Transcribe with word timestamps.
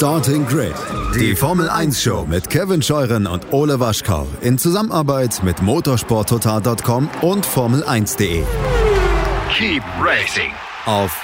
Starting 0.00 0.46
Grid, 0.46 0.72
die 1.14 1.36
Formel 1.36 1.68
1 1.68 2.02
Show 2.02 2.24
mit 2.26 2.48
Kevin 2.48 2.80
Scheuren 2.80 3.26
und 3.26 3.52
Ole 3.52 3.80
Waschkau 3.80 4.26
in 4.40 4.56
Zusammenarbeit 4.56 5.42
mit 5.44 5.60
motorsporttotal.com 5.60 7.10
und 7.20 7.46
Formel1.de. 7.46 8.42
Keep 9.52 9.82
racing 10.02 10.52
Auf 10.86 11.20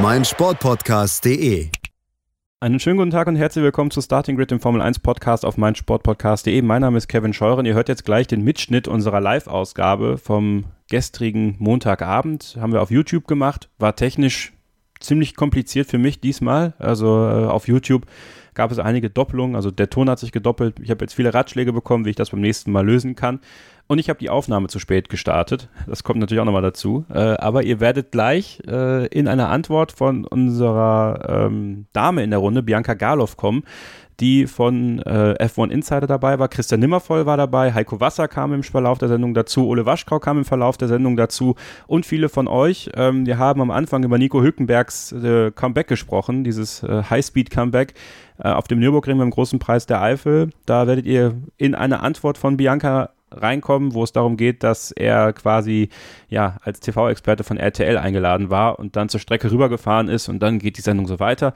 meinsportpodcast.de. 0.00 1.70
Einen 2.60 2.78
schönen 2.78 2.98
guten 2.98 3.10
Tag 3.10 3.26
und 3.26 3.34
herzlich 3.34 3.64
willkommen 3.64 3.90
zu 3.90 4.00
Starting 4.00 4.36
Grid, 4.36 4.52
dem 4.52 4.60
Formel 4.60 4.80
1 4.80 5.00
Podcast 5.00 5.44
auf 5.44 5.56
meinsportpodcast.de. 5.56 6.62
Mein 6.62 6.82
Name 6.82 6.96
ist 6.96 7.08
Kevin 7.08 7.32
Scheuren. 7.32 7.66
Ihr 7.66 7.74
hört 7.74 7.88
jetzt 7.88 8.04
gleich 8.04 8.28
den 8.28 8.44
Mitschnitt 8.44 8.86
unserer 8.86 9.20
Live-Ausgabe 9.20 10.16
vom 10.16 10.66
gestrigen 10.88 11.56
Montagabend. 11.58 12.56
Haben 12.60 12.72
wir 12.72 12.82
auf 12.82 12.92
YouTube 12.92 13.26
gemacht. 13.26 13.68
War 13.78 13.96
technisch 13.96 14.52
ziemlich 15.00 15.36
kompliziert 15.36 15.88
für 15.88 15.98
mich 15.98 16.20
diesmal. 16.20 16.74
Also 16.78 17.06
äh, 17.06 17.46
auf 17.46 17.68
YouTube 17.68 18.06
gab 18.54 18.72
es 18.72 18.78
einige 18.78 19.10
Doppelungen, 19.10 19.54
also 19.54 19.70
der 19.70 19.90
Ton 19.90 20.08
hat 20.10 20.18
sich 20.18 20.32
gedoppelt. 20.32 20.80
Ich 20.80 20.90
habe 20.90 21.04
jetzt 21.04 21.14
viele 21.14 21.32
Ratschläge 21.32 21.72
bekommen, 21.72 22.04
wie 22.04 22.10
ich 22.10 22.16
das 22.16 22.30
beim 22.30 22.40
nächsten 22.40 22.72
Mal 22.72 22.84
lösen 22.84 23.14
kann. 23.14 23.40
Und 23.88 23.98
ich 23.98 24.08
habe 24.08 24.18
die 24.18 24.30
Aufnahme 24.30 24.66
zu 24.66 24.80
spät 24.80 25.08
gestartet. 25.08 25.68
Das 25.86 26.02
kommt 26.02 26.18
natürlich 26.18 26.40
auch 26.40 26.46
nochmal 26.46 26.62
dazu. 26.62 27.04
Äh, 27.08 27.18
aber 27.18 27.62
ihr 27.62 27.78
werdet 27.78 28.10
gleich 28.10 28.60
äh, 28.66 29.06
in 29.06 29.28
einer 29.28 29.48
Antwort 29.48 29.92
von 29.92 30.24
unserer 30.24 31.46
ähm, 31.46 31.86
Dame 31.92 32.24
in 32.24 32.30
der 32.30 32.40
Runde, 32.40 32.64
Bianca 32.64 32.94
Garloff, 32.94 33.36
kommen, 33.36 33.62
die 34.20 34.46
von 34.46 35.00
äh, 35.00 35.34
F1 35.40 35.70
Insider 35.70 36.06
dabei 36.06 36.38
war. 36.38 36.48
Christian 36.48 36.80
Nimmervoll 36.80 37.26
war 37.26 37.36
dabei, 37.36 37.72
Heiko 37.74 38.00
Wasser 38.00 38.28
kam 38.28 38.52
im 38.52 38.62
Verlauf 38.62 38.98
der 38.98 39.08
Sendung 39.08 39.34
dazu, 39.34 39.66
Ole 39.66 39.86
Waschkau 39.86 40.18
kam 40.18 40.38
im 40.38 40.44
Verlauf 40.44 40.76
der 40.76 40.88
Sendung 40.88 41.16
dazu 41.16 41.54
und 41.86 42.06
viele 42.06 42.28
von 42.28 42.48
euch. 42.48 42.90
Ähm, 42.94 43.26
wir 43.26 43.38
haben 43.38 43.60
am 43.60 43.70
Anfang 43.70 44.04
über 44.04 44.18
Nico 44.18 44.40
Hülkenbergs 44.40 45.12
äh, 45.12 45.50
Comeback 45.50 45.88
gesprochen, 45.88 46.44
dieses 46.44 46.82
äh, 46.82 47.02
High-Speed-Comeback 47.08 47.94
äh, 48.38 48.48
auf 48.48 48.68
dem 48.68 48.80
Nürburgring 48.80 49.18
beim 49.18 49.30
großen 49.30 49.58
Preis 49.58 49.86
der 49.86 50.00
Eifel. 50.00 50.50
Da 50.64 50.86
werdet 50.86 51.06
ihr 51.06 51.34
in 51.56 51.74
eine 51.74 52.00
Antwort 52.00 52.38
von 52.38 52.56
Bianca 52.56 53.10
reinkommen, 53.30 53.94
wo 53.94 54.04
es 54.04 54.12
darum 54.12 54.36
geht, 54.36 54.62
dass 54.62 54.92
er 54.92 55.32
quasi 55.32 55.88
ja 56.28 56.56
als 56.62 56.80
TV-Experte 56.80 57.44
von 57.44 57.56
RTL 57.56 57.98
eingeladen 57.98 58.50
war 58.50 58.78
und 58.78 58.96
dann 58.96 59.08
zur 59.08 59.20
Strecke 59.20 59.50
rübergefahren 59.50 60.08
ist 60.08 60.28
und 60.28 60.40
dann 60.40 60.58
geht 60.58 60.78
die 60.78 60.82
Sendung 60.82 61.06
so 61.06 61.18
weiter. 61.18 61.52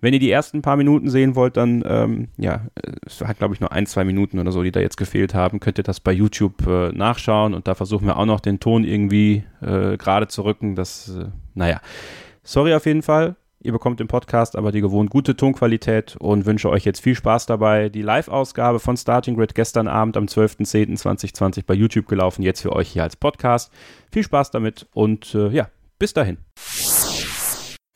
Wenn 0.00 0.14
ihr 0.14 0.20
die 0.20 0.30
ersten 0.30 0.62
paar 0.62 0.76
Minuten 0.76 1.10
sehen 1.10 1.34
wollt, 1.34 1.56
dann, 1.56 1.82
ähm, 1.86 2.28
ja, 2.36 2.66
es 3.04 3.20
hat, 3.20 3.38
glaube 3.38 3.54
ich, 3.54 3.60
nur 3.60 3.72
ein, 3.72 3.86
zwei 3.86 4.04
Minuten 4.04 4.38
oder 4.38 4.52
so, 4.52 4.62
die 4.62 4.70
da 4.70 4.80
jetzt 4.80 4.96
gefehlt 4.96 5.34
haben, 5.34 5.58
könnt 5.58 5.78
ihr 5.78 5.84
das 5.84 5.98
bei 5.98 6.12
YouTube 6.12 6.66
äh, 6.66 6.90
nachschauen 6.90 7.52
und 7.54 7.66
da 7.66 7.74
versuchen 7.74 8.06
wir 8.06 8.16
auch 8.16 8.26
noch 8.26 8.40
den 8.40 8.60
Ton 8.60 8.84
irgendwie 8.84 9.44
äh, 9.60 9.96
gerade 9.96 10.28
zu 10.28 10.44
rücken. 10.44 10.76
Das, 10.76 11.08
äh, 11.08 11.26
naja, 11.54 11.80
sorry 12.44 12.74
auf 12.74 12.86
jeden 12.86 13.02
Fall. 13.02 13.36
Ihr 13.60 13.72
bekommt 13.72 14.00
im 14.00 14.06
Podcast 14.06 14.54
aber 14.54 14.70
die 14.70 14.80
gewohnt 14.80 15.10
gute 15.10 15.36
Tonqualität 15.36 16.14
und 16.16 16.46
wünsche 16.46 16.70
euch 16.70 16.84
jetzt 16.84 17.00
viel 17.00 17.16
Spaß 17.16 17.46
dabei. 17.46 17.88
Die 17.88 18.02
Live-Ausgabe 18.02 18.78
von 18.78 18.96
Starting 18.96 19.34
Grid 19.34 19.56
gestern 19.56 19.88
Abend 19.88 20.16
am 20.16 20.26
12.10.2020 20.26 21.64
bei 21.66 21.74
YouTube 21.74 22.06
gelaufen, 22.06 22.42
jetzt 22.42 22.60
für 22.60 22.72
euch 22.72 22.88
hier 22.88 23.02
als 23.02 23.16
Podcast. 23.16 23.72
Viel 24.12 24.22
Spaß 24.22 24.52
damit 24.52 24.86
und 24.92 25.34
äh, 25.34 25.48
ja, 25.48 25.68
bis 25.98 26.14
dahin 26.14 26.38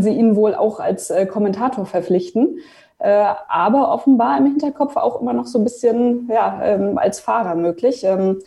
sie 0.01 0.11
ihn 0.11 0.37
wohl 0.37 0.55
auch 0.55 0.81
als 0.81 1.11
äh, 1.11 1.27
Kommentator 1.27 1.87
verpflichten. 1.87 2.59
Äh, 2.99 3.35
aber 3.49 3.93
offenbar 3.93 4.39
im 4.39 4.47
Hinterkopf 4.47 4.97
auch 4.97 5.21
immer 5.21 5.33
noch 5.33 5.47
so 5.47 5.59
ein 5.59 5.65
bisschen 5.65 6.29
ja, 6.33 6.61
ähm, 6.63 6.99
als 6.99 7.19
Fahrer 7.19 7.57
möglich. 7.57 8.05
Ähm, 8.05 8.39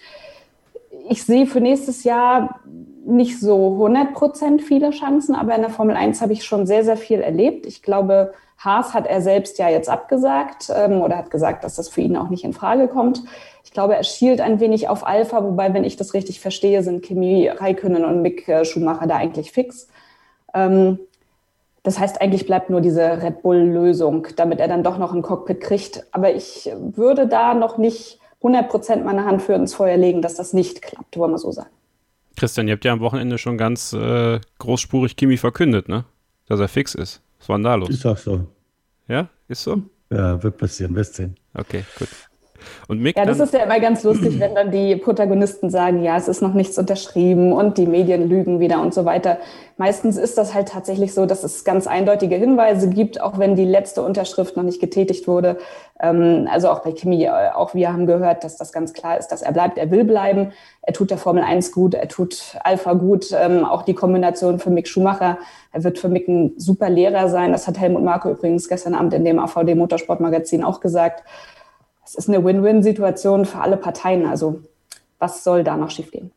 ich 1.10 1.24
sehe 1.24 1.46
für 1.46 1.60
nächstes 1.60 2.04
Jahr 2.06 2.62
nicht 3.06 3.40
so 3.40 3.78
100% 3.86 4.62
viele 4.62 4.92
Chancen, 4.92 5.36
aber 5.36 5.56
in 5.56 5.62
der 5.62 5.70
Formel 5.70 5.96
1 5.96 6.22
habe 6.22 6.34
ich 6.34 6.46
schon 6.46 6.66
sehr, 6.66 6.84
sehr 6.84 6.98
viel 6.98 7.20
erlebt. 7.20 7.66
Ich 7.66 7.84
glaube, 7.84 8.34
Haas 8.58 8.94
hat 8.94 9.06
er 9.06 9.22
selbst 9.22 9.60
ja 9.60 9.70
jetzt 9.70 9.90
abgesagt 9.90 10.72
ähm, 10.74 11.02
oder 11.02 11.18
hat 11.18 11.30
gesagt, 11.30 11.64
dass 11.64 11.76
das 11.76 11.90
für 11.90 12.02
ihn 12.02 12.16
auch 12.16 12.30
nicht 12.30 12.44
in 12.44 12.54
Frage 12.54 12.88
kommt. 12.88 13.24
Ich 13.64 13.72
glaube, 13.72 13.96
er 13.96 14.04
schielt 14.04 14.42
ein 14.42 14.60
wenig 14.60 14.88
auf 14.88 15.06
Alpha, 15.06 15.44
wobei, 15.44 15.74
wenn 15.74 15.84
ich 15.84 15.98
das 15.98 16.14
richtig 16.14 16.40
verstehe, 16.40 16.82
sind 16.82 17.04
Kimi 17.04 17.50
Raikönnen 17.50 18.06
und 18.06 18.22
Mick 18.22 18.48
äh, 18.48 18.64
Schumacher 18.64 19.06
da 19.06 19.18
eigentlich 19.18 19.52
fix. 19.52 19.88
Ähm, 20.54 21.00
das 21.86 22.00
heißt, 22.00 22.20
eigentlich 22.20 22.48
bleibt 22.48 22.72
nur 22.72 22.82
diese 22.82 23.22
Red 23.22 23.44
Bull-Lösung, 23.44 24.28
damit 24.36 24.60
er 24.60 24.68
dann 24.68 24.84
doch 24.84 24.98
noch 24.98 25.14
ein 25.14 25.22
Cockpit 25.22 25.62
kriegt. 25.62 26.04
Aber 26.12 26.34
ich 26.34 26.70
würde 26.96 27.28
da 27.28 27.54
noch 27.54 27.78
nicht 27.78 28.20
100 28.40 28.68
Prozent 28.68 29.06
meine 29.06 29.24
Hand 29.24 29.44
für 29.44 29.54
ins 29.54 29.76
Feuer 29.76 29.96
legen, 29.96 30.24
dass 30.24 30.34
das 30.34 30.52
nicht 30.52 30.82
klappt, 30.82 31.16
wollen 31.16 31.32
wir 31.32 31.38
so 31.38 31.52
sagen. 31.52 31.70
Christian, 32.36 32.68
ihr 32.68 32.74
habt 32.74 32.86
ja 32.86 32.92
am 32.92 33.02
Wochenende 33.02 33.38
schon 33.38 33.58
ganz 33.58 33.94
äh, 33.94 34.40
großspurig 34.58 35.16
Kimi 35.16 35.38
verkündet, 35.38 35.88
ne? 35.88 36.06
Dass 36.48 36.60
er 36.60 36.68
fix 36.68 36.96
ist. 36.96 37.22
Was 37.40 37.50
war 37.50 37.58
denn 37.58 37.64
da 37.64 37.76
los? 37.76 37.90
Ist 37.90 38.06
auch 38.06 38.18
so. 38.18 38.48
Ja, 39.08 39.30
ist 39.48 39.64
so? 39.64 39.84
Ja, 40.10 40.42
wird 40.42 40.58
passieren, 40.58 40.96
wirst 40.96 41.16
sehen. 41.16 41.36
Okay, 41.54 41.84
gut. 42.00 42.10
Und 42.88 43.02
Mick 43.02 43.18
ja, 43.18 43.26
das 43.26 43.40
ist 43.40 43.54
ja 43.54 43.62
immer 43.64 43.80
ganz 43.80 44.04
lustig, 44.04 44.40
wenn 44.40 44.56
dann 44.56 44.72
die 44.72 44.96
Protagonisten 44.96 45.70
sagen, 45.70 46.04
ja, 46.04 46.18
es 46.18 46.28
ist 46.28 46.42
noch 46.42 46.54
nichts 46.54 46.78
unterschrieben 46.78 47.52
und 47.52 47.78
die 47.78 47.88
Medien 47.88 48.30
lügen 48.30 48.60
wieder 48.60 48.82
und 48.82 48.94
so 48.94 49.06
weiter. 49.06 49.38
Meistens 49.78 50.16
ist 50.16 50.38
das 50.38 50.54
halt 50.54 50.70
tatsächlich 50.70 51.14
so, 51.14 51.26
dass 51.26 51.44
es 51.44 51.66
ganz 51.66 51.86
eindeutige 51.86 52.36
Hinweise 52.36 52.90
gibt, 52.90 53.20
auch 53.22 53.40
wenn 53.40 53.56
die 53.56 53.66
letzte 53.66 54.02
Unterschrift 54.04 54.56
noch 54.56 54.64
nicht 54.64 54.80
getätigt 54.80 55.28
wurde. 55.28 55.58
Ähm, 56.00 56.48
also 56.50 56.70
auch 56.70 56.80
bei 56.80 56.94
Kimi, 56.94 57.26
äh, 57.26 57.50
auch 57.54 57.74
wir 57.74 57.92
haben 57.92 58.06
gehört, 58.06 58.46
dass 58.46 58.56
das 58.56 58.72
ganz 58.72 58.94
klar 58.94 59.18
ist, 59.18 59.28
dass 59.30 59.42
er 59.42 59.52
bleibt, 59.52 59.78
er 59.78 59.92
will 59.92 60.06
bleiben. 60.06 60.54
Er 60.82 60.94
tut 60.94 61.12
der 61.12 61.18
Formel 61.18 61.44
1 61.44 61.74
gut, 61.74 61.94
er 61.94 62.08
tut 62.08 62.56
Alpha 62.64 62.94
gut. 62.94 63.34
Ähm, 63.38 63.66
auch 63.66 63.82
die 63.82 63.94
Kombination 63.96 64.60
für 64.60 64.70
Mick 64.70 64.88
Schumacher, 64.88 65.40
er 65.74 65.84
wird 65.84 66.00
für 66.00 66.08
Mick 66.08 66.30
ein 66.30 66.54
super 66.56 66.90
Lehrer 66.90 67.28
sein. 67.28 67.52
Das 67.52 67.68
hat 67.68 67.78
Helmut 67.78 68.04
Marko 68.04 68.30
übrigens 68.30 68.70
gestern 68.70 68.96
Abend 68.96 69.14
in 69.14 69.26
dem 69.26 69.40
AVD 69.40 69.76
Motorsportmagazin 69.76 70.64
auch 70.64 70.80
gesagt 70.80 71.24
es 72.18 72.28
ist 72.28 72.30
eine 72.30 72.44
Win-Win-Situation 72.44 73.46
für 73.46 73.60
alle 73.60 73.78
Parteien. 73.78 74.26
Also 74.26 74.62
was 75.20 75.44
soll 75.44 75.64
da 75.64 75.76
noch 75.76 75.92
schiefgehen? 75.92 76.32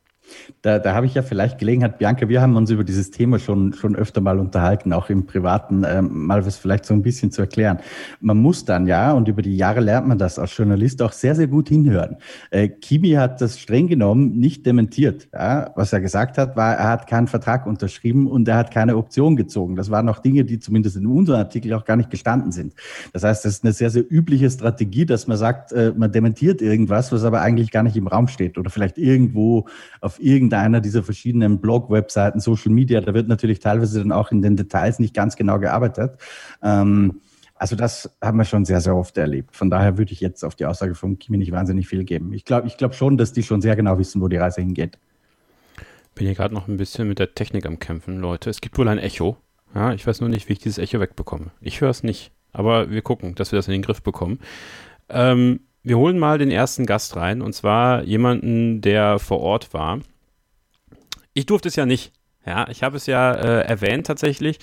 Da, 0.62 0.78
da 0.78 0.94
habe 0.94 1.06
ich 1.06 1.15
ja 1.15 1.22
vielleicht 1.22 1.59
Gelegenheit, 1.59 1.99
Bianca, 1.99 2.28
wir 2.28 2.41
haben 2.41 2.56
uns 2.56 2.71
über 2.71 2.84
dieses 2.84 3.11
Thema 3.11 3.39
schon, 3.39 3.72
schon 3.72 3.97
öfter 3.97 4.21
mal 4.21 4.39
unterhalten, 4.39 4.93
auch 4.93 5.11
im 5.11 5.27
Privaten, 5.27 5.84
ähm, 5.87 6.27
mal 6.27 6.44
was 6.44 6.56
vielleicht 6.56 6.84
so 6.84 6.94
ein 6.94 7.03
bisschen 7.03 7.31
zu 7.31 7.43
erklären. 7.43 7.78
Man 8.21 8.38
muss 8.38 8.65
dann 8.65 8.87
ja, 8.87 9.12
und 9.12 9.28
über 9.28 9.43
die 9.43 9.56
Jahre 9.56 9.81
lernt 9.81 10.09
man 10.09 10.19
das 10.19 10.38
als 10.38 10.56
Journalist 10.56 11.03
auch 11.03 11.12
sehr, 11.12 11.34
sehr 11.34 11.47
gut 11.47 11.69
hinhören. 11.69 12.17
Äh, 12.50 12.69
Kimi 12.69 13.11
hat 13.12 13.41
das 13.41 13.59
streng 13.59 13.87
genommen 13.88 14.38
nicht 14.38 14.67
dementiert. 14.67 15.28
Ja? 15.33 15.72
Was 15.77 15.93
er 15.93 16.00
gesagt 16.00 16.38
hat, 16.38 16.56
war, 16.56 16.75
er 16.75 16.88
hat 16.88 17.06
keinen 17.06 17.28
Vertrag 17.28 17.67
unterschrieben 17.67 18.27
und 18.27 18.49
er 18.49 18.56
hat 18.56 18.71
keine 18.71 18.97
Option 18.97 19.37
gezogen. 19.37 19.77
Das 19.77 19.91
waren 19.91 20.09
auch 20.09 20.19
Dinge, 20.19 20.44
die 20.44 20.59
zumindest 20.59 20.97
in 20.97 21.06
unserem 21.06 21.38
Artikel 21.38 21.72
auch 21.75 21.84
gar 21.84 21.97
nicht 21.97 22.11
gestanden 22.11 22.53
sind. 22.53 22.75
Das 23.12 23.25
heißt, 23.25 23.44
das 23.44 23.55
ist 23.55 23.65
eine 23.65 23.72
sehr, 23.72 23.91
sehr 23.91 24.05
übliche 24.11 24.50
Strategie, 24.50 25.06
dass 25.06 25.27
man 25.27 25.37
sagt, 25.37 25.72
äh, 25.72 25.93
man 25.97 26.12
dementiert 26.12 26.62
irgendwas, 26.62 27.12
was 27.12 27.25
aber 27.25 27.41
eigentlich 27.41 27.71
gar 27.71 27.83
nicht 27.83 27.97
im 27.97 28.06
Raum 28.06 28.28
steht 28.28 28.59
oder 28.59 28.71
vielleicht 28.71 28.99
irgendwo 28.99 29.67
auf 30.00 30.18
irgendeiner 30.21 30.81
dieser 30.81 31.03
verschiedenen 31.03 31.61
Blog-Webseiten, 31.61 32.41
Social 32.41 32.73
Media, 32.73 33.01
da 33.01 33.15
wird 33.15 33.29
natürlich 33.29 33.61
teilweise 33.61 34.01
dann 34.01 34.12
auch 34.12 34.31
in 34.31 34.43
den 34.43 34.56
Details 34.56 34.99
nicht 34.99 35.15
ganz 35.15 35.37
genau 35.37 35.59
gearbeitet. 35.59 36.19
Ähm, 36.62 37.21
also 37.55 37.75
das 37.75 38.17
haben 38.23 38.39
wir 38.39 38.45
schon 38.45 38.65
sehr, 38.65 38.81
sehr 38.81 38.95
oft 38.95 39.19
erlebt. 39.19 39.56
Von 39.56 39.69
daher 39.69 39.99
würde 39.99 40.12
ich 40.12 40.21
jetzt 40.21 40.45
auf 40.45 40.55
die 40.55 40.65
Aussage 40.65 40.95
von 40.95 41.19
Kimi 41.19 41.39
nicht 41.39 41.51
wahnsinnig 41.51 41.89
viel 41.89 42.05
geben. 42.05 42.33
Ich 42.33 42.45
glaube 42.45 42.69
ich 42.69 42.77
glaub 42.77 42.95
schon, 42.95 43.17
dass 43.17 43.33
die 43.33 43.43
schon 43.43 43.61
sehr 43.61 43.75
genau 43.75 43.99
wissen, 43.99 44.21
wo 44.21 44.29
die 44.29 44.37
Reise 44.37 44.61
hingeht. 44.61 44.99
Bin 46.15 46.27
hier 46.27 46.37
gerade 46.37 46.55
noch 46.55 46.69
ein 46.69 46.77
bisschen 46.77 47.09
mit 47.09 47.19
der 47.19 47.35
Technik 47.35 47.67
am 47.67 47.79
Kämpfen, 47.79 48.21
Leute. 48.21 48.50
Es 48.50 48.61
gibt 48.61 48.79
wohl 48.79 48.89
ein 48.89 48.99
Echo. 48.99 49.37
Ja, 49.75 49.93
ich 49.93 50.06
weiß 50.06 50.21
nur 50.21 50.31
nicht, 50.31 50.49
wie 50.49 50.55
ich 50.55 50.59
dieses 50.61 50.79
Echo 50.79 51.00
wegbekomme. 51.00 51.50
Ich 51.61 51.81
höre 51.81 51.91
es 51.91 52.03
nicht. 52.03 52.33
Aber 52.53 52.91
wir 52.91 53.03
gucken, 53.03 53.35
dass 53.35 53.53
wir 53.53 53.59
das 53.59 53.69
in 53.69 53.73
den 53.73 53.83
Griff 53.83 54.03
bekommen. 54.03 54.39
Ähm, 55.09 55.61
wir 55.83 55.99
holen 55.99 56.19
mal 56.19 56.39
den 56.39 56.50
ersten 56.50 56.87
Gast 56.87 57.16
rein 57.16 57.43
und 57.43 57.55
zwar 57.55 58.03
jemanden, 58.05 58.81
der 58.81 59.19
vor 59.19 59.41
Ort 59.41 59.72
war. 59.72 60.00
Ich 61.34 61.47
durfte 61.47 61.69
es 61.69 61.77
ja 61.77 61.87
nicht. 61.87 62.12
Ja, 62.44 62.69
ich 62.69 62.83
habe 62.83 62.97
es 62.97 63.06
ja 63.06 63.33
äh, 63.33 63.62
erwähnt 63.62 64.06
tatsächlich 64.06 64.59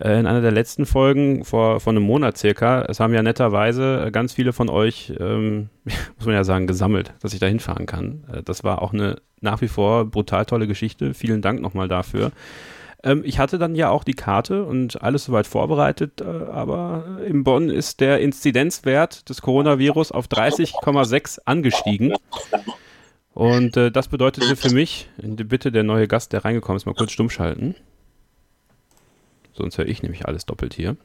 äh, 0.00 0.18
in 0.18 0.26
einer 0.26 0.40
der 0.40 0.52
letzten 0.52 0.86
Folgen 0.86 1.44
vor, 1.44 1.80
vor 1.80 1.92
einem 1.92 2.02
Monat 2.02 2.38
circa. 2.38 2.82
Es 2.82 3.00
haben 3.00 3.14
ja 3.14 3.22
netterweise 3.22 4.10
ganz 4.12 4.32
viele 4.32 4.52
von 4.52 4.68
euch, 4.68 5.12
ähm, 5.18 5.68
muss 6.16 6.26
man 6.26 6.34
ja 6.34 6.44
sagen, 6.44 6.66
gesammelt, 6.66 7.14
dass 7.20 7.34
ich 7.34 7.40
da 7.40 7.46
hinfahren 7.46 7.86
kann. 7.86 8.24
Äh, 8.32 8.42
das 8.42 8.64
war 8.64 8.82
auch 8.82 8.92
eine 8.92 9.16
nach 9.40 9.60
wie 9.60 9.68
vor 9.68 10.04
brutal 10.06 10.46
tolle 10.46 10.66
Geschichte. 10.66 11.14
Vielen 11.14 11.42
Dank 11.42 11.60
nochmal 11.60 11.88
dafür. 11.88 12.32
Ähm, 13.02 13.22
ich 13.24 13.38
hatte 13.38 13.58
dann 13.58 13.74
ja 13.74 13.90
auch 13.90 14.04
die 14.04 14.14
Karte 14.14 14.64
und 14.64 15.02
alles 15.02 15.24
soweit 15.24 15.46
vorbereitet, 15.46 16.20
äh, 16.20 16.24
aber 16.24 17.20
in 17.24 17.44
Bonn 17.44 17.70
ist 17.70 18.00
der 18.00 18.20
Inzidenzwert 18.20 19.28
des 19.28 19.42
Coronavirus 19.42 20.12
auf 20.12 20.26
30,6 20.26 21.40
angestiegen. 21.44 22.14
Und 23.34 23.76
äh, 23.76 23.92
das 23.92 24.08
bedeutete 24.08 24.56
für 24.56 24.70
mich, 24.70 25.08
bitte 25.16 25.70
der 25.70 25.84
neue 25.84 26.08
Gast, 26.08 26.32
der 26.32 26.44
reingekommen 26.44 26.76
ist, 26.76 26.86
mal 26.86 26.94
kurz 26.94 27.12
stumm 27.12 27.30
schalten. 27.30 27.76
Sonst 29.52 29.78
höre 29.78 29.86
ich 29.86 30.02
nämlich 30.02 30.26
alles 30.26 30.44
doppelt 30.46 30.74
hier. 30.74 30.96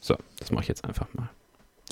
So, 0.00 0.16
das 0.38 0.50
mache 0.50 0.62
ich 0.62 0.68
jetzt 0.68 0.84
einfach 0.84 1.06
mal. 1.14 1.28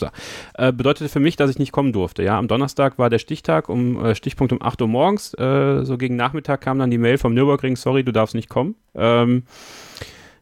So. 0.01 0.09
Äh, 0.55 0.73
bedeutete 0.73 1.09
für 1.09 1.21
mich, 1.21 1.37
dass 1.37 1.51
ich 1.51 1.59
nicht 1.59 1.73
kommen 1.73 1.93
durfte. 1.93 2.23
Ja, 2.23 2.39
am 2.39 2.49
Donnerstag 2.49 2.99
war 2.99 3.11
der 3.11 3.19
Stichtag, 3.19 3.69
um 3.69 4.05
äh, 4.05 4.15
Stichpunkt 4.15 4.53
um 4.53 4.61
8 4.61 4.83
Uhr 4.83 4.89
morgens. 4.89 5.35
Äh, 5.35 5.85
so 5.85 5.97
gegen 5.97 6.17
Nachmittag 6.17 6.61
kam 6.61 6.79
dann 6.79 6.91
die 6.91 6.99
Mail 6.99 7.19
vom 7.19 7.35
Nürburgring, 7.35 7.77
sorry, 7.77 8.03
du 8.03 8.13
darfst 8.13 8.35
nicht 8.35 8.49
kommen. 8.49 8.75
Ähm, 8.95 9.45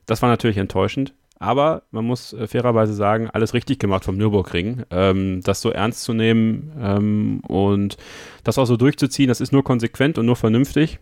das 0.06 0.22
war 0.22 0.30
natürlich 0.30 0.56
enttäuschend. 0.56 1.12
Aber 1.40 1.82
man 1.90 2.04
muss 2.04 2.32
äh, 2.32 2.48
fairerweise 2.48 2.94
sagen, 2.94 3.30
alles 3.30 3.54
richtig 3.54 3.78
gemacht 3.78 4.04
vom 4.04 4.16
Nürburgring. 4.16 4.82
Ähm, 4.90 5.40
das 5.42 5.60
so 5.60 5.70
ernst 5.70 6.02
zu 6.02 6.12
nehmen 6.12 6.72
ähm, 6.80 7.40
und 7.46 7.96
das 8.42 8.58
auch 8.58 8.64
so 8.64 8.76
durchzuziehen, 8.76 9.28
das 9.28 9.40
ist 9.40 9.52
nur 9.52 9.62
konsequent 9.62 10.18
und 10.18 10.26
nur 10.26 10.36
vernünftig. 10.36 10.98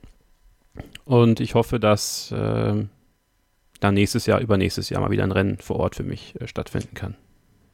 Und 1.05 1.41
ich 1.41 1.55
hoffe, 1.55 1.81
dass 1.81 2.33
äh, 2.33 2.85
dann 3.81 3.95
nächstes 3.95 4.27
Jahr, 4.27 4.41
übernächstes 4.41 4.91
Jahr 4.91 5.01
mal 5.01 5.11
wieder 5.11 5.25
ein 5.25 5.33
Rennen 5.33 5.59
vor 5.59 5.77
Ort 5.77 5.97
für 5.97 6.05
mich 6.05 6.39
äh, 6.41 6.47
stattfinden 6.47 6.95
kann. 6.95 7.17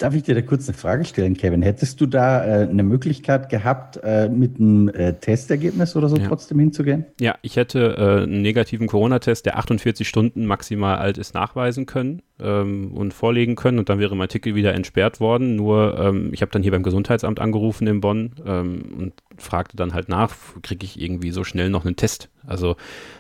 Darf 0.03 0.17
ich 0.17 0.25
dir 0.25 0.35
da 0.35 0.43
kurz 0.43 0.69
eine 0.69 0.77
Frage 0.77 1.05
stellen, 1.05 1.37
Kevin? 1.37 1.63
Hättest 1.63 2.01
du 2.01 2.07
da 2.07 2.45
äh, 2.45 2.69
eine 2.69 2.83
Möglichkeit 2.83 3.49
gehabt, 3.49 4.01
äh, 4.03 4.29
mit 4.29 4.59
einem 4.59 4.89
äh, 4.89 5.13
Testergebnis 5.13 5.95
oder 5.95 6.09
so 6.09 6.17
ja. 6.17 6.27
trotzdem 6.27 6.59
hinzugehen? 6.59 7.07
Ja, 7.21 7.37
ich 7.43 7.55
hätte 7.55 7.95
äh, 7.97 8.23
einen 8.25 8.43
negativen 8.43 8.89
Corona-Test, 8.89 9.47
der 9.47 9.59
48 9.59 10.09
Stunden 10.09 10.45
maximal 10.45 10.97
alt 10.97 11.19
ist, 11.19 11.35
nachweisen 11.35 11.87
können 11.87 12.21
ähm, 12.41 12.91
und 12.93 13.15
vorlegen 13.15 13.55
können 13.55 13.79
und 13.79 13.91
dann 13.91 14.01
wäre 14.01 14.17
mein 14.17 14.29
Ticket 14.29 14.57
wieder 14.57 14.75
entsperrt 14.75 15.21
worden. 15.21 15.55
Nur 15.55 15.97
ähm, 15.97 16.31
ich 16.33 16.43
habe 16.43 16.51
dann 16.51 16.65
hier 16.65 16.73
beim 16.73 16.83
Gesundheitsamt 16.83 17.39
angerufen 17.39 17.87
in 17.87 18.01
Bonn 18.01 18.33
ähm, 18.45 18.83
und 18.99 19.13
fragte 19.39 19.77
dann 19.77 19.95
halt 19.95 20.09
nach, 20.09 20.35
kriege 20.63 20.85
ich 20.85 21.01
irgendwie 21.01 21.31
so 21.31 21.45
schnell 21.45 21.71
noch 21.71 21.85
einen 21.85 21.95
Test? 21.95 22.29
Also 22.45 22.75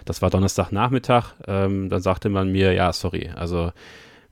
das 0.05 0.21
war 0.21 0.31
Donnerstagnachmittag. 0.31 1.35
Ähm, 1.47 1.91
dann 1.91 2.03
sagte 2.03 2.29
man 2.29 2.51
mir, 2.51 2.73
ja, 2.73 2.93
sorry, 2.93 3.31
also 3.33 3.71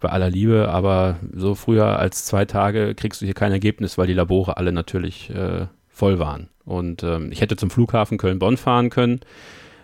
bei 0.00 0.08
aller 0.08 0.30
Liebe, 0.30 0.68
aber 0.70 1.16
so 1.32 1.54
früher 1.54 1.98
als 1.98 2.24
zwei 2.24 2.46
Tage 2.46 2.94
kriegst 2.94 3.20
du 3.20 3.26
hier 3.26 3.34
kein 3.34 3.52
Ergebnis, 3.52 3.98
weil 3.98 4.06
die 4.06 4.14
Labore 4.14 4.56
alle 4.56 4.72
natürlich 4.72 5.30
äh, 5.30 5.66
voll 5.88 6.18
waren. 6.18 6.48
Und 6.64 7.02
ähm, 7.02 7.30
ich 7.30 7.40
hätte 7.40 7.56
zum 7.56 7.70
Flughafen 7.70 8.18
Köln-Bonn 8.18 8.56
fahren 8.56 8.90
können, 8.90 9.20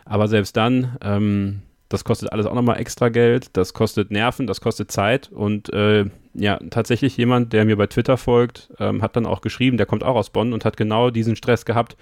aber 0.04 0.28
selbst 0.28 0.56
dann, 0.56 0.96
ähm, 1.02 1.62
das 1.88 2.04
kostet 2.04 2.32
alles 2.32 2.46
auch 2.46 2.54
nochmal 2.54 2.80
extra 2.80 3.10
Geld, 3.10 3.56
das 3.56 3.74
kostet 3.74 4.10
Nerven, 4.10 4.46
das 4.46 4.60
kostet 4.60 4.90
Zeit 4.90 5.30
und 5.30 5.72
äh, 5.72 6.06
ja, 6.34 6.58
tatsächlich 6.70 7.16
jemand, 7.16 7.52
der 7.52 7.64
mir 7.64 7.76
bei 7.76 7.86
Twitter 7.86 8.16
folgt, 8.16 8.70
ähm, 8.78 9.02
hat 9.02 9.16
dann 9.16 9.26
auch 9.26 9.40
geschrieben, 9.40 9.76
der 9.76 9.86
kommt 9.86 10.02
auch 10.02 10.16
aus 10.16 10.30
Bonn 10.30 10.52
und 10.52 10.64
hat 10.64 10.76
genau 10.76 11.10
diesen 11.10 11.36
Stress 11.36 11.64
gehabt 11.64 11.96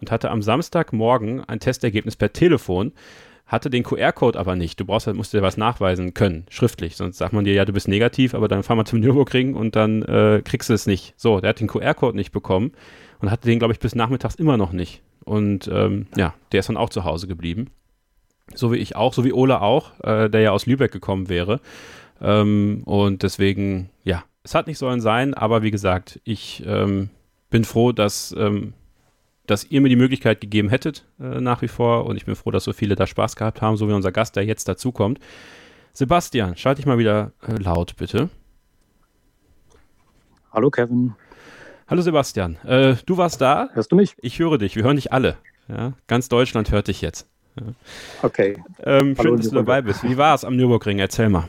und 0.00 0.10
hatte 0.10 0.30
am 0.30 0.42
Samstagmorgen 0.42 1.44
ein 1.48 1.60
Testergebnis 1.60 2.16
per 2.16 2.32
Telefon 2.32 2.92
hatte 3.48 3.70
den 3.70 3.82
QR-Code 3.82 4.38
aber 4.38 4.54
nicht. 4.54 4.78
Du 4.78 4.84
brauchst 4.84 5.12
musst 5.14 5.32
dir 5.32 5.42
was 5.42 5.56
nachweisen 5.56 6.14
können, 6.14 6.46
schriftlich. 6.50 6.96
Sonst 6.96 7.16
sagt 7.18 7.32
man 7.32 7.44
dir, 7.44 7.54
ja, 7.54 7.64
du 7.64 7.72
bist 7.72 7.88
negativ, 7.88 8.34
aber 8.34 8.46
dann 8.46 8.62
fahr 8.62 8.76
mal 8.76 8.84
zum 8.84 9.00
Nürburgring 9.00 9.54
und 9.54 9.74
dann 9.74 10.02
äh, 10.02 10.42
kriegst 10.44 10.68
du 10.68 10.74
es 10.74 10.86
nicht. 10.86 11.14
So, 11.16 11.40
der 11.40 11.50
hat 11.50 11.60
den 11.60 11.66
QR-Code 11.66 12.16
nicht 12.16 12.30
bekommen 12.30 12.72
und 13.20 13.30
hatte 13.30 13.48
den, 13.48 13.58
glaube 13.58 13.72
ich, 13.72 13.80
bis 13.80 13.94
nachmittags 13.94 14.34
immer 14.34 14.58
noch 14.58 14.72
nicht. 14.72 15.02
Und 15.24 15.68
ähm, 15.72 16.06
ja, 16.16 16.34
der 16.52 16.60
ist 16.60 16.68
dann 16.68 16.76
auch 16.76 16.90
zu 16.90 17.04
Hause 17.04 17.26
geblieben. 17.26 17.70
So 18.54 18.72
wie 18.72 18.76
ich 18.76 18.96
auch, 18.96 19.12
so 19.12 19.24
wie 19.24 19.32
Ola 19.32 19.60
auch, 19.60 19.98
äh, 20.00 20.28
der 20.28 20.42
ja 20.42 20.50
aus 20.52 20.66
Lübeck 20.66 20.92
gekommen 20.92 21.28
wäre. 21.28 21.60
Ähm, 22.20 22.82
und 22.84 23.22
deswegen, 23.22 23.88
ja, 24.04 24.24
es 24.42 24.54
hat 24.54 24.66
nicht 24.66 24.78
sollen 24.78 25.00
sein, 25.00 25.34
aber 25.34 25.62
wie 25.62 25.70
gesagt, 25.70 26.20
ich 26.24 26.62
ähm, 26.66 27.10
bin 27.50 27.64
froh, 27.64 27.92
dass 27.92 28.34
ähm, 28.38 28.74
dass 29.48 29.64
ihr 29.64 29.80
mir 29.80 29.88
die 29.88 29.96
Möglichkeit 29.96 30.40
gegeben 30.40 30.68
hättet, 30.68 31.04
äh, 31.18 31.40
nach 31.40 31.62
wie 31.62 31.68
vor. 31.68 32.06
Und 32.06 32.16
ich 32.16 32.26
bin 32.26 32.36
froh, 32.36 32.50
dass 32.50 32.64
so 32.64 32.72
viele 32.72 32.94
da 32.94 33.06
Spaß 33.06 33.34
gehabt 33.34 33.60
haben, 33.60 33.76
so 33.76 33.88
wie 33.88 33.92
unser 33.92 34.12
Gast, 34.12 34.36
der 34.36 34.44
jetzt 34.44 34.68
dazukommt. 34.68 35.18
Sebastian, 35.92 36.56
schalte 36.56 36.80
dich 36.80 36.86
mal 36.86 36.98
wieder 36.98 37.32
äh, 37.46 37.52
laut, 37.54 37.96
bitte. 37.96 38.28
Hallo, 40.52 40.70
Kevin. 40.70 41.14
Hallo, 41.88 42.02
Sebastian. 42.02 42.56
Äh, 42.64 42.96
du 43.06 43.16
warst 43.16 43.40
da. 43.40 43.70
Hörst 43.72 43.90
du 43.90 43.96
mich? 43.96 44.14
Ich 44.20 44.38
höre 44.38 44.58
dich. 44.58 44.76
Wir 44.76 44.84
hören 44.84 44.96
dich 44.96 45.12
alle. 45.12 45.38
Ja? 45.68 45.94
Ganz 46.06 46.28
Deutschland 46.28 46.70
hört 46.70 46.88
dich 46.88 47.00
jetzt. 47.00 47.26
Ja. 47.58 47.66
Okay. 48.22 48.62
Ähm, 48.82 49.16
schön, 49.20 49.36
dass 49.36 49.48
du 49.48 49.56
dabei 49.56 49.82
bist. 49.82 50.04
Wie 50.04 50.16
war 50.16 50.34
es 50.34 50.44
am 50.44 50.56
Nürburgring? 50.56 50.98
Erzähl 50.98 51.28
mal. 51.28 51.48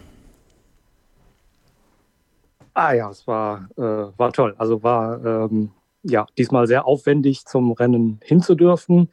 Ah 2.73 2.93
ja, 2.93 3.09
es 3.09 3.27
war, 3.27 3.67
äh, 3.77 3.81
war 3.81 4.31
toll. 4.31 4.55
Also 4.57 4.81
war 4.81 5.23
ähm, 5.25 5.71
ja, 6.03 6.25
diesmal 6.37 6.67
sehr 6.67 6.85
aufwendig 6.85 7.45
zum 7.45 7.71
Rennen 7.71 8.19
hinzudürfen. 8.23 9.09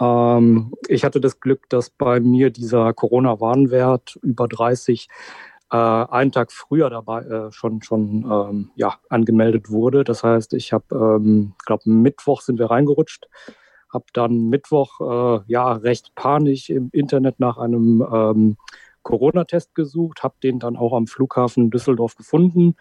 Ähm, 0.00 0.74
ich 0.88 1.04
hatte 1.04 1.20
das 1.20 1.40
Glück, 1.40 1.68
dass 1.68 1.90
bei 1.90 2.20
mir 2.20 2.50
dieser 2.50 2.92
Corona-Warnwert 2.92 4.18
über 4.22 4.48
30 4.48 5.08
äh, 5.72 5.76
einen 5.76 6.32
Tag 6.32 6.52
früher 6.52 6.90
dabei 6.90 7.22
äh, 7.22 7.52
schon, 7.52 7.82
schon 7.82 8.24
ähm, 8.30 8.70
ja, 8.76 8.96
angemeldet 9.08 9.70
wurde. 9.70 10.04
Das 10.04 10.22
heißt, 10.22 10.54
ich 10.54 10.72
habe, 10.72 10.94
ähm, 10.94 11.54
glaube 11.64 11.88
Mittwoch 11.90 12.42
sind 12.42 12.58
wir 12.58 12.70
reingerutscht, 12.70 13.28
habe 13.92 14.06
dann 14.12 14.48
Mittwoch 14.48 15.00
äh, 15.00 15.42
ja 15.46 15.72
recht 15.72 16.14
panisch 16.14 16.70
im 16.70 16.90
Internet 16.92 17.40
nach 17.40 17.58
einem 17.58 18.06
ähm, 18.12 18.56
Corona-Test 19.02 19.74
gesucht, 19.74 20.22
habe 20.22 20.34
den 20.42 20.58
dann 20.58 20.76
auch 20.76 20.92
am 20.92 21.06
Flughafen 21.06 21.70
Düsseldorf 21.70 22.16
gefunden 22.16 22.76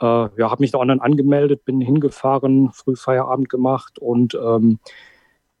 äh, 0.00 0.04
ja, 0.04 0.50
habe 0.50 0.62
mich 0.62 0.72
da 0.72 0.78
online 0.78 1.02
angemeldet, 1.02 1.64
bin 1.64 1.80
hingefahren, 1.80 2.70
früh 2.72 2.96
Feierabend 2.96 3.48
gemacht 3.48 3.98
und 3.98 4.34
ähm, 4.34 4.78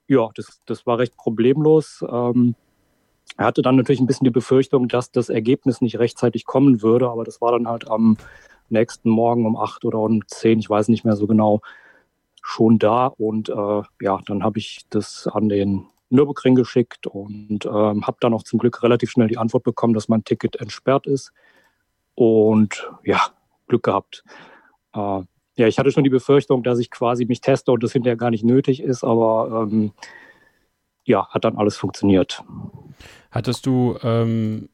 ja, 0.08 0.28
das, 0.34 0.60
das 0.66 0.86
war 0.86 0.98
recht 0.98 1.16
problemlos. 1.16 2.04
Ähm, 2.10 2.54
er 3.36 3.46
hatte 3.46 3.62
dann 3.62 3.76
natürlich 3.76 4.00
ein 4.00 4.06
bisschen 4.06 4.24
die 4.24 4.30
Befürchtung, 4.30 4.88
dass 4.88 5.12
das 5.12 5.28
Ergebnis 5.28 5.80
nicht 5.80 5.98
rechtzeitig 5.98 6.44
kommen 6.44 6.82
würde, 6.82 7.08
aber 7.08 7.24
das 7.24 7.40
war 7.40 7.52
dann 7.52 7.68
halt 7.68 7.88
am 7.88 8.16
nächsten 8.70 9.10
Morgen 9.10 9.46
um 9.46 9.56
acht 9.56 9.84
oder 9.84 9.98
um 9.98 10.26
zehn, 10.26 10.58
ich 10.58 10.70
weiß 10.70 10.88
nicht 10.88 11.04
mehr 11.04 11.16
so 11.16 11.26
genau, 11.26 11.60
schon 12.42 12.78
da. 12.78 13.06
Und 13.06 13.48
äh, 13.48 13.82
ja, 14.00 14.20
dann 14.26 14.42
habe 14.42 14.58
ich 14.58 14.80
das 14.90 15.28
an 15.28 15.48
den 15.48 15.86
Nürburgring 16.08 16.54
geschickt 16.54 17.06
und 17.06 17.66
ähm, 17.66 18.06
habe 18.06 18.16
dann 18.20 18.34
auch 18.34 18.42
zum 18.42 18.58
Glück 18.58 18.82
relativ 18.82 19.10
schnell 19.10 19.28
die 19.28 19.38
Antwort 19.38 19.62
bekommen, 19.62 19.94
dass 19.94 20.08
mein 20.08 20.24
Ticket 20.24 20.56
entsperrt 20.56 21.06
ist. 21.06 21.32
Und 22.14 22.90
ja, 23.04 23.20
Glück 23.70 23.82
gehabt. 23.84 24.22
Äh, 24.94 25.22
ja, 25.56 25.66
ich 25.66 25.78
hatte 25.78 25.90
schon 25.90 26.04
die 26.04 26.10
Befürchtung, 26.10 26.62
dass 26.62 26.78
ich 26.78 26.90
quasi 26.90 27.24
mich 27.24 27.40
teste 27.40 27.72
und 27.72 27.82
das 27.82 27.92
hinterher 27.92 28.16
gar 28.16 28.30
nicht 28.30 28.44
nötig 28.44 28.82
ist, 28.82 29.02
aber 29.02 29.66
ähm, 29.70 29.92
ja, 31.04 31.26
hat 31.28 31.44
dann 31.44 31.56
alles 31.56 31.76
funktioniert. 31.76 32.42
Hattest 33.30 33.66
du, 33.66 33.96
ähm, 34.02 34.68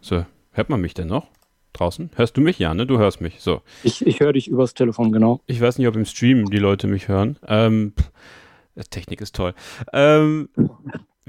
so, 0.00 0.24
hört 0.52 0.70
man 0.70 0.80
mich 0.80 0.94
denn 0.94 1.08
noch? 1.08 1.26
Draußen? 1.72 2.10
Hörst 2.16 2.36
du 2.36 2.40
mich? 2.40 2.58
Ja, 2.58 2.74
ne? 2.74 2.86
Du 2.86 2.98
hörst 2.98 3.20
mich. 3.20 3.40
So. 3.40 3.62
Ich, 3.84 4.04
ich 4.04 4.20
höre 4.20 4.32
dich 4.32 4.48
übers 4.48 4.74
Telefon, 4.74 5.12
genau. 5.12 5.40
Ich 5.46 5.60
weiß 5.60 5.78
nicht, 5.78 5.86
ob 5.86 5.94
im 5.94 6.04
Stream 6.04 6.50
die 6.50 6.58
Leute 6.58 6.86
mich 6.86 7.08
hören. 7.08 7.38
Ähm, 7.46 7.92
Technik 8.90 9.20
ist 9.20 9.36
toll. 9.36 9.54
Ähm, 9.92 10.48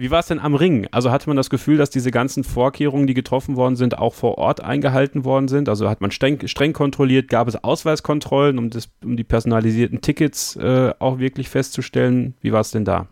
wie 0.02 0.10
war 0.10 0.20
es 0.20 0.26
denn 0.26 0.40
am 0.40 0.56
Ring? 0.56 0.88
Also 0.90 1.12
hatte 1.12 1.30
man 1.30 1.38
das 1.38 1.52
Gefühl, 1.52 1.78
dass 1.78 1.92
diese 1.92 2.10
ganzen 2.10 2.44
Vorkehrungen, 2.44 3.06
die 3.06 3.14
getroffen 3.14 3.56
worden 3.56 3.76
sind, 3.76 4.00
auch 4.00 4.16
vor 4.16 4.40
Ort 4.40 4.60
eingehalten 4.60 5.26
worden 5.26 5.48
sind? 5.48 5.70
Also 5.70 5.88
hat 5.88 6.02
man 6.02 6.10
streng, 6.10 6.48
streng 6.48 6.74
kontrolliert, 6.74 7.28
gab 7.28 7.48
es 7.48 7.64
Ausweiskontrollen, 7.64 8.58
um, 8.58 8.72
das, 8.72 8.90
um 9.04 9.16
die 9.16 9.24
personalisierten 9.24 10.02
Tickets 10.02 10.56
äh, 10.56 10.92
auch 10.98 11.20
wirklich 11.20 11.50
festzustellen? 11.50 12.34
Wie 12.42 12.52
war 12.52 12.62
es 12.62 12.72
denn 12.72 12.84
da? 12.84 13.08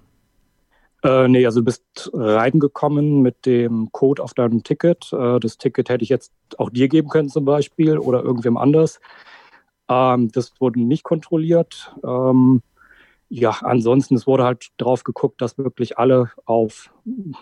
Äh, 1.04 1.28
nee, 1.28 1.46
also 1.46 1.60
du 1.60 1.66
bist 1.66 2.10
reingekommen 2.12 3.22
mit 3.22 3.46
dem 3.46 3.90
Code 3.92 4.24
auf 4.24 4.34
deinem 4.34 4.64
Ticket. 4.64 5.14
Äh, 5.14 5.40
das 5.40 5.60
Ticket 5.60 5.90
hätte 5.90 6.04
ich 6.04 6.10
jetzt 6.10 6.34
auch 6.58 6.72
dir 6.72 6.88
geben 6.88 7.10
können 7.10 7.30
zum 7.30 7.46
Beispiel 7.46 8.00
oder 8.00 8.24
irgendwem 8.24 8.58
anders. 8.58 9.00
Ähm, 9.90 10.32
das 10.32 10.54
wurde 10.60 10.82
nicht 10.82 11.04
kontrolliert. 11.04 11.96
Ähm, 12.04 12.64
ja, 13.30 13.52
ansonsten, 13.62 14.16
es 14.16 14.26
wurde 14.26 14.44
halt 14.44 14.70
drauf 14.78 15.04
geguckt, 15.04 15.42
dass 15.42 15.58
wirklich 15.58 15.98
alle 15.98 16.32
auf, 16.46 16.92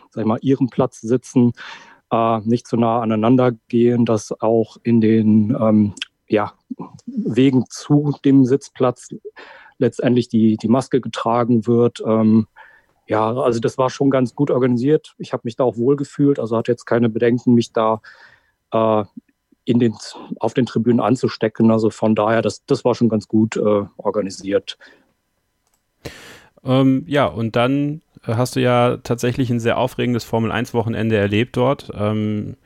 sag 0.09 0.21
ich 0.21 0.27
mal, 0.27 0.39
ihrem 0.41 0.69
Platz 0.69 0.99
sitzen, 0.99 1.53
äh, 2.11 2.39
nicht 2.41 2.67
zu 2.67 2.75
nah 2.77 3.01
aneinander 3.01 3.53
gehen, 3.69 4.05
dass 4.05 4.33
auch 4.41 4.77
in 4.83 5.01
den 5.01 5.57
ähm, 5.59 5.93
ja, 6.27 6.53
Wegen 7.05 7.65
zu 7.69 8.13
dem 8.25 8.45
Sitzplatz 8.45 9.09
letztendlich 9.77 10.27
die, 10.27 10.57
die 10.57 10.67
Maske 10.67 10.99
getragen 10.99 11.67
wird. 11.67 12.01
Ähm, 12.05 12.47
ja, 13.07 13.33
also 13.33 13.59
das 13.61 13.77
war 13.77 13.89
schon 13.89 14.09
ganz 14.09 14.35
gut 14.35 14.51
organisiert. 14.51 15.15
Ich 15.17 15.31
habe 15.31 15.41
mich 15.45 15.55
da 15.55 15.63
auch 15.63 15.77
wohl 15.77 15.95
gefühlt, 15.95 16.39
also 16.39 16.57
hatte 16.57 16.71
jetzt 16.71 16.85
keine 16.85 17.09
Bedenken, 17.09 17.53
mich 17.53 17.71
da 17.71 18.01
äh, 18.71 19.05
in 19.63 19.79
den, 19.79 19.95
auf 20.39 20.53
den 20.53 20.65
Tribünen 20.65 20.99
anzustecken. 20.99 21.71
Also 21.71 21.89
von 21.89 22.15
daher, 22.15 22.41
das, 22.41 22.65
das 22.65 22.83
war 22.83 22.95
schon 22.95 23.09
ganz 23.09 23.27
gut 23.27 23.55
äh, 23.55 23.85
organisiert. 23.97 24.77
Ähm, 26.63 27.03
ja, 27.07 27.25
und 27.25 27.55
dann 27.55 28.01
äh, 28.25 28.33
hast 28.35 28.55
du 28.55 28.61
ja 28.61 28.97
tatsächlich 28.97 29.49
ein 29.49 29.59
sehr 29.59 29.77
aufregendes 29.77 30.23
Formel-1-Wochenende 30.23 31.15
erlebt 31.15 31.57
dort. 31.57 31.91
Ähm, 31.93 32.57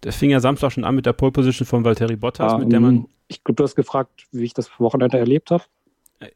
das 0.00 0.16
fing 0.16 0.30
ja 0.30 0.40
Samstag 0.40 0.72
schon 0.72 0.84
an 0.84 0.94
mit 0.94 1.06
der 1.06 1.12
Pole 1.12 1.32
Position 1.32 1.66
von 1.66 1.84
Valtteri 1.84 2.16
Bottas, 2.16 2.54
um, 2.54 2.60
mit 2.60 2.72
der 2.72 2.80
man. 2.80 3.06
Ich 3.28 3.44
glaube, 3.44 3.56
du 3.56 3.64
hast 3.64 3.76
gefragt, 3.76 4.26
wie 4.32 4.44
ich 4.44 4.54
das 4.54 4.70
Wochenende 4.80 5.18
erlebt 5.18 5.50
habe. 5.50 5.62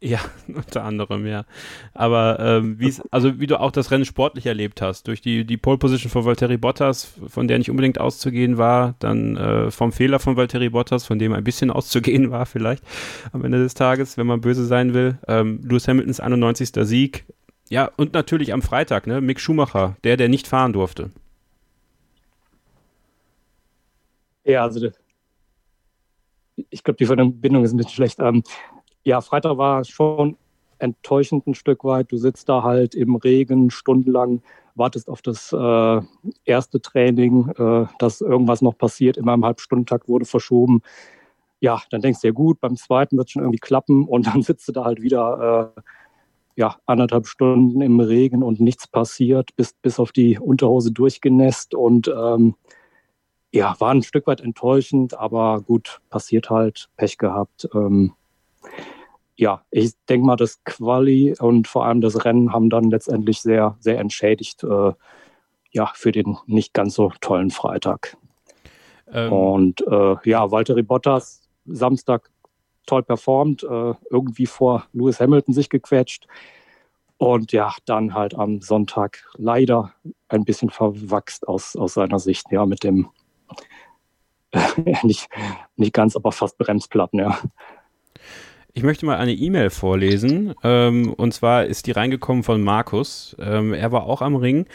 Ja, 0.01 0.21
unter 0.49 0.85
anderem, 0.85 1.27
ja. 1.27 1.45
Aber 1.93 2.39
ähm, 2.41 2.79
wie 2.79 2.95
also 3.11 3.39
wie 3.39 3.47
du 3.47 3.61
auch 3.61 3.71
das 3.71 3.91
Rennen 3.91 4.07
sportlich 4.07 4.47
erlebt 4.47 4.81
hast, 4.81 5.09
durch 5.09 5.21
die, 5.21 5.45
die 5.45 5.59
Pole 5.59 5.77
Position 5.77 6.11
von 6.11 6.25
Valtteri 6.25 6.57
Bottas, 6.57 7.13
von 7.29 7.49
der 7.49 7.59
nicht 7.59 7.71
unbedingt 7.71 8.01
auszugehen 8.01 8.57
war, 8.57 8.95
dann 8.99 9.37
äh, 9.37 9.71
vom 9.71 9.93
Fehler 9.93 10.21
von 10.21 10.37
Valtteri 10.37 10.71
Bottas, 10.71 11.05
von 11.05 11.19
dem 11.19 11.35
ein 11.35 11.45
bisschen 11.45 11.71
auszugehen 11.71 12.31
war 12.31 12.47
vielleicht 12.47 12.83
am 13.33 13.45
Ende 13.45 13.59
des 13.59 13.75
Tages, 13.75 14.17
wenn 14.17 14.27
man 14.27 14.41
böse 14.41 14.65
sein 14.65 14.95
will. 14.95 15.19
Ähm, 15.29 15.61
Lewis 15.63 15.87
Hamiltons 15.87 16.21
91. 16.21 16.71
Sieg. 16.87 17.25
Ja, 17.69 17.91
und 17.97 18.15
natürlich 18.15 18.53
am 18.53 18.63
Freitag, 18.63 19.07
ne, 19.07 19.21
Mick 19.21 19.41
Schumacher, 19.41 19.97
der, 20.05 20.17
der 20.17 20.29
nicht 20.29 20.47
fahren 20.47 20.73
durfte. 20.73 21.11
Ja, 24.45 24.63
also 24.63 24.89
ich 26.71 26.85
glaube, 26.85 26.99
die 26.99 27.07
Verbindung 27.07 27.65
ist 27.65 27.73
ein 27.73 27.79
bisschen 27.79 27.93
schlecht. 27.93 28.21
Ähm, 28.21 28.45
ja, 29.05 29.21
Freitag 29.21 29.59
war 29.59 29.85
schon 29.85 30.37
enttäuschend 30.79 31.47
ein 31.47 31.55
Stück 31.55 31.85
weit. 31.85 32.11
Du 32.11 32.17
sitzt 32.17 32.49
da 32.49 32.63
halt 32.63 32.95
im 32.95 33.17
Regen 33.17 33.71
stundenlang, 33.71 34.43
wartest 34.75 35.09
auf 35.09 35.23
das 35.23 35.53
äh, 35.53 36.01
erste 36.45 36.81
Training, 36.81 37.49
äh, 37.51 37.87
dass 37.99 38.21
irgendwas 38.21 38.63
noch 38.63 38.77
passiert. 38.77 39.17
Immer 39.17 39.35
im 39.35 39.45
Halbstundentakt 39.45 40.09
wurde 40.09 40.25
verschoben. 40.25 40.83
Ja, 41.61 41.81
dann 41.91 42.03
denkst 42.03 42.21
du 42.21 42.29
ja 42.29 42.33
gut, 42.33 42.61
beim 42.61 42.77
zweiten 42.77 43.17
wird 43.17 43.29
es 43.29 43.33
schon 43.33 43.43
irgendwie 43.43 43.59
klappen 43.59 44.07
und 44.07 44.27
dann 44.27 44.43
sitzt 44.43 44.69
du 44.69 44.73
da 44.73 44.85
halt 44.85 45.01
wieder 45.01 45.73
äh, 45.77 45.81
ja, 46.57 46.77
anderthalb 46.87 47.27
Stunden 47.27 47.81
im 47.81 48.01
Regen 48.01 48.43
und 48.43 48.61
nichts 48.61 48.87
passiert, 48.87 49.57
bist 49.57 49.81
bis 49.83 49.99
auf 49.99 50.13
die 50.13 50.39
Unterhose 50.39 50.93
durchgenässt 50.93 51.75
und 51.75 52.09
ähm, 52.09 52.55
ja, 53.53 53.75
war 53.79 53.91
ein 53.91 54.03
Stück 54.03 54.27
weit 54.27 54.41
enttäuschend, 54.41 55.17
aber 55.19 55.61
gut, 55.61 56.01
passiert 56.11 56.51
halt, 56.51 56.89
Pech 56.97 57.19
gehabt. 57.19 57.69
Ähm, 57.73 58.13
ja, 59.37 59.63
ich 59.71 59.93
denke 60.09 60.27
mal, 60.27 60.37
das 60.37 60.63
Quali 60.65 61.35
und 61.39 61.67
vor 61.67 61.87
allem 61.87 62.01
das 62.01 62.25
Rennen 62.25 62.53
haben 62.53 62.71
dann 62.71 62.91
letztendlich 62.91 63.41
sehr, 63.41 63.77
sehr 63.81 63.99
entschädigt, 63.99 64.63
äh, 64.65 64.93
ja, 65.73 65.91
für 65.95 66.13
den 66.13 66.37
nicht 66.47 66.73
ganz 66.73 66.95
so 66.95 67.13
tollen 67.21 67.51
Freitag. 67.51 68.17
Ähm. 69.13 69.33
Und 69.33 69.81
äh, 69.87 70.17
ja, 70.25 70.51
Walter 70.51 70.81
Bottas 70.83 71.43
Samstag 71.67 72.31
toll 72.87 73.03
performt, 73.03 73.63
äh, 73.65 73.95
irgendwie 74.11 74.47
vor 74.47 74.87
Lewis 74.93 75.21
Hamilton 75.21 75.55
sich 75.55 75.69
gequetscht. 75.69 76.27
Und 77.17 77.53
ja, 77.53 77.73
dann 77.87 78.15
halt 78.15 78.35
am 78.35 78.61
Sonntag 78.61 79.25
leider 79.37 79.93
ein 80.29 80.45
bisschen 80.45 80.71
verwachst 80.71 81.49
aus, 81.49 81.77
aus 81.77 81.95
seiner 81.95 82.19
Sicht, 82.19 82.51
ja, 82.51 82.67
mit 82.67 82.85
dem 82.85 83.09
nicht, 85.03 85.29
nicht 85.77 85.93
ganz, 85.93 86.17
aber 86.17 86.33
fast 86.33 86.59
Bremsplatten, 86.59 87.19
ja. 87.21 87.39
Ich 88.77 88.83
möchte 88.83 89.07
mal 89.07 89.19
eine 89.19 89.33
E-Mail 89.33 89.71
vorlesen. 89.71 90.53
Ähm, 90.65 91.13
und 91.13 91.33
zwar 91.33 91.65
ist 91.65 91.87
die 91.87 91.93
reingekommen 91.93 92.43
von 92.43 92.61
Markus. 92.61 93.37
Ähm, 93.39 93.73
er 93.73 93.93
war 93.93 94.03
auch 94.03 94.21
am 94.21 94.35
Ring 94.35 94.67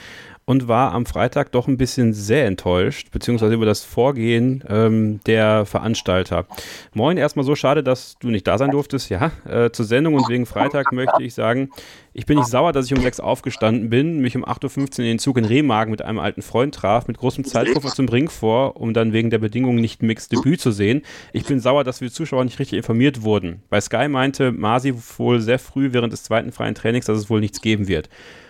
und 0.49 0.67
war 0.67 0.93
am 0.93 1.05
Freitag 1.05 1.51
doch 1.51 1.67
ein 1.67 1.77
bisschen 1.77 2.11
sehr 2.11 2.47
enttäuscht, 2.47 3.11
beziehungsweise 3.11 3.53
über 3.53 3.67
das 3.67 3.83
Vorgehen 3.83 4.63
ähm, 4.67 5.19
der 5.27 5.67
Veranstalter. 5.67 6.47
Moin, 6.91 7.17
erstmal 7.17 7.45
so 7.45 7.53
schade, 7.53 7.83
dass 7.83 8.17
du 8.17 8.29
nicht 8.29 8.47
da 8.47 8.57
sein 8.57 8.71
durftest. 8.71 9.11
Ja, 9.11 9.31
äh, 9.47 9.69
zur 9.69 9.85
Sendung 9.85 10.15
und 10.15 10.27
wegen 10.27 10.47
Freitag 10.47 10.91
möchte 10.91 11.21
ich 11.21 11.35
sagen, 11.35 11.69
ich 12.13 12.25
bin 12.25 12.39
nicht 12.39 12.49
sauer, 12.49 12.73
dass 12.73 12.87
ich 12.87 12.95
um 12.95 13.01
sechs 13.03 13.19
aufgestanden 13.19 13.91
bin, 13.91 14.21
mich 14.21 14.35
um 14.35 14.43
8.15 14.43 14.79
Uhr 14.79 14.87
in 14.97 15.05
den 15.05 15.19
Zug 15.19 15.37
in 15.37 15.45
Remagen 15.45 15.91
mit 15.91 16.01
einem 16.01 16.17
alten 16.17 16.41
Freund 16.41 16.73
traf, 16.73 17.07
mit 17.07 17.19
großem 17.19 17.43
Zeitpuffer 17.43 17.89
zum 17.89 18.09
Ring 18.09 18.27
vor, 18.27 18.81
um 18.81 18.95
dann 18.95 19.13
wegen 19.13 19.29
der 19.29 19.37
Bedingungen 19.37 19.79
nicht 19.79 20.01
Mixed 20.01 20.31
Debüt 20.31 20.59
zu 20.59 20.71
sehen. 20.71 21.03
Ich 21.31 21.45
bin 21.45 21.59
sauer, 21.59 21.83
dass 21.83 22.01
wir 22.01 22.09
Zuschauer 22.09 22.43
nicht 22.43 22.57
richtig 22.57 22.77
informiert 22.79 23.21
wurden. 23.21 23.61
Bei 23.69 23.79
Sky 23.79 24.07
meinte 24.07 24.51
Masi 24.51 24.95
wohl 25.19 25.41
sehr 25.41 25.59
früh 25.59 25.93
während 25.93 26.11
des 26.11 26.23
zweiten 26.23 26.51
freien 26.51 26.73
Trainings, 26.73 27.05
dass 27.05 27.19
es 27.19 27.29
wohl 27.29 27.39
nichts 27.39 27.61
geben 27.61 27.87
wird 27.87 28.09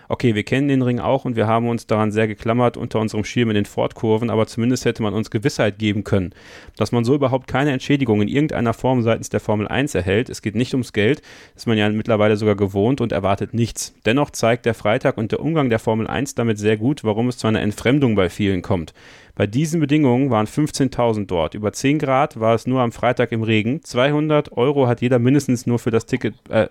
okay, 0.10 0.34
wir 0.34 0.44
kennen 0.44 0.68
den 0.68 0.82
Ring 0.82 1.00
auch 1.00 1.24
und 1.24 1.36
wir 1.36 1.48
haben 1.48 1.70
uns 1.70 1.88
daran 1.88 2.12
sehr 2.12 2.28
geklammert 2.28 2.76
unter 2.76 3.00
unserem 3.00 3.24
Schirm 3.24 3.50
in 3.50 3.56
den 3.56 3.66
Fortkurven, 3.66 4.30
aber 4.30 4.48
zumindest 4.48 4.84
hätte 4.84 5.04
man 5.04 5.14
uns 5.14 5.30
Gewissheit 5.30 5.78
geben 5.78 6.04
können, 6.04 6.34
dass 6.76 6.92
man 6.92 7.06
so 7.06 7.14
überhaupt 7.16 7.48
keine 7.48 7.72
Entschädigung 7.72 8.22
in 8.22 8.28
irgendeiner 8.28 8.74
Form 8.74 9.04
seitens 9.04 9.30
der 9.30 9.40
Formel 9.40 9.68
1 9.68 9.94
erhält. 9.96 10.30
Es 10.30 10.42
geht 10.42 10.56
nicht 10.56 10.74
ums 10.74 10.94
Geld, 10.94 11.22
ist 11.56 11.68
man 11.68 11.78
ja 11.78 11.88
mittlerweile 11.90 12.38
sogar 12.38 12.56
gewohnt 12.56 13.02
und 13.02 13.12
erwartet 13.12 13.54
nichts. 13.54 13.94
Dennoch 14.06 14.32
zeigt 14.32 14.66
der 14.66 14.74
Freitag 14.74 15.18
und 15.18 15.32
der 15.32 15.40
Umgang 15.40 15.70
der 15.70 15.80
Formel 15.80 16.08
1 16.08 16.36
damit 16.36 16.58
sehr 16.58 16.76
gut, 16.76 17.04
warum 17.04 17.28
es 17.28 17.38
zu 17.38 17.48
einer 17.48 17.62
Entfremdung 17.62 18.16
bei 18.16 18.30
vielen 18.30 18.64
kommt. 18.64 18.94
Bei 19.40 19.48
diesen 19.48 19.80
Bedingungen 19.80 20.32
waren 20.32 20.48
15.000 20.48 21.28
dort. 21.28 21.54
Über 21.54 21.72
10 21.72 22.00
Grad 22.00 22.42
war 22.42 22.56
es 22.56 22.68
nur 22.68 22.82
am 22.82 22.92
Freitag 22.92 23.32
im 23.32 23.42
Regen. 23.42 23.82
200 23.82 24.52
Euro 24.58 24.88
hat 24.88 25.00
jeder 25.00 25.18
mindestens 25.18 25.66
nur 25.66 25.80
für 25.80 25.92
das 25.92 26.06
Ticket, 26.06 26.36
äh, 26.50 26.68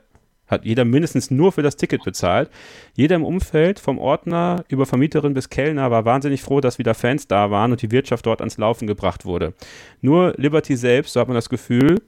hat 0.48 0.64
jeder 0.64 0.84
mindestens 0.84 1.30
nur 1.30 1.52
für 1.52 1.62
das 1.62 1.76
Ticket 1.76 2.04
bezahlt. 2.04 2.50
Jeder 2.94 3.16
im 3.16 3.24
Umfeld, 3.24 3.78
vom 3.78 3.98
Ordner 3.98 4.64
über 4.68 4.86
Vermieterin 4.86 5.34
bis 5.34 5.48
Kellner, 5.48 5.90
war 5.90 6.04
wahnsinnig 6.04 6.42
froh, 6.42 6.60
dass 6.60 6.78
wieder 6.78 6.94
Fans 6.94 7.28
da 7.28 7.50
waren 7.50 7.72
und 7.72 7.82
die 7.82 7.92
Wirtschaft 7.92 8.26
dort 8.26 8.40
ans 8.40 8.58
Laufen 8.58 8.86
gebracht 8.86 9.24
wurde. 9.24 9.54
Nur 10.00 10.34
Liberty 10.36 10.76
selbst, 10.76 11.12
so 11.12 11.20
hat 11.20 11.28
man 11.28 11.34
das 11.34 11.48
Gefühl, 11.48 11.98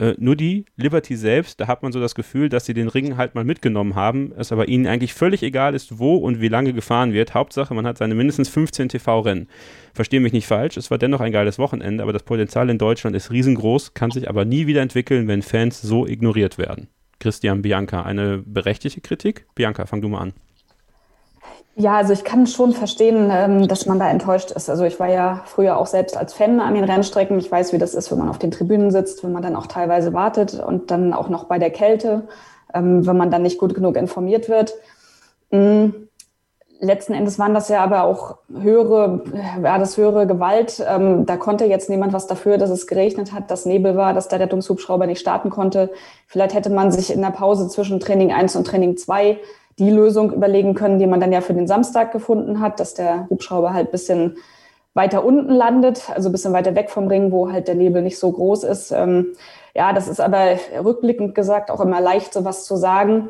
äh, 0.00 0.14
nur 0.18 0.34
die 0.34 0.64
Liberty 0.76 1.14
selbst, 1.14 1.60
da 1.60 1.66
hat 1.66 1.82
man 1.82 1.92
so 1.92 2.00
das 2.00 2.14
Gefühl, 2.14 2.48
dass 2.48 2.64
sie 2.64 2.72
den 2.72 2.88
Ring 2.88 3.18
halt 3.18 3.34
mal 3.34 3.44
mitgenommen 3.44 3.94
haben, 3.94 4.32
es 4.36 4.50
aber 4.50 4.66
ihnen 4.66 4.86
eigentlich 4.86 5.12
völlig 5.12 5.42
egal 5.42 5.74
ist, 5.74 5.98
wo 5.98 6.16
und 6.16 6.40
wie 6.40 6.48
lange 6.48 6.72
gefahren 6.72 7.12
wird. 7.12 7.34
Hauptsache, 7.34 7.74
man 7.74 7.86
hat 7.86 7.98
seine 7.98 8.14
mindestens 8.14 8.48
15 8.48 8.88
TV-Rennen. 8.88 9.48
Verstehe 9.92 10.20
mich 10.20 10.32
nicht 10.32 10.46
falsch, 10.46 10.78
es 10.78 10.90
war 10.90 10.96
dennoch 10.96 11.20
ein 11.20 11.32
geiles 11.32 11.58
Wochenende, 11.58 12.02
aber 12.02 12.14
das 12.14 12.22
Potenzial 12.22 12.70
in 12.70 12.78
Deutschland 12.78 13.14
ist 13.14 13.30
riesengroß, 13.30 13.92
kann 13.92 14.10
sich 14.10 14.28
aber 14.30 14.46
nie 14.46 14.66
wieder 14.66 14.80
entwickeln, 14.80 15.28
wenn 15.28 15.42
Fans 15.42 15.82
so 15.82 16.06
ignoriert 16.06 16.56
werden. 16.56 16.88
Christian 17.20 17.62
Bianca. 17.62 18.02
Eine 18.02 18.38
berechtigte 18.38 19.00
Kritik? 19.00 19.46
Bianca, 19.54 19.86
fang 19.86 20.00
du 20.00 20.08
mal 20.08 20.20
an. 20.20 20.32
Ja, 21.76 21.96
also 21.96 22.12
ich 22.12 22.24
kann 22.24 22.46
schon 22.46 22.72
verstehen, 22.72 23.30
ähm, 23.32 23.68
dass 23.68 23.86
man 23.86 23.98
da 23.98 24.10
enttäuscht 24.10 24.50
ist. 24.50 24.68
Also 24.68 24.84
ich 24.84 24.98
war 24.98 25.08
ja 25.08 25.42
früher 25.46 25.78
auch 25.78 25.86
selbst 25.86 26.16
als 26.16 26.34
Fan 26.34 26.60
an 26.60 26.74
den 26.74 26.84
Rennstrecken. 26.84 27.38
Ich 27.38 27.50
weiß, 27.50 27.72
wie 27.72 27.78
das 27.78 27.94
ist, 27.94 28.10
wenn 28.10 28.18
man 28.18 28.28
auf 28.28 28.38
den 28.38 28.50
Tribünen 28.50 28.90
sitzt, 28.90 29.22
wenn 29.22 29.32
man 29.32 29.42
dann 29.42 29.56
auch 29.56 29.66
teilweise 29.66 30.12
wartet 30.12 30.54
und 30.54 30.90
dann 30.90 31.14
auch 31.14 31.28
noch 31.28 31.44
bei 31.44 31.58
der 31.58 31.70
Kälte, 31.70 32.26
ähm, 32.74 33.06
wenn 33.06 33.16
man 33.16 33.30
dann 33.30 33.42
nicht 33.42 33.58
gut 33.58 33.74
genug 33.74 33.96
informiert 33.96 34.48
wird. 34.48 34.74
Letzten 36.82 37.12
Endes 37.12 37.38
waren 37.38 37.52
das 37.52 37.68
ja 37.68 37.84
aber 37.84 38.04
auch 38.04 38.36
höhere, 38.50 39.22
war 39.60 39.78
das 39.78 39.98
höhere 39.98 40.26
Gewalt. 40.26 40.82
Ähm, 40.88 41.26
da 41.26 41.36
konnte 41.36 41.66
jetzt 41.66 41.90
niemand 41.90 42.14
was 42.14 42.26
dafür, 42.26 42.56
dass 42.56 42.70
es 42.70 42.86
geregnet 42.86 43.32
hat, 43.32 43.50
dass 43.50 43.66
Nebel 43.66 43.96
war, 43.96 44.14
dass 44.14 44.28
der 44.28 44.40
Rettungshubschrauber 44.40 45.06
nicht 45.06 45.20
starten 45.20 45.50
konnte. 45.50 45.90
Vielleicht 46.26 46.54
hätte 46.54 46.70
man 46.70 46.90
sich 46.90 47.12
in 47.12 47.20
der 47.20 47.32
Pause 47.32 47.68
zwischen 47.68 48.00
Training 48.00 48.32
1 48.32 48.56
und 48.56 48.66
Training 48.66 48.96
2 48.96 49.38
die 49.78 49.90
Lösung 49.90 50.32
überlegen 50.32 50.74
können, 50.74 50.98
die 50.98 51.06
man 51.06 51.20
dann 51.20 51.32
ja 51.32 51.42
für 51.42 51.54
den 51.54 51.66
Samstag 51.66 52.12
gefunden 52.12 52.60
hat, 52.60 52.80
dass 52.80 52.94
der 52.94 53.26
Hubschrauber 53.28 53.74
halt 53.74 53.90
bisschen 53.90 54.38
weiter 54.94 55.24
unten 55.24 55.52
landet, 55.52 56.10
also 56.14 56.30
bisschen 56.30 56.52
weiter 56.52 56.74
weg 56.74 56.90
vom 56.90 57.08
Ring, 57.08 57.30
wo 57.30 57.52
halt 57.52 57.68
der 57.68 57.74
Nebel 57.74 58.02
nicht 58.02 58.18
so 58.18 58.32
groß 58.32 58.64
ist. 58.64 58.90
Ähm, 58.90 59.34
ja, 59.74 59.92
das 59.92 60.08
ist 60.08 60.20
aber 60.20 60.56
rückblickend 60.82 61.34
gesagt 61.34 61.70
auch 61.70 61.80
immer 61.80 62.00
leicht, 62.00 62.32
sowas 62.32 62.64
zu 62.64 62.76
sagen. 62.76 63.28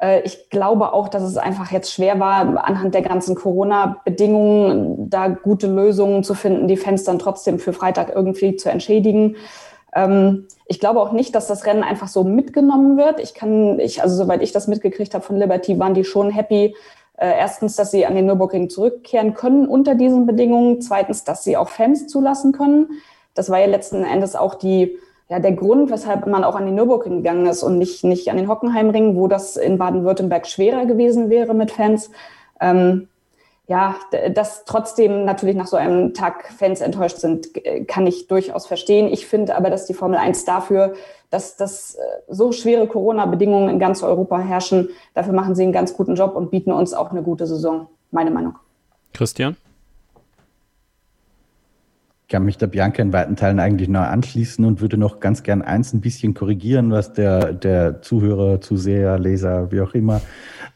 Äh, 0.00 0.20
ich 0.22 0.50
glaube 0.50 0.92
auch, 0.92 1.08
dass 1.08 1.22
es 1.22 1.36
einfach 1.36 1.70
jetzt 1.72 1.92
schwer 1.92 2.18
war, 2.20 2.64
anhand 2.64 2.94
der 2.94 3.02
ganzen 3.02 3.34
Corona-Bedingungen 3.34 5.10
da 5.10 5.28
gute 5.28 5.66
Lösungen 5.66 6.24
zu 6.24 6.34
finden, 6.34 6.68
die 6.68 6.76
Fans 6.76 7.04
dann 7.04 7.18
trotzdem 7.18 7.58
für 7.58 7.72
Freitag 7.72 8.14
irgendwie 8.14 8.56
zu 8.56 8.70
entschädigen. 8.70 9.36
Ähm, 9.94 10.46
ich 10.66 10.80
glaube 10.80 11.00
auch 11.00 11.12
nicht, 11.12 11.34
dass 11.34 11.46
das 11.46 11.66
Rennen 11.66 11.82
einfach 11.82 12.08
so 12.08 12.24
mitgenommen 12.24 12.96
wird. 12.96 13.20
Ich 13.20 13.34
kann, 13.34 13.78
ich, 13.80 14.02
also 14.02 14.16
soweit 14.16 14.42
ich 14.42 14.52
das 14.52 14.68
mitgekriegt 14.68 15.14
habe 15.14 15.24
von 15.24 15.36
Liberty, 15.36 15.78
waren 15.78 15.94
die 15.94 16.04
schon 16.04 16.30
happy. 16.30 16.74
Äh, 17.16 17.38
erstens, 17.38 17.76
dass 17.76 17.90
sie 17.90 18.04
an 18.04 18.14
den 18.14 18.26
Nürburgring 18.26 18.68
zurückkehren 18.68 19.32
können 19.32 19.66
unter 19.66 19.94
diesen 19.94 20.26
Bedingungen. 20.26 20.82
Zweitens, 20.82 21.24
dass 21.24 21.44
sie 21.44 21.56
auch 21.56 21.70
Fans 21.70 22.08
zulassen 22.08 22.52
können. 22.52 22.90
Das 23.34 23.48
war 23.48 23.58
ja 23.58 23.66
letzten 23.66 24.04
Endes 24.04 24.36
auch 24.36 24.54
die 24.54 24.98
ja, 25.28 25.40
der 25.40 25.52
Grund, 25.52 25.90
weshalb 25.90 26.26
man 26.26 26.44
auch 26.44 26.54
an 26.54 26.66
den 26.66 26.76
Nürburgring 26.76 27.18
gegangen 27.18 27.46
ist 27.46 27.62
und 27.62 27.78
nicht, 27.78 28.04
nicht 28.04 28.30
an 28.30 28.36
den 28.36 28.48
Hockenheimring, 28.48 29.16
wo 29.16 29.26
das 29.26 29.56
in 29.56 29.78
Baden-Württemberg 29.78 30.46
schwerer 30.46 30.86
gewesen 30.86 31.30
wäre 31.30 31.52
mit 31.52 31.72
Fans. 31.72 32.10
Ähm, 32.60 33.08
ja, 33.68 33.96
dass 34.32 34.64
trotzdem 34.64 35.24
natürlich 35.24 35.56
nach 35.56 35.66
so 35.66 35.76
einem 35.76 36.14
Tag 36.14 36.52
Fans 36.56 36.80
enttäuscht 36.80 37.16
sind, 37.16 37.48
kann 37.88 38.06
ich 38.06 38.28
durchaus 38.28 38.66
verstehen. 38.66 39.08
Ich 39.12 39.26
finde 39.26 39.56
aber, 39.56 39.70
dass 39.70 39.86
die 39.86 39.94
Formel 39.94 40.18
1 40.18 40.44
dafür, 40.44 40.94
dass, 41.30 41.56
dass 41.56 41.96
äh, 41.96 41.98
so 42.28 42.52
schwere 42.52 42.86
Corona-Bedingungen 42.86 43.68
in 43.68 43.80
ganz 43.80 44.04
Europa 44.04 44.38
herrschen, 44.38 44.90
dafür 45.14 45.32
machen 45.32 45.56
sie 45.56 45.64
einen 45.64 45.72
ganz 45.72 45.94
guten 45.94 46.14
Job 46.14 46.36
und 46.36 46.52
bieten 46.52 46.70
uns 46.70 46.94
auch 46.94 47.10
eine 47.10 47.24
gute 47.24 47.48
Saison, 47.48 47.88
meine 48.12 48.30
Meinung. 48.30 48.54
Christian? 49.12 49.56
Ich 52.26 52.32
kann 52.32 52.44
mich 52.44 52.58
der 52.58 52.66
Bianca 52.66 53.00
in 53.00 53.12
weiten 53.12 53.36
Teilen 53.36 53.60
eigentlich 53.60 53.88
neu 53.88 54.00
anschließen 54.00 54.64
und 54.64 54.80
würde 54.80 54.96
noch 54.96 55.20
ganz 55.20 55.44
gern 55.44 55.62
eins 55.62 55.92
ein 55.92 56.00
bisschen 56.00 56.34
korrigieren, 56.34 56.90
was 56.90 57.12
der, 57.12 57.52
der 57.52 58.02
Zuhörer, 58.02 58.60
Zuseher, 58.60 59.16
Leser, 59.16 59.70
wie 59.70 59.80
auch 59.80 59.94
immer, 59.94 60.20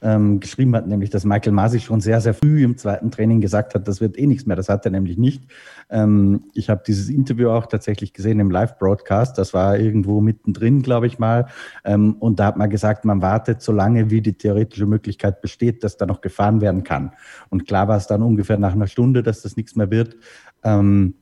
ähm, 0.01 0.39
geschrieben 0.39 0.77
hat, 0.77 0.87
nämlich, 0.87 1.11
dass 1.11 1.25
Michael 1.25 1.51
Masi 1.51 1.81
schon 1.81 2.01
sehr, 2.01 2.21
sehr 2.21 2.35
früh 2.35 2.63
im 2.63 2.79
zweiten 2.79 3.11
Training 3.11 3.41
gesagt 3.41 3.75
hat, 3.75 3.89
das 3.89 4.01
wird 4.01 4.17
eh 4.17 4.29
nichts 4.29 4.47
mehr. 4.47 4.55
Das 4.55 4.69
hat 4.69 4.85
er 4.85 4.93
nämlich 4.93 5.19
nicht. 5.19 5.43
Ähm, 5.91 6.45
ich 6.55 6.71
habe 6.71 6.85
dieses 6.87 7.09
Interview 7.09 7.51
auch 7.51 7.67
tatsächlich 7.67 8.13
gesehen 8.13 8.39
im 8.39 8.53
Live-Broadcast. 8.53 9.37
Das 9.37 9.53
war 9.53 9.77
irgendwo 9.77 10.21
mittendrin, 10.21 10.83
glaube 10.83 11.09
ich 11.09 11.19
mal. 11.19 11.47
Ähm, 11.85 12.15
und 12.21 12.39
da 12.39 12.47
hat 12.47 12.59
man 12.59 12.71
gesagt, 12.71 13.05
man 13.05 13.23
wartet 13.23 13.61
so 13.61 13.73
lange, 13.73 14.09
wie 14.09 14.21
die 14.21 14.35
theoretische 14.35 14.87
Möglichkeit 14.87 15.41
besteht, 15.41 15.83
dass 15.83 15.97
da 15.97 16.07
noch 16.07 16.21
gefahren 16.21 16.61
werden 16.61 16.85
kann. 16.85 17.11
Und 17.49 17.67
klar 17.67 17.89
war 17.89 17.97
es 17.97 18.07
dann 18.07 18.23
ungefähr 18.23 18.57
nach 18.57 18.75
einer 18.75 18.87
Stunde, 18.87 19.25
dass 19.25 19.43
das 19.43 19.57
nichts 19.57 19.75
mehr 19.75 19.91
wird. 19.91 20.17
Ähm, 20.63 21.15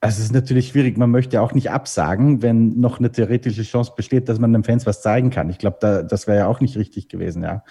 also 0.00 0.18
es 0.18 0.26
ist 0.26 0.32
natürlich 0.32 0.68
schwierig. 0.68 0.96
Man 0.96 1.10
möchte 1.10 1.42
auch 1.42 1.52
nicht 1.52 1.70
absagen, 1.70 2.40
wenn 2.40 2.78
noch 2.78 2.98
eine 2.98 3.10
theoretische 3.10 3.62
Chance 3.62 3.92
besteht, 3.96 4.28
dass 4.28 4.38
man 4.38 4.52
den 4.52 4.62
Fans 4.62 4.86
was 4.86 5.02
zeigen 5.02 5.30
kann. 5.30 5.50
Ich 5.50 5.58
glaube, 5.58 5.78
da, 5.80 6.02
das 6.02 6.26
wäre 6.28 6.38
ja 6.38 6.46
auch 6.46 6.60
nicht 6.60 6.76
richtig 6.76 7.08
gewesen, 7.08 7.42
ja. 7.42 7.64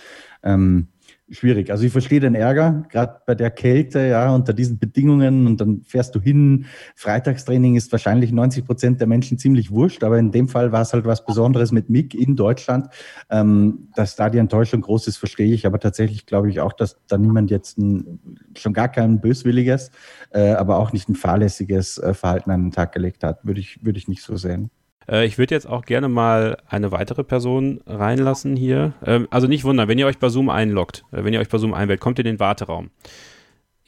Ähm, 0.44 0.90
schwierig. 1.30 1.72
Also 1.72 1.84
ich 1.86 1.92
verstehe 1.92 2.20
den 2.20 2.36
Ärger, 2.36 2.84
gerade 2.90 3.22
bei 3.26 3.36
der 3.36 3.52
Kälte, 3.52 4.00
ja, 4.00 4.34
unter 4.34 4.54
diesen 4.54 4.80
Bedingungen 4.80 5.46
und 5.46 5.60
dann 5.60 5.82
fährst 5.84 6.16
du 6.16 6.22
hin. 6.22 6.66
Freitagstraining 6.96 7.76
ist 7.76 7.92
wahrscheinlich 7.92 8.32
90 8.32 8.66
Prozent 8.66 9.00
der 9.00 9.08
Menschen 9.08 9.38
ziemlich 9.38 9.72
wurscht, 9.72 10.04
aber 10.04 10.18
in 10.18 10.32
dem 10.32 10.48
Fall 10.48 10.72
war 10.72 10.82
es 10.82 10.94
halt 10.94 11.06
was 11.06 11.26
Besonderes 11.26 11.72
mit 11.72 11.90
Mick 11.90 12.14
in 12.14 12.36
Deutschland. 12.36 12.88
Ähm, 13.30 13.90
dass 13.96 14.16
da 14.16 14.30
die 14.30 14.38
Enttäuschung 14.38 14.82
groß 14.82 15.08
ist, 15.08 15.18
verstehe 15.18 15.54
ich, 15.54 15.66
aber 15.66 15.80
tatsächlich 15.80 16.26
glaube 16.26 16.50
ich 16.50 16.60
auch, 16.62 16.74
dass 16.74 16.98
da 17.08 17.18
niemand 17.18 17.52
jetzt 17.52 17.78
ein, 17.78 18.20
schon 18.58 18.74
gar 18.74 18.90
kein 18.90 19.20
böswilliges, 19.20 19.92
äh, 20.32 20.52
aber 20.52 20.78
auch 20.78 20.94
nicht 20.94 21.10
ein 21.10 21.16
fahrlässiges 21.16 21.98
äh, 21.98 22.14
Verhalten 22.14 22.52
an 22.52 22.66
den 22.66 22.72
Tag 22.72 22.94
gelegt 22.94 23.24
hat, 23.24 23.46
würde 23.46 23.60
ich, 23.60 23.84
würde 23.84 24.00
ich 24.00 24.08
nicht 24.08 24.22
so 24.22 24.38
sehen. 24.38 24.70
Äh, 25.10 25.26
ich 25.26 25.38
würde 25.38 25.56
jetzt 25.56 25.68
auch 25.68 25.86
gerne 25.86 26.10
mal 26.10 26.58
eine 26.68 26.92
weitere 26.92 27.24
Person 27.24 27.82
reinlassen 27.86 28.56
hier. 28.56 28.94
Ähm, 29.06 29.28
also 29.32 29.48
nicht 29.48 29.64
wundern, 29.64 29.88
wenn 29.88 29.98
ihr 29.98 30.08
euch 30.08 30.20
bei 30.20 30.30
Zoom 30.30 30.50
einloggt, 30.50 31.06
äh, 31.12 31.24
wenn 31.24 31.34
ihr 31.34 31.40
euch 31.40 31.50
bei 31.50 31.58
Zoom 31.58 31.74
einwählt, 31.74 32.00
kommt 32.00 32.20
in 32.20 32.26
den 32.26 32.40
Warteraum. 32.40 32.90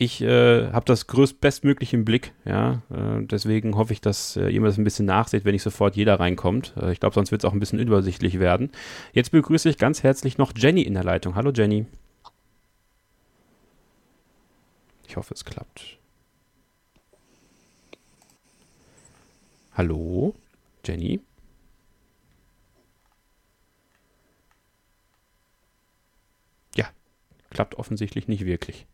Ich 0.01 0.21
äh, 0.21 0.71
habe 0.71 0.85
das 0.85 1.07
größt 1.07 1.41
bestmöglich 1.41 1.93
im 1.93 2.05
Blick, 2.05 2.31
ja. 2.45 2.81
Äh, 2.89 3.25
deswegen 3.25 3.75
hoffe 3.75 3.91
ich, 3.91 3.99
dass 3.99 4.38
äh, 4.38 4.47
ihr 4.47 4.61
mir 4.61 4.67
das 4.67 4.77
ein 4.77 4.85
bisschen 4.85 5.05
nachseht, 5.05 5.43
wenn 5.43 5.51
nicht 5.51 5.61
sofort 5.61 5.97
jeder 5.97 6.21
reinkommt. 6.21 6.73
Äh, 6.81 6.93
ich 6.93 7.01
glaube, 7.01 7.15
sonst 7.15 7.31
wird 7.31 7.43
es 7.43 7.49
auch 7.49 7.51
ein 7.51 7.59
bisschen 7.59 7.79
übersichtlich 7.79 8.39
werden. 8.39 8.71
Jetzt 9.11 9.31
begrüße 9.31 9.67
ich 9.69 9.77
ganz 9.77 10.01
herzlich 10.01 10.38
noch 10.38 10.53
Jenny 10.55 10.83
in 10.83 10.93
der 10.93 11.03
Leitung. 11.03 11.35
Hallo 11.35 11.51
Jenny. 11.53 11.85
Ich 15.05 15.17
hoffe, 15.17 15.33
es 15.33 15.43
klappt. 15.43 15.97
Hallo? 19.73 20.33
Jenny? 20.86 21.21
Ja, 26.75 26.88
klappt 27.50 27.75
offensichtlich 27.75 28.27
nicht 28.27 28.45
wirklich. 28.45 28.86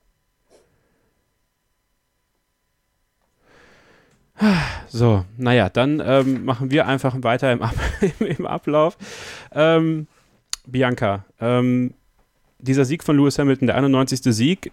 So, 4.88 5.26
naja, 5.38 5.70
dann 5.70 6.02
ähm, 6.06 6.46
machen 6.46 6.70
wir 6.72 6.88
einfach 6.88 7.16
weiter 7.24 7.52
im, 7.52 7.62
Ab 7.62 7.76
im 8.20 8.46
Ablauf. 8.46 8.98
Ähm, 9.54 10.08
Bianca, 10.68 11.26
ähm, 11.40 11.94
dieser 12.60 12.86
Sieg 12.86 13.04
von 13.04 13.18
Lewis 13.18 13.40
Hamilton, 13.40 13.68
der 13.68 13.76
91. 13.78 14.22
Sieg, 14.24 14.72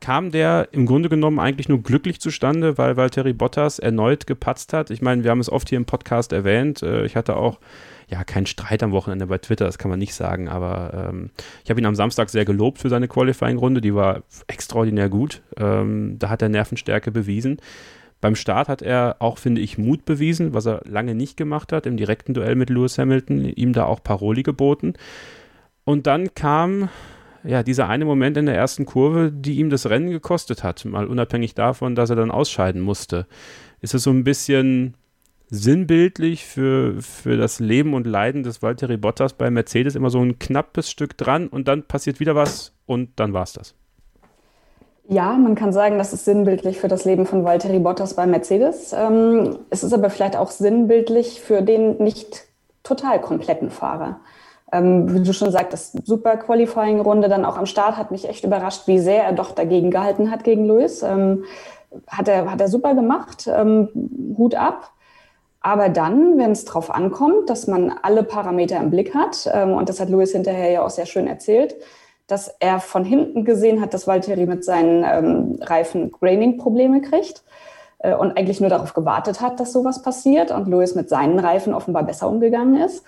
kam 0.00 0.30
der 0.30 0.68
im 0.72 0.86
Grunde 0.86 1.08
genommen 1.08 1.38
eigentlich 1.38 1.68
nur 1.68 1.82
glücklich 1.82 2.20
zustande, 2.20 2.78
weil 2.78 2.96
Valtteri 2.96 3.32
Bottas 3.32 3.78
erneut 3.78 4.26
gepatzt 4.26 4.72
hat. 4.72 4.90
Ich 4.90 5.02
meine, 5.02 5.24
wir 5.24 5.30
haben 5.30 5.40
es 5.40 5.50
oft 5.50 5.68
hier 5.68 5.78
im 5.78 5.84
Podcast 5.84 6.32
erwähnt. 6.32 6.82
Äh, 6.82 7.04
ich 7.04 7.16
hatte 7.16 7.36
auch 7.36 7.58
ja 8.08 8.24
keinen 8.24 8.46
Streit 8.46 8.82
am 8.82 8.92
Wochenende 8.92 9.26
bei 9.26 9.38
Twitter, 9.38 9.66
das 9.66 9.78
kann 9.78 9.90
man 9.90 9.98
nicht 9.98 10.14
sagen, 10.14 10.48
aber 10.48 11.10
ähm, 11.10 11.30
ich 11.62 11.70
habe 11.70 11.80
ihn 11.80 11.86
am 11.86 11.94
Samstag 11.94 12.28
sehr 12.28 12.44
gelobt 12.44 12.78
für 12.78 12.88
seine 12.88 13.06
Qualifying-Runde. 13.06 13.80
Die 13.80 13.94
war 13.94 14.22
extraordinär 14.48 15.08
gut. 15.08 15.42
Ähm, 15.56 16.16
da 16.18 16.28
hat 16.28 16.42
er 16.42 16.48
Nervenstärke 16.48 17.12
bewiesen. 17.12 17.58
Beim 18.20 18.34
Start 18.34 18.68
hat 18.68 18.82
er 18.82 19.16
auch, 19.20 19.38
finde 19.38 19.60
ich, 19.60 19.78
Mut 19.78 20.04
bewiesen, 20.04 20.52
was 20.52 20.66
er 20.66 20.82
lange 20.84 21.14
nicht 21.14 21.36
gemacht 21.36 21.72
hat, 21.72 21.86
im 21.86 21.96
direkten 21.96 22.34
Duell 22.34 22.54
mit 22.54 22.68
Lewis 22.68 22.98
Hamilton, 22.98 23.44
ihm 23.44 23.72
da 23.72 23.84
auch 23.84 24.02
Paroli 24.02 24.42
geboten. 24.42 24.94
Und 25.84 26.06
dann 26.06 26.34
kam 26.34 26.90
ja, 27.44 27.62
dieser 27.62 27.88
eine 27.88 28.04
Moment 28.04 28.36
in 28.36 28.46
der 28.46 28.56
ersten 28.56 28.86
Kurve, 28.86 29.32
die 29.32 29.58
ihm 29.58 29.70
das 29.70 29.88
Rennen 29.88 30.10
gekostet 30.10 30.62
hat, 30.62 30.84
mal 30.84 31.06
unabhängig 31.06 31.54
davon, 31.54 31.94
dass 31.94 32.10
er 32.10 32.16
dann 32.16 32.30
ausscheiden 32.30 32.80
musste. 32.80 33.26
Ist 33.80 33.94
es 33.94 34.02
so 34.02 34.10
ein 34.10 34.24
bisschen 34.24 34.94
sinnbildlich 35.48 36.44
für, 36.44 37.00
für 37.02 37.36
das 37.36 37.58
Leben 37.58 37.94
und 37.94 38.06
Leiden 38.06 38.42
des 38.42 38.62
Valtteri 38.62 38.96
Bottas 38.96 39.32
bei 39.32 39.50
Mercedes 39.50 39.96
immer 39.96 40.10
so 40.10 40.20
ein 40.20 40.38
knappes 40.38 40.90
Stück 40.90 41.16
dran 41.16 41.48
und 41.48 41.66
dann 41.66 41.82
passiert 41.82 42.20
wieder 42.20 42.34
was 42.36 42.72
und 42.86 43.10
dann 43.16 43.32
war 43.32 43.42
es 43.42 43.52
das. 43.52 43.74
Ja, 45.08 45.32
man 45.32 45.56
kann 45.56 45.72
sagen, 45.72 45.98
das 45.98 46.12
ist 46.12 46.24
sinnbildlich 46.24 46.78
für 46.78 46.86
das 46.86 47.04
Leben 47.04 47.26
von 47.26 47.42
Valtteri 47.42 47.80
Bottas 47.80 48.14
bei 48.14 48.26
Mercedes. 48.26 48.92
Ähm, 48.92 49.58
es 49.70 49.82
ist 49.82 49.92
aber 49.92 50.08
vielleicht 50.08 50.36
auch 50.36 50.52
sinnbildlich 50.52 51.40
für 51.40 51.62
den 51.62 51.96
nicht 51.96 52.44
total 52.84 53.20
kompletten 53.20 53.70
Fahrer. 53.70 54.20
Ähm, 54.72 55.12
wie 55.12 55.22
du 55.22 55.32
schon 55.32 55.50
sagtest, 55.50 56.06
super 56.06 56.36
Qualifying-Runde 56.36 57.28
dann 57.28 57.44
auch 57.44 57.56
am 57.56 57.66
Start 57.66 57.96
hat 57.96 58.10
mich 58.10 58.28
echt 58.28 58.44
überrascht, 58.44 58.86
wie 58.86 58.98
sehr 58.98 59.24
er 59.24 59.32
doch 59.32 59.52
dagegen 59.52 59.90
gehalten 59.90 60.30
hat 60.30 60.44
gegen 60.44 60.64
Lewis. 60.64 61.02
Ähm, 61.02 61.44
hat, 62.06 62.28
er, 62.28 62.50
hat 62.50 62.60
er 62.60 62.68
super 62.68 62.94
gemacht, 62.94 63.48
ähm, 63.52 63.88
Hut 64.38 64.54
ab. 64.54 64.92
Aber 65.60 65.88
dann, 65.88 66.38
wenn 66.38 66.52
es 66.52 66.64
darauf 66.64 66.90
ankommt, 66.90 67.50
dass 67.50 67.66
man 67.66 67.92
alle 68.02 68.22
Parameter 68.22 68.78
im 68.78 68.90
Blick 68.90 69.14
hat, 69.14 69.50
ähm, 69.52 69.72
und 69.72 69.88
das 69.88 70.00
hat 70.00 70.08
Lewis 70.08 70.32
hinterher 70.32 70.70
ja 70.70 70.82
auch 70.82 70.90
sehr 70.90 71.06
schön 71.06 71.26
erzählt, 71.26 71.74
dass 72.26 72.54
er 72.60 72.78
von 72.78 73.04
hinten 73.04 73.44
gesehen 73.44 73.80
hat, 73.80 73.92
dass 73.92 74.06
Valtteri 74.06 74.46
mit 74.46 74.64
seinen 74.64 75.04
ähm, 75.04 75.58
Reifen 75.60 76.12
Graining-Probleme 76.12 77.00
kriegt 77.02 77.42
äh, 77.98 78.14
und 78.14 78.38
eigentlich 78.38 78.60
nur 78.60 78.70
darauf 78.70 78.94
gewartet 78.94 79.40
hat, 79.40 79.58
dass 79.58 79.72
sowas 79.72 80.00
passiert 80.02 80.52
und 80.52 80.68
Lewis 80.68 80.94
mit 80.94 81.08
seinen 81.08 81.40
Reifen 81.40 81.74
offenbar 81.74 82.04
besser 82.04 82.28
umgegangen 82.28 82.80
ist 82.80 83.04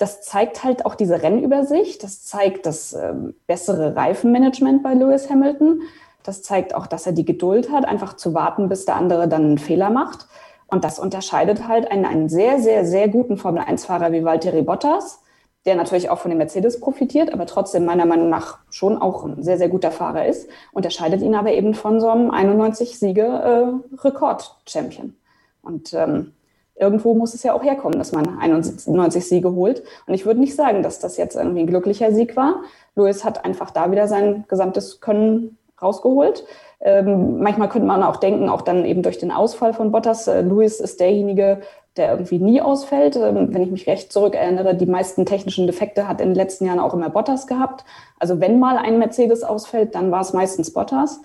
das 0.00 0.22
zeigt 0.22 0.64
halt 0.64 0.86
auch 0.86 0.94
diese 0.94 1.22
Rennübersicht, 1.22 2.02
das 2.02 2.24
zeigt 2.24 2.64
das 2.64 2.94
äh, 2.94 3.12
bessere 3.46 3.94
Reifenmanagement 3.94 4.82
bei 4.82 4.94
Lewis 4.94 5.28
Hamilton, 5.28 5.82
das 6.22 6.42
zeigt 6.42 6.74
auch, 6.74 6.86
dass 6.86 7.04
er 7.06 7.12
die 7.12 7.26
Geduld 7.26 7.70
hat, 7.70 7.84
einfach 7.84 8.14
zu 8.14 8.32
warten, 8.32 8.70
bis 8.70 8.86
der 8.86 8.96
andere 8.96 9.28
dann 9.28 9.44
einen 9.44 9.58
Fehler 9.58 9.90
macht. 9.90 10.26
Und 10.68 10.84
das 10.84 10.98
unterscheidet 10.98 11.68
halt 11.68 11.90
einen, 11.90 12.06
einen 12.06 12.30
sehr, 12.30 12.60
sehr, 12.60 12.86
sehr 12.86 13.08
guten 13.08 13.36
Formel-1-Fahrer 13.36 14.10
wie 14.12 14.24
Valtteri 14.24 14.62
Bottas, 14.62 15.20
der 15.66 15.76
natürlich 15.76 16.08
auch 16.08 16.18
von 16.18 16.30
dem 16.30 16.38
Mercedes 16.38 16.80
profitiert, 16.80 17.34
aber 17.34 17.44
trotzdem 17.44 17.84
meiner 17.84 18.06
Meinung 18.06 18.30
nach 18.30 18.56
schon 18.70 18.96
auch 18.96 19.24
ein 19.24 19.42
sehr, 19.42 19.58
sehr 19.58 19.68
guter 19.68 19.90
Fahrer 19.90 20.24
ist, 20.26 20.48
unterscheidet 20.72 21.20
ihn 21.20 21.34
aber 21.34 21.52
eben 21.52 21.74
von 21.74 22.00
so 22.00 22.08
einem 22.08 22.30
91-Siege-Rekord-Champion. 22.30 25.08
Äh, 25.08 25.66
Und 25.66 25.92
ähm, 25.92 26.32
irgendwo 26.80 27.14
muss 27.14 27.34
es 27.34 27.42
ja 27.42 27.52
auch 27.52 27.62
herkommen, 27.62 27.98
dass 27.98 28.12
man 28.12 28.38
91 28.38 29.28
Siege 29.28 29.52
holt. 29.54 29.82
Und 30.06 30.14
ich 30.14 30.24
würde 30.24 30.40
nicht 30.40 30.56
sagen, 30.56 30.82
dass 30.82 30.98
das 30.98 31.16
jetzt 31.16 31.36
irgendwie 31.36 31.60
ein 31.60 31.66
glücklicher 31.66 32.12
Sieg 32.12 32.36
war. 32.36 32.62
Lewis 32.96 33.24
hat 33.24 33.44
einfach 33.44 33.70
da 33.70 33.90
wieder 33.92 34.08
sein 34.08 34.44
gesamtes 34.48 35.00
Können 35.00 35.58
rausgeholt. 35.80 36.44
Ähm, 36.80 37.40
manchmal 37.40 37.68
könnte 37.68 37.86
man 37.86 38.02
auch 38.02 38.16
denken, 38.16 38.48
auch 38.48 38.62
dann 38.62 38.84
eben 38.86 39.02
durch 39.02 39.18
den 39.18 39.30
Ausfall 39.30 39.74
von 39.74 39.92
Bottas, 39.92 40.26
äh, 40.26 40.40
Lewis 40.40 40.80
ist 40.80 41.00
derjenige, 41.00 41.60
der 41.96 42.12
irgendwie 42.12 42.38
nie 42.38 42.62
ausfällt. 42.62 43.16
Ähm, 43.16 43.52
wenn 43.52 43.62
ich 43.62 43.70
mich 43.70 43.86
recht 43.86 44.10
zurückerinnere, 44.12 44.74
die 44.74 44.86
meisten 44.86 45.26
technischen 45.26 45.66
Defekte 45.66 46.08
hat 46.08 46.20
in 46.20 46.28
den 46.28 46.36
letzten 46.36 46.64
Jahren 46.64 46.80
auch 46.80 46.94
immer 46.94 47.10
Bottas 47.10 47.46
gehabt. 47.46 47.84
Also 48.18 48.40
wenn 48.40 48.58
mal 48.58 48.78
ein 48.78 48.98
Mercedes 48.98 49.42
ausfällt, 49.42 49.94
dann 49.94 50.10
war 50.10 50.22
es 50.22 50.32
meistens 50.32 50.72
Bottas. 50.72 51.20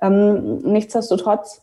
Ähm, 0.00 0.58
nichtsdestotrotz 0.58 1.62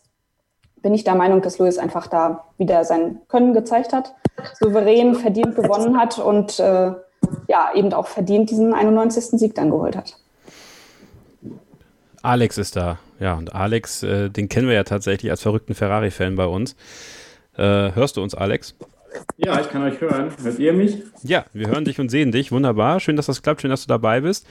bin 0.82 0.94
ich 0.94 1.04
der 1.04 1.14
Meinung, 1.14 1.42
dass 1.42 1.58
Lewis 1.58 1.78
einfach 1.78 2.06
da 2.06 2.44
wieder 2.58 2.84
sein 2.84 3.20
Können 3.28 3.54
gezeigt 3.54 3.92
hat, 3.92 4.14
souverän 4.60 5.14
verdient 5.14 5.56
gewonnen 5.56 5.98
hat 5.98 6.18
und 6.18 6.58
äh, 6.60 6.92
ja, 7.48 7.70
eben 7.74 7.92
auch 7.92 8.06
verdient 8.06 8.50
diesen 8.50 8.74
91. 8.74 9.38
Sieg 9.38 9.54
dann 9.54 9.70
geholt 9.70 9.96
hat. 9.96 10.16
Alex 12.22 12.58
ist 12.58 12.76
da, 12.76 12.98
ja, 13.20 13.34
und 13.34 13.54
Alex, 13.54 14.02
äh, 14.02 14.28
den 14.28 14.48
kennen 14.48 14.68
wir 14.68 14.74
ja 14.74 14.84
tatsächlich 14.84 15.30
als 15.30 15.42
verrückten 15.42 15.74
Ferrari-Fan 15.74 16.36
bei 16.36 16.46
uns. 16.46 16.74
Äh, 17.56 17.92
hörst 17.92 18.16
du 18.16 18.22
uns, 18.22 18.34
Alex? 18.34 18.74
Ja, 19.36 19.60
ich 19.60 19.68
kann 19.70 19.82
euch 19.82 20.00
hören. 20.00 20.30
Hört 20.42 20.58
ihr 20.58 20.72
mich? 20.72 21.02
Ja, 21.22 21.44
wir 21.52 21.68
hören 21.68 21.84
dich 21.84 21.98
und 21.98 22.08
sehen 22.08 22.32
dich. 22.32 22.52
Wunderbar. 22.52 23.00
Schön, 23.00 23.16
dass 23.16 23.26
das 23.26 23.42
klappt. 23.42 23.62
Schön, 23.62 23.70
dass 23.70 23.82
du 23.82 23.88
dabei 23.88 24.20
bist. 24.20 24.46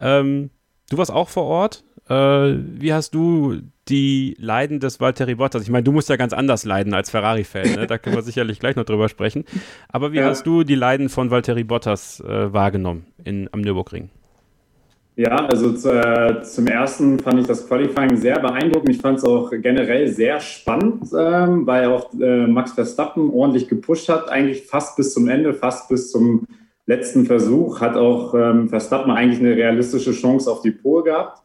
Ähm, 0.00 0.50
du 0.90 0.98
warst 0.98 1.10
auch 1.10 1.28
vor 1.28 1.44
Ort. 1.44 1.84
Äh, 2.08 2.14
wie 2.14 2.92
hast 2.92 3.14
du 3.14 3.60
die 3.88 4.36
Leiden 4.38 4.80
des 4.80 5.00
Valtteri 5.00 5.34
Bottas? 5.34 5.62
Ich 5.62 5.70
meine, 5.70 5.84
du 5.84 5.92
musst 5.92 6.08
ja 6.08 6.16
ganz 6.16 6.32
anders 6.32 6.64
leiden 6.64 6.94
als 6.94 7.10
Ferrari-Fan, 7.10 7.74
ne? 7.74 7.86
da 7.86 7.98
können 7.98 8.16
wir 8.16 8.22
sicherlich 8.24 8.60
gleich 8.60 8.76
noch 8.76 8.84
drüber 8.84 9.08
sprechen. 9.08 9.44
Aber 9.88 10.12
wie 10.12 10.18
ja. 10.18 10.26
hast 10.26 10.46
du 10.46 10.62
die 10.62 10.76
Leiden 10.76 11.08
von 11.08 11.30
Valtteri 11.30 11.64
Bottas 11.64 12.20
äh, 12.20 12.52
wahrgenommen 12.52 13.06
in, 13.24 13.48
am 13.52 13.60
Nürburgring? 13.60 14.10
Ja, 15.18 15.46
also 15.46 15.72
zu, 15.72 15.90
äh, 15.90 16.42
zum 16.42 16.66
ersten 16.66 17.18
fand 17.18 17.40
ich 17.40 17.46
das 17.46 17.66
Qualifying 17.66 18.18
sehr 18.18 18.38
beeindruckend. 18.38 18.90
Ich 18.90 19.00
fand 19.00 19.16
es 19.18 19.24
auch 19.24 19.50
generell 19.50 20.08
sehr 20.08 20.40
spannend, 20.40 21.08
ähm, 21.18 21.66
weil 21.66 21.86
auch 21.86 22.12
äh, 22.20 22.46
Max 22.46 22.72
Verstappen 22.72 23.30
ordentlich 23.30 23.66
gepusht 23.66 24.10
hat, 24.10 24.28
eigentlich 24.28 24.66
fast 24.66 24.94
bis 24.96 25.14
zum 25.14 25.28
Ende, 25.28 25.54
fast 25.54 25.88
bis 25.88 26.12
zum 26.12 26.46
letzten 26.84 27.24
Versuch. 27.24 27.80
Hat 27.80 27.96
auch 27.96 28.34
ähm, 28.34 28.68
Verstappen 28.68 29.10
eigentlich 29.10 29.40
eine 29.40 29.56
realistische 29.56 30.12
Chance 30.12 30.50
auf 30.52 30.60
die 30.60 30.70
Pole 30.70 31.04
gehabt. 31.04 31.42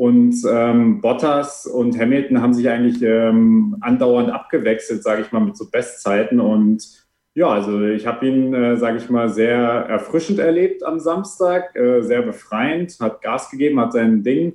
Und 0.00 0.34
ähm, 0.50 1.02
Bottas 1.02 1.66
und 1.66 1.98
Hamilton 1.98 2.40
haben 2.40 2.54
sich 2.54 2.70
eigentlich 2.70 3.02
ähm, 3.02 3.76
andauernd 3.82 4.30
abgewechselt, 4.30 5.02
sage 5.02 5.20
ich 5.20 5.30
mal, 5.30 5.40
mit 5.40 5.58
so 5.58 5.68
Bestzeiten. 5.70 6.40
Und 6.40 6.88
ja, 7.34 7.48
also 7.48 7.82
ich 7.82 8.06
habe 8.06 8.26
ihn, 8.26 8.54
äh, 8.54 8.78
sage 8.78 8.96
ich 8.96 9.10
mal, 9.10 9.28
sehr 9.28 9.58
erfrischend 9.58 10.38
erlebt 10.38 10.84
am 10.84 11.00
Samstag, 11.00 11.76
äh, 11.76 12.00
sehr 12.00 12.22
befreiend, 12.22 12.96
hat 12.98 13.20
Gas 13.20 13.50
gegeben, 13.50 13.78
hat 13.78 13.92
sein 13.92 14.22
Ding 14.22 14.54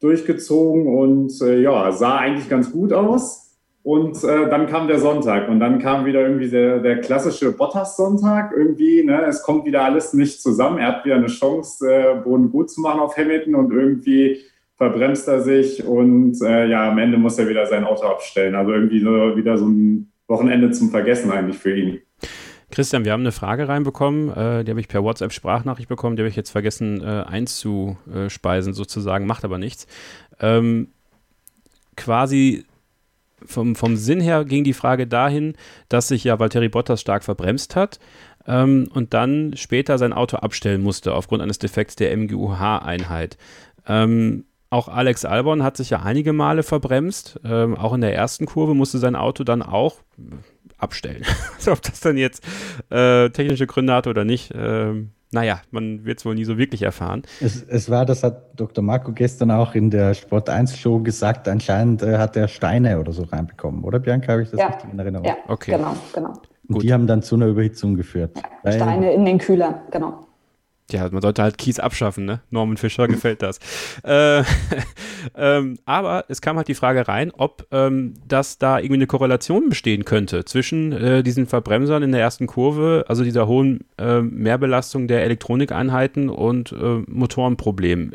durchgezogen 0.00 0.88
und 0.88 1.40
äh, 1.40 1.60
ja, 1.60 1.92
sah 1.92 2.16
eigentlich 2.16 2.48
ganz 2.48 2.72
gut 2.72 2.92
aus. 2.92 3.56
Und 3.84 4.24
äh, 4.24 4.50
dann 4.50 4.66
kam 4.66 4.88
der 4.88 4.98
Sonntag 4.98 5.48
und 5.48 5.60
dann 5.60 5.78
kam 5.78 6.04
wieder 6.04 6.22
irgendwie 6.22 6.50
der, 6.50 6.80
der 6.80 7.00
klassische 7.00 7.52
Bottas-Sonntag. 7.52 8.52
Irgendwie, 8.56 9.04
ne? 9.04 9.24
es 9.26 9.44
kommt 9.44 9.66
wieder 9.66 9.84
alles 9.84 10.14
nicht 10.14 10.42
zusammen. 10.42 10.78
Er 10.78 10.88
hat 10.88 11.04
wieder 11.04 11.14
eine 11.14 11.28
Chance, 11.28 11.88
äh, 11.88 12.16
Boden 12.16 12.50
gut 12.50 12.70
zu 12.70 12.80
machen 12.80 12.98
auf 12.98 13.16
Hamilton 13.16 13.54
und 13.54 13.72
irgendwie 13.72 14.40
verbremst 14.76 15.28
er 15.28 15.40
sich 15.40 15.84
und 15.84 16.40
äh, 16.42 16.66
ja, 16.68 16.90
am 16.90 16.98
Ende 16.98 17.18
muss 17.18 17.38
er 17.38 17.48
wieder 17.48 17.66
sein 17.66 17.84
Auto 17.84 18.06
abstellen. 18.06 18.54
Also 18.54 18.72
irgendwie 18.72 19.00
so, 19.00 19.36
wieder 19.36 19.56
so 19.56 19.66
ein 19.66 20.12
Wochenende 20.26 20.70
zum 20.72 20.90
Vergessen 20.90 21.30
eigentlich 21.30 21.58
für 21.58 21.76
ihn. 21.76 22.00
Christian, 22.70 23.04
wir 23.04 23.12
haben 23.12 23.20
eine 23.20 23.30
Frage 23.30 23.68
reinbekommen, 23.68 24.30
äh, 24.30 24.64
die 24.64 24.70
habe 24.70 24.80
ich 24.80 24.88
per 24.88 25.04
WhatsApp-Sprachnachricht 25.04 25.88
bekommen, 25.88 26.16
die 26.16 26.22
habe 26.22 26.28
ich 26.28 26.36
jetzt 26.36 26.50
vergessen 26.50 27.02
äh, 27.02 27.22
einzuspeisen 27.24 28.72
sozusagen, 28.72 29.26
macht 29.26 29.44
aber 29.44 29.58
nichts. 29.58 29.86
Ähm, 30.40 30.88
quasi 31.96 32.64
vom, 33.44 33.76
vom 33.76 33.96
Sinn 33.96 34.20
her 34.20 34.44
ging 34.44 34.64
die 34.64 34.72
Frage 34.72 35.06
dahin, 35.06 35.54
dass 35.88 36.08
sich 36.08 36.24
ja 36.24 36.38
Valtteri 36.38 36.68
Bottas 36.68 37.00
stark 37.00 37.22
verbremst 37.22 37.76
hat 37.76 38.00
ähm, 38.46 38.88
und 38.92 39.14
dann 39.14 39.52
später 39.56 39.98
sein 39.98 40.12
Auto 40.12 40.38
abstellen 40.38 40.82
musste 40.82 41.14
aufgrund 41.14 41.42
eines 41.42 41.58
Defekts 41.58 41.94
der 41.94 42.16
MGUH-Einheit. 42.16 43.36
Ähm, 43.86 44.46
auch 44.74 44.88
Alex 44.88 45.24
Albon 45.24 45.62
hat 45.62 45.76
sich 45.76 45.90
ja 45.90 46.02
einige 46.02 46.32
Male 46.32 46.64
verbremst. 46.64 47.40
Ähm, 47.44 47.76
auch 47.76 47.94
in 47.94 48.00
der 48.00 48.14
ersten 48.14 48.44
Kurve 48.44 48.74
musste 48.74 48.98
sein 48.98 49.14
Auto 49.14 49.44
dann 49.44 49.62
auch 49.62 49.96
abstellen. 50.78 51.22
also 51.56 51.72
ob 51.72 51.80
das 51.82 52.00
dann 52.00 52.16
jetzt 52.16 52.44
äh, 52.90 53.30
technische 53.30 53.66
Gründe 53.66 53.94
hat 53.94 54.08
oder 54.08 54.24
nicht, 54.24 54.52
ähm, 54.54 55.12
naja, 55.30 55.60
man 55.70 56.04
wird 56.04 56.18
es 56.18 56.24
wohl 56.24 56.34
nie 56.34 56.44
so 56.44 56.58
wirklich 56.58 56.82
erfahren. 56.82 57.22
Es, 57.40 57.62
es, 57.62 57.90
war, 57.90 58.04
das 58.04 58.22
hat 58.22 58.58
Dr. 58.58 58.84
Marco 58.84 59.12
gestern 59.12 59.50
auch 59.50 59.74
in 59.74 59.90
der 59.90 60.14
Sport 60.14 60.48
1 60.48 60.76
Show 60.76 61.00
gesagt, 61.00 61.48
anscheinend 61.48 62.02
äh, 62.02 62.18
hat 62.18 62.36
er 62.36 62.46
Steine 62.46 63.00
oder 63.00 63.12
so 63.12 63.24
reinbekommen, 63.24 63.82
oder 63.84 63.98
Bianca? 63.98 64.32
Habe 64.32 64.42
ich 64.42 64.50
das 64.50 64.60
ja. 64.60 64.68
richtig 64.68 64.92
in 64.92 64.98
Erinnerung? 64.98 65.26
Ja, 65.26 65.36
okay. 65.48 65.72
genau, 65.72 65.96
genau. 66.12 66.32
Und 66.68 66.74
Gut. 66.74 66.82
die 66.82 66.92
haben 66.92 67.06
dann 67.06 67.22
zu 67.22 67.34
einer 67.34 67.46
Überhitzung 67.46 67.96
geführt. 67.96 68.36
Ja, 68.64 68.72
Steine 68.72 69.12
in 69.12 69.24
den 69.24 69.38
Kühler, 69.38 69.82
genau. 69.90 70.23
Ja, 70.90 71.08
man 71.10 71.22
sollte 71.22 71.42
halt 71.42 71.56
Kies 71.56 71.80
abschaffen, 71.80 72.26
ne? 72.26 72.42
Norman 72.50 72.76
Fischer 72.76 73.08
gefällt 73.08 73.40
das. 73.40 73.58
äh, 74.04 74.42
ähm, 75.34 75.78
aber 75.86 76.26
es 76.28 76.42
kam 76.42 76.58
halt 76.58 76.68
die 76.68 76.74
Frage 76.74 77.08
rein, 77.08 77.30
ob 77.32 77.66
ähm, 77.70 78.14
das 78.28 78.58
da 78.58 78.78
irgendwie 78.78 78.94
eine 78.94 79.06
Korrelation 79.06 79.70
bestehen 79.70 80.04
könnte 80.04 80.44
zwischen 80.44 80.92
äh, 80.92 81.22
diesen 81.22 81.46
Verbremsern 81.46 82.02
in 82.02 82.12
der 82.12 82.20
ersten 82.20 82.46
Kurve, 82.46 83.06
also 83.08 83.24
dieser 83.24 83.46
hohen 83.46 83.80
äh, 83.96 84.20
Mehrbelastung 84.20 85.08
der 85.08 85.24
Elektronikeinheiten 85.24 86.28
und 86.28 86.72
äh, 86.72 87.02
Motorenproblemen. 87.06 88.12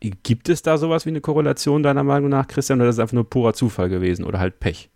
Gibt 0.00 0.48
es 0.48 0.62
da 0.62 0.78
sowas 0.78 1.04
wie 1.04 1.10
eine 1.10 1.20
Korrelation 1.20 1.82
deiner 1.82 2.04
Meinung 2.04 2.30
nach, 2.30 2.48
Christian, 2.48 2.80
oder 2.80 2.88
ist 2.88 2.96
das 2.96 3.02
einfach 3.02 3.14
nur 3.14 3.28
purer 3.28 3.52
Zufall 3.52 3.90
gewesen 3.90 4.24
oder 4.24 4.38
halt 4.38 4.60
Pech? 4.60 4.88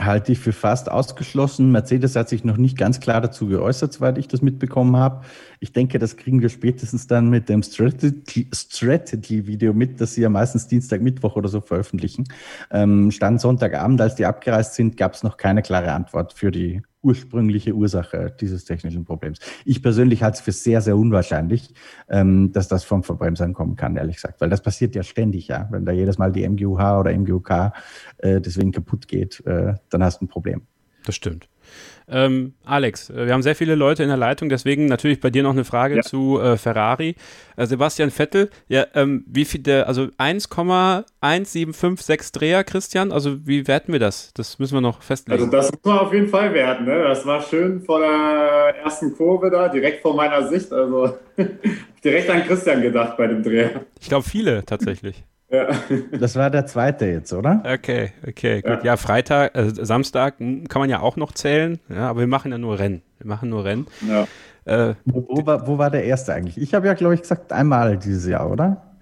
halte 0.00 0.32
ich 0.32 0.38
für 0.38 0.52
fast 0.52 0.90
ausgeschlossen. 0.90 1.70
Mercedes 1.70 2.16
hat 2.16 2.28
sich 2.28 2.44
noch 2.44 2.56
nicht 2.56 2.76
ganz 2.76 3.00
klar 3.00 3.20
dazu 3.20 3.46
geäußert, 3.46 3.92
soweit 3.92 4.18
ich 4.18 4.28
das 4.28 4.42
mitbekommen 4.42 4.96
habe. 4.96 5.24
Ich 5.64 5.72
denke, 5.72 5.98
das 5.98 6.16
kriegen 6.18 6.42
wir 6.42 6.50
spätestens 6.50 7.06
dann 7.06 7.30
mit 7.30 7.48
dem 7.48 7.62
Strategy-Video 7.62 9.72
mit, 9.72 9.98
das 9.98 10.12
sie 10.12 10.20
ja 10.20 10.28
meistens 10.28 10.68
Dienstag, 10.68 11.00
Mittwoch 11.00 11.36
oder 11.36 11.48
so 11.48 11.62
veröffentlichen. 11.62 12.24
Ähm, 12.70 13.10
Stand 13.10 13.40
Sonntagabend, 13.40 13.98
als 14.02 14.14
die 14.14 14.26
abgereist 14.26 14.74
sind, 14.74 14.98
gab 14.98 15.14
es 15.14 15.22
noch 15.22 15.38
keine 15.38 15.62
klare 15.62 15.92
Antwort 15.92 16.34
für 16.34 16.50
die 16.50 16.82
ursprüngliche 17.00 17.72
Ursache 17.72 18.36
dieses 18.38 18.66
technischen 18.66 19.06
Problems. 19.06 19.38
Ich 19.64 19.82
persönlich 19.82 20.22
halte 20.22 20.34
es 20.34 20.42
für 20.42 20.52
sehr, 20.52 20.82
sehr 20.82 20.98
unwahrscheinlich, 20.98 21.72
ähm, 22.10 22.52
dass 22.52 22.68
das 22.68 22.84
vom 22.84 23.02
Verbremsern 23.02 23.54
kommen 23.54 23.74
kann, 23.74 23.96
ehrlich 23.96 24.16
gesagt, 24.16 24.42
weil 24.42 24.50
das 24.50 24.60
passiert 24.60 24.94
ja 24.94 25.02
ständig, 25.02 25.48
ja. 25.48 25.66
Wenn 25.70 25.86
da 25.86 25.92
jedes 25.92 26.18
Mal 26.18 26.30
die 26.30 26.46
MGUH 26.46 27.00
oder 27.00 27.10
MGUK 27.10 27.72
äh, 28.18 28.38
deswegen 28.38 28.70
kaputt 28.70 29.08
geht, 29.08 29.40
äh, 29.46 29.76
dann 29.88 30.04
hast 30.04 30.20
du 30.20 30.26
ein 30.26 30.28
Problem. 30.28 30.60
Das 31.06 31.14
stimmt. 31.14 31.48
Ähm, 32.06 32.52
Alex, 32.64 33.08
äh, 33.10 33.26
wir 33.26 33.32
haben 33.32 33.42
sehr 33.42 33.56
viele 33.56 33.74
Leute 33.74 34.02
in 34.02 34.08
der 34.08 34.18
Leitung, 34.18 34.48
deswegen 34.48 34.86
natürlich 34.86 35.20
bei 35.20 35.28
dir 35.30 35.42
noch 35.42 35.52
eine 35.52 35.64
Frage 35.64 35.96
ja. 35.96 36.02
zu 36.02 36.40
äh, 36.40 36.56
Ferrari. 36.58 37.16
Äh, 37.56 37.66
Sebastian 37.66 38.10
Vettel, 38.10 38.50
ja, 38.68 38.86
ähm, 38.94 39.24
wie 39.26 39.44
viel 39.44 39.62
der, 39.62 39.88
also 39.88 40.08
1,1756 40.18 42.32
Dreher, 42.32 42.64
Christian, 42.64 43.12
also 43.12 43.46
wie 43.46 43.66
werten 43.66 43.92
wir 43.92 44.00
das? 44.00 44.32
Das 44.34 44.58
müssen 44.58 44.74
wir 44.74 44.82
noch 44.82 45.02
festlegen. 45.02 45.40
Also 45.40 45.50
das 45.50 45.72
muss 45.72 45.84
man 45.84 45.98
auf 45.98 46.12
jeden 46.12 46.28
Fall 46.28 46.52
werten, 46.52 46.84
ne? 46.84 47.04
Das 47.04 47.24
war 47.24 47.40
schön 47.40 47.80
vor 47.80 48.00
der 48.00 48.74
ersten 48.84 49.16
Kurve 49.16 49.50
da, 49.50 49.68
direkt 49.68 50.02
vor 50.02 50.14
meiner 50.14 50.46
Sicht, 50.48 50.70
also 50.72 51.16
direkt 52.04 52.28
an 52.28 52.44
Christian 52.44 52.82
gedacht 52.82 53.16
bei 53.16 53.28
dem 53.28 53.42
Dreher. 53.42 53.86
Ich 54.00 54.08
glaube 54.08 54.28
viele 54.28 54.62
tatsächlich. 54.64 55.24
Ja. 55.50 55.68
Das 56.18 56.36
war 56.36 56.50
der 56.50 56.66
zweite 56.66 57.06
jetzt, 57.06 57.32
oder? 57.32 57.62
Okay, 57.64 58.12
okay, 58.26 58.62
gut. 58.62 58.78
Ja, 58.78 58.84
ja 58.84 58.96
Freitag, 58.96 59.54
äh, 59.56 59.70
Samstag 59.74 60.38
hm, 60.38 60.68
kann 60.68 60.80
man 60.80 60.90
ja 60.90 61.00
auch 61.00 61.16
noch 61.16 61.32
zählen, 61.32 61.78
ja, 61.88 62.08
aber 62.08 62.20
wir 62.20 62.26
machen 62.26 62.50
ja 62.50 62.58
nur 62.58 62.78
Rennen. 62.78 63.02
Wir 63.18 63.28
machen 63.28 63.50
nur 63.50 63.64
Rennen. 63.64 63.86
Ja. 64.08 64.26
Äh, 64.64 64.94
wo, 65.04 65.26
wo, 65.28 65.46
war, 65.46 65.66
wo 65.66 65.78
war 65.78 65.90
der 65.90 66.04
erste 66.04 66.32
eigentlich? 66.32 66.58
Ich 66.58 66.74
habe 66.74 66.86
ja, 66.86 66.94
glaube 66.94 67.14
ich, 67.14 67.20
gesagt, 67.20 67.52
einmal 67.52 67.98
dieses 67.98 68.26
Jahr, 68.26 68.50
oder? 68.50 68.93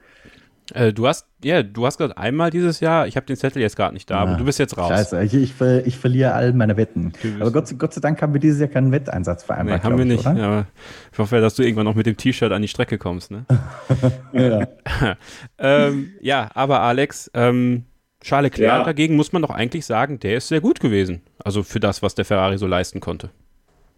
Äh, 0.74 0.92
du 0.92 1.06
hast, 1.06 1.26
ja, 1.42 1.62
du 1.62 1.86
hast 1.86 1.98
gerade 1.98 2.16
einmal 2.16 2.50
dieses 2.50 2.80
Jahr, 2.80 3.06
ich 3.06 3.16
habe 3.16 3.26
den 3.26 3.36
Zettel 3.36 3.60
jetzt 3.60 3.76
gerade 3.76 3.94
nicht 3.94 4.10
da, 4.10 4.18
ah, 4.18 4.22
aber 4.22 4.36
du 4.36 4.44
bist 4.44 4.58
jetzt 4.58 4.76
raus. 4.76 4.88
Scheiße, 4.88 5.22
ich, 5.22 5.34
ich, 5.34 5.60
ich 5.60 5.98
verliere 5.98 6.32
all 6.34 6.52
meine 6.52 6.76
Wetten. 6.76 7.12
Aber 7.40 7.50
Gott, 7.50 7.72
Gott, 7.78 7.92
sei 7.92 8.00
Dank 8.00 8.20
haben 8.22 8.32
wir 8.32 8.40
dieses 8.40 8.60
Jahr 8.60 8.68
keinen 8.68 8.92
Wetteinsatz 8.92 9.44
vereinbart. 9.44 9.82
Nee, 9.82 9.84
haben 9.84 9.98
wir 9.98 10.04
nicht, 10.04 10.20
ich, 10.20 10.26
aber 10.26 10.66
ich 11.12 11.18
hoffe, 11.18 11.40
dass 11.40 11.54
du 11.54 11.62
irgendwann 11.62 11.84
noch 11.84 11.94
mit 11.94 12.06
dem 12.06 12.16
T-Shirt 12.16 12.52
an 12.52 12.62
die 12.62 12.68
Strecke 12.68 12.98
kommst. 12.98 13.30
Ne? 13.30 13.44
ja. 14.32 14.66
ähm, 15.58 16.12
ja, 16.20 16.48
aber 16.54 16.80
Alex, 16.80 17.30
ähm, 17.34 17.84
Charles 18.22 18.52
Leclerc 18.52 18.78
ja. 18.78 18.84
dagegen 18.84 19.16
muss 19.16 19.32
man 19.32 19.42
doch 19.42 19.50
eigentlich 19.50 19.84
sagen, 19.84 20.20
der 20.20 20.36
ist 20.36 20.48
sehr 20.48 20.60
gut 20.60 20.80
gewesen. 20.80 21.22
Also 21.44 21.62
für 21.62 21.80
das, 21.80 22.02
was 22.02 22.14
der 22.14 22.24
Ferrari 22.24 22.56
so 22.56 22.66
leisten 22.66 23.00
konnte. 23.00 23.30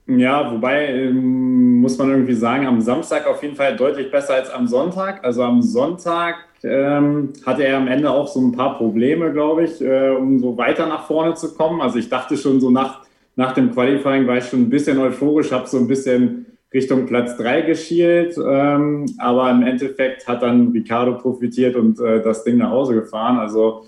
Ja, 0.07 0.51
wobei 0.51 0.87
ähm, 0.89 1.81
muss 1.81 1.97
man 1.97 2.11
irgendwie 2.11 2.35
sagen, 2.35 2.67
am 2.67 2.81
Samstag 2.81 3.27
auf 3.27 3.43
jeden 3.43 3.57
Fall 3.57 3.77
deutlich 3.77 4.11
besser 4.11 4.35
als 4.35 4.51
am 4.51 4.67
Sonntag. 4.67 5.25
Also 5.25 5.43
am 5.43 5.63
Sonntag 5.63 6.37
ähm, 6.65 7.35
hatte 7.45 7.65
er 7.65 7.77
am 7.77 7.89
Ende 7.89 8.11
auch 8.11 8.27
so 8.27 8.41
ein 8.41 8.53
paar 8.53 8.79
Probleme, 8.79 9.33
glaube 9.33 9.65
ich, 9.65 9.81
äh, 9.83 10.11
um 10.11 10.39
so 10.39 10.57
weiter 10.57 10.87
nach 10.87 11.07
vorne 11.07 11.35
zu 11.35 11.55
kommen. 11.55 11.83
Also 11.83 11.99
ich 11.99 12.09
dachte 12.09 12.37
schon 12.39 12.61
so 12.61 12.71
nach, 12.71 13.03
nach 13.37 13.53
dem 13.53 13.71
Qualifying 13.71 14.27
war 14.27 14.39
ich 14.39 14.45
schon 14.45 14.63
ein 14.63 14.71
bisschen 14.71 14.99
euphorisch, 14.99 15.53
habe 15.53 15.69
so 15.69 15.77
ein 15.77 15.87
bisschen 15.87 16.47
Richtung 16.73 17.05
Platz 17.05 17.37
3 17.37 17.63
geschielt. 17.63 18.37
Ähm, 18.39 19.05
aber 19.19 19.51
im 19.51 19.63
Endeffekt 19.63 20.27
hat 20.27 20.43
dann 20.43 20.73
Ricardo 20.73 21.19
profitiert 21.19 21.77
und 21.77 22.01
äh, 22.01 22.23
das 22.23 22.45
Ding 22.45 22.57
nach 22.57 22.71
Hause 22.71 22.95
gefahren. 22.95 23.39
Also 23.39 23.85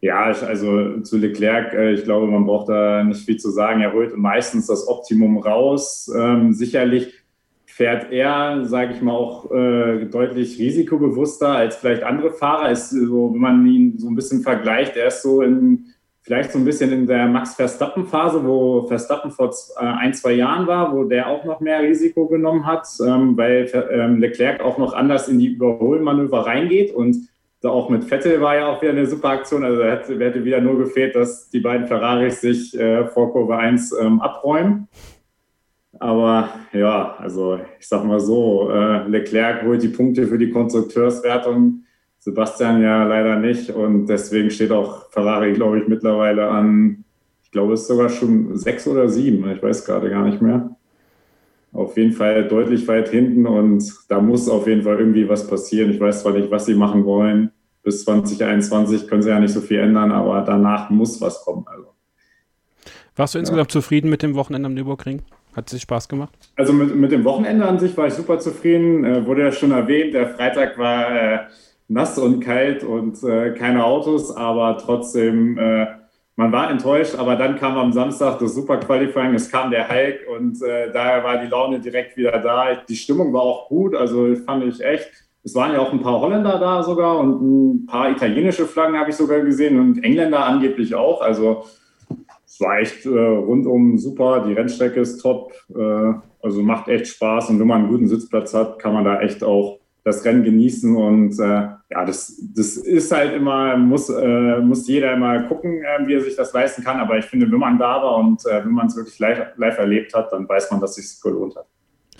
ja, 0.00 0.22
also 0.22 1.00
zu 1.00 1.18
Leclerc, 1.18 1.74
äh, 1.74 1.92
ich 1.92 2.04
glaube, 2.04 2.26
man 2.28 2.46
braucht 2.46 2.68
da 2.68 3.02
nicht 3.02 3.24
viel 3.24 3.38
zu 3.38 3.50
sagen. 3.50 3.80
Er 3.80 3.92
holt 3.92 4.16
meistens 4.16 4.68
das 4.68 4.86
Optimum 4.86 5.38
raus. 5.38 6.10
Ähm, 6.16 6.52
sicherlich 6.52 7.12
fährt 7.80 8.12
er, 8.12 8.66
sage 8.66 8.92
ich 8.92 9.00
mal, 9.00 9.14
auch 9.14 9.50
äh, 9.50 10.04
deutlich 10.04 10.58
risikobewusster 10.58 11.48
als 11.48 11.76
vielleicht 11.76 12.02
andere 12.02 12.30
Fahrer. 12.30 12.70
Ist 12.70 12.90
so, 12.90 13.32
wenn 13.32 13.40
man 13.40 13.66
ihn 13.66 13.98
so 13.98 14.08
ein 14.08 14.14
bisschen 14.14 14.42
vergleicht, 14.42 14.98
er 14.98 15.06
ist 15.06 15.22
so 15.22 15.40
in 15.40 15.86
vielleicht 16.20 16.52
so 16.52 16.58
ein 16.58 16.66
bisschen 16.66 16.92
in 16.92 17.06
der 17.06 17.26
Max 17.26 17.54
Verstappen-Phase, 17.54 18.44
wo 18.44 18.86
Verstappen 18.86 19.30
vor 19.30 19.48
äh, 19.78 19.82
ein, 19.82 20.12
zwei 20.12 20.32
Jahren 20.32 20.66
war, 20.66 20.94
wo 20.94 21.04
der 21.04 21.28
auch 21.28 21.46
noch 21.46 21.60
mehr 21.60 21.80
Risiko 21.80 22.26
genommen 22.26 22.66
hat, 22.66 22.86
ähm, 23.02 23.34
weil 23.38 23.66
ähm, 23.90 24.18
Leclerc 24.18 24.60
auch 24.60 24.76
noch 24.76 24.92
anders 24.92 25.28
in 25.28 25.38
die 25.38 25.46
Überholmanöver 25.46 26.44
reingeht 26.44 26.94
und 26.94 27.16
da 27.62 27.70
auch 27.70 27.88
mit 27.88 28.04
Vettel 28.04 28.42
war 28.42 28.56
ja 28.56 28.68
auch 28.68 28.82
wieder 28.82 28.92
eine 28.92 29.06
super 29.06 29.30
Aktion. 29.30 29.64
Also 29.64 29.82
hätte, 29.84 30.18
hätte 30.18 30.44
wieder 30.44 30.60
nur 30.60 30.76
gefehlt, 30.76 31.16
dass 31.16 31.48
die 31.48 31.60
beiden 31.60 31.86
Ferraris 31.86 32.42
sich 32.42 32.78
äh, 32.78 33.06
vor 33.06 33.32
Kurve 33.32 33.56
1 33.56 33.96
ähm, 33.98 34.20
abräumen. 34.20 34.88
Aber 36.00 36.48
ja, 36.72 37.14
also 37.18 37.60
ich 37.78 37.86
sag 37.86 38.04
mal 38.04 38.18
so, 38.18 38.70
äh, 38.70 39.06
Leclerc 39.06 39.62
holt 39.64 39.82
die 39.82 39.88
Punkte 39.88 40.26
für 40.26 40.38
die 40.38 40.50
Konstrukteurswertung, 40.50 41.84
Sebastian 42.18 42.82
ja 42.82 43.04
leider 43.04 43.36
nicht. 43.36 43.70
Und 43.70 44.06
deswegen 44.06 44.50
steht 44.50 44.72
auch 44.72 45.10
Ferrari, 45.10 45.52
glaube 45.52 45.78
ich, 45.78 45.88
mittlerweile 45.88 46.48
an, 46.48 47.04
ich 47.42 47.50
glaube, 47.50 47.74
es 47.74 47.82
ist 47.82 47.88
sogar 47.88 48.08
schon 48.08 48.56
sechs 48.56 48.86
oder 48.86 49.08
sieben, 49.08 49.50
ich 49.50 49.62
weiß 49.62 49.84
gerade 49.84 50.08
gar 50.08 50.24
nicht 50.24 50.40
mehr. 50.40 50.74
Auf 51.72 51.96
jeden 51.98 52.12
Fall 52.12 52.48
deutlich 52.48 52.88
weit 52.88 53.10
hinten 53.10 53.46
und 53.46 53.84
da 54.08 54.20
muss 54.20 54.48
auf 54.48 54.66
jeden 54.66 54.82
Fall 54.82 54.98
irgendwie 54.98 55.28
was 55.28 55.46
passieren. 55.46 55.90
Ich 55.90 56.00
weiß 56.00 56.22
zwar 56.22 56.32
nicht, 56.32 56.50
was 56.50 56.66
sie 56.66 56.74
machen 56.74 57.04
wollen. 57.04 57.50
Bis 57.82 58.04
2021 58.04 59.06
können 59.06 59.22
sie 59.22 59.30
ja 59.30 59.38
nicht 59.38 59.52
so 59.52 59.60
viel 59.60 59.80
ändern, 59.80 60.12
aber 60.12 60.40
danach 60.42 60.88
muss 60.90 61.20
was 61.20 61.44
kommen. 61.44 61.64
Also. 61.66 61.88
Warst 63.16 63.34
du 63.34 63.38
ja. 63.38 63.40
insgesamt 63.40 63.70
zufrieden 63.70 64.08
mit 64.08 64.22
dem 64.22 64.34
Wochenende 64.34 64.66
am 64.66 64.74
Nürburgring? 64.74 65.22
Hat 65.54 65.66
es 65.66 65.72
sich 65.72 65.82
Spaß 65.82 66.08
gemacht? 66.08 66.32
Also 66.56 66.72
mit, 66.72 66.94
mit 66.94 67.10
dem 67.10 67.24
Wochenende 67.24 67.66
an 67.66 67.78
sich 67.78 67.96
war 67.96 68.06
ich 68.06 68.14
super 68.14 68.38
zufrieden. 68.38 69.04
Äh, 69.04 69.26
wurde 69.26 69.42
ja 69.42 69.52
schon 69.52 69.72
erwähnt, 69.72 70.14
der 70.14 70.28
Freitag 70.28 70.78
war 70.78 71.10
äh, 71.10 71.38
nass 71.88 72.18
und 72.18 72.40
kalt 72.40 72.84
und 72.84 73.22
äh, 73.24 73.52
keine 73.52 73.84
Autos, 73.84 74.34
aber 74.34 74.78
trotzdem, 74.78 75.58
äh, 75.58 75.86
man 76.36 76.52
war 76.52 76.70
enttäuscht. 76.70 77.16
Aber 77.16 77.34
dann 77.34 77.58
kam 77.58 77.76
am 77.76 77.92
Samstag 77.92 78.38
das 78.38 78.54
Super 78.54 78.78
Qualifying, 78.78 79.34
es 79.34 79.50
kam 79.50 79.70
der 79.70 79.88
Hulk 79.88 80.20
und 80.32 80.62
äh, 80.62 80.92
daher 80.92 81.24
war 81.24 81.38
die 81.38 81.48
Laune 81.48 81.80
direkt 81.80 82.16
wieder 82.16 82.38
da. 82.38 82.76
Die 82.88 82.96
Stimmung 82.96 83.32
war 83.32 83.42
auch 83.42 83.68
gut, 83.68 83.94
also 83.96 84.34
fand 84.46 84.64
ich 84.64 84.80
echt. 84.80 85.10
es 85.42 85.54
waren 85.56 85.72
ja 85.72 85.80
auch 85.80 85.92
ein 85.92 86.00
paar 86.00 86.20
Holländer 86.20 86.58
da 86.60 86.82
sogar 86.84 87.18
und 87.18 87.42
ein 87.42 87.86
paar 87.86 88.10
italienische 88.10 88.66
Flaggen 88.66 88.96
habe 88.96 89.10
ich 89.10 89.16
sogar 89.16 89.40
gesehen 89.40 89.80
und 89.80 90.04
Engländer 90.04 90.44
angeblich 90.44 90.94
auch. 90.94 91.20
Also 91.20 91.64
es 92.50 92.60
war 92.60 92.80
echt 92.80 93.06
äh, 93.06 93.08
rundum 93.08 93.96
super. 93.96 94.44
Die 94.44 94.54
Rennstrecke 94.54 95.00
ist 95.00 95.18
top. 95.18 95.52
Äh, 95.72 96.14
also 96.42 96.62
macht 96.62 96.88
echt 96.88 97.06
Spaß. 97.06 97.48
Und 97.50 97.60
wenn 97.60 97.66
man 97.68 97.82
einen 97.82 97.90
guten 97.90 98.08
Sitzplatz 98.08 98.52
hat, 98.52 98.80
kann 98.80 98.92
man 98.92 99.04
da 99.04 99.20
echt 99.20 99.44
auch 99.44 99.78
das 100.02 100.24
Rennen 100.24 100.42
genießen. 100.42 100.96
Und 100.96 101.38
äh, 101.38 101.68
ja, 101.90 102.04
das, 102.04 102.42
das 102.52 102.76
ist 102.76 103.12
halt 103.12 103.34
immer, 103.34 103.76
muss, 103.76 104.08
äh, 104.10 104.58
muss 104.58 104.88
jeder 104.88 105.14
immer 105.14 105.44
gucken, 105.44 105.84
äh, 105.84 106.06
wie 106.08 106.14
er 106.14 106.22
sich 106.22 106.34
das 106.34 106.52
leisten 106.52 106.82
kann. 106.82 106.98
Aber 106.98 107.16
ich 107.18 107.26
finde, 107.26 107.50
wenn 107.50 107.58
man 107.58 107.78
da 107.78 108.02
war 108.02 108.16
und 108.16 108.44
äh, 108.46 108.64
wenn 108.64 108.72
man 108.72 108.88
es 108.88 108.96
wirklich 108.96 109.20
live, 109.20 109.56
live 109.56 109.78
erlebt 109.78 110.12
hat, 110.12 110.32
dann 110.32 110.48
weiß 110.48 110.72
man, 110.72 110.80
dass 110.80 110.98
es 110.98 111.08
sich 111.08 111.22
gelohnt 111.22 111.54
hat. 111.54 111.66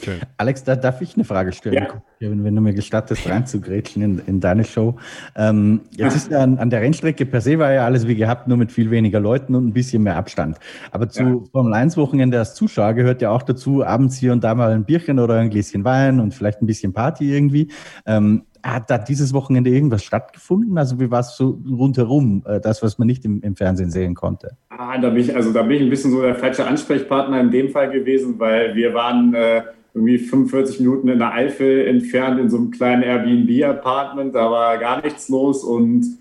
Schön. 0.03 0.19
Alex, 0.37 0.65
da 0.65 0.77
darf 0.77 1.01
ich 1.01 1.15
eine 1.15 1.25
Frage 1.25 1.53
stellen, 1.53 1.75
ja. 1.75 2.31
wenn 2.31 2.55
du 2.55 2.61
mir 2.61 2.73
gestattest, 2.73 3.29
reinzugrätschen 3.29 4.03
in, 4.03 4.23
in 4.27 4.41
deine 4.41 4.65
Show. 4.65 4.97
Ähm, 5.37 5.83
jetzt 5.91 6.17
ist 6.17 6.31
ja 6.31 6.41
an, 6.41 6.59
an, 6.59 6.71
der 6.71 6.81
Rennstrecke 6.81 7.27
per 7.27 7.41
se 7.41 7.59
war 7.59 7.73
ja 7.73 7.85
alles 7.85 8.07
wie 8.07 8.15
gehabt, 8.15 8.49
nur 8.49 8.57
mit 8.57 8.73
viel 8.73 8.91
weniger 8.91 9.21
Leuten 9.21 9.55
und 9.55 9.67
ein 9.67 9.73
bisschen 9.73 10.03
mehr 10.03 10.17
Abstand. 10.17 10.59
Aber 10.91 11.09
zu 11.09 11.23
ja. 11.23 11.39
Formel 11.53 11.75
1 11.75 11.97
Wochenende 11.97 12.39
als 12.39 12.55
Zuschauer 12.55 12.95
gehört 12.95 13.23
ja 13.23 13.31
auch 13.31 13.43
dazu, 13.43 13.85
abends 13.85 14.17
hier 14.17 14.33
und 14.33 14.43
da 14.45 14.55
mal 14.55 14.73
ein 14.73 14.85
Bierchen 14.85 15.19
oder 15.19 15.35
ein 15.35 15.51
Gläschen 15.51 15.85
Wein 15.85 16.21
und 16.21 16.35
vielleicht 16.35 16.63
ein 16.63 16.67
bisschen 16.67 16.93
Party 16.93 17.33
irgendwie. 17.33 17.69
Ähm, 18.07 18.45
hat 18.63 18.91
da 18.91 18.99
dieses 18.99 19.33
Wochenende 19.33 19.71
irgendwas 19.71 20.05
stattgefunden? 20.05 20.77
Also 20.79 21.01
wie 21.01 21.11
war 21.11 21.21
es 21.21 21.37
so 21.37 21.59
rundherum, 21.69 22.43
äh, 22.47 22.61
das, 22.61 22.83
was 22.83 22.99
man 22.99 23.07
nicht 23.07 23.25
im, 23.25 23.41
im, 23.43 23.57
Fernsehen 23.57 23.91
sehen 23.91 24.15
konnte? 24.15 24.57
Ah, 24.69 24.99
da 24.99 25.11
bin 25.11 25.23
ich, 25.23 25.35
also 25.35 25.53
da 25.53 25.63
bin 25.63 25.77
ich 25.77 25.83
ein 25.83 25.91
bisschen 25.91 26.11
so 26.11 26.23
der 26.23 26.35
falsche 26.35 26.67
Ansprechpartner 26.67 27.41
in 27.41 27.51
dem 27.51 27.71
Fall 27.71 27.91
gewesen, 27.91 28.39
weil 28.39 28.75
wir 28.75 28.95
waren 28.95 29.35
äh, 29.35 29.63
irgendwie 29.95 30.19
45 30.19 30.81
Minuten 30.81 31.09
in 31.09 31.19
der 31.19 31.33
Eifel 31.33 31.87
entfernt 31.87 32.39
in 32.39 32.49
so 32.49 32.57
einem 32.57 32.71
kleinen 32.71 33.03
Airbnb-Apartment. 33.03 34.35
Da 34.35 34.51
war 34.51 34.79
gar 34.79 35.03
nichts 35.03 35.29
los 35.29 35.65
und 35.65 36.19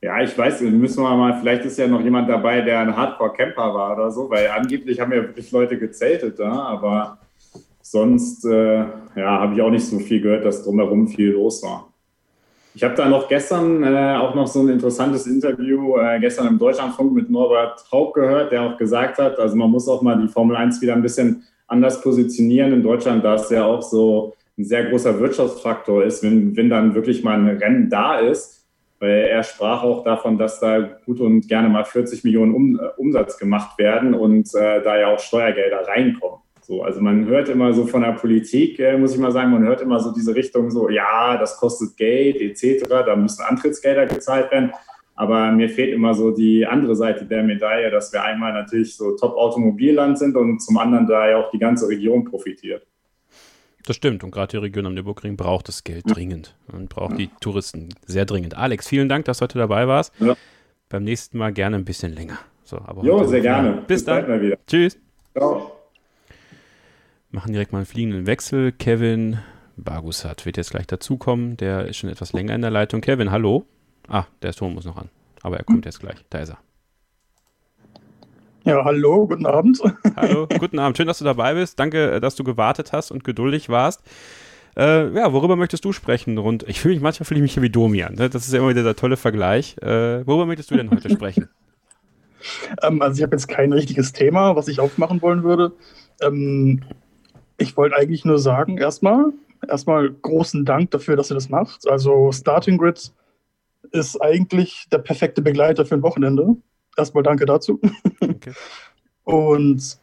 ja, 0.00 0.22
ich 0.22 0.36
weiß, 0.38 0.60
müssen 0.60 1.02
wir 1.02 1.16
mal, 1.16 1.38
vielleicht 1.40 1.64
ist 1.64 1.78
ja 1.78 1.88
noch 1.88 2.00
jemand 2.00 2.28
dabei, 2.28 2.60
der 2.60 2.78
ein 2.80 2.96
Hardcore-Camper 2.96 3.74
war 3.74 3.94
oder 3.94 4.10
so, 4.12 4.30
weil 4.30 4.48
angeblich 4.48 5.00
haben 5.00 5.12
ja 5.12 5.22
wirklich 5.22 5.50
Leute 5.50 5.76
gezeltet 5.76 6.38
da, 6.38 6.52
aber 6.52 7.18
sonst 7.82 8.44
äh, 8.44 8.84
ja, 9.16 9.40
habe 9.40 9.54
ich 9.54 9.62
auch 9.62 9.70
nicht 9.70 9.86
so 9.86 9.98
viel 9.98 10.20
gehört, 10.20 10.44
dass 10.44 10.62
drumherum 10.62 11.08
viel 11.08 11.32
los 11.32 11.62
war. 11.64 11.92
Ich 12.74 12.84
habe 12.84 12.94
da 12.94 13.08
noch 13.08 13.28
gestern 13.28 13.82
äh, 13.82 14.16
auch 14.16 14.36
noch 14.36 14.46
so 14.46 14.60
ein 14.60 14.68
interessantes 14.68 15.26
Interview 15.26 15.96
äh, 15.96 16.20
gestern 16.20 16.46
im 16.46 16.58
Deutschlandfunk 16.58 17.12
mit 17.12 17.28
Norbert 17.28 17.84
Haug 17.90 18.12
gehört, 18.14 18.52
der 18.52 18.62
auch 18.62 18.76
gesagt 18.76 19.18
hat, 19.18 19.36
also 19.40 19.56
man 19.56 19.70
muss 19.70 19.88
auch 19.88 20.00
mal 20.00 20.16
die 20.20 20.28
Formel 20.28 20.54
1 20.54 20.80
wieder 20.80 20.94
ein 20.94 21.02
bisschen 21.02 21.42
anders 21.68 22.00
positionieren 22.00 22.72
in 22.72 22.82
Deutschland, 22.82 23.24
da 23.24 23.34
es 23.34 23.50
ja 23.50 23.64
auch 23.64 23.82
so 23.82 24.34
ein 24.58 24.64
sehr 24.64 24.86
großer 24.86 25.20
Wirtschaftsfaktor 25.20 26.04
ist, 26.04 26.22
wenn, 26.22 26.56
wenn 26.56 26.68
dann 26.68 26.94
wirklich 26.94 27.22
mal 27.22 27.38
ein 27.38 27.58
Rennen 27.58 27.88
da 27.88 28.18
ist. 28.18 28.56
Weil 29.00 29.28
er 29.30 29.44
sprach 29.44 29.84
auch 29.84 30.02
davon, 30.02 30.38
dass 30.38 30.58
da 30.58 30.80
gut 30.80 31.20
und 31.20 31.46
gerne 31.46 31.68
mal 31.68 31.84
40 31.84 32.24
Millionen 32.24 32.52
um, 32.52 32.80
äh, 32.80 32.88
Umsatz 32.96 33.38
gemacht 33.38 33.78
werden 33.78 34.12
und 34.12 34.52
äh, 34.56 34.82
da 34.82 34.98
ja 34.98 35.14
auch 35.14 35.20
Steuergelder 35.20 35.86
reinkommen. 35.86 36.40
So, 36.62 36.82
also 36.82 37.00
man 37.00 37.24
hört 37.26 37.48
immer 37.48 37.72
so 37.72 37.86
von 37.86 38.02
der 38.02 38.12
Politik, 38.12 38.80
äh, 38.80 38.98
muss 38.98 39.14
ich 39.14 39.20
mal 39.20 39.30
sagen, 39.30 39.52
man 39.52 39.62
hört 39.62 39.80
immer 39.82 40.00
so 40.00 40.12
diese 40.12 40.34
Richtung 40.34 40.70
so, 40.70 40.90
ja, 40.90 41.36
das 41.38 41.56
kostet 41.56 41.96
Geld 41.96 42.40
etc., 42.40 42.88
da 42.88 43.14
müssen 43.14 43.42
Antrittsgelder 43.42 44.06
gezahlt 44.06 44.50
werden. 44.50 44.72
Aber 45.18 45.50
mir 45.50 45.68
fehlt 45.68 45.92
immer 45.92 46.14
so 46.14 46.30
die 46.30 46.64
andere 46.64 46.94
Seite 46.94 47.24
der 47.24 47.42
Medaille, 47.42 47.90
dass 47.90 48.12
wir 48.12 48.22
einmal 48.22 48.52
natürlich 48.52 48.94
so 48.94 49.16
Top-Automobilland 49.16 50.16
sind 50.16 50.36
und 50.36 50.60
zum 50.60 50.78
anderen 50.78 51.08
da 51.08 51.28
ja 51.28 51.38
auch 51.38 51.50
die 51.50 51.58
ganze 51.58 51.88
Region 51.88 52.24
profitiert. 52.24 52.86
Das 53.84 53.96
stimmt. 53.96 54.22
Und 54.22 54.30
gerade 54.30 54.52
die 54.52 54.56
Region 54.58 54.86
am 54.86 54.94
Nürburgring 54.94 55.36
braucht 55.36 55.66
das 55.66 55.82
Geld 55.82 56.04
dringend 56.06 56.54
und 56.72 56.88
braucht 56.88 57.12
ja. 57.12 57.16
die 57.16 57.30
Touristen 57.40 57.88
sehr 58.06 58.26
dringend. 58.26 58.56
Alex, 58.56 58.86
vielen 58.86 59.08
Dank, 59.08 59.24
dass 59.24 59.38
du 59.38 59.42
heute 59.42 59.58
dabei 59.58 59.88
warst. 59.88 60.14
Ja. 60.20 60.36
Beim 60.88 61.02
nächsten 61.02 61.36
Mal 61.36 61.52
gerne 61.52 61.74
ein 61.74 61.84
bisschen 61.84 62.14
länger. 62.14 62.38
So, 62.62 62.76
aber 62.76 63.02
jo, 63.02 63.24
sehr 63.24 63.40
gerne. 63.40 63.72
Bis, 63.88 64.04
Bis 64.04 64.04
dann. 64.04 64.54
Tschüss. 64.68 65.00
Ciao. 65.32 65.72
Machen 67.32 67.52
direkt 67.52 67.72
mal 67.72 67.78
einen 67.78 67.86
fliegenden 67.86 68.28
Wechsel. 68.28 68.70
Kevin 68.70 69.38
Bagusat 69.76 70.46
wird 70.46 70.58
jetzt 70.58 70.70
gleich 70.70 70.86
dazukommen. 70.86 71.56
Der 71.56 71.86
ist 71.86 71.96
schon 71.96 72.08
etwas 72.08 72.32
länger 72.32 72.54
in 72.54 72.60
der 72.60 72.70
Leitung. 72.70 73.00
Kevin, 73.00 73.32
hallo. 73.32 73.66
Ah, 74.08 74.24
der 74.42 74.52
Ton 74.52 74.74
muss 74.74 74.84
noch 74.84 74.96
an. 74.96 75.10
Aber 75.42 75.58
er 75.58 75.64
kommt 75.64 75.84
jetzt 75.84 76.00
gleich. 76.00 76.24
Da 76.30 76.38
ist 76.38 76.50
er. 76.50 76.58
Ja, 78.64 78.84
hallo, 78.84 79.26
guten 79.26 79.46
Abend. 79.46 79.80
Hallo, 80.16 80.46
guten 80.58 80.78
Abend. 80.78 80.96
Schön, 80.96 81.06
dass 81.06 81.18
du 81.18 81.24
dabei 81.24 81.54
bist. 81.54 81.78
Danke, 81.78 82.12
äh, 82.12 82.20
dass 82.20 82.34
du 82.34 82.44
gewartet 82.44 82.92
hast 82.92 83.10
und 83.10 83.24
geduldig 83.24 83.68
warst. 83.68 84.02
Äh, 84.76 85.12
ja, 85.14 85.32
worüber 85.32 85.56
möchtest 85.56 85.84
du 85.84 85.92
sprechen? 85.92 86.38
Und 86.38 86.68
ich 86.68 86.80
fühle 86.80 86.94
mich 86.94 87.02
manchmal 87.02 87.26
fühle 87.26 87.38
ich 87.38 87.42
mich 87.42 87.54
hier 87.54 87.62
wie 87.62 87.70
Domian. 87.70 88.14
Ne? 88.14 88.28
Das 88.30 88.46
ist 88.46 88.52
ja 88.52 88.58
immer 88.58 88.70
wieder 88.70 88.82
der 88.82 88.96
tolle 88.96 89.16
Vergleich. 89.16 89.76
Äh, 89.82 90.26
worüber 90.26 90.46
möchtest 90.46 90.70
du 90.70 90.76
denn 90.76 90.90
heute 90.90 91.10
sprechen? 91.10 91.48
Ähm, 92.82 93.02
also 93.02 93.18
ich 93.18 93.22
habe 93.24 93.34
jetzt 93.34 93.48
kein 93.48 93.72
richtiges 93.72 94.12
Thema, 94.12 94.54
was 94.54 94.68
ich 94.68 94.78
aufmachen 94.78 95.20
wollen 95.20 95.42
würde. 95.42 95.72
Ähm, 96.22 96.82
ich 97.56 97.76
wollte 97.76 97.96
eigentlich 97.96 98.24
nur 98.24 98.38
sagen, 98.38 98.78
erstmal, 98.78 99.32
erstmal 99.68 100.08
großen 100.10 100.64
Dank 100.64 100.92
dafür, 100.92 101.16
dass 101.16 101.32
ihr 101.32 101.34
das 101.34 101.48
macht. 101.48 101.88
Also 101.88 102.30
Starting 102.30 102.78
Grid 102.78 103.12
ist 103.92 104.20
eigentlich 104.20 104.86
der 104.90 104.98
perfekte 104.98 105.42
Begleiter 105.42 105.86
für 105.86 105.94
ein 105.94 106.02
Wochenende. 106.02 106.56
Erstmal 106.96 107.22
danke 107.22 107.46
dazu. 107.46 107.80
Okay. 108.20 108.52
Und 109.24 109.98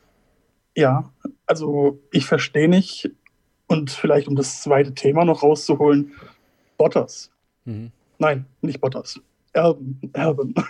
ja, 0.76 1.12
also 1.46 2.00
ich 2.12 2.26
verstehe 2.26 2.68
nicht, 2.68 3.10
und 3.68 3.92
vielleicht 3.92 4.28
um 4.28 4.36
das 4.36 4.62
zweite 4.62 4.94
Thema 4.94 5.26
noch 5.26 5.44
rauszuholen, 5.44 6.14
Bottas. 6.78 7.32
Mhm. 7.66 7.92
Nein, 8.18 8.46
nicht 8.62 8.82
Bottas. 8.82 9.20
Erben. 9.54 10.00
Erben. 10.14 10.54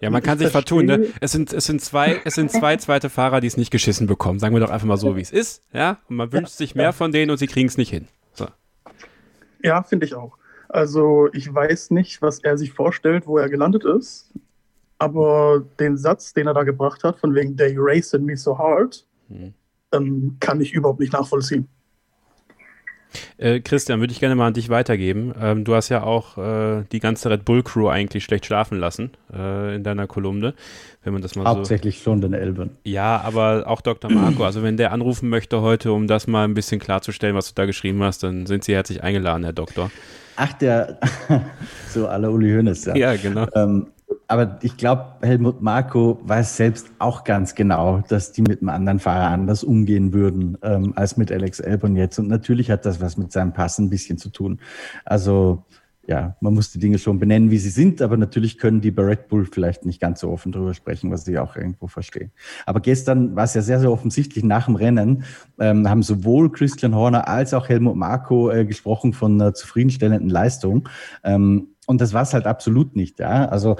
Ja, 0.00 0.10
man 0.10 0.22
kann 0.22 0.36
sich 0.36 0.50
vertun. 0.50 0.84
Ne? 0.84 1.06
Es, 1.22 1.32
sind, 1.32 1.50
es, 1.54 1.64
sind 1.64 1.80
zwei, 1.80 2.20
es 2.26 2.34
sind 2.34 2.50
zwei 2.50 2.76
zweite 2.76 3.08
Fahrer, 3.08 3.40
die 3.40 3.46
es 3.46 3.56
nicht 3.56 3.70
geschissen 3.70 4.06
bekommen. 4.06 4.38
Sagen 4.38 4.54
wir 4.54 4.60
doch 4.60 4.68
einfach 4.68 4.86
mal 4.86 4.98
so, 4.98 5.16
wie 5.16 5.22
es 5.22 5.30
ist. 5.30 5.62
Ja? 5.72 5.98
Und 6.10 6.16
man 6.16 6.30
wünscht 6.30 6.52
sich 6.52 6.74
mehr 6.74 6.92
von 6.92 7.10
denen 7.10 7.30
und 7.30 7.38
sie 7.38 7.46
kriegen 7.46 7.68
es 7.68 7.78
nicht 7.78 7.88
hin. 7.88 8.08
So. 8.34 8.46
Ja, 9.62 9.82
finde 9.82 10.04
ich 10.04 10.14
auch. 10.14 10.36
Also 10.74 11.28
ich 11.32 11.54
weiß 11.54 11.92
nicht, 11.92 12.20
was 12.20 12.40
er 12.40 12.58
sich 12.58 12.72
vorstellt, 12.72 13.28
wo 13.28 13.38
er 13.38 13.48
gelandet 13.48 13.84
ist. 13.84 14.32
Aber 14.98 15.64
den 15.78 15.96
Satz, 15.96 16.34
den 16.34 16.48
er 16.48 16.54
da 16.54 16.64
gebracht 16.64 17.04
hat, 17.04 17.20
von 17.20 17.32
wegen 17.32 17.56
They 17.56 17.76
raced 17.78 18.20
me 18.20 18.36
so 18.36 18.58
hard, 18.58 19.06
hm. 19.28 19.54
ähm, 19.92 20.36
kann 20.40 20.60
ich 20.60 20.72
überhaupt 20.72 20.98
nicht 20.98 21.12
nachvollziehen. 21.12 21.68
Äh, 23.38 23.60
Christian, 23.60 24.00
würde 24.00 24.12
ich 24.12 24.18
gerne 24.18 24.34
mal 24.34 24.48
an 24.48 24.54
dich 24.54 24.68
weitergeben. 24.68 25.32
Ähm, 25.40 25.62
du 25.62 25.76
hast 25.76 25.90
ja 25.90 26.02
auch 26.02 26.38
äh, 26.38 26.82
die 26.90 26.98
ganze 26.98 27.30
Red 27.30 27.44
Bull 27.44 27.62
Crew 27.62 27.88
eigentlich 27.88 28.24
schlecht 28.24 28.44
schlafen 28.44 28.76
lassen 28.76 29.12
äh, 29.32 29.76
in 29.76 29.84
deiner 29.84 30.08
Kolumne, 30.08 30.54
wenn 31.04 31.12
man 31.12 31.22
das 31.22 31.36
mal 31.36 31.44
Hauptsächlich 31.44 31.98
so. 31.98 32.04
schon 32.04 32.20
den 32.20 32.32
Elben. 32.32 32.70
Ja, 32.82 33.20
aber 33.20 33.68
auch 33.68 33.80
Dr. 33.80 34.10
Marco. 34.10 34.42
Also 34.42 34.64
wenn 34.64 34.76
der 34.76 34.90
anrufen 34.90 35.28
möchte 35.28 35.60
heute, 35.60 35.92
um 35.92 36.08
das 36.08 36.26
mal 36.26 36.42
ein 36.42 36.54
bisschen 36.54 36.80
klarzustellen, 36.80 37.36
was 37.36 37.46
du 37.46 37.52
da 37.54 37.64
geschrieben 37.64 38.02
hast, 38.02 38.24
dann 38.24 38.46
sind 38.46 38.64
Sie 38.64 38.74
herzlich 38.74 39.04
eingeladen, 39.04 39.44
Herr 39.44 39.52
Doktor. 39.52 39.92
Ach, 40.36 40.52
der 40.54 40.98
so 41.88 42.08
aller 42.08 42.30
Uli 42.30 42.52
Hoeneß, 42.52 42.86
ja. 42.86 42.96
Ja, 42.96 43.16
genau. 43.16 43.46
Ähm, 43.54 43.86
aber 44.26 44.58
ich 44.62 44.76
glaube, 44.76 45.04
Helmut 45.22 45.60
Marko 45.62 46.20
weiß 46.24 46.56
selbst 46.56 46.88
auch 46.98 47.24
ganz 47.24 47.54
genau, 47.54 48.02
dass 48.08 48.32
die 48.32 48.42
mit 48.42 48.60
einem 48.60 48.70
anderen 48.70 48.98
Fahrer 48.98 49.28
anders 49.28 49.62
umgehen 49.64 50.12
würden 50.12 50.58
ähm, 50.62 50.92
als 50.96 51.16
mit 51.16 51.30
Alex 51.30 51.60
Albon 51.60 51.96
jetzt. 51.96 52.18
Und 52.18 52.28
natürlich 52.28 52.70
hat 52.70 52.86
das 52.86 53.00
was 53.00 53.16
mit 53.16 53.32
seinem 53.32 53.52
Pass 53.52 53.78
ein 53.78 53.90
bisschen 53.90 54.18
zu 54.18 54.30
tun. 54.30 54.60
Also 55.04 55.64
ja, 56.06 56.36
man 56.40 56.54
muss 56.54 56.70
die 56.70 56.78
Dinge 56.78 56.98
schon 56.98 57.18
benennen, 57.18 57.50
wie 57.50 57.58
sie 57.58 57.70
sind, 57.70 58.02
aber 58.02 58.16
natürlich 58.16 58.58
können 58.58 58.80
die 58.80 58.90
bei 58.90 59.02
Red 59.02 59.28
Bull 59.28 59.46
vielleicht 59.46 59.86
nicht 59.86 60.00
ganz 60.00 60.20
so 60.20 60.30
offen 60.30 60.52
drüber 60.52 60.74
sprechen, 60.74 61.10
was 61.10 61.26
ich 61.26 61.38
auch 61.38 61.56
irgendwo 61.56 61.86
verstehe. 61.86 62.30
Aber 62.66 62.80
gestern 62.80 63.34
war 63.36 63.44
es 63.44 63.54
ja 63.54 63.62
sehr, 63.62 63.80
sehr 63.80 63.90
offensichtlich 63.90 64.44
nach 64.44 64.66
dem 64.66 64.76
Rennen, 64.76 65.24
ähm, 65.58 65.88
haben 65.88 66.02
sowohl 66.02 66.52
Christian 66.52 66.94
Horner 66.94 67.28
als 67.28 67.54
auch 67.54 67.68
Helmut 67.68 67.96
Marko 67.96 68.50
äh, 68.50 68.64
gesprochen 68.64 69.12
von 69.12 69.40
einer 69.40 69.54
zufriedenstellenden 69.54 70.28
Leistung. 70.28 70.88
Ähm, 71.22 71.68
und 71.86 72.00
das 72.00 72.12
war 72.12 72.22
es 72.22 72.34
halt 72.34 72.46
absolut 72.46 72.96
nicht, 72.96 73.18
ja. 73.20 73.46
Also 73.46 73.76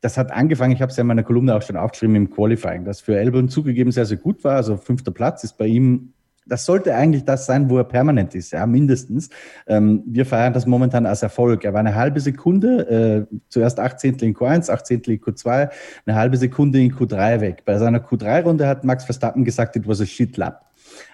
das 0.00 0.18
hat 0.18 0.32
angefangen, 0.32 0.72
ich 0.72 0.82
habe 0.82 0.90
es 0.90 0.96
ja 0.96 1.00
in 1.00 1.06
meiner 1.06 1.22
Kolumne 1.22 1.54
auch 1.54 1.62
schon 1.62 1.76
aufgeschrieben 1.76 2.16
im 2.16 2.30
Qualifying, 2.30 2.84
das 2.84 3.00
für 3.00 3.16
Elbon 3.16 3.48
zugegeben 3.48 3.90
sehr, 3.90 4.04
sehr 4.04 4.18
gut 4.18 4.44
war. 4.44 4.56
Also 4.56 4.76
fünfter 4.76 5.12
Platz 5.12 5.44
ist 5.44 5.56
bei 5.56 5.66
ihm, 5.66 6.12
das 6.46 6.64
sollte 6.64 6.94
eigentlich 6.94 7.24
das 7.24 7.46
sein, 7.46 7.70
wo 7.70 7.78
er 7.78 7.84
permanent 7.84 8.34
ist, 8.34 8.52
ja, 8.52 8.66
mindestens. 8.66 9.30
Ähm, 9.66 10.02
wir 10.06 10.26
feiern 10.26 10.52
das 10.52 10.66
momentan 10.66 11.06
als 11.06 11.22
Erfolg. 11.22 11.64
Er 11.64 11.72
war 11.72 11.80
eine 11.80 11.94
halbe 11.94 12.20
Sekunde, 12.20 13.26
äh, 13.30 13.36
zuerst 13.48 13.80
18. 13.80 14.16
in 14.20 14.34
Q1, 14.34 14.70
18. 14.70 15.02
in 15.06 15.20
Q2, 15.20 15.70
eine 16.06 16.16
halbe 16.16 16.36
Sekunde 16.36 16.80
in 16.80 16.94
Q3 16.94 17.40
weg. 17.40 17.62
Bei 17.64 17.78
seiner 17.78 17.98
Q3-Runde 17.98 18.66
hat 18.66 18.84
Max 18.84 19.04
Verstappen 19.04 19.44
gesagt, 19.44 19.76
it 19.76 19.88
was 19.88 20.00
a 20.00 20.06
shit 20.06 20.36
lap. 20.36 20.64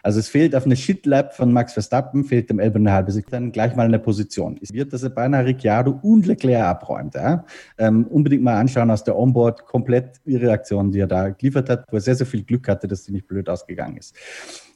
Also 0.03 0.19
es 0.19 0.29
fehlt 0.29 0.55
auf 0.55 0.67
eine 0.67 0.77
Shitlap 0.77 1.35
von 1.35 1.53
Max 1.53 1.73
Verstappen, 1.73 2.25
fehlt 2.25 2.51
dem 2.51 2.59
Elber 2.59 2.79
eine 2.79 2.93
halbe 2.93 3.13
Sekunde, 3.13 3.37
dann 3.37 3.53
gleich 3.53 3.75
mal 3.77 3.87
eine 3.87 3.99
Position. 3.99 4.59
Es 4.61 4.73
wird, 4.73 4.93
dass 4.93 5.03
er 5.03 5.11
beinahe 5.11 5.45
Ricciardo 5.45 5.99
und 6.03 6.27
Leclerc 6.27 6.65
abräumt. 6.65 7.15
Ja? 7.15 7.45
Ähm, 7.79 8.07
unbedingt 8.07 8.43
mal 8.43 8.57
anschauen 8.57 8.91
aus 8.91 9.05
der 9.05 9.17
Onboard, 9.17 9.65
komplett 9.67 10.21
ihre 10.25 10.53
Aktion, 10.53 10.91
die 10.91 11.01
er 11.01 11.07
da 11.07 11.31
geliefert 11.31 11.69
hat, 11.69 11.85
wo 11.91 11.97
er 11.97 12.01
sehr, 12.01 12.15
sehr 12.15 12.27
viel 12.27 12.43
Glück 12.43 12.69
hatte, 12.69 12.89
dass 12.89 13.05
die 13.05 13.13
nicht 13.13 13.27
blöd 13.27 13.49
ausgegangen 13.49 13.97
ist. 13.97 14.15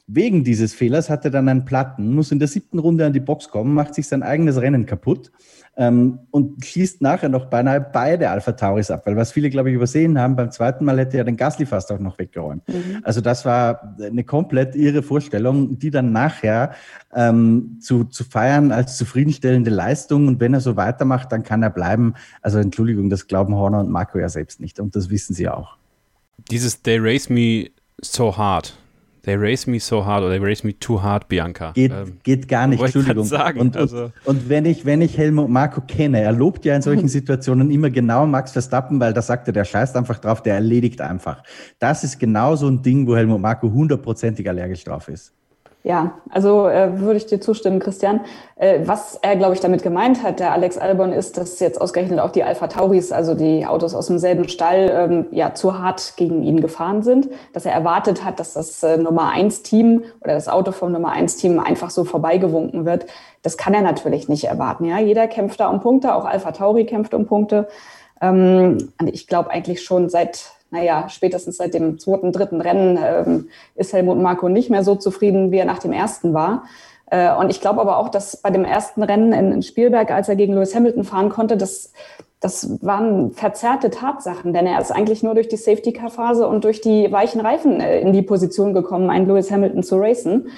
Wegen 0.07 0.43
dieses 0.43 0.75
Fehlers 0.75 1.09
hat 1.09 1.25
er 1.25 1.31
dann 1.31 1.49
einen 1.49 1.65
Platten, 1.65 2.13
muss 2.13 2.31
in 2.31 2.37
der 2.37 2.47
siebten 2.47 2.77
Runde 2.77 3.07
an 3.07 3.13
die 3.13 3.19
Box 3.19 3.49
kommen, 3.49 3.73
macht 3.73 3.95
sich 3.95 4.07
sein 4.07 4.21
eigenes 4.21 4.61
Rennen 4.61 4.85
kaputt 4.85 5.31
ähm, 5.77 6.19
und 6.29 6.63
schließt 6.63 7.01
nachher 7.01 7.27
noch 7.27 7.45
beinahe 7.45 7.81
beide 7.81 8.29
Alpha 8.29 8.51
Tauris 8.51 8.91
ab, 8.91 9.07
weil 9.07 9.15
was 9.15 9.31
viele, 9.31 9.49
glaube 9.49 9.69
ich, 9.69 9.75
übersehen 9.75 10.19
haben, 10.19 10.35
beim 10.35 10.51
zweiten 10.51 10.85
Mal 10.85 10.99
hätte 10.99 11.17
er 11.17 11.23
den 11.23 11.37
Gasly 11.37 11.65
fast 11.65 11.91
auch 11.91 11.97
noch 11.97 12.19
weggeräumt. 12.19 12.67
Mhm. 12.67 13.01
Also 13.01 13.19
das 13.19 13.45
war 13.45 13.95
eine 13.99 14.23
komplett 14.23 14.75
irre 14.75 15.01
Vorstellung, 15.01 15.79
die 15.79 15.89
dann 15.89 16.11
nachher 16.11 16.75
ähm, 17.15 17.79
zu, 17.81 18.03
zu 18.03 18.23
feiern 18.25 18.71
als 18.71 18.97
zufriedenstellende 18.97 19.71
Leistung 19.71 20.27
und 20.27 20.39
wenn 20.39 20.53
er 20.53 20.61
so 20.61 20.75
weitermacht, 20.75 21.31
dann 21.31 21.41
kann 21.41 21.63
er 21.63 21.71
bleiben. 21.71 22.13
Also 22.43 22.59
Entschuldigung, 22.59 23.09
das 23.09 23.25
glauben 23.25 23.55
Horner 23.55 23.79
und 23.79 23.89
Marco 23.89 24.19
ja 24.19 24.29
selbst 24.29 24.59
nicht 24.59 24.79
und 24.79 24.95
das 24.95 25.09
wissen 25.09 25.33
sie 25.33 25.49
auch. 25.49 25.77
Dieses 26.51 26.83
They 26.83 26.99
race 26.99 27.27
me 27.27 27.71
so 28.01 28.37
hard 28.37 28.77
They 29.25 29.35
race 29.35 29.65
me 29.65 29.79
so 29.79 30.05
hard 30.05 30.23
oder 30.23 30.37
they 30.37 30.39
race 30.39 30.63
me 30.63 30.77
too 30.77 31.01
hard, 31.01 31.27
Bianca. 31.27 31.71
Geht, 31.71 31.91
ähm, 31.91 32.19
geht 32.21 32.47
gar 32.47 32.67
nicht, 32.67 32.79
Entschuldigung. 32.81 33.25
Sagen, 33.25 33.59
und, 33.59 33.75
also. 33.75 34.11
und, 34.23 34.49
wenn, 34.49 34.65
ich, 34.65 34.85
wenn 34.85 35.01
ich 35.01 35.17
Helmut 35.17 35.49
Marco 35.49 35.81
kenne, 35.81 36.21
er 36.21 36.31
lobt 36.31 36.63
ja 36.63 36.75
in 36.75 36.83
solchen 36.83 37.07
Situationen 37.07 37.71
immer 37.71 37.89
genau 37.89 38.27
Max 38.27 38.51
Verstappen, 38.51 38.99
weil 38.99 39.13
da 39.13 39.23
sagt 39.23 39.47
er, 39.47 39.53
der 39.53 39.65
scheißt 39.65 39.95
einfach 39.97 40.19
drauf, 40.19 40.43
der 40.43 40.53
erledigt 40.53 41.01
einfach. 41.01 41.41
Das 41.79 42.03
ist 42.03 42.19
genau 42.19 42.55
so 42.55 42.67
ein 42.67 42.83
Ding, 42.83 43.07
wo 43.07 43.15
Helmut 43.15 43.41
Marco 43.41 43.71
hundertprozentig 43.71 44.47
allergisch 44.47 44.83
drauf 44.83 45.07
ist. 45.07 45.33
Ja, 45.85 46.13
also 46.31 46.67
äh, 46.67 46.99
würde 46.99 47.17
ich 47.17 47.27
dir 47.27 47.39
zustimmen, 47.39 47.77
Christian. 47.77 48.21
Äh, 48.55 48.79
was 48.85 49.19
er, 49.21 49.35
glaube 49.35 49.53
ich, 49.53 49.59
damit 49.59 49.83
gemeint 49.83 50.23
hat, 50.23 50.39
der 50.39 50.51
Alex 50.51 50.79
Albon, 50.79 51.13
ist, 51.13 51.37
dass 51.37 51.59
jetzt 51.59 51.79
ausgerechnet 51.79 52.19
auch 52.19 52.31
die 52.31 52.43
Alpha 52.43 52.65
Tauris, 52.65 53.11
also 53.11 53.35
die 53.35 53.67
Autos 53.67 53.93
aus 53.93 54.07
demselben 54.07 54.49
Stall, 54.49 54.89
ähm, 54.91 55.25
ja 55.29 55.53
zu 55.53 55.77
hart 55.77 56.13
gegen 56.17 56.41
ihn 56.41 56.59
gefahren 56.59 57.03
sind. 57.03 57.29
Dass 57.53 57.67
er 57.67 57.73
erwartet 57.73 58.25
hat, 58.25 58.39
dass 58.39 58.53
das 58.53 58.81
äh, 58.81 58.97
Nummer 58.97 59.29
eins 59.29 59.61
Team 59.61 60.01
oder 60.21 60.33
das 60.33 60.47
Auto 60.47 60.71
vom 60.71 60.91
Nummer 60.91 61.11
eins 61.11 61.37
Team 61.37 61.59
einfach 61.59 61.91
so 61.91 62.03
vorbeigewunken 62.03 62.85
wird. 62.85 63.05
Das 63.43 63.55
kann 63.55 63.75
er 63.75 63.83
natürlich 63.83 64.27
nicht 64.27 64.45
erwarten. 64.45 64.85
Ja, 64.85 64.97
jeder 64.97 65.27
kämpft 65.27 65.59
da 65.59 65.69
um 65.69 65.81
Punkte, 65.81 66.15
auch 66.15 66.25
Alpha 66.25 66.51
Tauri 66.51 66.87
kämpft 66.87 67.13
um 67.13 67.27
Punkte. 67.27 67.67
Ähm, 68.21 68.89
ich 69.05 69.27
glaube 69.27 69.51
eigentlich 69.51 69.83
schon 69.83 70.09
seit 70.09 70.54
naja, 70.71 71.07
spätestens 71.09 71.57
seit 71.57 71.73
dem 71.73 71.99
zweiten, 71.99 72.31
dritten 72.31 72.61
Rennen 72.61 72.99
ähm, 73.01 73.49
ist 73.75 73.93
Helmut 73.93 74.19
Marko 74.19 74.49
nicht 74.49 74.69
mehr 74.69 74.83
so 74.83 74.95
zufrieden, 74.95 75.51
wie 75.51 75.57
er 75.57 75.65
nach 75.65 75.79
dem 75.79 75.93
ersten 75.93 76.33
war. 76.33 76.63
Äh, 77.07 77.33
und 77.35 77.49
ich 77.49 77.61
glaube 77.61 77.81
aber 77.81 77.97
auch, 77.97 78.09
dass 78.09 78.37
bei 78.37 78.49
dem 78.49 78.65
ersten 78.65 79.03
Rennen 79.03 79.31
in, 79.31 79.51
in 79.51 79.61
Spielberg, 79.61 80.11
als 80.11 80.29
er 80.29 80.35
gegen 80.35 80.53
Lewis 80.53 80.75
Hamilton 80.75 81.03
fahren 81.03 81.29
konnte, 81.29 81.55
das, 81.55 81.93
das 82.39 82.83
waren 82.83 83.31
verzerrte 83.31 83.89
Tatsachen, 83.89 84.53
denn 84.53 84.65
er 84.65 84.79
ist 84.81 84.91
eigentlich 84.91 85.23
nur 85.23 85.35
durch 85.35 85.47
die 85.47 85.57
Safety-Car-Phase 85.57 86.47
und 86.47 86.63
durch 86.63 86.81
die 86.81 87.11
weichen 87.11 87.41
Reifen 87.41 87.79
äh, 87.79 87.99
in 87.99 88.11
die 88.11 88.23
Position 88.23 88.73
gekommen, 88.73 89.09
einen 89.09 89.27
Lewis 89.27 89.51
Hamilton 89.51 89.83
zu 89.83 89.97
racen. 89.97 90.49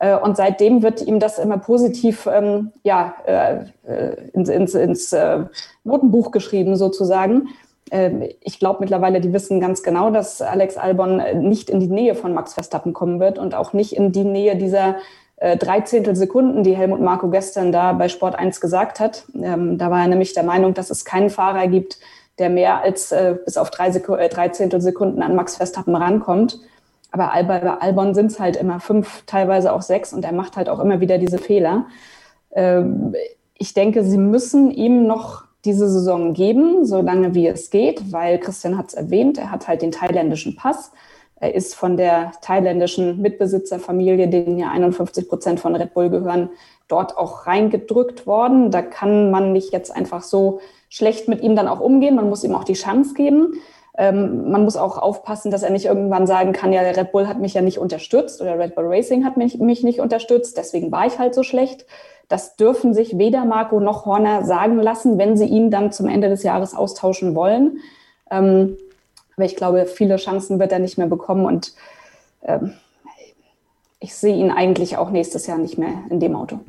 Äh, 0.00 0.16
und 0.16 0.36
seitdem 0.36 0.82
wird 0.82 1.02
ihm 1.02 1.18
das 1.18 1.38
immer 1.38 1.58
positiv 1.58 2.28
ähm, 2.32 2.72
ja, 2.84 3.14
äh, 3.26 3.64
äh 3.86 4.30
ins, 4.32 4.48
ins, 4.48 4.74
ins 4.74 5.12
äh, 5.12 5.44
Notenbuch 5.84 6.30
geschrieben, 6.30 6.76
sozusagen. 6.76 7.48
Ähm, 7.90 8.28
ich 8.40 8.58
glaube 8.58 8.78
mittlerweile, 8.80 9.20
die 9.20 9.32
wissen 9.32 9.60
ganz 9.60 9.82
genau, 9.82 10.10
dass 10.10 10.42
Alex 10.42 10.76
Albon 10.76 11.20
äh, 11.20 11.34
nicht 11.34 11.70
in 11.70 11.80
die 11.80 11.88
Nähe 11.88 12.14
von 12.14 12.34
Max 12.34 12.54
Verstappen 12.54 12.92
kommen 12.92 13.20
wird 13.20 13.38
und 13.38 13.54
auch 13.54 13.72
nicht 13.72 13.94
in 13.94 14.12
die 14.12 14.24
Nähe 14.24 14.56
dieser 14.56 14.96
äh, 15.36 16.14
Sekunden, 16.14 16.62
die 16.64 16.76
Helmut 16.76 17.00
Marko 17.00 17.28
gestern 17.28 17.72
da 17.72 17.92
bei 17.92 18.08
Sport 18.08 18.36
1 18.36 18.60
gesagt 18.60 19.00
hat. 19.00 19.24
Ähm, 19.34 19.78
da 19.78 19.90
war 19.90 20.02
er 20.02 20.08
nämlich 20.08 20.34
der 20.34 20.42
Meinung, 20.42 20.74
dass 20.74 20.90
es 20.90 21.04
keinen 21.04 21.30
Fahrer 21.30 21.68
gibt, 21.68 21.98
der 22.38 22.50
mehr 22.50 22.82
als 22.82 23.12
äh, 23.12 23.36
bis 23.44 23.56
auf 23.56 23.70
drei 23.70 23.88
äh, 23.88 24.28
Dreizehntel 24.28 24.80
Sekunden 24.80 25.22
an 25.22 25.34
Max 25.34 25.56
Verstappen 25.56 25.94
rankommt. 25.94 26.58
Aber 27.10 27.32
bei 27.44 27.62
Albon 27.62 28.14
sind 28.14 28.32
es 28.32 28.38
halt 28.38 28.56
immer 28.56 28.80
fünf, 28.80 29.22
teilweise 29.26 29.72
auch 29.72 29.82
sechs 29.82 30.12
und 30.12 30.24
er 30.24 30.32
macht 30.32 30.56
halt 30.56 30.68
auch 30.68 30.78
immer 30.78 31.00
wieder 31.00 31.18
diese 31.18 31.38
Fehler. 31.38 31.86
Ähm, 32.52 33.14
ich 33.54 33.74
denke, 33.74 34.04
sie 34.04 34.18
müssen 34.18 34.70
ihm 34.70 35.06
noch 35.06 35.47
diese 35.64 35.88
Saison 35.88 36.34
geben, 36.34 36.84
solange 36.84 37.34
wie 37.34 37.46
es 37.48 37.70
geht, 37.70 38.12
weil 38.12 38.38
Christian 38.38 38.78
hat 38.78 38.88
es 38.88 38.94
erwähnt, 38.94 39.38
er 39.38 39.50
hat 39.50 39.68
halt 39.68 39.82
den 39.82 39.92
thailändischen 39.92 40.56
Pass. 40.56 40.92
Er 41.40 41.54
ist 41.54 41.74
von 41.74 41.96
der 41.96 42.32
thailändischen 42.42 43.20
Mitbesitzerfamilie, 43.20 44.28
denen 44.28 44.58
ja 44.58 44.70
51 44.70 45.28
Prozent 45.28 45.60
von 45.60 45.74
Red 45.76 45.94
Bull 45.94 46.10
gehören, 46.10 46.50
dort 46.88 47.16
auch 47.16 47.46
reingedrückt 47.46 48.26
worden. 48.26 48.70
Da 48.70 48.82
kann 48.82 49.30
man 49.30 49.52
nicht 49.52 49.72
jetzt 49.72 49.94
einfach 49.94 50.22
so 50.22 50.60
schlecht 50.88 51.28
mit 51.28 51.42
ihm 51.42 51.54
dann 51.54 51.68
auch 51.68 51.80
umgehen. 51.80 52.16
Man 52.16 52.28
muss 52.28 52.44
ihm 52.44 52.54
auch 52.54 52.64
die 52.64 52.72
Chance 52.72 53.14
geben. 53.14 53.60
Ähm, 53.96 54.50
man 54.50 54.64
muss 54.64 54.76
auch 54.76 54.96
aufpassen, 54.96 55.50
dass 55.50 55.64
er 55.64 55.70
nicht 55.70 55.86
irgendwann 55.86 56.26
sagen 56.26 56.52
kann, 56.52 56.72
ja, 56.72 56.82
der 56.82 56.96
Red 56.96 57.12
Bull 57.12 57.26
hat 57.26 57.40
mich 57.40 57.54
ja 57.54 57.62
nicht 57.62 57.78
unterstützt 57.78 58.40
oder 58.40 58.58
Red 58.58 58.76
Bull 58.76 58.86
Racing 58.86 59.24
hat 59.24 59.36
mich, 59.36 59.58
mich 59.58 59.82
nicht 59.82 60.00
unterstützt, 60.00 60.56
deswegen 60.56 60.92
war 60.92 61.06
ich 61.06 61.18
halt 61.18 61.34
so 61.34 61.42
schlecht. 61.42 61.84
Das 62.28 62.56
dürfen 62.56 62.92
sich 62.94 63.16
weder 63.16 63.44
Marco 63.44 63.80
noch 63.80 64.04
Horner 64.04 64.44
sagen 64.44 64.78
lassen, 64.78 65.18
wenn 65.18 65.36
sie 65.36 65.46
ihn 65.46 65.70
dann 65.70 65.92
zum 65.92 66.08
Ende 66.08 66.28
des 66.28 66.42
Jahres 66.42 66.74
austauschen 66.74 67.34
wollen. 67.34 67.78
Ähm, 68.30 68.76
aber 69.36 69.46
ich 69.46 69.56
glaube, 69.56 69.86
viele 69.86 70.16
Chancen 70.16 70.58
wird 70.58 70.72
er 70.72 70.78
nicht 70.78 70.98
mehr 70.98 71.06
bekommen 71.06 71.46
und 71.46 71.72
ähm, 72.42 72.74
ich 74.00 74.14
sehe 74.14 74.36
ihn 74.36 74.50
eigentlich 74.50 74.96
auch 74.96 75.10
nächstes 75.10 75.46
Jahr 75.46 75.58
nicht 75.58 75.78
mehr 75.78 76.02
in 76.10 76.20
dem 76.20 76.36
Auto. 76.36 76.60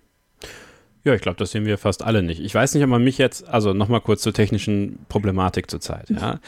Ja, 1.04 1.14
ich 1.14 1.22
glaube, 1.22 1.38
das 1.38 1.52
sehen 1.52 1.66
wir 1.66 1.78
fast 1.78 2.04
alle 2.04 2.24
nicht. 2.24 2.42
Ich 2.42 2.54
weiß 2.54 2.74
nicht, 2.74 2.84
ob 2.84 2.90
man 2.90 3.04
mich 3.04 3.18
jetzt, 3.18 3.48
also 3.48 3.74
nochmal 3.74 4.02
kurz 4.02 4.22
zur 4.22 4.34
technischen 4.34 5.06
Problematik 5.10 5.70
zurzeit, 5.70 6.10
ja 6.10 6.40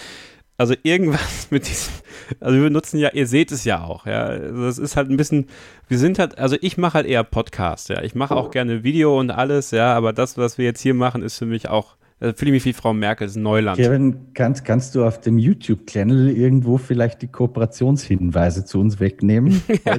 also 0.62 0.76
irgendwas 0.84 1.47
mit 1.50 1.67
diesem, 1.67 1.91
also 2.39 2.62
wir 2.62 2.69
nutzen 2.69 3.00
ja, 3.00 3.10
ihr 3.10 3.26
seht 3.26 3.52
es 3.52 3.65
ja 3.65 3.84
auch, 3.84 4.06
ja, 4.06 4.26
also 4.26 4.63
das 4.63 4.78
ist 4.78 4.95
halt 4.95 5.10
ein 5.10 5.17
bisschen, 5.17 5.47
wir 5.88 5.97
sind 5.97 6.19
halt, 6.19 6.38
also 6.38 6.56
ich 6.62 6.78
mache 6.78 6.93
halt 6.93 7.08
eher 7.08 7.24
Podcast, 7.24 7.89
ja, 7.89 8.04
ich 8.04 8.13
mache 8.13 8.36
auch 8.36 8.52
gerne 8.52 8.84
Video 8.84 9.19
und 9.19 9.32
alles, 9.32 9.71
ja, 9.71 9.95
aber 9.95 10.13
das, 10.13 10.38
was 10.38 10.60
wir 10.60 10.65
jetzt 10.65 10.82
hier 10.82 10.93
machen, 10.93 11.24
ist 11.24 11.39
für 11.39 11.47
mich 11.47 11.67
auch, 11.67 11.95
da 12.19 12.34
fühle 12.34 12.52
ich 12.52 12.63
mich 12.63 12.65
wie 12.65 12.74
Frau 12.74 12.93
Merkel, 12.93 13.26
ist 13.26 13.36
Neuland. 13.36 13.80
Kevin, 13.80 14.28
kannst, 14.36 14.63
kannst 14.63 14.93
du 14.93 15.04
auf 15.04 15.19
dem 15.19 15.39
YouTube-Channel 15.39 16.30
irgendwo 16.30 16.78
vielleicht 16.78 17.24
die 17.24 17.28
Kooperationshinweise 17.28 18.63
zu 18.63 18.80
uns 18.80 19.00
wegnehmen? 19.00 19.63
ja. 19.86 19.97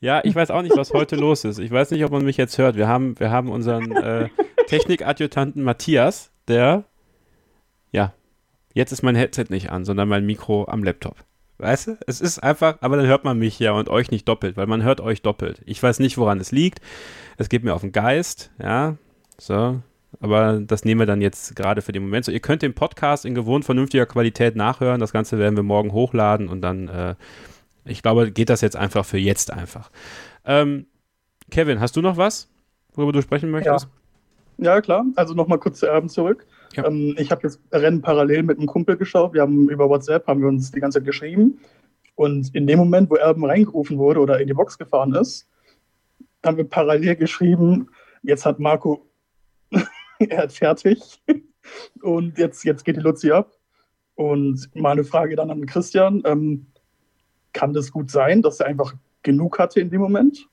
ja, 0.00 0.20
ich 0.22 0.34
weiß 0.34 0.50
auch 0.50 0.60
nicht, 0.60 0.76
was 0.76 0.92
heute 0.92 1.16
los 1.16 1.44
ist. 1.44 1.58
Ich 1.58 1.70
weiß 1.70 1.92
nicht, 1.92 2.04
ob 2.04 2.12
man 2.12 2.22
mich 2.22 2.36
jetzt 2.36 2.58
hört. 2.58 2.76
Wir 2.76 2.86
haben, 2.86 3.18
wir 3.18 3.30
haben 3.30 3.48
unseren 3.48 3.92
äh, 3.92 4.28
Technikadjutanten 4.66 5.62
Matthias, 5.62 6.30
der 6.48 6.84
ja, 7.92 8.12
Jetzt 8.74 8.92
ist 8.92 9.02
mein 9.02 9.14
Headset 9.14 9.46
nicht 9.48 9.70
an, 9.70 9.84
sondern 9.84 10.08
mein 10.08 10.26
Mikro 10.26 10.66
am 10.68 10.82
Laptop. 10.82 11.16
Weißt 11.58 11.86
du? 11.86 11.98
Es 12.08 12.20
ist 12.20 12.40
einfach, 12.40 12.78
aber 12.80 12.96
dann 12.96 13.06
hört 13.06 13.24
man 13.24 13.38
mich 13.38 13.58
ja 13.60 13.72
und 13.72 13.88
euch 13.88 14.10
nicht 14.10 14.28
doppelt, 14.28 14.56
weil 14.56 14.66
man 14.66 14.82
hört 14.82 15.00
euch 15.00 15.22
doppelt. 15.22 15.62
Ich 15.64 15.80
weiß 15.80 16.00
nicht, 16.00 16.18
woran 16.18 16.40
es 16.40 16.50
liegt. 16.50 16.80
Es 17.36 17.48
geht 17.48 17.62
mir 17.62 17.74
auf 17.74 17.82
den 17.82 17.92
Geist, 17.92 18.50
ja. 18.60 18.96
So. 19.38 19.80
Aber 20.20 20.60
das 20.60 20.84
nehmen 20.84 21.00
wir 21.00 21.06
dann 21.06 21.20
jetzt 21.20 21.54
gerade 21.54 21.82
für 21.82 21.92
den 21.92 22.02
Moment. 22.02 22.24
So, 22.24 22.32
ihr 22.32 22.40
könnt 22.40 22.62
den 22.62 22.74
Podcast 22.74 23.24
in 23.24 23.34
gewohnt 23.34 23.64
vernünftiger 23.64 24.06
Qualität 24.06 24.56
nachhören. 24.56 25.00
Das 25.00 25.12
Ganze 25.12 25.38
werden 25.38 25.56
wir 25.56 25.62
morgen 25.62 25.92
hochladen 25.92 26.48
und 26.48 26.60
dann, 26.60 26.88
äh, 26.88 27.14
ich 27.84 28.02
glaube, 28.02 28.32
geht 28.32 28.50
das 28.50 28.60
jetzt 28.60 28.76
einfach 28.76 29.04
für 29.04 29.18
jetzt 29.18 29.52
einfach. 29.52 29.90
Ähm, 30.44 30.86
Kevin, 31.50 31.78
hast 31.78 31.94
du 31.96 32.02
noch 32.02 32.16
was, 32.16 32.48
worüber 32.94 33.12
du 33.12 33.22
sprechen 33.22 33.50
möchtest? 33.50 33.88
Ja, 34.58 34.74
ja 34.74 34.80
klar. 34.80 35.04
Also 35.14 35.34
nochmal 35.34 35.58
kurz 35.58 35.78
zu 35.78 35.86
Erben 35.86 36.08
zurück. 36.08 36.46
Ja. 36.76 36.86
Ähm, 36.86 37.14
ich 37.18 37.30
habe 37.30 37.42
das 37.42 37.60
Rennen 37.72 38.02
parallel 38.02 38.42
mit 38.42 38.58
einem 38.58 38.66
Kumpel 38.66 38.96
geschaut. 38.96 39.34
Wir 39.34 39.42
haben 39.42 39.68
über 39.68 39.88
WhatsApp 39.88 40.26
haben 40.26 40.40
wir 40.40 40.48
uns 40.48 40.70
die 40.70 40.80
ganze 40.80 40.98
Zeit 40.98 41.06
geschrieben. 41.06 41.58
Und 42.14 42.54
in 42.54 42.66
dem 42.66 42.78
Moment, 42.78 43.10
wo 43.10 43.16
Erben 43.16 43.44
reingerufen 43.44 43.98
wurde 43.98 44.20
oder 44.20 44.40
in 44.40 44.46
die 44.46 44.54
Box 44.54 44.78
gefahren 44.78 45.14
ist, 45.14 45.48
haben 46.44 46.56
wir 46.56 46.64
parallel 46.64 47.16
geschrieben, 47.16 47.88
jetzt 48.22 48.46
hat 48.46 48.60
Marco, 48.60 49.06
er 50.18 50.38
hat 50.38 50.52
fertig. 50.52 51.20
Und 52.02 52.38
jetzt, 52.38 52.64
jetzt 52.64 52.84
geht 52.84 52.96
die 52.96 53.00
Luzi 53.00 53.30
ab. 53.30 53.52
Und 54.14 54.70
meine 54.74 55.02
Frage 55.02 55.34
dann 55.34 55.50
an 55.50 55.66
Christian, 55.66 56.22
ähm, 56.24 56.66
kann 57.52 57.72
das 57.72 57.90
gut 57.90 58.10
sein, 58.10 58.42
dass 58.42 58.60
er 58.60 58.66
einfach 58.66 58.94
genug 59.22 59.58
hatte 59.58 59.80
in 59.80 59.90
dem 59.90 60.00
Moment? 60.00 60.46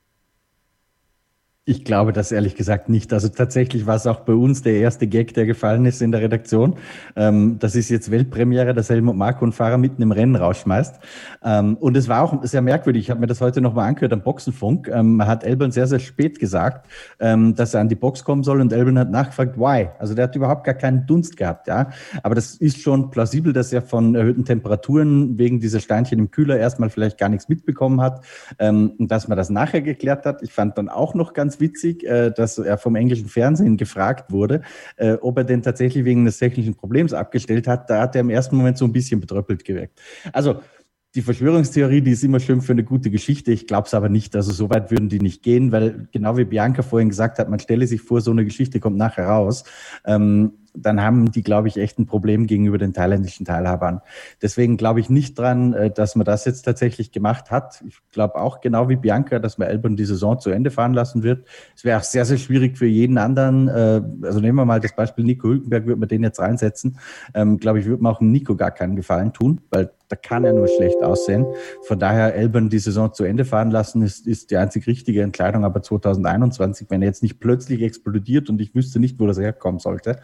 Ich 1.64 1.86
glaube 1.86 2.12
das 2.12 2.32
ehrlich 2.32 2.56
gesagt 2.56 2.90
nicht. 2.90 3.14
Also 3.14 3.30
tatsächlich 3.30 3.86
war 3.86 3.96
es 3.96 4.08
auch 4.08 4.22
bei 4.22 4.34
uns 4.34 4.64
der 4.64 4.74
erste 4.78 5.06
Gag, 5.06 5.36
der 5.36 5.46
gefallen 5.46 5.86
ist 5.86 6.02
in 6.02 6.12
der 6.12 6.22
Redaktion. 6.22 6.78
Ähm, 7.16 7.60
das 7.60 7.76
ist 7.76 7.90
jetzt 7.90 8.10
Weltpremiere, 8.10 8.74
dass 8.74 8.90
Helmut 8.90 9.16
Marko 9.16 9.46
einen 9.46 9.52
Fahrer 9.52 9.78
mitten 9.78 10.02
im 10.02 10.12
Rennen 10.12 10.36
rausschmeißt. 10.36 11.00
Ähm, 11.44 11.78
und 11.78 11.96
es 11.96 12.10
war 12.10 12.24
auch 12.24 12.44
sehr 12.44 12.64
merkwürdig. 12.64 13.04
Ich 13.04 13.10
habe 13.12 13.20
mir 13.20 13.28
das 13.28 13.42
heute 13.42 13.62
nochmal 13.62 13.88
angehört 13.88 14.12
am 14.12 14.24
Boxenfunk. 14.24 14.88
Ähm, 14.88 15.24
hat 15.24 15.44
Elbern 15.44 15.72
sehr, 15.72 15.86
sehr 15.86 16.00
spät 16.00 16.40
gesagt, 16.40 16.88
ähm, 17.20 17.54
dass 17.54 17.76
er 17.76 17.82
an 17.82 17.90
die 17.90 17.96
Box 17.96 18.24
kommen 18.24 18.42
soll 18.42 18.60
und 18.60 18.74
Elbern 18.74 18.98
hat 18.98 19.12
nachgefragt, 19.12 19.56
why? 19.56 19.90
Also 20.00 20.16
der 20.16 20.24
hat 20.24 20.36
überhaupt 20.36 20.64
gar 20.64 20.74
keinen 20.74 21.06
Dunst 21.06 21.38
gehabt. 21.38 21.68
Ja, 21.68 21.92
Aber 22.24 22.34
das 22.34 22.56
ist 22.56 22.82
schon 22.82 23.12
plausibel, 23.12 23.54
dass 23.54 23.72
er 23.72 23.84
von 23.84 24.16
erhöhten 24.16 24.46
Temperaturen 24.46 25.38
wegen 25.38 25.60
dieser 25.60 25.80
Steinchen 25.80 26.18
im 26.18 26.32
Kühler 26.32 26.58
erstmal 26.58 26.90
vielleicht 26.90 27.20
gar 27.20 27.30
nichts 27.30 27.50
mitbekommen 27.50 28.02
hat 28.02 28.26
ähm, 28.58 28.94
und 28.98 29.12
dass 29.12 29.28
man 29.28 29.38
das 29.38 29.52
nachher 29.52 29.84
geklärt 29.84 30.26
hat. 30.26 30.42
Ich 30.42 30.52
fand 30.52 30.76
dann 30.80 30.90
auch 30.90 31.14
noch 31.14 31.34
ganz 31.34 31.51
ganz 31.52 31.60
witzig, 31.60 32.04
äh, 32.04 32.32
dass 32.32 32.58
er 32.58 32.78
vom 32.78 32.96
englischen 32.96 33.28
Fernsehen 33.28 33.78
gefragt 33.78 34.32
wurde, 34.32 34.62
äh, 34.96 35.14
ob 35.14 35.38
er 35.38 35.44
denn 35.44 35.62
tatsächlich 35.62 36.06
wegen 36.06 36.26
des 36.26 36.38
technischen 36.38 36.76
Problems 36.76 37.14
abgestellt 37.14 37.68
hat. 37.68 37.90
Da 37.90 38.02
hat 38.02 38.16
er 38.16 38.22
im 38.22 38.30
ersten 38.30 38.56
Moment 38.56 38.78
so 38.78 38.86
ein 38.86 38.94
bisschen 38.94 39.20
betröppelt 39.20 39.66
gewirkt. 39.66 40.00
Also 40.32 40.62
die 41.14 41.22
Verschwörungstheorie, 41.22 42.00
die 42.00 42.12
ist 42.12 42.24
immer 42.24 42.40
schön 42.40 42.62
für 42.62 42.72
eine 42.72 42.86
gute 42.86 43.10
Geschichte. 43.10 43.52
Ich 43.52 43.68
glaube 43.68 43.88
es 43.88 43.94
aber 43.94 44.08
nicht. 44.08 44.34
Also 44.34 44.54
so 44.54 44.70
weit 44.70 44.92
würden 44.92 45.10
die 45.10 45.20
nicht 45.20 45.44
gehen, 45.44 45.74
weil 45.74 46.08
genau 46.14 46.38
wie 46.38 46.46
Bianca 46.46 46.84
vorhin 46.84 47.10
gesagt 47.10 47.38
hat, 47.38 47.50
man 47.50 47.60
stelle 47.60 47.86
sich 47.86 48.02
vor, 48.02 48.22
so 48.22 48.32
eine 48.32 48.46
Geschichte 48.46 48.80
kommt 48.80 48.96
nachher 48.96 49.28
raus. 49.28 49.66
Ähm, 50.06 50.54
dann 50.74 51.02
haben 51.02 51.32
die, 51.32 51.44
glaube 51.44 51.68
ich, 51.68 51.78
echt 51.78 52.00
ein 52.00 52.06
Problem 52.06 52.48
gegenüber 52.48 52.78
den 52.78 52.94
thailändischen 52.94 53.46
Teilhabern. 53.46 54.02
Deswegen 54.42 54.78
glaube 54.78 55.00
ich 55.00 55.10
nicht 55.10 55.38
dran, 55.38 55.74
äh, 55.74 55.92
dass 55.92 56.16
man 56.16 56.26
das 56.26 56.46
jetzt 56.46 56.64
tatsächlich 56.64 57.12
gemacht 57.12 57.52
hat. 57.52 57.84
Ich 57.88 58.00
glaube 58.12 58.36
auch 58.36 58.62
genau 58.62 58.90
wie 58.90 58.96
Bianca, 58.96 59.40
dass 59.40 59.58
man 59.58 59.68
Elbern 59.68 59.96
die 59.96 60.06
Saison 60.06 60.40
zu 60.40 60.50
Ende 60.50 60.72
fahren 60.72 60.94
lassen 60.94 61.24
wird. 61.24 61.48
Es 61.76 61.84
wäre 61.84 62.00
auch 62.00 62.04
sehr, 62.04 62.26
sehr 62.26 62.38
schwierig 62.38 62.78
für 62.78 62.88
jeden 62.88 63.18
anderen. 63.18 63.68
Äh, 63.68 64.02
also 64.24 64.40
nehmen 64.40 64.58
wir 64.58 64.66
mal 64.66 64.80
das 64.80 64.96
Beispiel 64.96 65.26
Nico 65.26 65.48
Hülkenberg, 65.48 65.86
würde 65.86 66.00
man 66.00 66.10
den 66.10 66.24
jetzt 66.24 66.40
reinsetzen. 66.40 66.98
Ähm, 67.34 67.58
glaube 67.58 67.80
ich, 67.80 67.86
würde 67.86 68.04
man 68.04 68.14
auch 68.14 68.22
Nico 68.22 68.56
gar 68.56 68.72
keinen 68.72 68.96
Gefallen 68.96 69.34
tun, 69.34 69.62
weil 69.70 69.92
da 70.12 70.16
kann 70.16 70.44
er 70.44 70.54
nur 70.54 70.68
schlecht 70.68 71.04
aussehen. 71.04 71.48
Von 71.80 72.00
daher 72.00 72.36
Elbern 72.36 72.70
die 72.70 72.80
Saison 72.80 73.14
zu 73.14 73.24
Ende 73.24 73.46
fahren 73.46 73.72
lassen, 73.72 74.02
ist, 74.02 74.28
ist 74.28 74.52
die 74.52 74.58
einzig 74.58 74.88
richtige 74.88 75.22
Entscheidung. 75.22 75.66
Aber 75.66 75.82
2021, 75.82 76.90
wenn 76.90 77.02
er 77.02 77.08
jetzt 77.08 77.24
nicht 77.24 77.40
plötzlich 77.40 77.82
explodiert 77.82 78.50
und 78.50 78.60
ich 78.62 78.76
wüsste 78.76 79.00
nicht, 79.00 79.20
wo 79.20 79.28
das 79.28 79.40
herkommen 79.40 79.80
sollte, 79.80 80.20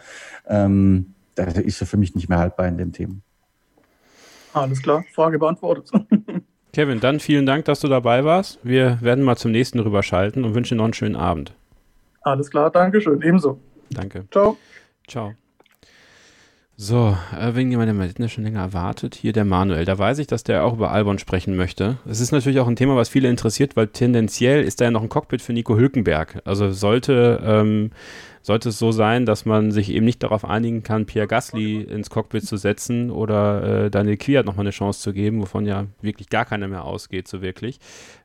ähm, 0.47 1.13
da 1.35 1.43
ist 1.43 1.81
er 1.81 1.87
für 1.87 1.97
mich 1.97 2.15
nicht 2.15 2.29
mehr 2.29 2.39
haltbar 2.39 2.67
in 2.67 2.77
dem 2.77 2.91
Thema. 2.91 3.15
Alles 4.53 4.81
klar, 4.81 5.03
Frage 5.13 5.37
beantwortet. 5.37 5.91
Kevin, 6.73 6.99
dann 6.99 7.19
vielen 7.19 7.45
Dank, 7.45 7.65
dass 7.65 7.79
du 7.79 7.87
dabei 7.87 8.23
warst. 8.25 8.59
Wir 8.63 8.99
werden 9.01 9.23
mal 9.23 9.35
zum 9.35 9.51
nächsten 9.51 9.79
rüberschalten 9.79 10.43
und 10.43 10.53
wünschen 10.55 10.75
dir 10.75 10.77
noch 10.77 10.85
einen 10.85 10.93
schönen 10.93 11.15
Abend. 11.15 11.53
Alles 12.21 12.51
klar, 12.51 12.69
danke 12.71 13.01
schön, 13.01 13.21
ebenso. 13.21 13.59
Danke. 13.89 14.25
Ciao. 14.31 14.57
Ciao. 15.07 15.33
So, 16.79 17.17
äh, 17.35 17.55
wegen 17.55 17.71
jemandem, 17.71 17.97
der 17.97 18.09
ne, 18.19 18.29
schon 18.29 18.43
länger 18.43 18.59
erwartet, 18.59 19.15
hier 19.15 19.33
der 19.33 19.45
Manuel. 19.45 19.83
Da 19.83 19.97
weiß 19.97 20.19
ich, 20.19 20.27
dass 20.27 20.43
der 20.43 20.63
auch 20.63 20.73
über 20.73 20.91
Albon 20.91 21.17
sprechen 21.17 21.55
möchte. 21.55 21.97
Es 22.07 22.19
ist 22.19 22.31
natürlich 22.31 22.59
auch 22.59 22.67
ein 22.67 22.75
Thema, 22.75 22.95
was 22.95 23.09
viele 23.09 23.29
interessiert, 23.29 23.75
weil 23.75 23.87
tendenziell 23.87 24.63
ist 24.63 24.79
da 24.79 24.85
ja 24.85 24.91
noch 24.91 25.01
ein 25.01 25.09
Cockpit 25.09 25.41
für 25.41 25.53
Nico 25.53 25.75
Hülkenberg. 25.75 26.39
Also 26.45 26.69
sollte, 26.71 27.41
ähm, 27.43 27.89
sollte 28.43 28.69
es 28.69 28.77
so 28.77 28.91
sein, 28.91 29.25
dass 29.25 29.43
man 29.43 29.71
sich 29.71 29.89
eben 29.89 30.05
nicht 30.05 30.21
darauf 30.21 30.45
einigen 30.45 30.83
kann, 30.83 31.07
Pierre 31.07 31.25
Gasly 31.25 31.81
ins 31.81 32.11
Cockpit 32.11 32.45
zu 32.45 32.57
setzen 32.57 33.09
oder 33.09 33.85
äh, 33.85 33.89
Daniel 33.89 34.17
Kwiat 34.17 34.45
nochmal 34.45 34.65
eine 34.65 34.69
Chance 34.69 35.01
zu 35.01 35.13
geben, 35.13 35.41
wovon 35.41 35.65
ja 35.65 35.87
wirklich 36.01 36.29
gar 36.29 36.45
keiner 36.45 36.67
mehr 36.67 36.85
ausgeht, 36.85 37.27
so 37.27 37.41
wirklich. 37.41 37.79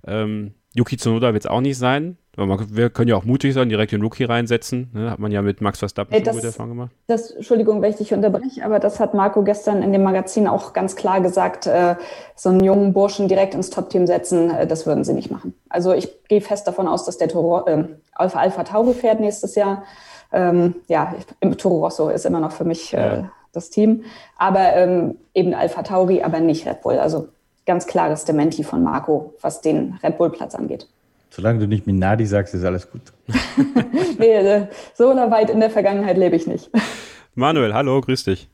Ähm, 0.06 0.52
Yuki 0.74 0.96
Tsunoda 0.96 1.32
wird 1.32 1.44
es 1.44 1.50
auch 1.50 1.60
nicht 1.60 1.78
sein. 1.78 2.16
Wir 2.34 2.88
können 2.88 3.08
ja 3.08 3.16
auch 3.16 3.24
mutig 3.24 3.52
sein, 3.52 3.68
direkt 3.68 3.92
den 3.92 4.00
Rookie 4.00 4.24
reinsetzen. 4.24 4.90
Ne? 4.94 5.10
Hat 5.10 5.18
man 5.18 5.30
ja 5.30 5.42
mit 5.42 5.60
Max 5.60 5.80
Verstappen 5.80 6.14
Ey, 6.14 6.22
das, 6.22 6.34
gute 6.34 6.46
Erfahrung 6.46 6.70
gemacht. 6.70 6.90
Das, 7.06 7.30
Entschuldigung, 7.30 7.82
wenn 7.82 7.90
ich 7.90 7.96
dich 7.96 8.14
unterbreche, 8.14 8.64
aber 8.64 8.78
das 8.78 9.00
hat 9.00 9.12
Marco 9.12 9.42
gestern 9.42 9.82
in 9.82 9.92
dem 9.92 10.02
Magazin 10.02 10.48
auch 10.48 10.72
ganz 10.72 10.96
klar 10.96 11.20
gesagt. 11.20 11.66
Äh, 11.66 11.96
so 12.34 12.48
einen 12.48 12.64
jungen 12.64 12.94
Burschen 12.94 13.28
direkt 13.28 13.54
ins 13.54 13.68
Top-Team 13.68 14.06
setzen, 14.06 14.50
äh, 14.50 14.66
das 14.66 14.86
würden 14.86 15.04
sie 15.04 15.12
nicht 15.12 15.30
machen. 15.30 15.52
Also 15.68 15.92
ich 15.92 16.08
gehe 16.28 16.40
fest 16.40 16.66
davon 16.66 16.88
aus, 16.88 17.04
dass 17.04 17.18
der 17.18 17.28
Toro, 17.28 17.66
äh, 17.66 17.84
Alpha 18.12 18.38
Alpha 18.38 18.64
Tauri 18.64 18.94
fährt 18.94 19.20
nächstes 19.20 19.54
Jahr. 19.54 19.84
Ähm, 20.32 20.76
ja, 20.88 21.14
im 21.40 21.58
Toro 21.58 21.84
Rosso 21.84 22.08
ist 22.08 22.24
immer 22.24 22.40
noch 22.40 22.52
für 22.52 22.64
mich 22.64 22.94
äh, 22.94 22.96
ja. 22.96 23.30
das 23.52 23.68
Team. 23.68 24.04
Aber 24.38 24.72
ähm, 24.74 25.18
eben 25.34 25.52
Alpha 25.52 25.82
Tauri, 25.82 26.22
aber 26.22 26.40
nicht 26.40 26.66
Red 26.66 26.80
Bull. 26.80 26.98
Also 26.98 27.28
ganz 27.66 27.86
klares 27.86 28.24
Dementi 28.24 28.64
von 28.64 28.82
Marco, 28.82 29.34
was 29.40 29.60
den 29.60 29.98
Red 30.02 30.18
Bull-Platz 30.18 30.54
angeht. 30.54 30.86
Solange 31.30 31.60
du 31.60 31.66
nicht 31.66 31.86
Minardi 31.86 32.26
sagst, 32.26 32.54
ist 32.54 32.64
alles 32.64 32.90
gut. 32.90 33.00
nee, 34.18 34.34
äh, 34.34 34.66
so 34.94 35.08
weit 35.08 35.48
in 35.48 35.60
der 35.60 35.70
Vergangenheit 35.70 36.18
lebe 36.18 36.36
ich 36.36 36.46
nicht. 36.46 36.70
Manuel, 37.34 37.72
hallo, 37.72 38.00
grüß 38.00 38.24
dich. 38.24 38.48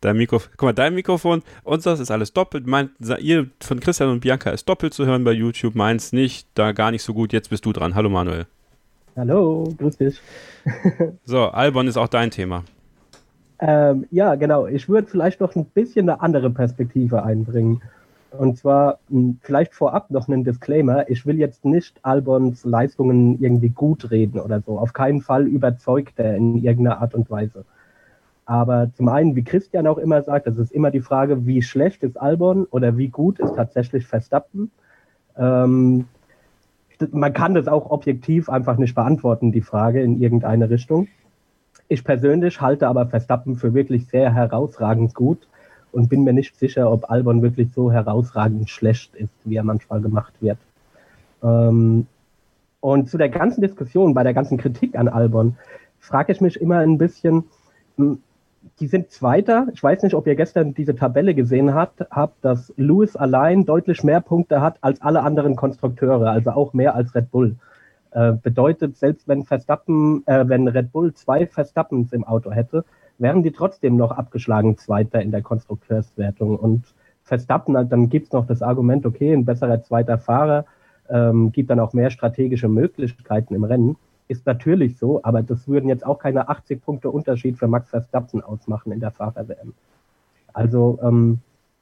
Dein 0.00 0.16
Mikrofon, 0.16 0.50
guck 0.56 0.66
mal, 0.66 0.72
dein 0.72 0.94
Mikrofon, 0.94 1.42
unseres 1.62 2.00
ist 2.00 2.10
alles 2.10 2.32
doppelt. 2.32 2.66
Mein, 2.66 2.90
ihr 3.20 3.48
von 3.60 3.80
Christian 3.80 4.10
und 4.10 4.20
Bianca 4.20 4.50
ist 4.50 4.68
doppelt 4.68 4.92
zu 4.92 5.06
hören 5.06 5.24
bei 5.24 5.32
YouTube, 5.32 5.74
meins 5.74 6.12
nicht, 6.12 6.48
da 6.54 6.72
gar 6.72 6.90
nicht 6.90 7.02
so 7.02 7.14
gut. 7.14 7.32
Jetzt 7.32 7.50
bist 7.50 7.64
du 7.64 7.72
dran. 7.72 7.94
Hallo 7.94 8.10
Manuel. 8.10 8.46
Hallo, 9.16 9.72
grüß 9.78 9.96
dich. 9.96 10.20
so, 11.24 11.44
Albon 11.44 11.86
ist 11.86 11.96
auch 11.96 12.08
dein 12.08 12.30
Thema. 12.30 12.64
Ähm, 13.58 14.06
ja, 14.10 14.34
genau. 14.34 14.66
Ich 14.66 14.88
würde 14.88 15.08
vielleicht 15.08 15.40
noch 15.40 15.54
ein 15.56 15.64
bisschen 15.64 16.08
eine 16.08 16.20
andere 16.20 16.50
Perspektive 16.50 17.22
einbringen. 17.22 17.80
Und 18.30 18.58
zwar 18.58 18.98
vielleicht 19.40 19.74
vorab 19.74 20.10
noch 20.10 20.28
einen 20.28 20.44
Disclaimer. 20.44 21.08
Ich 21.08 21.24
will 21.24 21.38
jetzt 21.38 21.64
nicht 21.64 21.98
Albons 22.02 22.64
Leistungen 22.64 23.40
irgendwie 23.40 23.70
gut 23.70 24.10
reden 24.10 24.40
oder 24.40 24.60
so. 24.60 24.78
Auf 24.78 24.92
keinen 24.92 25.22
Fall 25.22 25.46
überzeugt 25.46 26.18
er 26.18 26.36
in 26.36 26.56
irgendeiner 26.56 27.00
Art 27.00 27.14
und 27.14 27.30
Weise. 27.30 27.64
Aber 28.44 28.90
zum 28.94 29.08
einen, 29.08 29.34
wie 29.34 29.42
Christian 29.42 29.86
auch 29.86 29.98
immer 29.98 30.22
sagt, 30.22 30.46
das 30.46 30.58
ist 30.58 30.72
immer 30.72 30.90
die 30.90 31.00
Frage, 31.00 31.46
wie 31.46 31.62
schlecht 31.62 32.02
ist 32.02 32.20
Albon 32.20 32.64
oder 32.66 32.96
wie 32.96 33.08
gut 33.08 33.40
ist 33.40 33.54
tatsächlich 33.54 34.06
Verstappen. 34.06 34.70
Ähm, 35.36 36.06
man 37.10 37.32
kann 37.32 37.54
das 37.54 37.68
auch 37.68 37.90
objektiv 37.90 38.48
einfach 38.48 38.76
nicht 38.76 38.94
beantworten, 38.94 39.50
die 39.52 39.62
Frage 39.62 40.00
in 40.00 40.20
irgendeine 40.20 40.70
Richtung. 40.70 41.08
Ich 41.88 42.02
persönlich 42.02 42.60
halte 42.60 42.88
aber 42.88 43.06
Verstappen 43.06 43.56
für 43.56 43.74
wirklich 43.74 44.06
sehr 44.08 44.34
herausragend 44.34 45.14
gut 45.14 45.46
und 45.92 46.08
bin 46.08 46.24
mir 46.24 46.32
nicht 46.32 46.58
sicher, 46.58 46.90
ob 46.90 47.10
Albon 47.10 47.42
wirklich 47.42 47.68
so 47.72 47.92
herausragend 47.92 48.68
schlecht 48.68 49.14
ist, 49.14 49.32
wie 49.44 49.56
er 49.56 49.64
manchmal 49.64 50.00
gemacht 50.00 50.34
wird. 50.40 50.58
Ähm, 51.42 52.06
und 52.80 53.08
zu 53.08 53.18
der 53.18 53.28
ganzen 53.28 53.60
Diskussion, 53.60 54.14
bei 54.14 54.22
der 54.22 54.34
ganzen 54.34 54.58
Kritik 54.58 54.96
an 54.96 55.08
Albon, 55.08 55.56
frage 56.00 56.32
ich 56.32 56.40
mich 56.40 56.60
immer 56.60 56.78
ein 56.78 56.98
bisschen, 56.98 57.44
hm, 57.96 58.18
die 58.80 58.88
sind 58.88 59.10
Zweiter. 59.10 59.68
Ich 59.72 59.82
weiß 59.82 60.02
nicht, 60.02 60.14
ob 60.14 60.26
ihr 60.26 60.34
gestern 60.34 60.74
diese 60.74 60.96
Tabelle 60.96 61.34
gesehen 61.34 61.72
habt, 61.72 62.04
habt, 62.10 62.44
dass 62.44 62.72
Lewis 62.76 63.16
allein 63.16 63.64
deutlich 63.64 64.02
mehr 64.02 64.20
Punkte 64.20 64.60
hat 64.60 64.78
als 64.80 65.00
alle 65.02 65.22
anderen 65.22 65.56
Konstrukteure, 65.56 66.30
also 66.30 66.50
auch 66.50 66.74
mehr 66.74 66.94
als 66.94 67.14
Red 67.14 67.30
Bull. 67.30 67.56
Äh, 68.16 68.32
bedeutet, 68.32 68.96
selbst 68.96 69.28
wenn 69.28 69.44
Verstappen, 69.44 70.26
äh, 70.26 70.48
wenn 70.48 70.66
Red 70.68 70.90
Bull 70.90 71.12
zwei 71.12 71.46
Verstappens 71.46 72.14
im 72.14 72.24
Auto 72.24 72.50
hätte, 72.50 72.86
wären 73.18 73.42
die 73.42 73.52
trotzdem 73.52 73.98
noch 73.98 74.10
abgeschlagen 74.10 74.78
Zweiter 74.78 75.20
in 75.20 75.32
der 75.32 75.42
Konstrukteurswertung. 75.42 76.56
Und 76.56 76.86
Verstappen, 77.24 77.74
dann 77.90 78.08
gibt 78.08 78.28
es 78.28 78.32
noch 78.32 78.46
das 78.46 78.62
Argument, 78.62 79.04
okay, 79.04 79.34
ein 79.34 79.44
besserer 79.44 79.82
zweiter 79.82 80.16
Fahrer 80.16 80.64
ähm, 81.10 81.52
gibt 81.52 81.68
dann 81.68 81.78
auch 81.78 81.92
mehr 81.92 82.08
strategische 82.08 82.68
Möglichkeiten 82.68 83.54
im 83.54 83.64
Rennen. 83.64 83.96
Ist 84.28 84.46
natürlich 84.46 84.96
so, 84.96 85.22
aber 85.22 85.42
das 85.42 85.68
würden 85.68 85.90
jetzt 85.90 86.06
auch 86.06 86.18
keine 86.18 86.48
80 86.48 86.82
Punkte 86.82 87.10
Unterschied 87.10 87.58
für 87.58 87.68
Max 87.68 87.90
Verstappen 87.90 88.42
ausmachen 88.42 88.92
in 88.92 89.00
der 89.00 89.10
Fahrer-WM. 89.10 89.74
Also, 90.54 90.98
ähm, 91.02 91.40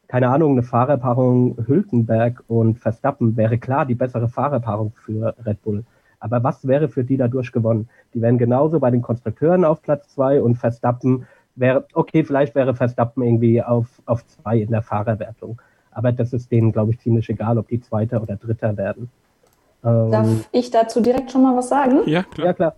keine 0.09 0.30
Ahnung, 0.30 0.53
eine 0.53 0.64
Fahrerpaarung 0.64 1.64
Hülkenberg 1.64 2.43
und 2.49 2.80
Verstappen 2.80 3.37
wäre 3.37 3.57
klar 3.59 3.87
die 3.87 3.95
bessere 3.95 4.28
Fahrerpaarung 4.28 4.93
für 4.97 5.37
Red 5.47 5.62
Bull. 5.62 5.85
Aber 6.25 6.43
was 6.43 6.66
wäre 6.66 6.89
für 6.89 7.05
die 7.05 7.18
dadurch 7.18 7.53
gewonnen? 7.53 7.87
Die 8.14 8.22
wären 8.22 8.39
genauso 8.39 8.81
bei 8.81 8.91
den 8.91 9.03
Konstrukteuren 9.03 9.62
auf 9.66 9.83
Platz 9.83 10.09
zwei 10.09 10.41
und 10.41 10.55
Verstappen 10.55 11.27
wäre, 11.55 11.85
okay, 11.93 12.25
vielleicht 12.25 12.55
wäre 12.55 12.75
Verstappen 12.75 13.22
irgendwie 13.22 13.62
auf, 13.62 13.89
auf 14.07 14.27
zwei 14.27 14.57
in 14.61 14.70
der 14.70 14.81
Fahrerwertung. 14.81 15.61
Aber 15.91 16.12
das 16.12 16.33
ist 16.33 16.51
denen, 16.51 16.72
glaube 16.72 16.93
ich, 16.93 17.01
ziemlich 17.01 17.29
egal, 17.29 17.59
ob 17.59 17.68
die 17.68 17.79
Zweiter 17.79 18.22
oder 18.22 18.37
Dritter 18.37 18.75
werden. 18.79 19.11
Ähm, 19.85 20.11
Darf 20.11 20.29
ich 20.51 20.70
dazu 20.70 21.03
direkt 21.03 21.31
schon 21.31 21.43
mal 21.43 21.55
was 21.55 21.68
sagen? 21.68 22.01
Ja, 22.07 22.22
klar. 22.22 22.47
Ja, 22.47 22.53
klar. 22.55 22.77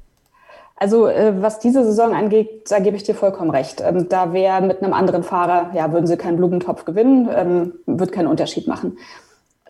Also 0.75 1.07
äh, 1.07 1.41
was 1.41 1.61
diese 1.61 1.85
Saison 1.85 2.15
angeht, 2.15 2.69
da 2.69 2.81
gebe 2.81 2.97
ich 2.97 3.05
dir 3.05 3.15
vollkommen 3.15 3.51
recht. 3.51 3.81
Ähm, 3.81 4.09
da 4.09 4.33
wäre 4.33 4.61
mit 4.61 4.83
einem 4.83 4.93
anderen 4.93 5.23
Fahrer, 5.23 5.71
ja, 5.73 5.93
würden 5.93 6.09
sie 6.09 6.17
keinen 6.17 6.37
Blumentopf 6.37 6.85
gewinnen, 6.85 7.31
ähm, 7.33 7.75
wird 7.87 8.11
keinen 8.11 8.27
Unterschied 8.27 8.67
machen. 8.67 8.99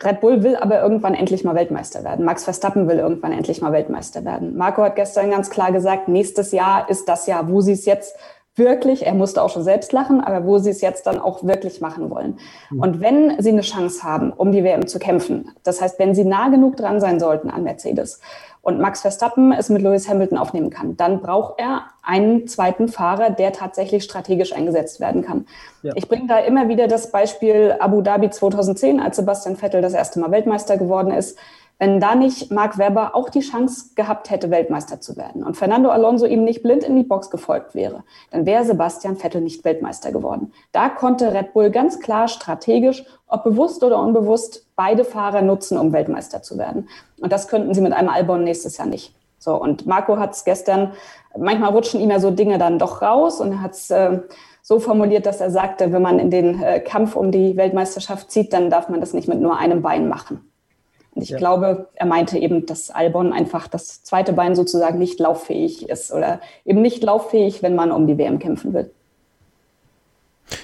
Red 0.03 0.21
Bull 0.21 0.43
will 0.43 0.57
aber 0.57 0.83
irgendwann 0.83 1.15
endlich 1.15 1.43
mal 1.43 1.55
Weltmeister 1.55 2.05
werden. 2.05 2.25
Max 2.25 2.45
Verstappen 2.45 2.87
will 2.87 2.99
irgendwann 2.99 3.33
endlich 3.33 3.63
mal 3.63 3.73
Weltmeister 3.73 4.25
werden. 4.25 4.55
Marco 4.57 4.83
hat 4.83 4.97
gestern 4.97 5.31
ganz 5.31 5.49
klar 5.49 5.73
gesagt, 5.73 6.09
nächstes 6.09 6.53
Jahr 6.53 6.91
ist 6.91 7.09
das 7.09 7.27
Jahr, 7.27 7.49
wo 7.49 7.63
sie 7.63 7.73
es 7.73 7.87
jetzt 7.87 8.15
wirklich, 8.57 9.07
er 9.07 9.15
musste 9.15 9.43
auch 9.43 9.51
schon 9.51 9.63
selbst 9.63 9.93
lachen, 9.93 10.21
aber 10.21 10.47
wo 10.47 10.59
sie 10.59 10.71
es 10.71 10.81
jetzt 10.81 11.07
dann 11.07 11.21
auch 11.21 11.45
wirklich 11.45 11.81
machen 11.81 12.11
wollen. 12.11 12.39
Mhm. 12.71 12.81
Und 12.81 13.01
wenn 13.01 13.41
sie 13.41 13.51
eine 13.51 13.61
Chance 13.61 14.03
haben, 14.03 14.33
um 14.33 14.51
die 14.51 14.65
WM 14.65 14.87
zu 14.87 14.99
kämpfen, 14.99 15.51
das 15.63 15.81
heißt, 15.81 15.99
wenn 15.99 16.15
sie 16.15 16.25
nah 16.25 16.49
genug 16.49 16.77
dran 16.77 17.01
sein 17.01 17.21
sollten 17.21 17.51
an 17.51 17.63
Mercedes 17.63 18.21
und 18.63 18.81
Max 18.81 19.03
Verstappen 19.03 19.53
es 19.53 19.69
mit 19.69 19.83
Lewis 19.83 20.09
Hamilton 20.09 20.39
aufnehmen 20.39 20.71
kann, 20.71 20.97
dann 20.97 21.21
braucht 21.21 21.61
er 21.61 21.83
einen 22.03 22.49
zweiten 22.49 22.89
Fahrer, 22.89 23.31
der 23.31 23.53
tatsächlich 23.53 24.03
strategisch 24.03 24.53
eingesetzt 24.55 25.01
werden 25.01 25.23
kann. 25.23 25.47
Ja. 25.83 25.93
Ich 25.95 26.09
bringe 26.09 26.27
da 26.27 26.39
immer 26.39 26.69
wieder 26.69 26.89
das 26.89 27.13
Beispiel 27.13 27.77
Abu 27.79 28.01
Dhabi 28.01 28.31
2010, 28.31 29.01
als 29.01 29.17
Sebastian 29.17 29.57
Vettel 29.57 29.83
das 29.83 29.93
erste 29.93 30.19
Mal 30.19 30.31
Weltmeister 30.31 30.79
geworden 30.79 31.13
ist 31.13 31.39
wenn 31.79 32.01
da 32.01 32.15
nicht 32.15 32.51
Mark 32.51 32.79
Webber 32.79 33.15
auch 33.15 33.29
die 33.29 33.41
Chance 33.41 33.91
gehabt 33.95 34.31
hätte, 34.31 34.51
Weltmeister 34.51 35.01
zu 35.01 35.17
werden 35.17 35.45
und 35.45 35.57
Fernando 35.57 35.91
Alonso 35.91 36.25
ihm 36.25 36.45
nicht 36.45 36.63
blind 36.63 36.85
in 36.85 36.97
die 36.97 37.03
Box 37.03 37.31
gefolgt 37.31 37.75
wäre, 37.75 38.05
dann 38.31 38.47
wäre 38.47 38.65
Sebastian 38.65 39.17
Vettel 39.17 39.43
nicht 39.43 39.65
Weltmeister 39.65 40.11
geworden. 40.11 40.53
Da 40.73 40.89
konnte 40.89 41.35
Red 41.35 41.53
Bull 41.53 41.71
ganz 41.71 42.01
klar 42.01 42.29
strategisch, 42.29 43.05
ob 43.27 43.45
bewusst 43.45 43.85
oder 43.85 44.01
unbewusst, 44.01 44.67
beide 44.75 45.05
Fahrer 45.05 45.43
nutzen, 45.43 45.79
um 45.79 45.93
Weltmeister 45.93 46.43
zu 46.43 46.57
werden. 46.57 46.89
Und 47.21 47.33
das 47.33 47.49
könnten 47.49 47.75
sie 47.75 47.81
mit 47.81 47.93
einem 47.93 48.09
Albon 48.09 48.45
nächstes 48.45 48.79
Jahr 48.79 48.87
nicht. 48.87 49.15
So, 49.39 49.55
und 49.55 49.87
Marco 49.87 50.19
hat 50.19 50.33
es 50.33 50.45
gestern, 50.45 50.93
manchmal 51.37 51.71
rutschen 51.71 52.01
ihm 52.01 52.11
ja 52.11 52.21
so 52.21 52.31
Dinge 52.31 52.59
dann 52.59 52.79
doch 52.79 53.03
raus 53.03 53.41
und 53.41 53.63
hat 53.63 53.73
es 53.73 53.91
äh, 53.91 54.21
so 54.63 54.81
formuliert, 54.81 55.27
dass 55.27 55.41
er 55.41 55.51
sagte, 55.51 55.93
wenn 55.93 56.03
man 56.03 56.19
in 56.19 56.31
den 56.31 56.63
äh, 56.63 56.81
Kampf 56.81 57.15
um 57.15 57.31
die 57.31 57.57
Weltmeisterschaft 57.57 58.31
zieht, 58.31 58.53
dann 58.53 58.71
darf 58.71 58.89
man 58.89 59.01
das 59.01 59.13
nicht 59.13 59.29
mit 59.29 59.41
nur 59.41 59.57
einem 59.59 59.83
Bein 59.83 60.09
machen. 60.09 60.51
Ich 61.19 61.31
ja. 61.31 61.39
glaube, 61.39 61.89
er 61.95 62.07
meinte 62.07 62.39
eben, 62.39 62.67
dass 62.67 62.91
Albon 62.91 63.33
einfach 63.33 63.69
das 63.69 64.03
zweite 64.03 64.35
Bein 64.35 64.55
sozusagen 64.55 64.99
nicht 64.99 65.19
lauffähig 65.19 65.89
ist 65.89 66.13
oder 66.13 66.41
eben 66.65 66.83
nicht 66.83 67.03
lauffähig, 67.03 67.63
wenn 67.63 67.75
man 67.75 67.91
um 67.91 68.07
die 68.07 68.19
WM 68.19 68.39
kämpfen 68.39 68.75
will. 68.75 68.91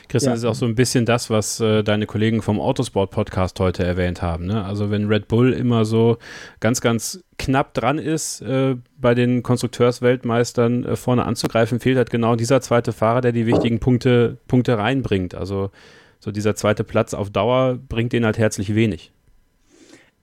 Christian, 0.09 0.31
ja. 0.31 0.35
das 0.35 0.45
ist 0.45 0.49
auch 0.49 0.55
so 0.55 0.67
ein 0.67 0.75
bisschen 0.75 1.07
das, 1.07 1.31
was 1.31 1.59
äh, 1.59 1.83
deine 1.83 2.07
Kollegen 2.07 2.43
vom 2.43 2.61
Autosport-Podcast 2.61 3.59
heute 3.61 3.83
erwähnt 3.83 4.21
haben. 4.23 4.47
Ne? 4.47 4.65
Also 4.65 4.91
wenn 4.91 5.09
Red 5.09 5.27
Bull 5.27 5.53
immer 5.53 5.85
so 5.85 6.19
ganz, 6.61 6.81
ganz 6.81 7.25
knapp 7.39 7.75
dran 7.75 7.99
ist, 7.99 8.43
äh, 8.43 8.77
bei 8.99 9.15
den 9.15 9.43
Konstrukteursweltmeistern 9.43 10.85
äh, 10.85 10.97
vorne 10.97 11.25
anzugreifen, 11.25 11.81
fehlt 11.81 11.97
halt 11.97 12.11
genau 12.11 12.37
dieser 12.37 12.61
zweite 12.61 12.93
Fahrer, 12.93 13.23
der 13.23 13.33
die 13.33 13.47
wichtigen 13.47 13.81
Punkte, 13.81 14.37
Punkte 14.47 14.79
reinbringt. 14.79 15.35
Also 15.35 15.71
so 16.21 16.31
dieser 16.31 16.55
zweite 16.55 16.85
Platz 16.85 17.15
auf 17.15 17.31
Dauer 17.31 17.79
bringt 17.89 18.13
denen 18.13 18.27
halt 18.27 18.39
herzlich 18.39 18.75
wenig. 18.75 19.13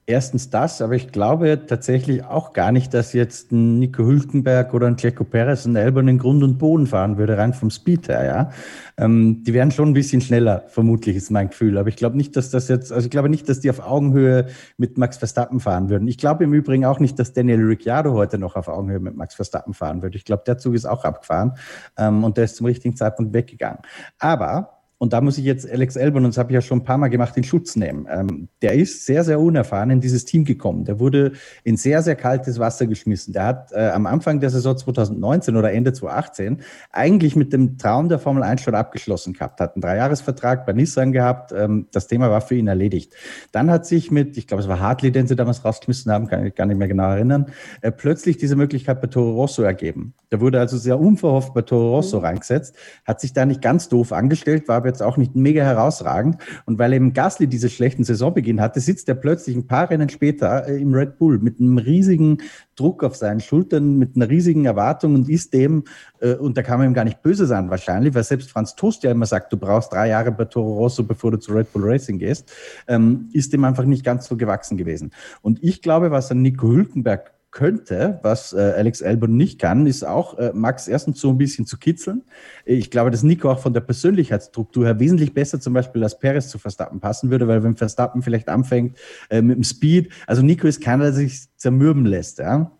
Erstens 0.06 0.50
das, 0.50 0.82
aber 0.82 0.94
ich 0.94 1.12
glaube 1.12 1.66
tatsächlich 1.68 2.24
auch 2.24 2.52
gar 2.52 2.72
nicht, 2.72 2.92
dass 2.94 3.12
jetzt 3.12 3.52
ein 3.52 3.78
Nico 3.78 4.02
Hülkenberg 4.02 4.74
oder 4.74 4.88
ein 4.88 4.96
Checo 4.96 5.22
Perez 5.22 5.66
einen 5.66 5.76
Elbern 5.76 6.08
in 6.08 6.18
Grund 6.18 6.42
und 6.42 6.58
Boden 6.58 6.88
fahren 6.88 7.16
würde, 7.16 7.38
rein 7.38 7.54
vom 7.54 7.70
Speed 7.70 8.08
her, 8.08 8.24
ja. 8.24 8.50
Ähm, 8.96 9.44
die 9.44 9.54
wären 9.54 9.70
schon 9.70 9.90
ein 9.90 9.94
bisschen 9.94 10.20
schneller, 10.20 10.64
vermutlich 10.66 11.14
ist 11.14 11.30
mein 11.30 11.50
Gefühl. 11.50 11.78
Aber 11.78 11.88
ich 11.88 11.96
glaube 11.96 12.16
nicht, 12.16 12.34
dass 12.34 12.50
das 12.50 12.66
jetzt, 12.66 12.92
also 12.92 13.04
ich 13.04 13.10
glaube 13.10 13.28
nicht, 13.28 13.48
dass 13.48 13.60
die 13.60 13.70
auf 13.70 13.78
Augenhöhe 13.78 14.46
mit 14.78 14.98
Max 14.98 15.16
Verstappen 15.16 15.60
fahren 15.60 15.90
würden. 15.90 16.08
Ich 16.08 16.18
glaube 16.18 16.42
im 16.42 16.54
Übrigen 16.54 16.84
auch 16.84 16.98
nicht, 16.98 17.16
dass 17.18 17.32
Daniel 17.32 17.64
Ricciardo 17.64 18.12
heute 18.14 18.38
noch 18.38 18.56
auf 18.56 18.66
Augenhöhe 18.66 19.00
mit 19.00 19.14
Max 19.14 19.36
Verstappen 19.36 19.74
fahren 19.74 20.02
würde. 20.02 20.16
Ich 20.16 20.24
glaube, 20.24 20.42
der 20.44 20.58
Zug 20.58 20.74
ist 20.74 20.86
auch 20.86 21.04
abgefahren 21.04 21.52
ähm, 21.96 22.24
und 22.24 22.36
der 22.36 22.44
ist 22.44 22.56
zum 22.56 22.66
richtigen 22.66 22.96
Zeitpunkt 22.96 23.32
weggegangen. 23.32 23.78
Aber 24.18 24.79
und 25.02 25.14
da 25.14 25.22
muss 25.22 25.38
ich 25.38 25.46
jetzt 25.46 25.68
Alex 25.68 25.96
Elbon, 25.96 26.26
und 26.26 26.32
das 26.32 26.36
habe 26.36 26.52
ich 26.52 26.54
ja 26.54 26.60
schon 26.60 26.80
ein 26.80 26.84
paar 26.84 26.98
Mal 26.98 27.08
gemacht, 27.08 27.34
in 27.38 27.42
Schutz 27.42 27.74
nehmen. 27.74 28.06
Ähm, 28.10 28.48
der 28.60 28.74
ist 28.74 29.06
sehr, 29.06 29.24
sehr 29.24 29.40
unerfahren 29.40 29.88
in 29.88 30.02
dieses 30.02 30.26
Team 30.26 30.44
gekommen. 30.44 30.84
Der 30.84 31.00
wurde 31.00 31.32
in 31.64 31.78
sehr, 31.78 32.02
sehr 32.02 32.16
kaltes 32.16 32.58
Wasser 32.58 32.86
geschmissen. 32.86 33.32
Der 33.32 33.46
hat 33.46 33.72
äh, 33.72 33.88
am 33.88 34.04
Anfang 34.04 34.40
der 34.40 34.50
Saison 34.50 34.76
2019 34.76 35.56
oder 35.56 35.72
Ende 35.72 35.94
2018 35.94 36.60
eigentlich 36.92 37.34
mit 37.34 37.54
dem 37.54 37.78
Traum 37.78 38.10
der 38.10 38.18
Formel 38.18 38.42
1 38.42 38.60
schon 38.60 38.74
abgeschlossen 38.74 39.32
gehabt. 39.32 39.58
Hat 39.62 39.74
einen 39.74 39.80
Dreijahresvertrag 39.80 40.66
bei 40.66 40.74
Nissan 40.74 41.12
gehabt. 41.12 41.52
Ähm, 41.52 41.86
das 41.92 42.06
Thema 42.06 42.30
war 42.30 42.42
für 42.42 42.56
ihn 42.56 42.68
erledigt. 42.68 43.14
Dann 43.52 43.70
hat 43.70 43.86
sich 43.86 44.10
mit, 44.10 44.36
ich 44.36 44.46
glaube, 44.46 44.62
es 44.62 44.68
war 44.68 44.80
Hartley, 44.80 45.12
den 45.12 45.26
sie 45.26 45.34
damals 45.34 45.64
rausgeschmissen 45.64 46.12
haben, 46.12 46.26
kann 46.26 46.44
ich 46.44 46.54
gar 46.54 46.66
nicht 46.66 46.76
mehr 46.76 46.88
genau 46.88 47.10
erinnern, 47.10 47.46
äh, 47.80 47.90
plötzlich 47.90 48.36
diese 48.36 48.54
Möglichkeit 48.54 49.00
bei 49.00 49.06
Toro 49.06 49.32
Rosso 49.32 49.62
ergeben. 49.62 50.12
Der 50.30 50.42
wurde 50.42 50.60
also 50.60 50.76
sehr 50.76 51.00
unverhofft 51.00 51.54
bei 51.54 51.62
Toro 51.62 51.96
Rosso 51.96 52.18
mhm. 52.18 52.26
reingesetzt, 52.26 52.76
hat 53.06 53.22
sich 53.22 53.32
da 53.32 53.46
nicht 53.46 53.62
ganz 53.62 53.88
doof 53.88 54.12
angestellt, 54.12 54.68
war 54.68 54.76
aber 54.76 54.89
jetzt 54.90 55.02
auch 55.02 55.16
nicht 55.16 55.34
mega 55.34 55.62
herausragend. 55.62 56.36
Und 56.66 56.78
weil 56.78 56.92
eben 56.92 57.12
Gasly 57.12 57.46
diese 57.46 57.70
schlechten 57.70 58.04
Saisonbeginn 58.04 58.60
hatte, 58.60 58.80
sitzt 58.80 59.08
er 59.08 59.14
plötzlich 59.14 59.56
ein 59.56 59.66
paar 59.66 59.88
Rennen 59.88 60.08
später 60.08 60.68
äh, 60.68 60.80
im 60.80 60.92
Red 60.92 61.18
Bull 61.18 61.38
mit 61.38 61.58
einem 61.58 61.78
riesigen 61.78 62.38
Druck 62.76 63.04
auf 63.04 63.16
seinen 63.16 63.40
Schultern, 63.40 63.98
mit 63.98 64.16
einer 64.16 64.28
riesigen 64.28 64.64
Erwartung 64.64 65.14
und 65.14 65.28
ist 65.28 65.52
dem, 65.52 65.84
äh, 66.20 66.34
und 66.34 66.56
da 66.56 66.62
kann 66.62 66.78
man 66.78 66.88
ihm 66.88 66.94
gar 66.94 67.04
nicht 67.04 67.22
böse 67.22 67.46
sein 67.46 67.70
wahrscheinlich, 67.70 68.14
weil 68.14 68.24
selbst 68.24 68.50
Franz 68.50 68.74
Toast 68.74 69.02
ja 69.02 69.10
immer 69.10 69.26
sagt, 69.26 69.52
du 69.52 69.56
brauchst 69.56 69.92
drei 69.92 70.08
Jahre 70.08 70.32
bei 70.32 70.44
Toro 70.46 70.74
Rosso, 70.74 71.02
bevor 71.02 71.30
du 71.30 71.38
zu 71.38 71.52
Red 71.52 71.72
Bull 71.72 71.82
Racing 71.84 72.18
gehst, 72.18 72.50
ähm, 72.88 73.28
ist 73.32 73.52
dem 73.52 73.64
einfach 73.64 73.84
nicht 73.84 74.04
ganz 74.04 74.26
so 74.26 74.36
gewachsen 74.36 74.76
gewesen. 74.76 75.10
Und 75.42 75.62
ich 75.62 75.82
glaube, 75.82 76.10
was 76.10 76.30
an 76.30 76.42
Nico 76.42 76.68
Hülkenberg 76.68 77.32
könnte, 77.50 78.20
was 78.22 78.52
äh, 78.52 78.74
Alex 78.76 79.02
Albon 79.02 79.36
nicht 79.36 79.58
kann, 79.58 79.86
ist 79.86 80.04
auch 80.04 80.38
äh, 80.38 80.52
Max 80.54 80.88
erstens 80.88 81.20
so 81.20 81.30
ein 81.30 81.38
bisschen 81.38 81.66
zu 81.66 81.78
kitzeln. 81.78 82.22
Ich 82.64 82.90
glaube, 82.90 83.10
dass 83.10 83.22
Nico 83.22 83.50
auch 83.50 83.58
von 83.58 83.74
der 83.74 83.80
Persönlichkeitsstruktur 83.80 84.84
her 84.84 85.00
wesentlich 85.00 85.34
besser 85.34 85.60
zum 85.60 85.72
Beispiel 85.72 86.02
als 86.02 86.18
Perez 86.18 86.48
zu 86.48 86.58
Verstappen 86.58 87.00
passen 87.00 87.30
würde, 87.30 87.48
weil 87.48 87.62
wenn 87.62 87.76
Verstappen 87.76 88.22
vielleicht 88.22 88.48
anfängt 88.48 88.96
äh, 89.30 89.42
mit 89.42 89.56
dem 89.56 89.64
Speed, 89.64 90.12
also 90.26 90.42
Nico 90.42 90.66
ist 90.66 90.80
keiner, 90.80 91.04
der 91.04 91.12
sich 91.12 91.48
zermürben 91.56 92.06
lässt, 92.06 92.38
ja. 92.38 92.70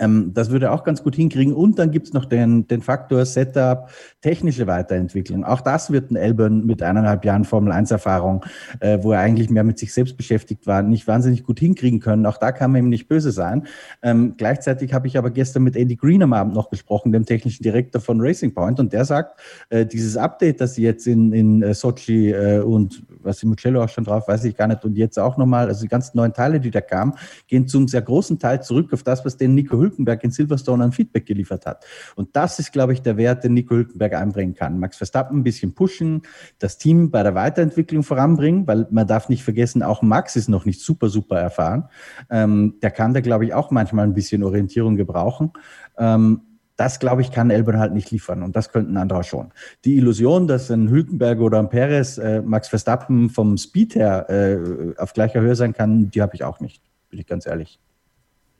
Ähm, 0.00 0.32
das 0.34 0.50
würde 0.50 0.66
er 0.66 0.72
auch 0.72 0.84
ganz 0.84 1.02
gut 1.02 1.16
hinkriegen. 1.16 1.54
Und 1.54 1.78
dann 1.78 1.90
gibt 1.90 2.08
es 2.08 2.12
noch 2.12 2.24
den, 2.24 2.66
den 2.66 2.82
Faktor 2.82 3.24
Setup, 3.24 3.88
technische 4.20 4.66
Weiterentwicklung. 4.66 5.44
Auch 5.44 5.60
das 5.60 5.90
wird 5.90 6.10
ein 6.10 6.16
Elbern 6.16 6.66
mit 6.66 6.82
eineinhalb 6.82 7.24
Jahren 7.24 7.44
Formel-1-Erfahrung, 7.44 8.44
äh, 8.80 8.98
wo 9.02 9.12
er 9.12 9.20
eigentlich 9.20 9.50
mehr 9.50 9.64
mit 9.64 9.78
sich 9.78 9.92
selbst 9.92 10.16
beschäftigt 10.16 10.66
war, 10.66 10.82
nicht 10.82 11.06
wahnsinnig 11.06 11.44
gut 11.44 11.58
hinkriegen 11.60 12.00
können. 12.00 12.26
Auch 12.26 12.38
da 12.38 12.52
kann 12.52 12.72
man 12.72 12.84
ihm 12.84 12.88
nicht 12.88 13.08
böse 13.08 13.30
sein. 13.30 13.66
Ähm, 14.02 14.34
gleichzeitig 14.36 14.92
habe 14.92 15.06
ich 15.06 15.18
aber 15.18 15.30
gestern 15.30 15.62
mit 15.62 15.76
Andy 15.76 15.96
Green 15.96 16.22
am 16.22 16.32
Abend 16.32 16.54
noch 16.54 16.70
gesprochen, 16.70 17.12
dem 17.12 17.24
technischen 17.24 17.62
Direktor 17.62 18.00
von 18.00 18.20
Racing 18.20 18.54
Point, 18.54 18.80
und 18.80 18.92
der 18.92 19.04
sagt, 19.04 19.40
äh, 19.70 19.86
dieses 19.86 20.16
Update, 20.16 20.60
das 20.60 20.74
sie 20.74 20.82
jetzt 20.82 21.06
in, 21.06 21.32
in 21.32 21.62
äh, 21.62 21.74
Sochi 21.74 22.30
äh, 22.30 22.60
und 22.60 23.02
was 23.22 23.42
im 23.42 23.50
Mugello 23.50 23.82
auch 23.82 23.88
schon 23.88 24.04
drauf, 24.04 24.28
weiß 24.28 24.44
ich 24.44 24.56
gar 24.56 24.68
nicht, 24.68 24.84
und 24.84 24.96
jetzt 24.96 25.18
auch 25.18 25.36
nochmal, 25.36 25.68
also 25.68 25.82
die 25.82 25.88
ganzen 25.88 26.16
neuen 26.16 26.32
Teile, 26.32 26.60
die 26.60 26.70
da 26.70 26.80
kamen, 26.80 27.14
gehen 27.46 27.66
zum 27.66 27.88
sehr 27.88 28.02
großen 28.02 28.38
Teil 28.38 28.62
zurück 28.62 28.92
auf 28.92 29.02
das, 29.02 29.24
was 29.24 29.36
den 29.36 29.54
Nico 29.54 29.76
Hülkenberg 29.76 29.85
in 29.88 30.30
Silverstone 30.30 30.84
an 30.84 30.92
Feedback 30.92 31.26
geliefert 31.26 31.66
hat. 31.66 31.84
Und 32.14 32.34
das 32.34 32.58
ist, 32.58 32.72
glaube 32.72 32.92
ich, 32.92 33.02
der 33.02 33.16
Wert, 33.16 33.44
den 33.44 33.54
Nico 33.54 33.74
Hülkenberg 33.74 34.14
einbringen 34.14 34.54
kann. 34.54 34.78
Max 34.78 34.96
Verstappen 34.96 35.38
ein 35.38 35.42
bisschen 35.42 35.74
pushen, 35.74 36.22
das 36.58 36.78
Team 36.78 37.10
bei 37.10 37.22
der 37.22 37.34
Weiterentwicklung 37.34 38.02
voranbringen, 38.02 38.66
weil 38.66 38.86
man 38.90 39.06
darf 39.06 39.28
nicht 39.28 39.42
vergessen, 39.42 39.82
auch 39.82 40.02
Max 40.02 40.36
ist 40.36 40.48
noch 40.48 40.64
nicht 40.64 40.80
super, 40.80 41.08
super 41.08 41.38
erfahren. 41.38 41.88
Ähm, 42.30 42.74
der 42.82 42.90
kann 42.90 43.14
da, 43.14 43.20
glaube 43.20 43.44
ich, 43.44 43.54
auch 43.54 43.70
manchmal 43.70 44.06
ein 44.06 44.14
bisschen 44.14 44.42
Orientierung 44.42 44.96
gebrauchen. 44.96 45.52
Ähm, 45.98 46.42
das, 46.76 46.98
glaube 46.98 47.22
ich, 47.22 47.32
kann 47.32 47.50
Elben 47.50 47.78
halt 47.78 47.94
nicht 47.94 48.10
liefern 48.10 48.42
und 48.42 48.54
das 48.54 48.70
könnten 48.70 48.96
andere 48.96 49.24
schon. 49.24 49.52
Die 49.84 49.96
Illusion, 49.96 50.46
dass 50.46 50.70
ein 50.70 50.90
Hülkenberg 50.90 51.40
oder 51.40 51.58
ein 51.58 51.70
Perez 51.70 52.18
äh, 52.18 52.42
Max 52.42 52.68
Verstappen 52.68 53.30
vom 53.30 53.56
Speed 53.56 53.94
her 53.94 54.28
äh, 54.28 54.94
auf 54.98 55.14
gleicher 55.14 55.40
Höhe 55.40 55.56
sein 55.56 55.72
kann, 55.72 56.10
die 56.10 56.20
habe 56.20 56.34
ich 56.34 56.44
auch 56.44 56.60
nicht, 56.60 56.82
bin 57.08 57.18
ich 57.18 57.26
ganz 57.26 57.46
ehrlich. 57.46 57.80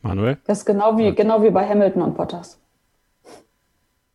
Manuel? 0.06 0.38
Das 0.46 0.58
ist 0.58 0.64
genau 0.64 0.96
wie, 0.96 1.14
genau 1.14 1.42
wie 1.42 1.50
bei 1.50 1.68
Hamilton 1.68 2.02
und 2.02 2.16
Bottas. 2.16 2.58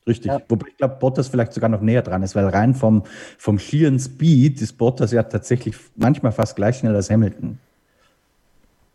Richtig. 0.07 0.31
Ja. 0.31 0.41
Wobei 0.49 0.67
ich 0.69 0.77
glaube, 0.77 0.95
Bottas 0.99 1.27
vielleicht 1.27 1.53
sogar 1.53 1.69
noch 1.69 1.81
näher 1.81 2.01
dran 2.01 2.23
ist, 2.23 2.35
weil 2.35 2.47
rein 2.47 2.73
vom, 2.73 3.03
vom 3.37 3.59
schieren 3.59 3.99
Speed 3.99 4.61
ist 4.61 4.77
Bottas 4.77 5.11
ja 5.11 5.23
tatsächlich 5.23 5.75
manchmal 5.95 6.31
fast 6.31 6.55
gleich 6.55 6.77
schnell 6.77 6.95
als 6.95 7.09
Hamilton. 7.09 7.59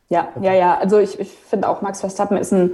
Ja, 0.09 0.28
ja, 0.40 0.53
ja. 0.53 0.78
Also 0.78 0.99
ich, 0.99 1.18
ich 1.18 1.30
finde 1.30 1.68
auch, 1.68 1.82
Max 1.82 2.01
Verstappen 2.01 2.36
ist 2.36 2.53
ein 2.53 2.72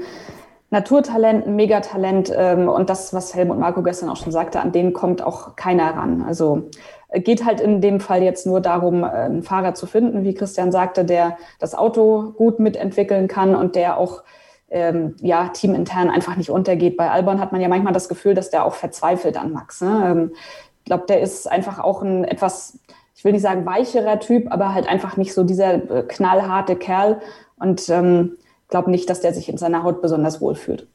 Naturtalent, 0.71 1.47
ein 1.47 1.57
Megatalent. 1.57 2.33
Ähm, 2.35 2.69
und 2.69 2.89
das, 2.89 3.13
was 3.13 3.35
Helmut 3.35 3.59
Marco 3.59 3.83
gestern 3.83 4.09
auch 4.09 4.17
schon 4.17 4.33
sagte, 4.33 4.61
an 4.61 4.73
den 4.73 4.95
kommt 4.95 5.23
auch 5.23 5.55
keiner 5.55 5.95
ran. 5.95 6.23
Also 6.23 6.71
geht 7.15 7.45
halt 7.45 7.61
in 7.61 7.81
dem 7.81 8.01
Fall 8.01 8.23
jetzt 8.23 8.47
nur 8.47 8.61
darum, 8.61 9.05
äh, 9.05 9.09
einen 9.09 9.43
Fahrer 9.43 9.75
zu 9.75 9.87
finden, 9.87 10.25
wie 10.25 10.35
Christian 10.35 10.73
sagte, 10.73 11.05
der 11.05 11.37
das 11.59 11.75
Auto 11.75 12.33
gut 12.37 12.59
mitentwickeln 12.59 13.29
kann 13.29 13.55
und 13.55 13.77
der 13.77 13.99
auch 13.99 14.23
ähm, 14.71 15.17
ja, 15.21 15.49
teamintern 15.49 16.11
einfach 16.11 16.37
nicht 16.37 16.51
untergeht. 16.51 16.97
Bei 16.97 17.11
Albon 17.11 17.41
hat 17.41 17.53
man 17.53 17.61
ja 17.61 17.69
manchmal 17.69 17.93
das 17.93 18.09
Gefühl, 18.09 18.35
dass 18.35 18.51
der 18.51 18.65
auch 18.65 18.75
verzweifelt 18.75 19.37
an 19.37 19.53
Max. 19.53 19.83
Ne? 19.83 20.03
Ähm, 20.05 20.31
ich 20.79 20.87
glaube, 20.87 21.05
der 21.07 21.21
ist 21.21 21.51
einfach 21.51 21.79
auch 21.79 22.03
ein 22.03 22.25
etwas, 22.25 22.79
ich 23.15 23.25
will 23.25 23.33
nicht 23.33 23.43
sagen 23.43 23.67
weicherer 23.67 24.19
Typ, 24.19 24.51
aber 24.51 24.75
halt 24.75 24.89
einfach 24.89 25.17
nicht 25.17 25.35
so 25.35 25.45
dieser 25.45 25.75
äh, 25.75 26.03
knallharte 26.09 26.77
Kerl. 26.77 27.21
Und 27.59 27.89
ähm, 27.91 28.39
glaube 28.69 28.91
nicht, 28.91 29.09
dass 29.09 29.21
der 29.21 29.33
sich 29.35 29.49
in 29.49 29.59
seiner 29.59 29.85
Haut 29.85 30.03
besonders 30.03 30.41
wohl 30.41 30.57
fühlt. 30.57 30.89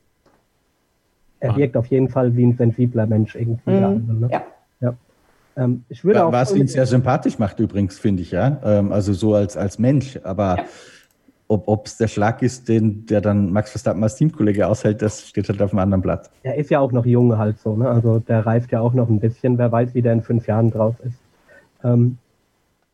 Er 1.39 1.55
wirkt 1.55 1.77
auf 1.77 1.85
jeden 1.85 2.09
Fall 2.09 2.35
wie 2.35 2.45
ein 2.45 2.57
sensibler 2.57 3.05
Mensch 3.05 3.35
irgendwie. 3.35 3.69
Mhm. 3.69 4.19
Ne? 4.21 4.29
Ja. 4.31 4.41
Ja. 5.57 5.63
Ähm, 5.63 5.83
ich 5.89 6.03
würde 6.03 6.25
auch 6.25 6.31
was 6.31 6.53
ihn 6.53 6.67
sehr 6.67 6.85
sympathisch 6.85 7.39
macht 7.39 7.59
übrigens, 7.59 7.99
finde 7.99 8.21
ich, 8.21 8.31
ja. 8.31 8.59
Ähm, 8.63 8.91
also 8.91 9.13
so 9.13 9.33
als, 9.33 9.57
als 9.57 9.79
Mensch. 9.79 10.19
Aber 10.23 10.57
ob 11.47 11.87
es 11.87 11.97
der 11.97 12.07
Schlag 12.07 12.41
ist, 12.41 12.67
den 12.67 13.05
der 13.05 13.21
dann 13.21 13.51
Max 13.51 13.71
Verstappen 13.71 14.03
als 14.03 14.15
Teamkollege 14.15 14.67
aushält, 14.67 15.01
das 15.01 15.27
steht 15.27 15.47
halt 15.47 15.61
auf 15.61 15.71
einem 15.71 15.79
anderen 15.79 16.01
Blatt. 16.01 16.29
Er 16.43 16.55
ist 16.55 16.69
ja 16.69 16.79
auch 16.79 16.91
noch 16.91 17.05
jung 17.05 17.37
halt 17.37 17.59
so, 17.59 17.75
ne? 17.75 17.89
Also 17.89 18.19
der 18.19 18.45
reift 18.45 18.71
ja 18.71 18.81
auch 18.81 18.93
noch 18.93 19.09
ein 19.09 19.19
bisschen. 19.19 19.57
Wer 19.57 19.71
weiß, 19.71 19.93
wie 19.93 20.01
der 20.01 20.13
in 20.13 20.21
fünf 20.21 20.45
Jahren 20.47 20.71
drauf 20.71 20.95
ist. 21.03 21.17
Ähm, 21.83 22.17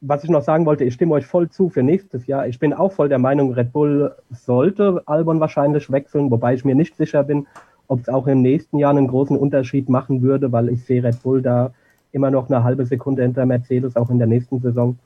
was 0.01 0.23
ich 0.23 0.29
noch 0.29 0.43
sagen 0.43 0.65
wollte, 0.65 0.83
ich 0.83 0.93
stimme 0.93 1.13
euch 1.13 1.25
voll 1.25 1.49
zu 1.49 1.69
für 1.69 1.81
nächstes 1.81 2.27
Jahr. 2.27 2.45
Ich 2.47 2.59
bin 2.59 2.73
auch 2.73 2.91
voll 2.91 3.09
der 3.09 3.19
Meinung, 3.19 3.53
Red 3.53 3.71
Bull 3.71 4.13
sollte 4.31 5.01
Albon 5.05 5.39
wahrscheinlich 5.39 5.89
wechseln, 5.91 6.29
wobei 6.29 6.53
ich 6.53 6.65
mir 6.65 6.75
nicht 6.75 6.97
sicher 6.97 7.23
bin, 7.23 7.47
ob 7.87 8.01
es 8.01 8.09
auch 8.09 8.27
im 8.27 8.41
nächsten 8.41 8.77
Jahr 8.77 8.91
einen 8.91 9.07
großen 9.07 9.37
Unterschied 9.37 9.87
machen 9.87 10.21
würde, 10.21 10.51
weil 10.51 10.69
ich 10.69 10.83
sehe 10.83 11.03
Red 11.03 11.23
Bull 11.23 11.41
da 11.41 11.73
immer 12.13 12.31
noch 12.31 12.49
eine 12.49 12.63
halbe 12.63 12.85
Sekunde 12.85 13.23
hinter 13.23 13.45
Mercedes, 13.45 13.97
auch 13.97 14.09
in 14.09 14.19
der 14.19 14.27
nächsten 14.27 14.61
Saison. 14.61 14.97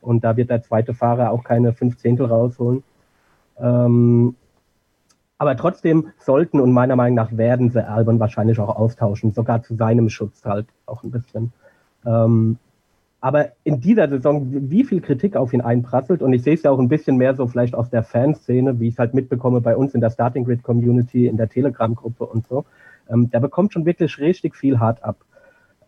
Und 0.00 0.24
da 0.24 0.36
wird 0.36 0.50
der 0.50 0.62
zweite 0.62 0.94
Fahrer 0.94 1.30
auch 1.30 1.44
keine 1.44 1.72
fünf 1.72 1.98
Zehntel 1.98 2.26
rausholen. 2.26 2.82
Ähm, 3.58 4.34
aber 5.36 5.56
trotzdem 5.56 6.08
sollten 6.18 6.60
und 6.60 6.72
meiner 6.72 6.96
Meinung 6.96 7.16
nach 7.16 7.36
werden 7.36 7.70
sie 7.70 7.86
Albon 7.86 8.20
wahrscheinlich 8.20 8.58
auch 8.58 8.76
austauschen, 8.76 9.32
sogar 9.32 9.62
zu 9.62 9.74
seinem 9.74 10.08
Schutz 10.08 10.44
halt 10.44 10.66
auch 10.86 11.02
ein 11.02 11.10
bisschen. 11.10 11.52
Ähm, 12.06 12.58
aber 13.20 13.52
in 13.64 13.80
dieser 13.80 14.08
Saison, 14.08 14.46
wie 14.70 14.84
viel 14.84 15.00
Kritik 15.00 15.34
auf 15.34 15.54
ihn 15.54 15.62
einprasselt, 15.62 16.22
und 16.22 16.32
ich 16.34 16.42
sehe 16.42 16.54
es 16.54 16.62
ja 16.62 16.70
auch 16.70 16.78
ein 16.78 16.88
bisschen 16.88 17.16
mehr 17.16 17.34
so 17.34 17.46
vielleicht 17.46 17.74
aus 17.74 17.88
der 17.88 18.02
Fanszene, 18.02 18.78
wie 18.78 18.88
ich 18.88 18.94
es 18.94 18.98
halt 18.98 19.14
mitbekomme 19.14 19.60
bei 19.60 19.76
uns 19.76 19.94
in 19.94 20.02
der 20.02 20.10
Starting 20.10 20.44
Grid 20.44 20.62
Community, 20.62 21.26
in 21.26 21.38
der 21.38 21.48
Telegram-Gruppe 21.48 22.26
und 22.26 22.46
so, 22.46 22.64
ähm, 23.08 23.30
der 23.30 23.40
bekommt 23.40 23.72
schon 23.72 23.86
wirklich 23.86 24.18
richtig 24.18 24.54
viel 24.54 24.78
hart 24.78 25.02
ab. 25.02 25.16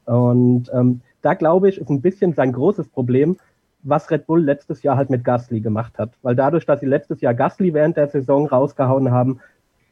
Und 0.07 0.71
ähm, 0.73 1.01
da 1.23 1.35
glaube 1.35 1.69
ich, 1.69 1.79
ist 1.79 1.91
ein 1.91 2.01
bisschen 2.01 2.33
sein 2.33 2.53
großes 2.53 2.89
Problem, 2.89 3.37
was 3.83 4.11
Red 4.11 4.27
Bull 4.27 4.43
letztes 4.43 4.83
Jahr 4.83 4.97
halt 4.97 5.11
mit 5.11 5.25
Gasly 5.25 5.61
gemacht 5.61 5.99
hat. 5.99 6.11
Weil 6.23 6.35
dadurch, 6.35 6.67
dass 6.67 6.81
sie 6.81 6.87
letztes 6.87 7.21
Jahr 7.21 7.35
Gasly 7.35 7.75
während 7.75 7.97
der 7.97 8.09
Saison 8.09 8.47
rausgehauen 8.47 9.11
haben, 9.11 9.41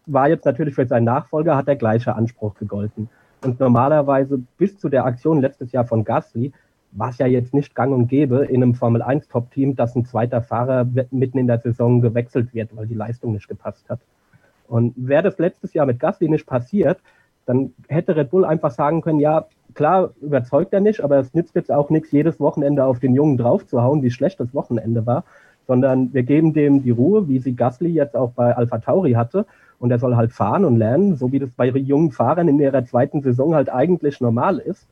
war 0.07 0.29
jetzt 0.29 0.45
natürlich 0.45 0.75
für 0.75 0.87
seinen 0.87 1.05
Nachfolger 1.05 1.57
hat 1.57 1.69
der 1.69 1.77
gleiche 1.77 2.15
Anspruch 2.15 2.55
gegolten. 2.55 3.09
Und 3.43 3.61
normalerweise 3.61 4.41
bis 4.59 4.79
zu 4.79 4.89
der 4.89 5.05
Aktion 5.05 5.41
letztes 5.41 5.73
Jahr 5.73 5.85
von 5.85 6.05
Gasly 6.05 6.53
war 6.93 7.11
es 7.11 7.19
ja 7.19 7.27
jetzt 7.27 7.53
nicht 7.53 7.75
gang 7.75 7.93
und 7.93 8.09
gäbe 8.09 8.45
in 8.47 8.62
einem 8.62 8.75
Formel 8.75 9.03
1 9.03 9.29
Top-Team, 9.29 9.75
dass 9.75 9.97
ein 9.97 10.05
zweiter 10.05 10.43
Fahrer 10.43 10.87
mitten 11.11 11.39
in 11.39 11.47
der 11.47 11.59
Saison 11.59 12.01
gewechselt 12.01 12.55
wird, 12.55 12.77
weil 12.77 12.87
die 12.87 12.95
Leistung 12.95 13.33
nicht 13.33 13.49
gepasst 13.49 13.89
hat. 13.91 14.01
Und 14.69 14.95
wäre 14.97 15.23
das 15.23 15.39
letztes 15.39 15.75
Jahr 15.75 15.87
mit 15.87 15.99
Gasly 15.99 16.29
nicht 16.29 16.47
passiert, 16.47 16.99
dann 17.47 17.75
hätte 17.89 18.17
Red 18.17 18.31
Bull 18.31 18.45
einfach 18.45 18.71
sagen 18.71 19.03
können, 19.03 19.21
ja, 19.21 19.47
klar 19.75 20.11
überzeugt 20.20 20.72
er 20.72 20.81
nicht, 20.81 21.03
aber 21.03 21.18
es 21.18 21.35
nützt 21.35 21.55
jetzt 21.55 21.70
auch 21.70 21.91
nichts, 21.91 22.11
jedes 22.12 22.41
Wochenende 22.41 22.85
auf 22.85 23.01
den 23.01 23.14
Jungen 23.14 23.37
draufzuhauen, 23.37 24.03
wie 24.03 24.11
schlecht 24.11 24.41
das 24.41 24.55
Wochenende 24.55 25.07
war, 25.07 25.25
sondern 25.66 26.12
wir 26.12 26.22
geben 26.22 26.53
dem 26.53 26.83
die 26.83 26.91
Ruhe, 26.91 27.29
wie 27.29 27.39
sie 27.39 27.55
Gasly 27.55 27.91
jetzt 27.91 28.16
auch 28.16 28.33
bei 28.33 28.57
Alpha 28.57 28.79
Tauri 28.79 29.12
hatte. 29.12 29.47
Und 29.79 29.91
er 29.91 29.99
soll 29.99 30.16
halt 30.16 30.33
fahren 30.33 30.64
und 30.64 30.77
lernen, 30.77 31.16
so 31.16 31.33
wie 31.33 31.39
das 31.39 31.51
bei 31.51 31.66
jungen 31.66 32.12
Fahrern 32.12 32.49
in 32.49 32.59
ihrer 32.59 32.85
zweiten 32.85 33.20
Saison 33.22 33.55
halt 33.55 33.68
eigentlich 33.68 34.20
normal 34.20 34.59
ist. 34.59 34.87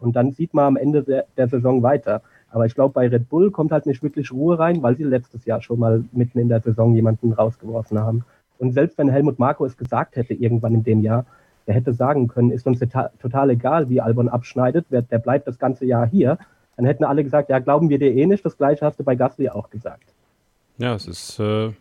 Und 0.00 0.16
dann 0.16 0.32
sieht 0.32 0.54
man 0.54 0.64
am 0.64 0.76
Ende 0.76 1.02
der, 1.02 1.26
der 1.36 1.48
Saison 1.48 1.82
weiter. 1.82 2.22
Aber 2.50 2.64
ich 2.64 2.74
glaube, 2.74 2.94
bei 2.94 3.08
Red 3.08 3.28
Bull 3.28 3.50
kommt 3.50 3.72
halt 3.72 3.84
nicht 3.84 4.02
wirklich 4.02 4.32
Ruhe 4.32 4.58
rein, 4.58 4.82
weil 4.82 4.96
sie 4.96 5.04
letztes 5.04 5.44
Jahr 5.44 5.60
schon 5.60 5.78
mal 5.78 6.04
mitten 6.12 6.38
in 6.38 6.48
der 6.48 6.60
Saison 6.60 6.94
jemanden 6.94 7.32
rausgeworfen 7.32 7.98
haben. 7.98 8.24
Und 8.58 8.72
selbst 8.72 8.96
wenn 8.96 9.08
Helmut 9.08 9.38
Marko 9.38 9.66
es 9.66 9.76
gesagt 9.76 10.16
hätte, 10.16 10.34
irgendwann 10.34 10.74
in 10.74 10.82
dem 10.82 11.02
Jahr, 11.02 11.26
der 11.68 11.74
hätte 11.74 11.92
sagen 11.92 12.28
können, 12.28 12.50
ist 12.50 12.66
uns 12.66 12.80
total 12.80 13.50
egal, 13.50 13.90
wie 13.90 14.00
Albon 14.00 14.28
abschneidet, 14.28 14.86
der 14.90 15.18
bleibt 15.18 15.46
das 15.46 15.58
ganze 15.58 15.84
Jahr 15.84 16.06
hier. 16.06 16.38
Dann 16.76 16.86
hätten 16.86 17.04
alle 17.04 17.22
gesagt, 17.22 17.50
ja, 17.50 17.58
glauben 17.58 17.90
wir 17.90 17.98
dir 17.98 18.10
eh 18.10 18.24
nicht. 18.24 18.44
Das 18.44 18.56
gleiche 18.56 18.86
hast 18.86 18.98
du 18.98 19.04
bei 19.04 19.16
Gasly 19.16 19.50
auch 19.50 19.68
gesagt. 19.68 20.04
Ja, 20.78 20.94
es 20.94 21.06
ist 21.06 21.38
äh, 21.38 21.72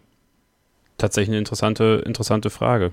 tatsächlich 0.97 1.29
eine 1.29 1.37
interessante, 1.37 2.03
interessante 2.05 2.49
Frage. 2.49 2.91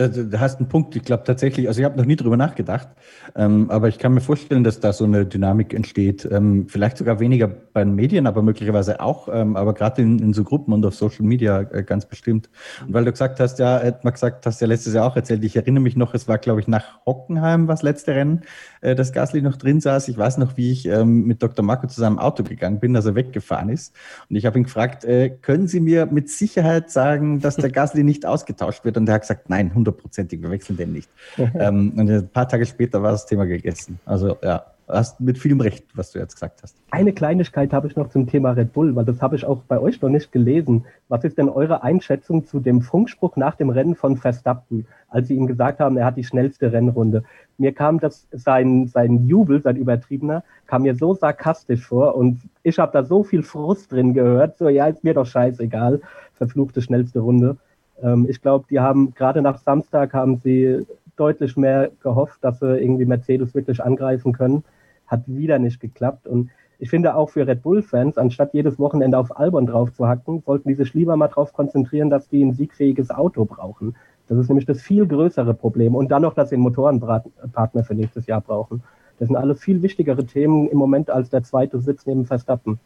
Da, 0.00 0.08
da 0.08 0.40
hast 0.40 0.58
einen 0.58 0.68
Punkt. 0.70 0.96
Ich 0.96 1.02
glaube 1.02 1.24
tatsächlich, 1.24 1.68
also 1.68 1.78
ich 1.78 1.84
habe 1.84 1.98
noch 1.98 2.06
nie 2.06 2.16
drüber 2.16 2.38
nachgedacht, 2.38 2.88
ähm, 3.36 3.70
aber 3.70 3.88
ich 3.88 3.98
kann 3.98 4.14
mir 4.14 4.22
vorstellen, 4.22 4.64
dass 4.64 4.80
da 4.80 4.94
so 4.94 5.04
eine 5.04 5.26
Dynamik 5.26 5.74
entsteht. 5.74 6.26
Ähm, 6.30 6.68
vielleicht 6.68 6.96
sogar 6.96 7.20
weniger 7.20 7.48
bei 7.48 7.84
den 7.84 7.94
Medien, 7.94 8.26
aber 8.26 8.40
möglicherweise 8.40 9.00
auch, 9.00 9.28
ähm, 9.30 9.56
aber 9.56 9.74
gerade 9.74 10.00
in, 10.00 10.18
in, 10.18 10.32
so 10.32 10.42
Gruppen 10.42 10.72
und 10.72 10.86
auf 10.86 10.94
Social 10.94 11.26
Media 11.26 11.60
äh, 11.60 11.82
ganz 11.82 12.06
bestimmt. 12.06 12.48
Und 12.86 12.94
weil 12.94 13.04
du 13.04 13.10
gesagt 13.10 13.40
hast, 13.40 13.58
ja, 13.58 13.78
hätte 13.78 14.00
man 14.04 14.14
gesagt, 14.14 14.46
hast 14.46 14.62
ja 14.62 14.66
letztes 14.66 14.94
Jahr 14.94 15.06
auch 15.06 15.16
erzählt, 15.16 15.44
ich 15.44 15.54
erinnere 15.54 15.82
mich 15.82 15.96
noch, 15.96 16.14
es 16.14 16.26
war, 16.28 16.38
glaube 16.38 16.60
ich, 16.60 16.66
nach 16.66 17.04
Hockenheim, 17.04 17.68
was 17.68 17.82
letzte 17.82 18.14
Rennen, 18.14 18.40
äh, 18.80 18.94
dass 18.94 19.12
Gasly 19.12 19.42
noch 19.42 19.56
drin 19.56 19.80
saß. 19.80 20.08
Ich 20.08 20.16
weiß 20.16 20.38
noch, 20.38 20.56
wie 20.56 20.72
ich 20.72 20.86
ähm, 20.86 21.26
mit 21.26 21.42
Dr. 21.42 21.64
Marco 21.64 21.86
zu 21.86 22.00
seinem 22.00 22.18
Auto 22.18 22.42
gegangen 22.42 22.80
bin, 22.80 22.94
dass 22.94 23.06
er 23.06 23.14
weggefahren 23.14 23.68
ist. 23.68 23.94
Und 24.28 24.36
ich 24.36 24.46
habe 24.46 24.58
ihn 24.58 24.64
gefragt, 24.64 25.04
äh, 25.04 25.30
können 25.30 25.68
Sie 25.68 25.80
mir 25.80 26.06
mit 26.06 26.30
Sicherheit 26.30 26.90
sagen, 26.90 27.40
dass 27.40 27.56
der 27.56 27.70
Gasly 27.70 28.02
nicht 28.02 28.24
ausgetauscht 28.24 28.84
wird? 28.84 28.96
Und 28.96 29.08
er 29.08 29.16
hat 29.16 29.22
gesagt, 29.22 29.50
nein, 29.50 29.68
100 29.68 29.90
hundertprozentig, 29.90 30.42
wir 30.42 30.50
wechseln 30.50 30.76
den 30.76 30.92
nicht. 30.92 31.10
ähm, 31.36 31.92
und 31.96 32.10
ein 32.10 32.28
paar 32.28 32.48
Tage 32.48 32.66
später 32.66 33.02
war 33.02 33.12
das 33.12 33.26
Thema 33.26 33.46
gegessen. 33.46 33.98
Also 34.04 34.36
ja, 34.42 34.64
hast 34.92 35.20
mit 35.20 35.38
vielem 35.38 35.60
Recht, 35.60 35.84
was 35.94 36.12
du 36.12 36.18
jetzt 36.18 36.34
gesagt 36.34 36.62
hast. 36.62 36.76
Eine 36.90 37.12
Kleinigkeit 37.12 37.72
habe 37.72 37.86
ich 37.86 37.96
noch 37.96 38.10
zum 38.10 38.26
Thema 38.26 38.50
Red 38.52 38.72
Bull, 38.72 38.94
weil 38.96 39.04
das 39.04 39.22
habe 39.22 39.36
ich 39.36 39.44
auch 39.44 39.62
bei 39.68 39.78
euch 39.78 40.00
noch 40.02 40.08
nicht 40.08 40.32
gelesen. 40.32 40.84
Was 41.08 41.24
ist 41.24 41.38
denn 41.38 41.48
eure 41.48 41.82
Einschätzung 41.82 42.44
zu 42.46 42.60
dem 42.60 42.82
Funkspruch 42.82 43.36
nach 43.36 43.54
dem 43.54 43.70
Rennen 43.70 43.94
von 43.94 44.16
Verstappen, 44.16 44.86
als 45.08 45.28
sie 45.28 45.34
ihm 45.34 45.46
gesagt 45.46 45.80
haben, 45.80 45.96
er 45.96 46.06
hat 46.06 46.16
die 46.16 46.24
schnellste 46.24 46.72
Rennrunde? 46.72 47.24
Mir 47.58 47.72
kam 47.72 48.00
das, 48.00 48.26
sein, 48.32 48.86
sein 48.88 49.26
Jubel, 49.26 49.62
sein 49.62 49.76
Übertriebener, 49.76 50.42
kam 50.66 50.82
mir 50.82 50.94
so 50.94 51.14
sarkastisch 51.14 51.86
vor 51.86 52.16
und 52.16 52.40
ich 52.62 52.78
habe 52.78 52.92
da 52.92 53.04
so 53.04 53.22
viel 53.22 53.42
Frust 53.42 53.92
drin 53.92 54.14
gehört, 54.14 54.56
so 54.58 54.68
ja, 54.68 54.86
ist 54.86 55.04
mir 55.04 55.14
doch 55.14 55.26
scheißegal, 55.26 56.00
verfluchte 56.34 56.82
schnellste 56.82 57.20
Runde. 57.20 57.56
Ähm, 58.02 58.26
ich 58.28 58.40
glaube, 58.40 58.66
die 58.70 58.80
haben 58.80 59.14
gerade 59.14 59.42
nach 59.42 59.58
Samstag 59.58 60.14
haben 60.14 60.40
sie 60.42 60.86
deutlich 61.16 61.56
mehr 61.56 61.90
gehofft, 62.02 62.38
dass 62.42 62.60
sie 62.60 62.78
irgendwie 62.78 63.04
Mercedes 63.04 63.54
wirklich 63.54 63.82
angreifen 63.82 64.32
können. 64.32 64.64
Hat 65.10 65.24
wieder 65.26 65.58
nicht 65.58 65.80
geklappt. 65.80 66.28
Und 66.28 66.50
ich 66.78 66.88
finde 66.88 67.14
auch 67.14 67.30
für 67.30 67.46
Red 67.46 67.62
Bull-Fans, 67.62 68.16
anstatt 68.16 68.54
jedes 68.54 68.78
Wochenende 68.78 69.18
auf 69.18 69.36
Albon 69.36 69.66
drauf 69.66 69.92
zu 69.92 70.06
hacken, 70.06 70.42
sollten 70.46 70.68
die 70.68 70.74
sich 70.74 70.94
lieber 70.94 71.16
mal 71.16 71.28
darauf 71.28 71.52
konzentrieren, 71.52 72.08
dass 72.08 72.28
die 72.28 72.42
ein 72.42 72.54
siegfähiges 72.54 73.10
Auto 73.10 73.44
brauchen. 73.44 73.96
Das 74.28 74.38
ist 74.38 74.48
nämlich 74.48 74.66
das 74.66 74.80
viel 74.80 75.06
größere 75.06 75.54
Problem. 75.54 75.96
Und 75.96 76.10
dann 76.10 76.22
noch, 76.22 76.34
dass 76.34 76.50
sie 76.50 76.54
einen 76.54 76.62
Motorenpartner 76.62 77.84
für 77.84 77.94
nächstes 77.94 78.26
Jahr 78.26 78.40
brauchen. 78.40 78.82
Das 79.18 79.26
sind 79.26 79.36
alles 79.36 79.60
viel 79.60 79.82
wichtigere 79.82 80.24
Themen 80.24 80.68
im 80.68 80.78
Moment 80.78 81.10
als 81.10 81.28
der 81.28 81.42
zweite 81.42 81.80
Sitz 81.80 82.06
neben 82.06 82.24
Verstappen. 82.24 82.78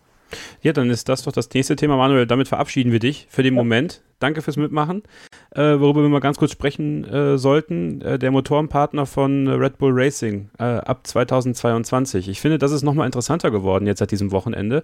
Ja, 0.63 0.73
dann 0.73 0.91
ist 0.91 1.09
das 1.09 1.23
doch 1.23 1.33
das 1.33 1.49
nächste 1.53 1.77
Thema, 1.77 1.97
Manuel. 1.97 2.27
Damit 2.27 2.49
verabschieden 2.49 2.93
wir 2.93 2.99
dich 2.99 3.27
für 3.31 3.43
den 3.43 3.55
ja. 3.55 3.61
Moment. 3.61 4.03
Danke 4.19 4.43
fürs 4.43 4.57
Mitmachen. 4.57 5.03
Äh, 5.51 5.79
worüber 5.81 6.03
wir 6.03 6.09
mal 6.09 6.21
ganz 6.21 6.39
kurz 6.39 6.53
sprechen 6.53 7.05
äh, 7.05 7.37
sollten, 7.37 8.01
äh, 8.01 8.19
der 8.19 8.31
Motorenpartner 8.31 9.07
von 9.07 9.49
Red 9.49 9.79
Bull 9.79 9.93
Racing 9.95 10.49
äh, 10.59 10.65
ab 10.65 11.07
2022. 11.07 12.29
Ich 12.29 12.41
finde, 12.41 12.59
das 12.59 12.73
ist 12.73 12.83
nochmal 12.83 13.07
interessanter 13.07 13.51
geworden 13.51 13.87
jetzt 13.87 13.99
seit 13.99 14.11
diesem 14.11 14.33
Wochenende. 14.33 14.83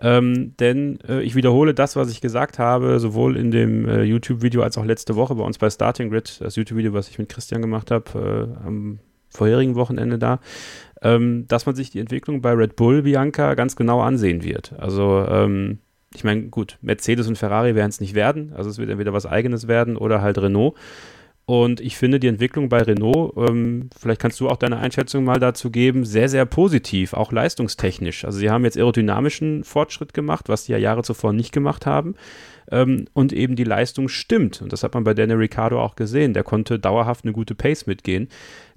Ähm, 0.00 0.54
denn 0.58 0.98
äh, 1.08 1.22
ich 1.22 1.34
wiederhole 1.34 1.74
das, 1.74 1.96
was 1.96 2.10
ich 2.10 2.20
gesagt 2.20 2.58
habe, 2.58 3.00
sowohl 3.00 3.36
in 3.36 3.50
dem 3.50 3.88
äh, 3.88 4.02
YouTube-Video 4.02 4.62
als 4.62 4.76
auch 4.78 4.84
letzte 4.84 5.16
Woche 5.16 5.34
bei 5.34 5.44
uns 5.44 5.58
bei 5.58 5.70
Starting 5.70 6.10
Grid, 6.10 6.40
das 6.40 6.56
YouTube-Video, 6.56 6.92
was 6.92 7.08
ich 7.08 7.18
mit 7.18 7.28
Christian 7.28 7.62
gemacht 7.62 7.90
habe, 7.90 8.56
am 8.64 8.98
vorherigen 9.32 9.74
Wochenende 9.74 10.18
da 10.18 10.40
ähm, 11.02 11.46
dass 11.48 11.66
man 11.66 11.74
sich 11.74 11.90
die 11.90 12.00
Entwicklung 12.00 12.40
bei 12.40 12.52
Red 12.52 12.76
Bull, 12.76 13.02
Bianca, 13.02 13.54
ganz 13.54 13.76
genau 13.76 14.00
ansehen 14.00 14.44
wird. 14.44 14.72
Also, 14.78 15.26
ähm, 15.28 15.78
ich 16.14 16.24
meine, 16.24 16.44
gut, 16.44 16.78
Mercedes 16.80 17.26
und 17.26 17.36
Ferrari 17.36 17.74
werden 17.74 17.88
es 17.88 18.00
nicht 18.00 18.14
werden. 18.14 18.52
Also, 18.54 18.70
es 18.70 18.78
wird 18.78 18.90
entweder 18.90 19.12
was 19.12 19.26
Eigenes 19.26 19.68
werden 19.68 19.96
oder 19.96 20.22
halt 20.22 20.38
Renault. 20.38 20.74
Und 21.44 21.80
ich 21.80 21.96
finde 21.96 22.20
die 22.20 22.28
Entwicklung 22.28 22.68
bei 22.68 22.82
Renault, 22.82 23.36
ähm, 23.36 23.90
vielleicht 23.98 24.20
kannst 24.20 24.38
du 24.38 24.48
auch 24.48 24.56
deine 24.56 24.78
Einschätzung 24.78 25.24
mal 25.24 25.40
dazu 25.40 25.72
geben, 25.72 26.04
sehr, 26.04 26.28
sehr 26.28 26.46
positiv, 26.46 27.14
auch 27.14 27.32
leistungstechnisch. 27.32 28.24
Also 28.24 28.38
sie 28.38 28.48
haben 28.48 28.64
jetzt 28.64 28.76
aerodynamischen 28.76 29.64
Fortschritt 29.64 30.14
gemacht, 30.14 30.48
was 30.48 30.66
sie 30.66 30.72
ja 30.72 30.78
Jahre 30.78 31.02
zuvor 31.02 31.32
nicht 31.32 31.52
gemacht 31.52 31.84
haben. 31.84 32.14
Ähm, 32.70 33.06
und 33.12 33.32
eben 33.32 33.56
die 33.56 33.64
Leistung 33.64 34.08
stimmt. 34.08 34.62
Und 34.62 34.72
das 34.72 34.84
hat 34.84 34.94
man 34.94 35.02
bei 35.02 35.14
Daniel 35.14 35.38
Ricciardo 35.38 35.82
auch 35.82 35.96
gesehen. 35.96 36.32
Der 36.32 36.44
konnte 36.44 36.78
dauerhaft 36.78 37.24
eine 37.24 37.32
gute 37.32 37.56
Pace 37.56 37.88
mitgehen 37.88 38.28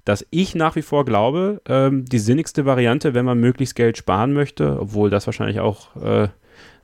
dass 0.06 0.24
ich 0.30 0.54
nach 0.54 0.76
wie 0.76 0.82
vor 0.82 1.04
glaube, 1.04 1.60
ähm, 1.68 2.04
die 2.06 2.20
sinnigste 2.20 2.64
Variante, 2.64 3.12
wenn 3.12 3.24
man 3.24 3.38
möglichst 3.38 3.74
Geld 3.74 3.98
sparen 3.98 4.32
möchte, 4.32 4.80
obwohl 4.80 5.10
das 5.10 5.26
wahrscheinlich 5.26 5.60
auch 5.60 5.96
äh, 5.96 6.28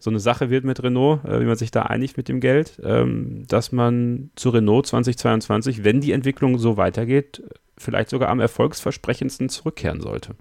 so 0.01 0.11
eine 0.11 0.19
Sache 0.19 0.51
wird 0.51 0.65
mit 0.65 0.83
Renault, 0.83 1.25
äh, 1.25 1.41
wie 1.41 1.45
man 1.45 1.57
sich 1.57 1.71
da 1.71 1.83
einigt 1.83 2.17
mit 2.17 2.29
dem 2.29 2.41
Geld, 2.41 2.81
ähm, 2.85 3.45
dass 3.49 3.71
man 3.71 4.31
zu 4.35 4.51
Renault 4.51 4.89
2022, 4.89 5.85
wenn 5.85 6.01
die 6.01 6.11
Entwicklung 6.11 6.59
so 6.59 6.77
weitergeht, 6.77 7.45
vielleicht 7.79 8.11
sogar 8.11 8.29
am 8.29 8.41
erfolgsversprechendsten 8.41 9.49
zurückkehren 9.49 10.01
sollte. 10.01 10.33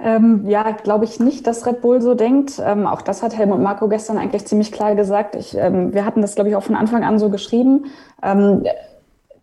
Ähm, 0.00 0.46
ja, 0.46 0.72
glaube 0.72 1.06
ich 1.06 1.18
nicht, 1.18 1.46
dass 1.46 1.66
Red 1.66 1.80
Bull 1.80 2.02
so 2.02 2.14
denkt. 2.14 2.60
Ähm, 2.62 2.86
auch 2.86 3.00
das 3.00 3.22
hat 3.22 3.38
Helmut 3.38 3.60
Marko 3.60 3.88
gestern 3.88 4.18
eigentlich 4.18 4.44
ziemlich 4.44 4.70
klar 4.70 4.94
gesagt. 4.94 5.34
Ich, 5.34 5.56
ähm, 5.56 5.94
wir 5.94 6.04
hatten 6.04 6.20
das, 6.20 6.34
glaube 6.34 6.50
ich, 6.50 6.56
auch 6.56 6.62
von 6.62 6.74
Anfang 6.74 7.04
an 7.04 7.18
so 7.18 7.30
geschrieben. 7.30 7.86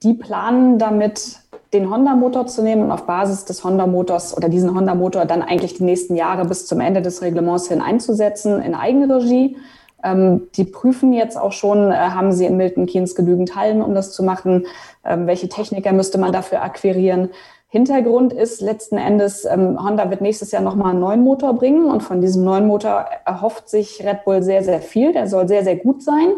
Die 0.03 0.13
planen 0.13 0.79
damit, 0.79 1.39
den 1.73 1.89
Honda-Motor 1.89 2.47
zu 2.47 2.63
nehmen 2.63 2.83
und 2.83 2.91
auf 2.91 3.05
Basis 3.05 3.45
des 3.45 3.63
Honda-Motors 3.63 4.35
oder 4.35 4.49
diesen 4.49 4.75
Honda-Motor 4.75 5.25
dann 5.25 5.41
eigentlich 5.41 5.75
die 5.75 5.83
nächsten 5.83 6.15
Jahre 6.15 6.45
bis 6.45 6.65
zum 6.65 6.81
Ende 6.81 7.01
des 7.01 7.21
Reglements 7.21 7.67
hin 7.67 7.81
einzusetzen 7.81 8.61
in 8.61 8.75
Eigenregie. 8.75 9.57
Ähm, 10.03 10.47
die 10.55 10.63
prüfen 10.63 11.13
jetzt 11.13 11.37
auch 11.37 11.51
schon, 11.51 11.91
äh, 11.91 11.95
haben 11.95 12.31
sie 12.31 12.45
in 12.45 12.57
Milton 12.57 12.87
Keynes 12.87 13.15
genügend 13.15 13.55
Hallen, 13.55 13.81
um 13.81 13.93
das 13.93 14.11
zu 14.11 14.23
machen? 14.23 14.65
Ähm, 15.05 15.27
welche 15.27 15.47
Techniker 15.47 15.93
müsste 15.93 16.17
man 16.17 16.33
dafür 16.33 16.63
akquirieren? 16.63 17.29
Hintergrund 17.67 18.33
ist 18.33 18.59
letzten 18.59 18.97
Endes, 18.97 19.45
ähm, 19.45 19.81
Honda 19.81 20.09
wird 20.09 20.19
nächstes 20.19 20.51
Jahr 20.51 20.61
nochmal 20.61 20.91
einen 20.91 20.99
neuen 20.99 21.21
Motor 21.21 21.53
bringen 21.53 21.85
und 21.85 22.01
von 22.01 22.19
diesem 22.19 22.43
neuen 22.43 22.67
Motor 22.67 23.05
erhofft 23.25 23.69
sich 23.69 24.03
Red 24.03 24.25
Bull 24.25 24.43
sehr, 24.43 24.63
sehr 24.63 24.81
viel. 24.81 25.13
Der 25.13 25.27
soll 25.27 25.47
sehr, 25.47 25.63
sehr 25.63 25.77
gut 25.77 26.03
sein. 26.03 26.33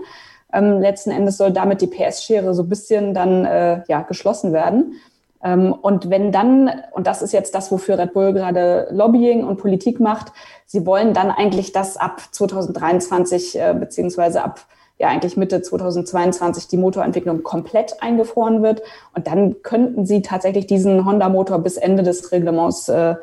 Ähm, 0.53 0.79
letzten 0.79 1.11
Endes 1.11 1.37
soll 1.37 1.51
damit 1.51 1.81
die 1.81 1.87
PS-Schere 1.87 2.53
so 2.53 2.63
ein 2.63 2.69
bisschen 2.69 3.13
dann 3.13 3.45
äh, 3.45 3.81
ja, 3.87 4.03
geschlossen 4.03 4.53
werden. 4.53 4.95
Ähm, 5.43 5.73
und 5.73 6.09
wenn 6.09 6.31
dann, 6.31 6.71
und 6.91 7.07
das 7.07 7.21
ist 7.21 7.33
jetzt 7.33 7.53
das, 7.55 7.71
wofür 7.71 7.97
Red 7.97 8.13
Bull 8.13 8.33
gerade 8.33 8.87
Lobbying 8.91 9.43
und 9.43 9.57
Politik 9.57 9.99
macht, 9.99 10.31
sie 10.65 10.85
wollen 10.85 11.13
dann 11.13 11.31
eigentlich, 11.31 11.71
dass 11.71 11.97
ab 11.97 12.21
2023 12.31 13.59
äh, 13.59 13.75
beziehungsweise 13.77 14.43
ab 14.43 14.61
ja 14.99 15.09
eigentlich 15.09 15.37
Mitte 15.37 15.61
2022 15.61 16.67
die 16.67 16.77
Motorentwicklung 16.77 17.43
komplett 17.43 18.01
eingefroren 18.01 18.63
wird. 18.63 18.83
Und 19.15 19.27
dann 19.27 19.61
könnten 19.63 20.05
sie 20.05 20.21
tatsächlich 20.21 20.67
diesen 20.67 21.05
Honda-Motor 21.05 21.59
bis 21.59 21.77
Ende 21.77 22.03
des 22.03 22.31
Reglements 22.31 22.89
äh, 22.89 23.15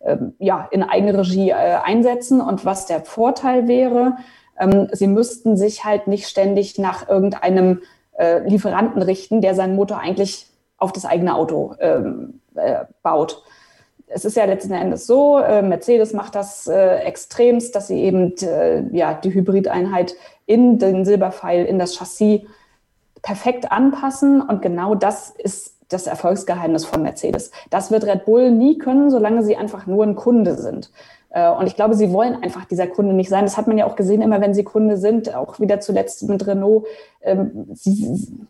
äh, 0.00 0.16
ja, 0.38 0.66
in 0.70 0.82
Eigenregie 0.82 1.50
äh, 1.50 1.54
einsetzen. 1.84 2.40
Und 2.40 2.64
was 2.64 2.86
der 2.86 3.04
Vorteil 3.04 3.68
wäre, 3.68 4.16
ähm, 4.58 4.88
sie 4.92 5.06
müssten 5.06 5.56
sich 5.56 5.84
halt 5.84 6.06
nicht 6.06 6.28
ständig 6.28 6.78
nach 6.78 7.08
irgendeinem 7.08 7.82
äh, 8.18 8.40
Lieferanten 8.48 9.02
richten, 9.02 9.40
der 9.40 9.54
seinen 9.54 9.76
Motor 9.76 9.98
eigentlich 9.98 10.46
auf 10.76 10.92
das 10.92 11.04
eigene 11.04 11.34
Auto 11.34 11.74
ähm, 11.80 12.40
äh, 12.54 12.84
baut. 13.02 13.42
Es 14.06 14.24
ist 14.24 14.36
ja 14.36 14.44
letzten 14.44 14.72
Endes 14.72 15.06
so, 15.06 15.38
äh, 15.38 15.60
Mercedes 15.60 16.12
macht 16.12 16.34
das 16.34 16.66
äh, 16.66 16.96
extremst, 17.00 17.74
dass 17.74 17.88
sie 17.88 18.00
eben 18.00 18.34
äh, 18.38 18.84
ja, 18.96 19.14
die 19.14 19.34
Hybrideinheit 19.34 20.14
in 20.46 20.78
den 20.78 21.04
Silberpfeil, 21.04 21.66
in 21.66 21.78
das 21.78 21.96
Chassis 21.96 22.42
perfekt 23.22 23.70
anpassen. 23.70 24.40
Und 24.40 24.62
genau 24.62 24.94
das 24.94 25.30
ist 25.30 25.77
das 25.88 26.06
Erfolgsgeheimnis 26.06 26.84
von 26.84 27.02
Mercedes. 27.02 27.50
Das 27.70 27.90
wird 27.90 28.04
Red 28.04 28.24
Bull 28.24 28.50
nie 28.50 28.78
können, 28.78 29.10
solange 29.10 29.42
sie 29.42 29.56
einfach 29.56 29.86
nur 29.86 30.04
ein 30.04 30.16
Kunde 30.16 30.56
sind. 30.56 30.90
Äh, 31.30 31.50
und 31.50 31.66
ich 31.66 31.76
glaube, 31.76 31.94
sie 31.94 32.12
wollen 32.12 32.42
einfach 32.42 32.64
dieser 32.64 32.86
Kunde 32.86 33.14
nicht 33.14 33.30
sein. 33.30 33.44
Das 33.44 33.56
hat 33.56 33.66
man 33.66 33.78
ja 33.78 33.86
auch 33.86 33.96
gesehen, 33.96 34.22
immer 34.22 34.40
wenn 34.40 34.54
sie 34.54 34.64
Kunde 34.64 34.96
sind, 34.96 35.34
auch 35.34 35.60
wieder 35.60 35.80
zuletzt 35.80 36.28
mit 36.28 36.46
Renault. 36.46 36.86
Ähm, 37.22 37.66
sie, 37.74 38.46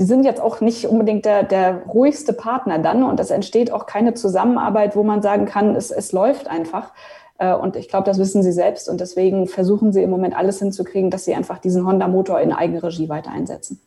Sie 0.00 0.06
sind 0.06 0.24
jetzt 0.24 0.40
auch 0.40 0.62
nicht 0.62 0.86
unbedingt 0.86 1.26
der, 1.26 1.42
der 1.42 1.82
ruhigste 1.82 2.32
Partner 2.32 2.78
dann 2.78 3.02
und 3.02 3.20
es 3.20 3.30
entsteht 3.30 3.70
auch 3.70 3.84
keine 3.84 4.14
Zusammenarbeit, 4.14 4.96
wo 4.96 5.02
man 5.02 5.20
sagen 5.20 5.44
kann, 5.44 5.76
es, 5.76 5.90
es 5.90 6.12
läuft 6.12 6.48
einfach. 6.48 6.94
Äh, 7.36 7.52
und 7.54 7.76
ich 7.76 7.88
glaube, 7.88 8.06
das 8.06 8.18
wissen 8.18 8.42
sie 8.42 8.52
selbst 8.52 8.88
und 8.88 9.00
deswegen 9.00 9.46
versuchen 9.46 9.92
sie 9.92 10.02
im 10.02 10.08
Moment 10.08 10.34
alles 10.34 10.58
hinzukriegen, 10.58 11.10
dass 11.10 11.26
sie 11.26 11.34
einfach 11.34 11.58
diesen 11.58 11.86
Honda-Motor 11.86 12.40
in 12.40 12.52
Eigenregie 12.52 13.10
weiter 13.10 13.30
einsetzen. 13.30 13.78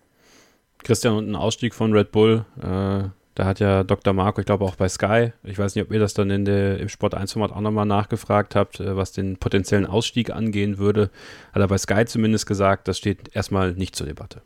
Christian, 0.83 1.15
und 1.15 1.29
ein 1.29 1.35
Ausstieg 1.35 1.73
von 1.73 1.93
Red 1.93 2.11
Bull, 2.11 2.45
äh, 2.61 3.09
da 3.35 3.45
hat 3.45 3.59
ja 3.59 3.83
Dr. 3.83 4.13
Marco, 4.13 4.39
ich 4.41 4.45
glaube 4.45 4.63
auch 4.65 4.75
bei 4.75 4.87
Sky, 4.87 5.33
ich 5.43 5.57
weiß 5.57 5.75
nicht, 5.75 5.85
ob 5.85 5.91
ihr 5.91 5.99
das 5.99 6.13
dann 6.13 6.29
in 6.29 6.45
der, 6.45 6.79
im 6.79 6.89
Sport 6.89 7.15
1-Format 7.17 7.51
auch 7.51 7.61
nochmal 7.61 7.85
nachgefragt 7.85 8.55
habt, 8.55 8.79
äh, 8.79 8.95
was 8.95 9.11
den 9.11 9.37
potenziellen 9.37 9.85
Ausstieg 9.85 10.29
angehen 10.29 10.77
würde, 10.77 11.09
hat 11.51 11.61
er 11.61 11.67
bei 11.67 11.77
Sky 11.77 12.05
zumindest 12.05 12.45
gesagt, 12.45 12.87
das 12.87 12.97
steht 12.97 13.35
erstmal 13.35 13.73
nicht 13.73 13.95
zur 13.95 14.07
Debatte. 14.07 14.41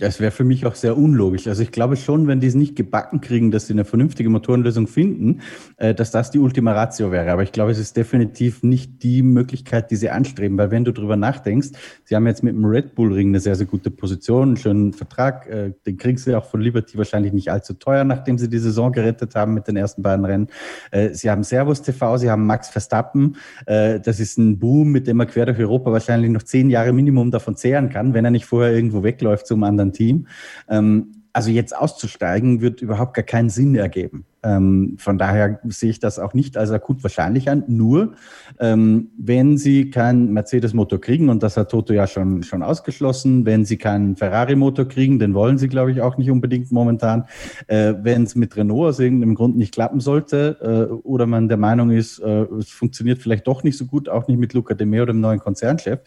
Das 0.00 0.18
wäre 0.18 0.30
für 0.30 0.44
mich 0.44 0.64
auch 0.64 0.74
sehr 0.74 0.96
unlogisch. 0.96 1.46
Also 1.46 1.62
ich 1.62 1.72
glaube 1.72 1.96
schon, 1.96 2.26
wenn 2.26 2.40
die 2.40 2.46
es 2.46 2.54
nicht 2.54 2.74
gebacken 2.74 3.20
kriegen, 3.20 3.50
dass 3.50 3.66
sie 3.66 3.74
eine 3.74 3.84
vernünftige 3.84 4.30
Motorenlösung 4.30 4.86
finden, 4.86 5.42
äh, 5.76 5.94
dass 5.94 6.10
das 6.10 6.30
die 6.30 6.38
Ultima 6.38 6.72
Ratio 6.72 7.12
wäre. 7.12 7.30
Aber 7.30 7.42
ich 7.42 7.52
glaube, 7.52 7.70
es 7.70 7.78
ist 7.78 7.98
definitiv 7.98 8.62
nicht 8.62 9.02
die 9.02 9.22
Möglichkeit, 9.22 9.90
die 9.90 9.96
sie 9.96 10.08
anstreben. 10.08 10.56
Weil 10.56 10.70
wenn 10.70 10.86
du 10.86 10.92
drüber 10.92 11.16
nachdenkst, 11.16 11.68
sie 12.04 12.16
haben 12.16 12.26
jetzt 12.26 12.42
mit 12.42 12.54
dem 12.54 12.64
Red 12.64 12.94
Bull 12.94 13.12
Ring 13.12 13.28
eine 13.28 13.40
sehr, 13.40 13.56
sehr 13.56 13.66
gute 13.66 13.90
Position, 13.90 14.48
einen 14.48 14.56
schönen 14.56 14.92
Vertrag. 14.94 15.46
Äh, 15.46 15.72
den 15.84 15.98
kriegen 15.98 16.16
sie 16.16 16.34
auch 16.34 16.46
von 16.46 16.62
Liberty 16.62 16.96
wahrscheinlich 16.96 17.34
nicht 17.34 17.50
allzu 17.50 17.74
teuer, 17.74 18.04
nachdem 18.04 18.38
sie 18.38 18.48
die 18.48 18.58
Saison 18.58 18.92
gerettet 18.92 19.34
haben 19.34 19.52
mit 19.52 19.68
den 19.68 19.76
ersten 19.76 20.02
beiden 20.02 20.24
Rennen. 20.24 20.48
Äh, 20.92 21.10
sie 21.12 21.28
haben 21.28 21.44
Servus 21.44 21.82
TV, 21.82 22.16
sie 22.16 22.30
haben 22.30 22.46
Max 22.46 22.70
Verstappen. 22.70 23.36
Das 23.66 24.20
ist 24.20 24.38
ein 24.38 24.58
Boom, 24.58 24.90
mit 24.90 25.06
dem 25.06 25.18
man 25.18 25.26
quer 25.26 25.46
durch 25.46 25.58
Europa 25.58 25.92
wahrscheinlich 25.92 26.30
noch 26.30 26.42
zehn 26.42 26.70
Jahre 26.70 26.92
Minimum 26.92 27.30
davon 27.30 27.56
zehren 27.56 27.90
kann, 27.90 28.14
wenn 28.14 28.24
er 28.24 28.30
nicht 28.30 28.46
vorher 28.46 28.72
irgendwo 28.72 29.02
wegläuft 29.02 29.46
zum 29.46 29.62
anderen 29.62 29.89
Team. 29.92 30.26
Ähm, 30.68 31.12
also 31.32 31.50
jetzt 31.50 31.76
auszusteigen, 31.76 32.60
wird 32.60 32.82
überhaupt 32.82 33.14
gar 33.14 33.22
keinen 33.22 33.50
Sinn 33.50 33.74
ergeben. 33.74 34.24
Ähm, 34.42 34.96
von 34.98 35.18
daher 35.18 35.60
sehe 35.68 35.90
ich 35.90 36.00
das 36.00 36.18
auch 36.18 36.32
nicht 36.32 36.56
als 36.56 36.70
akut 36.70 37.02
wahrscheinlich 37.02 37.50
an. 37.50 37.64
Nur, 37.68 38.14
ähm, 38.58 39.10
wenn 39.18 39.58
Sie 39.58 39.90
keinen 39.90 40.32
Mercedes-Motor 40.32 41.00
kriegen, 41.00 41.28
und 41.28 41.42
das 41.42 41.56
hat 41.56 41.70
Toto 41.70 41.92
ja 41.92 42.06
schon, 42.06 42.42
schon 42.42 42.62
ausgeschlossen, 42.62 43.44
wenn 43.44 43.64
Sie 43.64 43.76
keinen 43.76 44.16
Ferrari-Motor 44.16 44.88
kriegen, 44.88 45.18
den 45.18 45.34
wollen 45.34 45.58
Sie, 45.58 45.68
glaube 45.68 45.92
ich, 45.92 46.00
auch 46.00 46.16
nicht 46.16 46.30
unbedingt 46.30 46.72
momentan, 46.72 47.26
äh, 47.66 47.94
wenn 48.00 48.22
es 48.22 48.34
mit 48.34 48.56
Renault 48.56 48.88
aus 48.88 48.98
irgendeinem 48.98 49.34
Grund 49.34 49.56
nicht 49.56 49.74
klappen 49.74 50.00
sollte 50.00 50.88
äh, 50.90 50.92
oder 50.92 51.26
man 51.26 51.48
der 51.48 51.58
Meinung 51.58 51.90
ist, 51.90 52.18
äh, 52.20 52.44
es 52.58 52.70
funktioniert 52.70 53.18
vielleicht 53.18 53.46
doch 53.46 53.62
nicht 53.62 53.76
so 53.76 53.84
gut, 53.84 54.08
auch 54.08 54.26
nicht 54.26 54.38
mit 54.38 54.54
Luca 54.54 54.74
de 54.74 54.86
Meo, 54.86 55.04
dem 55.04 55.20
neuen 55.20 55.38
Konzernchef, 55.38 56.00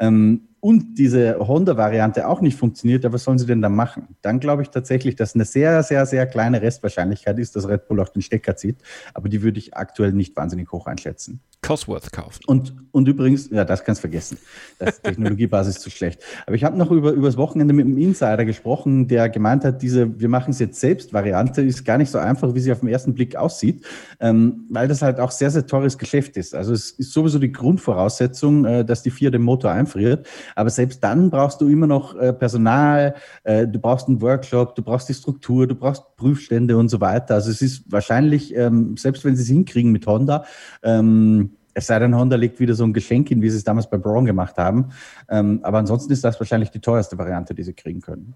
ähm, 0.00 0.48
und 0.64 0.94
diese 0.96 1.46
Honda-Variante 1.46 2.26
auch 2.26 2.40
nicht 2.40 2.56
funktioniert, 2.56 3.04
ja, 3.04 3.12
was 3.12 3.24
sollen 3.24 3.36
sie 3.36 3.44
denn 3.44 3.60
da 3.60 3.68
machen? 3.68 4.16
Dann 4.22 4.40
glaube 4.40 4.62
ich 4.62 4.70
tatsächlich, 4.70 5.14
dass 5.14 5.34
eine 5.34 5.44
sehr, 5.44 5.82
sehr, 5.82 6.06
sehr 6.06 6.26
kleine 6.26 6.62
Restwahrscheinlichkeit 6.62 7.38
ist, 7.38 7.54
dass 7.54 7.68
Red 7.68 7.86
Bull 7.86 8.00
auch 8.00 8.08
den 8.08 8.22
Stecker 8.22 8.56
zieht. 8.56 8.78
Aber 9.12 9.28
die 9.28 9.42
würde 9.42 9.58
ich 9.58 9.76
aktuell 9.76 10.12
nicht 10.12 10.34
wahnsinnig 10.36 10.72
hoch 10.72 10.86
einschätzen. 10.86 11.42
Cosworth 11.64 12.12
kaufen. 12.12 12.40
Und, 12.46 12.74
und 12.92 13.08
übrigens, 13.08 13.48
ja, 13.50 13.64
das 13.64 13.84
kannst 13.84 14.00
du 14.00 14.02
vergessen. 14.02 14.38
Das 14.78 15.00
Technologiebasis 15.00 15.80
zu 15.80 15.90
schlecht. 15.90 16.22
Aber 16.46 16.56
ich 16.56 16.64
habe 16.64 16.76
noch 16.76 16.90
über 16.90 17.12
übers 17.12 17.36
Wochenende 17.36 17.72
mit 17.72 17.86
einem 17.86 17.96
Insider 17.96 18.44
gesprochen, 18.44 19.08
der 19.08 19.30
gemeint 19.30 19.64
hat, 19.64 19.80
diese 19.80 20.20
Wir 20.20 20.28
machen 20.28 20.50
es 20.50 20.58
jetzt 20.58 20.78
selbst 20.78 21.12
Variante 21.12 21.62
ist 21.62 21.84
gar 21.84 21.96
nicht 21.96 22.10
so 22.10 22.18
einfach, 22.18 22.54
wie 22.54 22.60
sie 22.60 22.70
auf 22.70 22.80
den 22.80 22.88
ersten 22.88 23.14
Blick 23.14 23.36
aussieht, 23.36 23.84
ähm, 24.20 24.66
weil 24.68 24.88
das 24.88 25.00
halt 25.00 25.20
auch 25.20 25.30
sehr, 25.30 25.50
sehr 25.50 25.66
teures 25.66 25.96
Geschäft 25.96 26.36
ist. 26.36 26.54
Also 26.54 26.72
es 26.74 26.90
ist 26.90 27.12
sowieso 27.12 27.38
die 27.38 27.52
Grundvoraussetzung, 27.52 28.64
äh, 28.64 28.84
dass 28.84 29.02
die 29.02 29.10
vier 29.10 29.30
den 29.30 29.42
Motor 29.42 29.70
einfriert. 29.70 30.26
Aber 30.54 30.70
selbst 30.70 31.02
dann 31.02 31.30
brauchst 31.30 31.60
du 31.60 31.68
immer 31.68 31.86
noch 31.86 32.14
äh, 32.16 32.32
Personal, 32.32 33.14
äh, 33.42 33.66
du 33.66 33.78
brauchst 33.78 34.08
einen 34.08 34.20
Workshop, 34.20 34.74
du 34.74 34.82
brauchst 34.82 35.08
die 35.08 35.14
Struktur, 35.14 35.66
du 35.66 35.74
brauchst 35.74 36.16
Prüfstände 36.16 36.76
und 36.76 36.88
so 36.88 37.00
weiter. 37.00 37.34
Also 37.34 37.50
es 37.50 37.62
ist 37.62 37.90
wahrscheinlich, 37.90 38.54
ähm, 38.56 38.96
selbst 38.96 39.24
wenn 39.24 39.36
sie 39.36 39.42
es 39.42 39.48
hinkriegen 39.48 39.92
mit 39.92 40.06
Honda, 40.06 40.44
ähm, 40.82 41.50
es 41.74 41.88
sei 41.88 41.98
denn, 41.98 42.14
Honda 42.16 42.36
legt 42.36 42.60
wieder 42.60 42.74
so 42.74 42.84
ein 42.84 42.92
Geschenk 42.92 43.28
hin, 43.28 43.42
wie 43.42 43.50
sie 43.50 43.56
es 43.56 43.64
damals 43.64 43.90
bei 43.90 43.98
Braun 43.98 44.24
gemacht 44.24 44.56
haben. 44.56 44.90
Ähm, 45.28 45.60
aber 45.62 45.78
ansonsten 45.78 46.12
ist 46.12 46.22
das 46.22 46.38
wahrscheinlich 46.38 46.70
die 46.70 46.80
teuerste 46.80 47.18
Variante, 47.18 47.54
die 47.54 47.64
sie 47.64 47.72
kriegen 47.72 48.00
können. 48.00 48.34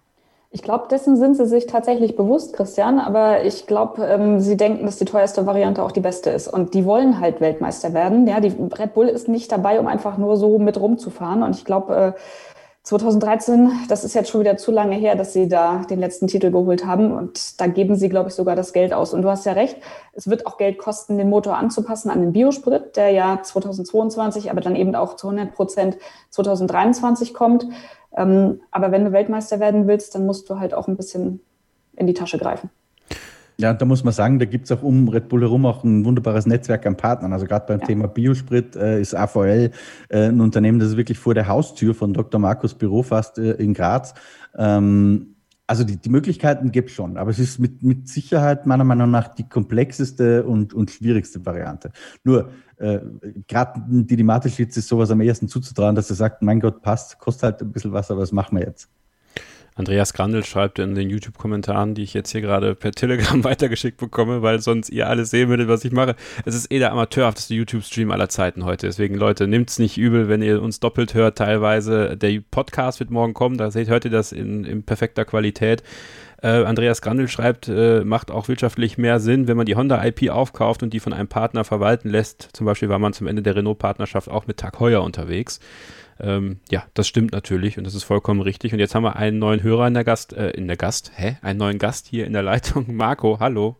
Ich 0.51 0.63
glaube, 0.63 0.89
dessen 0.89 1.19
sind 1.19 1.37
sie 1.37 1.45
sich 1.45 1.67
tatsächlich 1.67 2.17
bewusst, 2.17 2.55
Christian. 2.55 2.99
Aber 3.01 3.45
ich 3.45 3.67
glaube, 3.67 4.03
ähm, 4.07 4.41
sie 4.41 4.57
denken, 4.57 4.87
dass 4.87 4.97
die 4.97 5.05
teuerste 5.05 5.45
Variante 5.45 5.83
auch 5.83 5.93
die 5.93 6.01
beste 6.01 6.31
ist. 6.31 6.49
Und 6.49 6.73
die 6.73 6.87
wollen 6.87 7.21
halt 7.21 7.43
Weltmeister 7.43 7.93
werden. 7.93 8.27
Ja, 8.27 8.41
die 8.41 8.55
Red 8.79 8.95
Bull 8.95 9.09
ist 9.09 9.29
nicht 9.29 9.53
dabei, 9.53 9.79
um 9.79 9.87
einfach 9.87 10.17
nur 10.17 10.39
so 10.39 10.59
mit 10.59 10.81
rumzufahren. 10.81 11.43
Und 11.43 11.55
ich 11.55 11.67
glaube, 11.67 11.95
äh, 11.95 12.13
2013, 12.89 13.71
das 13.91 14.03
ist 14.03 14.15
jetzt 14.15 14.31
schon 14.31 14.41
wieder 14.41 14.57
zu 14.57 14.73
lange 14.73 14.97
her, 14.97 15.15
dass 15.15 15.35
sie 15.35 15.47
da 15.47 15.83
den 15.91 16.01
letzten 16.01 16.27
Titel 16.27 16.51
geholt 16.51 16.87
haben. 16.87 17.13
Und 17.13 17.61
da 17.61 17.67
geben 17.67 17.97
sie, 17.97 18.09
glaube 18.09 18.31
ich, 18.31 18.35
sogar 18.35 18.57
das 18.57 18.73
Geld 18.73 18.95
aus. 18.95 19.13
Und 19.13 19.21
du 19.21 19.29
hast 19.29 19.45
ja 19.45 19.53
recht, 19.53 19.77
es 20.15 20.31
wird 20.31 20.47
auch 20.47 20.57
Geld 20.57 20.79
kosten, 20.79 21.19
den 21.19 21.29
Motor 21.29 21.59
anzupassen 21.59 22.11
an 22.11 22.23
den 22.23 22.33
Biosprit, 22.33 22.97
der 22.97 23.11
ja 23.11 23.43
2022, 23.43 24.51
aber 24.51 24.63
dann 24.63 24.75
eben 24.75 24.95
auch 24.95 25.17
zu 25.17 25.29
100 25.29 25.55
Prozent 25.55 25.99
2023 26.31 27.35
kommt. 27.35 27.67
Ähm, 28.17 28.63
aber 28.71 28.91
wenn 28.91 29.05
du 29.05 29.13
Weltmeister 29.13 29.61
werden 29.61 29.87
willst, 29.87 30.15
dann 30.15 30.25
musst 30.25 30.49
du 30.49 30.59
halt 30.59 30.73
auch 30.73 30.89
ein 30.89 30.97
bisschen 30.97 31.41
in 31.95 32.07
die 32.07 32.15
Tasche 32.15 32.39
greifen. 32.39 32.71
Ja, 33.61 33.75
da 33.75 33.85
muss 33.85 34.05
man 34.05 34.13
sagen, 34.13 34.39
da 34.39 34.45
gibt 34.45 34.67
es 34.67 34.73
auch 34.73 34.85
um 34.85 35.09
Red 35.09 35.29
Bull 35.29 35.41
herum 35.41 35.67
auch 35.67 35.83
ein 35.83 36.05
wunderbares 36.05 36.47
Netzwerk 36.47 36.87
an 36.87 36.97
Partnern. 36.97 37.33
Also 37.33 37.45
gerade 37.45 37.67
beim 37.67 37.81
ja. 37.81 37.87
Thema 37.87 38.07
Biosprit 38.07 38.77
äh, 38.77 39.01
ist 39.01 39.17
AVL 39.17 39.73
äh, 40.11 40.29
ein 40.29 40.41
Unternehmen, 40.41 40.79
das 40.79 40.91
ist 40.91 40.97
wirklich 40.97 41.19
vor 41.19 41.35
der 41.35 41.49
Haustür 41.49 41.93
von 41.93 42.15
Dr. 42.15 42.41
Markus 42.41 42.75
Büro 42.75 43.03
fast 43.03 43.37
äh, 43.39 43.55
in 43.55 43.75
Graz. 43.75 44.15
Ähm, 44.57 45.35
also 45.67 45.83
die, 45.83 45.97
die 45.97 46.09
Möglichkeiten 46.09 46.71
gibt 46.71 46.91
es 46.91 46.95
schon, 46.95 47.17
aber 47.17 47.31
es 47.31 47.41
ist 47.41 47.59
mit, 47.59 47.83
mit 47.83 48.09
Sicherheit 48.09 48.65
meiner 48.65 48.85
Meinung 48.85 49.11
nach 49.11 49.35
die 49.35 49.49
komplexeste 49.49 50.45
und, 50.45 50.73
und 50.73 50.93
schwierigste 50.93 51.45
Variante. 51.45 51.91
Nur, 52.23 52.53
äh, 52.77 53.01
gerade 53.49 53.83
die 53.89 54.17
Dimatis 54.17 54.59
ist 54.59 54.87
sowas 54.87 55.11
am 55.11 55.21
ersten 55.21 55.49
zuzutrauen, 55.49 55.97
dass 55.97 56.09
er 56.11 56.17
sagt, 56.17 56.43
mein 56.43 56.61
Gott, 56.61 56.81
passt, 56.81 57.19
kostet 57.19 57.43
halt 57.43 57.63
ein 57.63 57.73
bisschen 57.73 57.93
was, 57.93 58.09
aber 58.11 58.21
was 58.21 58.31
machen 58.31 58.57
wir 58.57 58.65
jetzt? 58.65 58.89
Andreas 59.79 60.13
Grandel 60.13 60.45
schreibt 60.45 60.81
in 60.81 60.97
den 60.97 61.09
YouTube-Kommentaren, 61.09 61.95
die 61.95 62.03
ich 62.03 62.13
jetzt 62.13 62.33
hier 62.33 62.41
gerade 62.41 62.75
per 62.75 62.91
Telegram 62.91 63.43
weitergeschickt 63.45 63.97
bekomme, 63.97 64.43
weil 64.43 64.61
sonst 64.61 64.91
ihr 64.91 65.09
alles 65.09 65.31
sehen 65.31 65.49
würdet, 65.49 65.69
was 65.69 65.85
ich 65.85 65.93
mache. 65.93 66.17
Es 66.45 66.57
ist 66.57 66.73
eh 66.73 66.81
der 66.81 66.91
amateurhafteste 66.91 67.55
YouTube-Stream 67.55 68.11
aller 68.11 68.29
Zeiten 68.29 68.65
heute. 68.65 68.87
Deswegen, 68.87 69.15
Leute, 69.15 69.47
nehmt 69.47 69.71
es 69.71 69.79
nicht 69.79 69.97
übel, 69.97 70.29
wenn 70.29 70.43
ihr 70.43 70.61
uns 70.61 70.81
doppelt 70.81 71.15
hört. 71.15 71.39
Teilweise 71.39 72.17
der 72.17 72.41
Podcast 72.51 72.99
wird 72.99 73.11
morgen 73.11 73.35
kommen. 73.35 73.57
Da 73.57 73.71
seht, 73.71 73.89
hört 73.89 74.05
ihr 74.05 74.11
das 74.11 74.33
in, 74.33 74.65
in 74.65 74.83
perfekter 74.83 75.25
Qualität. 75.25 75.85
Äh, 76.43 76.65
Andreas 76.65 77.01
Grandel 77.01 77.29
schreibt, 77.29 77.69
äh, 77.69 78.05
macht 78.05 78.33
auch 78.33 78.49
wirtschaftlich 78.49 78.99
mehr 78.99 79.21
Sinn, 79.21 79.49
wenn 79.49 79.57
man 79.57 79.67
die 79.67 79.77
Honda 79.77 80.05
IP 80.05 80.31
aufkauft 80.31 80.83
und 80.83 80.93
die 80.93 81.01
von 81.01 81.13
einem 81.13 81.29
Partner 81.29 81.65
verwalten 81.65 82.09
lässt. 82.09 82.49
Zum 82.53 82.67
Beispiel 82.67 82.89
war 82.89 82.99
man 82.99 83.13
zum 83.13 83.29
Ende 83.29 83.43
der 83.43 83.55
Renault-Partnerschaft 83.55 84.29
auch 84.29 84.47
mit 84.47 84.57
Tag 84.57 84.81
Heuer 84.81 85.03
unterwegs. 85.03 85.61
Ähm, 86.21 86.61
ja, 86.71 86.85
das 86.95 87.07
stimmt 87.07 87.33
natürlich 87.33 87.79
und 87.79 87.85
das 87.85 87.95
ist 87.95 88.05
vollkommen 88.05 88.41
richtig. 88.41 88.73
Und 88.73 88.79
jetzt 88.79 88.95
haben 88.95 89.05
wir 89.05 89.17
einen 89.17 89.39
neuen 89.39 89.63
Hörer 89.63 89.87
in 89.87 89.95
der 89.95 90.05
Gast, 90.05 90.33
äh, 90.33 90.51
in 90.51 90.67
der 90.67 90.77
Gast, 90.77 91.13
hä? 91.15 91.37
Einen 91.43 91.59
neuen 91.59 91.79
Gast 91.79 92.07
hier 92.09 92.27
in 92.27 92.33
der 92.33 92.43
Leitung. 92.43 92.87
Marco, 92.95 93.39
hallo. 93.41 93.77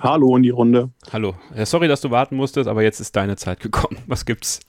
Hallo 0.00 0.36
in 0.36 0.42
die 0.42 0.50
Runde. 0.50 0.90
Hallo. 1.12 1.34
Ja, 1.54 1.66
sorry, 1.66 1.88
dass 1.88 2.00
du 2.00 2.10
warten 2.10 2.36
musstest, 2.36 2.68
aber 2.68 2.82
jetzt 2.82 3.00
ist 3.00 3.14
deine 3.16 3.36
Zeit 3.36 3.60
gekommen. 3.60 3.98
Was 4.06 4.24
gibt's? 4.24 4.60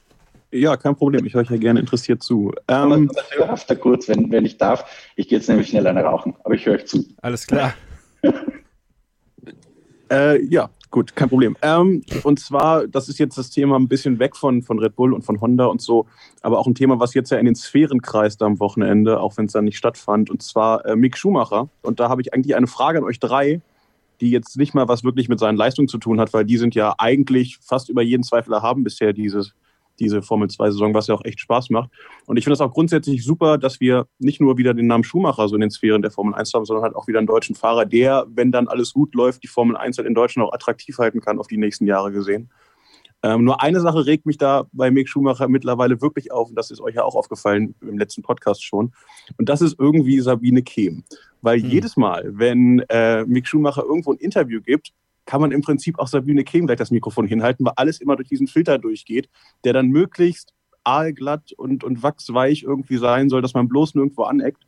Ja, 0.51 0.77
kein 0.77 0.95
Problem. 0.95 1.25
Ich 1.25 1.33
höre 1.33 1.43
ja 1.43 1.57
gerne 1.57 1.79
interessiert 1.79 2.23
zu. 2.23 2.53
Ähm, 2.67 3.11
aber 3.39 3.75
kurz, 3.75 4.07
wenn, 4.07 4.31
wenn 4.31 4.45
ich 4.45 4.57
darf. 4.57 4.85
Ich 5.15 5.27
gehe 5.27 5.37
jetzt 5.37 5.47
nämlich 5.47 5.69
schnell 5.69 5.87
eine 5.87 6.03
rauchen, 6.03 6.35
aber 6.43 6.55
ich 6.55 6.65
höre 6.65 6.75
euch 6.75 6.85
zu. 6.85 7.05
Alles 7.21 7.47
klar. 7.47 7.73
äh, 10.11 10.41
ja, 10.45 10.69
gut, 10.95 11.13
kein 11.13 11.27
Problem. 11.27 11.57
Ähm, 11.61 12.03
und 12.23 12.39
zwar, 12.39 12.87
das 12.87 13.09
ist 13.09 13.19
jetzt 13.19 13.37
das 13.37 13.49
Thema 13.49 13.75
ein 13.75 13.89
bisschen 13.89 14.17
weg 14.17 14.37
von, 14.37 14.63
von 14.63 14.79
Red 14.79 14.95
Bull 14.95 15.13
und 15.13 15.23
von 15.23 15.41
Honda 15.41 15.65
und 15.65 15.81
so, 15.81 16.07
aber 16.41 16.57
auch 16.57 16.67
ein 16.67 16.73
Thema, 16.73 17.01
was 17.01 17.13
jetzt 17.13 17.31
ja 17.31 17.37
in 17.37 17.45
den 17.45 17.55
Sphären 17.55 18.01
kreist 18.01 18.41
am 18.41 18.61
Wochenende, 18.61 19.19
auch 19.19 19.35
wenn 19.35 19.47
es 19.47 19.51
dann 19.51 19.65
nicht 19.65 19.77
stattfand, 19.77 20.29
und 20.29 20.41
zwar 20.41 20.85
äh, 20.85 20.95
Mick 20.95 21.17
Schumacher. 21.17 21.67
Und 21.81 21.99
da 21.99 22.07
habe 22.07 22.21
ich 22.21 22.33
eigentlich 22.33 22.55
eine 22.55 22.67
Frage 22.67 22.99
an 22.99 23.03
euch 23.03 23.19
drei, 23.19 23.59
die 24.21 24.31
jetzt 24.31 24.55
nicht 24.55 24.73
mal 24.73 24.87
was 24.87 25.03
wirklich 25.03 25.27
mit 25.27 25.37
seinen 25.37 25.57
Leistungen 25.57 25.89
zu 25.89 25.97
tun 25.97 26.17
hat, 26.21 26.31
weil 26.31 26.45
die 26.45 26.55
sind 26.55 26.75
ja 26.75 26.95
eigentlich 26.97 27.57
fast 27.61 27.89
über 27.89 28.01
jeden 28.01 28.23
Zweifel 28.23 28.53
erhaben 28.53 28.85
bisher 28.85 29.11
dieses, 29.11 29.53
diese 29.99 30.21
Formel-2-Saison, 30.21 30.93
was 30.93 31.07
ja 31.07 31.15
auch 31.15 31.23
echt 31.23 31.39
Spaß 31.39 31.69
macht. 31.69 31.89
Und 32.25 32.37
ich 32.37 32.43
finde 32.43 32.55
es 32.55 32.61
auch 32.61 32.73
grundsätzlich 32.73 33.23
super, 33.23 33.57
dass 33.57 33.79
wir 33.79 34.07
nicht 34.19 34.41
nur 34.41 34.57
wieder 34.57 34.73
den 34.73 34.87
Namen 34.87 35.03
Schumacher 35.03 35.47
so 35.47 35.55
in 35.55 35.61
den 35.61 35.71
Sphären 35.71 36.01
der 36.01 36.11
Formel 36.11 36.33
1 36.35 36.53
haben, 36.53 36.65
sondern 36.65 36.83
halt 36.83 36.95
auch 36.95 37.07
wieder 37.07 37.19
einen 37.19 37.27
deutschen 37.27 37.55
Fahrer, 37.55 37.85
der, 37.85 38.25
wenn 38.29 38.51
dann 38.51 38.67
alles 38.67 38.93
gut 38.93 39.15
läuft, 39.15 39.43
die 39.43 39.47
Formel 39.47 39.77
1 39.77 39.97
halt 39.97 40.07
in 40.07 40.15
Deutschland 40.15 40.47
auch 40.47 40.53
attraktiv 40.53 40.97
halten 40.97 41.21
kann 41.21 41.39
auf 41.39 41.47
die 41.47 41.57
nächsten 41.57 41.87
Jahre 41.87 42.11
gesehen. 42.11 42.49
Ähm, 43.25 43.43
nur 43.43 43.61
eine 43.63 43.81
Sache 43.81 44.05
regt 44.05 44.27
mich 44.27 44.37
da 44.37 44.67
bei 44.71 44.91
Mick 44.91 45.09
Schumacher 45.09 45.47
mittlerweile 45.47 45.99
wirklich 45.99 46.31
auf, 46.31 46.49
und 46.49 46.55
das 46.55 46.69
ist 46.69 46.79
euch 46.79 46.93
ja 46.93 47.03
auch 47.03 47.15
aufgefallen 47.15 47.73
im 47.81 47.97
letzten 47.97 48.21
Podcast 48.21 48.63
schon. 48.63 48.93
Und 49.37 49.49
das 49.49 49.61
ist 49.61 49.79
irgendwie 49.79 50.19
Sabine 50.19 50.61
Kehm. 50.61 51.03
Weil 51.41 51.59
hm. 51.59 51.69
jedes 51.69 51.97
Mal, 51.97 52.29
wenn 52.33 52.83
äh, 52.89 53.25
Mick 53.25 53.47
Schumacher 53.47 53.83
irgendwo 53.83 54.13
ein 54.13 54.19
Interview 54.19 54.61
gibt, 54.61 54.93
kann 55.25 55.41
man 55.41 55.51
im 55.51 55.61
Prinzip 55.61 55.99
auch 55.99 56.07
Sabine 56.07 56.43
Kehm 56.43 56.67
gleich 56.67 56.77
das 56.77 56.91
Mikrofon 56.91 57.27
hinhalten, 57.27 57.65
weil 57.65 57.73
alles 57.77 57.99
immer 57.99 58.15
durch 58.15 58.29
diesen 58.29 58.47
Filter 58.47 58.77
durchgeht, 58.77 59.29
der 59.63 59.73
dann 59.73 59.87
möglichst 59.87 60.53
aalglatt 60.83 61.51
und, 61.53 61.83
und 61.83 62.03
wachsweich 62.03 62.63
irgendwie 62.63 62.97
sein 62.97 63.29
soll, 63.29 63.41
dass 63.41 63.53
man 63.53 63.67
bloß 63.67 63.95
nirgendwo 63.95 64.23
aneckt. 64.23 64.65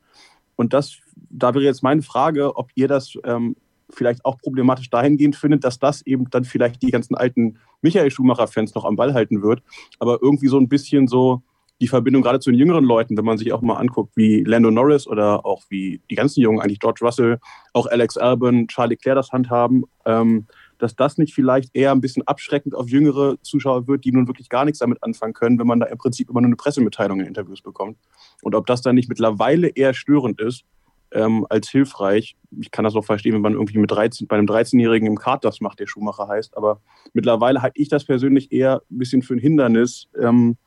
Und 0.55 0.73
das, 0.73 0.97
da 1.29 1.53
wäre 1.53 1.63
jetzt 1.63 1.83
meine 1.83 2.01
Frage, 2.01 2.55
ob 2.55 2.71
ihr 2.73 2.87
das 2.87 3.13
ähm, 3.23 3.55
vielleicht 3.89 4.25
auch 4.25 4.37
problematisch 4.39 4.89
dahingehend 4.89 5.35
findet, 5.35 5.63
dass 5.63 5.79
das 5.79 6.01
eben 6.05 6.29
dann 6.29 6.43
vielleicht 6.43 6.81
die 6.81 6.91
ganzen 6.91 7.15
alten 7.15 7.57
Michael 7.81 8.11
Schumacher-Fans 8.11 8.73
noch 8.75 8.85
am 8.85 8.95
Ball 8.95 9.13
halten 9.13 9.41
wird, 9.41 9.61
aber 9.99 10.19
irgendwie 10.21 10.47
so 10.47 10.57
ein 10.57 10.67
bisschen 10.67 11.07
so 11.07 11.43
die 11.79 11.87
Verbindung 11.87 12.23
gerade 12.23 12.39
zu 12.39 12.49
den 12.49 12.59
jüngeren 12.59 12.83
Leuten, 12.83 13.17
wenn 13.17 13.25
man 13.25 13.37
sich 13.37 13.53
auch 13.53 13.61
mal 13.61 13.75
anguckt, 13.75 14.15
wie 14.15 14.43
Lando 14.43 14.71
Norris 14.71 15.07
oder 15.07 15.45
auch 15.45 15.63
wie 15.69 16.01
die 16.09 16.15
ganzen 16.15 16.41
Jungen, 16.41 16.59
eigentlich 16.59 16.79
George 16.79 17.01
Russell, 17.03 17.39
auch 17.73 17.85
Alex 17.85 18.17
Albon, 18.17 18.67
Charlie 18.67 18.95
Claire 18.95 19.15
das 19.15 19.31
handhaben, 19.31 19.83
ähm, 20.05 20.47
dass 20.79 20.95
das 20.95 21.17
nicht 21.17 21.33
vielleicht 21.33 21.75
eher 21.75 21.91
ein 21.91 22.01
bisschen 22.01 22.27
abschreckend 22.27 22.75
auf 22.75 22.89
jüngere 22.89 23.41
Zuschauer 23.41 23.87
wird, 23.87 24.05
die 24.05 24.11
nun 24.11 24.27
wirklich 24.27 24.49
gar 24.49 24.65
nichts 24.65 24.79
damit 24.79 25.03
anfangen 25.03 25.33
können, 25.33 25.59
wenn 25.59 25.67
man 25.67 25.79
da 25.79 25.87
im 25.87 25.97
Prinzip 25.97 26.29
immer 26.29 26.41
nur 26.41 26.47
eine 26.47 26.55
Pressemitteilung 26.55 27.19
in 27.19 27.27
Interviews 27.27 27.61
bekommt. 27.61 27.97
Und 28.41 28.55
ob 28.55 28.65
das 28.65 28.81
dann 28.81 28.95
nicht 28.95 29.09
mittlerweile 29.09 29.69
eher 29.69 29.93
störend 29.93 30.39
ist, 30.39 30.65
ähm, 31.11 31.45
als 31.49 31.69
hilfreich. 31.69 32.35
Ich 32.59 32.71
kann 32.71 32.83
das 32.83 32.95
auch 32.95 33.05
verstehen, 33.05 33.33
wenn 33.33 33.41
man 33.41 33.53
irgendwie 33.53 33.77
mit 33.77 33.91
13, 33.91 34.27
bei 34.27 34.37
einem 34.37 34.45
13-Jährigen 34.45 35.07
im 35.07 35.17
Kart 35.17 35.45
das 35.45 35.61
macht, 35.61 35.79
der 35.79 35.87
Schuhmacher 35.87 36.27
heißt. 36.27 36.57
Aber 36.57 36.81
mittlerweile 37.13 37.61
halte 37.61 37.79
ich 37.79 37.89
das 37.89 38.05
persönlich 38.05 38.51
eher 38.51 38.81
ein 38.91 38.97
bisschen 38.97 39.21
für 39.21 39.33
ein 39.33 39.39
Hindernis, 39.39 40.07
ähm, 40.21 40.57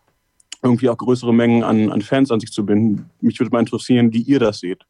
irgendwie 0.62 0.88
auch 0.88 0.96
größere 0.96 1.32
Mengen 1.32 1.62
an, 1.62 1.90
an 1.90 2.02
Fans 2.02 2.30
an 2.30 2.40
sich 2.40 2.52
zu 2.52 2.66
binden. 2.66 3.10
Mich 3.20 3.38
würde 3.40 3.50
mal 3.50 3.60
interessieren, 3.60 4.12
wie 4.12 4.22
ihr 4.22 4.38
das 4.38 4.60
seht. 4.60 4.84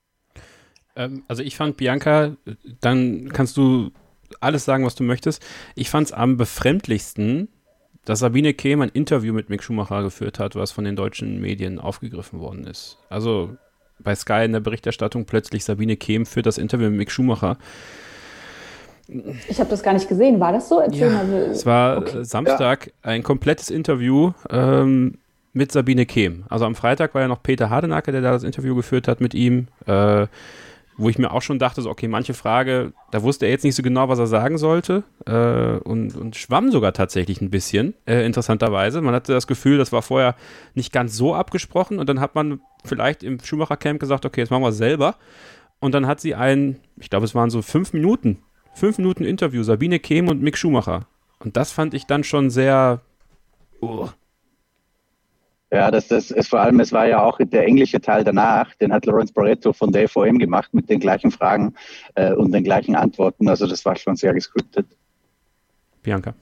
Ähm, 0.96 1.22
also 1.28 1.42
ich 1.42 1.56
fand 1.56 1.76
Bianca, 1.76 2.36
dann 2.80 3.28
kannst 3.32 3.56
du 3.56 3.90
alles 4.40 4.64
sagen, 4.64 4.84
was 4.84 4.94
du 4.94 5.04
möchtest. 5.04 5.42
Ich 5.74 5.90
fand 5.90 6.08
es 6.08 6.12
am 6.12 6.36
befremdlichsten, 6.36 7.48
dass 8.04 8.20
Sabine 8.20 8.54
Kehm 8.54 8.80
ein 8.80 8.88
Interview 8.88 9.32
mit 9.32 9.50
Mick 9.50 9.62
Schumacher 9.62 10.02
geführt 10.02 10.38
hat, 10.38 10.56
was 10.56 10.72
von 10.72 10.84
den 10.84 10.96
deutschen 10.96 11.40
Medien 11.40 11.78
aufgegriffen 11.78 12.40
worden 12.40 12.66
ist. 12.66 12.98
Also 13.08 13.56
bei 13.98 14.14
Sky 14.14 14.44
in 14.44 14.52
der 14.52 14.60
Berichterstattung 14.60 15.26
plötzlich 15.26 15.64
Sabine 15.64 15.96
Kehm 15.96 16.26
führt 16.26 16.46
das 16.46 16.58
Interview 16.58 16.88
mit 16.88 16.98
Mick 16.98 17.10
Schumacher. 17.10 17.58
Ich 19.48 19.58
habe 19.58 19.68
das 19.68 19.82
gar 19.82 19.92
nicht 19.92 20.08
gesehen. 20.08 20.38
War 20.38 20.52
das 20.52 20.68
so? 20.68 20.78
Erzähl 20.78 21.10
ja, 21.10 21.24
mal. 21.24 21.32
Es 21.50 21.66
war 21.66 21.98
okay. 21.98 22.22
Samstag 22.22 22.86
ja. 22.86 22.92
ein 23.02 23.22
komplettes 23.22 23.68
Interview 23.68 24.32
ähm, 24.48 25.18
mit 25.52 25.72
Sabine 25.72 26.06
Kehm. 26.06 26.44
Also 26.48 26.64
am 26.64 26.74
Freitag 26.74 27.14
war 27.14 27.22
ja 27.22 27.28
noch 27.28 27.42
Peter 27.42 27.70
Hardenacke, 27.70 28.12
der 28.12 28.20
da 28.20 28.32
das 28.32 28.44
Interview 28.44 28.74
geführt 28.74 29.08
hat 29.08 29.20
mit 29.20 29.34
ihm. 29.34 29.68
Äh, 29.86 30.26
wo 31.00 31.08
ich 31.08 31.18
mir 31.18 31.30
auch 31.30 31.40
schon 31.40 31.58
dachte, 31.58 31.80
so, 31.80 31.88
okay, 31.88 32.08
manche 32.08 32.34
Frage, 32.34 32.92
da 33.10 33.22
wusste 33.22 33.46
er 33.46 33.52
jetzt 33.52 33.64
nicht 33.64 33.74
so 33.74 33.82
genau, 33.82 34.10
was 34.10 34.18
er 34.18 34.26
sagen 34.26 34.58
sollte 34.58 35.02
äh, 35.24 35.78
und, 35.88 36.14
und 36.14 36.36
schwamm 36.36 36.70
sogar 36.70 36.92
tatsächlich 36.92 37.40
ein 37.40 37.48
bisschen, 37.48 37.94
äh, 38.04 38.26
interessanterweise. 38.26 39.00
Man 39.00 39.14
hatte 39.14 39.32
das 39.32 39.46
Gefühl, 39.46 39.78
das 39.78 39.92
war 39.92 40.02
vorher 40.02 40.36
nicht 40.74 40.92
ganz 40.92 41.16
so 41.16 41.34
abgesprochen 41.34 41.98
und 41.98 42.08
dann 42.08 42.20
hat 42.20 42.34
man 42.34 42.60
vielleicht 42.84 43.22
im 43.22 43.40
Schumacher-Camp 43.40 43.98
gesagt, 43.98 44.26
okay, 44.26 44.42
jetzt 44.42 44.50
machen 44.50 44.62
wir 44.62 44.68
es 44.68 44.76
selber. 44.76 45.16
Und 45.80 45.94
dann 45.94 46.06
hat 46.06 46.20
sie 46.20 46.34
ein, 46.34 46.76
ich 46.98 47.08
glaube, 47.08 47.24
es 47.24 47.34
waren 47.34 47.48
so 47.48 47.62
fünf 47.62 47.94
Minuten, 47.94 48.42
fünf 48.74 48.98
Minuten 48.98 49.24
Interview, 49.24 49.62
Sabine 49.62 50.00
Kehm 50.00 50.28
und 50.28 50.42
Mick 50.42 50.58
Schumacher. 50.58 51.06
Und 51.38 51.56
das 51.56 51.72
fand 51.72 51.94
ich 51.94 52.04
dann 52.04 52.24
schon 52.24 52.50
sehr, 52.50 53.00
uh, 53.80 54.08
ja, 55.72 55.90
das, 55.90 56.08
das 56.08 56.30
ist 56.30 56.48
vor 56.48 56.60
allem, 56.60 56.80
es 56.80 56.92
war 56.92 57.06
ja 57.06 57.22
auch 57.22 57.38
der 57.38 57.64
englische 57.66 58.00
Teil 58.00 58.24
danach, 58.24 58.74
den 58.76 58.92
hat 58.92 59.06
Lawrence 59.06 59.32
Barretto 59.32 59.72
von 59.72 59.92
der 59.92 60.08
FOM 60.08 60.38
gemacht 60.38 60.74
mit 60.74 60.90
den 60.90 60.98
gleichen 60.98 61.30
Fragen 61.30 61.74
äh, 62.16 62.32
und 62.32 62.52
den 62.52 62.64
gleichen 62.64 62.96
Antworten. 62.96 63.48
Also 63.48 63.66
das 63.66 63.84
war 63.84 63.96
schon 63.96 64.16
sehr 64.16 64.34
gescriptet. 64.34 64.86
Bianca. 66.02 66.34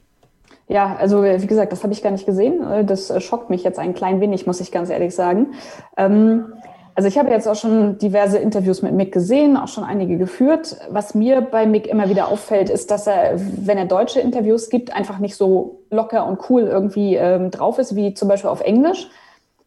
Ja, 0.69 0.97
also 0.97 1.25
wie 1.25 1.47
gesagt, 1.47 1.73
das 1.73 1.83
habe 1.83 1.95
ich 1.95 2.03
gar 2.03 2.11
nicht 2.11 2.27
gesehen. 2.27 2.63
Äh, 2.63 2.85
das 2.85 3.09
äh, 3.09 3.21
schockt 3.21 3.49
mich 3.49 3.65
jetzt 3.65 3.79
ein 3.79 3.95
klein 3.95 4.21
wenig, 4.21 4.47
muss 4.47 4.61
ich 4.61 4.71
ganz 4.71 4.91
ehrlich 4.91 5.15
sagen. 5.15 5.55
Ähm, 5.97 6.53
also 6.99 7.07
ich 7.07 7.17
habe 7.17 7.31
jetzt 7.31 7.47
auch 7.47 7.55
schon 7.55 7.97
diverse 7.99 8.39
Interviews 8.39 8.83
mit 8.83 8.93
Mick 8.93 9.13
gesehen, 9.13 9.57
auch 9.57 9.69
schon 9.69 9.85
einige 9.85 10.19
geführt. 10.19 10.79
Was 10.91 11.15
mir 11.15 11.43
bei 11.43 11.65
Mick 11.65 11.87
immer 11.87 12.09
wieder 12.09 12.27
auffällt, 12.27 12.71
ist, 12.71 12.91
dass 12.91 13.07
er, 13.07 13.35
wenn 13.37 13.79
er 13.79 13.85
deutsche 13.85 14.19
Interviews 14.19 14.69
gibt, 14.69 14.93
einfach 14.93 15.21
nicht 15.21 15.37
so 15.37 15.79
locker 15.91 16.27
und 16.27 16.51
cool 16.51 16.63
irgendwie 16.63 17.15
ähm, 17.15 17.53
drauf 17.53 17.79
ist, 17.79 17.95
wie 17.95 18.15
zum 18.15 18.27
Beispiel 18.27 18.51
auf 18.51 18.63
Englisch. 18.63 19.09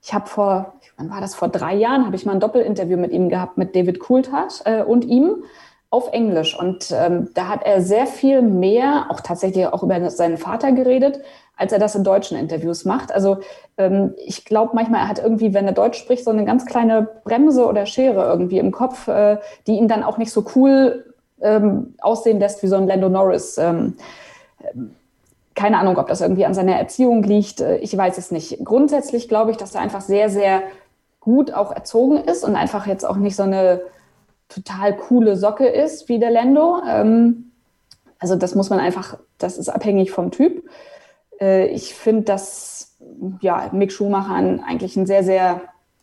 Ich 0.03 0.13
habe 0.13 0.27
vor, 0.27 0.73
wann 0.97 1.09
war 1.09 1.21
das, 1.21 1.33
vor 1.33 1.47
drei 1.47 1.73
Jahren, 1.73 2.05
habe 2.05 2.17
ich 2.17 2.25
mal 2.25 2.33
ein 2.33 2.41
Doppelinterview 2.41 2.97
mit 2.97 3.13
ihm 3.13 3.29
gehabt, 3.29 3.57
mit 3.57 3.77
David 3.77 4.01
Coulthard 4.01 4.63
äh, 4.65 4.83
und 4.83 5.05
ihm 5.05 5.45
auf 5.89 6.11
Englisch. 6.11 6.59
Und 6.59 6.91
ähm, 6.91 7.29
da 7.33 7.47
hat 7.47 7.63
er 7.63 7.81
sehr 7.81 8.07
viel 8.07 8.41
mehr, 8.41 9.05
auch 9.07 9.21
tatsächlich 9.21 9.67
auch 9.67 9.83
über 9.83 10.09
seinen 10.09 10.37
Vater 10.37 10.73
geredet, 10.73 11.21
als 11.61 11.71
er 11.71 11.79
das 11.79 11.93
in 11.93 12.03
deutschen 12.03 12.37
Interviews 12.37 12.85
macht. 12.85 13.13
Also 13.13 13.37
ähm, 13.77 14.15
ich 14.17 14.45
glaube 14.45 14.71
manchmal, 14.73 15.01
er 15.01 15.07
hat 15.07 15.19
irgendwie, 15.19 15.53
wenn 15.53 15.67
er 15.67 15.73
Deutsch 15.73 15.99
spricht, 15.99 16.23
so 16.23 16.31
eine 16.31 16.43
ganz 16.43 16.65
kleine 16.65 17.07
Bremse 17.23 17.67
oder 17.67 17.85
Schere 17.85 18.25
irgendwie 18.25 18.57
im 18.57 18.71
Kopf, 18.71 19.07
äh, 19.07 19.37
die 19.67 19.77
ihn 19.77 19.87
dann 19.87 20.03
auch 20.03 20.17
nicht 20.17 20.31
so 20.31 20.43
cool 20.55 21.13
ähm, 21.39 21.93
aussehen 22.01 22.39
lässt 22.39 22.63
wie 22.63 22.67
so 22.67 22.77
ein 22.77 22.87
Lando 22.87 23.09
Norris. 23.09 23.59
Ähm, 23.59 23.95
keine 25.53 25.77
Ahnung, 25.77 25.97
ob 25.97 26.07
das 26.07 26.21
irgendwie 26.21 26.45
an 26.45 26.55
seiner 26.55 26.75
Erziehung 26.77 27.21
liegt. 27.21 27.61
Äh, 27.61 27.77
ich 27.77 27.95
weiß 27.95 28.17
es 28.17 28.31
nicht. 28.31 28.65
Grundsätzlich 28.65 29.29
glaube 29.29 29.51
ich, 29.51 29.57
dass 29.57 29.75
er 29.75 29.81
einfach 29.81 30.01
sehr, 30.01 30.31
sehr 30.31 30.63
gut 31.19 31.53
auch 31.53 31.71
erzogen 31.71 32.17
ist 32.17 32.43
und 32.43 32.55
einfach 32.55 32.87
jetzt 32.87 33.05
auch 33.05 33.17
nicht 33.17 33.35
so 33.35 33.43
eine 33.43 33.81
total 34.49 34.97
coole 34.97 35.37
Socke 35.37 35.67
ist 35.67 36.09
wie 36.09 36.17
der 36.17 36.31
Lando. 36.31 36.81
Ähm, 36.89 37.51
also 38.17 38.35
das 38.35 38.55
muss 38.55 38.71
man 38.71 38.79
einfach, 38.79 39.19
das 39.37 39.59
ist 39.59 39.69
abhängig 39.69 40.09
vom 40.09 40.31
Typ. 40.31 40.63
Äh, 41.41 41.67
ich 41.67 41.95
finde, 41.95 42.23
dass 42.23 42.97
ja, 43.41 43.69
Mick 43.73 43.91
Schumacher 43.91 44.35
eigentlich 44.35 44.95
ein 44.95 45.07
sehr, 45.07 45.23
sehr 45.23 45.61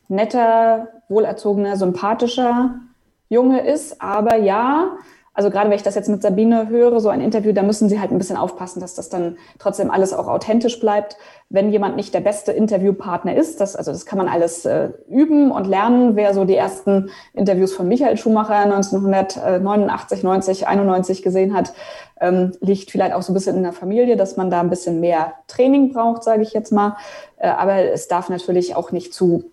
netter, 0.09 0.89
wohlerzogener, 1.09 1.77
sympathischer 1.77 2.81
Junge 3.29 3.67
ist. 3.67 4.03
Aber 4.03 4.37
ja, 4.37 4.97
also 5.39 5.51
gerade 5.51 5.71
wenn 5.71 5.77
ich 5.77 5.85
das 5.85 5.95
jetzt 5.95 6.09
mit 6.09 6.21
Sabine 6.21 6.69
höre, 6.69 6.99
so 6.99 7.11
ein 7.11 7.21
Interview, 7.21 7.53
da 7.53 7.63
müssen 7.63 7.89
sie 7.89 8.01
halt 8.01 8.11
ein 8.11 8.19
bisschen 8.19 8.37
aufpassen, 8.37 8.81
dass 8.81 8.97
das 8.97 9.09
dann 9.09 9.37
trotzdem 9.61 9.89
alles 9.89 10.13
auch 10.13 10.27
authentisch 10.27 10.81
bleibt. 10.81 11.17
Wenn 11.49 11.71
jemand 11.71 11.95
nicht 11.95 12.13
der 12.13 12.19
beste 12.19 12.51
Interviewpartner 12.51 13.37
ist, 13.37 13.61
das, 13.61 13.77
also 13.77 13.93
das 13.93 14.05
kann 14.05 14.19
man 14.19 14.27
alles 14.27 14.65
äh, 14.65 14.89
üben 15.09 15.53
und 15.53 15.69
lernen. 15.69 16.17
Wer 16.17 16.35
so 16.35 16.45
die 16.45 16.57
ersten 16.57 17.11
Interviews 17.35 17.73
von 17.73 17.87
Michael 17.87 18.17
Schumacher 18.17 18.57
1989, 18.57 20.25
90, 20.25 20.67
91 20.67 21.23
gesehen 21.23 21.55
hat, 21.55 21.73
ähm, 22.21 22.51
liegt 22.61 22.91
vielleicht 22.91 23.15
auch 23.15 23.23
so 23.23 23.31
ein 23.31 23.35
bisschen 23.35 23.59
in 23.59 23.63
der 23.63 23.73
Familie, 23.73 24.17
dass 24.17 24.37
man 24.37 24.51
da 24.51 24.59
ein 24.59 24.71
bisschen 24.71 24.99
mehr 24.99 25.35
Training 25.47 25.93
braucht, 25.93 26.25
sage 26.25 26.43
ich 26.43 26.53
jetzt 26.53 26.73
mal. 26.73 26.97
Äh, 27.37 27.51
aber 27.51 27.77
es 27.77 28.09
darf 28.09 28.29
natürlich 28.29 28.75
auch 28.75 28.91
nicht 28.91 29.15
zu, 29.15 29.45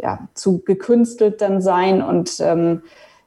ja, 0.00 0.28
zu 0.34 0.60
gekünstelt 0.60 1.40
dann 1.40 1.60
sein 1.60 2.02
und 2.02 2.38
ähm, 2.38 2.82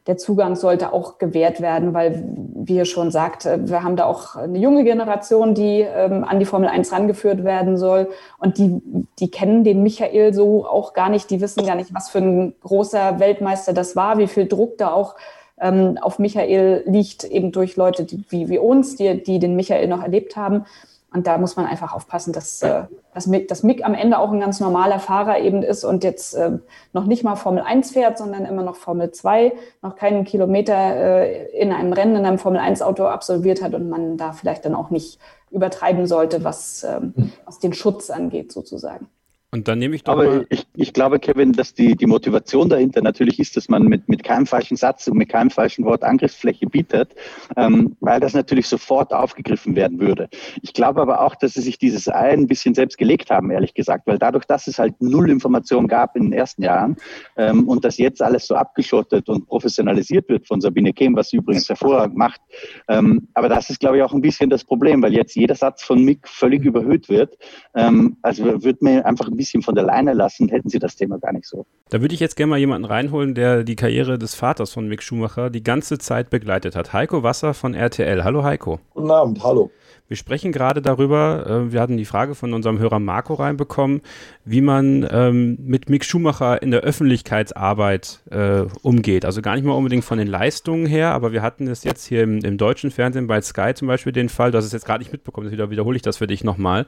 der 0.08 0.18
Zugang 0.18 0.55
sollte 0.55 0.93
auch 0.93 1.18
gewährt 1.18 1.62
werden, 1.62 1.93
weil, 1.93 2.24
wie 2.55 2.78
ihr 2.78 2.86
schon 2.86 3.12
sagt, 3.12 3.45
äh, 3.45 3.70
wir 3.70 3.84
haben 3.84 3.97
da 3.97 4.05
auch 4.05 4.36
eine 4.38 4.58
junge 4.58 4.84
Generation, 4.84 5.53
die 5.53 5.82
ähm, 5.82 6.24
an 6.24 6.39
die 6.39 6.45
Formel 6.45 6.70
1 6.70 6.91
rangeführt 6.91 7.43
werden 7.43 7.78
soll. 7.78 8.10
Und 8.39 8.58
die, 8.58 8.82
die 9.20 9.30
kennen 9.30 9.64
den 9.64 9.84
Michael 9.84 10.34
so 10.34 10.66
auch 10.66 10.93
gar 10.93 11.10
nicht. 11.10 11.30
Die 11.30 11.41
wissen 11.41 11.66
gar 11.66 11.76
nicht, 11.76 11.93
was 11.93 12.10
für 12.10 12.20
ein 12.20 12.55
großer 12.62 13.20
Weltmeister 13.20 13.74
das 13.74 13.95
war, 13.95 14.18
wie 14.18 14.28
viel 14.28 14.47
Druck 14.47 14.78
da 14.78 14.91
auch 14.91 15.16
ähm, 15.60 15.97
auf 16.01 16.20
Michael 16.20 16.84
liegt, 16.86 17.24
eben 17.26 17.51
durch 17.51 17.76
Leute 17.76 18.05
die, 18.05 18.24
wie, 18.30 18.49
wie 18.49 18.60
uns, 18.60 18.95
die, 18.95 19.22
die 19.22 19.39
den 19.39 19.55
Michael 19.55 19.88
noch 19.88 20.01
erlebt 20.01 20.36
haben. 20.36 20.66
Und 21.14 21.26
da 21.26 21.38
muss 21.38 21.55
man 21.55 21.66
einfach 21.66 21.93
aufpassen, 21.93 22.34
dass, 22.34 22.62
äh, 22.62 22.84
dass, 23.14 23.28
Mick, 23.28 23.47
dass 23.47 23.64
Mick 23.64 23.86
am 23.86 23.93
Ende 23.93 24.20
auch 24.20 24.32
ein 24.32 24.41
ganz 24.41 24.60
normaler 24.60 24.99
Fahrer 24.99 25.39
eben 25.39 25.64
ist 25.64 25.86
und 25.86 26.03
jetzt 26.03 26.34
äh, 26.36 26.60
noch 26.91 27.05
nicht 27.05 27.24
mal 27.24 27.36
Formel 27.36 27.64
1 27.64 27.91
fährt, 27.91 28.18
sondern 28.18 28.45
immer 28.45 28.62
noch 28.62 28.76
Formel 28.76 29.12
2, 29.12 29.53
noch 29.82 29.95
keinen 29.95 30.26
Kilometer 30.26 30.76
äh, 30.76 31.58
in 31.58 31.72
einem 31.72 31.93
Rennen, 31.93 32.18
in 32.18 32.26
einem 32.26 32.39
Formel 32.39 32.60
1 32.60 32.82
Auto 32.82 33.05
absolviert 33.05 33.62
hat 33.62 33.74
und 33.74 33.89
man 33.89 34.18
da 34.18 34.34
vielleicht 34.34 34.66
dann 34.66 34.76
auch 34.76 34.89
nicht 34.89 35.18
übertreiben 35.49 36.08
sollte, 36.08 36.43
was, 36.43 36.84
ähm, 36.84 37.14
was 37.45 37.60
den 37.60 37.74
Schutz 37.74 38.10
angeht 38.10 38.51
sozusagen. 38.51 39.08
Und 39.49 39.69
dann 39.69 39.79
nehme 39.79 39.95
ich 39.95 40.03
doch 40.03 40.11
Aber 40.11 40.43
ich, 40.49 40.67
ich 40.75 40.91
glaube, 40.91 41.19
Kevin, 41.19 41.53
dass 41.53 41.73
die, 41.73 41.95
die 41.95 42.05
Motivation 42.05 42.67
dahinter 42.67 43.01
natürlich 43.01 43.39
ist, 43.39 43.55
dass 43.55 43.69
man 43.69 43.83
mit, 43.83 44.09
mit 44.09 44.21
keinem 44.21 44.45
falschen 44.45 44.75
Satz 44.75 45.07
und 45.07 45.17
mit 45.17 45.29
keinem 45.29 45.51
falschen 45.51 45.85
Wort 45.85 46.03
Angriffsfläche 46.03 46.67
bietet, 46.67 47.15
ähm, 47.55 47.95
weil 48.01 48.19
das 48.19 48.33
natürlich 48.33 48.67
sofort 48.67 49.13
aufgegriffen 49.13 49.73
werden 49.77 50.01
würde. 50.01 50.27
Ich 50.61 50.73
glaube 50.73 51.01
aber 51.01 51.21
auch, 51.21 51.33
dass 51.33 51.53
sie 51.53 51.61
sich 51.61 51.77
dieses 51.77 52.09
Ei 52.09 52.31
ein 52.31 52.47
bisschen 52.47 52.75
selbst 52.75 52.97
gelegt 52.97 53.29
haben, 53.29 53.49
ehrlich 53.49 53.73
gesagt, 53.73 54.05
weil 54.05 54.19
dadurch, 54.19 54.43
dass 54.43 54.67
es 54.67 54.79
halt 54.79 54.95
null 54.99 55.29
Information 55.29 55.87
gab 55.87 56.17
in 56.17 56.23
den 56.23 56.33
ersten 56.33 56.63
Jahren 56.63 56.97
ähm, 57.37 57.69
und 57.69 57.85
dass 57.85 57.97
jetzt 57.97 58.21
alles 58.21 58.47
so 58.47 58.55
abgeschottet 58.55 59.29
und 59.29 59.47
professionalisiert 59.47 60.27
wird 60.27 60.45
von 60.45 60.59
Sabine 60.59 60.91
Kehm, 60.91 61.15
was 61.15 61.29
sie 61.29 61.37
übrigens 61.37 61.69
hervorragend 61.69 62.17
macht. 62.17 62.41
Ähm, 62.89 63.29
aber 63.33 63.47
das 63.47 63.69
ist, 63.69 63.79
glaube 63.79 63.95
ich, 63.95 64.03
auch 64.03 64.13
ein 64.13 64.21
bisschen 64.21 64.49
das 64.49 64.65
Problem, 64.65 65.01
weil 65.01 65.13
jetzt 65.13 65.37
jeder 65.37 65.55
Satz 65.55 65.83
von 65.83 66.03
Mick 66.03 66.27
völlig 66.27 66.65
überhöht 66.65 67.07
wird. 67.07 67.37
Ähm, 67.75 68.17
also 68.21 68.43
würde 68.43 68.79
mir 68.81 69.05
einfach 69.05 69.29
ein 69.29 69.37
bisschen 69.37 69.46
von 69.61 69.75
der 69.75 69.83
Leine 69.83 70.13
lassen, 70.13 70.49
hätten 70.49 70.69
sie 70.69 70.79
das 70.79 70.95
Thema 70.95 71.17
gar 71.19 71.33
nicht 71.33 71.45
so. 71.45 71.65
Da 71.89 72.01
würde 72.01 72.13
ich 72.13 72.19
jetzt 72.19 72.35
gerne 72.35 72.49
mal 72.51 72.59
jemanden 72.59 72.85
reinholen, 72.85 73.35
der 73.35 73.63
die 73.63 73.75
Karriere 73.75 74.17
des 74.17 74.35
Vaters 74.35 74.71
von 74.71 74.87
Mick 74.87 75.01
Schumacher 75.01 75.49
die 75.49 75.63
ganze 75.63 75.97
Zeit 75.97 76.29
begleitet 76.29 76.75
hat. 76.75 76.93
Heiko 76.93 77.23
Wasser 77.23 77.53
von 77.53 77.73
RTL. 77.73 78.23
Hallo 78.23 78.43
Heiko. 78.43 78.79
Guten 78.93 79.11
Abend, 79.11 79.43
hallo. 79.43 79.71
Wir 80.08 80.16
sprechen 80.16 80.53
gerade 80.53 80.82
darüber, 80.82 81.45
äh, 81.68 81.72
wir 81.74 81.82
hatten 81.82 81.97
die 81.97 82.05
Frage 82.05 82.34
von 82.34 82.53
unserem 82.53 82.80
Hörer 82.80 82.99
Marco 82.99 83.34
reinbekommen, 83.34 84.01
wie 84.45 84.62
man 84.62 85.05
ähm, 85.12 85.58
mit 85.62 85.89
Mick 85.89 86.05
Schumacher 86.05 86.62
in 86.62 86.72
der 86.72 86.82
Öffentlichkeitsarbeit 86.82 88.22
äh, 88.32 88.64
umgeht. 88.82 89.26
Also 89.26 89.41
gar 89.41 89.55
nicht 89.55 89.66
mal 89.66 89.74
unbedingt 89.74 90.05
von 90.05 90.18
den 90.18 90.28
Leistungen 90.28 90.86
her, 90.86 91.12
aber 91.12 91.34
wir 91.34 91.41
hatten 91.41 91.68
es 91.68 91.84
jetzt 91.84 92.05
hier 92.05 92.24
im, 92.24 92.39
im 92.39 92.58
deutschen 92.58 92.89
Fernsehen 92.89 93.28
bei 93.28 93.41
Sky 93.41 93.74
zum 93.74 93.89
Beispiel 93.89 94.14
den 94.14 94.30
Fall, 94.30 94.51
du 94.51 94.58
hast 94.58 94.66
es 94.66 94.72
jetzt 94.72 94.86
gerade 94.86 95.03
nicht 95.03 95.12
mitbekommen, 95.12 95.49
deswegen 95.49 95.72
wiederhole 95.72 95.97
ich 95.97 96.03
das 96.03 96.18
für 96.18 96.28
dich 96.28 96.43
nochmal, 96.43 96.86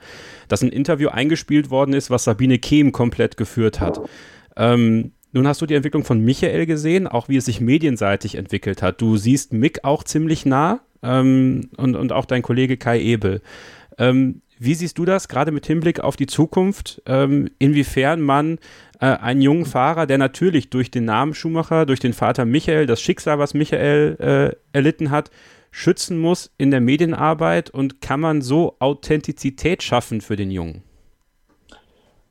dass 0.48 0.62
ein 0.62 0.70
Interview 0.70 1.10
eingespielt 1.10 1.70
worden 1.70 1.94
ist, 1.94 2.10
was 2.10 2.24
Sabine 2.24 2.58
Kehm 2.58 2.94
komplett 2.94 3.36
geführt 3.36 3.82
hat. 3.82 4.00
Ähm, 4.56 5.12
nun 5.32 5.46
hast 5.46 5.62
du 5.62 5.66
die 5.66 5.76
Entwicklung 5.76 6.06
von 6.06 6.22
Michael 6.22 6.66
gesehen, 6.66 7.06
auch 7.06 7.30
wie 7.30 7.38
es 7.38 7.46
sich 7.46 7.62
medienseitig 7.62 8.36
entwickelt 8.36 8.82
hat. 8.82 9.00
Du 9.00 9.18
siehst 9.18 9.54
Mick 9.54 9.84
auch 9.84 10.04
ziemlich 10.04 10.46
nah 10.46 10.80
ähm, 11.04 11.70
und, 11.78 11.96
und 11.96 12.12
auch 12.12 12.26
dein 12.26 12.42
Kollege 12.42 12.78
Kai 12.78 13.00
Ebel. 13.00 13.42
Ähm, 13.98 14.42
wie 14.62 14.76
siehst 14.76 14.98
du 14.98 15.06
das, 15.06 15.30
gerade 15.30 15.52
mit 15.52 15.66
Hinblick 15.66 16.02
auf 16.02 16.18
die 16.18 16.28
Zukunft, 16.28 17.02
ähm, 17.06 17.50
inwiefern 17.60 18.22
man 18.22 18.60
äh, 19.00 19.06
einen 19.06 19.42
jungen 19.42 19.66
Fahrer, 19.66 20.06
der 20.06 20.18
natürlich 20.18 20.70
durch 20.70 20.92
den 20.92 21.06
Namen 21.06 21.34
Schumacher, 21.34 21.86
durch 21.86 22.02
den 22.02 22.12
Vater 22.12 22.44
Michael, 22.44 22.86
das 22.86 23.00
Schicksal, 23.00 23.40
was 23.40 23.54
Michael 23.54 24.18
äh, 24.20 24.78
erlitten 24.78 25.12
hat, 25.12 25.32
schützen 25.72 26.20
muss 26.20 26.52
in 26.58 26.72
der 26.72 26.82
Medienarbeit 26.82 27.70
und 27.70 28.02
kann 28.02 28.20
man 28.20 28.42
so 28.42 28.76
Authentizität 28.80 29.82
schaffen 29.82 30.20
für 30.20 30.36
den 30.36 30.52
Jungen? 30.52 30.84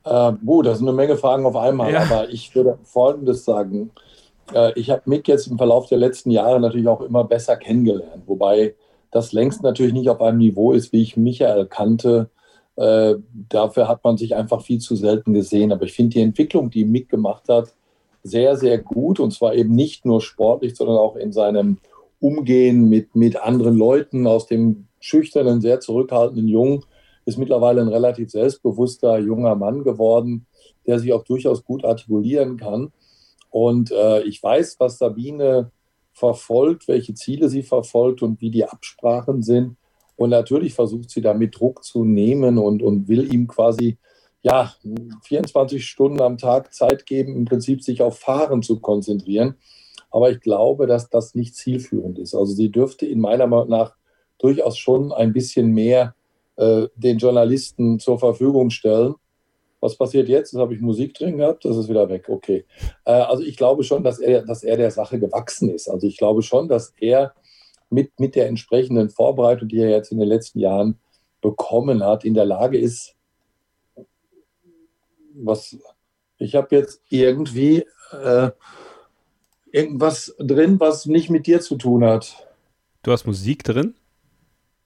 Äh, 0.05 0.31
boah, 0.41 0.63
das 0.63 0.77
sind 0.77 0.87
eine 0.87 0.95
Menge 0.95 1.17
Fragen 1.17 1.45
auf 1.45 1.55
einmal, 1.55 1.91
Ja. 1.91 2.03
aber 2.03 2.29
ich 2.29 2.53
würde 2.55 2.77
Folgendes 2.83 3.43
sagen. 3.45 3.91
Äh, 4.53 4.77
ich 4.79 4.89
habe 4.89 5.03
Mick 5.05 5.27
jetzt 5.27 5.47
im 5.47 5.57
Verlauf 5.57 5.87
der 5.87 5.97
letzten 5.97 6.31
Jahre 6.31 6.59
natürlich 6.59 6.87
auch 6.87 7.01
immer 7.01 7.23
besser 7.23 7.55
kennengelernt, 7.57 8.23
wobei 8.25 8.75
das 9.11 9.33
längst 9.33 9.63
natürlich 9.63 9.93
nicht 9.93 10.09
auf 10.09 10.21
einem 10.21 10.37
Niveau 10.37 10.71
ist, 10.71 10.93
wie 10.93 11.01
ich 11.01 11.17
Michael 11.17 11.65
kannte. 11.65 12.29
Äh, 12.75 13.15
dafür 13.49 13.87
hat 13.87 14.03
man 14.03 14.17
sich 14.17 14.35
einfach 14.35 14.61
viel 14.61 14.79
zu 14.79 14.95
selten 14.95 15.33
gesehen. 15.33 15.71
Aber 15.71 15.83
ich 15.83 15.93
finde 15.93 16.11
die 16.11 16.21
Entwicklung, 16.21 16.69
die 16.69 16.85
Mick 16.85 17.09
gemacht 17.09 17.49
hat, 17.49 17.73
sehr, 18.23 18.55
sehr 18.55 18.77
gut 18.77 19.19
und 19.19 19.31
zwar 19.31 19.55
eben 19.55 19.73
nicht 19.73 20.05
nur 20.05 20.21
sportlich, 20.21 20.75
sondern 20.75 20.97
auch 20.97 21.15
in 21.15 21.31
seinem 21.31 21.77
Umgehen 22.19 22.89
mit, 22.89 23.15
mit 23.15 23.41
anderen 23.41 23.77
Leuten 23.77 24.27
aus 24.27 24.45
dem 24.45 24.87
schüchternen, 24.99 25.61
sehr 25.61 25.79
zurückhaltenden 25.79 26.47
Jungen 26.47 26.83
ist 27.29 27.37
mittlerweile 27.37 27.81
ein 27.81 27.87
relativ 27.87 28.31
selbstbewusster 28.31 29.19
junger 29.19 29.55
Mann 29.55 29.83
geworden, 29.83 30.45
der 30.85 30.99
sich 30.99 31.13
auch 31.13 31.23
durchaus 31.23 31.63
gut 31.63 31.85
artikulieren 31.85 32.57
kann. 32.57 32.91
Und 33.49 33.91
äh, 33.91 34.21
ich 34.23 34.41
weiß, 34.41 34.75
was 34.79 34.97
Sabine 34.97 35.71
verfolgt, 36.13 36.87
welche 36.87 37.13
Ziele 37.13 37.49
sie 37.49 37.63
verfolgt 37.63 38.21
und 38.21 38.41
wie 38.41 38.51
die 38.51 38.65
Absprachen 38.65 39.41
sind. 39.41 39.77
Und 40.15 40.31
natürlich 40.31 40.73
versucht 40.73 41.09
sie 41.09 41.21
damit 41.21 41.59
Druck 41.59 41.83
zu 41.83 42.03
nehmen 42.03 42.57
und, 42.57 42.81
und 42.81 43.07
will 43.07 43.33
ihm 43.33 43.47
quasi 43.47 43.97
ja, 44.41 44.73
24 45.23 45.85
Stunden 45.85 46.21
am 46.21 46.37
Tag 46.37 46.73
Zeit 46.73 47.05
geben, 47.05 47.35
im 47.35 47.45
Prinzip 47.45 47.83
sich 47.83 48.01
auf 48.01 48.19
Fahren 48.19 48.61
zu 48.61 48.79
konzentrieren. 48.79 49.55
Aber 50.11 50.31
ich 50.31 50.39
glaube, 50.39 50.87
dass 50.87 51.09
das 51.09 51.35
nicht 51.35 51.55
zielführend 51.55 52.19
ist. 52.19 52.33
Also 52.33 52.53
sie 52.53 52.69
dürfte 52.69 53.05
in 53.05 53.19
meiner 53.19 53.47
Meinung 53.47 53.69
nach 53.69 53.95
durchaus 54.39 54.77
schon 54.77 55.11
ein 55.11 55.33
bisschen 55.33 55.71
mehr 55.71 56.15
äh, 56.55 56.87
den 56.95 57.17
Journalisten 57.17 57.99
zur 57.99 58.19
Verfügung 58.19 58.69
stellen. 58.69 59.15
Was 59.81 59.97
passiert 59.97 60.27
jetzt? 60.27 60.51
Jetzt 60.53 60.59
habe 60.59 60.73
ich 60.73 60.81
Musik 60.81 61.13
drin 61.13 61.37
gehabt, 61.37 61.63
das 61.63 61.77
ist 61.77 61.89
wieder 61.89 62.09
weg. 62.09 62.27
Okay. 62.27 62.65
Äh, 63.05 63.11
also 63.11 63.43
ich 63.43 63.55
glaube 63.55 63.83
schon, 63.83 64.03
dass 64.03 64.19
er, 64.19 64.43
dass 64.43 64.63
er 64.63 64.77
der 64.77 64.91
Sache 64.91 65.19
gewachsen 65.19 65.69
ist. 65.69 65.89
Also 65.89 66.07
ich 66.07 66.17
glaube 66.17 66.41
schon, 66.41 66.67
dass 66.67 66.93
er 66.99 67.33
mit, 67.89 68.19
mit 68.19 68.35
der 68.35 68.47
entsprechenden 68.47 69.09
Vorbereitung, 69.09 69.67
die 69.67 69.79
er 69.79 69.89
jetzt 69.89 70.11
in 70.11 70.19
den 70.19 70.27
letzten 70.27 70.59
Jahren 70.59 70.99
bekommen 71.41 72.03
hat, 72.03 72.25
in 72.25 72.33
der 72.33 72.45
Lage 72.45 72.77
ist, 72.77 73.15
was 75.33 75.77
ich 76.37 76.55
habe 76.55 76.75
jetzt 76.75 77.01
irgendwie 77.09 77.85
äh, 78.11 78.51
irgendwas 79.71 80.35
drin, 80.39 80.79
was 80.79 81.05
nicht 81.05 81.29
mit 81.29 81.47
dir 81.47 81.61
zu 81.61 81.75
tun 81.75 82.03
hat. 82.03 82.47
Du 83.03 83.11
hast 83.11 83.25
Musik 83.25 83.63
drin? 83.63 83.95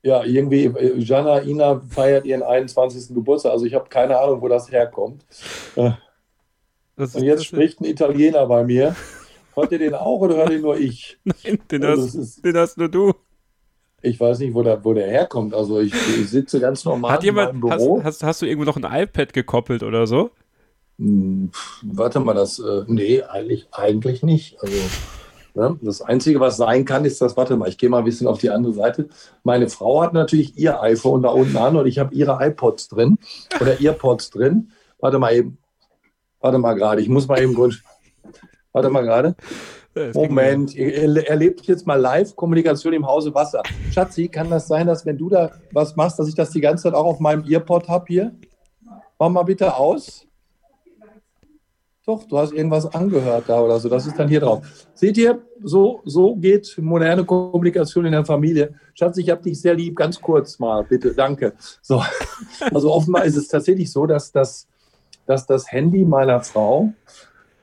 Ja, 0.05 0.23
irgendwie, 0.23 0.65
äh, 0.65 0.97
Jana 0.99 1.41
Ina 1.43 1.81
feiert 1.89 2.25
ihren 2.25 2.43
21. 2.43 3.13
Geburtstag. 3.15 3.53
Also 3.53 3.65
ich 3.65 3.73
habe 3.73 3.87
keine 3.89 4.19
Ahnung, 4.19 4.41
wo 4.41 4.47
das 4.49 4.69
herkommt. 4.71 5.25
Äh, 5.75 5.91
Das 6.95 7.15
Und 7.15 7.23
jetzt 7.23 7.45
spricht 7.45 7.79
ein 7.81 7.85
Italiener 7.85 8.45
bei 8.47 8.63
mir. 8.63 8.95
Hört 9.55 9.71
ihr 9.71 9.79
den 9.79 9.93
auch 9.95 10.19
oder 10.19 10.35
hört 10.37 10.51
ihn 10.51 10.61
nur 10.61 10.77
ich? 10.77 11.17
Nein, 11.23 11.59
den, 11.71 11.83
Also 11.85 12.03
hast, 12.03 12.15
ist- 12.15 12.45
den 12.45 12.57
hast 12.57 12.77
nur 12.77 12.89
du. 12.89 13.13
Ich 14.01 14.19
weiß 14.19 14.39
nicht, 14.39 14.53
wo 14.53 14.61
der, 14.63 14.83
wo 14.83 14.93
der 14.93 15.07
herkommt. 15.07 15.53
Also 15.53 15.79
ich, 15.79 15.93
ich 15.93 16.29
sitze 16.29 16.59
ganz 16.59 16.83
normal 16.83 17.13
Hat 17.13 17.23
in 17.23 17.33
meinem 17.35 17.55
jemand, 17.55 17.71
hast, 17.73 17.79
Büro. 17.79 18.03
hast, 18.03 18.23
hast 18.23 18.41
du 18.41 18.45
irgendwo 18.45 18.65
noch 18.65 18.75
ein 18.75 18.83
iPad 19.03 19.31
gekoppelt 19.31 19.81
oder 19.83 20.05
so? 20.07 20.31
Hm, 20.99 21.51
Warte 21.83 22.19
mal, 22.19 22.33
das, 22.33 22.59
äh, 22.59 22.83
nee, 22.87 23.21
eigentlich, 23.23 23.67
eigentlich 23.71 24.21
nicht. 24.21 24.61
Also, 24.61 24.75
ne, 25.53 25.77
das 25.81 26.01
Einzige, 26.01 26.39
was 26.39 26.57
sein 26.57 26.85
kann, 26.85 27.05
ist 27.05 27.21
das, 27.21 27.37
warte 27.37 27.55
mal, 27.55 27.69
ich 27.69 27.77
gehe 27.77 27.89
mal 27.89 27.99
ein 27.99 28.05
bisschen 28.05 28.27
auf 28.27 28.39
die 28.39 28.49
andere 28.49 28.73
Seite. 28.73 29.09
Meine 29.43 29.69
Frau 29.69 30.01
hat 30.01 30.13
natürlich 30.13 30.57
ihr 30.57 30.81
iPhone 30.81 31.21
da 31.21 31.29
unten 31.29 31.57
an 31.57 31.75
und 31.75 31.87
ich 31.87 31.99
habe 31.99 32.13
ihre 32.13 32.37
iPods 32.41 32.89
drin 32.89 33.17
oder 33.59 33.79
Earpods 33.79 34.29
drin. 34.29 34.71
Warte 34.99 35.19
mal 35.19 35.33
eben. 35.33 35.57
Warte 36.39 36.57
mal 36.57 36.73
gerade, 36.73 37.01
ich 37.01 37.09
muss 37.09 37.27
mal 37.27 37.41
eben 37.41 37.53
kurz. 37.53 37.75
Warte 38.73 38.89
mal 38.89 39.03
gerade. 39.03 39.35
Moment, 40.13 40.73
ihr 40.73 41.29
erlebt 41.29 41.61
jetzt 41.67 41.85
mal 41.85 41.99
Live-Kommunikation 41.99 42.93
im 42.93 43.05
Hause 43.05 43.33
Wasser. 43.35 43.61
Schatzi, 43.91 44.27
kann 44.27 44.49
das 44.49 44.67
sein, 44.67 44.87
dass 44.87 45.05
wenn 45.05 45.17
du 45.17 45.29
da 45.29 45.51
was 45.71 45.95
machst, 45.95 46.17
dass 46.17 46.27
ich 46.27 46.33
das 46.33 46.49
die 46.49 46.61
ganze 46.61 46.83
Zeit 46.83 46.95
auch 46.95 47.05
auf 47.05 47.19
meinem 47.19 47.45
Earpod 47.47 47.87
habe 47.87 48.05
hier? 48.07 48.35
Mach 49.19 49.29
mal 49.29 49.43
bitte 49.43 49.75
aus. 49.75 50.25
Doch, 52.05 52.25
du 52.25 52.37
hast 52.37 52.51
irgendwas 52.51 52.93
angehört 52.93 53.45
da 53.47 53.61
oder 53.61 53.79
so. 53.79 53.87
Das 53.87 54.05
ist 54.05 54.19
dann 54.19 54.27
hier 54.27 54.41
drauf. 54.41 54.65
Seht 54.93 55.17
ihr, 55.17 55.41
so, 55.63 56.01
so 56.03 56.35
geht 56.35 56.77
moderne 56.77 57.23
Kommunikation 57.23 58.05
in 58.05 58.11
der 58.11 58.25
Familie. 58.25 58.73
Schatz, 58.93 59.17
ich 59.17 59.29
habe 59.29 59.41
dich 59.41 59.61
sehr 59.61 59.73
lieb. 59.73 59.95
Ganz 59.95 60.19
kurz 60.19 60.59
mal, 60.59 60.83
bitte. 60.83 61.13
Danke. 61.13 61.53
So. 61.81 62.03
Also 62.73 62.91
offenbar 62.91 63.23
ist 63.23 63.37
es 63.37 63.47
tatsächlich 63.47 63.91
so, 63.91 64.05
dass 64.05 64.31
das, 64.31 64.67
dass 65.25 65.45
das 65.45 65.71
Handy 65.71 66.03
meiner 66.03 66.41
Frau, 66.41 66.91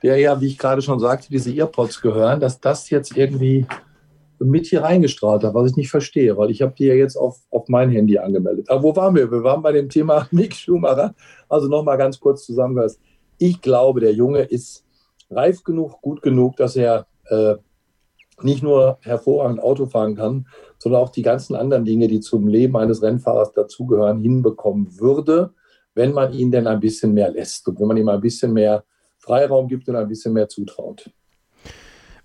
der 0.01 0.17
ja, 0.17 0.39
wie 0.41 0.47
ich 0.47 0.57
gerade 0.57 0.81
schon 0.81 0.99
sagte, 0.99 1.27
diese 1.29 1.53
Earpods 1.53 2.01
gehören, 2.01 2.39
dass 2.39 2.59
das 2.59 2.89
jetzt 2.89 3.15
irgendwie 3.15 3.67
mit 4.39 4.65
hier 4.65 4.81
reingestrahlt 4.81 5.43
hat, 5.43 5.53
was 5.53 5.71
ich 5.71 5.77
nicht 5.77 5.91
verstehe, 5.91 6.35
weil 6.35 6.49
ich 6.49 6.61
habe 6.63 6.73
die 6.75 6.85
ja 6.85 6.95
jetzt 6.95 7.15
auf, 7.15 7.37
auf 7.51 7.67
mein 7.67 7.91
Handy 7.91 8.17
angemeldet. 8.17 8.69
Aber 8.69 8.81
wo 8.81 8.95
waren 8.95 9.15
wir? 9.15 9.29
Wir 9.31 9.43
waren 9.43 9.61
bei 9.61 9.71
dem 9.71 9.89
Thema 9.89 10.27
Mick 10.31 10.55
Schumacher. 10.55 11.13
Also 11.47 11.67
nochmal 11.67 11.97
ganz 11.97 12.19
kurz 12.19 12.45
zusammengefasst. 12.45 12.99
Ich 13.43 13.59
glaube, 13.59 14.01
der 14.01 14.13
Junge 14.13 14.41
ist 14.41 14.85
reif 15.31 15.63
genug, 15.63 15.99
gut 16.03 16.21
genug, 16.21 16.57
dass 16.57 16.75
er 16.75 17.07
äh, 17.27 17.55
nicht 18.43 18.61
nur 18.61 18.99
hervorragend 19.01 19.59
Auto 19.59 19.87
fahren 19.87 20.15
kann, 20.15 20.45
sondern 20.77 21.01
auch 21.01 21.09
die 21.09 21.23
ganzen 21.23 21.55
anderen 21.55 21.83
Dinge, 21.83 22.07
die 22.07 22.19
zum 22.19 22.47
Leben 22.47 22.77
eines 22.77 23.01
Rennfahrers 23.01 23.51
dazugehören, 23.53 24.19
hinbekommen 24.19 24.99
würde, 24.99 25.55
wenn 25.95 26.13
man 26.13 26.33
ihn 26.33 26.51
denn 26.51 26.67
ein 26.67 26.79
bisschen 26.79 27.15
mehr 27.15 27.31
lässt 27.31 27.67
und 27.67 27.79
wenn 27.79 27.87
man 27.87 27.97
ihm 27.97 28.09
ein 28.09 28.21
bisschen 28.21 28.53
mehr 28.53 28.83
Freiraum 29.17 29.67
gibt 29.67 29.89
und 29.89 29.95
ein 29.95 30.07
bisschen 30.07 30.33
mehr 30.33 30.47
zutraut. 30.47 31.09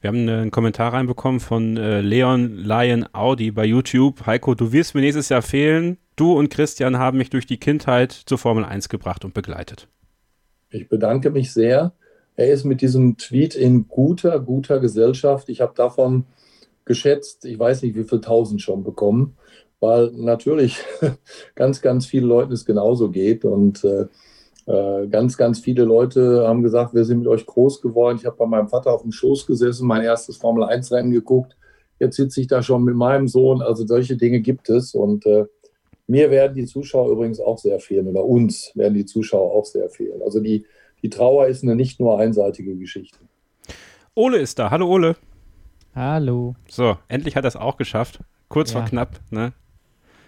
Wir 0.02 0.08
haben 0.08 0.28
einen 0.28 0.50
Kommentar 0.50 0.92
reinbekommen 0.92 1.40
von 1.40 1.78
äh, 1.78 2.02
Leon 2.02 2.58
Lion 2.58 3.06
Audi 3.14 3.52
bei 3.52 3.64
YouTube. 3.64 4.26
Heiko, 4.26 4.54
du 4.54 4.70
wirst 4.70 4.94
mir 4.94 5.00
nächstes 5.00 5.30
Jahr 5.30 5.40
fehlen. 5.40 5.96
Du 6.14 6.34
und 6.34 6.50
Christian 6.50 6.98
haben 6.98 7.16
mich 7.16 7.30
durch 7.30 7.46
die 7.46 7.56
Kindheit 7.56 8.12
zur 8.12 8.36
Formel 8.36 8.66
1 8.66 8.90
gebracht 8.90 9.24
und 9.24 9.32
begleitet. 9.32 9.88
Ich 10.70 10.88
bedanke 10.88 11.30
mich 11.30 11.52
sehr. 11.52 11.92
Er 12.36 12.52
ist 12.52 12.64
mit 12.64 12.82
diesem 12.82 13.16
Tweet 13.16 13.54
in 13.54 13.88
guter, 13.88 14.38
guter 14.40 14.78
Gesellschaft. 14.78 15.48
Ich 15.48 15.60
habe 15.60 15.72
davon 15.74 16.26
geschätzt, 16.84 17.44
ich 17.44 17.58
weiß 17.58 17.82
nicht, 17.82 17.96
wie 17.96 18.04
viel 18.04 18.20
tausend 18.20 18.62
schon 18.62 18.84
bekommen, 18.84 19.36
weil 19.80 20.12
natürlich 20.12 20.78
ganz, 21.54 21.80
ganz 21.80 22.06
vielen 22.06 22.28
Leuten 22.28 22.52
es 22.52 22.64
genauso 22.64 23.10
geht. 23.10 23.44
Und 23.44 23.84
äh, 23.84 24.06
äh, 24.66 25.06
ganz, 25.08 25.36
ganz 25.36 25.60
viele 25.60 25.84
Leute 25.84 26.46
haben 26.46 26.62
gesagt, 26.62 26.94
wir 26.94 27.04
sind 27.04 27.20
mit 27.20 27.28
euch 27.28 27.46
groß 27.46 27.80
geworden. 27.80 28.18
Ich 28.18 28.26
habe 28.26 28.36
bei 28.36 28.46
meinem 28.46 28.68
Vater 28.68 28.92
auf 28.92 29.02
dem 29.02 29.12
Schoß 29.12 29.46
gesessen, 29.46 29.86
mein 29.86 30.02
erstes 30.02 30.36
Formel-1-Rennen 30.36 31.12
geguckt. 31.12 31.56
Jetzt 31.98 32.16
sitze 32.16 32.40
ich 32.40 32.48
da 32.48 32.62
schon 32.62 32.84
mit 32.84 32.94
meinem 32.94 33.28
Sohn. 33.28 33.62
Also 33.62 33.86
solche 33.86 34.16
Dinge 34.16 34.40
gibt 34.40 34.68
es. 34.68 34.94
Und 34.94 35.24
äh, 35.24 35.46
mir 36.06 36.30
werden 36.30 36.54
die 36.54 36.66
Zuschauer 36.66 37.10
übrigens 37.10 37.40
auch 37.40 37.58
sehr 37.58 37.80
fehlen 37.80 38.06
oder 38.08 38.24
uns 38.24 38.72
werden 38.74 38.94
die 38.94 39.04
Zuschauer 39.04 39.52
auch 39.52 39.64
sehr 39.64 39.88
fehlen. 39.88 40.22
Also 40.22 40.40
die, 40.40 40.64
die 41.02 41.10
Trauer 41.10 41.46
ist 41.46 41.62
eine 41.62 41.74
nicht 41.74 42.00
nur 42.00 42.18
einseitige 42.18 42.76
Geschichte. 42.76 43.18
Ole 44.14 44.38
ist 44.38 44.58
da. 44.58 44.70
Hallo 44.70 44.88
Ole. 44.88 45.16
Hallo. 45.94 46.54
So, 46.68 46.96
endlich 47.08 47.36
hat 47.36 47.44
er 47.44 47.48
es 47.48 47.56
auch 47.56 47.76
geschafft. 47.76 48.20
Kurz 48.48 48.72
ja. 48.72 48.80
vor 48.80 48.88
knapp. 48.88 49.20
Ne? 49.30 49.52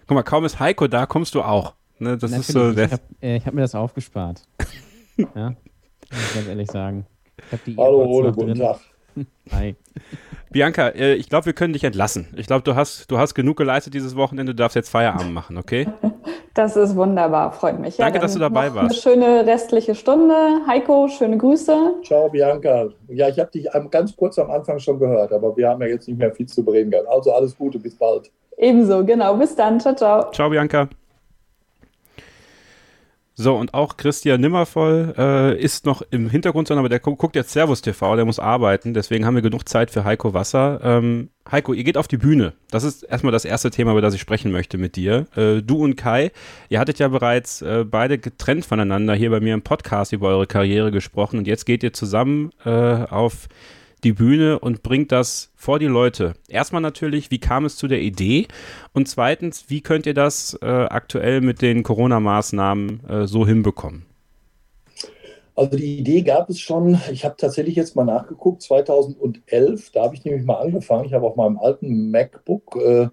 Guck 0.06 0.14
mal, 0.14 0.22
kaum 0.22 0.44
ist 0.44 0.58
Heiko 0.58 0.88
da, 0.88 1.06
kommst 1.06 1.34
du 1.34 1.42
auch. 1.42 1.74
Ne, 1.98 2.16
das 2.16 2.30
Natürlich, 2.30 2.48
ist 2.48 2.52
so 2.54 2.70
ich 2.70 2.92
habe 2.92 3.02
äh, 3.20 3.40
hab 3.40 3.54
mir 3.54 3.62
das 3.62 3.74
aufgespart. 3.74 4.42
ja, 5.16 5.50
muss 5.50 5.56
ich 6.10 6.34
ganz 6.34 6.48
ehrlich 6.48 6.70
sagen. 6.70 7.06
Hallo 7.76 8.04
Ole, 8.04 8.32
guten 8.32 8.54
Tag. 8.54 8.80
Hi. 9.52 9.76
Bianca, 10.50 10.88
äh, 10.88 11.14
ich 11.14 11.28
glaube, 11.28 11.46
wir 11.46 11.52
können 11.52 11.72
dich 11.72 11.84
entlassen. 11.84 12.28
Ich 12.36 12.46
glaube, 12.46 12.62
du 12.62 12.74
hast, 12.74 13.10
du 13.10 13.18
hast 13.18 13.34
genug 13.34 13.56
geleistet 13.56 13.94
dieses 13.94 14.16
Wochenende. 14.16 14.54
Du 14.54 14.62
darfst 14.62 14.76
jetzt 14.76 14.88
Feierabend 14.88 15.32
machen, 15.32 15.56
okay? 15.56 15.86
Das 16.54 16.74
ist 16.74 16.96
wunderbar, 16.96 17.52
freut 17.52 17.78
mich. 17.78 17.98
Danke, 17.98 18.16
ja, 18.16 18.22
dass 18.22 18.32
du 18.32 18.40
dabei 18.40 18.74
warst. 18.74 18.90
Eine 18.90 19.14
schöne 19.14 19.46
restliche 19.46 19.94
Stunde. 19.94 20.34
Heiko, 20.66 21.06
schöne 21.06 21.38
Grüße. 21.38 21.94
Ciao, 22.02 22.28
Bianca. 22.30 22.88
Ja, 23.06 23.28
ich 23.28 23.38
habe 23.38 23.48
dich 23.52 23.68
ganz 23.92 24.16
kurz 24.16 24.40
am 24.40 24.50
Anfang 24.50 24.80
schon 24.80 24.98
gehört, 24.98 25.32
aber 25.32 25.56
wir 25.56 25.68
haben 25.68 25.80
ja 25.82 25.86
jetzt 25.86 26.08
nicht 26.08 26.18
mehr 26.18 26.32
viel 26.32 26.46
zu 26.46 26.64
bereden 26.64 26.90
gehabt. 26.90 27.06
Also 27.08 27.32
alles 27.32 27.56
Gute, 27.56 27.78
bis 27.78 27.94
bald. 27.94 28.32
Ebenso, 28.56 29.04
genau. 29.04 29.36
Bis 29.36 29.54
dann. 29.54 29.78
Ciao, 29.78 29.94
ciao. 29.94 30.32
Ciao, 30.32 30.50
Bianca. 30.50 30.88
So, 33.40 33.54
und 33.54 33.72
auch 33.72 33.96
Christian 33.96 34.40
Nimmervoll 34.40 35.14
äh, 35.16 35.56
ist 35.56 35.86
noch 35.86 36.02
im 36.10 36.28
Hintergrund, 36.28 36.68
aber 36.72 36.88
der 36.88 36.98
guckt 36.98 37.36
jetzt 37.36 37.52
Servus 37.52 37.80
TV, 37.80 38.16
der 38.16 38.24
muss 38.24 38.40
arbeiten, 38.40 38.94
deswegen 38.94 39.24
haben 39.24 39.36
wir 39.36 39.42
genug 39.42 39.68
Zeit 39.68 39.92
für 39.92 40.02
Heiko 40.02 40.34
Wasser. 40.34 40.80
Ähm, 40.82 41.28
Heiko, 41.48 41.72
ihr 41.72 41.84
geht 41.84 41.96
auf 41.96 42.08
die 42.08 42.16
Bühne. 42.16 42.54
Das 42.72 42.82
ist 42.82 43.04
erstmal 43.04 43.30
das 43.30 43.44
erste 43.44 43.70
Thema, 43.70 43.92
über 43.92 44.00
das 44.00 44.12
ich 44.12 44.20
sprechen 44.20 44.50
möchte 44.50 44.76
mit 44.76 44.96
dir. 44.96 45.28
Äh, 45.36 45.62
du 45.62 45.84
und 45.84 45.94
Kai, 45.94 46.32
ihr 46.68 46.80
hattet 46.80 46.98
ja 46.98 47.06
bereits 47.06 47.62
äh, 47.62 47.84
beide 47.88 48.18
getrennt 48.18 48.66
voneinander 48.66 49.14
hier 49.14 49.30
bei 49.30 49.38
mir 49.38 49.54
im 49.54 49.62
Podcast 49.62 50.12
über 50.12 50.30
eure 50.30 50.48
Karriere 50.48 50.90
gesprochen 50.90 51.38
und 51.38 51.46
jetzt 51.46 51.64
geht 51.64 51.84
ihr 51.84 51.92
zusammen 51.92 52.50
äh, 52.64 52.70
auf 52.70 53.48
die 54.04 54.12
Bühne 54.12 54.58
und 54.58 54.82
bringt 54.82 55.12
das 55.12 55.50
vor 55.56 55.78
die 55.78 55.86
Leute. 55.86 56.34
Erstmal 56.48 56.82
natürlich, 56.82 57.30
wie 57.30 57.38
kam 57.38 57.64
es 57.64 57.76
zu 57.76 57.88
der 57.88 58.00
Idee? 58.00 58.46
Und 58.92 59.08
zweitens, 59.08 59.66
wie 59.68 59.80
könnt 59.80 60.06
ihr 60.06 60.14
das 60.14 60.58
äh, 60.62 60.66
aktuell 60.66 61.40
mit 61.40 61.62
den 61.62 61.82
Corona-Maßnahmen 61.82 63.00
äh, 63.08 63.26
so 63.26 63.46
hinbekommen? 63.46 64.06
Also 65.58 65.76
die 65.76 65.98
Idee 65.98 66.22
gab 66.22 66.48
es 66.50 66.60
schon, 66.60 67.00
ich 67.10 67.24
habe 67.24 67.34
tatsächlich 67.36 67.74
jetzt 67.74 67.96
mal 67.96 68.04
nachgeguckt, 68.04 68.62
2011, 68.62 69.90
da 69.90 70.04
habe 70.04 70.14
ich 70.14 70.24
nämlich 70.24 70.44
mal 70.44 70.60
angefangen. 70.60 71.04
Ich 71.04 71.14
habe 71.14 71.26
auf 71.26 71.34
meinem 71.34 71.58
alten 71.58 72.12
MacBook 72.12 72.76
äh, 72.76 73.08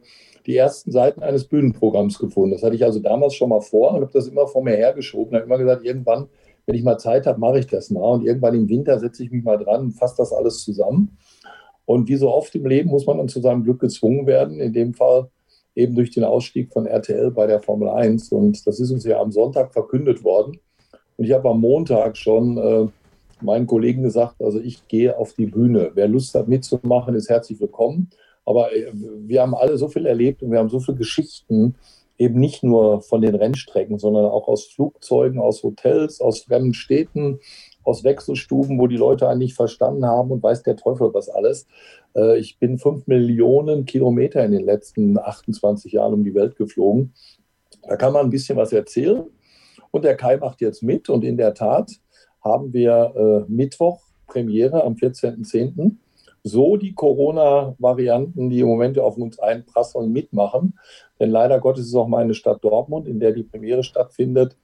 die 0.46 0.56
ersten 0.56 0.92
Seiten 0.92 1.24
eines 1.24 1.46
Bühnenprogramms 1.46 2.20
gefunden. 2.20 2.52
Das 2.52 2.62
hatte 2.62 2.76
ich 2.76 2.84
also 2.84 3.00
damals 3.00 3.34
schon 3.34 3.50
mal 3.50 3.62
vor 3.62 3.94
und 3.94 4.02
habe 4.02 4.14
das 4.14 4.28
immer 4.28 4.48
vor 4.48 4.64
mir 4.64 4.76
hergeschoben. 4.76 5.34
Habe 5.34 5.46
immer 5.46 5.58
gesagt, 5.58 5.84
irgendwann 5.84 6.28
wenn 6.66 6.76
ich 6.76 6.84
mal 6.84 6.98
Zeit 6.98 7.28
habe, 7.28 7.40
mache 7.40 7.60
ich 7.60 7.68
das 7.68 7.90
mal. 7.90 8.14
Und 8.14 8.26
irgendwann 8.26 8.56
im 8.56 8.70
Winter 8.70 9.00
setze 9.00 9.24
ich 9.24 9.32
mich 9.32 9.44
mal 9.44 9.58
dran 9.58 9.82
und 9.82 9.92
fasse 9.92 10.16
das 10.18 10.34
alles 10.34 10.64
zusammen. 10.64 11.18
Und 11.86 12.10
wie 12.10 12.16
so 12.16 12.32
oft 12.32 12.54
im 12.56 12.66
Leben 12.66 12.90
muss 12.90 13.06
man 13.06 13.18
dann 13.18 13.30
zu 13.30 13.42
seinem 13.42 13.64
Glück 13.64 13.80
gezwungen 13.80 14.26
werden. 14.26 14.60
In 14.60 14.74
dem 14.74 14.94
Fall 14.94 15.30
eben 15.76 15.96
durch 15.96 16.12
den 16.12 16.24
Ausstieg 16.24 16.72
von 16.74 16.88
RTL 16.88 17.32
bei 17.32 17.46
der 17.46 17.62
Formel 17.62 17.90
1. 17.90 18.32
Und 18.32 18.66
das 18.66 18.80
ist 18.80 18.92
uns 18.92 19.04
ja 19.04 19.20
am 19.20 19.32
Sonntag 19.32 19.74
verkündet 19.74 20.24
worden. 20.24 20.58
Und 21.18 21.26
ich 21.26 21.32
habe 21.32 21.50
am 21.50 21.62
Montag 21.62 22.18
schon 22.18 22.58
äh, 22.58 22.88
meinen 23.42 23.68
Kollegen 23.68 24.04
gesagt, 24.04 24.42
also 24.42 24.60
ich 24.60 24.88
gehe 24.88 25.18
auf 25.18 25.34
die 25.34 25.46
Bühne. 25.46 25.92
Wer 25.94 26.08
Lust 26.08 26.34
hat 26.34 26.48
mitzumachen, 26.48 27.16
ist 27.16 27.30
herzlich 27.30 27.60
willkommen. 27.60 28.10
Aber 28.46 28.76
äh, 28.76 28.92
wir 28.94 29.42
haben 29.42 29.54
alle 29.54 29.78
so 29.78 29.88
viel 29.88 30.06
erlebt 30.08 30.42
und 30.42 30.52
wir 30.52 30.60
haben 30.60 30.70
so 30.70 30.80
viele 30.80 30.98
Geschichten, 30.98 31.76
eben 32.18 32.40
nicht 32.40 32.64
nur 32.64 33.02
von 33.02 33.22
den 33.22 33.36
Rennstrecken, 33.36 34.00
sondern 34.00 34.26
auch 34.26 34.48
aus 34.48 34.66
Flugzeugen, 34.66 35.40
aus 35.40 35.64
Hotels, 35.64 36.22
aus 36.22 36.42
fremden 36.42 36.74
Städten, 36.74 37.40
aus 37.84 38.04
Wechselstuben, 38.04 38.80
wo 38.80 38.88
die 38.88 38.98
Leute 38.98 39.28
eigentlich 39.28 39.54
verstanden 39.54 40.06
haben 40.06 40.32
und 40.32 40.42
weiß 40.42 40.64
der 40.64 40.76
Teufel 40.76 41.14
was 41.14 41.30
alles. 41.30 41.68
Äh, 42.16 42.40
ich 42.40 42.58
bin 42.58 42.78
fünf 42.78 43.08
Millionen 43.08 43.86
Kilometer 43.86 44.44
in 44.44 44.52
den 44.52 44.66
letzten 44.66 45.18
28 45.18 45.92
Jahren 45.92 46.14
um 46.14 46.24
die 46.24 46.34
Welt 46.34 46.56
geflogen. 46.56 47.14
Da 47.84 47.98
kann 47.98 48.14
man 48.14 48.26
ein 48.26 48.32
bisschen 48.32 48.58
was 48.58 48.74
erzählen. 48.74 49.26
Und 49.92 50.04
der 50.04 50.16
Kai 50.16 50.38
macht 50.38 50.62
jetzt 50.62 50.84
mit. 50.84 51.10
Und 51.10 51.24
in 51.24 51.38
der 51.38 51.54
Tat 51.54 51.92
haben 52.44 52.74
wir 52.74 53.46
äh, 53.48 53.52
Mittwoch 53.52 54.02
Premiere 54.28 54.84
am 54.84 54.94
14.10 54.94 55.98
so 56.46 56.78
die 56.78 56.94
Corona-Varianten, 56.94 58.52
die 58.52 58.60
im 58.60 58.68
Moment 58.68 59.00
auf 59.00 59.18
uns 59.18 59.40
einprasseln, 59.40 60.12
mitmachen. 60.12 60.78
Denn 61.20 61.32
leider 61.32 61.60
Gottes 61.60 61.88
ist 61.88 61.96
auch 61.96 62.08
meine 62.08 62.36
Stadt 62.36 62.64
Dortmund, 62.64 63.08
in 63.08 63.20
der 63.20 63.32
die 63.32 63.42
Premiere 63.42 63.82
stattfindet, 63.84 64.56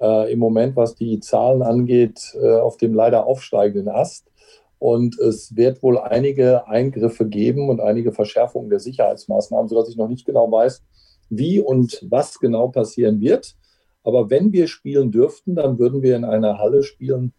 äh, 0.00 0.32
im 0.32 0.38
Moment, 0.38 0.76
was 0.76 0.94
die 0.94 1.20
Zahlen 1.20 1.60
angeht, 1.60 2.34
äh, 2.40 2.54
auf 2.54 2.78
dem 2.78 2.94
leider 2.94 3.26
aufsteigenden 3.26 3.90
Ast. 3.94 4.32
Und 4.78 5.18
es 5.18 5.54
wird 5.54 5.82
wohl 5.82 5.98
einige 5.98 6.66
Eingriffe 6.68 7.28
geben 7.28 7.68
und 7.68 7.80
einige 7.80 8.12
Verschärfungen 8.12 8.70
der 8.70 8.80
Sicherheitsmaßnahmen, 8.80 9.68
sodass 9.68 9.90
ich 9.90 9.96
noch 9.98 10.08
nicht 10.08 10.24
genau 10.24 10.50
weiß, 10.50 10.82
wie 11.28 11.60
und 11.60 12.02
was 12.08 12.38
genau 12.38 12.68
passieren 12.68 13.20
wird. 13.20 13.56
Aber 14.04 14.30
wenn 14.30 14.52
wir 14.52 14.68
spielen 14.68 15.10
dürften, 15.10 15.54
dann 15.54 15.78
würden 15.78 16.00
wir 16.00 16.16
in 16.16 16.24
einer 16.24 16.58
Halle 16.58 16.82
spielen, 16.82 17.34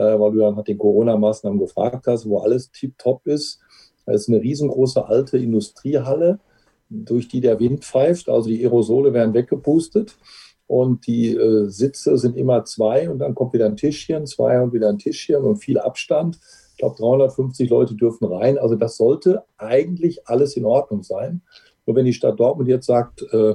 weil 0.00 0.32
du 0.32 0.40
ja 0.40 0.50
nach 0.50 0.64
den 0.64 0.78
Corona-Maßnahmen 0.78 1.58
gefragt 1.58 2.06
hast, 2.06 2.28
wo 2.28 2.38
alles 2.38 2.70
tiptop 2.70 3.26
ist. 3.26 3.60
Es 4.06 4.22
ist 4.22 4.28
eine 4.28 4.42
riesengroße 4.42 5.06
alte 5.06 5.38
Industriehalle, 5.38 6.40
durch 6.88 7.28
die 7.28 7.40
der 7.40 7.58
Wind 7.58 7.84
pfeift. 7.84 8.28
Also 8.28 8.48
die 8.48 8.62
Aerosole 8.62 9.12
werden 9.12 9.34
weggepustet 9.34 10.16
und 10.66 11.06
die 11.06 11.34
äh, 11.34 11.68
Sitze 11.68 12.16
sind 12.18 12.36
immer 12.36 12.64
zwei 12.64 13.10
und 13.10 13.18
dann 13.18 13.34
kommt 13.34 13.52
wieder 13.52 13.66
ein 13.66 13.76
Tischchen, 13.76 14.26
zwei 14.26 14.60
und 14.60 14.72
wieder 14.72 14.88
ein 14.88 14.98
Tischchen 14.98 15.42
und 15.42 15.56
viel 15.56 15.78
Abstand. 15.78 16.38
Ich 16.72 16.78
glaube, 16.78 16.96
350 16.96 17.70
Leute 17.70 17.94
dürfen 17.94 18.24
rein. 18.26 18.58
Also 18.58 18.76
das 18.76 18.96
sollte 18.96 19.44
eigentlich 19.58 20.26
alles 20.28 20.56
in 20.56 20.64
Ordnung 20.64 21.02
sein. 21.02 21.42
Nur 21.86 21.96
wenn 21.96 22.06
die 22.06 22.12
Stadt 22.12 22.38
Dortmund 22.38 22.68
jetzt 22.68 22.86
sagt, 22.86 23.22
äh, 23.32 23.54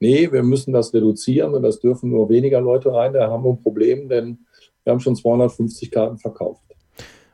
nee, 0.00 0.30
wir 0.30 0.42
müssen 0.42 0.72
das 0.72 0.92
reduzieren 0.94 1.54
und 1.54 1.62
das 1.62 1.80
dürfen 1.80 2.10
nur 2.10 2.28
weniger 2.28 2.60
Leute 2.60 2.92
rein, 2.92 3.12
da 3.12 3.30
haben 3.30 3.44
wir 3.44 3.50
ein 3.50 3.62
Problem, 3.62 4.08
denn 4.08 4.46
wir 4.84 4.92
haben 4.92 5.00
schon 5.00 5.16
250 5.16 5.90
Karten 5.90 6.18
verkauft. 6.18 6.62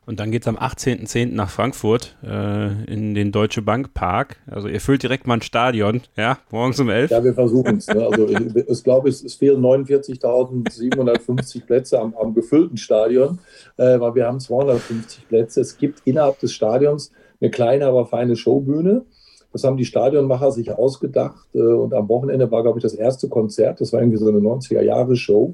Und 0.08 0.18
dann 0.20 0.30
geht 0.30 0.40
es 0.40 0.48
am 0.48 0.56
18.10. 0.56 1.34
nach 1.34 1.50
Frankfurt 1.50 2.16
äh, 2.24 2.82
in 2.90 3.14
den 3.14 3.30
Deutsche 3.30 3.60
Bank 3.60 3.92
Park. 3.92 4.38
Also 4.50 4.66
ihr 4.66 4.80
füllt 4.80 5.02
direkt 5.02 5.26
mal 5.26 5.34
ein 5.34 5.42
Stadion, 5.42 6.00
ja, 6.16 6.38
morgens 6.50 6.80
um 6.80 6.88
11. 6.88 7.10
Ja, 7.10 7.22
wir 7.22 7.34
versuchen 7.34 7.76
es. 7.76 7.88
Ne? 7.88 8.06
Also 8.06 8.26
ich, 8.26 8.56
ich 8.56 8.84
glaube, 8.84 9.10
es, 9.10 9.22
es 9.22 9.34
fehlen 9.34 9.60
49.750 9.60 11.66
Plätze 11.66 12.00
am, 12.00 12.14
am, 12.14 12.32
gefüllten 12.32 12.78
Stadion, 12.78 13.38
äh, 13.76 14.00
weil 14.00 14.14
wir 14.14 14.26
haben 14.26 14.40
250 14.40 15.28
Plätze. 15.28 15.60
Es 15.60 15.76
gibt 15.76 16.00
innerhalb 16.06 16.38
des 16.38 16.54
Stadions 16.54 17.12
eine 17.38 17.50
kleine, 17.50 17.84
aber 17.84 18.06
feine 18.06 18.34
Showbühne. 18.34 19.04
Das 19.52 19.64
haben 19.64 19.76
die 19.76 19.84
Stadionmacher 19.84 20.52
sich 20.52 20.72
ausgedacht. 20.72 21.54
Äh, 21.54 21.58
und 21.58 21.92
am 21.92 22.08
Wochenende 22.08 22.50
war, 22.50 22.62
glaube 22.62 22.78
ich, 22.78 22.82
das 22.82 22.94
erste 22.94 23.28
Konzert. 23.28 23.82
Das 23.82 23.92
war 23.92 24.00
irgendwie 24.00 24.16
so 24.16 24.26
eine 24.26 24.38
90er-Jahre-Show. 24.38 25.52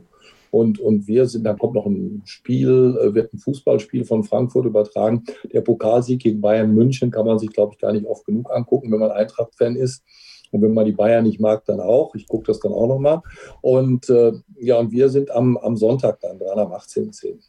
Und, 0.55 0.79
und 0.79 1.09
wir 1.09 1.27
sind, 1.27 1.43
dann 1.43 1.59
kommt 1.59 1.75
noch 1.75 1.85
ein 1.85 2.23
Spiel, 2.27 2.97
äh, 3.03 3.13
wird 3.13 3.35
ein 3.35 3.39
Fußballspiel 3.39 4.05
von 4.05 4.23
Frankfurt 4.23 4.67
übertragen. 4.67 5.25
Der 5.53 5.63
Pokalsieg 5.63 6.23
gegen 6.23 6.41
Bayern 6.41 6.73
München 6.73 7.11
kann 7.11 7.27
man 7.27 7.41
sich, 7.41 7.51
glaube 7.51 7.73
ich, 7.75 7.81
gar 7.81 7.93
nicht 7.93 8.07
oft 8.07 8.25
genug 8.25 8.53
angucken, 8.53 8.93
wenn 8.93 9.01
man 9.01 9.11
Eintracht-Fan 9.11 9.75
ist. 9.75 10.05
Und 10.53 10.63
wenn 10.63 10.73
man 10.73 10.87
die 10.87 10.93
Bayern 10.93 11.25
nicht 11.25 11.41
mag, 11.41 11.65
dann 11.65 11.81
auch. 11.81 12.15
Ich 12.15 12.29
gucke 12.29 12.45
das 12.47 12.61
dann 12.61 12.71
auch 12.71 12.87
nochmal. 12.87 13.21
Und 13.63 14.09
äh, 14.11 14.31
ja, 14.61 14.79
und 14.79 14.93
wir 14.93 15.09
sind 15.09 15.33
am, 15.33 15.57
am 15.57 15.77
Sonntag 15.77 16.21
dann 16.21 16.39
dran, 16.39 16.57
am 16.57 16.73
18.10. 16.73 17.41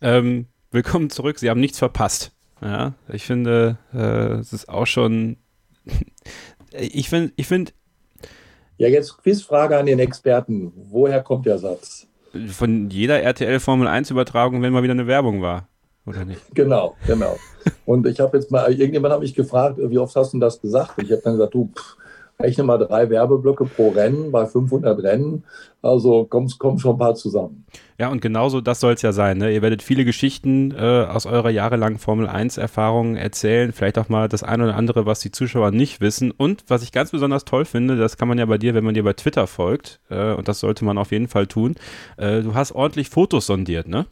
Ähm, 0.00 0.46
willkommen 0.72 1.10
zurück. 1.10 1.38
Sie 1.38 1.48
haben 1.48 1.60
nichts 1.60 1.78
verpasst. 1.78 2.32
Ja, 2.60 2.94
ich 3.12 3.26
finde, 3.26 3.78
äh, 3.94 4.40
es 4.40 4.52
ist 4.52 4.68
auch 4.68 4.86
schon. 4.86 5.36
ich 6.72 7.10
finde, 7.10 7.32
ich 7.36 7.46
finde. 7.46 7.70
Ja, 8.78 8.88
jetzt 8.88 9.18
Quizfrage 9.18 9.76
an 9.76 9.86
den 9.86 9.98
Experten. 9.98 10.72
Woher 10.74 11.20
kommt 11.20 11.46
der 11.46 11.58
Satz? 11.58 12.06
Von 12.48 12.88
jeder 12.90 13.20
RTL 13.20 13.58
Formel 13.58 13.88
1 13.88 14.10
Übertragung, 14.10 14.62
wenn 14.62 14.72
mal 14.72 14.84
wieder 14.84 14.92
eine 14.92 15.08
Werbung 15.08 15.42
war. 15.42 15.68
Oder 16.06 16.24
nicht? 16.24 16.40
Genau, 16.54 16.94
genau. 17.04 17.36
Und 17.84 18.06
ich 18.06 18.20
habe 18.20 18.38
jetzt 18.38 18.52
mal, 18.52 18.72
irgendjemand 18.72 19.12
hat 19.12 19.20
mich 19.20 19.34
gefragt, 19.34 19.78
wie 19.78 19.98
oft 19.98 20.14
hast 20.14 20.32
du 20.32 20.38
das 20.38 20.60
gesagt? 20.60 20.96
Und 20.96 21.04
ich 21.04 21.10
habe 21.10 21.22
dann 21.22 21.34
gesagt, 21.34 21.54
du, 21.54 21.70
pff, 21.76 21.96
rechne 22.40 22.64
mal 22.64 22.78
drei 22.78 23.10
Werbeblöcke 23.10 23.64
pro 23.64 23.88
Rennen 23.90 24.30
bei 24.30 24.46
500 24.46 25.02
Rennen. 25.02 25.44
Also 25.82 26.24
kommt, 26.24 26.58
kommt 26.58 26.80
schon 26.80 26.96
ein 26.96 26.98
paar 26.98 27.14
zusammen. 27.14 27.64
Ja, 27.98 28.10
und 28.10 28.20
genauso 28.20 28.60
das 28.60 28.80
soll 28.80 28.94
es 28.94 29.02
ja 29.02 29.12
sein. 29.12 29.38
Ne? 29.38 29.52
Ihr 29.52 29.62
werdet 29.62 29.82
viele 29.82 30.04
Geschichten 30.04 30.72
äh, 30.72 31.06
aus 31.08 31.26
eurer 31.26 31.50
jahrelangen 31.50 31.98
Formel-1-Erfahrung 31.98 33.16
erzählen. 33.16 33.72
Vielleicht 33.72 33.98
auch 33.98 34.08
mal 34.08 34.28
das 34.28 34.42
eine 34.44 34.64
oder 34.64 34.76
andere, 34.76 35.04
was 35.04 35.20
die 35.20 35.32
Zuschauer 35.32 35.72
nicht 35.72 36.00
wissen. 36.00 36.30
Und 36.30 36.64
was 36.68 36.82
ich 36.82 36.92
ganz 36.92 37.10
besonders 37.10 37.44
toll 37.44 37.64
finde, 37.64 37.96
das 37.96 38.16
kann 38.16 38.28
man 38.28 38.38
ja 38.38 38.46
bei 38.46 38.58
dir, 38.58 38.74
wenn 38.74 38.84
man 38.84 38.94
dir 38.94 39.04
bei 39.04 39.14
Twitter 39.14 39.46
folgt, 39.46 40.00
äh, 40.08 40.32
und 40.34 40.46
das 40.46 40.60
sollte 40.60 40.84
man 40.84 40.98
auf 40.98 41.10
jeden 41.10 41.28
Fall 41.28 41.48
tun, 41.48 41.74
äh, 42.16 42.42
du 42.42 42.54
hast 42.54 42.72
ordentlich 42.72 43.08
Fotos 43.08 43.46
sondiert, 43.46 43.88
ne? 43.88 44.06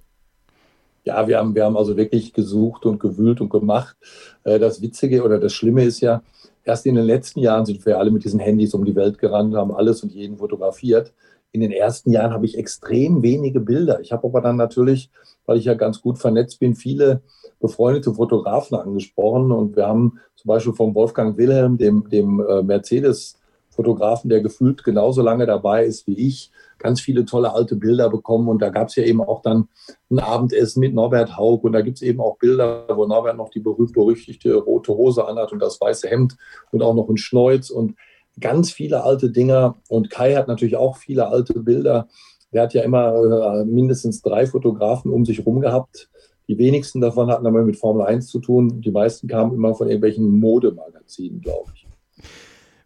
Ja, 1.04 1.28
wir 1.28 1.38
haben, 1.38 1.54
wir 1.54 1.64
haben 1.64 1.76
also 1.76 1.96
wirklich 1.96 2.32
gesucht 2.32 2.84
und 2.84 2.98
gewühlt 2.98 3.40
und 3.40 3.48
gemacht. 3.48 3.96
Äh, 4.42 4.58
das 4.58 4.82
Witzige 4.82 5.22
oder 5.22 5.38
das 5.38 5.52
Schlimme 5.52 5.84
ist 5.84 6.00
ja, 6.00 6.22
erst 6.66 6.84
in 6.84 6.96
den 6.96 7.04
letzten 7.04 7.40
Jahren 7.40 7.64
sind 7.64 7.86
wir 7.86 7.98
alle 7.98 8.10
mit 8.10 8.24
diesen 8.24 8.40
Handys 8.40 8.74
um 8.74 8.84
die 8.84 8.96
Welt 8.96 9.18
gerannt, 9.18 9.54
haben 9.54 9.74
alles 9.74 10.02
und 10.02 10.12
jeden 10.12 10.36
fotografiert. 10.36 11.14
In 11.52 11.60
den 11.60 11.70
ersten 11.72 12.10
Jahren 12.10 12.32
habe 12.32 12.44
ich 12.44 12.58
extrem 12.58 13.22
wenige 13.22 13.60
Bilder. 13.60 14.00
Ich 14.00 14.12
habe 14.12 14.26
aber 14.26 14.40
dann 14.40 14.56
natürlich, 14.56 15.10
weil 15.46 15.56
ich 15.56 15.64
ja 15.64 15.74
ganz 15.74 16.02
gut 16.02 16.18
vernetzt 16.18 16.58
bin, 16.60 16.74
viele 16.74 17.22
befreundete 17.60 18.12
Fotografen 18.12 18.76
angesprochen. 18.76 19.52
Und 19.52 19.76
wir 19.76 19.86
haben 19.86 20.20
zum 20.34 20.48
Beispiel 20.48 20.74
von 20.74 20.94
Wolfgang 20.94 21.38
Wilhelm, 21.38 21.78
dem, 21.78 22.08
dem 22.10 22.44
äh, 22.46 22.62
Mercedes-Fotografen, 22.62 24.28
der 24.28 24.40
gefühlt 24.40 24.82
genauso 24.82 25.22
lange 25.22 25.46
dabei 25.46 25.86
ist 25.86 26.06
wie 26.06 26.18
ich, 26.18 26.50
ganz 26.86 27.00
viele 27.00 27.24
tolle 27.24 27.52
alte 27.52 27.74
Bilder 27.74 28.08
bekommen. 28.08 28.48
Und 28.48 28.62
da 28.62 28.68
gab 28.68 28.88
es 28.88 28.94
ja 28.94 29.02
eben 29.02 29.20
auch 29.20 29.42
dann 29.42 29.68
ein 30.08 30.20
Abendessen 30.20 30.78
mit 30.78 30.94
Norbert 30.94 31.36
Haug. 31.36 31.64
Und 31.64 31.72
da 31.72 31.80
gibt 31.80 31.96
es 31.96 32.02
eben 32.02 32.20
auch 32.20 32.38
Bilder, 32.38 32.86
wo 32.94 33.06
Norbert 33.06 33.36
noch 33.36 33.50
die 33.50 33.58
berühmt-berüchtigte 33.58 34.54
rote 34.54 34.92
Hose 34.92 35.26
anhat 35.26 35.52
und 35.52 35.58
das 35.58 35.80
weiße 35.80 36.08
Hemd 36.08 36.36
und 36.70 36.82
auch 36.82 36.94
noch 36.94 37.08
ein 37.08 37.16
Schneuz 37.16 37.70
und 37.70 37.96
ganz 38.40 38.70
viele 38.70 39.02
alte 39.02 39.30
Dinger. 39.30 39.76
Und 39.88 40.10
Kai 40.10 40.34
hat 40.34 40.46
natürlich 40.46 40.76
auch 40.76 40.96
viele 40.96 41.26
alte 41.26 41.58
Bilder. 41.58 42.06
Der 42.52 42.62
hat 42.62 42.72
ja 42.72 42.82
immer 42.82 43.14
äh, 43.14 43.64
mindestens 43.64 44.22
drei 44.22 44.46
Fotografen 44.46 45.10
um 45.10 45.24
sich 45.24 45.44
rum 45.44 45.60
gehabt. 45.60 46.08
Die 46.48 46.56
wenigsten 46.56 47.00
davon 47.00 47.28
hatten 47.28 47.46
aber 47.48 47.62
mit 47.62 47.76
Formel 47.76 48.06
1 48.06 48.28
zu 48.28 48.38
tun. 48.38 48.80
Die 48.80 48.92
meisten 48.92 49.26
kamen 49.26 49.52
immer 49.52 49.74
von 49.74 49.88
irgendwelchen 49.88 50.38
Modemagazinen, 50.38 51.40
glaube 51.40 51.72
ich. 51.74 51.86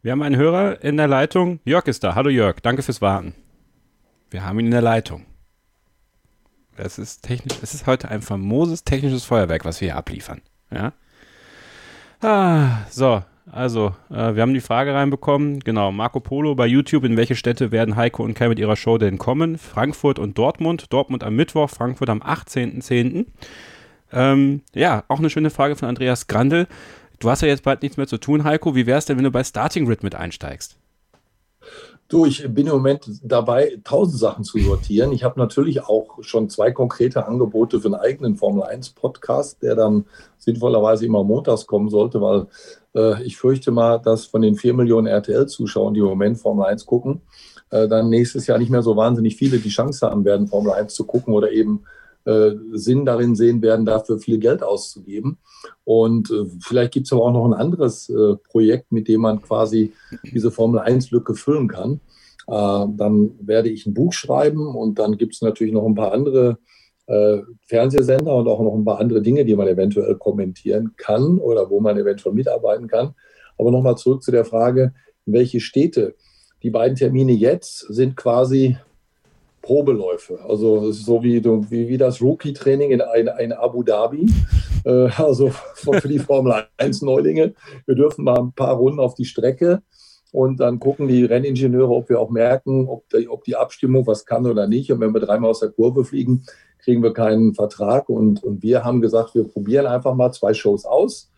Wir 0.01 0.13
haben 0.13 0.23
einen 0.23 0.37
Hörer 0.37 0.83
in 0.83 0.97
der 0.97 1.09
Leitung. 1.09 1.61
Jörg 1.67 1.87
ist 1.87 2.03
da. 2.03 2.15
Hallo 2.15 2.31
Jörg, 2.31 2.61
danke 2.63 2.81
fürs 2.81 3.03
Warten. 3.03 3.35
Wir 4.31 4.45
haben 4.45 4.61
ihn 4.61 4.67
in 4.67 4.73
der 4.73 4.83
Leitung. 4.83 5.27
Es 6.77 6.99
ist 6.99 7.23
technisch, 7.23 7.59
es 7.63 7.75
ist 7.75 7.87
heute 7.87 8.09
ein 8.09 8.23
famoses 8.23 8.85
technisches 8.85 9.25
Feuerwerk, 9.25 9.65
was 9.65 9.81
wir 9.81 9.89
hier 9.89 9.97
abliefern. 9.97 10.41
Ja. 10.71 10.93
Ah, 12.23 12.87
so, 12.89 13.23
also, 13.51 13.95
äh, 14.11 14.35
wir 14.35 14.43
haben 14.43 14.55
die 14.55 14.61
Frage 14.61 14.95
reinbekommen. 14.95 15.61
Genau, 15.61 15.91
Marco 15.91 16.21
Polo 16.21 16.55
bei 16.55 16.67
YouTube. 16.67 17.05
In 17.05 17.17
welche 17.17 17.35
Städte 17.35 17.73
werden 17.73 17.97
Heiko 17.97 18.23
und 18.23 18.35
Kai 18.35 18.49
mit 18.49 18.59
ihrer 18.59 18.77
Show 18.77 18.99
denn 18.99 19.19
kommen? 19.19 19.59
Frankfurt 19.59 20.19
und 20.19 20.39
Dortmund. 20.39 20.93
Dortmund 20.93 21.25
am 21.25 21.35
Mittwoch, 21.35 21.69
Frankfurt 21.69 22.11
am 22.11 22.23
18.10. 22.23 23.27
Ähm, 24.13 24.63
ja, 24.75 25.05
auch 25.09 25.19
eine 25.19 25.31
schöne 25.31 25.51
Frage 25.51 25.75
von 25.75 25.89
Andreas 25.89 26.29
Grandel. 26.29 26.69
Du 27.19 27.29
hast 27.29 27.43
ja 27.43 27.49
jetzt 27.49 27.65
bald 27.65 27.83
nichts 27.83 27.97
mehr 27.97 28.07
zu 28.07 28.19
tun, 28.19 28.45
Heiko. 28.45 28.75
Wie 28.75 28.87
wäre 28.87 28.99
es 28.99 29.07
denn, 29.07 29.17
wenn 29.17 29.25
du 29.25 29.31
bei 29.31 29.45
Starting 29.45 29.87
Grid 29.87 30.03
mit 30.03 30.15
einsteigst? 30.15 30.79
Du, 32.11 32.27
ich 32.27 32.43
bin 32.53 32.67
im 32.67 32.73
Moment 32.73 33.09
dabei, 33.23 33.79
tausend 33.85 34.19
Sachen 34.19 34.43
zu 34.43 34.59
sortieren. 34.59 35.13
Ich 35.13 35.23
habe 35.23 35.39
natürlich 35.39 35.85
auch 35.85 36.19
schon 36.23 36.49
zwei 36.51 36.73
konkrete 36.73 37.25
Angebote 37.25 37.81
für 37.81 37.87
einen 37.87 37.95
eigenen 37.95 38.35
Formel 38.35 38.65
1 38.65 38.91
Podcast, 38.91 39.63
der 39.63 39.77
dann 39.77 40.07
sinnvollerweise 40.37 41.07
immer 41.07 41.23
montags 41.23 41.69
kommen 41.69 41.89
sollte, 41.89 42.21
weil 42.21 42.49
äh, 42.97 43.23
ich 43.23 43.37
fürchte 43.37 43.71
mal, 43.71 43.99
dass 43.99 44.25
von 44.25 44.43
den 44.43 44.57
vier 44.57 44.75
Millionen 44.75 45.07
RTL-Zuschauern, 45.07 45.95
die 45.95 46.01
im 46.01 46.07
Moment 46.07 46.39
Formel 46.39 46.67
1 46.67 46.85
gucken, 46.85 47.21
äh, 47.71 47.87
dann 47.87 48.11
nächstes 48.11 48.49
Jahr 48.49 48.59
nicht 48.59 48.71
mehr 48.71 48.83
so 48.83 48.97
wahnsinnig 48.97 49.37
viele 49.37 49.59
die 49.59 49.69
Chance 49.69 50.05
haben 50.05 50.25
werden, 50.25 50.49
Formel 50.49 50.73
1 50.73 50.93
zu 50.93 51.05
gucken 51.05 51.33
oder 51.33 51.53
eben 51.53 51.85
äh, 52.25 52.53
Sinn 52.73 53.05
darin 53.05 53.35
sehen 53.35 53.63
werden, 53.63 53.87
dafür 53.87 54.19
viel 54.19 54.39
Geld 54.39 54.63
auszugeben. 54.63 55.39
Und 55.85 56.31
äh, 56.31 56.45
vielleicht 56.61 56.93
gibt 56.93 57.07
es 57.07 57.13
aber 57.13 57.23
auch 57.23 57.33
noch 57.33 57.47
ein 57.47 57.55
anderes 57.55 58.09
äh, 58.09 58.37
Projekt, 58.51 58.93
mit 58.93 59.09
dem 59.09 59.23
man 59.23 59.43
quasi 59.43 59.93
diese 60.25 60.51
Formel 60.51 60.81
1-Lücke 60.81 61.35
füllen 61.35 61.69
kann. 61.69 62.01
Äh, 62.47 62.87
dann 62.97 63.33
werde 63.41 63.69
ich 63.69 63.87
ein 63.87 63.95
Buch 63.95 64.13
schreiben 64.13 64.75
und 64.75 64.99
dann 64.99 65.17
gibt 65.17 65.35
es 65.35 65.43
natürlich 65.43 65.73
noch 65.73 65.87
ein 65.87 65.95
paar 65.95 66.13
andere 66.13 66.59
äh, 67.07 67.39
Fernsehsender 67.67 68.35
und 68.35 68.49
auch 68.49 68.61
noch 68.61 68.75
ein 68.75 68.85
paar 68.85 69.01
andere 69.01 69.23
Dinge, 69.23 69.45
die 69.45 69.57
man 69.57 69.69
eventuell 69.69 70.15
kommentieren 70.17 70.95
kann 70.97 71.39
oder 71.39 71.69
wo 71.71 71.81
man 71.81 71.99
eventuell 71.99 72.35
mitarbeiten 72.35 72.87
kann. 72.87 73.15
Aber 73.59 73.71
nochmal 73.71 73.97
zurück 73.97 74.23
zu 74.23 74.31
der 74.31 74.45
Frage, 74.45 74.95
welche 75.27 75.61
Städte. 75.61 76.15
Die 76.63 76.71
beiden 76.71 76.97
Termine 76.97 77.33
jetzt 77.33 77.81
sind 77.89 78.17
quasi 78.17 78.77
Probeläufe. 79.63 80.39
Also 80.49 80.93
so 80.93 81.23
wie, 81.23 81.45
wie, 81.45 81.89
wie 81.89 81.99
das 81.99 82.21
Rookie-Training 82.21 82.93
in, 82.93 83.03
in, 83.17 83.29
in, 83.39 83.53
Abu 83.53 83.83
Dhabi. 83.83 84.31
Äh, 84.85 85.09
also 85.17 85.51
für 85.75 86.09
die 86.09 86.19
Formel 86.19 86.65
1-Neulinge. 86.79 87.55
Wir 87.87 87.95
dürfen 87.95 88.25
mal 88.25 88.39
ein 88.39 88.53
paar 88.53 88.77
Runden 88.77 89.01
auf 89.01 89.15
die 89.15 89.25
Strecke 89.25 89.83
und 90.33 90.61
dann 90.61 90.79
gucken 90.79 91.09
die 91.09 91.25
Renningenieure, 91.25 91.91
ob 91.91 92.09
wir 92.09 92.21
auch 92.21 92.31
merken, 92.31 92.89
ob 92.89 93.09
die, 93.11 93.29
ob 93.29 93.45
die 93.45 93.57
Abstimmung 93.57 94.07
was 94.07 94.25
kann 94.25 94.47
oder 94.47 94.67
nicht. 94.67 94.91
Und 94.93 95.01
wenn 95.01 95.13
wir 95.13 95.21
dreimal 95.21 95.51
aus 95.51 95.61
der 95.61 95.71
Kurve 95.71 96.05
fliegen, 96.05 96.45
kriegen 96.79 97.03
wir 97.03 97.13
keinen 97.13 97.55
Vertrag. 97.55 98.09
Und, 98.09 98.43
und 98.43 98.63
wir 98.63 98.85
haben 98.85 99.01
gesagt, 99.01 99.35
wir 99.35 99.45
probieren 99.45 99.87
einfach 99.87 100.15
mal 100.15 100.33
zwei 100.33 100.55
Shows 100.55 100.85
aus. 100.85 101.31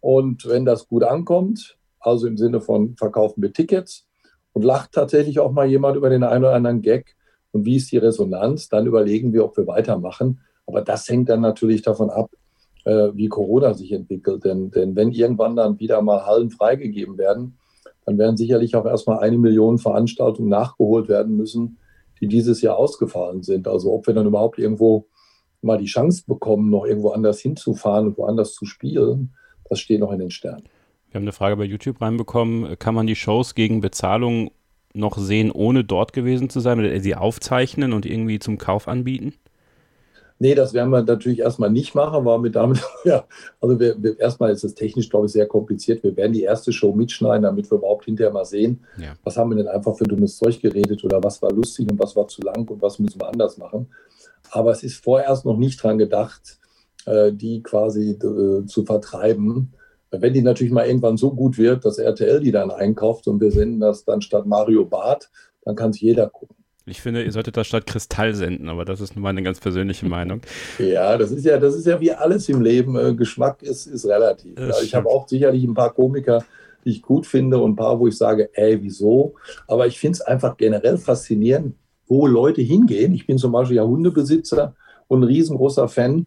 Und 0.00 0.46
wenn 0.46 0.64
das 0.64 0.86
gut 0.86 1.02
ankommt, 1.02 1.78
also 1.98 2.26
im 2.26 2.36
Sinne 2.36 2.60
von 2.60 2.96
verkaufen 2.96 3.42
wir 3.42 3.52
Tickets 3.52 4.06
und 4.52 4.62
lacht 4.62 4.92
tatsächlich 4.92 5.40
auch 5.40 5.52
mal 5.52 5.66
jemand 5.66 5.96
über 5.96 6.10
den 6.10 6.22
einen 6.22 6.44
oder 6.44 6.54
anderen 6.54 6.82
Gag 6.82 7.16
und 7.54 7.64
wie 7.64 7.76
ist 7.76 7.92
die 7.92 7.98
Resonanz, 7.98 8.68
dann 8.68 8.86
überlegen 8.86 9.32
wir, 9.32 9.44
ob 9.44 9.56
wir 9.56 9.68
weitermachen. 9.68 10.40
Aber 10.66 10.82
das 10.82 11.08
hängt 11.08 11.28
dann 11.28 11.40
natürlich 11.40 11.82
davon 11.82 12.10
ab, 12.10 12.30
äh, 12.84 13.10
wie 13.14 13.28
Corona 13.28 13.74
sich 13.74 13.92
entwickelt. 13.92 14.44
Denn, 14.44 14.72
denn 14.72 14.96
wenn 14.96 15.12
irgendwann 15.12 15.54
dann 15.54 15.78
wieder 15.78 16.02
mal 16.02 16.26
Hallen 16.26 16.50
freigegeben 16.50 17.16
werden, 17.16 17.56
dann 18.06 18.18
werden 18.18 18.36
sicherlich 18.36 18.74
auch 18.74 18.84
erstmal 18.84 19.20
eine 19.20 19.38
Million 19.38 19.78
Veranstaltungen 19.78 20.48
nachgeholt 20.48 21.08
werden 21.08 21.36
müssen, 21.36 21.78
die 22.20 22.26
dieses 22.26 22.60
Jahr 22.60 22.76
ausgefallen 22.76 23.44
sind. 23.44 23.68
Also 23.68 23.92
ob 23.92 24.08
wir 24.08 24.14
dann 24.14 24.26
überhaupt 24.26 24.58
irgendwo 24.58 25.06
mal 25.62 25.78
die 25.78 25.86
Chance 25.86 26.24
bekommen, 26.26 26.70
noch 26.70 26.84
irgendwo 26.84 27.10
anders 27.10 27.38
hinzufahren 27.38 28.08
und 28.08 28.18
woanders 28.18 28.54
zu 28.54 28.66
spielen, 28.66 29.32
das 29.68 29.78
steht 29.78 30.00
noch 30.00 30.10
in 30.10 30.18
den 30.18 30.30
Sternen. 30.32 30.64
Wir 31.08 31.20
haben 31.20 31.22
eine 31.22 31.32
Frage 31.32 31.56
bei 31.56 31.64
YouTube 31.64 32.00
reinbekommen. 32.00 32.76
Kann 32.80 32.96
man 32.96 33.06
die 33.06 33.14
Shows 33.14 33.54
gegen 33.54 33.80
Bezahlung 33.80 34.50
noch 34.94 35.18
sehen, 35.18 35.50
ohne 35.50 35.84
dort 35.84 36.12
gewesen 36.12 36.48
zu 36.48 36.60
sein? 36.60 36.78
Oder 36.78 36.98
sie 37.00 37.14
aufzeichnen 37.14 37.92
und 37.92 38.06
irgendwie 38.06 38.38
zum 38.38 38.58
Kauf 38.58 38.88
anbieten? 38.88 39.34
Nee, 40.40 40.54
das 40.54 40.74
werden 40.74 40.90
wir 40.90 41.02
natürlich 41.02 41.38
erstmal 41.38 41.70
nicht 41.70 41.94
machen, 41.94 42.24
weil 42.24 42.42
wir 42.42 42.50
damit, 42.50 42.82
ja, 43.04 43.24
also 43.60 43.78
wir, 43.78 44.02
wir, 44.02 44.18
erstmal 44.18 44.50
ist 44.50 44.64
es 44.64 44.74
technisch, 44.74 45.08
glaube 45.08 45.26
ich, 45.26 45.32
sehr 45.32 45.46
kompliziert. 45.46 46.02
Wir 46.02 46.16
werden 46.16 46.32
die 46.32 46.42
erste 46.42 46.72
Show 46.72 46.92
mitschneiden, 46.92 47.42
damit 47.42 47.70
wir 47.70 47.78
überhaupt 47.78 48.04
hinterher 48.04 48.32
mal 48.32 48.44
sehen, 48.44 48.84
ja. 48.98 49.14
was 49.22 49.36
haben 49.36 49.50
wir 49.50 49.56
denn 49.56 49.68
einfach 49.68 49.96
für 49.96 50.04
dummes 50.04 50.36
Zeug 50.36 50.60
geredet 50.60 51.04
oder 51.04 51.22
was 51.22 51.40
war 51.40 51.52
lustig 51.52 51.90
und 51.90 51.98
was 51.98 52.16
war 52.16 52.26
zu 52.26 52.42
lang 52.42 52.68
und 52.68 52.82
was 52.82 52.98
müssen 52.98 53.20
wir 53.20 53.28
anders 53.28 53.58
machen. 53.58 53.88
Aber 54.50 54.72
es 54.72 54.82
ist 54.82 55.02
vorerst 55.02 55.44
noch 55.44 55.56
nicht 55.56 55.82
dran 55.82 55.98
gedacht, 55.98 56.58
äh, 57.06 57.32
die 57.32 57.62
quasi 57.62 58.10
äh, 58.10 58.66
zu 58.66 58.84
vertreiben. 58.84 59.72
Wenn 60.20 60.32
die 60.32 60.42
natürlich 60.42 60.72
mal 60.72 60.86
irgendwann 60.86 61.16
so 61.16 61.32
gut 61.32 61.58
wird, 61.58 61.84
dass 61.84 61.98
RTL 61.98 62.40
die 62.40 62.52
dann 62.52 62.70
einkauft 62.70 63.26
und 63.28 63.40
wir 63.40 63.50
senden 63.50 63.80
das 63.80 64.04
dann 64.04 64.20
statt 64.20 64.46
Mario 64.46 64.84
Barth, 64.84 65.30
dann 65.64 65.76
kann 65.76 65.90
es 65.90 66.00
jeder 66.00 66.28
gucken. 66.28 66.56
Ich 66.86 67.00
finde, 67.00 67.22
ihr 67.22 67.32
solltet 67.32 67.56
das 67.56 67.66
statt 67.66 67.86
Kristall 67.86 68.34
senden, 68.34 68.68
aber 68.68 68.84
das 68.84 69.00
ist 69.00 69.16
nur 69.16 69.22
meine 69.22 69.42
ganz 69.42 69.58
persönliche 69.58 70.06
Meinung. 70.06 70.42
Ja, 70.78 71.16
das 71.16 71.30
ist 71.30 71.44
ja, 71.44 71.58
das 71.58 71.74
ist 71.74 71.86
ja 71.86 71.98
wie 72.00 72.12
alles 72.12 72.48
im 72.48 72.60
Leben. 72.60 72.96
Äh, 72.96 73.14
Geschmack 73.14 73.62
ist, 73.62 73.86
ist 73.86 74.04
relativ. 74.06 74.58
Ja, 74.58 74.80
ich 74.82 74.94
habe 74.94 75.08
auch 75.08 75.26
sicherlich 75.26 75.64
ein 75.64 75.72
paar 75.72 75.94
Komiker, 75.94 76.44
die 76.84 76.90
ich 76.90 77.02
gut 77.02 77.26
finde 77.26 77.58
und 77.58 77.72
ein 77.72 77.76
paar, 77.76 77.98
wo 77.98 78.06
ich 78.06 78.16
sage, 78.16 78.50
ey, 78.52 78.82
wieso? 78.82 79.34
Aber 79.66 79.86
ich 79.86 79.98
finde 79.98 80.16
es 80.16 80.20
einfach 80.20 80.58
generell 80.58 80.98
faszinierend, 80.98 81.74
wo 82.06 82.26
Leute 82.26 82.60
hingehen. 82.60 83.14
Ich 83.14 83.26
bin 83.26 83.38
zum 83.38 83.52
Beispiel 83.52 83.78
ja 83.78 83.84
Hundebesitzer 83.84 84.74
und 85.08 85.20
ein 85.20 85.24
riesengroßer 85.24 85.88
Fan 85.88 86.26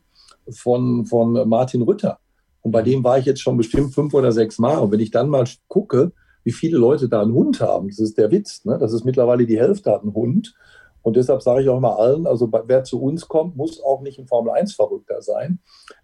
von, 0.49 1.05
von 1.05 1.47
Martin 1.47 1.84
Rütter. 1.84 2.19
Und 2.68 2.72
bei 2.72 2.81
dem 2.81 3.02
war 3.02 3.18
ich 3.18 3.23
jetzt 3.23 3.39
schon 3.39 3.56
bestimmt 3.56 3.94
fünf 3.94 4.14
oder 4.14 4.34
sechs 4.34 4.60
Mal. 4.60 4.80
Und 4.80 4.91
wenn 4.91 4.99
ich 4.99 5.10
dann 5.10 5.30
mal 5.30 5.45
gucke, 5.69 6.11
wie 6.44 6.52
viele 6.52 6.77
Leute 6.77 7.07
da 7.07 7.22
einen 7.22 7.31
Hund 7.31 7.61
haben. 7.61 7.88
Das 7.88 7.99
ist 7.99 8.18
der 8.18 8.30
Witz. 8.30 8.65
Ne? 8.65 8.77
Das 8.77 8.91
ist 8.91 9.06
mittlerweile 9.06 9.45
die 9.45 9.57
Hälfte 9.57 9.89
hat 9.89 10.02
einen 10.02 10.14
Hund. 10.14 10.53
Und 11.02 11.15
deshalb 11.15 11.41
sage 11.41 11.61
ich 11.61 11.69
auch 11.69 11.77
immer 11.77 11.98
allen, 11.98 12.27
also 12.27 12.52
wer 12.65 12.84
zu 12.84 13.02
uns 13.02 13.26
kommt, 13.30 13.56
muss 13.56 13.81
auch 13.81 14.02
nicht 14.02 14.19
ein 14.19 14.27
Formel-1-Verrückter 14.27 15.22
sein. 15.22 15.60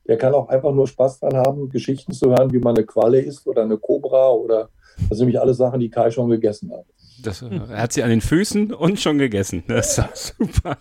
Der 0.08 0.18
kann 0.18 0.34
auch 0.34 0.48
einfach 0.48 0.74
nur 0.74 0.88
Spaß 0.88 1.20
dran 1.20 1.36
haben, 1.36 1.68
Geschichten 1.68 2.14
zu 2.14 2.30
hören, 2.30 2.54
wie 2.54 2.60
man 2.60 2.78
eine 2.78 2.86
Qualle 2.86 3.20
isst 3.20 3.46
oder 3.46 3.64
eine 3.64 3.78
Cobra 3.78 4.32
oder 4.32 4.70
das 5.10 5.18
sind 5.18 5.28
nämlich 5.28 5.42
alle 5.42 5.54
Sachen, 5.54 5.82
die 5.82 5.90
Kai 5.90 6.12
schon 6.12 6.30
gegessen 6.30 6.72
hat. 6.72 6.86
Das, 7.22 7.42
er 7.42 7.82
hat 7.82 7.92
sie 7.92 8.04
an 8.04 8.10
den 8.10 8.22
Füßen 8.22 8.74
und 8.74 9.02
schon 9.02 9.18
gegessen. 9.18 9.66
Das 9.68 9.98
ist 9.98 10.36
super. 10.40 10.78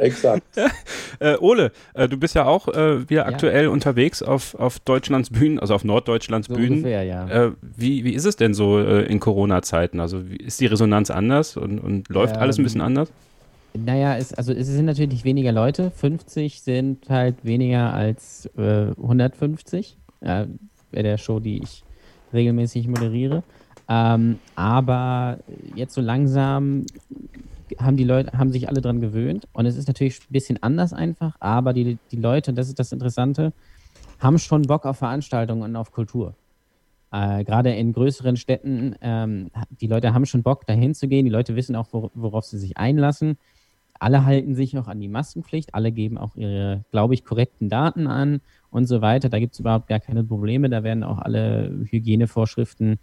Exakt. 0.00 0.42
äh, 1.20 1.36
Ole, 1.38 1.72
äh, 1.94 2.08
du 2.08 2.16
bist 2.16 2.34
ja 2.34 2.46
auch 2.46 2.68
äh, 2.68 3.08
wieder 3.08 3.22
Ja. 3.22 3.26
aktuell 3.28 3.68
unterwegs 3.68 4.22
auf, 4.22 4.54
auf 4.54 4.80
Deutschlands 4.80 5.30
Bühnen, 5.30 5.58
also 5.58 5.74
auf 5.74 5.84
Norddeutschlands 5.84 6.48
So 6.48 6.54
Bühnen. 6.54 6.78
ungefähr, 6.78 7.02
ja. 7.04 7.28
Äh, 7.28 7.52
wie, 7.60 8.04
wie 8.04 8.14
ist 8.14 8.24
es 8.24 8.36
denn 8.36 8.54
so 8.54 8.78
äh, 8.80 9.02
in 9.02 9.20
Corona-Zeiten? 9.20 10.00
Also 10.00 10.28
wie, 10.30 10.36
ist 10.36 10.60
die 10.60 10.66
Resonanz 10.66 11.10
anders 11.10 11.56
und, 11.56 11.78
und 11.78 12.08
läuft 12.08 12.36
alles 12.36 12.58
ein 12.58 12.62
bisschen 12.64 12.80
Ähm, 12.80 12.86
anders? 12.86 13.12
Naja, 13.78 14.16
es, 14.16 14.34
also 14.34 14.52
es 14.52 14.66
sind 14.66 14.86
natürlich 14.86 15.22
weniger 15.24 15.52
Leute. 15.52 15.90
50 15.92 16.62
sind 16.62 17.08
halt 17.08 17.44
weniger 17.44 17.92
als 17.94 18.46
äh, 18.56 18.90
150 18.96 19.96
äh, 20.22 20.46
bei 20.90 21.02
der 21.02 21.18
Show, 21.18 21.38
die 21.40 21.62
ich 21.62 21.84
regelmäßig 22.32 22.88
moderiere. 22.88 23.44
Ähm, 23.88 24.38
aber 24.56 25.38
jetzt 25.74 25.94
so 25.94 26.00
langsam 26.00 26.84
haben 27.78 27.96
die 27.96 28.04
Leute, 28.04 28.36
haben 28.36 28.50
sich 28.50 28.68
alle 28.68 28.80
dran 28.80 29.00
gewöhnt 29.00 29.48
und 29.52 29.66
es 29.66 29.76
ist 29.76 29.88
natürlich 29.88 30.20
ein 30.20 30.32
bisschen 30.32 30.62
anders 30.62 30.92
einfach, 30.92 31.36
aber 31.40 31.72
die, 31.72 31.98
die 32.10 32.16
Leute, 32.16 32.52
das 32.52 32.68
ist 32.68 32.78
das 32.78 32.92
Interessante, 32.92 33.52
haben 34.18 34.38
schon 34.38 34.62
Bock 34.62 34.86
auf 34.86 34.98
Veranstaltungen 34.98 35.62
und 35.62 35.76
auf 35.76 35.92
Kultur. 35.92 36.34
Äh, 37.12 37.44
Gerade 37.44 37.74
in 37.74 37.92
größeren 37.92 38.36
Städten, 38.36 38.94
ähm, 39.00 39.50
die 39.80 39.86
Leute 39.86 40.14
haben 40.14 40.26
schon 40.26 40.42
Bock, 40.42 40.66
dahin 40.66 40.94
zu 40.94 41.08
gehen. 41.08 41.24
Die 41.24 41.30
Leute 41.30 41.56
wissen 41.56 41.74
auch, 41.74 41.88
wor 41.92 42.10
worauf 42.14 42.44
sie 42.44 42.58
sich 42.58 42.76
einlassen. 42.76 43.36
Alle 43.98 44.24
halten 44.24 44.54
sich 44.54 44.78
auch 44.78 44.88
an 44.88 45.00
die 45.00 45.08
Maskenpflicht. 45.08 45.74
Alle 45.74 45.92
geben 45.92 46.16
auch 46.16 46.36
ihre, 46.36 46.84
glaube 46.90 47.14
ich, 47.14 47.24
korrekten 47.24 47.68
Daten 47.68 48.06
an 48.06 48.40
und 48.70 48.86
so 48.86 49.02
weiter. 49.02 49.28
Da 49.28 49.38
gibt 49.38 49.54
es 49.54 49.60
überhaupt 49.60 49.88
gar 49.88 50.00
keine 50.00 50.24
Probleme. 50.24 50.70
Da 50.70 50.84
werden 50.84 51.02
auch 51.02 51.18
alle 51.18 51.70
Hygienevorschriften 51.90 52.98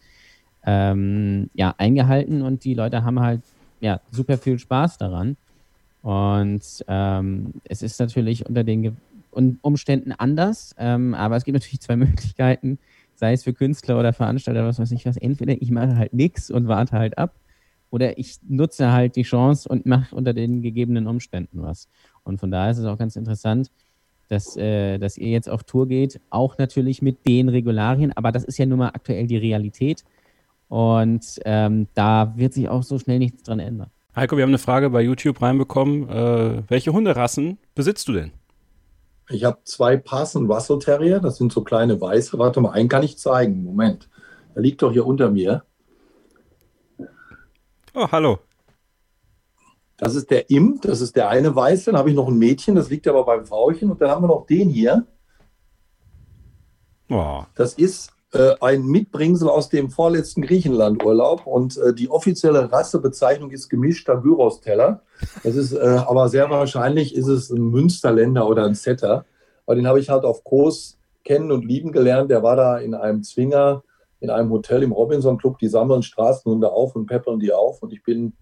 ähm, 0.65 1.49
ja, 1.53 1.75
eingehalten 1.77 2.41
und 2.41 2.63
die 2.63 2.73
Leute 2.73 3.03
haben 3.03 3.19
halt 3.19 3.41
ja, 3.79 4.01
super 4.11 4.37
viel 4.37 4.59
Spaß 4.59 4.97
daran. 4.97 5.37
Und 6.01 6.85
ähm, 6.87 7.53
es 7.63 7.81
ist 7.81 7.99
natürlich 7.99 8.45
unter 8.45 8.63
den 8.63 8.81
Ge 8.83 8.91
Umständen 9.61 10.13
anders, 10.13 10.73
ähm, 10.79 11.13
aber 11.13 11.35
es 11.35 11.43
gibt 11.43 11.53
natürlich 11.53 11.81
zwei 11.81 11.95
Möglichkeiten, 11.97 12.79
sei 13.13 13.33
es 13.33 13.43
für 13.43 13.53
Künstler 13.53 13.99
oder 13.99 14.11
Veranstalter, 14.11 14.65
was 14.65 14.79
weiß 14.79 14.91
ich 14.91 15.05
was. 15.05 15.15
Entweder 15.17 15.61
ich 15.61 15.69
mache 15.69 15.95
halt 15.95 16.13
nichts 16.13 16.49
und 16.49 16.67
warte 16.67 16.93
halt 16.93 17.19
ab, 17.19 17.35
oder 17.89 18.17
ich 18.17 18.37
nutze 18.47 18.91
halt 18.91 19.15
die 19.15 19.23
Chance 19.23 19.69
und 19.69 19.85
mache 19.85 20.15
unter 20.15 20.33
den 20.33 20.61
gegebenen 20.61 21.07
Umständen 21.07 21.61
was. 21.61 21.87
Und 22.23 22.39
von 22.39 22.51
daher 22.51 22.71
ist 22.71 22.79
es 22.79 22.85
auch 22.85 22.97
ganz 22.97 23.15
interessant, 23.15 23.71
dass, 24.27 24.57
äh, 24.57 24.97
dass 24.97 25.17
ihr 25.17 25.29
jetzt 25.29 25.49
auf 25.49 25.63
Tour 25.63 25.87
geht, 25.87 26.19
auch 26.29 26.57
natürlich 26.57 27.01
mit 27.01 27.25
den 27.27 27.49
Regularien, 27.49 28.11
aber 28.13 28.31
das 28.31 28.43
ist 28.43 28.57
ja 28.57 28.65
nun 28.65 28.79
mal 28.79 28.89
aktuell 28.89 29.27
die 29.27 29.37
Realität. 29.37 30.03
Und 30.67 31.39
ähm, 31.45 31.87
da 31.93 32.33
wird 32.35 32.53
sich 32.53 32.67
auch 32.69 32.83
so 32.83 32.99
schnell 32.99 33.19
nichts 33.19 33.43
dran 33.43 33.59
ändern. 33.59 33.89
Heiko, 34.15 34.35
wir 34.35 34.43
haben 34.43 34.49
eine 34.49 34.57
Frage 34.57 34.89
bei 34.89 35.01
YouTube 35.01 35.41
reinbekommen. 35.41 36.09
Äh, 36.09 36.63
welche 36.67 36.91
Hunderassen 36.91 37.59
besitzt 37.75 38.07
du 38.07 38.13
denn? 38.13 38.31
Ich 39.29 39.43
habe 39.43 39.59
zwei 39.63 39.97
Parson 39.97 40.49
Russell 40.49 40.79
Terrier, 40.79 41.19
das 41.19 41.37
sind 41.37 41.51
so 41.51 41.61
kleine 41.63 41.99
Weiße. 41.99 42.39
Warte 42.39 42.61
mal, 42.61 42.71
einen 42.71 42.89
kann 42.89 43.03
ich 43.03 43.17
zeigen. 43.17 43.63
Moment. 43.63 44.09
Der 44.55 44.61
liegt 44.61 44.81
doch 44.81 44.91
hier 44.91 45.05
unter 45.05 45.29
mir. 45.29 45.63
Oh, 47.93 48.07
hallo. 48.11 48.39
Das 49.97 50.15
ist 50.15 50.29
der 50.29 50.49
Imp, 50.49 50.83
das 50.83 51.01
ist 51.01 51.15
der 51.15 51.29
eine 51.29 51.55
Weiße. 51.55 51.85
Dann 51.91 51.97
habe 51.97 52.09
ich 52.09 52.15
noch 52.15 52.27
ein 52.27 52.37
Mädchen, 52.37 52.75
das 52.75 52.89
liegt 52.89 53.07
aber 53.07 53.25
beim 53.25 53.45
Frauchen. 53.45 53.91
Und 53.91 54.01
dann 54.01 54.09
haben 54.09 54.23
wir 54.23 54.27
noch 54.27 54.45
den 54.45 54.69
hier. 54.69 55.05
Oh, 57.09 57.43
Das 57.55 57.73
ist 57.73 58.11
ein 58.59 58.85
Mitbringsel 58.85 59.49
aus 59.49 59.69
dem 59.69 59.89
vorletzten 59.89 60.41
Griechenlandurlaub. 60.41 61.47
Und 61.47 61.77
äh, 61.77 61.93
die 61.93 62.09
offizielle 62.09 62.71
Rassebezeichnung 62.71 63.51
ist 63.51 63.69
gemischter 63.69 64.17
Gyros-Teller. 64.17 65.01
Das 65.43 65.55
ist 65.55 65.73
äh, 65.73 65.99
aber 66.05 66.29
sehr 66.29 66.49
wahrscheinlich 66.49 67.15
ist 67.15 67.27
es 67.27 67.49
ein 67.49 67.69
Münsterländer 67.71 68.47
oder 68.47 68.65
ein 68.65 68.75
Setter. 68.75 69.25
Aber 69.65 69.75
den 69.75 69.87
habe 69.87 69.99
ich 69.99 70.09
halt 70.09 70.23
auf 70.23 70.43
Kurs 70.43 70.97
kennen 71.23 71.51
und 71.51 71.65
lieben 71.65 71.91
gelernt. 71.91 72.31
Der 72.31 72.43
war 72.43 72.55
da 72.55 72.77
in 72.77 72.93
einem 72.93 73.23
Zwinger, 73.23 73.83
in 74.19 74.29
einem 74.29 74.49
Hotel 74.51 74.83
im 74.83 74.91
Robinson 74.91 75.37
Club. 75.37 75.59
Die 75.59 75.67
sammeln 75.67 76.03
Straßenhunde 76.03 76.71
auf 76.71 76.95
und 76.95 77.05
peppeln 77.05 77.39
die 77.39 77.53
auf. 77.53 77.81
Und 77.81 77.93
ich 77.93 78.03
bin 78.03 78.33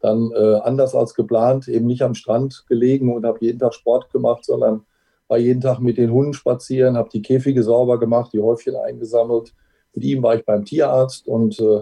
dann 0.00 0.32
äh, 0.32 0.56
anders 0.62 0.94
als 0.94 1.14
geplant 1.14 1.68
eben 1.68 1.86
nicht 1.86 2.02
am 2.02 2.14
Strand 2.14 2.64
gelegen 2.68 3.14
und 3.14 3.24
habe 3.24 3.38
jeden 3.40 3.58
Tag 3.58 3.74
Sport 3.74 4.10
gemacht, 4.10 4.44
sondern 4.44 4.84
war 5.32 5.38
jeden 5.38 5.62
Tag 5.62 5.78
mit 5.80 5.96
den 5.96 6.10
Hunden 6.12 6.34
spazieren, 6.34 6.94
habe 6.98 7.08
die 7.08 7.22
Käfige 7.22 7.62
sauber 7.62 7.98
gemacht, 7.98 8.34
die 8.34 8.40
Häufchen 8.40 8.76
eingesammelt. 8.76 9.54
Mit 9.94 10.04
ihm 10.04 10.22
war 10.22 10.34
ich 10.36 10.44
beim 10.44 10.62
Tierarzt 10.66 11.26
und 11.26 11.58
äh, 11.58 11.80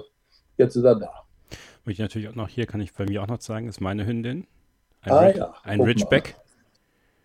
jetzt 0.56 0.76
ist 0.76 0.84
er 0.84 0.94
da. 0.94 1.10
Und 1.84 1.90
ich 1.90 1.98
natürlich 1.98 2.28
auch 2.28 2.36
noch 2.36 2.48
hier, 2.48 2.66
kann 2.66 2.80
ich 2.80 2.92
bei 2.92 3.06
mir 3.06 3.20
auch 3.22 3.26
noch 3.26 3.38
zeigen, 3.38 3.66
ist 3.66 3.80
meine 3.80 4.06
Hündin. 4.06 4.46
Ein, 5.02 5.10
Ah, 5.12 5.20
Rid- 5.26 5.36
ja, 5.36 5.54
ein. 5.64 5.80
Ridgeback, 5.80 6.36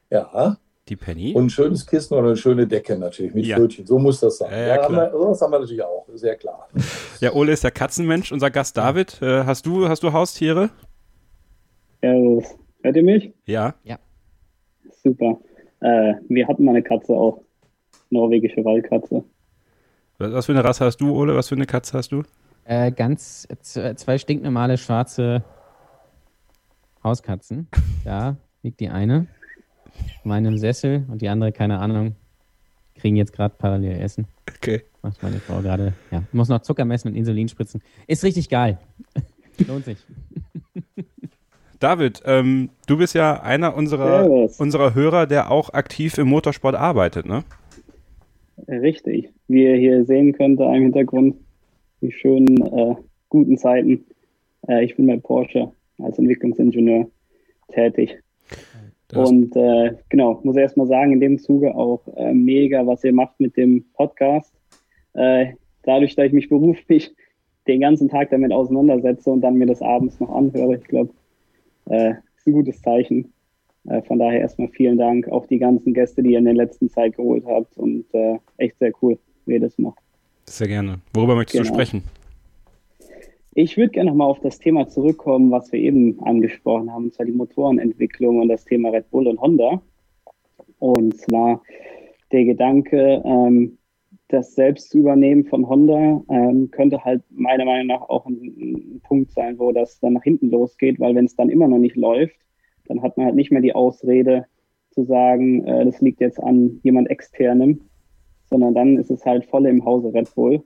Ja, 0.09 0.57
die 0.89 0.95
Penny. 0.95 1.35
und 1.35 1.45
ein 1.45 1.49
schönes 1.51 1.85
Kissen 1.85 2.15
oder 2.15 2.29
eine 2.29 2.37
schöne 2.37 2.65
Decke 2.65 2.97
natürlich 2.97 3.35
mit 3.35 3.45
Ja. 3.45 3.57
Pfötchen. 3.57 3.85
So 3.85 3.99
muss 3.99 4.19
das 4.19 4.39
sein. 4.39 4.51
Ja, 4.51 4.57
ja, 4.59 4.67
Ja, 4.77 4.83
haben 4.83 4.93
klar. 4.95 5.11
wir, 5.13 5.19
sowas 5.19 5.41
haben 5.41 5.51
wir 5.51 5.59
natürlich 5.59 5.83
auch, 5.83 6.07
sehr 6.15 6.35
klar. 6.37 6.67
Ja, 7.19 7.33
Ole 7.33 7.51
ist 7.51 7.63
der 7.63 7.69
Katzenmensch, 7.71 8.31
unser 8.31 8.49
Gast 8.49 8.75
David. 8.77 9.21
Äh, 9.21 9.43
hast, 9.43 9.67
du, 9.67 9.87
hast 9.87 10.01
du 10.01 10.11
Haustiere? 10.11 10.71
Servus. 12.01 12.45
Hört 12.81 12.95
ihr 12.95 13.03
mich? 13.03 13.31
Ja. 13.45 13.75
Ja. 13.83 13.99
Super. 15.03 15.39
Äh, 15.85 16.15
wir 16.29 16.47
hatten 16.47 16.65
mal 16.65 16.71
eine 16.71 16.81
Katze 16.81 17.13
auch. 17.13 17.41
Norwegische 18.09 18.65
Waldkatze. 18.65 19.23
Was 20.17 20.47
für 20.47 20.53
eine 20.53 20.63
Rasse 20.63 20.85
hast 20.85 20.97
du, 20.97 21.15
Ole? 21.15 21.35
Was 21.35 21.49
für 21.49 21.55
eine 21.55 21.67
Katze 21.67 21.97
hast 21.97 22.11
du? 22.11 22.23
Äh, 22.63 22.91
ganz 22.91 23.47
zwei 23.61 24.17
stinknormale 24.17 24.77
schwarze 24.77 25.43
Hauskatzen. 27.03 27.67
Da 28.03 28.37
liegt 28.61 28.79
die 28.81 28.89
eine 28.89 29.25
in 30.23 30.29
meinem 30.29 30.59
Sessel 30.59 31.05
und 31.09 31.23
die 31.23 31.29
andere, 31.29 31.51
keine 31.51 31.79
Ahnung, 31.79 32.15
kriegen 32.93 33.15
jetzt 33.15 33.33
gerade 33.33 33.55
parallel 33.57 33.99
Essen. 33.99 34.27
Okay. 34.47 34.83
Macht 35.01 35.23
meine 35.23 35.39
Frau 35.39 35.59
gerade. 35.61 35.93
Ja, 36.11 36.21
muss 36.31 36.49
noch 36.49 36.61
Zucker 36.61 36.85
messen 36.85 37.07
und 37.07 37.15
Insulin 37.15 37.47
spritzen. 37.47 37.81
Ist 38.05 38.23
richtig 38.23 38.47
geil. 38.47 38.77
Lohnt 39.67 39.85
sich. 39.85 39.97
David, 41.85 42.23
ähm, 42.25 42.71
du 42.87 42.97
bist 42.97 43.13
ja 43.13 43.43
einer 43.43 43.77
unserer, 43.77 44.25
unserer 44.59 44.95
Hörer, 44.95 45.27
der 45.27 45.51
auch 45.51 45.71
aktiv 45.71 46.17
im 46.17 46.27
Motorsport 46.29 46.73
arbeitet, 46.73 47.27
ne? 47.27 47.43
Richtig. 48.67 49.29
Wie 49.47 49.65
ihr 49.65 49.75
hier 49.75 50.03
sehen 50.03 50.33
könnt, 50.33 50.59
da 50.59 50.73
im 50.75 50.81
Hintergrund, 50.81 51.35
die 52.01 52.11
schönen, 52.11 52.57
äh, 52.57 52.95
guten 53.29 53.55
Zeiten. 53.59 54.03
Äh, 54.67 54.83
ich 54.85 54.95
bin 54.95 55.05
bei 55.05 55.17
Porsche 55.17 55.71
als 56.01 56.17
Entwicklungsingenieur 56.17 57.07
tätig. 57.71 58.17
Das- 59.09 59.29
Und 59.29 59.55
äh, 59.55 59.93
genau, 60.09 60.39
muss 60.43 60.55
erst 60.57 60.77
mal 60.77 60.87
sagen, 60.87 61.11
in 61.11 61.19
dem 61.19 61.37
Zuge 61.37 61.75
auch 61.75 62.01
äh, 62.15 62.33
mega, 62.33 62.87
was 62.87 63.03
ihr 63.03 63.13
macht 63.13 63.39
mit 63.39 63.55
dem 63.57 63.85
Podcast. 63.93 64.51
Äh, 65.13 65.53
dadurch, 65.83 66.15
dass 66.15 66.25
ich 66.25 66.33
mich 66.33 66.49
beruflich 66.49 67.13
den 67.67 67.79
ganzen 67.81 68.09
Tag 68.09 68.31
damit 68.31 68.51
auseinandersetze 68.51 69.29
und 69.29 69.41
dann 69.41 69.55
mir 69.59 69.67
das 69.67 69.83
abends 69.83 70.19
noch 70.19 70.29
anhöre, 70.29 70.77
ich 70.77 70.83
glaube, 70.85 71.11
äh, 71.85 72.11
ist 72.37 72.47
ein 72.47 72.53
gutes 72.53 72.81
Zeichen. 72.81 73.33
Äh, 73.87 74.01
von 74.03 74.19
daher 74.19 74.39
erstmal 74.41 74.67
vielen 74.69 74.97
Dank, 74.97 75.27
auch 75.29 75.45
die 75.45 75.59
ganzen 75.59 75.93
Gäste, 75.93 76.23
die 76.23 76.31
ihr 76.31 76.39
in 76.39 76.45
der 76.45 76.53
letzten 76.53 76.89
Zeit 76.89 77.15
geholt 77.15 77.45
habt 77.45 77.77
und 77.77 78.05
äh, 78.13 78.37
echt 78.57 78.77
sehr 78.79 78.91
cool, 79.01 79.17
wie 79.45 79.53
ihr 79.53 79.59
das 79.59 79.77
macht. 79.77 79.99
Sehr 80.45 80.67
gerne. 80.67 80.99
Worüber 81.13 81.35
möchtest 81.35 81.59
du 81.59 81.63
Genau. 81.63 81.75
sprechen? 81.75 82.03
Ich 83.57 83.77
würde 83.77 83.91
gerne 83.91 84.09
nochmal 84.09 84.29
auf 84.29 84.41
das 84.41 84.59
Thema 84.59 84.87
zurückkommen, 84.87 85.49
was 85.49 85.71
wir 85.71 85.79
eben 85.79 86.19
angesprochen 86.23 86.91
haben, 86.91 87.05
und 87.05 87.13
zwar 87.13 87.25
die 87.25 87.31
Motorenentwicklung 87.31 88.41
und 88.41 88.49
das 88.49 88.65
Thema 88.65 88.89
Red 88.89 89.09
Bull 89.11 89.27
und 89.27 89.39
Honda. 89.39 89.81
Und 90.79 91.17
zwar 91.17 91.61
der 92.33 92.43
Gedanke, 92.43 93.21
ähm, 93.23 93.77
das 94.27 94.55
Selbstübernehmen 94.55 95.45
von 95.45 95.67
Honda 95.67 96.23
ähm, 96.29 96.71
könnte 96.71 97.03
halt 97.03 97.23
meiner 97.29 97.65
Meinung 97.65 97.87
nach 97.87 98.01
auch 98.01 98.25
ein, 98.25 98.35
ein 98.35 99.01
Punkt 99.03 99.31
sein, 99.31 99.59
wo 99.59 99.71
das 99.71 99.99
dann 99.99 100.13
nach 100.13 100.23
hinten 100.23 100.49
losgeht, 100.49 100.99
weil 100.99 101.13
wenn 101.15 101.25
es 101.25 101.35
dann 101.35 101.49
immer 101.49 101.67
noch 101.67 101.77
nicht 101.77 101.95
läuft, 101.95 102.35
dann 102.87 103.01
hat 103.01 103.17
man 103.17 103.27
halt 103.27 103.35
nicht 103.35 103.51
mehr 103.51 103.61
die 103.61 103.75
Ausrede 103.75 104.45
zu 104.91 105.03
sagen, 105.03 105.63
äh, 105.65 105.85
das 105.85 106.01
liegt 106.01 106.21
jetzt 106.21 106.41
an 106.41 106.79
jemand 106.83 107.09
externem, 107.09 107.81
sondern 108.45 108.73
dann 108.73 108.97
ist 108.97 109.11
es 109.11 109.25
halt 109.25 109.45
voll 109.45 109.65
im 109.67 109.85
Hause 109.85 110.13
Red 110.13 110.33
Bull. 110.33 110.63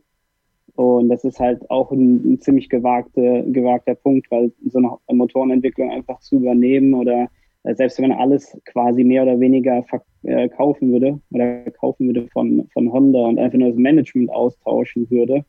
Und 0.76 1.10
das 1.10 1.26
ist 1.26 1.40
halt 1.40 1.70
auch 1.70 1.92
ein, 1.92 2.34
ein 2.34 2.40
ziemlich 2.40 2.70
gewagte, 2.70 3.44
gewagter 3.48 3.96
Punkt, 3.96 4.32
weil 4.32 4.54
so 4.68 4.78
eine 4.78 5.18
Motorenentwicklung 5.18 5.92
einfach 5.92 6.20
zu 6.20 6.38
übernehmen 6.38 6.94
oder 6.94 7.30
selbst 7.64 8.00
wenn 8.00 8.12
alles 8.12 8.58
quasi 8.66 9.04
mehr 9.04 9.24
oder 9.24 9.40
weniger 9.40 9.84
verkaufen 9.84 10.92
würde 10.92 11.20
oder 11.32 11.70
kaufen 11.72 12.08
würde 12.08 12.28
von, 12.32 12.68
von 12.74 12.92
Honda 12.92 13.20
und 13.20 13.40
einfach 13.40 13.58
nur 13.58 13.70
das 13.70 13.78
Management 13.78 14.32
austauschen 14.32 15.10
würde, 15.10 15.46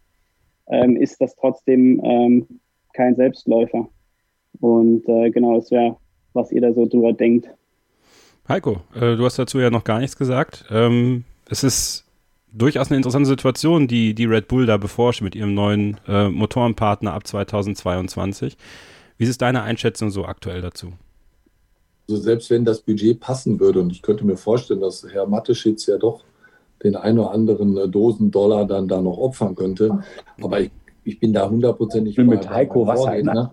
ähm, 0.69 0.97
ist 0.97 1.21
das 1.21 1.35
trotzdem 1.37 2.01
ähm, 2.05 2.47
kein 2.93 3.15
Selbstläufer. 3.15 3.89
Und 4.61 5.09
äh, 5.09 5.31
genau, 5.31 5.57
es 5.57 5.71
wäre 5.71 5.97
was 6.33 6.53
ihr 6.53 6.61
da 6.61 6.73
so 6.73 6.87
drüber 6.87 7.13
denkt. 7.13 7.49
Heiko, 8.49 8.81
äh, 8.95 9.17
du 9.17 9.25
hast 9.25 9.39
dazu 9.39 9.59
ja 9.59 9.71
noch 9.71 9.85
gar 9.85 10.01
nichts 10.01 10.17
gesagt. 10.17 10.65
Ähm, 10.71 11.25
es 11.49 11.65
ist 11.65 12.05
durchaus 12.53 12.91
eine 12.91 12.97
interessante 12.97 13.29
Situation, 13.29 13.87
die, 13.87 14.15
die 14.15 14.25
Red 14.25 14.49
Bull 14.49 14.67
da 14.67 14.77
beforscht 14.77 15.23
mit 15.23 15.35
ihrem 15.35 15.55
neuen 15.55 15.99
äh, 16.09 16.29
Motorenpartner 16.29 17.13
ab 17.13 17.27
2022. 17.27 18.57
Wie 19.19 19.25
ist 19.25 19.43
deine 19.43 19.63
Einschätzung 19.63 20.11
so 20.11 20.25
aktuell 20.25 20.61
dazu? 20.61 20.93
Also 22.11 22.23
selbst 22.23 22.51
wenn 22.51 22.65
das 22.65 22.81
Budget 22.81 23.21
passen 23.21 23.61
würde, 23.61 23.81
und 23.81 23.93
ich 23.93 24.03
könnte 24.03 24.27
mir 24.27 24.37
vorstellen, 24.37 24.81
dass 24.81 25.07
Herr 25.09 25.27
Matteschitz 25.27 25.87
ja 25.87 25.97
doch 25.97 26.25
den 26.83 26.97
ein 26.97 27.19
oder 27.19 27.31
anderen 27.31 27.77
äh, 27.77 27.89
Dosen 27.89 28.33
Dollar 28.33 28.67
dann 28.67 28.89
da 28.89 29.01
noch 29.01 29.17
opfern 29.17 29.55
könnte, 29.55 30.01
aber 30.43 30.61
ich, 30.61 30.71
ich 31.05 31.21
bin 31.21 31.33
da 31.33 31.49
hundertprozentig 31.49 32.19
mit 32.19 32.51
Heiko 32.51 32.87
Wasser. 32.87 33.23
Ne? 33.23 33.53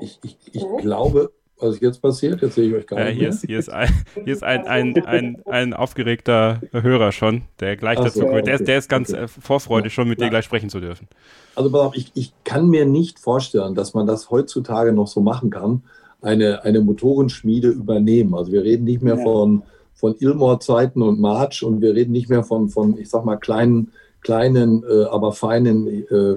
Ich, 0.00 0.20
ich, 0.22 0.36
ich 0.52 0.64
glaube, 0.78 1.32
was 1.58 1.74
ist 1.74 1.82
jetzt 1.82 2.00
passiert? 2.00 2.42
Jetzt 2.42 2.54
sehe 2.54 2.68
ich 2.68 2.74
euch 2.74 2.86
gar 2.86 2.98
nicht. 2.98 3.14
Hier 3.14 3.22
mehr. 3.22 3.28
ist, 3.30 3.44
hier 3.44 3.58
ist, 3.58 3.70
ein, 3.70 3.88
hier 4.22 4.32
ist 4.32 4.44
ein, 4.44 4.68
ein, 4.68 4.96
ein, 5.04 5.42
ein 5.46 5.74
aufgeregter 5.74 6.60
Hörer 6.70 7.10
schon, 7.10 7.42
der 7.58 7.76
gleich 7.76 7.98
Ach 7.98 8.04
dazu 8.04 8.20
so, 8.20 8.26
kommt. 8.26 8.46
Der, 8.46 8.54
ist, 8.54 8.60
okay, 8.60 8.66
der 8.66 8.78
ist 8.78 8.88
ganz 8.88 9.12
okay. 9.12 9.24
äh, 9.24 9.28
vorfreudig, 9.28 9.92
schon 9.92 10.08
mit 10.08 10.20
Ja. 10.20 10.26
dir 10.26 10.30
gleich 10.30 10.44
sprechen 10.44 10.68
zu 10.68 10.78
dürfen. 10.78 11.08
Also 11.56 11.92
ich, 11.94 12.12
ich 12.14 12.32
kann 12.44 12.68
mir 12.68 12.86
nicht 12.86 13.18
vorstellen, 13.18 13.74
dass 13.74 13.94
man 13.94 14.06
das 14.06 14.30
heutzutage 14.30 14.92
noch 14.92 15.08
so 15.08 15.20
machen 15.20 15.50
kann, 15.50 15.82
eine, 16.20 16.64
eine 16.64 16.80
Motorenschmiede 16.80 17.68
übernehmen. 17.68 18.34
Also 18.34 18.52
wir 18.52 18.62
reden 18.62 18.84
nicht 18.84 19.02
mehr 19.02 19.16
Ja. 19.16 19.22
von, 19.22 19.62
von 19.94 20.14
Ilmor-Zeiten 20.18 21.02
und 21.02 21.20
March 21.20 21.62
und 21.62 21.80
wir 21.80 21.94
reden 21.94 22.12
nicht 22.12 22.28
mehr 22.28 22.44
von, 22.44 22.68
von 22.68 22.96
ich 22.98 23.08
sag 23.08 23.24
mal, 23.24 23.36
kleinen, 23.36 23.92
kleinen 24.20 24.84
äh, 24.84 25.04
aber 25.04 25.32
feinen, 25.32 25.86
äh, 25.86 26.36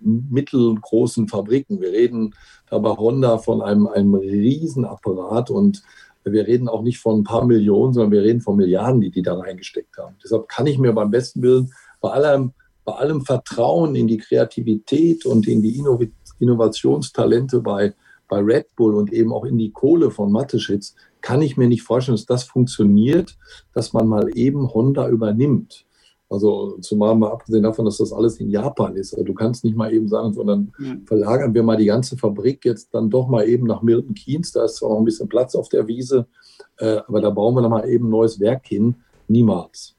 mittelgroßen 0.00 1.28
Fabriken. 1.28 1.80
Wir 1.80 1.92
reden 1.92 2.34
da 2.68 2.78
bei 2.78 2.90
Honda 2.90 3.38
von 3.38 3.62
einem, 3.62 3.86
einem 3.86 4.14
Riesenapparat 4.14 5.50
und 5.50 5.82
wir 6.24 6.46
reden 6.46 6.68
auch 6.68 6.82
nicht 6.82 6.98
von 6.98 7.20
ein 7.20 7.24
paar 7.24 7.46
Millionen, 7.46 7.94
sondern 7.94 8.12
wir 8.12 8.22
reden 8.22 8.40
von 8.40 8.56
Milliarden, 8.56 9.00
die 9.00 9.10
die 9.10 9.22
da 9.22 9.38
reingesteckt 9.38 9.96
haben. 9.96 10.16
Deshalb 10.22 10.48
kann 10.48 10.66
ich 10.66 10.78
mir 10.78 10.92
beim 10.92 11.10
besten 11.10 11.40
Willen 11.42 11.72
bei 12.00 12.10
allem, 12.10 12.52
bei 12.84 12.92
allem 12.92 13.22
Vertrauen 13.22 13.94
in 13.94 14.06
die 14.06 14.18
Kreativität 14.18 15.24
und 15.24 15.48
in 15.48 15.62
die 15.62 15.78
Inno 15.78 15.98
Innovationstalente 16.38 17.60
bei, 17.60 17.94
bei 18.30 18.38
Red 18.38 18.74
Bull 18.76 18.94
und 18.94 19.12
eben 19.12 19.32
auch 19.32 19.44
in 19.44 19.58
die 19.58 19.72
Kohle 19.72 20.10
von 20.10 20.32
Mateschitz, 20.32 20.94
kann 21.20 21.42
ich 21.42 21.58
mir 21.58 21.68
nicht 21.68 21.82
vorstellen, 21.82 22.16
dass 22.16 22.24
das 22.24 22.44
funktioniert, 22.44 23.36
dass 23.74 23.92
man 23.92 24.06
mal 24.06 24.30
eben 24.34 24.72
Honda 24.72 25.08
übernimmt. 25.08 25.84
Also 26.30 26.78
zumal 26.80 27.16
mal 27.16 27.32
abgesehen 27.32 27.64
davon, 27.64 27.84
dass 27.84 27.98
das 27.98 28.12
alles 28.12 28.38
in 28.38 28.50
Japan 28.50 28.94
ist. 28.94 29.12
Also 29.12 29.24
du 29.24 29.34
kannst 29.34 29.64
nicht 29.64 29.76
mal 29.76 29.92
eben 29.92 30.06
sagen, 30.06 30.32
sondern 30.32 30.72
verlagern 31.04 31.52
wir 31.52 31.64
mal 31.64 31.76
die 31.76 31.86
ganze 31.86 32.16
Fabrik 32.16 32.64
jetzt 32.64 32.94
dann 32.94 33.10
doch 33.10 33.26
mal 33.26 33.48
eben 33.48 33.66
nach 33.66 33.82
Milton 33.82 34.14
Keynes. 34.14 34.52
Da 34.52 34.64
ist 34.64 34.76
zwar 34.76 34.90
noch 34.90 34.98
ein 34.98 35.04
bisschen 35.04 35.28
Platz 35.28 35.56
auf 35.56 35.68
der 35.68 35.88
Wiese, 35.88 36.28
äh, 36.78 36.98
aber 37.08 37.20
da 37.20 37.30
bauen 37.30 37.56
wir 37.56 37.62
dann 37.62 37.72
mal 37.72 37.88
eben 37.88 38.06
ein 38.06 38.10
neues 38.10 38.38
Werk 38.38 38.66
hin. 38.66 38.94
Niemals. 39.26 39.96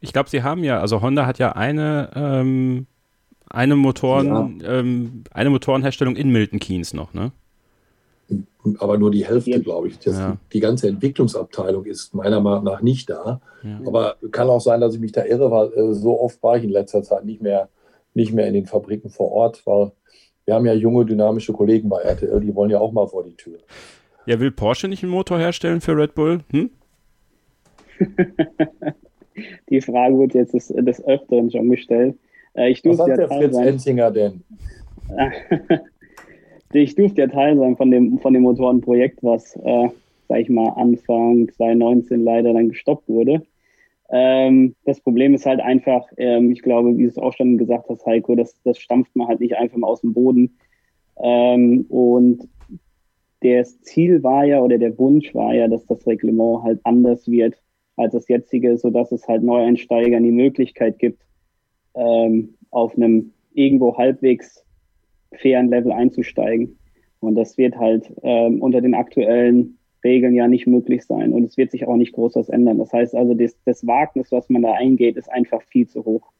Ich 0.00 0.12
glaube, 0.12 0.30
sie 0.30 0.42
haben 0.42 0.64
ja, 0.64 0.80
also 0.80 1.02
Honda 1.02 1.26
hat 1.26 1.38
ja 1.38 1.52
eine, 1.52 2.10
ähm, 2.14 2.86
eine 3.54 3.76
Motoren, 3.76 4.62
ähm, 4.66 5.24
eine 5.32 5.50
Motorenherstellung 5.50 6.16
in 6.16 6.30
Milton 6.30 6.58
Keynes 6.58 6.92
noch, 6.94 7.14
ne? 7.14 7.32
Aber 8.78 8.96
nur 8.96 9.10
die 9.10 9.26
Hälfte, 9.26 9.60
glaube 9.60 9.88
ich. 9.88 9.98
Das, 9.98 10.18
Ja. 10.18 10.38
Die 10.52 10.60
ganze 10.60 10.88
Entwicklungsabteilung 10.88 11.84
ist 11.84 12.14
meiner 12.14 12.40
Meinung 12.40 12.64
nach 12.64 12.80
nicht 12.80 13.10
da. 13.10 13.40
Ja. 13.62 13.80
Aber 13.86 14.16
kann 14.30 14.48
auch 14.48 14.60
sein, 14.60 14.80
dass 14.80 14.94
ich 14.94 15.00
mich 15.00 15.12
da 15.12 15.24
irre, 15.24 15.50
weil 15.50 15.72
äh, 15.74 15.94
so 15.94 16.18
oft 16.18 16.42
war 16.42 16.56
ich 16.56 16.64
in 16.64 16.70
letzter 16.70 17.02
Zeit 17.02 17.26
nicht 17.26 17.42
mehr, 17.42 17.68
nicht 18.14 18.32
mehr 18.32 18.46
in 18.46 18.54
den 18.54 18.64
Fabriken 18.64 19.10
vor 19.10 19.30
Ort, 19.32 19.62
weil 19.66 19.92
wir 20.46 20.54
haben 20.54 20.64
ja 20.64 20.72
junge, 20.72 21.04
dynamische 21.04 21.52
Kollegen 21.52 21.88
bei 21.88 22.00
RTL, 22.00 22.40
die 22.40 22.54
wollen 22.54 22.70
ja 22.70 22.78
auch 22.78 22.92
mal 22.92 23.06
vor 23.06 23.24
die 23.24 23.36
Tür. 23.36 23.58
Ja, 24.26 24.40
will 24.40 24.50
Porsche 24.50 24.88
nicht 24.88 25.02
einen 25.02 25.12
Motor 25.12 25.38
herstellen 25.38 25.82
für 25.82 25.96
Red 25.96 26.14
Bull? 26.14 26.40
Hm? 26.50 26.70
Die 29.68 29.80
Frage 29.80 30.18
wird 30.18 30.34
jetzt 30.34 30.54
des, 30.54 30.68
des 30.68 31.04
Öfteren 31.04 31.50
schon 31.50 31.68
gestellt. 31.68 32.16
Äh, 32.54 32.70
ich 32.70 32.84
Was 32.84 32.98
hat 33.00 33.08
ja 33.08 33.16
der 33.16 33.28
Fritz 33.28 33.54
sein- 33.54 33.68
Enzinger 33.68 34.10
denn? 34.10 34.42
ich 36.72 36.94
durfte 36.94 37.22
ja 37.22 37.26
Teil 37.28 37.56
sein 37.56 37.76
von 37.76 37.90
dem, 37.90 38.18
von 38.18 38.32
dem 38.32 38.42
Motorenprojekt, 38.42 39.22
was, 39.22 39.56
äh, 39.56 39.88
sag 40.28 40.38
ich 40.40 40.48
mal, 40.48 40.68
Anfang 40.70 41.48
2019 41.48 42.24
leider 42.24 42.52
dann 42.52 42.70
gestoppt 42.70 43.08
wurde. 43.08 43.42
Ähm, 44.10 44.74
das 44.84 45.00
Problem 45.00 45.34
ist 45.34 45.46
halt 45.46 45.60
einfach, 45.60 46.06
ähm, 46.16 46.52
ich 46.52 46.62
glaube, 46.62 46.96
wie 46.96 47.02
du 47.02 47.08
es 47.08 47.18
auch 47.18 47.32
schon 47.32 47.58
gesagt 47.58 47.88
hast, 47.88 48.04
Heiko, 48.06 48.34
das, 48.34 48.60
das 48.62 48.78
stampft 48.78 49.14
man 49.16 49.28
halt 49.28 49.40
nicht 49.40 49.56
einfach 49.56 49.76
mal 49.76 49.88
aus 49.88 50.02
dem 50.02 50.12
Boden. 50.14 50.56
Ähm, 51.22 51.86
und 51.88 52.48
das 53.40 53.80
Ziel 53.82 54.22
war 54.22 54.44
ja 54.44 54.60
oder 54.60 54.78
der 54.78 54.98
Wunsch 54.98 55.34
war 55.34 55.54
ja, 55.54 55.68
dass 55.68 55.86
das 55.86 56.06
Reglement 56.06 56.62
halt 56.62 56.80
anders 56.84 57.28
wird 57.28 57.60
als 57.96 58.12
das 58.12 58.28
jetzige, 58.28 58.76
sodass 58.76 59.12
es 59.12 59.28
halt 59.28 59.42
Neueinsteigern 59.42 60.24
die 60.24 60.32
Möglichkeit 60.32 60.98
gibt, 60.98 61.22
ähm, 61.94 62.54
auf 62.70 62.96
einem 62.96 63.32
irgendwo 63.52 63.96
halbwegs 63.96 64.64
fairen 65.40 65.68
Level 65.68 65.92
einzusteigen. 65.92 66.78
Und 67.20 67.36
das 67.36 67.56
wird 67.56 67.76
halt 67.76 68.12
ähm, 68.22 68.60
unter 68.60 68.80
den 68.80 68.94
aktuellen 68.94 69.78
Regeln 70.04 70.34
ja 70.34 70.46
nicht 70.46 70.66
möglich 70.66 71.04
sein. 71.04 71.32
Und 71.32 71.44
es 71.44 71.56
wird 71.56 71.70
sich 71.70 71.86
auch 71.86 71.96
nicht 71.96 72.12
groß 72.12 72.36
was 72.36 72.50
ändern. 72.50 72.78
Das 72.78 72.92
heißt 72.92 73.14
also, 73.14 73.34
das, 73.34 73.56
das 73.64 73.86
Wagnis, 73.86 74.30
was 74.30 74.50
man 74.50 74.62
da 74.62 74.72
eingeht, 74.72 75.16
ist 75.16 75.32
einfach 75.32 75.62
viel 75.62 75.88
zu 75.88 76.04
hoch. 76.04 76.30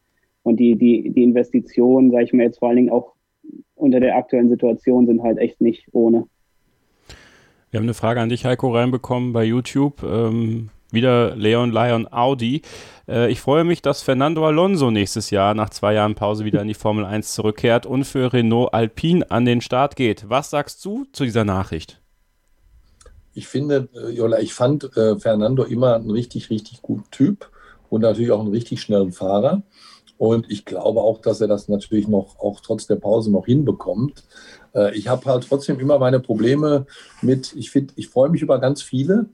Und 0.42 0.60
die, 0.60 0.76
die, 0.76 1.10
die 1.10 1.22
Investitionen, 1.22 2.10
sage 2.10 2.24
ich 2.24 2.32
mir 2.34 2.44
jetzt 2.44 2.58
vor 2.58 2.68
allen 2.68 2.76
Dingen 2.76 2.90
auch 2.90 3.14
unter 3.74 4.00
der 4.00 4.16
aktuellen 4.16 4.50
Situation, 4.50 5.06
sind 5.06 5.22
halt 5.22 5.38
echt 5.38 5.60
nicht 5.60 5.88
ohne. 5.92 6.26
Wir 7.70 7.78
haben 7.78 7.86
eine 7.86 7.94
Frage 7.94 8.20
an 8.20 8.28
dich, 8.28 8.44
Heiko, 8.44 8.68
reinbekommen 8.68 9.32
bei 9.32 9.44
YouTube. 9.44 10.02
Ähm, 10.02 10.68
wieder 10.94 11.36
Leon 11.36 11.72
Lion 11.72 12.08
Audi. 12.10 12.62
Äh, 13.08 13.30
ich 13.30 13.40
freue 13.40 13.64
mich, 13.64 13.82
dass 13.82 14.02
Fernando 14.02 14.46
Alonso 14.46 14.90
nächstes 14.90 15.30
Jahr 15.30 15.54
nach 15.54 15.70
zwei 15.70 15.94
Jahren 15.94 16.14
Pause 16.14 16.44
wieder 16.44 16.62
in 16.62 16.68
die 16.68 16.74
Formel 16.74 17.04
1 17.04 17.34
zurückkehrt 17.34 17.86
und 17.86 18.04
für 18.04 18.32
Renault 18.32 18.72
Alpine 18.72 19.30
an 19.30 19.44
den 19.44 19.60
Start 19.60 19.96
geht. 19.96 20.28
Was 20.28 20.50
sagst 20.50 20.84
du 20.84 21.04
zu 21.12 21.24
dieser 21.24 21.44
Nachricht? 21.44 22.00
Ich 23.34 23.48
finde, 23.48 23.88
äh, 23.94 24.10
Jola, 24.10 24.38
ich 24.40 24.54
fand 24.54 24.96
äh, 24.96 25.18
Fernando 25.18 25.64
immer 25.64 25.96
einen 25.96 26.10
richtig, 26.10 26.50
richtig 26.50 26.82
guten 26.82 27.10
Typ 27.10 27.50
und 27.90 28.00
natürlich 28.02 28.30
auch 28.30 28.40
einen 28.40 28.52
richtig 28.52 28.80
schnellen 28.80 29.12
Fahrer. 29.12 29.62
Und 30.16 30.50
ich 30.50 30.64
glaube 30.64 31.00
auch, 31.00 31.20
dass 31.20 31.40
er 31.40 31.48
das 31.48 31.68
natürlich 31.68 32.06
noch, 32.06 32.38
auch 32.38 32.60
trotz 32.60 32.86
der 32.86 32.96
Pause 32.96 33.32
noch 33.32 33.46
hinbekommt. 33.46 34.24
Äh, 34.74 34.96
ich 34.96 35.08
habe 35.08 35.24
halt 35.26 35.46
trotzdem 35.48 35.80
immer 35.80 35.98
meine 35.98 36.20
Probleme 36.20 36.86
mit, 37.20 37.52
ich 37.56 37.70
finde, 37.70 37.94
ich 37.96 38.08
freue 38.08 38.30
mich 38.30 38.42
über 38.42 38.60
ganz 38.60 38.82
viele, 38.82 39.26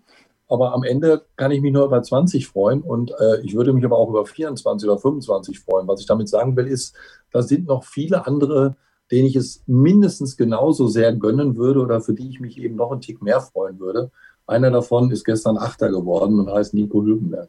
aber 0.50 0.74
am 0.74 0.82
Ende 0.82 1.22
kann 1.36 1.50
ich 1.52 1.60
mich 1.60 1.72
nur 1.72 1.86
über 1.86 2.02
20 2.02 2.46
freuen 2.46 2.82
und 2.82 3.12
äh, 3.12 3.40
ich 3.42 3.54
würde 3.54 3.72
mich 3.72 3.84
aber 3.84 3.96
auch 3.98 4.08
über 4.10 4.26
24 4.26 4.88
oder 4.88 4.98
25 4.98 5.60
freuen. 5.60 5.88
Was 5.88 6.00
ich 6.00 6.06
damit 6.06 6.28
sagen 6.28 6.56
will, 6.56 6.66
ist, 6.66 6.94
da 7.32 7.42
sind 7.42 7.66
noch 7.66 7.84
viele 7.84 8.26
andere, 8.26 8.76
denen 9.10 9.26
ich 9.26 9.36
es 9.36 9.62
mindestens 9.66 10.36
genauso 10.36 10.86
sehr 10.88 11.14
gönnen 11.14 11.56
würde 11.56 11.80
oder 11.80 12.00
für 12.00 12.14
die 12.14 12.28
ich 12.28 12.40
mich 12.40 12.58
eben 12.58 12.76
noch 12.76 12.92
einen 12.92 13.00
Tick 13.00 13.22
mehr 13.22 13.40
freuen 13.40 13.78
würde. 13.80 14.10
Einer 14.46 14.70
davon 14.70 15.10
ist 15.10 15.24
gestern 15.24 15.56
Achter 15.56 15.90
geworden 15.90 16.40
und 16.40 16.50
heißt 16.52 16.74
Nico 16.74 17.02
Hülkenberg. 17.02 17.48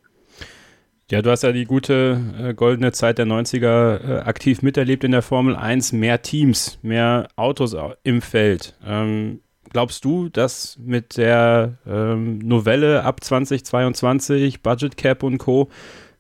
Ja, 1.09 1.21
du 1.21 1.29
hast 1.29 1.43
ja 1.43 1.51
die 1.51 1.65
gute 1.65 2.21
äh, 2.39 2.53
goldene 2.53 2.93
Zeit 2.93 3.17
der 3.17 3.25
90er 3.25 3.97
äh, 3.99 4.19
aktiv 4.21 4.61
miterlebt 4.61 5.03
in 5.03 5.11
der 5.11 5.21
Formel 5.21 5.55
1. 5.57 5.91
Mehr 5.91 6.21
Teams, 6.21 6.79
mehr 6.83 7.27
Autos 7.35 7.75
au- 7.75 7.95
im 8.03 8.21
Feld. 8.21 8.75
Ähm, 8.85 9.41
glaubst 9.71 10.05
du, 10.05 10.29
dass 10.29 10.77
mit 10.79 11.17
der 11.17 11.77
ähm, 11.87 12.39
Novelle 12.39 13.03
ab 13.03 13.23
2022, 13.23 14.61
Budget 14.61 14.97
Cap 14.97 15.23
und 15.23 15.37
Co. 15.37 15.69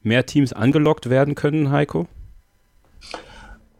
mehr 0.01 0.25
Teams 0.25 0.53
angelockt 0.53 1.09
werden 1.09 1.35
können, 1.35 1.71
Heiko? 1.71 2.07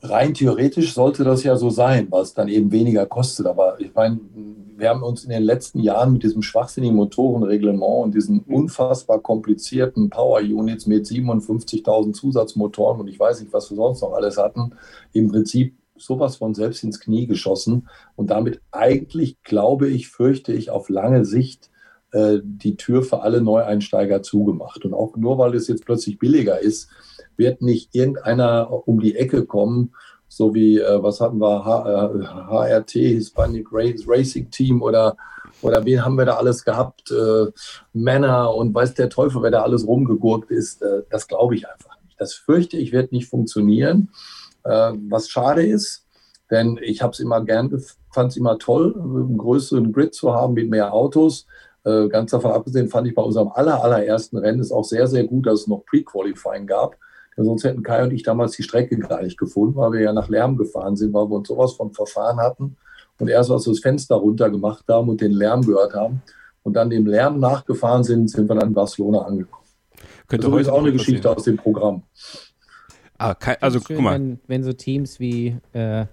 Rein 0.04 0.34
theoretisch 0.34 0.94
sollte 0.94 1.24
das 1.24 1.44
ja 1.44 1.56
so 1.56 1.70
sein, 1.70 2.08
es 2.12 2.34
dann 2.34 2.48
eben 2.48 2.72
weniger 2.72 3.06
kostet. 3.06 3.46
Aber 3.46 3.80
ich 3.80 3.94
meine, 3.94 4.20
wir 4.76 4.90
haben 4.90 5.04
uns 5.04 5.24
in 5.24 5.30
den 5.30 5.44
letzten 5.44 5.80
Jahren 5.80 6.14
mit 6.14 6.24
diesem 6.24 6.42
schwachsinnigen 6.42 6.96
Motorenreglement 6.96 8.06
und 8.06 8.16
diesen 8.16 8.40
unfassbar 8.40 9.20
komplizierten 9.20 10.10
Power 10.10 10.40
Units 10.40 10.88
mit 10.88 11.06
57.000 11.06 12.14
Zusatzmotoren 12.14 13.00
und 13.00 13.08
ich 13.08 13.20
weiß 13.20 13.42
nicht, 13.42 13.54
was 13.54 13.70
wir 13.70 13.78
sonst 13.78 14.02
noch 14.02 14.14
alles 14.14 14.38
hatten, 14.38 14.72
im 15.14 15.30
Prinzip 15.30 15.76
sowas 16.02 16.38
von 16.38 16.54
selbst 16.54 16.84
ins 16.84 17.00
Knie 17.00 17.28
geschossen 17.28 17.90
und 18.16 18.30
damit 18.30 18.62
eigentlich, 18.72 19.42
glaube 19.44 19.88
ich, 19.88 20.10
fürchte 20.10 20.54
ich, 20.54 20.70
auf 20.70 20.90
lange 20.90 21.26
Sicht 21.26 21.72
äh, 22.12 22.40
die 22.44 22.76
Tür 22.76 23.04
für 23.04 23.22
alle 23.22 23.42
Neueinsteiger 23.42 24.22
zugemacht. 24.22 24.84
Und 24.84 24.94
auch 24.94 25.16
nur, 25.16 25.38
weil 25.38 25.56
es 25.56 25.70
jetzt 25.70 25.86
plötzlich 25.86 26.20
billiger 26.20 26.60
ist, 26.60 26.90
wird 27.38 27.62
nicht 27.62 27.96
irgendeiner 27.96 28.70
um 28.86 29.00
die 29.00 29.16
Ecke 29.16 29.46
kommen, 29.46 29.94
so 30.28 30.54
wie, 30.54 30.78
äh, 30.78 31.02
was 31.02 31.22
hatten 31.22 31.40
wir, 31.40 31.64
H, 31.64 32.10
äh, 32.14 32.26
HRT, 32.50 32.92
Hispanic 32.92 33.68
Racing 33.72 34.50
Team 34.50 34.82
oder, 34.82 35.16
oder 35.62 35.86
wen 35.86 36.04
haben 36.04 36.18
wir 36.18 36.26
da 36.26 36.36
alles 36.36 36.66
gehabt, 36.66 37.14
Männer 37.94 38.56
und 38.56 38.74
weiß 38.74 38.96
der 38.96 39.10
Teufel, 39.10 39.44
wer 39.44 39.52
da 39.52 39.62
alles 39.62 39.86
rumgegurkt 39.86 40.50
ist, 40.50 40.84
das 41.12 41.28
glaube 41.28 41.56
ich 41.56 41.70
einfach 41.70 42.02
nicht. 42.04 42.20
Das 42.20 42.34
fürchte 42.34 42.78
ich, 42.78 42.92
wird 42.92 43.12
nicht 43.12 43.28
funktionieren, 43.28 44.10
äh, 44.64 44.94
was 45.10 45.30
schade 45.30 45.66
ist, 45.66 46.06
denn 46.50 46.80
ich 46.82 47.02
habe 47.02 47.14
es 47.14 47.20
immer 47.20 47.44
gern 47.44 47.70
fand 48.14 48.32
es 48.32 48.38
immer 48.38 48.58
toll, 48.58 48.94
einen 48.98 49.38
größeren 49.38 49.92
Grid 49.92 50.14
zu 50.14 50.34
haben 50.34 50.54
mit 50.54 50.70
mehr 50.70 50.94
Autos. 50.94 51.48
Äh, 51.84 52.10
ganz 52.10 52.32
davon 52.32 52.52
abgesehen 52.52 52.90
fand 52.90 53.08
ich 53.08 53.16
bei 53.16 53.22
unserem 53.22 53.50
aller, 53.50 53.84
allerersten 53.84 54.38
Rennen 54.38 54.60
es 54.60 54.72
auch 54.72 54.84
sehr, 54.84 55.08
sehr 55.08 55.24
gut, 55.24 55.48
dass 55.48 55.62
es 55.62 55.68
noch 55.68 55.86
Pre-Qualifying 55.86 56.68
gab. 56.68 56.98
Denn 57.38 57.46
sonst 57.46 57.64
hätten 57.64 57.82
Kai 57.82 58.04
und 58.04 58.12
ich 58.12 58.24
damals 58.24 58.52
die 58.52 58.64
Strecke 58.64 58.98
gar 58.98 59.24
nicht 59.24 59.38
gefunden, 59.38 59.78
weil 59.78 59.94
wir 59.94 60.02
ja 60.02 60.14
nach 60.14 60.28
Lärm 60.28 60.58
gefahren 60.58 60.98
sind, 60.98 61.14
weil 61.14 61.30
wir 61.30 61.36
uns 61.36 61.48
sowas 61.48 61.74
von 61.74 61.94
Verfahren 61.94 62.38
hatten 62.38 62.76
und 63.20 63.30
erst 63.30 63.50
was 63.50 63.64
das 63.64 63.80
Fenster 63.80 64.16
runter 64.16 64.50
gemacht 64.50 64.84
haben 64.90 65.08
und 65.08 65.22
den 65.22 65.32
Lärm 65.32 65.62
gehört 65.62 65.94
haben 65.94 66.22
und 66.64 66.74
dann 66.74 66.90
dem 66.90 67.08
Lärm 67.08 67.40
nachgefahren 67.40 68.04
sind, 68.04 68.30
sind 68.30 68.50
wir 68.50 68.56
dann 68.56 68.70
in 68.70 68.74
Barcelona 68.74 69.20
angekommen. 69.20 69.66
Könnte 70.28 70.50
das 70.50 70.62
ist 70.62 70.70
auch 70.70 70.80
eine 70.80 70.92
Geschichte 70.92 71.22
passieren. 71.22 71.38
aus 71.38 71.44
dem 71.44 71.58
Programm. 71.58 72.04
Ah, 73.22 73.36
kein, 73.36 73.58
also 73.62 73.80
Schön, 73.80 73.98
guck 73.98 74.04
mal, 74.04 74.16
Wenn, 74.16 74.40
wenn 74.48 74.64
so 74.64 74.74
Teams 74.74 75.20
wie 75.20 75.56
äh, 75.74 76.06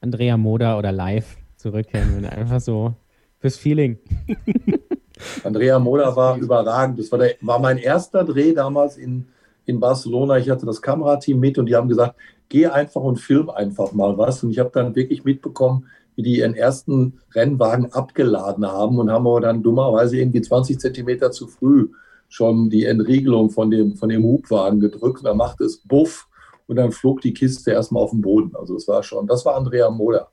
Andrea 0.00 0.36
Moda 0.36 0.76
oder 0.76 0.90
Live 0.90 1.36
zurückkehren, 1.56 2.16
wenn 2.16 2.24
einfach 2.24 2.60
so 2.60 2.94
fürs 3.38 3.56
Feeling. 3.56 3.96
Andrea 5.44 5.78
Mola 5.78 6.16
war 6.16 6.36
überragend. 6.38 6.98
Das 6.98 7.12
war, 7.12 7.20
der, 7.20 7.36
war 7.42 7.60
mein 7.60 7.78
erster 7.78 8.24
Dreh 8.24 8.54
damals 8.54 8.96
in, 8.96 9.28
in 9.66 9.78
Barcelona. 9.78 10.38
Ich 10.38 10.50
hatte 10.50 10.66
das 10.66 10.82
Kamerateam 10.82 11.38
mit 11.38 11.58
und 11.58 11.66
die 11.66 11.76
haben 11.76 11.88
gesagt, 11.88 12.16
geh 12.48 12.66
einfach 12.66 13.02
und 13.02 13.20
film 13.20 13.48
einfach 13.48 13.92
mal 13.92 14.18
was. 14.18 14.42
Und 14.42 14.50
ich 14.50 14.58
habe 14.58 14.70
dann 14.74 14.96
wirklich 14.96 15.24
mitbekommen, 15.24 15.86
wie 16.16 16.22
die 16.22 16.38
ihren 16.38 16.56
ersten 16.56 17.20
Rennwagen 17.36 17.92
abgeladen 17.92 18.66
haben 18.66 18.98
und 18.98 19.12
haben 19.12 19.28
aber 19.28 19.40
dann 19.40 19.62
dummerweise 19.62 20.16
irgendwie 20.16 20.42
20 20.42 20.80
Zentimeter 20.80 21.30
zu 21.30 21.46
früh 21.46 21.90
schon 22.28 22.68
die 22.68 22.84
Entriegelung 22.84 23.50
von 23.50 23.70
dem, 23.70 23.94
von 23.94 24.08
dem 24.08 24.24
Hubwagen 24.24 24.80
gedrückt. 24.80 25.18
Und 25.18 25.26
dann 25.26 25.36
machte 25.36 25.62
es 25.62 25.76
Buff 25.76 26.26
und 26.66 26.76
dann 26.76 26.92
flog 26.92 27.20
die 27.20 27.34
Kiste 27.34 27.72
erstmal 27.72 28.02
auf 28.02 28.10
den 28.10 28.20
Boden. 28.20 28.54
Also 28.56 28.76
es 28.76 28.86
war 28.88 29.02
schon, 29.02 29.26
das 29.26 29.44
war 29.44 29.56
Andrea 29.56 29.90
Mola. 29.90 30.28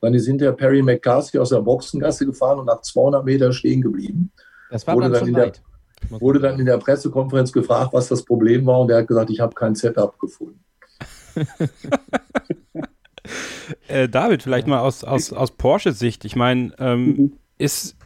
Dann 0.00 0.14
ist 0.14 0.26
hinterher 0.26 0.52
Perry 0.52 0.82
McCarthy 0.82 1.38
aus 1.38 1.50
der 1.50 1.60
Boxengasse 1.60 2.26
gefahren 2.26 2.58
und 2.58 2.66
nach 2.66 2.82
200 2.82 3.24
Meter 3.24 3.52
stehen 3.52 3.80
geblieben. 3.80 4.30
Das 4.70 4.86
war 4.86 4.94
wurde 4.94 5.10
dann 5.10 5.24
dann, 5.24 5.34
der, 5.34 5.46
weit. 5.46 5.62
wurde 6.10 6.40
dann 6.40 6.60
in 6.60 6.66
der 6.66 6.78
Pressekonferenz 6.78 7.52
gefragt, 7.52 7.92
was 7.92 8.08
das 8.08 8.24
Problem 8.24 8.66
war 8.66 8.80
und 8.80 8.90
er 8.90 8.98
hat 8.98 9.08
gesagt, 9.08 9.30
ich 9.30 9.40
habe 9.40 9.54
kein 9.54 9.74
Setup 9.74 10.18
gefunden. 10.18 10.62
äh, 13.88 14.08
David, 14.08 14.42
vielleicht 14.42 14.66
mal 14.66 14.80
aus, 14.80 15.04
aus, 15.04 15.32
aus 15.32 15.50
Porsche-Sicht. 15.52 16.24
Ich 16.24 16.36
meine, 16.36 16.72
ähm, 16.78 17.32
ist, 17.58 17.96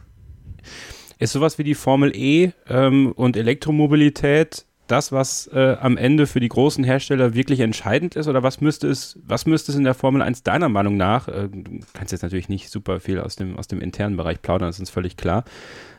ist 1.19 1.31
sowas 1.33 1.57
wie 1.57 1.63
die 1.63 1.75
Formel 1.75 2.15
E 2.15 2.51
ähm, 2.67 3.11
und 3.13 3.37
Elektromobilität 3.37 4.65
das, 4.87 5.11
was 5.11 5.47
äh, 5.53 5.77
am 5.79 5.97
Ende 5.97 6.27
für 6.27 6.39
die 6.39 6.49
großen 6.49 6.83
Hersteller 6.83 7.33
wirklich 7.33 7.59
entscheidend 7.61 8.15
ist? 8.15 8.27
Oder 8.27 8.43
was 8.43 8.61
müsste 8.61 8.87
es, 8.87 9.19
was 9.25 9.45
müsste 9.45 9.71
es 9.71 9.77
in 9.77 9.83
der 9.83 9.93
Formel 9.93 10.21
1 10.21 10.43
deiner 10.43 10.69
Meinung 10.69 10.97
nach, 10.97 11.27
äh, 11.27 11.47
du 11.49 11.79
kannst 11.93 12.11
jetzt 12.11 12.23
natürlich 12.23 12.49
nicht 12.49 12.69
super 12.69 12.99
viel 12.99 13.19
aus 13.19 13.35
dem, 13.35 13.57
aus 13.57 13.67
dem 13.67 13.81
internen 13.81 14.17
Bereich 14.17 14.41
plaudern, 14.41 14.67
das 14.67 14.75
ist 14.75 14.81
uns 14.81 14.89
völlig 14.89 15.17
klar, 15.17 15.45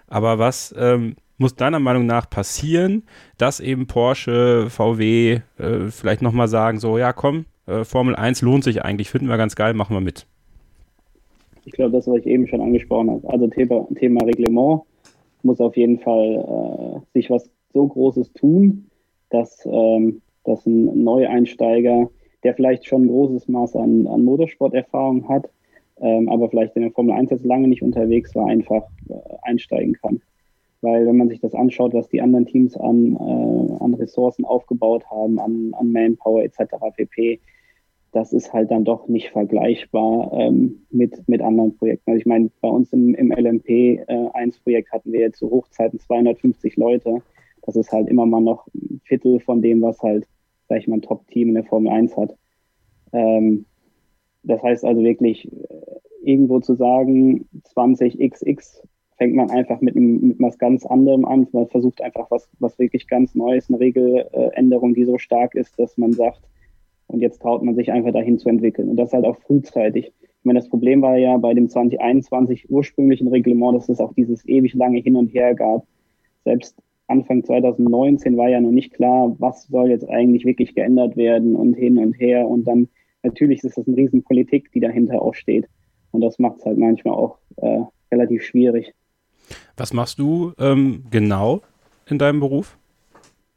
aber 0.08 0.38
was 0.38 0.74
ähm, 0.78 1.16
muss 1.38 1.54
deiner 1.56 1.78
Meinung 1.78 2.06
nach 2.06 2.28
passieren, 2.28 3.04
dass 3.38 3.60
eben 3.60 3.86
Porsche, 3.86 4.68
VW 4.68 5.40
äh, 5.58 5.88
vielleicht 5.88 6.22
nochmal 6.22 6.48
sagen, 6.48 6.78
so, 6.78 6.98
ja 6.98 7.12
komm, 7.12 7.46
äh, 7.66 7.84
Formel 7.84 8.14
1 8.14 8.42
lohnt 8.42 8.64
sich 8.64 8.84
eigentlich, 8.84 9.10
finden 9.10 9.28
wir 9.28 9.36
ganz 9.36 9.56
geil, 9.56 9.74
machen 9.74 9.94
wir 9.96 10.00
mit. 10.00 10.26
Ich 11.64 11.72
glaube, 11.72 11.92
das, 11.92 12.06
was 12.06 12.18
ich 12.18 12.26
eben 12.26 12.48
schon 12.48 12.60
angesprochen 12.60 13.10
habe. 13.10 13.28
Also 13.28 13.46
Thema, 13.48 13.86
Thema 13.98 14.24
Reglement 14.24 14.82
muss 15.42 15.60
auf 15.60 15.76
jeden 15.76 15.98
Fall 15.98 17.02
äh, 17.04 17.18
sich 17.18 17.30
was 17.30 17.50
so 17.72 17.86
Großes 17.86 18.32
tun, 18.32 18.90
dass, 19.30 19.66
ähm, 19.66 20.22
dass 20.44 20.66
ein 20.66 21.02
Neueinsteiger, 21.02 22.10
der 22.44 22.54
vielleicht 22.54 22.86
schon 22.86 23.04
ein 23.04 23.08
großes 23.08 23.48
Maß 23.48 23.76
an, 23.76 24.06
an 24.06 24.24
Motorsporterfahrung 24.24 25.28
hat, 25.28 25.48
ähm, 26.00 26.28
aber 26.28 26.50
vielleicht 26.50 26.76
in 26.76 26.82
der 26.82 26.90
Formel 26.90 27.14
1 27.14 27.30
jetzt 27.30 27.44
lange 27.44 27.68
nicht 27.68 27.82
unterwegs 27.82 28.34
war, 28.34 28.46
einfach 28.46 28.84
äh, 29.08 29.14
einsteigen 29.42 29.94
kann. 29.94 30.20
Weil 30.80 31.06
wenn 31.06 31.16
man 31.16 31.28
sich 31.28 31.40
das 31.40 31.54
anschaut, 31.54 31.94
was 31.94 32.08
die 32.08 32.20
anderen 32.20 32.46
Teams 32.46 32.76
an, 32.76 33.16
äh, 33.16 33.84
an 33.84 33.94
Ressourcen 33.94 34.44
aufgebaut 34.44 35.04
haben, 35.10 35.38
an, 35.38 35.72
an 35.74 35.92
Manpower 35.92 36.42
etc. 36.42 36.74
pp., 36.96 37.40
das 38.12 38.32
ist 38.32 38.52
halt 38.52 38.70
dann 38.70 38.84
doch 38.84 39.08
nicht 39.08 39.30
vergleichbar 39.30 40.32
ähm, 40.34 40.82
mit, 40.90 41.26
mit 41.28 41.40
anderen 41.40 41.76
Projekten. 41.76 42.10
Also 42.10 42.20
ich 42.20 42.26
meine, 42.26 42.50
bei 42.60 42.68
uns 42.68 42.92
im, 42.92 43.14
im 43.14 43.32
LMP1-Projekt 43.32 44.88
äh, 44.88 44.92
hatten 44.92 45.12
wir 45.12 45.20
jetzt 45.20 45.38
zu 45.38 45.50
Hochzeiten 45.50 45.98
250 45.98 46.76
Leute. 46.76 47.22
Das 47.62 47.76
ist 47.76 47.92
halt 47.92 48.08
immer 48.08 48.26
mal 48.26 48.40
noch 48.40 48.66
ein 48.74 49.00
Viertel 49.04 49.40
von 49.40 49.62
dem, 49.62 49.82
was 49.82 50.00
halt, 50.02 50.26
sag 50.68 50.78
ich 50.78 50.88
mal, 50.88 50.96
ein 50.96 51.02
Top-Team 51.02 51.48
in 51.48 51.54
der 51.54 51.64
Formel 51.64 51.92
1 51.92 52.16
hat. 52.16 52.36
Ähm, 53.12 53.66
das 54.42 54.62
heißt 54.62 54.84
also 54.84 55.02
wirklich, 55.02 55.50
äh, 55.52 56.00
irgendwo 56.24 56.60
zu 56.60 56.74
sagen, 56.74 57.48
20xx 57.74 58.82
fängt 59.16 59.34
man 59.34 59.50
einfach 59.50 59.80
mit, 59.80 59.96
einem, 59.96 60.28
mit 60.28 60.40
was 60.40 60.58
ganz 60.58 60.84
anderem 60.86 61.24
an. 61.24 61.46
Man 61.52 61.68
versucht 61.68 62.00
einfach 62.02 62.30
was, 62.30 62.48
was 62.58 62.78
wirklich 62.78 63.06
ganz 63.06 63.34
Neues, 63.34 63.68
eine 63.68 63.78
Regeländerung, 63.78 64.94
die 64.94 65.04
so 65.04 65.18
stark 65.18 65.54
ist, 65.54 65.78
dass 65.78 65.96
man 65.96 66.12
sagt, 66.12 66.40
und 67.08 67.20
jetzt 67.20 67.42
traut 67.42 67.62
man 67.62 67.74
sich 67.74 67.92
einfach 67.92 68.12
dahin 68.12 68.38
zu 68.38 68.48
entwickeln. 68.48 68.88
Und 68.88 68.96
das 68.96 69.12
halt 69.12 69.24
auch 69.24 69.36
frühzeitig. 69.42 70.12
Ich 70.22 70.44
meine, 70.44 70.58
das 70.58 70.68
Problem 70.68 71.02
war 71.02 71.16
ja 71.18 71.36
bei 71.36 71.54
dem 71.54 71.68
2021 71.68 72.70
ursprünglichen 72.70 73.28
Reglement, 73.28 73.76
dass 73.76 73.88
es 73.88 74.00
auch 74.00 74.14
dieses 74.14 74.46
ewig 74.48 74.74
lange 74.74 74.98
Hin 74.98 75.16
und 75.16 75.28
Her 75.28 75.54
gab. 75.54 75.86
Selbst 76.44 76.76
Anfang 77.08 77.44
2019 77.44 78.36
war 78.36 78.48
ja 78.48 78.60
noch 78.60 78.70
nicht 78.70 78.94
klar, 78.94 79.34
was 79.38 79.66
soll 79.68 79.90
jetzt 79.90 80.08
eigentlich 80.08 80.44
wirklich 80.44 80.74
geändert 80.74 81.16
werden 81.16 81.56
und 81.56 81.74
hin 81.74 81.98
und 81.98 82.14
her. 82.14 82.46
Und 82.46 82.64
dann 82.64 82.88
natürlich 83.22 83.62
ist 83.62 83.76
das 83.76 83.86
eine 83.86 83.96
Riesenpolitik, 83.96 84.72
die 84.72 84.80
dahinter 84.80 85.20
auch 85.20 85.34
steht. 85.34 85.68
Und 86.12 86.20
das 86.20 86.38
macht 86.38 86.58
es 86.58 86.64
halt 86.64 86.78
manchmal 86.78 87.14
auch 87.14 87.38
äh, 87.56 87.80
relativ 88.10 88.42
schwierig. 88.42 88.94
Was 89.76 89.92
machst 89.92 90.18
du 90.18 90.52
ähm, 90.58 91.04
genau 91.10 91.62
in 92.08 92.18
deinem 92.18 92.40
Beruf? 92.40 92.76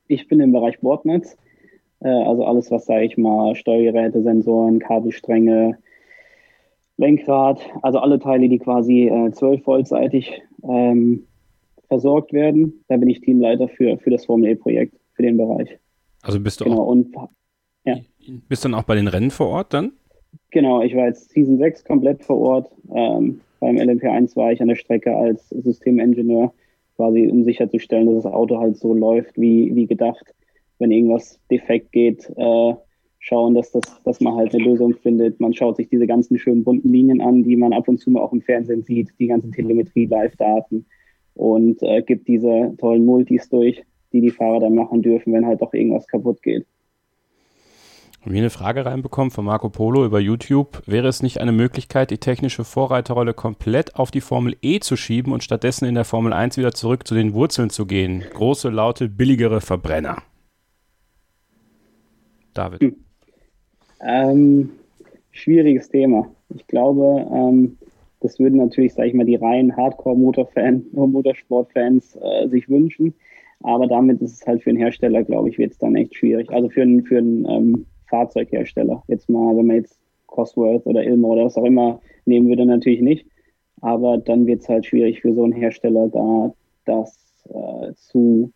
Ich 0.07 0.27
bin 0.27 0.39
im 0.39 0.51
Bereich 0.51 0.80
Bordnetz. 0.80 1.38
Äh, 1.99 2.09
also 2.09 2.45
alles, 2.45 2.72
was, 2.72 2.85
sage 2.85 3.05
ich 3.05 3.17
mal, 3.17 3.55
Steuergeräte, 3.55 4.22
Sensoren, 4.22 4.80
Kabelstränge, 4.80 5.77
Lenkrad, 6.97 7.59
also 7.81 7.99
alle 7.99 8.19
Teile, 8.19 8.47
die 8.47 8.59
quasi 8.59 9.07
äh, 9.07 9.31
12 9.31 9.63
Voltseitig 9.63 10.41
ähm, 10.63 11.26
versorgt 11.88 12.34
werden. 12.34 12.84
Da 12.88 12.98
bin 12.98 13.10
ich 13.10 13.22
Teamleiter 13.22 13.68
für, 13.68 13.98
für 13.98 14.10
das 14.10 14.26
Formel 14.26 14.52
E-Projekt, 14.52 14.95
für 15.14 15.24
den 15.24 15.38
Bereich. 15.38 15.78
Also 16.22 16.40
bist 16.40 16.60
du 16.60 16.66
genau, 16.66 16.84
auch, 16.84 16.88
und 16.88 17.16
ja. 17.86 17.98
bist 18.49 18.66
dann 18.66 18.74
auch 18.74 18.84
bei 18.84 18.95
den 18.95 19.07
Rennen 19.07 19.32
vor 19.32 19.48
Ort 19.48 19.74
dann? 19.74 19.94
Genau, 20.52 20.82
ich 20.82 20.95
war 20.95 21.06
jetzt 21.06 21.30
Season 21.30 21.57
6 21.57 21.84
komplett 21.84 22.24
vor 22.24 22.40
Ort. 22.40 22.72
Ähm, 22.94 23.41
beim 23.60 23.78
LMP1 23.78 24.36
war 24.36 24.52
ich 24.52 24.62
an 24.62 24.68
der 24.68 24.76
Strecke 24.76 25.16
als 25.16 25.49
Systemingenieur, 25.49 26.53
quasi 26.95 27.28
um 27.28 27.44
sicherzustellen, 27.44 28.07
dass 28.07 28.24
das 28.24 28.34
Auto 28.34 28.60
halt 28.60 28.78
so 28.78 28.94
läuft, 28.94 29.38
wie, 29.40 29.74
wie 29.76 29.86
gedacht. 29.86 30.34
Wenn 30.80 30.91
irgendwas 30.91 31.40
defekt 31.49 31.91
geht, 31.91 32.30
äh, 32.36 32.74
schauen, 33.20 33.56
dass, 33.56 33.72
das, 33.72 33.82
dass 34.03 34.22
man 34.22 34.36
halt 34.36 34.53
eine 34.53 34.64
Lösung 34.64 34.94
findet. 34.94 35.40
Man 35.40 35.53
schaut 35.53 35.78
sich 35.78 35.90
diese 35.90 36.06
ganzen 36.06 36.38
schönen 36.38 36.64
bunten 36.64 36.91
Linien 36.91 37.22
an, 37.22 37.44
die 37.44 37.56
man 37.56 37.74
ab 37.74 37.88
und 37.88 37.99
zu 37.99 38.12
mal 38.12 38.22
auch 38.22 38.34
im 38.34 38.41
Fernsehen 38.41 38.84
sieht, 38.84 39.10
die 39.20 39.28
ganzen 39.28 39.52
Telemetrie-Live-Daten 39.52 40.86
und 41.36 41.84
äh, 41.84 42.02
gibt 42.02 42.28
diese 42.28 42.74
tollen 42.78 43.06
Multis 43.06 43.49
durch, 43.49 43.84
die 44.12 44.22
die 44.22 44.32
Fahrer 44.32 44.62
dann 44.62 44.76
machen 44.76 45.02
dürfen, 45.02 45.34
wenn 45.34 45.45
halt 45.45 45.62
doch 45.62 45.74
irgendwas 45.74 46.07
kaputt 46.07 46.41
geht. 46.41 46.66
Haben 48.22 48.34
wir 48.34 48.41
eine 48.41 48.49
Frage 48.49 48.84
reinbekommen 48.88 49.30
von 49.30 49.45
Marco 49.45 49.70
Polo 49.70 50.03
über 50.03 50.20
YouTube. 50.20 50.82
Wäre 50.88 51.07
es 51.07 51.22
nicht 51.22 51.41
eine 51.41 51.52
Möglichkeit, 51.52 52.10
die 52.10 52.18
technische 52.18 52.64
Vorreiterrolle 52.64 53.36
komplett 53.36 53.95
auf 53.98 54.10
die 54.10 54.22
Formel 54.22 54.57
E 54.64 54.80
zu 54.80 54.95
schieben 54.95 55.32
und 55.32 55.44
stattdessen 55.44 55.86
in 55.86 55.94
der 55.94 56.06
Formel 56.06 56.34
1 56.34 56.57
wieder 56.57 56.74
zurück 56.74 57.07
zu 57.07 57.14
den 57.14 57.36
Wurzeln 57.36 57.70
zu 57.70 57.86
gehen? 57.86 58.24
Große, 58.34 58.70
laute, 58.70 59.10
billigere 59.10 59.62
Verbrenner. 59.62 60.24
David. 62.56 62.82
Hm. 62.82 62.95
Ähm, 64.02 64.70
schwieriges 65.32 65.90
Thema. 65.90 66.28
Ich 66.49 66.66
glaube, 66.66 67.28
ähm, 67.32 67.78
das 68.22 68.40
würden 68.40 68.58
natürlich, 68.58 68.94
sage 68.94 69.10
ich 69.10 69.14
mal, 69.14 69.26
die 69.26 69.36
reinen 69.36 69.76
Hardcore-Motorfans, 69.76 70.86
Motorsportfans 70.94 72.18
äh, 72.22 72.48
sich 72.48 72.70
wünschen. 72.70 73.14
Aber 73.62 73.88
damit 73.88 74.22
ist 74.22 74.42
es 74.42 74.48
halt 74.48 74.64
für 74.64 74.70
einen 74.70 74.80
Hersteller, 74.80 75.24
glaube 75.24 75.50
ich, 75.50 75.58
wird 75.58 75.72
es 75.72 75.78
dann 75.78 75.96
echt 75.96 76.16
schwierig. 76.16 76.52
Also 76.52 76.70
für 76.70 76.82
einen, 76.82 77.04
für 77.04 77.18
ähm, 77.18 77.86
Fahrzeughersteller. 78.10 79.04
Jetzt 79.08 79.30
mal, 79.30 79.56
wenn 79.58 79.68
man 79.68 79.78
jetzt 79.78 80.00
Cosworth 80.28 80.86
oder 80.86 81.04
Ilmo 81.04 81.34
oder 81.34 81.46
was 81.46 81.58
auch 81.58 81.66
immer 81.66 82.00
nehmen 82.26 82.48
würde, 82.48 82.66
natürlich 82.66 83.02
nicht. 83.02 83.26
Aber 83.82 84.18
dann 84.18 84.46
wird 84.46 84.62
es 84.62 84.70
halt 84.70 84.86
schwierig 84.86 85.22
für 85.22 85.34
so 85.34 85.44
einen 85.44 85.54
Hersteller, 85.54 86.10
da 86.10 86.54
das 86.86 87.44
äh, 87.50 87.94
zu 87.96 88.52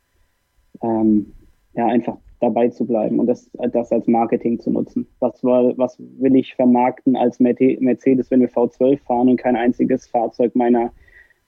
ähm, 0.82 1.34
ja 1.74 1.88
einfach 1.88 2.18
dabei 2.40 2.70
zu 2.70 2.86
bleiben 2.86 3.20
und 3.20 3.28
das, 3.28 3.50
das 3.72 3.92
als 3.92 4.08
Marketing 4.08 4.60
zu 4.60 4.72
nutzen. 4.72 5.08
Was, 5.20 5.44
was 5.44 5.98
will 6.00 6.36
ich 6.36 6.56
vermarkten 6.56 7.16
als 7.16 7.40
Mercedes, 7.40 8.32
wenn 8.32 8.42
wir 8.42 8.50
V12 8.50 9.00
fahren 9.00 9.30
und 9.30 9.38
kein 9.38 9.56
einziges 9.56 10.08
Fahrzeug 10.08 10.56
meiner, 10.56 10.92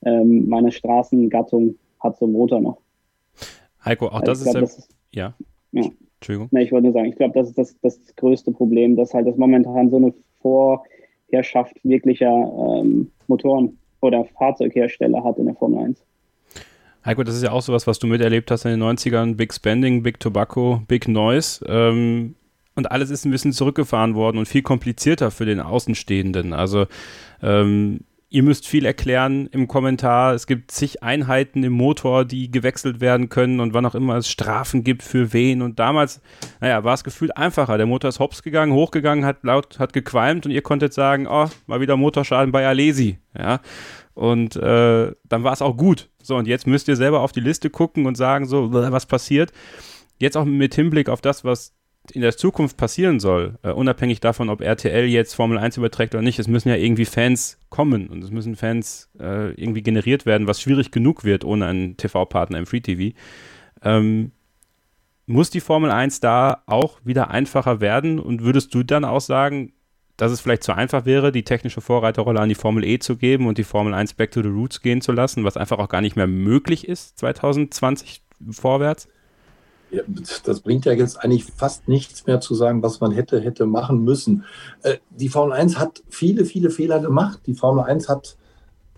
ähm, 0.04 0.48
meiner 0.48 0.70
Straßengattung 0.70 1.76
hat 2.00 2.18
so 2.18 2.26
einen 2.26 2.34
Motor 2.34 2.60
noch? 2.60 2.78
Heiko, 3.84 4.06
auch 4.08 4.22
das, 4.22 4.42
glaub, 4.42 4.56
ist, 4.56 4.62
das 4.62 4.78
ist 4.78 4.96
ja. 5.12 5.34
ja. 5.72 5.90
Entschuldigung. 6.16 6.48
Nee, 6.52 6.62
ich 6.62 6.72
wollte 6.72 6.84
nur 6.84 6.92
sagen, 6.92 7.06
ich 7.06 7.16
glaube, 7.16 7.34
das 7.34 7.48
ist 7.48 7.58
das, 7.58 7.80
das 7.80 8.16
größte 8.16 8.52
Problem, 8.52 8.94
dass 8.96 9.12
halt 9.12 9.26
das 9.26 9.36
momentan 9.36 9.90
so 9.90 9.96
eine 9.96 10.12
Herrschaft 11.30 11.76
wirklicher 11.82 12.30
ähm, 12.30 13.10
Motoren 13.26 13.78
oder 14.00 14.24
Fahrzeughersteller 14.24 15.24
hat 15.24 15.38
in 15.38 15.46
der 15.46 15.54
Formel 15.54 15.84
1. 15.84 16.04
Heiko, 17.04 17.24
das 17.24 17.34
ist 17.34 17.42
ja 17.42 17.50
auch 17.50 17.62
sowas, 17.62 17.86
was 17.86 17.98
du 17.98 18.06
miterlebt 18.06 18.50
hast 18.50 18.64
in 18.64 18.78
den 18.78 18.82
90ern. 18.82 19.34
Big 19.34 19.52
Spending, 19.52 20.02
Big 20.02 20.20
Tobacco, 20.20 20.82
Big 20.86 21.08
Noise. 21.08 21.64
Ähm, 21.66 22.36
und 22.74 22.90
alles 22.90 23.10
ist 23.10 23.24
ein 23.24 23.30
bisschen 23.30 23.52
zurückgefahren 23.52 24.14
worden 24.14 24.38
und 24.38 24.46
viel 24.46 24.62
komplizierter 24.62 25.30
für 25.30 25.44
den 25.44 25.60
Außenstehenden. 25.60 26.52
Also 26.52 26.86
ähm, 27.42 28.00
ihr 28.32 28.42
müsst 28.42 28.66
viel 28.66 28.86
erklären 28.86 29.46
im 29.48 29.68
Kommentar. 29.68 30.32
Es 30.32 30.46
gibt 30.46 30.70
zig 30.70 31.02
Einheiten 31.02 31.62
im 31.64 31.74
Motor, 31.74 32.24
die 32.24 32.50
gewechselt 32.50 33.00
werden 33.00 33.28
können 33.28 33.60
und 33.60 33.74
wann 33.74 33.84
auch 33.84 33.94
immer 33.94 34.16
es 34.16 34.30
Strafen 34.30 34.84
gibt 34.84 35.02
für 35.02 35.34
wen. 35.34 35.60
Und 35.60 35.78
damals, 35.78 36.22
naja, 36.60 36.82
war 36.82 36.94
es 36.94 37.04
gefühlt 37.04 37.36
einfacher. 37.36 37.76
Der 37.76 37.86
Motor 37.86 38.08
ist 38.08 38.20
hops 38.20 38.42
gegangen, 38.42 38.72
hochgegangen, 38.72 39.26
hat 39.26 39.42
laut, 39.42 39.78
hat 39.78 39.92
gequalmt 39.92 40.46
und 40.46 40.52
ihr 40.52 40.62
konntet 40.62 40.94
sagen, 40.94 41.26
oh, 41.28 41.50
mal 41.66 41.80
wieder 41.82 41.98
Motorschaden 41.98 42.52
bei 42.52 42.66
Alesi. 42.66 43.18
Ja. 43.38 43.60
Und 44.14 44.56
äh, 44.56 45.12
dann 45.24 45.44
war 45.44 45.52
es 45.52 45.62
auch 45.62 45.76
gut. 45.76 46.10
So, 46.22 46.36
und 46.36 46.46
jetzt 46.46 46.66
müsst 46.66 46.88
ihr 46.88 46.96
selber 46.96 47.20
auf 47.20 47.32
die 47.32 47.40
Liste 47.40 47.70
gucken 47.70 48.06
und 48.06 48.16
sagen, 48.16 48.46
so, 48.46 48.72
was 48.72 49.06
passiert. 49.06 49.52
Jetzt 50.18 50.36
auch 50.36 50.44
mit 50.44 50.74
Hinblick 50.74 51.08
auf 51.08 51.20
das, 51.20 51.44
was 51.44 51.74
in 52.10 52.20
der 52.20 52.36
Zukunft 52.36 52.76
passieren 52.76 53.20
soll, 53.20 53.58
uh, 53.64 53.70
unabhängig 53.70 54.20
davon, 54.20 54.48
ob 54.48 54.60
RTL 54.60 55.04
jetzt 55.04 55.34
Formel 55.34 55.58
1 55.58 55.76
überträgt 55.76 56.14
oder 56.14 56.22
nicht, 56.22 56.38
es 56.38 56.48
müssen 56.48 56.68
ja 56.68 56.74
irgendwie 56.74 57.04
Fans 57.04 57.58
kommen 57.70 58.08
und 58.08 58.24
es 58.24 58.30
müssen 58.30 58.56
Fans 58.56 59.08
uh, 59.20 59.52
irgendwie 59.56 59.82
generiert 59.82 60.26
werden, 60.26 60.48
was 60.48 60.60
schwierig 60.60 60.90
genug 60.90 61.22
wird 61.24 61.44
ohne 61.44 61.66
einen 61.66 61.96
TV-Partner 61.96 62.58
im 62.58 62.66
Free 62.66 62.80
TV. 62.80 63.16
Ähm, 63.82 64.32
muss 65.26 65.50
die 65.50 65.60
Formel 65.60 65.90
1 65.90 66.20
da 66.20 66.62
auch 66.66 66.98
wieder 67.04 67.30
einfacher 67.30 67.80
werden 67.80 68.18
und 68.18 68.42
würdest 68.42 68.74
du 68.74 68.82
dann 68.82 69.04
auch 69.04 69.20
sagen, 69.20 69.72
dass 70.22 70.30
es 70.30 70.40
vielleicht 70.40 70.62
zu 70.62 70.72
einfach 70.72 71.04
wäre, 71.04 71.32
die 71.32 71.42
technische 71.42 71.80
Vorreiterrolle 71.80 72.38
an 72.38 72.48
die 72.48 72.54
Formel 72.54 72.84
E 72.84 73.00
zu 73.00 73.16
geben 73.16 73.48
und 73.48 73.58
die 73.58 73.64
Formel 73.64 73.92
1 73.92 74.14
back 74.14 74.30
to 74.30 74.40
the 74.40 74.48
roots 74.48 74.80
gehen 74.80 75.00
zu 75.00 75.10
lassen, 75.10 75.42
was 75.42 75.56
einfach 75.56 75.80
auch 75.80 75.88
gar 75.88 76.00
nicht 76.00 76.14
mehr 76.14 76.28
möglich 76.28 76.86
ist 76.86 77.18
2020 77.18 78.22
vorwärts? 78.52 79.08
Ja, 79.90 80.02
das 80.44 80.60
bringt 80.60 80.84
ja 80.84 80.92
jetzt 80.92 81.16
eigentlich 81.16 81.46
fast 81.46 81.88
nichts 81.88 82.24
mehr 82.24 82.40
zu 82.40 82.54
sagen, 82.54 82.84
was 82.84 83.00
man 83.00 83.10
hätte, 83.10 83.40
hätte 83.40 83.66
machen 83.66 84.04
müssen. 84.04 84.44
Äh, 84.82 84.98
die 85.10 85.28
Formel 85.28 85.54
1 85.54 85.80
hat 85.80 86.04
viele, 86.08 86.44
viele 86.44 86.70
Fehler 86.70 87.00
gemacht. 87.00 87.40
Die 87.46 87.54
Formel 87.54 87.82
1 87.82 88.08
hat 88.08 88.36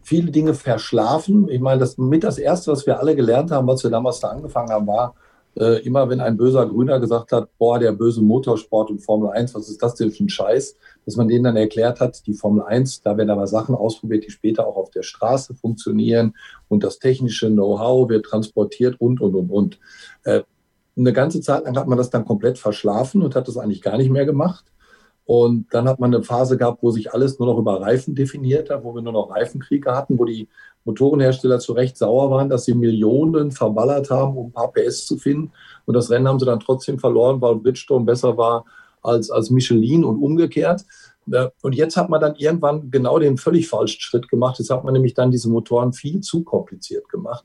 viele 0.03 0.31
Dinge 0.31 0.53
verschlafen. 0.53 1.49
Ich 1.49 1.63
meine, 1.63 1.81
das 1.81 1.97
mit 1.97 2.23
das 2.23 2.37
Erste, 2.37 2.71
was 2.71 2.85
wir 2.85 3.01
alle 3.01 3.17
gelernt 3.17 3.51
haben, 3.51 3.67
was 3.67 3.83
wir 3.83 3.91
damals 3.91 4.21
da 4.21 4.29
angefangen 4.29 4.69
haben, 4.69 4.87
war, 4.87 5.15
äh, 5.57 5.83
immer 5.85 6.09
wenn 6.09 6.21
ein 6.21 6.37
böser 6.37 6.67
Grüner 6.67 7.01
gesagt 7.01 7.33
hat, 7.33 7.49
boah, 7.59 7.79
der 7.79 7.93
böse 7.93 8.23
Motorsport 8.23 8.91
und 8.91 9.01
Formel 9.01 9.31
1, 9.31 9.55
was 9.55 9.69
ist 9.69 9.83
das 9.83 9.95
denn 9.95 10.11
für 10.11 10.25
ein 10.25 10.29
Scheiß, 10.29 10.77
dass 11.05 11.17
man 11.17 11.29
denen 11.29 11.45
dann 11.45 11.57
erklärt 11.57 12.01
hat, 12.01 12.27
die 12.27 12.35
Formel 12.35 12.65
1, 12.65 13.03
da 13.03 13.17
werden 13.17 13.31
aber 13.31 13.47
Sachen 13.47 13.75
ausprobiert, 13.75 14.25
die 14.25 14.31
später 14.31 14.67
auch 14.67 14.77
auf 14.77 14.91
der 14.91 15.03
Straße 15.03 15.55
funktionieren 15.55 16.35
und 16.69 16.83
das 16.83 16.99
technische 16.99 17.49
Know-how 17.51 18.09
wird 18.09 18.27
transportiert 18.27 19.01
und, 19.01 19.21
und, 19.21 19.35
und, 19.35 19.51
und. 19.51 19.79
Äh, 20.25 20.43
eine 20.97 21.13
ganze 21.13 21.41
Zeit 21.41 21.65
lang 21.65 21.77
hat 21.77 21.89
man 21.89 21.99
das 21.99 22.11
dann 22.11 22.25
komplett 22.25 22.59
verschlafen 22.59 23.23
und 23.23 23.35
hat 23.35 23.49
das 23.49 23.57
eigentlich 23.57 23.83
gar 23.83 23.97
nicht 23.97 24.11
mehr 24.11 24.27
gemacht. 24.27 24.65
Und 25.27 25.73
dann 25.73 25.89
hat 25.89 26.01
man 26.01 26.15
eine 26.15 26.23
Phase 26.23 26.59
gehabt, 26.59 26.83
wo 26.83 26.91
sich 26.91 27.13
alles 27.13 27.39
nur 27.39 27.49
noch 27.49 27.59
über 27.59 27.81
Reifen 27.81 28.15
definiert 28.15 28.69
hat, 28.71 28.85
wo 28.85 28.95
wir 28.95 29.03
nur 29.03 29.15
noch 29.15 29.31
Reifenkriege 29.31 29.91
hatten, 29.93 30.19
wo 30.19 30.27
die 30.27 30.49
Motorenhersteller 30.85 31.59
zu 31.59 31.73
Recht 31.73 31.97
sauer 31.97 32.31
waren, 32.31 32.49
dass 32.49 32.65
sie 32.65 32.75
Millionen 32.75 33.51
verballert 33.51 34.11
haben, 34.11 34.37
um 34.37 34.47
ein 34.49 34.53
paar 34.53 34.73
PS 34.73 35.07
zu 35.07 35.17
finden. 35.17 35.53
Und 35.87 35.95
das 35.95 36.11
Rennen 36.11 36.29
haben 36.29 36.39
sie 36.39 36.47
dann 36.47 36.61
trotzdem 36.61 36.99
verloren, 36.99 37.41
weil 37.41 37.57
Bridgestone 37.57 38.05
besser 38.05 38.37
war 38.37 38.65
als, 39.03 39.31
als 39.31 39.51
Michelin 39.51 40.05
und 40.05 40.23
umgekehrt. 40.23 40.85
Und 41.63 41.75
jetzt 41.75 41.97
hat 41.97 42.11
man 42.11 42.21
dann 42.21 42.37
irgendwann 42.37 42.91
genau 42.91 43.19
den 43.19 43.39
völlig 43.39 43.69
falschen 43.69 44.01
Schritt 44.01 44.29
gemacht. 44.29 44.59
Jetzt 44.59 44.71
hat 44.71 44.85
man 44.85 44.93
nämlich 44.93 45.15
dann 45.15 45.31
diese 45.31 45.49
Motoren 45.49 45.93
viel 45.93 46.21
zu 46.21 46.45
kompliziert 46.45 47.09
gemacht. 47.09 47.45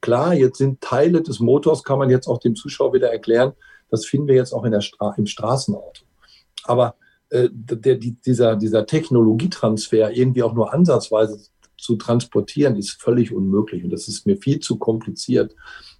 Klar, 0.00 0.32
jetzt 0.34 0.58
sind 0.58 0.80
Teile 0.80 1.22
des 1.22 1.40
Motors, 1.40 1.82
kann 1.82 1.98
man 1.98 2.08
jetzt 2.08 2.28
auch 2.28 2.38
dem 2.38 2.54
Zuschauer 2.54 2.94
wieder 2.94 3.10
erklären, 3.10 3.52
das 3.90 4.06
finden 4.06 4.28
wir 4.28 4.34
jetzt 4.34 4.52
auch 4.52 4.64
in 4.64 4.72
der 4.72 4.80
Stra 4.80 5.14
im 5.16 5.26
Straßenauto. 5.26 6.02
Aber 6.64 6.94
äh, 7.30 7.48
der, 7.52 7.96
die, 7.96 8.12
dieser, 8.12 8.56
dieser 8.56 8.86
Technologietransfer 8.86 10.12
irgendwie 10.12 10.42
auch 10.42 10.54
nur 10.54 10.72
ansatzweise 10.72 11.38
zu 11.78 11.96
transportieren, 11.96 12.76
ist 12.76 13.00
völlig 13.00 13.32
unmöglich. 13.32 13.84
Und 13.84 13.90
das 13.90 14.08
ist 14.08 14.26
mir 14.26 14.36
viel 14.36 14.60
zu 14.60 14.78
kompliziert. 14.78 15.54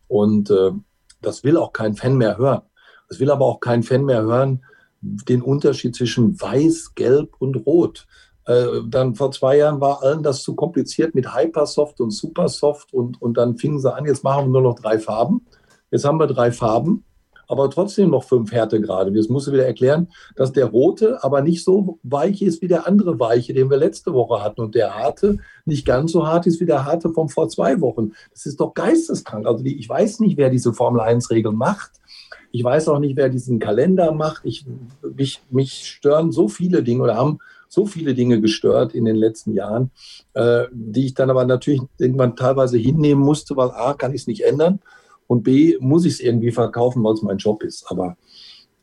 Und 0.09 0.51
äh, 0.51 0.73
das 1.23 1.45
will 1.45 1.57
auch 1.57 1.73
kein 1.73 1.95
Fan 1.95 2.17
mehr 2.17 2.37
hören. 2.39 2.63
Es 3.09 3.21
will 3.21 3.31
aber 3.31 3.47
auch 3.47 3.61
kein 3.61 3.83
Fan 3.83 4.05
mehr 4.05 4.23
hören, 4.23 4.65
den 5.01 5.43
Unterschied 5.43 5.95
zwischen 5.95 6.41
Weiß, 6.41 6.95
Gelb 6.95 7.35
und 7.39 7.55
Rot. 7.67 8.07
Äh, 8.45 8.83
dann 8.87 9.15
vor 9.15 9.31
zwei 9.31 9.59
Jahren 9.59 9.81
war 9.81 10.03
allen 10.03 10.23
das 10.23 10.43
zu 10.43 10.55
kompliziert 10.55 11.15
mit 11.15 11.35
Hypersoft 11.35 12.01
und 12.01 12.11
Supersoft 12.11 12.93
und, 12.93 13.21
und 13.21 13.37
dann 13.37 13.57
fingen 13.57 13.79
sie 13.79 13.93
an, 13.93 14.07
jetzt 14.07 14.25
machen 14.25 14.47
wir 14.47 14.61
nur 14.61 14.73
noch 14.73 14.81
drei 14.81 14.99
Farben. 14.99 15.47
Jetzt 15.91 16.05
haben 16.05 16.19
wir 16.19 16.27
drei 16.27 16.53
Farben, 16.53 17.05
aber 17.49 17.71
trotzdem 17.71 18.11
noch 18.11 18.25
fünf 18.25 18.53
Härtegrade. 18.53 19.11
Jetzt 19.11 19.31
muss 19.31 19.49
ich 19.49 19.55
wieder 19.55 19.67
erklären, 19.67 20.09
dass 20.37 20.53
der 20.53 20.67
rote 20.67 21.25
aber 21.25 21.41
nicht 21.41 21.65
so 21.65 21.99
weich 22.03 22.43
ist 22.43 22.63
wie 22.63 22.69
der 22.69 22.87
andere 22.87 23.19
weiche, 23.19 23.55
den 23.55 23.71
wir 23.71 23.79
letzte 23.79 24.13
Woche 24.13 24.43
hatten. 24.43 24.61
Und 24.61 24.75
der 24.75 24.95
harte 24.95 25.39
nicht 25.65 25.87
ganz 25.87 26.13
so 26.13 26.27
hart 26.27 26.47
ist 26.47 26.61
wie 26.61 26.67
der 26.67 26.85
harte 26.85 27.11
von 27.11 27.29
vor 27.31 27.49
zwei 27.49 27.81
Wochen. 27.81 28.13
Das 28.33 28.47
ist 28.47 28.61
doch 28.61 28.75
geisteskrank. 28.75 29.47
Also 29.47 29.65
ich 29.65 29.89
weiß 29.89 30.21
nicht, 30.21 30.37
wer 30.37 30.51
diese 30.51 30.75
Formel 30.75 31.01
1-Regeln 31.01 31.57
macht. 31.57 31.93
Ich 32.53 32.63
weiß 32.63 32.89
auch 32.89 32.99
nicht, 32.99 33.17
wer 33.17 33.31
diesen 33.31 33.59
Kalender 33.59 34.13
macht. 34.13 34.43
Ich, 34.45 34.67
mich, 35.17 35.41
mich 35.51 35.87
stören 35.87 36.33
so 36.33 36.49
viele 36.49 36.83
Dinge 36.83 37.03
oder 37.03 37.17
haben 37.17 37.39
so 37.71 37.87
viele 37.87 38.15
Dinge 38.15 38.41
gestört 38.41 38.95
in 38.95 39.05
den 39.05 39.17
letzten 39.17 39.53
Jahren, 39.55 39.91
äh, 40.35 40.65
die 40.73 41.07
ich 41.07 41.15
dann 41.15 41.29
aber 41.31 41.45
natürlich 41.45 41.83
irgendwann 41.99 42.37
teilweise 42.37 42.79
hinnehmen 42.79 43.23
musste, 43.23 43.57
weil 43.57 43.71
A, 43.71 43.95
kann 43.95 44.15
ich 44.15 44.23
es 44.23 44.27
nicht 44.27 44.45
ändern 44.45 44.81
und 45.29 45.45
B, 45.45 45.77
muss 45.79 46.05
ich 46.05 46.15
es 46.15 46.21
irgendwie 46.21 46.51
verkaufen, 46.51 47.05
weil 47.05 47.15
es 47.15 47.23
mein 47.23 47.37
Job 47.37 47.63
ist. 47.63 47.89
Aber 47.89 48.17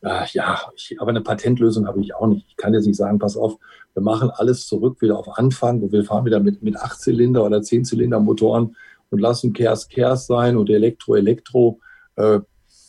äh, 0.00 0.24
ja, 0.32 0.60
ich, 0.74 0.96
aber 0.98 1.10
eine 1.10 1.20
Patentlösung 1.20 1.86
habe 1.86 2.00
ich 2.00 2.14
auch 2.14 2.28
nicht. 2.28 2.46
Ich 2.48 2.56
kann 2.56 2.72
jetzt 2.72 2.86
nicht 2.86 2.96
sagen, 2.96 3.18
pass 3.18 3.36
auf, 3.36 3.58
wir 3.92 4.02
machen 4.02 4.30
alles 4.30 4.66
zurück 4.66 5.02
wieder 5.02 5.18
auf 5.18 5.36
Anfang 5.38 5.82
und 5.82 5.92
wir 5.92 6.04
fahren 6.04 6.24
wieder 6.24 6.40
mit, 6.40 6.62
mit 6.62 6.76
8-Zylinder 6.76 7.44
oder 7.44 7.58
10-Zylinder-Motoren 7.58 8.76
und 9.10 9.18
lassen 9.18 9.52
Kers 9.52 9.88
Kers 9.88 10.26
sein 10.26 10.56
und 10.56 10.70
Elektro 10.70 11.16
Elektro. 11.16 11.80
Äh, 12.14 12.40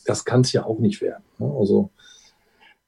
das 0.06 0.24
kann 0.24 0.42
es 0.42 0.54
ja 0.54 0.66
auch 0.66 0.80
nicht 0.80 1.02
werden. 1.02 1.24
Ne? 1.40 1.52
Also 1.58 1.90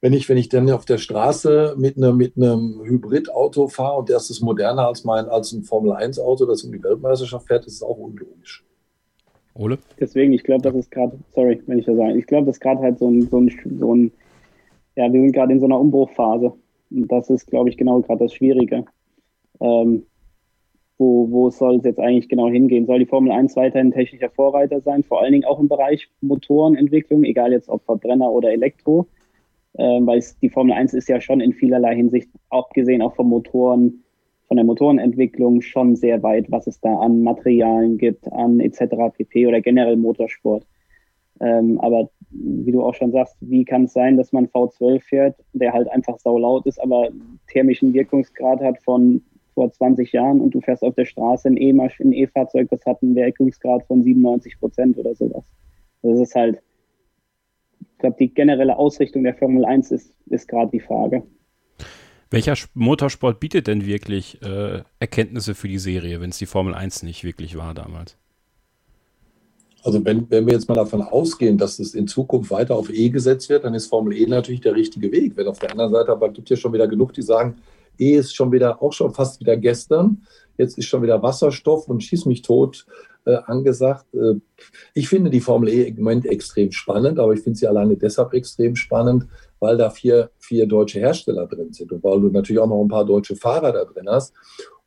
wenn 0.00 0.12
ich, 0.12 0.28
wenn 0.28 0.38
ich 0.38 0.48
dann 0.48 0.70
auf 0.70 0.84
der 0.84 0.98
Straße 0.98 1.74
mit 1.76 1.96
einem, 1.96 2.16
mit 2.16 2.36
einem 2.36 2.80
Hybridauto 2.84 3.68
fahre 3.68 3.98
und 3.98 4.08
das 4.08 4.30
ist 4.30 4.40
moderner 4.40 4.86
als 4.86 5.04
mein, 5.04 5.28
als 5.28 5.52
ein 5.52 5.64
Formel-1-Auto, 5.64 6.46
das 6.46 6.62
um 6.62 6.72
die 6.72 6.82
Weltmeisterschaft 6.82 7.48
fährt, 7.48 7.66
ist 7.66 7.74
es 7.74 7.82
auch 7.82 7.98
unlogisch. 7.98 8.64
Ole? 9.60 9.78
Deswegen, 9.98 10.32
ich 10.32 10.42
glaube, 10.42 10.62
das 10.62 10.74
ist 10.74 10.90
gerade, 10.90 11.18
sorry, 11.30 11.60
wenn 11.66 11.78
ich 11.78 11.86
das 11.86 11.96
sage, 11.96 12.18
ich 12.18 12.26
glaube, 12.26 12.46
das 12.46 12.56
ist 12.56 12.60
gerade 12.60 12.80
halt 12.80 12.98
so 12.98 13.08
ein, 13.08 13.22
so 13.22 13.38
ein, 13.38 13.50
so 13.78 13.94
ein, 13.94 14.12
ja, 14.96 15.12
wir 15.12 15.20
sind 15.20 15.32
gerade 15.32 15.52
in 15.52 15.60
so 15.60 15.66
einer 15.66 15.78
Umbruchphase. 15.78 16.52
Und 16.90 17.12
das 17.12 17.30
ist, 17.30 17.46
glaube 17.46 17.70
ich, 17.70 17.76
genau 17.76 18.00
gerade 18.00 18.24
das 18.24 18.34
Schwierige. 18.34 18.84
Ähm, 19.60 20.04
wo, 20.98 21.30
wo 21.30 21.50
soll 21.50 21.76
es 21.76 21.84
jetzt 21.84 22.00
eigentlich 22.00 22.28
genau 22.28 22.48
hingehen? 22.48 22.86
Soll 22.86 22.98
die 22.98 23.06
Formel 23.06 23.32
1 23.32 23.56
weiterhin 23.56 23.92
technischer 23.92 24.30
Vorreiter 24.30 24.80
sein, 24.80 25.02
vor 25.02 25.22
allen 25.22 25.32
Dingen 25.32 25.44
auch 25.44 25.58
im 25.58 25.68
Bereich 25.68 26.08
Motorenentwicklung, 26.20 27.24
egal 27.24 27.52
jetzt 27.52 27.68
ob 27.68 27.84
Verbrenner 27.84 28.30
oder 28.30 28.50
Elektro? 28.50 29.06
ähm, 29.78 30.06
weil 30.06 30.18
es, 30.18 30.38
die 30.38 30.50
Formel 30.50 30.74
1 30.74 30.94
ist 30.94 31.08
ja 31.08 31.20
schon 31.20 31.40
in 31.40 31.52
vielerlei 31.52 31.94
Hinsicht, 31.94 32.28
abgesehen 32.48 33.02
auch 33.02 33.14
vom 33.14 33.28
Motoren, 33.28 34.02
von 34.50 34.56
der 34.56 34.66
Motorenentwicklung 34.66 35.60
schon 35.60 35.94
sehr 35.94 36.24
weit, 36.24 36.50
was 36.50 36.66
es 36.66 36.80
da 36.80 36.98
an 36.98 37.22
Materialien 37.22 37.98
gibt, 37.98 38.26
an 38.32 38.58
etc. 38.58 38.96
pp. 39.16 39.46
oder 39.46 39.60
generell 39.60 39.96
Motorsport. 39.96 40.66
Ähm, 41.38 41.78
aber 41.78 42.10
wie 42.30 42.72
du 42.72 42.82
auch 42.82 42.94
schon 42.94 43.12
sagst, 43.12 43.36
wie 43.40 43.64
kann 43.64 43.84
es 43.84 43.92
sein, 43.92 44.16
dass 44.16 44.32
man 44.32 44.48
V12 44.48 45.02
fährt, 45.02 45.36
der 45.52 45.72
halt 45.72 45.88
einfach 45.92 46.18
saulaut 46.18 46.66
ist, 46.66 46.82
aber 46.82 47.10
thermischen 47.46 47.94
Wirkungsgrad 47.94 48.60
hat 48.60 48.82
von 48.82 49.22
vor 49.54 49.70
20 49.70 50.10
Jahren 50.10 50.40
und 50.40 50.52
du 50.52 50.60
fährst 50.60 50.82
auf 50.82 50.96
der 50.96 51.04
Straße 51.04 51.48
ein 51.48 51.56
E-Fahrzeug, 51.56 52.70
das 52.70 52.84
hat 52.84 53.04
einen 53.04 53.14
Wirkungsgrad 53.14 53.84
von 53.84 54.02
97 54.02 54.58
Prozent 54.58 54.98
oder 54.98 55.14
sowas. 55.14 55.44
Das 56.02 56.18
ist 56.18 56.34
halt, 56.34 56.60
ich 57.78 57.98
glaube, 57.98 58.16
die 58.18 58.34
generelle 58.34 58.76
Ausrichtung 58.76 59.22
der 59.22 59.34
Formel 59.34 59.64
1 59.64 59.92
ist, 59.92 60.12
ist 60.26 60.48
gerade 60.48 60.72
die 60.72 60.80
Frage. 60.80 61.22
Welcher 62.30 62.54
Motorsport 62.74 63.40
bietet 63.40 63.66
denn 63.66 63.84
wirklich 63.84 64.40
äh, 64.42 64.82
Erkenntnisse 65.00 65.54
für 65.54 65.66
die 65.66 65.78
Serie, 65.78 66.20
wenn 66.20 66.30
es 66.30 66.38
die 66.38 66.46
Formel 66.46 66.74
1 66.74 67.02
nicht 67.02 67.24
wirklich 67.24 67.56
war 67.56 67.74
damals? 67.74 68.16
Also 69.82 70.04
wenn, 70.04 70.30
wenn 70.30 70.46
wir 70.46 70.52
jetzt 70.52 70.68
mal 70.68 70.74
davon 70.74 71.02
ausgehen, 71.02 71.58
dass 71.58 71.78
es 71.78 71.94
in 71.94 72.06
Zukunft 72.06 72.50
weiter 72.50 72.76
auf 72.76 72.90
E 72.90 73.08
gesetzt 73.08 73.48
wird, 73.48 73.64
dann 73.64 73.74
ist 73.74 73.86
Formel 73.86 74.16
E 74.16 74.26
natürlich 74.26 74.60
der 74.60 74.76
richtige 74.76 75.10
Weg. 75.10 75.36
Wenn 75.36 75.48
auf 75.48 75.58
der 75.58 75.72
anderen 75.72 75.90
Seite 75.90 76.12
aber 76.12 76.28
gibt 76.30 76.50
es 76.50 76.58
ja 76.58 76.60
schon 76.60 76.72
wieder 76.72 76.86
genug, 76.86 77.14
die 77.14 77.22
sagen, 77.22 77.56
E 77.98 78.14
ist 78.14 78.34
schon 78.34 78.52
wieder 78.52 78.82
auch 78.82 78.92
schon 78.92 79.12
fast 79.12 79.40
wieder 79.40 79.56
gestern. 79.56 80.22
Jetzt 80.56 80.78
ist 80.78 80.86
schon 80.86 81.02
wieder 81.02 81.22
Wasserstoff 81.22 81.88
und 81.88 82.02
schieß 82.04 82.26
mich 82.26 82.42
tot 82.42 82.86
äh, 83.24 83.36
angesagt. 83.46 84.06
Äh, 84.14 84.34
ich 84.94 85.08
finde 85.08 85.30
die 85.30 85.40
Formel 85.40 85.70
E 85.70 85.88
im 85.88 85.96
Moment 85.96 86.26
extrem 86.26 86.70
spannend, 86.72 87.18
aber 87.18 87.32
ich 87.32 87.40
finde 87.40 87.58
sie 87.58 87.66
alleine 87.66 87.96
deshalb 87.96 88.34
extrem 88.34 88.76
spannend, 88.76 89.26
weil 89.60 89.76
da 89.76 89.90
vier, 89.90 90.30
vier 90.38 90.66
deutsche 90.66 90.98
Hersteller 90.98 91.46
drin 91.46 91.72
sind 91.72 91.92
und 91.92 92.02
weil 92.02 92.20
du 92.20 92.28
natürlich 92.28 92.60
auch 92.60 92.68
noch 92.68 92.82
ein 92.82 92.88
paar 92.88 93.04
deutsche 93.04 93.36
Fahrer 93.36 93.72
da 93.72 93.84
drin 93.84 94.08
hast 94.08 94.34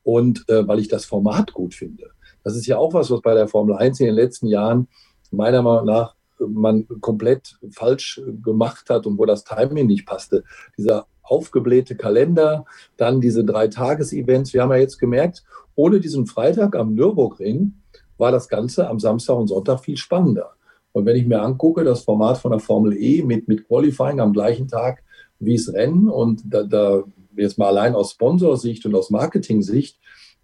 und 0.04 0.48
äh, 0.50 0.68
weil 0.68 0.80
ich 0.80 0.88
das 0.88 1.06
Format 1.06 1.54
gut 1.54 1.74
finde. 1.74 2.10
Das 2.44 2.56
ist 2.56 2.68
ja 2.68 2.78
auch 2.78 2.94
was, 2.94 3.10
was 3.10 3.22
bei 3.22 3.34
der 3.34 3.48
Formel 3.48 3.76
1 3.76 4.00
in 4.02 4.08
den 4.08 4.16
letzten 4.16 4.48
Jahren 4.48 4.88
meiner 5.32 5.62
Meinung 5.62 5.86
nach 5.86 6.16
man 6.40 6.88
komplett 7.00 7.56
falsch 7.72 8.22
gemacht 8.44 8.90
hat 8.90 9.06
und 9.06 9.18
wo 9.18 9.26
das 9.26 9.44
Timing 9.44 9.88
nicht 9.88 10.06
passte. 10.06 10.44
Dieser 10.78 11.06
aufgeblähte 11.22 11.96
Kalender, 11.96 12.66
dann 12.98 13.22
diese 13.22 13.46
drei 13.46 13.68
Tages-Events. 13.68 14.54
Wir 14.54 14.64
haben 14.64 14.72
ja 14.72 14.78
jetzt 14.78 15.00
gemerkt, 15.00 15.44
ohne 15.76 16.00
diesen 16.00 16.26
Freitag 16.28 16.76
am 16.76 16.94
Nürburgring 16.96 17.74
war 18.18 18.32
das 18.32 18.50
Ganze 18.50 18.88
am 18.90 19.00
Samstag 19.00 19.38
und 19.38 19.48
Sonntag 19.48 19.80
viel 19.80 19.98
spannender. 19.98 20.52
Und 20.94 21.06
wenn 21.06 21.18
ich 21.18 21.26
mir 21.26 21.42
angucke, 21.42 21.84
das 21.84 22.04
Format 22.04 22.38
von 22.38 22.52
der 22.52 22.60
Formel 22.60 22.96
E 22.96 23.22
mit, 23.24 23.48
mit 23.48 23.68
Qualifying 23.68 24.20
am 24.20 24.34
gleichen 24.34 24.68
Tag 24.68 25.04
wie 25.46 25.56
es 25.56 25.74
Rennen 25.74 26.10
und 26.10 26.42
da, 26.46 26.64
da 26.64 27.04
jetzt 27.36 27.58
mal 27.58 27.68
allein 27.68 27.96
aus 27.96 28.12
Sponsorsicht 28.12 28.86
und 28.86 28.96
aus 28.96 29.10
Marketing-Sicht, 29.10 30.00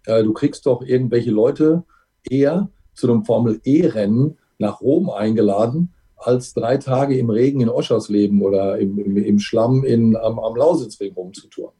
äh, 0.06 0.22
du 0.22 0.32
kriegst 0.32 0.66
doch 0.66 0.82
irgendwelche 0.82 1.30
Leute 1.30 1.84
eher 2.28 2.68
zu 2.94 3.10
einem 3.10 3.24
Formel 3.24 3.60
E-Rennen 3.64 4.38
nach 4.58 4.80
Rom 4.80 5.10
eingeladen, 5.10 5.94
als 6.16 6.52
drei 6.52 6.76
Tage 6.76 7.16
im 7.16 7.30
Regen 7.30 7.60
in 7.60 7.70
Oschersleben 7.70 8.42
oder 8.42 8.78
im, 8.78 8.98
im, 8.98 9.16
im 9.16 9.38
Schlamm 9.38 9.84
in, 9.84 10.16
am, 10.16 10.38
am 10.38 10.54
Lausitzring 10.54 11.14
rumzutouren. 11.14 11.74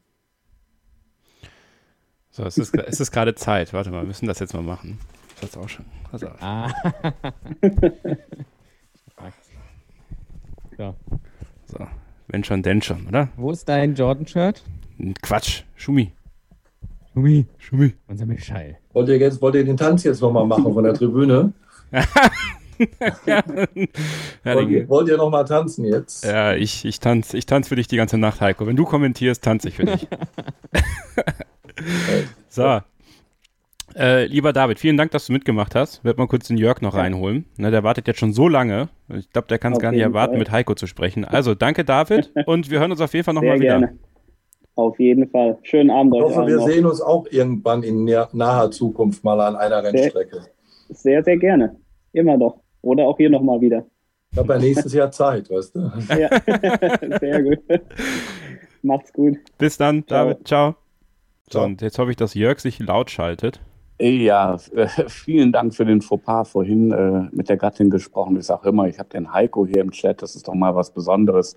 So, 2.31 2.45
es 2.45 2.57
ist, 2.57 2.75
es 2.75 3.01
ist 3.01 3.11
gerade 3.11 3.35
Zeit. 3.35 3.73
Warte 3.75 3.91
mal, 3.91 4.03
wir 4.03 4.07
müssen 4.07 4.27
das 4.27 4.39
jetzt 4.39 4.55
mal 4.55 4.63
machen. 4.63 4.99
Das 5.41 5.57
auch 5.57 5.69
schon. 5.69 5.85
Also. 6.11 6.29
Ah. 6.41 6.73
so. 10.81 10.95
so. 11.67 11.87
Wenn 12.29 12.43
schon, 12.45 12.63
denn 12.63 12.81
schon, 12.81 13.07
oder? 13.07 13.29
Wo 13.37 13.51
ist 13.51 13.69
dein 13.69 13.95
Jordan-Shirt? 13.95 14.63
Quatsch, 15.21 15.63
Schumi. 15.77 16.13
Schumi. 17.13 17.47
Schumi. 17.59 17.93
Unser 18.07 18.25
Michael. 18.25 18.79
Wollt 18.93 19.09
ihr, 19.09 19.19
jetzt, 19.19 19.43
wollt 19.43 19.57
ihr 19.57 19.65
den 19.65 19.77
Tanz 19.77 20.05
jetzt 20.05 20.23
nochmal 20.23 20.47
machen 20.47 20.73
von 20.73 20.85
der 20.85 20.95
Tribüne? 20.95 21.53
ja, 23.27 23.43
wollt, 24.45 24.71
ihr, 24.71 24.89
wollt 24.89 25.09
ihr 25.09 25.17
noch 25.19 25.29
mal 25.29 25.45
tanzen 25.45 25.85
jetzt? 25.85 26.25
Ja, 26.25 26.55
ich, 26.55 26.85
ich 26.85 26.99
tanze 26.99 27.37
ich 27.37 27.45
tanz 27.45 27.69
für 27.69 27.77
dich 27.77 27.89
die 27.89 27.97
ganze 27.97 28.17
Nacht, 28.17 28.41
Heiko. 28.41 28.67
Wenn 28.67 28.77
du 28.77 28.85
kommentierst, 28.85 29.45
tanze 29.45 29.69
ich 29.69 29.75
für 29.75 29.85
dich. 29.85 30.09
so. 32.49 32.81
Äh, 33.97 34.27
lieber 34.27 34.53
David, 34.53 34.79
vielen 34.79 34.97
Dank, 34.97 35.11
dass 35.11 35.27
du 35.27 35.33
mitgemacht 35.33 35.75
hast. 35.75 35.99
Ich 35.99 36.05
werde 36.05 36.21
mal 36.21 36.29
kurz 36.29 36.49
den 36.49 36.57
Jörg 36.57 36.81
noch 36.81 36.95
ja. 36.95 37.01
reinholen. 37.01 37.47
Ne, 37.57 37.71
der 37.71 37.83
wartet 37.83 38.07
jetzt 38.07 38.21
schon 38.21 38.33
so 38.33 38.49
lange. 38.49 38.89
Ich 39.09 39.31
glaube, 39.31 39.49
der 39.49 39.59
kann 39.59 39.73
es 39.73 39.79
gar 39.79 39.93
nicht 39.93 40.01
erwarten, 40.01 40.33
Fall. 40.33 40.39
mit 40.39 40.51
Heiko 40.51 40.75
zu 40.75 40.87
sprechen. 40.87 41.25
Also, 41.25 41.55
danke, 41.55 41.85
David. 41.85 42.33
und 42.47 42.71
wir 42.71 42.81
hören 42.81 42.93
uns 42.93 43.01
auf 43.01 43.13
jeden 43.13 43.25
Fall 43.25 43.35
nochmal 43.35 43.59
wieder. 43.59 43.79
Gerne. 43.79 43.99
Auf 44.77 44.99
jeden 44.99 45.29
Fall. 45.29 45.59
Schönen 45.63 45.91
Abend 45.91 46.15
euch. 46.15 46.31
Ich 46.31 46.37
hoffe, 46.37 46.47
wir 46.47 46.57
noch. 46.57 46.67
sehen 46.67 46.87
uns 46.87 47.01
auch 47.01 47.27
irgendwann 47.31 47.83
in 47.83 48.05
naher 48.05 48.71
Zukunft 48.71 49.25
mal 49.25 49.41
an 49.41 49.57
einer 49.57 49.83
Rennstrecke. 49.83 50.41
Sehr, 50.89 50.95
sehr, 50.95 51.25
sehr 51.25 51.37
gerne. 51.37 51.77
Immer 52.13 52.39
doch. 52.39 52.61
Oder 52.83 53.05
auch 53.05 53.17
hier 53.17 53.31
nochmal 53.31 53.61
wieder. 53.61 53.85
Ich 54.33 54.39
habe 54.39 54.55
ja 54.55 54.59
nächstes 54.61 54.93
Jahr 54.93 55.11
Zeit, 55.11 55.51
weißt 55.51 55.75
du? 55.75 55.93
Ja, 56.19 56.31
sehr 57.21 57.43
gut. 57.43 57.59
Macht's 58.83 59.13
gut. 59.13 59.39
Bis 59.59 59.77
dann, 59.77 60.07
David. 60.07 60.47
Ciao. 60.47 60.77
So, 61.51 61.63
und 61.63 61.83
jetzt 61.83 61.99
hoffe 61.99 62.13
ich, 62.13 62.17
dass 62.17 62.35
Jörg 62.35 62.61
sich 62.61 62.79
laut 62.79 63.11
schaltet. 63.11 63.61
Ja, 64.01 64.57
äh, 64.75 64.87
vielen 65.09 65.53
Dank 65.53 65.75
für 65.75 65.85
den 65.85 66.01
Fauxpas 66.01 66.51
vorhin 66.51 66.91
äh, 66.91 67.29
mit 67.33 67.49
der 67.49 67.57
Gattin 67.57 67.91
gesprochen. 67.91 68.37
Ich 68.39 68.47
sage 68.47 68.71
immer, 68.71 68.89
ich 68.89 68.99
habe 68.99 69.11
den 69.11 69.33
Heiko 69.33 69.67
hier 69.67 69.83
im 69.83 69.91
Chat, 69.91 70.23
das 70.23 70.35
ist 70.35 70.49
doch 70.49 70.55
mal 70.55 70.75
was 70.75 70.93
Besonderes. 70.93 71.55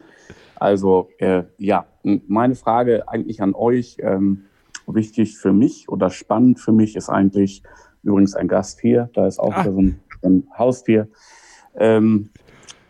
Also 0.56 1.10
äh, 1.20 1.44
ja, 1.58 1.86
meine 2.04 2.56
Frage 2.56 3.08
eigentlich 3.08 3.42
an 3.42 3.56
euch, 3.56 3.98
ähm, 4.00 4.46
wichtig 4.86 5.38
für 5.38 5.54
mich 5.54 5.88
oder 5.88 6.10
spannend 6.10 6.60
für 6.60 6.74
mich 6.74 6.96
ist 6.96 7.10
eigentlich 7.10 7.64
übrigens 8.04 8.36
ein 8.36 8.50
Gast 8.50 8.82
hier, 8.82 9.10
da 9.14 9.26
ist 9.26 9.40
auch 9.40 9.54
ah. 9.56 9.64
so 9.64 9.82
ein 9.82 10.00
ein 10.24 10.48
Haustier. 10.58 11.08
Ähm, 11.76 12.30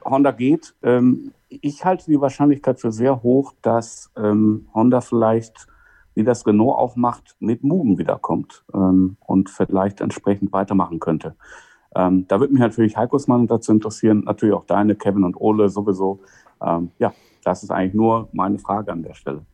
Honda 0.04 0.32
geht. 0.32 0.76
Ähm, 0.84 1.32
ich 1.50 1.86
halte 1.86 2.06
die 2.06 2.20
Wahrscheinlichkeit 2.20 2.80
für 2.80 2.92
sehr 2.92 3.24
hoch, 3.24 3.54
dass 3.62 4.12
ähm, 4.18 4.68
Honda 4.74 5.02
vielleicht, 5.02 5.68
wie 6.16 6.24
das 6.24 6.46
Renault 6.46 6.78
auch 6.78 6.96
macht, 6.96 7.36
mit 7.40 7.64
Mugen 7.64 7.98
wiederkommt 7.98 8.64
ähm, 8.74 9.18
und 9.20 9.50
vielleicht 9.50 10.02
entsprechend 10.02 10.54
weitermachen 10.54 11.00
könnte. 11.00 11.36
Ähm, 11.96 12.28
da 12.28 12.40
würde 12.40 12.54
mich 12.54 12.62
natürlich 12.62 12.98
Heikos 12.98 13.28
Meinung 13.28 13.48
dazu 13.48 13.72
interessieren, 13.72 14.24
natürlich 14.26 14.56
auch 14.56 14.66
deine, 14.66 14.96
Kevin 14.96 15.24
und 15.24 15.40
Ole 15.40 15.70
sowieso. 15.70 16.22
Ähm, 16.62 16.92
ja, 17.00 17.14
das 17.44 17.64
ist 17.64 17.72
eigentlich 17.72 17.94
nur 17.94 18.30
meine 18.34 18.60
Frage 18.60 18.92
an 18.92 19.04
der 19.04 19.14
Stelle. 19.14 19.46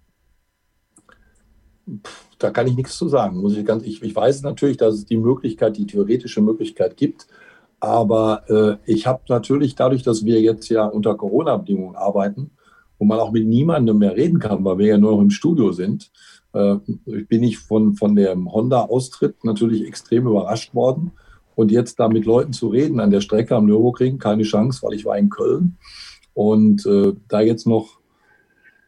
Da 2.38 2.52
kann 2.52 2.68
ich 2.68 2.76
nichts 2.76 2.98
zu 2.98 3.08
sagen. 3.08 3.38
Muss 3.38 3.58
ich, 3.58 3.66
ganz, 3.66 3.84
ich, 3.84 4.02
ich 4.04 4.16
weiß 4.16 4.44
natürlich, 4.44 4.78
dass 4.78 4.94
es 4.94 5.06
die 5.06 5.18
Möglichkeit, 5.18 5.78
die 5.78 5.88
theoretische 5.88 6.42
Möglichkeit 6.42 6.98
gibt, 6.98 7.28
aber 7.80 8.44
äh, 8.50 8.92
ich 8.92 9.08
habe 9.08 9.22
natürlich 9.30 9.76
dadurch, 9.76 10.04
dass 10.04 10.26
wir 10.26 10.40
jetzt 10.42 10.70
ja 10.70 10.86
unter 10.86 11.16
Corona-Bedingungen 11.16 11.96
arbeiten 11.96 12.52
und 12.98 13.08
man 13.08 13.20
auch 13.20 13.32
mit 13.32 13.48
niemandem 13.48 13.98
mehr 13.98 14.16
reden 14.16 14.40
kann, 14.40 14.64
weil 14.66 14.78
wir 14.78 14.88
ja 14.88 14.98
nur 14.98 15.14
noch 15.14 15.22
im 15.22 15.30
Studio 15.30 15.72
sind, 15.72 16.12
äh, 16.54 16.76
bin 17.06 17.44
ich 17.44 17.60
von, 17.60 17.96
von 17.96 18.16
dem 18.16 18.52
Honda-Austritt 18.52 19.44
natürlich 19.44 19.86
extrem 19.86 20.28
überrascht 20.28 20.74
worden. 20.74 21.12
Und 21.56 21.72
jetzt 21.72 22.00
da 22.00 22.08
mit 22.08 22.26
Leuten 22.26 22.54
zu 22.54 22.70
reden 22.70 23.00
an 23.02 23.12
der 23.12 23.22
Strecke 23.22 23.56
am 23.56 23.66
Nürburgring, 23.66 24.18
keine 24.18 24.44
Chance, 24.44 24.82
weil 24.82 24.94
ich 24.94 25.06
war 25.06 25.18
in 25.18 25.30
Köln. 25.30 25.78
Und 26.34 26.86
äh, 26.86 27.14
da 27.28 27.42
jetzt 27.42 27.68
noch, 27.68 28.00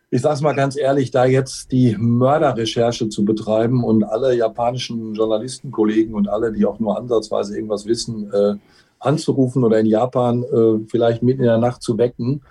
ich 0.09 0.21
sage 0.21 0.35
es 0.35 0.41
mal 0.41 0.55
ganz 0.55 0.77
ehrlich, 0.77 1.11
da 1.11 1.25
jetzt 1.25 1.73
die 1.73 1.97
Mörderrecherche 1.97 3.09
zu 3.09 3.25
betreiben 3.25 3.83
und 3.83 4.03
alle 4.03 4.35
japanischen 4.35 5.13
Journalistenkollegen 5.15 6.15
und 6.15 6.29
alle, 6.29 6.53
die 6.53 6.65
auch 6.65 6.79
nur 6.79 6.97
ansatzweise 6.97 7.55
irgendwas 7.55 7.85
wissen, 7.85 8.31
äh, 8.31 8.55
anzurufen 8.99 9.63
oder 9.63 9.79
in 9.79 9.87
Japan 9.87 10.43
äh, 10.43 10.87
vielleicht 10.87 11.23
mitten 11.23 11.41
in 11.41 11.47
der 11.47 11.57
Nacht 11.57 11.81
zu 11.81 11.97
wecken 11.97 12.41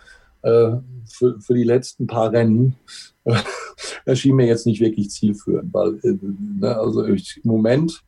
äh, 0.42 0.72
für, 1.06 1.40
für 1.40 1.54
die 1.54 1.64
letzten 1.64 2.06
paar 2.06 2.32
Rennen, 2.32 2.76
äh, 3.24 3.36
erschien 4.04 4.36
mir 4.36 4.46
jetzt 4.46 4.66
nicht 4.66 4.80
wirklich 4.80 5.10
zielführend, 5.10 5.72
weil 5.72 5.98
äh, 6.02 6.16
ne, 6.60 6.76
also 6.76 7.04
ich, 7.04 7.40
im 7.42 7.50
Moment 7.50 8.02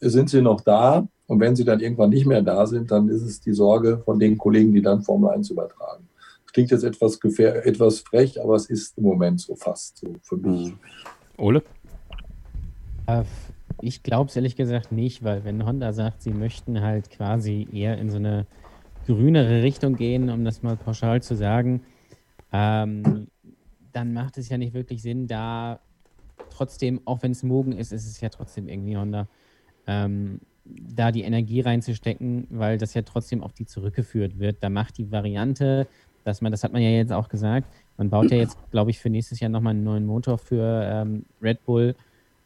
sind 0.00 0.30
sie 0.30 0.42
noch 0.42 0.60
da 0.60 1.06
und 1.26 1.40
wenn 1.40 1.56
sie 1.56 1.64
dann 1.64 1.80
irgendwann 1.80 2.10
nicht 2.10 2.26
mehr 2.26 2.42
da 2.42 2.66
sind, 2.66 2.90
dann 2.90 3.08
ist 3.08 3.22
es 3.22 3.40
die 3.40 3.52
Sorge 3.52 3.98
von 4.04 4.18
den 4.18 4.36
Kollegen, 4.36 4.72
die 4.72 4.82
dann 4.82 5.02
Formel 5.02 5.30
1 5.30 5.50
übertragen. 5.50 6.08
Klingt 6.52 6.70
jetzt 6.70 6.84
etwas, 6.84 7.18
etwas 7.38 8.00
frech, 8.00 8.40
aber 8.40 8.54
es 8.54 8.66
ist 8.66 8.96
im 8.96 9.04
Moment 9.04 9.40
so 9.40 9.56
fast 9.56 9.98
so 9.98 10.14
für 10.22 10.36
mich. 10.36 10.68
Mhm. 10.68 10.78
Ole? 11.36 11.62
Äh, 13.06 13.24
ich 13.80 14.02
glaube 14.02 14.30
es 14.30 14.36
ehrlich 14.36 14.56
gesagt 14.56 14.92
nicht, 14.92 15.24
weil 15.24 15.44
wenn 15.44 15.66
Honda 15.66 15.92
sagt, 15.92 16.22
sie 16.22 16.30
möchten 16.30 16.80
halt 16.80 17.10
quasi 17.10 17.66
eher 17.72 17.98
in 17.98 18.10
so 18.10 18.18
eine 18.18 18.46
grünere 19.06 19.62
Richtung 19.62 19.96
gehen, 19.96 20.30
um 20.30 20.44
das 20.44 20.62
mal 20.62 20.76
pauschal 20.76 21.22
zu 21.22 21.34
sagen, 21.34 21.82
ähm, 22.52 23.26
dann 23.94 24.12
macht 24.12 24.38
es 24.38 24.48
ja 24.48 24.58
nicht 24.58 24.74
wirklich 24.74 25.02
Sinn, 25.02 25.26
da 25.26 25.80
trotzdem, 26.50 27.00
auch 27.04 27.22
wenn 27.22 27.32
es 27.32 27.42
Mogen 27.42 27.72
ist, 27.72 27.92
ist 27.92 28.06
es 28.06 28.20
ja 28.20 28.28
trotzdem 28.28 28.68
irgendwie 28.68 28.96
Honda, 28.96 29.28
ähm, 29.86 30.40
da 30.64 31.12
die 31.12 31.22
Energie 31.22 31.60
reinzustecken, 31.60 32.46
weil 32.50 32.78
das 32.78 32.94
ja 32.94 33.02
trotzdem 33.02 33.42
auf 33.42 33.52
die 33.52 33.66
zurückgeführt 33.66 34.38
wird. 34.38 34.56
Da 34.60 34.70
macht 34.70 34.98
die 34.98 35.12
Variante, 35.12 35.86
dass 36.24 36.40
man, 36.40 36.50
das 36.50 36.64
hat 36.64 36.72
man 36.72 36.82
ja 36.82 36.88
jetzt 36.90 37.12
auch 37.12 37.28
gesagt, 37.28 37.68
man 37.96 38.10
baut 38.10 38.30
ja 38.30 38.38
jetzt, 38.38 38.58
glaube 38.70 38.90
ich, 38.90 38.98
für 38.98 39.10
nächstes 39.10 39.40
Jahr 39.40 39.50
nochmal 39.50 39.74
einen 39.74 39.84
neuen 39.84 40.06
Motor 40.06 40.38
für 40.38 40.82
ähm, 40.84 41.26
Red 41.42 41.64
Bull 41.64 41.94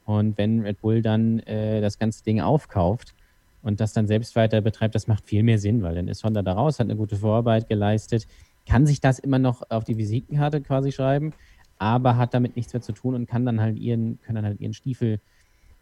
und 0.04 0.36
wenn 0.36 0.60
Red 0.62 0.80
Bull 0.80 1.00
dann 1.00 1.38
äh, 1.40 1.80
das 1.80 1.98
ganze 1.98 2.24
Ding 2.24 2.40
aufkauft 2.40 3.14
und 3.62 3.80
das 3.80 3.92
dann 3.92 4.06
selbst 4.06 4.36
weiter 4.36 4.60
betreibt, 4.60 4.94
das 4.94 5.06
macht 5.06 5.24
viel 5.24 5.42
mehr 5.42 5.58
Sinn, 5.58 5.82
weil 5.82 5.94
dann 5.94 6.08
ist 6.08 6.24
Honda 6.24 6.42
da 6.42 6.54
raus, 6.54 6.80
hat 6.80 6.86
eine 6.86 6.96
gute 6.96 7.16
Vorarbeit 7.16 7.68
geleistet, 7.68 8.26
kann 8.68 8.86
sich 8.86 9.00
das 9.00 9.18
immer 9.18 9.38
noch 9.38 9.62
auf 9.70 9.84
die 9.84 9.96
Visitenkarte 9.96 10.60
quasi 10.60 10.92
schreiben, 10.92 11.32
aber 11.78 12.16
hat 12.16 12.34
damit 12.34 12.56
nichts 12.56 12.72
mehr 12.72 12.82
zu 12.82 12.92
tun 12.92 13.14
und 13.14 13.26
kann 13.26 13.46
dann 13.46 13.60
halt 13.60 13.78
ihren, 13.78 14.20
können 14.20 14.36
dann 14.36 14.44
halt 14.44 14.60
ihren 14.60 14.74
Stiefel 14.74 15.20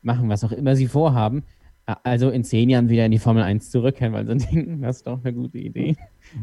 machen, 0.03 0.29
was 0.29 0.45
auch 0.45 0.53
immer 0.53 0.77
sie 0.77 0.87
vorhaben. 0.87 1.45
Also 2.03 2.31
in 2.31 2.43
zehn 2.43 2.69
Jahren 2.69 2.89
wieder 2.89 3.05
in 3.05 3.13
die 3.13 3.19
Formel 3.19 3.43
1 3.43 3.71
zurückkehren, 3.71 4.13
weil 4.13 4.27
sie 4.27 4.47
denken, 4.53 4.83
das 4.83 4.99
ist 4.99 5.07
doch 5.07 5.23
eine 5.23 5.33
gute 5.33 5.59
Idee, 5.59 5.97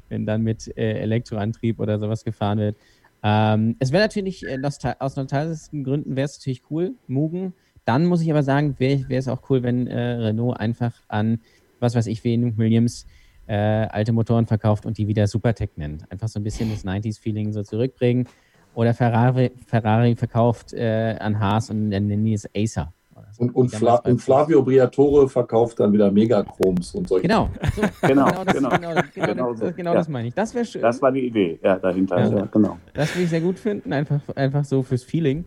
wenn 0.09 0.25
dann 0.25 0.41
mit 0.41 0.75
äh, 0.77 0.99
Elektroantrieb 0.99 1.79
oder 1.79 1.99
sowas 1.99 2.23
gefahren 2.23 2.59
wird. 2.59 2.77
Ähm, 3.23 3.75
es 3.79 3.91
wäre 3.91 4.03
natürlich, 4.03 4.45
äh, 4.45 4.59
aus 4.99 5.15
nostalgischen 5.15 5.83
Gründen 5.83 6.15
wäre 6.15 6.25
es 6.25 6.39
natürlich 6.39 6.63
cool, 6.69 6.95
Mugen 7.07 7.53
dann 7.85 8.05
muss 8.05 8.21
ich 8.21 8.31
aber 8.31 8.43
sagen, 8.43 8.75
wäre 8.79 9.05
es 9.09 9.27
auch 9.27 9.49
cool, 9.49 9.63
wenn 9.63 9.87
äh, 9.87 9.99
Renault 9.99 10.59
einfach 10.59 10.93
an, 11.07 11.39
was 11.79 11.95
weiß 11.95 12.07
ich, 12.07 12.23
wen 12.23 12.57
Williams 12.57 13.05
äh, 13.47 13.55
alte 13.55 14.11
Motoren 14.13 14.45
verkauft 14.45 14.85
und 14.85 14.97
die 14.97 15.07
wieder 15.07 15.27
Supertech 15.27 15.71
nennt. 15.75 16.09
Einfach 16.11 16.27
so 16.27 16.39
ein 16.39 16.43
bisschen 16.43 16.69
das 16.69 16.85
90s-Feeling 16.85 17.51
so 17.51 17.63
zurückbringen. 17.63 18.27
Oder 18.75 18.93
Ferrari, 18.93 19.51
Ferrari 19.67 20.15
verkauft 20.15 20.73
äh, 20.73 21.15
an 21.19 21.39
Haas 21.39 21.69
und 21.69 21.91
dann 21.91 22.07
nennen 22.07 22.25
die 22.25 22.33
es 22.33 22.49
Acer. 22.55 22.91
Und, 23.37 23.55
und, 23.55 23.69
Fla 23.69 23.95
und 23.95 24.19
Flavio 24.19 24.61
Briatore 24.63 25.27
verkauft 25.27 25.79
dann 25.79 25.91
wieder 25.91 26.11
Megachroms 26.11 26.93
und 26.95 27.07
solche 27.07 27.27
Genau, 27.27 27.49
so, 27.75 27.81
Genau, 28.07 28.25
genau, 28.31 28.43
das, 28.43 28.53
genau. 28.55 28.69
genau, 28.69 28.93
genau, 29.13 29.27
Genau 29.27 29.51
das, 29.53 29.59
so. 29.59 29.71
genau 29.73 29.91
Ja. 29.91 29.97
das 29.97 30.07
meine 30.09 30.27
ich. 30.27 30.33
Das 30.35 30.53
wäre 30.53 30.65
schön. 30.65 30.81
Das 30.81 31.01
war 31.01 31.11
die 31.11 31.27
Idee, 31.27 31.59
ja, 31.63 31.77
dahinter. 31.79 32.19
Ja. 32.19 32.37
Ja. 32.37 32.45
genau. 32.45 32.77
Das 32.93 33.13
würde 33.15 33.23
ich 33.23 33.29
sehr 33.29 33.41
gut 33.41 33.57
finden, 33.59 33.91
einfach, 33.91 34.21
einfach 34.35 34.63
so 34.65 34.81
fürs 34.83 35.03
Feeling. 35.03 35.45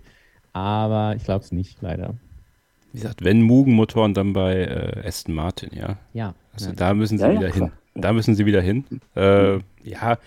Aber 0.53 1.15
ich 1.17 1.25
glaube 1.25 1.45
es 1.45 1.53
nicht, 1.53 1.81
leider. 1.81 2.15
Wie 2.93 2.99
gesagt, 3.01 3.25
wenn 3.25 3.43
Mugen-Motoren, 3.43 4.15
dann 4.15 4.33
bei 4.33 4.55
äh, 4.65 5.07
Aston 5.07 5.35
Martin, 5.35 5.71
ja. 5.73 5.97
Ja. 6.13 6.35
Also 6.55 6.71
Ja. 6.71 6.75
da 6.77 6.95
müssen 6.95 7.19
sie 7.19 7.25
Ja, 7.25 7.31
ja, 7.33 7.39
wieder 7.41 7.51
klar. 7.51 7.69
hin. 7.69 7.79
Da 7.97 8.13
müssen 8.13 8.35
sie 8.35 8.47
wieder 8.47 8.61
hin. 8.61 8.85
Äh, 9.15 9.59
ja, 9.83 10.19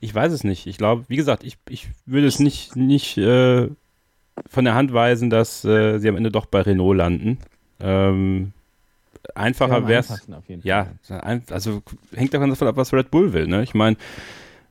ich 0.00 0.14
weiß 0.14 0.32
es 0.32 0.44
nicht. 0.44 0.66
Ich 0.66 0.78
glaube, 0.78 1.04
wie 1.08 1.16
gesagt, 1.16 1.44
ich, 1.44 1.58
ich 1.68 1.88
würde 2.06 2.26
es 2.26 2.38
nicht, 2.38 2.76
nicht 2.76 3.18
äh, 3.18 3.68
von 4.48 4.64
der 4.64 4.74
Hand 4.74 4.92
weisen, 4.92 5.30
dass 5.30 5.64
äh, 5.64 5.98
sie 5.98 6.08
am 6.08 6.16
Ende 6.16 6.30
doch 6.30 6.46
bei 6.46 6.62
Renault 6.62 6.96
landen. 6.96 7.38
Ähm, 7.80 8.52
einfacher 9.34 9.88
wäre 9.88 10.00
es. 10.00 10.28
Ja, 10.62 10.88
also 11.50 11.82
hängt 12.14 12.32
davon 12.32 12.50
ab, 12.50 12.76
was 12.76 12.92
Red 12.92 13.10
Bull 13.10 13.32
will. 13.32 13.46
Ne? 13.46 13.62
Ich 13.62 13.74
meine, 13.74 13.96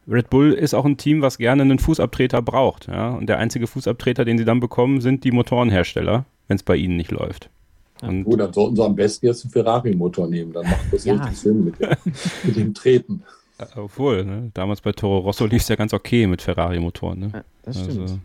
Red 0.07 0.29
Bull 0.29 0.53
ist 0.53 0.73
auch 0.73 0.85
ein 0.85 0.97
Team, 0.97 1.21
was 1.21 1.37
gerne 1.37 1.61
einen 1.61 1.79
Fußabtreter 1.79 2.41
braucht. 2.41 2.87
Ja? 2.87 3.09
Und 3.09 3.27
der 3.27 3.37
einzige 3.37 3.67
Fußabtreter, 3.67 4.25
den 4.25 4.37
sie 4.37 4.45
dann 4.45 4.59
bekommen, 4.59 5.01
sind 5.01 5.23
die 5.23 5.31
Motorenhersteller, 5.31 6.25
wenn 6.47 6.55
es 6.55 6.63
bei 6.63 6.75
ihnen 6.75 6.97
nicht 6.97 7.11
läuft. 7.11 7.49
Und 8.01 8.23
Gut, 8.23 8.39
dann 8.39 8.53
sollten 8.53 8.75
sie 8.75 8.83
am 8.83 8.95
besten 8.95 9.25
jetzt 9.25 9.43
einen 9.43 9.51
Ferrari-Motor 9.51 10.27
nehmen. 10.27 10.53
Dann 10.53 10.65
macht 10.65 10.91
das 10.91 11.05
Ja. 11.05 11.15
richtig 11.15 11.37
Sinn 11.37 11.65
mit 11.65 11.79
dem, 11.79 11.89
mit 12.43 12.55
dem 12.55 12.73
Treten. 12.73 13.23
Obwohl, 13.75 14.23
ne? 14.23 14.51
damals 14.53 14.79
bei 14.81 14.93
Toro 14.93 15.17
Rosso 15.19 15.45
lief 15.45 15.63
es 15.63 15.67
ja 15.67 15.75
ganz 15.75 15.93
okay 15.93 16.27
mit 16.27 16.41
Ferrari-Motoren. 16.41 17.19
Ne? 17.19 17.31
Ja, 17.33 17.43
das 17.63 17.81
stimmt. 17.81 17.99
Also, 18.01 18.19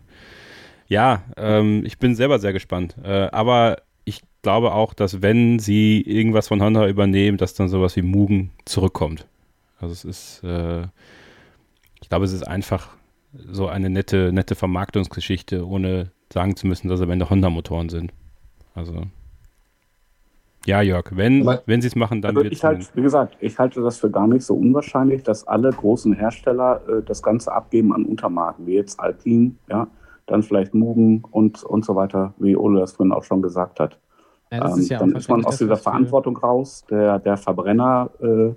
ja, 0.87 1.23
ähm, 1.35 1.83
ich 1.85 1.97
bin 1.97 2.15
selber 2.15 2.39
sehr 2.39 2.53
gespannt. 2.53 2.95
Äh, 3.03 3.27
aber 3.31 3.81
ich 4.05 4.21
glaube 4.43 4.73
auch, 4.73 4.93
dass 4.93 5.21
wenn 5.21 5.59
sie 5.59 5.99
irgendwas 6.01 6.47
von 6.47 6.61
Honda 6.61 6.87
übernehmen, 6.87 7.37
dass 7.37 7.53
dann 7.53 7.67
sowas 7.67 7.95
wie 7.97 8.01
Mugen 8.01 8.51
zurückkommt. 8.63 9.25
Also 9.79 9.91
es 9.91 10.05
ist, 10.05 10.43
äh, 10.43 10.83
ich 12.01 12.07
glaube, 12.07 12.25
es 12.25 12.31
ist 12.31 12.47
einfach 12.47 12.89
so 13.51 13.67
eine 13.67 13.89
nette, 13.89 14.31
nette 14.31 14.55
Vermarktungsgeschichte, 14.55 15.67
ohne 15.67 16.11
sagen 16.31 16.55
zu 16.55 16.67
müssen, 16.67 16.87
dass 16.87 16.99
es 16.99 17.03
am 17.03 17.11
Ende 17.11 17.29
Honda-Motoren 17.29 17.89
sind. 17.89 18.13
Also 18.73 19.03
ja, 20.65 20.81
Jörg, 20.81 21.05
wenn, 21.15 21.41
Aber- 21.47 21.61
wenn 21.65 21.81
sie 21.81 21.87
es 21.87 21.95
machen, 21.95 22.21
dann 22.21 22.31
Also 22.35 22.43
wird 22.43 22.53
ich 22.53 22.63
halt, 22.63 22.89
wie 22.95 23.01
gesagt, 23.01 23.37
ich 23.39 23.57
halte 23.59 23.81
das 23.81 23.97
für 23.99 24.09
gar 24.11 24.27
nicht 24.27 24.43
so 24.43 24.55
unwahrscheinlich, 24.55 25.23
dass 25.23 25.47
alle 25.47 25.69
großen 25.71 26.13
Hersteller 26.13 26.81
äh, 26.87 27.01
das 27.03 27.21
Ganze 27.23 27.51
abgeben 27.51 27.93
an 27.93 28.05
Untermarken, 28.05 28.65
wie 28.65 28.73
jetzt 28.75 28.99
Alpine, 28.99 29.51
ja, 29.69 29.87
dann 30.27 30.41
vielleicht 30.43 30.73
Mugen 30.73 31.23
und, 31.31 31.63
und 31.63 31.85
so 31.85 31.95
weiter, 31.95 32.33
wie 32.37 32.55
Ole 32.55 32.79
das 32.79 32.93
vorhin 32.93 33.13
auch 33.13 33.23
schon 33.23 33.41
gesagt 33.41 33.79
hat. 33.79 33.97
Ja, 34.51 34.59
das 34.59 34.73
Ähm, 34.73 34.79
ist 34.79 34.89
ja 34.89 34.99
dann 34.99 35.11
ist 35.15 35.29
man 35.29 35.45
aus 35.45 35.57
dieser 35.57 35.77
Verantwortung 35.77 36.37
raus, 36.37 36.83
der, 36.89 37.19
der 37.19 37.37
Verbrenner-Ära, 37.37 38.55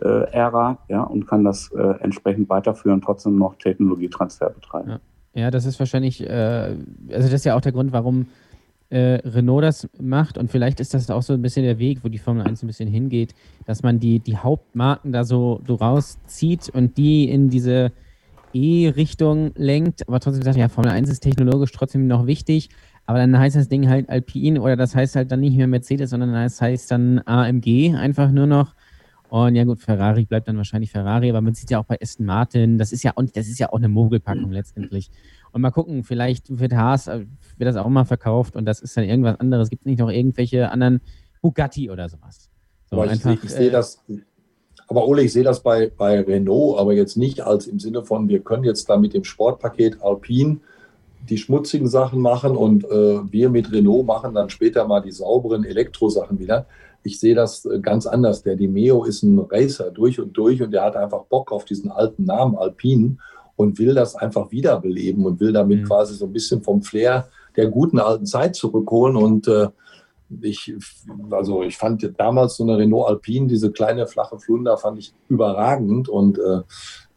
äh, 0.00 0.30
Ära, 0.32 0.78
ja, 0.88 1.02
und 1.02 1.26
kann 1.26 1.44
das 1.44 1.70
äh, 1.72 1.80
entsprechend 2.00 2.48
weiterführen, 2.48 3.00
trotzdem 3.02 3.36
noch 3.36 3.56
Technologietransfer 3.56 4.50
betreiben. 4.50 4.90
Ja. 4.90 5.00
Ja, 5.34 5.50
das 5.50 5.64
ist 5.64 5.78
wahrscheinlich, 5.78 6.22
äh, 6.28 6.76
also 7.08 7.22
das 7.22 7.32
ist 7.32 7.44
ja 7.46 7.56
auch 7.56 7.62
der 7.62 7.72
Grund, 7.72 7.90
warum 7.92 8.26
äh, 8.92 9.20
Renault 9.24 9.64
das 9.64 9.88
macht 9.98 10.36
und 10.36 10.50
vielleicht 10.50 10.78
ist 10.78 10.92
das 10.92 11.10
auch 11.10 11.22
so 11.22 11.32
ein 11.32 11.40
bisschen 11.40 11.64
der 11.64 11.78
Weg, 11.78 12.04
wo 12.04 12.08
die 12.08 12.18
Formel 12.18 12.46
1 12.46 12.62
ein 12.62 12.66
bisschen 12.66 12.88
hingeht, 12.88 13.34
dass 13.64 13.82
man 13.82 13.98
die, 13.98 14.20
die 14.20 14.36
Hauptmarken 14.36 15.12
da 15.12 15.24
so, 15.24 15.62
so 15.66 15.76
rauszieht 15.76 16.68
und 16.68 16.98
die 16.98 17.30
in 17.30 17.48
diese 17.48 17.92
E-Richtung 18.52 19.52
lenkt, 19.56 20.06
aber 20.06 20.20
trotzdem 20.20 20.42
sagt, 20.42 20.58
ja, 20.58 20.68
Formel 20.68 20.90
1 20.90 21.08
ist 21.08 21.20
technologisch 21.20 21.72
trotzdem 21.72 22.06
noch 22.06 22.26
wichtig, 22.26 22.68
aber 23.06 23.18
dann 23.18 23.38
heißt 23.38 23.56
das 23.56 23.70
Ding 23.70 23.88
halt 23.88 24.10
Alpine 24.10 24.60
oder 24.60 24.76
das 24.76 24.94
heißt 24.94 25.16
halt 25.16 25.32
dann 25.32 25.40
nicht 25.40 25.56
mehr 25.56 25.68
Mercedes, 25.68 26.10
sondern 26.10 26.34
das 26.34 26.60
heißt 26.60 26.90
dann 26.90 27.20
AMG 27.24 27.94
einfach 27.96 28.30
nur 28.30 28.46
noch. 28.46 28.74
Und 29.32 29.54
ja 29.54 29.64
gut, 29.64 29.80
Ferrari 29.80 30.26
bleibt 30.26 30.46
dann 30.46 30.58
wahrscheinlich 30.58 30.90
Ferrari, 30.92 31.30
aber 31.30 31.40
man 31.40 31.54
sieht 31.54 31.70
ja 31.70 31.78
auch 31.80 31.86
bei 31.86 31.98
Aston 32.02 32.26
Martin, 32.26 32.76
das 32.76 32.92
ist 32.92 33.02
ja 33.02 33.12
auch, 33.16 33.22
das 33.22 33.48
ist 33.48 33.58
ja 33.58 33.72
auch 33.72 33.78
eine 33.78 33.88
Mogelpackung 33.88 34.52
letztendlich. 34.52 35.10
Und 35.52 35.62
mal 35.62 35.70
gucken, 35.70 36.04
vielleicht 36.04 36.58
wird 36.58 36.74
Haas, 36.74 37.06
äh, 37.06 37.24
wird 37.56 37.66
das 37.66 37.76
auch 37.76 37.88
mal 37.88 38.04
verkauft 38.04 38.56
und 38.56 38.66
das 38.66 38.80
ist 38.82 38.94
dann 38.94 39.04
irgendwas 39.04 39.40
anderes. 39.40 39.70
Gibt 39.70 39.84
es 39.84 39.86
nicht 39.86 40.00
noch 40.00 40.10
irgendwelche 40.10 40.70
anderen 40.70 41.00
Bugatti 41.40 41.90
oder 41.90 42.10
sowas? 42.10 42.50
So 42.90 42.96
aber 42.96 43.10
ich, 43.10 43.22
sehe- 43.22 43.38
ich 43.42 43.50
sehe 43.50 43.68
äh, 43.68 43.70
das, 43.70 44.04
aber 44.86 45.08
Ole, 45.08 45.22
ich 45.22 45.32
sehe 45.32 45.44
das 45.44 45.62
bei, 45.62 45.90
bei 45.96 46.20
Renault, 46.20 46.78
aber 46.78 46.92
jetzt 46.92 47.16
nicht 47.16 47.40
als 47.40 47.66
im 47.66 47.78
Sinne 47.78 48.02
von, 48.02 48.28
wir 48.28 48.40
können 48.40 48.64
jetzt 48.64 48.90
da 48.90 48.98
mit 48.98 49.14
dem 49.14 49.24
Sportpaket 49.24 50.02
Alpine 50.02 50.58
die 51.30 51.38
schmutzigen 51.38 51.88
Sachen 51.88 52.20
machen 52.20 52.54
und 52.54 52.84
äh, 52.84 53.32
wir 53.32 53.48
mit 53.48 53.72
Renault 53.72 54.04
machen 54.04 54.34
dann 54.34 54.50
später 54.50 54.86
mal 54.86 55.00
die 55.00 55.12
sauberen 55.12 55.64
Elektrosachen 55.64 56.38
wieder. 56.38 56.66
Ich 57.02 57.18
sehe 57.20 57.34
das 57.34 57.64
äh, 57.64 57.80
ganz 57.80 58.06
anders. 58.06 58.42
Der 58.42 58.56
Dimeo 58.56 59.04
ist 59.04 59.22
ein 59.22 59.38
Racer 59.38 59.90
durch 59.90 60.20
und 60.20 60.36
durch 60.36 60.62
und 60.62 60.70
der 60.70 60.84
hat 60.84 60.96
einfach 60.96 61.24
Bock 61.24 61.52
auf 61.52 61.64
diesen 61.64 61.90
alten 61.90 62.24
Namen 62.24 62.56
Alpine 62.56 63.16
und 63.56 63.78
will 63.78 63.94
das 63.94 64.14
einfach 64.14 64.50
wiederbeleben 64.50 65.24
und 65.24 65.40
will 65.40 65.52
damit 65.52 65.80
Mhm. 65.80 65.84
quasi 65.84 66.14
so 66.14 66.26
ein 66.26 66.32
bisschen 66.32 66.62
vom 66.62 66.82
Flair 66.82 67.28
der 67.56 67.68
guten 67.68 67.98
alten 67.98 68.26
Zeit 68.26 68.56
zurückholen 68.56 69.16
und 69.16 69.46
äh, 69.48 69.68
ich, 70.40 70.74
also 71.30 71.62
ich 71.62 71.76
fand 71.76 72.10
damals 72.18 72.56
so 72.56 72.62
eine 72.64 72.78
Renault 72.78 73.08
Alpine, 73.08 73.48
diese 73.48 73.70
kleine 73.70 74.06
flache 74.06 74.38
Flunder, 74.38 74.78
fand 74.78 74.98
ich 74.98 75.12
überragend 75.28 76.08
und 76.08 76.38
äh, 76.38 76.62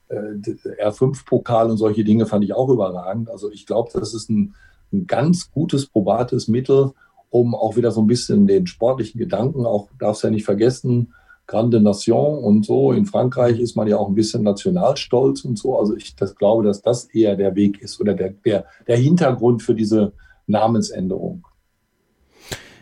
äh, 0.10 0.86
R5-Pokal 0.86 1.70
und 1.72 1.78
solche 1.78 2.04
Dinge 2.04 2.26
fand 2.26 2.44
ich 2.44 2.54
auch 2.54 2.70
überragend. 2.70 3.30
Also 3.30 3.50
ich 3.50 3.66
glaube, 3.66 3.90
das 3.94 4.14
ist 4.14 4.30
ein, 4.30 4.56
ein 4.92 5.08
ganz 5.08 5.50
gutes, 5.52 5.88
probates 5.88 6.48
Mittel, 6.48 6.92
um 7.30 7.56
auch 7.56 7.76
wieder 7.76 7.92
so 7.92 8.02
ein 8.02 8.08
bisschen 8.08 8.48
den 8.48 8.68
sportlichen 8.68 9.20
Gedanken, 9.20 9.66
auch 9.66 9.90
darfst 10.00 10.24
ja 10.24 10.30
nicht 10.30 10.46
vergessen, 10.46 11.14
Grande 11.48 11.80
Nation 11.80 12.44
und 12.44 12.66
so. 12.66 12.92
In 12.92 13.06
Frankreich 13.06 13.60
ist 13.60 13.76
man 13.76 13.88
ja 13.88 13.98
auch 13.98 14.08
ein 14.08 14.16
bisschen 14.16 14.44
nationalstolz 14.44 15.46
und 15.46 15.60
so. 15.60 15.78
Also 15.78 15.96
ich 15.96 16.16
das 16.16 16.36
glaube, 16.36 16.64
dass 16.64 16.82
das 16.82 17.06
eher 17.06 17.36
der 17.36 17.56
Weg 17.56 17.82
ist 17.82 18.02
oder 18.02 18.14
der, 18.14 18.32
der, 18.32 18.66
der 18.88 18.98
Hintergrund 18.98 19.62
für 19.62 19.76
diese 19.76 20.14
Namensänderung. 20.48 21.46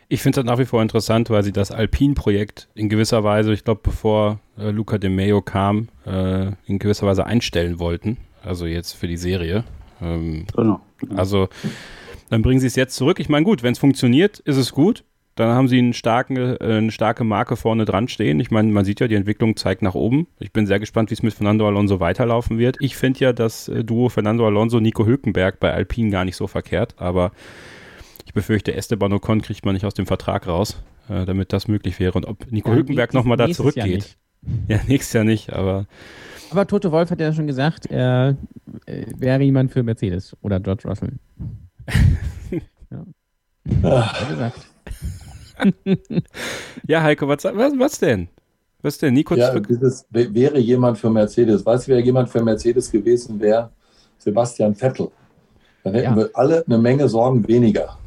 Ich 0.07 0.21
finde 0.21 0.41
es 0.41 0.45
nach 0.45 0.59
wie 0.59 0.65
vor 0.65 0.81
interessant, 0.81 1.29
weil 1.29 1.43
sie 1.43 1.51
das 1.51 1.71
Alpine-Projekt 1.71 2.69
in 2.75 2.87
gewisser 2.87 3.23
Weise, 3.23 3.51
ich 3.51 3.63
glaube, 3.63 3.81
bevor 3.83 4.39
äh, 4.57 4.69
Luca 4.69 4.97
de 4.97 5.09
Meo 5.09 5.41
kam, 5.41 5.89
äh, 6.05 6.51
in 6.65 6.79
gewisser 6.79 7.07
Weise 7.07 7.25
einstellen 7.25 7.79
wollten. 7.79 8.17
Also 8.43 8.65
jetzt 8.65 8.93
für 8.93 9.07
die 9.07 9.17
Serie. 9.17 9.63
Ähm, 10.01 10.45
Genau. 10.55 10.81
also 11.15 11.49
dann 12.33 12.41
bringen 12.41 12.59
sie 12.59 12.65
es 12.65 12.75
jetzt 12.75 12.95
zurück. 12.95 13.19
Ich 13.19 13.29
meine, 13.29 13.45
gut, 13.45 13.61
wenn 13.61 13.73
es 13.73 13.77
funktioniert, 13.79 14.39
ist 14.39 14.57
es 14.57 14.71
gut. 14.71 15.03
Dann 15.35 15.49
haben 15.49 15.67
sie 15.67 15.77
einen 15.77 15.93
starken, 15.93 16.35
äh, 16.35 16.57
eine 16.59 16.91
starke 16.91 17.23
Marke 17.23 17.55
vorne 17.55 17.85
dran 17.85 18.07
stehen. 18.07 18.39
Ich 18.39 18.49
meine, 18.49 18.71
man 18.71 18.85
sieht 18.85 18.99
ja, 18.99 19.07
die 19.07 19.13
Entwicklung 19.13 19.55
zeigt 19.55 19.83
nach 19.83 19.93
oben. 19.93 20.25
Ich 20.39 20.51
bin 20.51 20.65
sehr 20.65 20.79
gespannt, 20.79 21.11
wie 21.11 21.13
es 21.13 21.21
mit 21.21 21.35
Fernando 21.35 21.67
Alonso 21.67 21.99
weiterlaufen 21.99 22.57
wird. 22.57 22.77
Ich 22.79 22.95
finde 22.97 23.19
ja 23.19 23.33
das 23.33 23.67
äh, 23.67 23.83
Duo 23.83 24.09
Fernando 24.09 24.47
Alonso, 24.47 24.79
Nico 24.79 25.05
Hülkenberg 25.05 25.59
bei 25.59 25.71
Alpine 25.71 26.09
gar 26.09 26.25
nicht 26.25 26.35
so 26.35 26.47
verkehrt, 26.47 26.95
aber 26.97 27.33
ich 28.25 28.33
befürchte, 28.33 28.73
Esteban 28.73 29.13
Ocon 29.13 29.43
kriegt 29.43 29.63
man 29.63 29.75
nicht 29.75 29.85
aus 29.85 29.93
dem 29.93 30.07
Vertrag 30.07 30.47
raus, 30.47 30.81
äh, 31.09 31.25
damit 31.25 31.53
das 31.53 31.67
möglich 31.67 31.99
wäre. 31.99 32.13
Und 32.13 32.25
ob 32.25 32.51
Nico 32.51 32.69
Ja, 32.69 32.77
Hülkenberg 32.77 33.13
nochmal 33.13 33.37
da 33.37 33.47
zurückgeht. 33.51 34.17
Ja, 34.67 34.79
nächstes 34.87 35.13
Jahr 35.13 35.23
nicht, 35.23 35.53
aber 35.53 35.85
Aber 36.49 36.65
Toto 36.65 36.91
Wolf 36.91 37.11
hat 37.11 37.21
ja 37.21 37.31
schon 37.31 37.45
gesagt, 37.45 37.85
er 37.85 38.37
wäre 38.87 39.43
jemand 39.43 39.71
für 39.71 39.83
Mercedes 39.83 40.35
oder 40.41 40.59
George 40.59 40.87
Russell. 40.87 41.13
ja. 42.91 43.05
Ja, 46.87 47.01
Heiko, 47.03 47.27
was, 47.27 47.43
was, 47.43 47.73
was 47.77 47.99
denn? 47.99 48.27
Was 48.81 48.97
denn? 48.97 49.13
Nico 49.13 49.35
Ja, 49.35 49.51
zurück? 49.51 49.67
dieses, 49.69 50.05
wär- 50.09 50.33
wäre 50.33 50.59
jemand 50.59 50.97
für 50.97 51.09
Mercedes. 51.09 51.65
Weißt 51.65 51.87
du, 51.87 51.91
wer 51.93 51.99
jemand 52.01 52.29
für 52.29 52.43
Mercedes 52.43 52.91
gewesen 52.91 53.39
wäre? 53.39 53.69
Sebastian 54.17 54.75
Vettel. 54.75 55.09
Dann 55.83 55.93
hätten 55.93 56.11
Ja. 56.11 56.15
wir 56.17 56.29
alle 56.33 56.63
eine 56.65 56.77
Menge 56.77 57.07
Sorgen 57.07 57.47
weniger. 57.47 57.97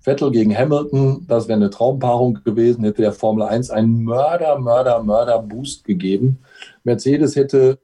Vettel 0.00 0.30
gegen 0.30 0.54
Hamilton, 0.54 1.24
das 1.26 1.48
wäre 1.48 1.56
eine 1.56 1.70
Traumpaarung 1.70 2.38
gewesen, 2.44 2.84
hätte 2.84 3.00
der 3.00 3.12
Formel 3.12 3.44
1 3.44 3.70
einen 3.70 4.04
Mörder, 4.04 4.58
Mörder, 4.58 5.02
Mörder-Boost 5.02 5.84
gegeben. 5.84 6.38
Mercedes 6.82 7.36
hätte 7.36 7.78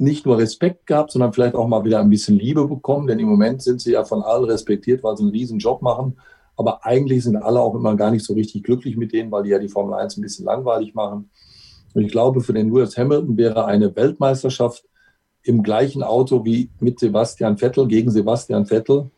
nicht 0.00 0.26
nur 0.26 0.38
Respekt 0.38 0.86
gehabt, 0.86 1.10
sondern 1.10 1.32
vielleicht 1.32 1.54
auch 1.54 1.66
mal 1.66 1.84
wieder 1.84 2.00
ein 2.00 2.10
bisschen 2.10 2.38
Liebe 2.38 2.66
bekommen, 2.66 3.06
denn 3.06 3.18
im 3.18 3.28
Moment 3.28 3.62
sind 3.62 3.80
sie 3.80 3.92
ja 3.92 4.04
von 4.04 4.22
allen 4.22 4.44
respektiert, 4.44 5.02
weil 5.02 5.16
sie 5.16 5.24
einen 5.24 5.32
riesen 5.32 5.58
Job 5.58 5.82
machen. 5.82 6.18
Aber 6.56 6.84
eigentlich 6.84 7.24
sind 7.24 7.36
alle 7.36 7.60
auch 7.60 7.74
immer 7.74 7.96
gar 7.96 8.10
nicht 8.10 8.24
so 8.24 8.34
richtig 8.34 8.64
glücklich 8.64 8.96
mit 8.96 9.12
denen, 9.12 9.30
weil 9.30 9.44
die 9.44 9.50
ja 9.50 9.58
die 9.58 9.68
Formel 9.68 9.94
1 9.94 10.16
ein 10.16 10.22
bisschen 10.22 10.44
langweilig 10.44 10.94
machen. 10.94 11.30
Und 11.94 12.04
ich 12.04 12.12
glaube, 12.12 12.40
für 12.40 12.52
den 12.52 12.68
Lewis 12.68 12.96
Hamilton 12.96 13.36
wäre 13.36 13.64
eine 13.64 13.94
Weltmeisterschaft 13.94 14.84
im 15.42 15.62
gleichen 15.62 16.02
Auto 16.02 16.44
wie 16.44 16.70
mit 16.80 16.98
Sebastian 16.98 17.58
Vettel 17.58 17.86
gegen 17.86 18.10
Sebastian 18.10 18.66
Vettel 18.66 19.10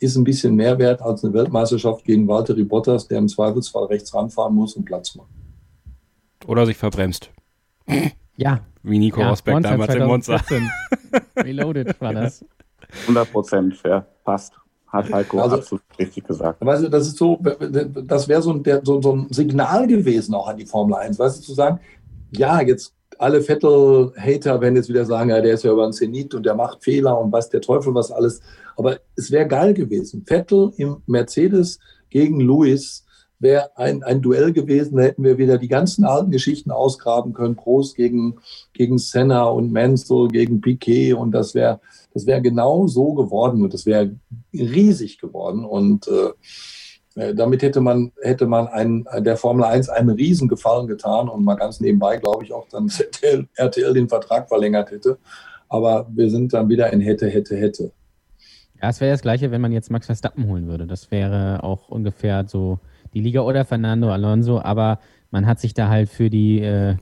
ist 0.00 0.16
ein 0.16 0.24
bisschen 0.24 0.54
mehr 0.54 0.78
wert 0.78 1.02
als 1.02 1.24
eine 1.24 1.34
Weltmeisterschaft 1.34 2.04
gegen 2.04 2.28
Valtteri 2.28 2.64
Bottas, 2.64 3.08
der 3.08 3.18
im 3.18 3.28
Zweifelsfall 3.28 3.84
rechts 3.84 4.14
ranfahren 4.14 4.54
muss 4.54 4.74
und 4.74 4.84
Platz 4.84 5.14
macht. 5.14 5.28
Oder 6.46 6.66
sich 6.66 6.76
verbremst. 6.76 7.30
Ja. 8.36 8.60
Wie 8.84 8.98
Nico 8.98 9.20
ja, 9.20 9.30
Rosberg 9.30 9.62
damals 9.62 9.94
im 9.94 10.06
Monza. 10.06 10.36
2014. 10.38 10.70
Reloaded 11.44 12.00
war 12.00 12.12
das. 12.14 12.44
100 13.02 13.32
Prozent, 13.32 13.74
ja, 13.84 14.06
passt. 14.24 14.52
hat 14.88 15.10
Heiko 15.12 15.40
Also- 15.40 15.56
absolut 15.56 15.82
richtig 15.98 16.24
gesagt. 16.26 16.64
Weißt 16.64 16.84
du, 16.84 16.88
das 16.90 17.06
ist 17.08 17.16
so, 17.16 17.38
das 18.04 18.28
wäre 18.28 18.42
so, 18.42 18.52
ein- 18.52 18.62
so, 18.84 19.00
so 19.02 19.12
ein 19.16 19.26
Signal 19.30 19.86
gewesen 19.88 20.34
auch 20.34 20.46
an 20.48 20.56
die 20.58 20.66
Formel 20.66 20.94
1, 20.96 21.18
weißt 21.18 21.38
du, 21.38 21.42
zu 21.42 21.54
sagen, 21.54 21.80
ja, 22.36 22.60
jetzt 22.60 22.94
alle 23.18 23.40
Vettel-Hater 23.40 24.60
werden 24.60 24.76
jetzt 24.76 24.88
wieder 24.88 25.04
sagen, 25.04 25.30
ja, 25.30 25.40
der 25.40 25.54
ist 25.54 25.64
ja 25.64 25.72
über 25.72 25.86
den 25.86 25.92
Zenit 25.92 26.34
und 26.34 26.44
der 26.44 26.54
macht 26.54 26.82
Fehler 26.84 27.18
und 27.18 27.32
weiß 27.32 27.48
der 27.48 27.60
Teufel 27.60 27.94
was 27.94 28.10
alles. 28.10 28.40
Aber 28.76 28.98
es 29.16 29.30
wäre 29.30 29.46
geil 29.46 29.72
gewesen. 29.72 30.24
Vettel 30.26 30.72
im 30.76 30.96
Mercedes 31.06 31.78
gegen 32.10 32.40
Lewis 32.40 33.03
wäre 33.38 33.76
ein, 33.76 34.02
ein 34.02 34.22
Duell 34.22 34.52
gewesen. 34.52 34.96
Da 34.96 35.02
hätten 35.02 35.24
wir 35.24 35.38
wieder 35.38 35.58
die 35.58 35.68
ganzen 35.68 36.04
alten 36.04 36.30
Geschichten 36.30 36.70
ausgraben 36.70 37.32
können. 37.32 37.56
Prost 37.56 37.96
gegen, 37.96 38.36
gegen 38.72 38.98
Senna 38.98 39.44
und 39.44 39.72
Mansell 39.72 40.28
gegen 40.28 40.60
Piquet. 40.60 41.14
Und 41.14 41.32
das 41.32 41.54
wäre 41.54 41.80
das 42.14 42.26
wäre 42.26 42.40
genau 42.40 42.86
so 42.86 43.12
geworden 43.12 43.62
und 43.62 43.74
das 43.74 43.84
wäre 43.84 44.14
riesig 44.52 45.18
geworden. 45.18 45.64
Und 45.64 46.08
äh, 46.08 47.20
äh, 47.20 47.34
damit 47.34 47.62
hätte 47.62 47.80
man, 47.80 48.12
hätte 48.22 48.46
man 48.46 48.68
einen, 48.68 49.04
der 49.18 49.36
Formel 49.36 49.64
1 49.64 49.88
einen 49.88 50.10
Riesengefallen 50.10 50.86
getan 50.86 51.28
und 51.28 51.44
mal 51.44 51.56
ganz 51.56 51.80
nebenbei, 51.80 52.16
glaube 52.16 52.44
ich, 52.44 52.52
auch 52.52 52.68
dann 52.68 52.88
RTL, 52.98 53.48
RTL 53.56 53.94
den 53.94 54.08
Vertrag 54.08 54.48
verlängert 54.48 54.92
hätte. 54.92 55.18
Aber 55.68 56.06
wir 56.14 56.30
sind 56.30 56.52
dann 56.52 56.68
wieder 56.68 56.92
in 56.92 57.00
hätte, 57.00 57.26
hätte, 57.26 57.56
hätte. 57.56 57.90
Ja, 58.80 58.90
es 58.90 59.00
wäre 59.00 59.12
das 59.12 59.22
Gleiche, 59.22 59.50
wenn 59.50 59.60
man 59.60 59.72
jetzt 59.72 59.90
Max 59.90 60.06
Verstappen 60.06 60.46
holen 60.46 60.68
würde. 60.68 60.86
Das 60.86 61.10
wäre 61.10 61.64
auch 61.64 61.88
ungefähr 61.88 62.44
so 62.46 62.78
die 63.14 63.20
Liga 63.20 63.40
oder 63.40 63.64
Fernando 63.64 64.10
Alonso, 64.10 64.60
aber 64.60 64.98
man 65.30 65.46
hat 65.46 65.60
sich 65.60 65.74
da 65.74 65.88
halt 65.88 66.08
für 66.08 66.30
die 66.30 66.60
äh, 66.60 66.96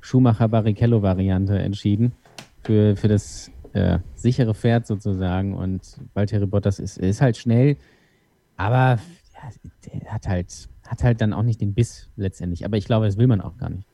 Schumacher-Barrichello-Variante 0.00 1.58
entschieden. 1.58 2.12
Für, 2.62 2.96
für 2.96 3.08
das 3.08 3.50
äh, 3.72 3.98
sichere 4.14 4.54
Pferd 4.54 4.86
sozusagen. 4.86 5.54
Und 5.54 5.98
Valtteri 6.14 6.46
Bottas 6.46 6.78
ist, 6.78 6.98
ist 6.98 7.20
halt 7.20 7.36
schnell, 7.36 7.76
aber 8.56 8.98
ja, 9.34 10.12
hat 10.12 10.26
halt, 10.26 10.68
hat 10.86 11.02
halt 11.02 11.20
dann 11.20 11.32
auch 11.32 11.42
nicht 11.42 11.60
den 11.60 11.74
Biss 11.74 12.10
letztendlich. 12.16 12.64
Aber 12.64 12.76
ich 12.76 12.84
glaube, 12.84 13.06
das 13.06 13.16
will 13.16 13.26
man 13.26 13.40
auch 13.40 13.56
gar 13.56 13.70
nicht. 13.70 13.86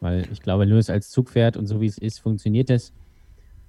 Weil 0.00 0.26
ich 0.32 0.40
glaube, 0.40 0.64
Lewis 0.64 0.90
als 0.90 1.10
Zugpferd 1.10 1.56
und 1.56 1.66
so 1.66 1.80
wie 1.80 1.86
es 1.86 1.98
ist, 1.98 2.20
funktioniert 2.20 2.70
es. 2.70 2.92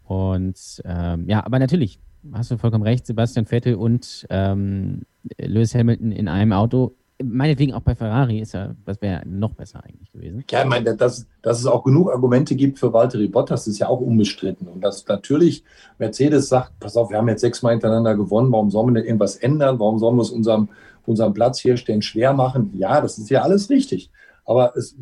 Und 0.06 0.82
ähm, 0.86 1.28
ja, 1.28 1.46
aber 1.46 1.60
natürlich, 1.60 2.00
hast 2.34 2.52
du 2.52 2.58
vollkommen 2.58 2.84
recht, 2.84 3.06
Sebastian 3.06 3.46
Vettel 3.46 3.76
und 3.76 4.26
ähm, 4.30 5.04
Lewis 5.38 5.76
Hamilton 5.76 6.12
in 6.12 6.28
einem 6.28 6.54
Auto. 6.54 6.96
Meinetwegen 7.22 7.74
auch 7.74 7.82
bei 7.82 7.96
Ferrari 7.96 8.40
ist 8.40 8.54
ja, 8.54 8.74
das 8.86 9.02
wäre 9.02 9.28
noch 9.28 9.54
besser 9.54 9.84
eigentlich 9.84 10.10
gewesen. 10.12 10.46
Ja, 10.50 10.62
ich 10.62 10.70
meine, 10.70 10.96
dass, 10.96 11.28
dass 11.42 11.60
es 11.60 11.66
auch 11.66 11.84
genug 11.84 12.10
Argumente 12.12 12.56
gibt 12.56 12.80
für 12.80 12.94
Valtteri 12.94 13.28
Bottas, 13.28 13.68
ist 13.68 13.80
ja 13.80 13.90
auch 13.90 14.00
unbestritten. 14.00 14.70
Und 14.70 14.82
dass 14.82 15.06
natürlich 15.06 15.66
Mercedes 15.98 16.48
sagt, 16.48 16.80
pass 16.80 16.96
auf, 16.96 17.10
wir 17.10 17.18
haben 17.18 17.28
jetzt 17.28 17.42
sechsmal 17.42 17.74
hintereinander 17.74 18.16
gewonnen, 18.16 18.52
warum 18.54 18.72
sollen 18.72 18.88
wir 18.88 19.02
denn 19.02 19.06
irgendwas 19.06 19.36
ändern? 19.36 19.80
Warum 19.80 20.00
sollen 20.00 20.16
wir 20.16 20.22
es 20.22 20.30
unserem, 20.30 20.70
unserem 21.06 21.34
Platz 21.34 21.60
hier 21.60 21.76
stehen 21.76 22.02
schwer 22.02 22.32
machen? 22.32 22.72
Ja, 22.78 23.02
das 23.02 23.18
ist 23.18 23.30
ja 23.30 23.42
alles 23.42 23.70
richtig. 23.70 24.12
Aber 24.46 24.76
es, 24.78 24.96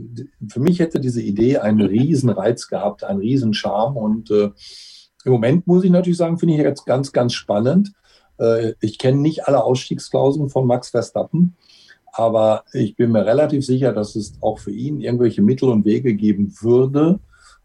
für 0.49 0.60
mich 0.60 0.80
hätte 0.80 0.99
diese 0.99 1.22
Idee 1.22 1.60
einen 1.60 1.81
riesen 1.81 2.31
Reiz 2.31 2.68
gehabt, 2.68 3.03
einen 3.03 3.19
riesen 3.19 3.53
Charme. 3.53 3.95
Und 3.95 4.31
äh, 4.31 4.49
im 5.23 5.31
Moment 5.31 5.68
muss 5.68 5.84
ich 5.84 5.91
natürlich 5.91 6.18
sagen, 6.18 6.39
finde 6.39 6.56
ich 6.56 6.61
jetzt 6.61 6.85
ganz, 6.88 7.11
ganz 7.11 7.34
spannend. 7.34 7.94
Äh, 8.39 8.73
ich 8.81 8.98
kenne 8.98 9.22
nicht 9.22 9.48
alle 9.48 9.64
Ausstiegsklauseln 9.64 10.49
von 10.49 10.65
Max 10.65 10.89
Verstappen. 10.89 11.56
Aber 12.11 12.63
ich 12.73 12.95
bin 12.95 13.11
mir 13.11 13.25
relativ 13.25 13.65
sicher, 13.65 13.93
dass 13.93 14.15
es 14.15 14.34
auch 14.41 14.59
für 14.59 14.71
ihn 14.71 15.01
irgendwelche 15.01 15.41
Mittel 15.41 15.69
und 15.69 15.85
Wege 15.85 16.15
geben 16.15 16.53
würde, 16.61 17.19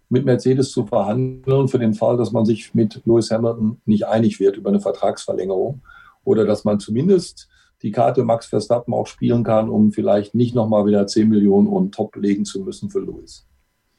mit 0.09 0.27
Mercedes 0.27 0.71
zu 0.71 0.85
verhandeln, 0.85 1.69
für 1.69 1.79
den 1.79 1.95
Fall, 1.95 2.19
dass 2.19 2.33
man 2.33 2.45
sich 2.45 2.75
mit 2.75 3.01
Lewis 3.07 3.31
Hamilton 3.31 3.81
nicht 3.87 4.07
einig 4.07 4.41
wird 4.41 4.59
über 4.59 4.69
eine 4.69 4.81
Vertragsverlängerung. 4.81 5.81
Oder 6.25 6.45
dass 6.45 6.65
man 6.65 6.81
zumindest 6.81 7.49
die 7.83 7.91
Karte 7.91 8.23
Max 8.23 8.47
Verstappen 8.47 8.95
auch 8.95 9.07
spielen 9.07 9.43
kann, 9.43 9.69
um 9.69 9.93
vielleicht 9.93 10.35
nicht 10.35 10.55
nochmal 10.55 10.87
wieder 10.87 11.07
10 11.07 11.29
Millionen 11.29 11.67
und 11.67 11.95
Top 11.95 12.15
legen 12.17 12.45
zu 12.45 12.61
müssen 12.61 12.91
für 12.91 13.01
Lewis. 13.01 13.47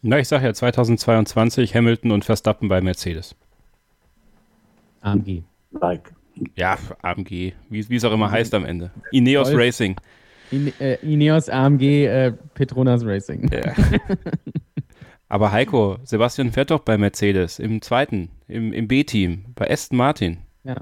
Na, 0.01 0.19
ich 0.19 0.27
sage 0.27 0.45
ja 0.45 0.53
2022 0.53 1.75
Hamilton 1.75 2.11
und 2.11 2.25
Verstappen 2.25 2.69
bei 2.69 2.81
Mercedes. 2.81 3.35
AMG. 5.01 5.43
Like. 5.71 6.13
Ja, 6.55 6.77
AMG, 7.01 7.53
wie 7.69 7.89
wie 7.89 7.95
es 7.95 8.05
auch 8.05 8.13
immer 8.13 8.31
heißt 8.31 8.53
am 8.53 8.65
Ende. 8.65 8.91
Ineos. 9.11 9.51
Racing. 9.53 9.95
In, 10.53 10.71
äh, 10.79 10.95
Ineos, 11.01 11.49
AMG, 11.49 12.05
äh, 12.05 12.31
Petronas 12.53 13.03
Racing. 13.05 13.49
Ja. 13.51 13.73
Aber 15.29 15.51
Heiko, 15.51 15.97
Sebastian 16.03 16.51
fährt 16.51 16.69
doch 16.69 16.81
bei 16.81 16.97
Mercedes 16.97 17.57
im 17.57 17.81
zweiten, 17.81 18.29
im, 18.47 18.71
im 18.71 18.87
B-Team, 18.87 19.45
bei 19.55 19.69
Aston 19.69 19.97
Martin. 19.97 20.37
Ja. 20.63 20.75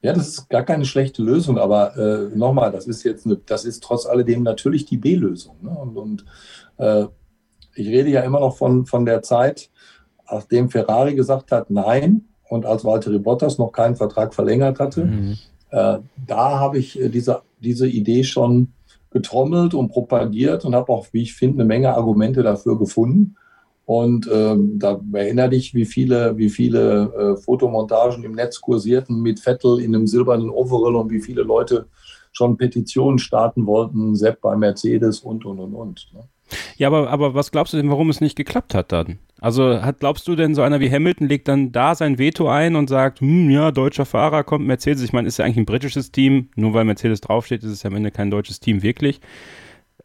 Ja, 0.00 0.12
das 0.12 0.28
ist 0.28 0.50
gar 0.50 0.62
keine 0.62 0.84
schlechte 0.84 1.22
Lösung, 1.22 1.56
aber 1.58 1.96
äh, 1.96 2.36
nochmal, 2.36 2.70
das 2.70 2.86
ist 2.86 3.04
jetzt 3.04 3.24
eine, 3.24 3.36
das 3.38 3.64
ist 3.64 3.82
trotz 3.82 4.04
alledem 4.04 4.42
natürlich 4.42 4.84
die 4.84 4.98
B-Lösung. 4.98 5.56
Ne? 5.62 5.70
Und, 5.70 5.96
und 5.96 6.24
äh, 6.76 7.06
ich 7.74 7.88
rede 7.88 8.10
ja 8.10 8.20
immer 8.20 8.40
noch 8.40 8.54
von, 8.56 8.84
von 8.84 9.06
der 9.06 9.22
Zeit, 9.22 9.70
nachdem 10.30 10.68
Ferrari 10.68 11.14
gesagt 11.14 11.50
hat, 11.52 11.70
nein, 11.70 12.26
und 12.50 12.66
als 12.66 12.84
Valtteri 12.84 13.18
Bottas 13.18 13.56
noch 13.56 13.72
keinen 13.72 13.96
Vertrag 13.96 14.34
verlängert 14.34 14.78
hatte, 14.78 15.06
Mhm. 15.06 15.38
äh, 15.70 15.98
da 16.26 16.60
habe 16.60 16.78
ich 16.78 17.00
äh, 17.00 17.08
diese, 17.08 17.40
diese 17.58 17.88
Idee 17.88 18.24
schon 18.24 18.73
getrommelt 19.14 19.74
und 19.74 19.88
propagiert 19.88 20.64
und 20.64 20.74
habe 20.74 20.92
auch, 20.92 21.06
wie 21.12 21.22
ich 21.22 21.34
finde, 21.34 21.62
eine 21.62 21.68
Menge 21.68 21.94
Argumente 21.94 22.42
dafür 22.42 22.76
gefunden. 22.76 23.36
Und 23.86 24.28
ähm, 24.32 24.78
da 24.78 25.00
erinnere 25.12 25.50
dich, 25.50 25.72
wie 25.72 25.84
viele, 25.84 26.36
wie 26.36 26.50
viele 26.50 27.12
äh, 27.36 27.40
Fotomontagen 27.40 28.24
im 28.24 28.32
Netz 28.32 28.60
kursierten 28.60 29.22
mit 29.22 29.40
Vettel 29.40 29.78
in 29.78 29.94
einem 29.94 30.06
silbernen 30.06 30.50
Overall 30.50 30.96
und 30.96 31.10
wie 31.10 31.20
viele 31.20 31.42
Leute 31.42 31.86
schon 32.32 32.56
Petitionen 32.56 33.18
starten 33.18 33.66
wollten, 33.66 34.16
Sepp 34.16 34.40
bei 34.40 34.56
Mercedes 34.56 35.20
und, 35.20 35.44
und, 35.44 35.60
und, 35.60 35.74
und. 35.74 36.08
Ne? 36.12 36.24
Ja, 36.76 36.88
aber, 36.88 37.08
aber 37.08 37.34
was 37.34 37.52
glaubst 37.52 37.72
du 37.72 37.76
denn, 37.76 37.90
warum 37.90 38.10
es 38.10 38.20
nicht 38.20 38.36
geklappt 38.36 38.74
hat 38.74 38.90
dann? 38.90 39.18
Also 39.44 39.82
hat, 39.82 40.00
glaubst 40.00 40.26
du 40.26 40.36
denn, 40.36 40.54
so 40.54 40.62
einer 40.62 40.80
wie 40.80 40.90
Hamilton 40.90 41.28
legt 41.28 41.48
dann 41.48 41.70
da 41.70 41.94
sein 41.94 42.16
Veto 42.16 42.48
ein 42.48 42.76
und 42.76 42.88
sagt, 42.88 43.20
hm, 43.20 43.50
ja, 43.50 43.72
deutscher 43.72 44.06
Fahrer 44.06 44.42
kommt 44.42 44.66
Mercedes. 44.66 45.02
Ich 45.02 45.12
meine, 45.12 45.28
ist 45.28 45.36
ja 45.36 45.44
eigentlich 45.44 45.58
ein 45.58 45.66
britisches 45.66 46.10
Team, 46.10 46.48
nur 46.56 46.72
weil 46.72 46.86
Mercedes 46.86 47.20
draufsteht, 47.20 47.62
ist 47.62 47.70
es 47.70 47.82
ja 47.82 47.90
am 47.90 47.96
Ende 47.96 48.10
kein 48.10 48.30
deutsches 48.30 48.58
Team 48.58 48.82
wirklich. 48.82 49.20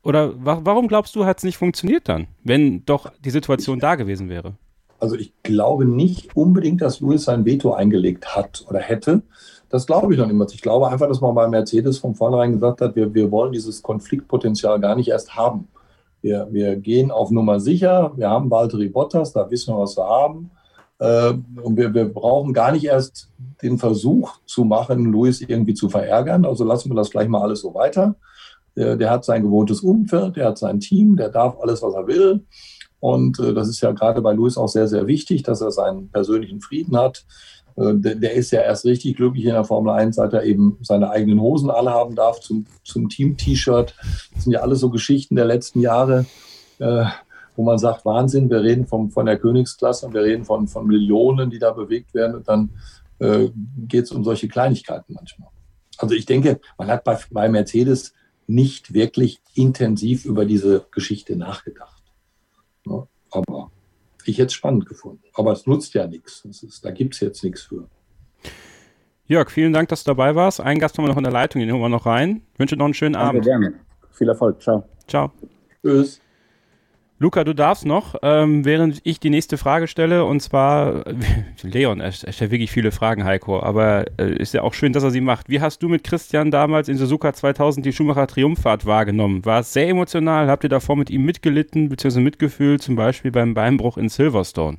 Oder 0.03 0.33
wa 0.43 0.59
warum 0.65 0.89
glaubst 0.89 1.15
du, 1.15 1.23
hat 1.23 1.37
es 1.37 1.45
nicht 1.45 1.55
funktioniert 1.55 2.09
dann, 2.09 2.27
wenn 2.43 2.85
doch 2.85 3.13
die 3.23 3.29
Situation 3.29 3.79
da 3.79 3.95
gewesen 3.95 4.27
wäre? 4.27 4.55
Also 4.99 5.15
ich 5.15 5.31
glaube 5.41 5.85
nicht 5.85 6.35
unbedingt, 6.35 6.81
dass 6.81 6.99
Lewis 6.99 7.23
sein 7.23 7.45
Veto 7.45 7.71
eingelegt 7.71 8.35
hat 8.35 8.65
oder 8.67 8.79
hätte. 8.79 9.21
Das 9.69 9.87
glaube 9.87 10.11
ich 10.11 10.19
noch 10.19 10.27
niemals. 10.27 10.53
Ich 10.53 10.61
glaube 10.61 10.89
einfach, 10.89 11.07
dass 11.07 11.21
man 11.21 11.33
bei 11.33 11.47
Mercedes 11.47 11.97
von 11.97 12.13
vornherein 12.13 12.51
gesagt 12.51 12.81
hat, 12.81 12.97
wir, 12.97 13.13
wir 13.13 13.31
wollen 13.31 13.53
dieses 13.53 13.83
Konfliktpotenzial 13.83 14.81
gar 14.81 14.97
nicht 14.97 15.07
erst 15.07 15.37
haben. 15.37 15.69
Wir, 16.21 16.47
wir 16.51 16.75
gehen 16.75 17.11
auf 17.11 17.31
Nummer 17.31 17.59
sicher. 17.59 18.11
Wir 18.15 18.29
haben 18.29 18.51
Valtteri 18.51 18.89
Bottas, 18.89 19.33
da 19.33 19.49
wissen 19.49 19.73
wir, 19.73 19.79
was 19.79 19.97
wir 19.97 20.05
haben. 20.05 20.51
Äh, 20.99 21.33
und 21.61 21.77
wir, 21.77 21.93
wir 21.93 22.05
brauchen 22.05 22.53
gar 22.53 22.71
nicht 22.71 22.85
erst 22.85 23.29
den 23.61 23.77
Versuch 23.77 24.39
zu 24.45 24.65
machen, 24.65 25.11
Lewis 25.11 25.41
irgendwie 25.41 25.73
zu 25.73 25.89
verärgern. 25.89 26.45
Also 26.45 26.63
lassen 26.63 26.89
wir 26.89 26.95
das 26.95 27.09
gleich 27.09 27.27
mal 27.27 27.41
alles 27.41 27.61
so 27.61 27.73
weiter. 27.73 28.15
Der, 28.75 28.95
der 28.95 29.09
hat 29.09 29.25
sein 29.25 29.43
gewohntes 29.43 29.81
Umfeld, 29.81 30.35
der 30.35 30.47
hat 30.47 30.57
sein 30.57 30.79
Team, 30.79 31.15
der 31.15 31.29
darf 31.29 31.57
alles, 31.59 31.81
was 31.81 31.93
er 31.93 32.07
will. 32.07 32.45
Und 32.99 33.39
äh, 33.39 33.53
das 33.53 33.69
ist 33.69 33.81
ja 33.81 33.91
gerade 33.91 34.21
bei 34.21 34.33
Lewis 34.33 34.57
auch 34.57 34.67
sehr, 34.67 34.87
sehr 34.87 35.07
wichtig, 35.07 35.43
dass 35.43 35.61
er 35.61 35.71
seinen 35.71 36.09
persönlichen 36.09 36.61
Frieden 36.61 36.97
hat. 36.97 37.25
Äh, 37.79 37.93
der, 37.95 38.33
ist 38.33 38.51
ja 38.51 38.61
erst 38.61 38.85
richtig 38.85 39.15
glücklich 39.15 39.45
in 39.45 39.53
der 39.53 39.63
Formel 39.63 39.93
1, 39.93 40.17
seit 40.17 40.33
er 40.33 40.43
eben 40.43 40.77
seine 40.81 41.09
eigenen 41.09 41.39
Hosen 41.39 41.69
anhaben 41.69 42.15
darf 42.15 42.39
zum, 42.41 42.65
zum 42.83 43.09
Team-T-Shirt. 43.09 43.95
Das 44.33 44.43
sind 44.43 44.51
ja 44.51 44.59
alles 44.59 44.81
so 44.81 44.89
Geschichten 44.89 45.35
der 45.35 45.45
letzten 45.45 45.79
Jahre, 45.79 46.25
äh, 46.79 47.05
wo 47.55 47.63
man 47.63 47.77
sagt, 47.77 48.05
Wahnsinn, 48.05 48.49
wir 48.49 48.61
reden 48.61 48.85
vom, 48.85 49.11
von 49.11 49.25
der 49.25 49.37
Königsklasse 49.37 50.05
und 50.05 50.13
wir 50.13 50.23
reden 50.23 50.43
von, 50.43 50.67
von 50.67 50.87
Millionen, 50.87 51.49
die 51.49 51.59
da 51.59 51.71
bewegt 51.71 52.13
werden. 52.13 52.35
Und 52.35 52.47
dann 52.47 52.69
äh, 53.19 53.49
geht 53.87 54.05
es 54.05 54.11
um 54.11 54.23
solche 54.23 54.47
Kleinigkeiten 54.47 55.13
manchmal. 55.13 55.49
Also 55.97 56.15
ich 56.15 56.25
denke, 56.25 56.59
man 56.77 56.87
hat 56.87 57.03
bei, 57.03 57.17
bei 57.31 57.49
Mercedes 57.49 58.13
nicht 58.47 58.93
wirklich 58.93 59.39
intensiv 59.53 60.25
über 60.25 60.45
diese 60.45 60.85
Geschichte 60.91 61.35
nachgedacht. 61.35 62.01
Aber 63.31 63.69
ich 64.29 64.39
es 64.39 64.53
spannend 64.53 64.85
gefunden. 64.85 65.23
Aber 65.33 65.51
es 65.51 65.65
nutzt 65.67 65.93
ja 65.93 66.07
nichts. 66.07 66.43
Das 66.43 66.63
ist, 66.63 66.83
da 66.85 66.91
gibt 66.91 67.13
es 67.15 67.19
jetzt 67.19 67.43
nichts 67.43 67.63
für. 67.63 67.87
Jörg, 69.25 69.51
vielen 69.51 69.73
Dank, 69.73 69.89
dass 69.89 70.03
du 70.03 70.09
dabei 70.09 70.35
warst. 70.35 70.59
Einen 70.59 70.79
Gast 70.79 70.97
haben 70.97 71.05
wir 71.05 71.09
noch 71.09 71.17
in 71.17 71.23
der 71.23 71.33
Leitung, 71.33 71.61
den 71.61 71.71
holen 71.71 71.81
wir 71.81 71.89
noch 71.89 72.05
rein. 72.05 72.41
Ich 72.53 72.59
wünsche 72.59 72.75
noch 72.75 72.85
einen 72.85 72.93
schönen 72.93 73.13
Danke, 73.13 73.29
Abend. 73.29 73.43
gerne. 73.43 73.73
Viel 74.11 74.29
Erfolg. 74.29 74.61
Ciao. 74.61 74.83
Ciao. 75.07 75.31
Tschüss. 75.83 76.19
Luca, 77.21 77.43
du 77.43 77.53
darfst 77.53 77.85
noch, 77.85 78.15
ähm, 78.21 78.63
während 78.63 79.01
ich 79.03 79.19
die 79.19 79.29
nächste 79.29 79.57
Frage 79.57 79.87
stelle, 79.87 80.23
und 80.23 80.39
zwar, 80.39 81.03
Leon, 81.63 81.99
er, 81.99 82.13
er 82.23 82.31
stellt 82.31 82.51
wirklich 82.51 82.71
viele 82.71 82.91
Fragen, 82.91 83.25
Heiko, 83.25 83.59
aber 83.59 84.05
äh, 84.17 84.37
ist 84.37 84.53
ja 84.53 84.61
auch 84.61 84.73
schön, 84.73 84.93
dass 84.93 85.03
er 85.03 85.11
sie 85.11 85.19
macht. 85.19 85.49
Wie 85.49 85.59
hast 85.59 85.83
du 85.83 85.89
mit 85.89 86.05
Christian 86.05 86.49
damals 86.49 86.87
in 86.87 86.95
Suzuka 86.95 87.33
2000 87.33 87.85
die 87.85 87.91
Schumacher 87.91 88.25
Triumphfahrt 88.25 88.85
wahrgenommen? 88.85 89.43
War 89.43 89.59
es 89.59 89.73
sehr 89.73 89.89
emotional? 89.89 90.47
Habt 90.47 90.63
ihr 90.63 90.69
davor 90.69 90.95
mit 90.95 91.09
ihm 91.09 91.25
mitgelitten 91.25 91.89
bzw. 91.89 92.21
mitgefühlt, 92.21 92.81
zum 92.81 92.95
Beispiel 92.95 93.31
beim 93.31 93.53
Beinbruch 93.53 93.97
in 93.97 94.07
Silverstone? 94.07 94.77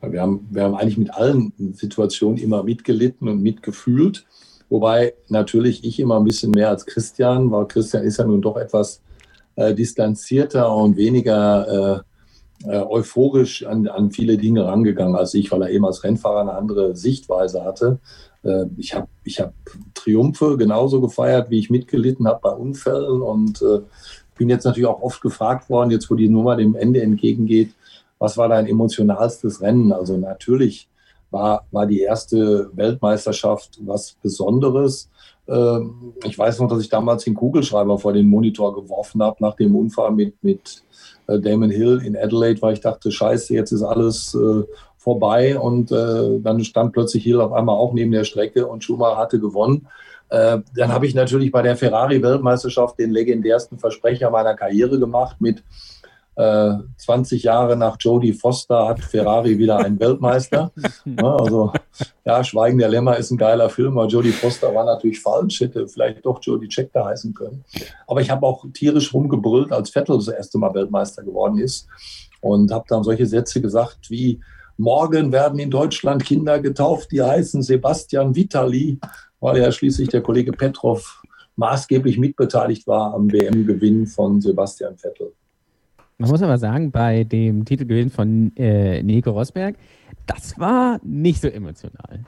Wir 0.00 0.22
haben, 0.22 0.48
wir 0.50 0.62
haben 0.62 0.74
eigentlich 0.74 0.96
mit 0.96 1.12
allen 1.12 1.52
Situationen 1.74 2.38
immer 2.38 2.62
mitgelitten 2.62 3.28
und 3.28 3.42
mitgefühlt. 3.42 4.24
Wobei 4.70 5.12
natürlich 5.28 5.84
ich 5.84 6.00
immer 6.00 6.18
ein 6.18 6.24
bisschen 6.24 6.52
mehr 6.52 6.70
als 6.70 6.86
Christian, 6.86 7.50
weil 7.50 7.66
Christian 7.66 8.04
ist 8.04 8.16
ja 8.16 8.24
nun 8.24 8.40
doch 8.40 8.56
etwas 8.56 9.02
äh, 9.56 9.74
distanzierter 9.74 10.74
und 10.74 10.96
weniger 10.96 12.04
äh, 12.64 12.68
äh, 12.70 12.82
euphorisch 12.82 13.64
an, 13.64 13.88
an 13.88 14.10
viele 14.10 14.36
Dinge 14.36 14.66
rangegangen 14.66 15.16
als 15.16 15.34
ich, 15.34 15.50
weil 15.50 15.62
er 15.62 15.70
eben 15.70 15.86
als 15.86 16.04
Rennfahrer 16.04 16.40
eine 16.40 16.52
andere 16.54 16.94
Sichtweise 16.94 17.64
hatte. 17.64 17.98
Äh, 18.42 18.66
ich 18.76 18.94
habe 18.94 19.08
ich 19.24 19.40
hab 19.40 19.54
Triumphe 19.94 20.56
genauso 20.56 21.00
gefeiert, 21.00 21.50
wie 21.50 21.58
ich 21.58 21.70
mitgelitten 21.70 22.26
habe 22.28 22.40
bei 22.42 22.50
Unfällen 22.50 23.22
und 23.22 23.62
äh, 23.62 23.80
bin 24.36 24.48
jetzt 24.48 24.64
natürlich 24.64 24.88
auch 24.88 25.02
oft 25.02 25.20
gefragt 25.20 25.68
worden, 25.70 25.90
jetzt 25.90 26.10
wo 26.10 26.14
die 26.14 26.28
Nummer 26.28 26.56
dem 26.56 26.74
Ende 26.74 27.02
entgegengeht, 27.02 27.72
was 28.18 28.36
war 28.36 28.48
dein 28.48 28.66
emotionalstes 28.66 29.62
Rennen? 29.62 29.92
Also 29.92 30.16
natürlich 30.16 30.88
war, 31.30 31.66
war 31.70 31.86
die 31.86 32.00
erste 32.00 32.70
Weltmeisterschaft 32.74 33.78
was 33.84 34.16
Besonderes. 34.22 35.10
Ähm, 35.50 36.14
ich 36.24 36.38
weiß 36.38 36.60
noch, 36.60 36.68
dass 36.68 36.82
ich 36.82 36.88
damals 36.88 37.24
den 37.24 37.34
Kugelschreiber 37.34 37.98
vor 37.98 38.12
den 38.12 38.26
Monitor 38.26 38.74
geworfen 38.74 39.22
habe 39.22 39.36
nach 39.40 39.56
dem 39.56 39.74
Unfall 39.74 40.12
mit, 40.12 40.42
mit 40.42 40.84
äh, 41.26 41.40
Damon 41.40 41.70
Hill 41.70 42.02
in 42.04 42.16
Adelaide, 42.16 42.62
weil 42.62 42.74
ich 42.74 42.80
dachte, 42.80 43.10
scheiße, 43.10 43.54
jetzt 43.54 43.72
ist 43.72 43.82
alles 43.82 44.34
äh, 44.34 44.64
vorbei 44.96 45.58
und 45.58 45.90
äh, 45.90 46.38
dann 46.40 46.62
stand 46.62 46.92
plötzlich 46.92 47.24
Hill 47.24 47.40
auf 47.40 47.52
einmal 47.52 47.76
auch 47.76 47.92
neben 47.92 48.12
der 48.12 48.24
Strecke 48.24 48.66
und 48.66 48.84
Schumacher 48.84 49.16
hatte 49.16 49.40
gewonnen. 49.40 49.88
Äh, 50.28 50.58
dann 50.76 50.92
habe 50.92 51.06
ich 51.06 51.14
natürlich 51.14 51.50
bei 51.50 51.62
der 51.62 51.76
Ferrari-Weltmeisterschaft 51.76 52.98
den 52.98 53.10
legendärsten 53.10 53.78
Versprecher 53.78 54.30
meiner 54.30 54.54
Karriere 54.54 55.00
gemacht 55.00 55.36
mit 55.40 55.64
20 56.96 57.42
äh, 57.42 57.46
Jahre 57.46 57.76
nach 57.76 57.96
Jodie 58.00 58.32
Foster 58.32 58.88
hat 58.88 59.00
Ferrari 59.00 59.58
wieder 59.58 59.78
einen 59.78 59.98
Weltmeister. 59.98 60.72
Ja, 61.04 61.36
also, 61.36 61.72
ja, 62.24 62.44
Schweigen 62.44 62.78
der 62.78 62.88
Lämmer 62.88 63.16
ist 63.16 63.30
ein 63.30 63.36
geiler 63.36 63.68
Film, 63.68 63.98
aber 63.98 64.08
Jodie 64.08 64.32
Foster 64.32 64.74
war 64.74 64.84
natürlich 64.84 65.20
falsch, 65.20 65.60
hätte 65.60 65.88
vielleicht 65.88 66.24
doch 66.24 66.40
Jodie 66.42 66.68
Checker 66.68 67.04
heißen 67.04 67.34
können. 67.34 67.64
Aber 68.06 68.20
ich 68.20 68.30
habe 68.30 68.46
auch 68.46 68.64
tierisch 68.72 69.12
rumgebrüllt, 69.12 69.72
als 69.72 69.90
Vettel 69.90 70.16
das 70.16 70.28
erste 70.28 70.58
Mal 70.58 70.72
Weltmeister 70.74 71.22
geworden 71.22 71.58
ist 71.58 71.88
und 72.40 72.70
habe 72.72 72.84
dann 72.88 73.02
solche 73.02 73.26
Sätze 73.26 73.60
gesagt 73.60 74.10
wie, 74.10 74.40
morgen 74.76 75.32
werden 75.32 75.58
in 75.58 75.70
Deutschland 75.70 76.24
Kinder 76.24 76.58
getauft, 76.60 77.12
die 77.12 77.22
heißen 77.22 77.62
Sebastian 77.62 78.34
Vitali, 78.34 78.98
weil 79.40 79.58
ja 79.58 79.70
schließlich 79.72 80.08
der 80.08 80.22
Kollege 80.22 80.52
Petrov 80.52 81.22
maßgeblich 81.56 82.18
mitbeteiligt 82.18 82.86
war 82.86 83.12
am 83.14 83.30
WM-Gewinn 83.30 84.06
von 84.06 84.40
Sebastian 84.40 84.96
Vettel. 84.96 85.32
Man 86.20 86.28
muss 86.28 86.42
aber 86.42 86.58
sagen, 86.58 86.90
bei 86.90 87.24
dem 87.24 87.64
Titelgewinn 87.64 88.10
von 88.10 88.54
äh, 88.56 89.02
Nico 89.02 89.30
Rosberg, 89.30 89.76
das 90.26 90.58
war 90.58 91.00
nicht 91.02 91.40
so 91.40 91.48
emotional. 91.48 92.26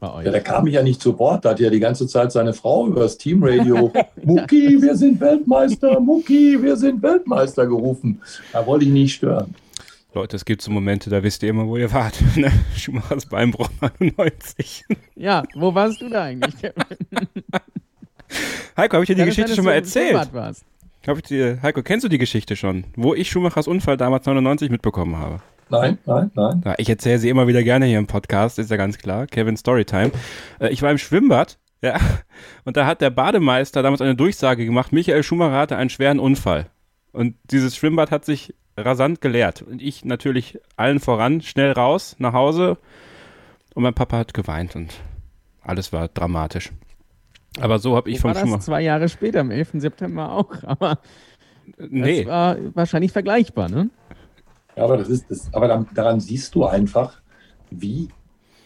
Bei 0.00 0.12
euch. 0.12 0.24
Ja, 0.26 0.32
der 0.32 0.40
kam 0.40 0.66
ja 0.66 0.82
nicht 0.82 1.00
zu 1.00 1.16
Wort. 1.20 1.44
Da 1.44 1.50
hat 1.50 1.60
ja 1.60 1.70
die 1.70 1.78
ganze 1.78 2.08
Zeit 2.08 2.32
seine 2.32 2.52
Frau 2.52 2.88
über 2.88 3.02
das 3.02 3.16
Teamradio 3.18 3.92
Mucki, 4.24 4.82
wir 4.82 4.96
sind 4.96 5.20
Weltmeister, 5.20 6.00
Mucki, 6.00 6.60
wir 6.60 6.76
sind 6.76 7.00
Weltmeister 7.00 7.64
gerufen. 7.64 8.20
Da 8.52 8.66
wollte 8.66 8.86
ich 8.86 8.90
nicht 8.90 9.14
stören. 9.14 9.54
Leute, 10.14 10.34
es 10.34 10.44
gibt 10.44 10.60
so 10.60 10.72
Momente, 10.72 11.08
da 11.08 11.22
wisst 11.22 11.44
ihr 11.44 11.50
immer, 11.50 11.68
wo 11.68 11.76
ihr 11.76 11.92
wart. 11.92 12.14
Ne? 12.36 12.50
Schumachers 12.76 13.26
Beinbruch 13.26 13.68
99. 13.80 14.84
Ja, 15.14 15.44
wo 15.54 15.72
warst 15.76 16.02
du 16.02 16.08
da 16.08 16.24
eigentlich, 16.24 16.54
Heiko, 18.76 18.94
habe 18.94 19.04
ich 19.04 19.08
dir 19.08 19.14
die 19.14 19.24
Geschichte 19.26 19.54
schon 19.54 19.64
mal 19.64 19.74
erzählt? 19.74 20.28
Hab 21.06 21.16
ich 21.16 21.24
dir, 21.24 21.60
Heiko, 21.62 21.82
kennst 21.82 22.04
du 22.04 22.08
die 22.08 22.18
Geschichte 22.18 22.54
schon, 22.54 22.84
wo 22.94 23.12
ich 23.14 23.28
Schumachers 23.28 23.66
Unfall 23.66 23.96
damals 23.96 24.24
99 24.26 24.70
mitbekommen 24.70 25.16
habe? 25.16 25.40
Nein, 25.68 25.98
nein, 26.06 26.30
nein. 26.34 26.62
Ja, 26.64 26.74
ich 26.78 26.88
erzähle 26.88 27.18
sie 27.18 27.28
immer 27.28 27.48
wieder 27.48 27.64
gerne 27.64 27.86
hier 27.86 27.98
im 27.98 28.06
Podcast, 28.06 28.58
ist 28.58 28.70
ja 28.70 28.76
ganz 28.76 28.98
klar. 28.98 29.26
Kevin 29.26 29.56
Storytime. 29.56 30.12
Äh, 30.60 30.68
ich 30.68 30.82
war 30.82 30.90
im 30.90 30.98
Schwimmbad, 30.98 31.58
ja, 31.82 31.98
und 32.64 32.76
da 32.76 32.86
hat 32.86 33.00
der 33.00 33.10
Bademeister 33.10 33.82
damals 33.82 34.00
eine 34.00 34.14
Durchsage 34.14 34.64
gemacht, 34.64 34.92
Michael 34.92 35.24
Schumacher 35.24 35.56
hatte 35.56 35.76
einen 35.76 35.90
schweren 35.90 36.20
Unfall. 36.20 36.66
Und 37.10 37.34
dieses 37.50 37.74
Schwimmbad 37.74 38.10
hat 38.10 38.24
sich 38.24 38.54
rasant 38.76 39.20
geleert. 39.20 39.62
Und 39.62 39.82
ich 39.82 40.04
natürlich 40.04 40.60
allen 40.76 41.00
voran, 41.00 41.42
schnell 41.42 41.72
raus, 41.72 42.16
nach 42.18 42.32
Hause. 42.32 42.78
Und 43.74 43.82
mein 43.82 43.94
Papa 43.94 44.18
hat 44.18 44.34
geweint 44.34 44.76
und 44.76 44.94
alles 45.62 45.92
war 45.92 46.08
dramatisch. 46.08 46.70
Aber 47.60 47.78
so 47.78 47.96
habe 47.96 48.10
ich 48.10 48.20
vom 48.20 48.34
Schumacher. 48.34 48.60
zwei 48.60 48.82
Jahre 48.82 49.08
später, 49.08 49.40
am 49.40 49.50
11. 49.50 49.72
September 49.74 50.32
auch. 50.32 50.50
Aber 50.62 50.98
nee. 51.78 52.24
das 52.24 52.26
war 52.26 52.56
wahrscheinlich 52.74 53.12
vergleichbar, 53.12 53.68
ne? 53.68 53.90
Ja, 54.76 54.84
aber 54.84 54.96
das 54.96 55.10
ist 55.10 55.30
das. 55.30 55.52
Aber 55.52 55.86
daran 55.94 56.18
siehst 56.18 56.54
du 56.54 56.64
einfach, 56.64 57.20
wie 57.70 58.08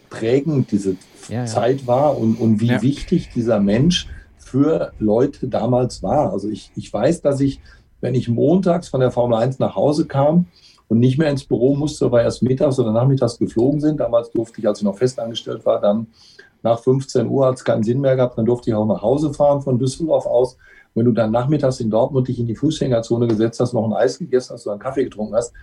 prägend 0.09 0.71
diese 0.71 0.95
ja, 1.27 1.45
Zeit 1.45 1.81
ja. 1.81 1.87
war 1.87 2.17
und, 2.17 2.35
und 2.35 2.61
wie 2.61 2.67
ja. 2.67 2.81
wichtig 2.81 3.29
dieser 3.35 3.59
Mensch 3.59 4.07
für 4.37 4.93
Leute 4.99 5.47
damals 5.47 6.01
war. 6.01 6.31
Also 6.31 6.49
ich, 6.49 6.71
ich 6.75 6.91
weiß, 6.91 7.21
dass 7.21 7.41
ich, 7.41 7.59
wenn 7.99 8.15
ich 8.15 8.29
montags 8.29 8.87
von 8.87 9.01
der 9.01 9.11
Formel 9.11 9.37
1 9.37 9.59
nach 9.59 9.75
Hause 9.75 10.05
kam 10.05 10.45
und 10.87 10.99
nicht 10.99 11.17
mehr 11.17 11.29
ins 11.29 11.43
Büro 11.43 11.75
musste, 11.75 12.11
weil 12.11 12.23
erst 12.23 12.41
mittags 12.41 12.79
oder 12.79 12.93
nachmittags 12.93 13.37
geflogen 13.37 13.81
sind, 13.81 13.99
damals 13.99 14.31
durfte 14.31 14.61
ich, 14.61 14.67
als 14.67 14.79
ich 14.79 14.85
noch 14.85 14.97
festangestellt 14.97 15.65
war, 15.65 15.81
dann 15.81 16.07
nach 16.63 16.79
15 16.79 17.27
Uhr 17.27 17.47
hat 17.47 17.55
es 17.55 17.63
keinen 17.63 17.83
Sinn 17.83 18.01
mehr 18.01 18.15
gehabt, 18.15 18.37
dann 18.37 18.45
durfte 18.45 18.69
ich 18.69 18.75
auch 18.75 18.85
nach 18.85 19.01
Hause 19.01 19.33
fahren 19.33 19.61
von 19.61 19.79
Düsseldorf 19.79 20.25
aus. 20.25 20.57
Wenn 20.95 21.05
du 21.05 21.11
dann 21.11 21.31
nachmittags 21.31 21.79
in 21.79 21.91
Dortmund 21.91 22.27
dich 22.27 22.39
in 22.39 22.47
die 22.47 22.55
Fußgängerzone 22.55 23.27
gesetzt 23.27 23.59
hast, 23.59 23.73
noch 23.73 23.85
ein 23.85 23.93
Eis 23.93 24.17
gegessen 24.17 24.53
hast 24.53 24.65
oder 24.65 24.73
einen 24.73 24.81
Kaffee 24.81 25.03
getrunken 25.03 25.35
hast, 25.35 25.53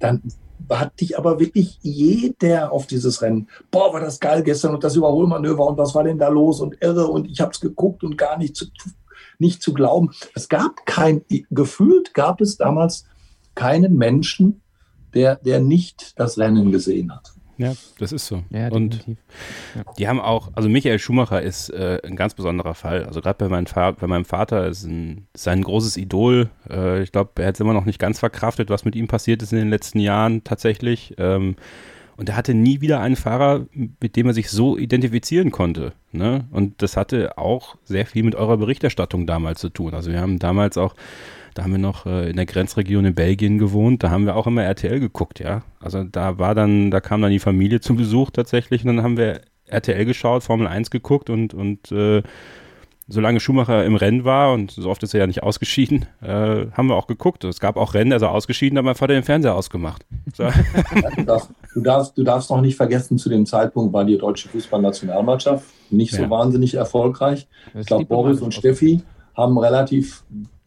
dann 0.00 0.22
hat 0.68 1.00
dich 1.00 1.18
aber 1.18 1.38
wirklich 1.38 1.78
jeder 1.82 2.72
auf 2.72 2.86
dieses 2.86 3.22
Rennen, 3.22 3.48
boah, 3.70 3.92
war 3.92 4.00
das 4.00 4.20
geil 4.20 4.42
gestern 4.42 4.74
und 4.74 4.84
das 4.84 4.96
Überholmanöver 4.96 5.66
und 5.66 5.78
was 5.78 5.94
war 5.94 6.04
denn 6.04 6.18
da 6.18 6.28
los 6.28 6.60
und 6.60 6.76
irre 6.80 7.06
und 7.06 7.30
ich 7.30 7.40
habe 7.40 7.52
es 7.52 7.60
geguckt 7.60 8.02
und 8.04 8.18
gar 8.18 8.38
nicht 8.38 8.56
zu, 8.56 8.66
nicht 9.38 9.62
zu 9.62 9.72
glauben. 9.72 10.10
Es 10.34 10.48
gab 10.48 10.84
kein, 10.86 11.24
gefühlt 11.50 12.14
gab 12.14 12.40
es 12.40 12.56
damals 12.56 13.04
keinen 13.54 13.96
Menschen, 13.96 14.62
der, 15.14 15.36
der 15.36 15.60
nicht 15.60 16.18
das 16.18 16.38
Rennen 16.38 16.72
gesehen 16.72 17.14
hat. 17.14 17.32
Ja, 17.58 17.74
das 17.98 18.12
ist 18.12 18.26
so. 18.26 18.42
Ja, 18.50 18.68
und 18.68 19.06
ja. 19.06 19.82
die 19.98 20.08
haben 20.08 20.20
auch, 20.20 20.50
also 20.54 20.68
Michael 20.68 20.98
Schumacher 20.98 21.42
ist 21.42 21.68
äh, 21.70 22.00
ein 22.04 22.16
ganz 22.16 22.34
besonderer 22.34 22.74
Fall. 22.74 23.04
Also 23.04 23.20
gerade 23.20 23.38
bei, 23.38 23.48
mein 23.48 23.64
bei, 23.64 24.06
meinem 24.06 24.24
Vater 24.24 24.66
ist, 24.66 24.84
ein, 24.84 25.26
ist 25.34 25.48
ein 25.48 25.62
großes 25.62 25.96
Idol. 25.96 26.50
Äh, 26.68 27.02
ich 27.02 27.12
glaube, 27.12 27.42
er 27.42 27.48
hat 27.48 27.54
es 27.54 27.60
immer 27.60 27.74
noch 27.74 27.84
nicht 27.84 27.98
ganz 27.98 28.18
verkraftet, 28.18 28.70
was 28.70 28.84
mit 28.84 28.96
ihm 28.96 29.06
passiert 29.06 29.42
ist 29.42 29.52
in 29.52 29.58
den 29.58 29.70
letzten 29.70 29.98
Jahren 29.98 30.44
tatsächlich. 30.44 31.14
Ähm, 31.18 31.56
und 32.16 32.28
er 32.28 32.36
hatte 32.36 32.54
nie 32.54 32.80
wieder 32.80 33.00
einen 33.00 33.16
Fahrer, 33.16 33.66
mit 33.72 34.16
dem 34.16 34.26
er 34.26 34.34
sich 34.34 34.50
so 34.50 34.76
identifizieren 34.76 35.50
konnte. 35.50 35.92
Ne? 36.12 36.46
Und 36.50 36.82
das 36.82 36.96
hatte 36.96 37.38
auch 37.38 37.76
sehr 37.84 38.06
viel 38.06 38.22
mit 38.22 38.34
eurer 38.34 38.56
Berichterstattung 38.56 39.26
damals 39.26 39.60
zu 39.60 39.70
tun. 39.70 39.94
Also 39.94 40.10
wir 40.10 40.20
haben 40.20 40.38
damals 40.38 40.76
auch 40.76 40.94
da 41.54 41.62
haben 41.62 41.72
wir 41.72 41.78
noch 41.78 42.06
äh, 42.06 42.30
in 42.30 42.36
der 42.36 42.46
Grenzregion 42.46 43.04
in 43.04 43.14
Belgien 43.14 43.58
gewohnt. 43.58 44.02
Da 44.02 44.10
haben 44.10 44.26
wir 44.26 44.36
auch 44.36 44.46
immer 44.46 44.62
RTL 44.62 45.00
geguckt, 45.00 45.40
ja. 45.40 45.62
Also 45.80 46.04
da 46.04 46.38
war 46.38 46.54
dann, 46.54 46.90
da 46.90 47.00
kam 47.00 47.22
dann 47.22 47.30
die 47.30 47.38
Familie 47.38 47.80
zu 47.80 47.94
Besuch 47.94 48.30
tatsächlich 48.30 48.84
und 48.84 48.96
dann 48.96 49.04
haben 49.04 49.16
wir 49.16 49.40
RTL 49.66 50.04
geschaut, 50.04 50.42
Formel 50.42 50.66
1 50.66 50.90
geguckt 50.90 51.30
und, 51.30 51.54
und 51.54 51.90
äh, 51.92 52.22
solange 53.08 53.40
Schumacher 53.40 53.84
im 53.84 53.96
Rennen 53.96 54.24
war 54.24 54.52
und 54.52 54.70
so 54.70 54.88
oft 54.88 55.02
ist 55.02 55.14
er 55.14 55.20
ja 55.20 55.26
nicht 55.26 55.42
ausgeschieden, 55.42 56.06
äh, 56.22 56.66
haben 56.72 56.86
wir 56.86 56.94
auch 56.94 57.06
geguckt. 57.06 57.44
Es 57.44 57.60
gab 57.60 57.76
auch 57.76 57.94
Rennen, 57.94 58.12
also 58.12 58.26
ausgeschieden, 58.26 58.78
aber 58.78 58.86
mein 58.86 58.94
Vater 58.94 59.14
den 59.14 59.22
Fernseher 59.22 59.54
ausgemacht. 59.54 60.06
So. 60.34 60.44
Du, 61.16 61.24
darfst, 61.24 61.50
du, 61.74 61.80
darfst, 61.80 62.18
du 62.18 62.24
darfst 62.24 62.50
noch 62.50 62.60
nicht 62.60 62.76
vergessen, 62.76 63.18
zu 63.18 63.28
dem 63.28 63.46
Zeitpunkt 63.46 63.92
war 63.92 64.04
die 64.04 64.18
deutsche 64.18 64.48
Fußballnationalmannschaft 64.48 65.64
nicht 65.90 66.12
so 66.12 66.22
ja. 66.22 66.30
wahnsinnig 66.30 66.74
erfolgreich. 66.74 67.46
ich 67.78 67.86
glaube, 67.86 68.06
Boris 68.06 68.40
und 68.40 68.54
Steffi 68.54 69.02
haben 69.34 69.58
relativ 69.58 70.24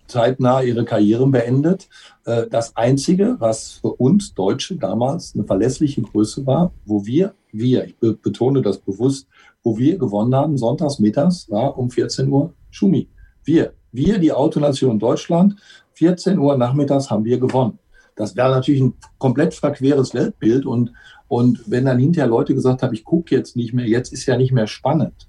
zeitnah 0.08 0.62
ihre 0.62 0.86
Karrieren 0.86 1.32
beendet. 1.32 1.88
Äh, 2.26 2.48
das 2.48 2.76
Einzige, 2.76 3.36
was 3.40 3.74
für 3.82 3.94
uns 3.94 4.34
Deutsche 4.34 4.76
damals 4.76 5.34
eine 5.36 5.46
verlässliche 5.46 6.02
Größe 6.02 6.46
war, 6.46 6.72
wo 6.86 7.06
wir, 7.06 7.34
wir, 7.52 7.86
ich 7.86 7.96
betone 7.98 8.62
das 8.62 8.80
bewusst, 8.80 9.28
wo 9.64 9.78
wir 9.78 9.98
gewonnen 9.98 10.36
haben, 10.36 10.58
sonntags 10.58 11.00
mittags, 11.00 11.50
war 11.50 11.78
um 11.78 11.90
14 11.90 12.30
Uhr 12.30 12.54
Schumi. 12.70 13.10
Wir, 13.44 13.74
wir, 13.92 14.20
die 14.20 14.32
Autonation 14.32 15.00
Deutschland, 15.00 15.56
14 15.94 16.38
Uhr 16.38 16.58
nachmittags 16.58 17.10
haben 17.10 17.26
wir 17.26 17.40
gewonnen. 17.40 17.80
Das 18.16 18.36
wäre 18.36 18.50
natürlich 18.50 18.82
ein 18.82 18.94
komplett 19.18 19.54
verqueres 19.54 20.14
Weltbild 20.14 20.66
und, 20.66 20.94
und 21.28 21.60
wenn 21.68 21.86
dann 21.86 22.00
hinterher 22.00 22.30
Leute 22.30 22.54
gesagt 22.54 22.82
haben, 22.82 22.94
ich 22.94 23.04
gucke 23.04 23.36
jetzt 23.36 23.56
nicht 23.56 23.74
mehr, 23.74 23.88
jetzt 23.88 24.14
ist 24.14 24.26
ja 24.26 24.38
nicht 24.38 24.52
mehr 24.52 24.68
spannend. 24.68 25.28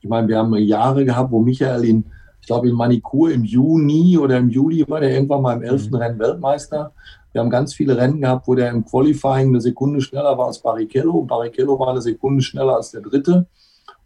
Ich 0.00 0.08
meine, 0.08 0.28
wir 0.28 0.38
haben 0.38 0.54
Jahre 0.56 1.04
gehabt, 1.04 1.32
wo 1.32 1.40
Michael 1.40 1.84
in 1.84 2.04
ich 2.40 2.46
glaube 2.46 2.68
in 2.68 2.74
Manikur 2.74 3.30
im 3.30 3.44
Juni 3.44 4.18
oder 4.18 4.38
im 4.38 4.48
Juli 4.48 4.84
war 4.88 5.00
der 5.00 5.12
irgendwann 5.12 5.42
mal 5.42 5.56
im 5.56 5.62
elften 5.62 5.94
mhm. 5.94 6.02
Rennen 6.02 6.18
Weltmeister. 6.18 6.92
Wir 7.32 7.40
haben 7.40 7.50
ganz 7.50 7.74
viele 7.74 7.96
Rennen 7.96 8.20
gehabt, 8.20 8.48
wo 8.48 8.54
der 8.54 8.70
im 8.70 8.84
Qualifying 8.84 9.48
eine 9.48 9.60
Sekunde 9.60 10.00
schneller 10.00 10.36
war 10.36 10.46
als 10.46 10.58
Barrichello. 10.58 11.12
Und 11.12 11.28
Barrichello 11.28 11.78
war 11.78 11.88
eine 11.88 12.02
Sekunde 12.02 12.42
schneller 12.42 12.76
als 12.76 12.90
der 12.90 13.02
dritte. 13.02 13.46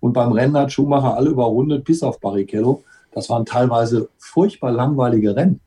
Und 0.01 0.13
beim 0.13 0.33
Rennen 0.33 0.57
hat 0.59 0.73
Schumacher 0.73 1.17
alle 1.17 1.31
überrundet, 1.31 1.85
bis 1.85 2.03
auf 2.03 2.21
Barrichello. 2.21 2.83
Das 3.13 3.31
waren 3.31 3.47
teilweise 3.47 4.11
furchtbar 4.19 4.73
langweilige 4.73 5.35
Rennen. 5.35 5.61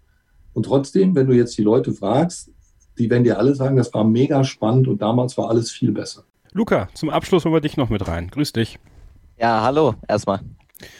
Und 0.53 0.63
trotzdem, 0.63 1.15
wenn 1.15 1.27
du 1.27 1.33
jetzt 1.33 1.57
die 1.57 1.63
Leute 1.63 1.93
fragst, 1.93 2.51
die 2.99 3.09
werden 3.09 3.23
dir 3.23 3.39
alle 3.39 3.55
sagen, 3.55 3.77
das 3.77 3.93
war 3.93 4.03
mega 4.03 4.43
spannend 4.43 4.87
und 4.87 5.01
damals 5.01 5.37
war 5.37 5.49
alles 5.49 5.71
viel 5.71 5.91
besser. 5.91 6.23
Luca, 6.51 6.89
zum 6.93 7.09
Abschluss 7.09 7.45
holen 7.45 7.53
wir 7.53 7.61
dich 7.61 7.77
noch 7.77 7.89
mit 7.89 8.07
rein. 8.07 8.29
Grüß 8.29 8.53
dich. 8.53 8.79
Ja, 9.39 9.61
hallo, 9.61 9.95
erstmal. 10.07 10.39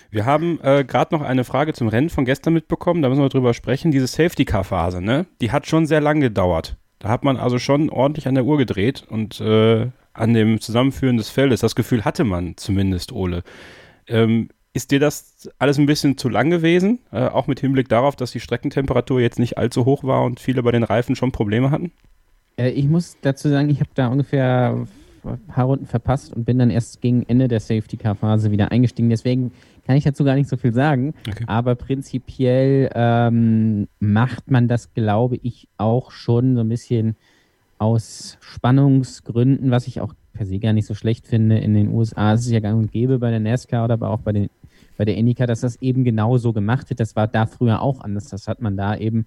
Wir 0.09 0.25
haben 0.25 0.59
äh, 0.61 0.83
gerade 0.83 1.15
noch 1.15 1.21
eine 1.21 1.43
Frage 1.43 1.73
zum 1.73 1.87
Rennen 1.87 2.09
von 2.09 2.25
gestern 2.25 2.53
mitbekommen, 2.53 3.01
da 3.01 3.09
müssen 3.09 3.21
wir 3.21 3.29
drüber 3.29 3.53
sprechen. 3.53 3.91
Diese 3.91 4.07
Safety-Car-Phase, 4.07 5.01
ne? 5.01 5.25
Die 5.41 5.51
hat 5.51 5.67
schon 5.67 5.85
sehr 5.85 6.01
lang 6.01 6.19
gedauert. 6.19 6.77
Da 6.99 7.09
hat 7.09 7.23
man 7.23 7.37
also 7.37 7.59
schon 7.59 7.89
ordentlich 7.89 8.27
an 8.27 8.35
der 8.35 8.45
Uhr 8.45 8.57
gedreht 8.57 9.05
und 9.07 9.39
äh, 9.39 9.87
an 10.13 10.33
dem 10.33 10.59
Zusammenführen 10.59 11.17
des 11.17 11.29
Feldes. 11.29 11.61
Das 11.61 11.75
Gefühl 11.75 12.05
hatte 12.05 12.23
man 12.23 12.57
zumindest, 12.57 13.11
Ole. 13.11 13.43
Ähm, 14.07 14.49
ist 14.73 14.91
dir 14.91 14.99
das 14.99 15.49
alles 15.59 15.77
ein 15.77 15.85
bisschen 15.85 16.17
zu 16.17 16.29
lang 16.29 16.49
gewesen? 16.49 16.99
Äh, 17.11 17.27
auch 17.27 17.47
mit 17.47 17.59
Hinblick 17.59 17.89
darauf, 17.89 18.15
dass 18.15 18.31
die 18.31 18.39
Streckentemperatur 18.39 19.19
jetzt 19.19 19.39
nicht 19.39 19.57
allzu 19.57 19.85
hoch 19.85 20.03
war 20.03 20.23
und 20.23 20.39
viele 20.39 20.63
bei 20.63 20.71
den 20.71 20.83
Reifen 20.83 21.15
schon 21.15 21.31
Probleme 21.31 21.71
hatten? 21.71 21.91
Äh, 22.57 22.69
ich 22.69 22.85
muss 22.85 23.17
dazu 23.21 23.49
sagen, 23.49 23.69
ich 23.69 23.79
habe 23.79 23.89
da 23.95 24.07
ungefähr 24.07 24.87
paar 25.47 25.65
Runden 25.65 25.85
verpasst 25.85 26.33
und 26.33 26.45
bin 26.45 26.59
dann 26.59 26.69
erst 26.69 27.01
gegen 27.01 27.23
Ende 27.23 27.47
der 27.47 27.59
Safety-Car-Phase 27.59 28.51
wieder 28.51 28.71
eingestiegen. 28.71 29.09
Deswegen 29.09 29.51
kann 29.85 29.95
ich 29.95 30.03
dazu 30.03 30.23
gar 30.23 30.35
nicht 30.35 30.49
so 30.49 30.57
viel 30.57 30.73
sagen. 30.73 31.13
Okay. 31.27 31.43
Aber 31.47 31.75
prinzipiell 31.75 32.89
ähm, 32.93 33.87
macht 33.99 34.49
man 34.49 34.67
das, 34.67 34.93
glaube 34.93 35.37
ich, 35.41 35.67
auch 35.77 36.11
schon 36.11 36.55
so 36.55 36.61
ein 36.61 36.69
bisschen 36.69 37.15
aus 37.77 38.37
Spannungsgründen, 38.41 39.71
was 39.71 39.87
ich 39.87 40.01
auch 40.01 40.13
per 40.33 40.45
se 40.45 40.59
gar 40.59 40.73
nicht 40.73 40.87
so 40.87 40.93
schlecht 40.93 41.27
finde. 41.27 41.57
In 41.57 41.73
den 41.73 41.89
USA 41.89 42.33
ist 42.33 42.45
es 42.45 42.51
ja 42.51 42.59
gang 42.59 42.77
und 42.79 42.91
gäbe 42.91 43.19
bei 43.19 43.29
der 43.29 43.39
NASCAR 43.39 43.85
oder 43.85 43.95
aber 43.95 44.09
auch 44.09 44.19
bei, 44.19 44.31
den, 44.31 44.49
bei 44.97 45.05
der 45.05 45.15
Indica, 45.15 45.45
dass 45.45 45.61
das 45.61 45.81
eben 45.81 46.03
genau 46.03 46.37
so 46.37 46.53
gemacht 46.53 46.89
wird. 46.89 46.99
Das 46.99 47.15
war 47.15 47.27
da 47.27 47.45
früher 47.45 47.81
auch 47.81 48.01
anders. 48.01 48.29
Das 48.29 48.47
hat 48.47 48.61
man 48.61 48.77
da 48.77 48.95
eben 48.95 49.25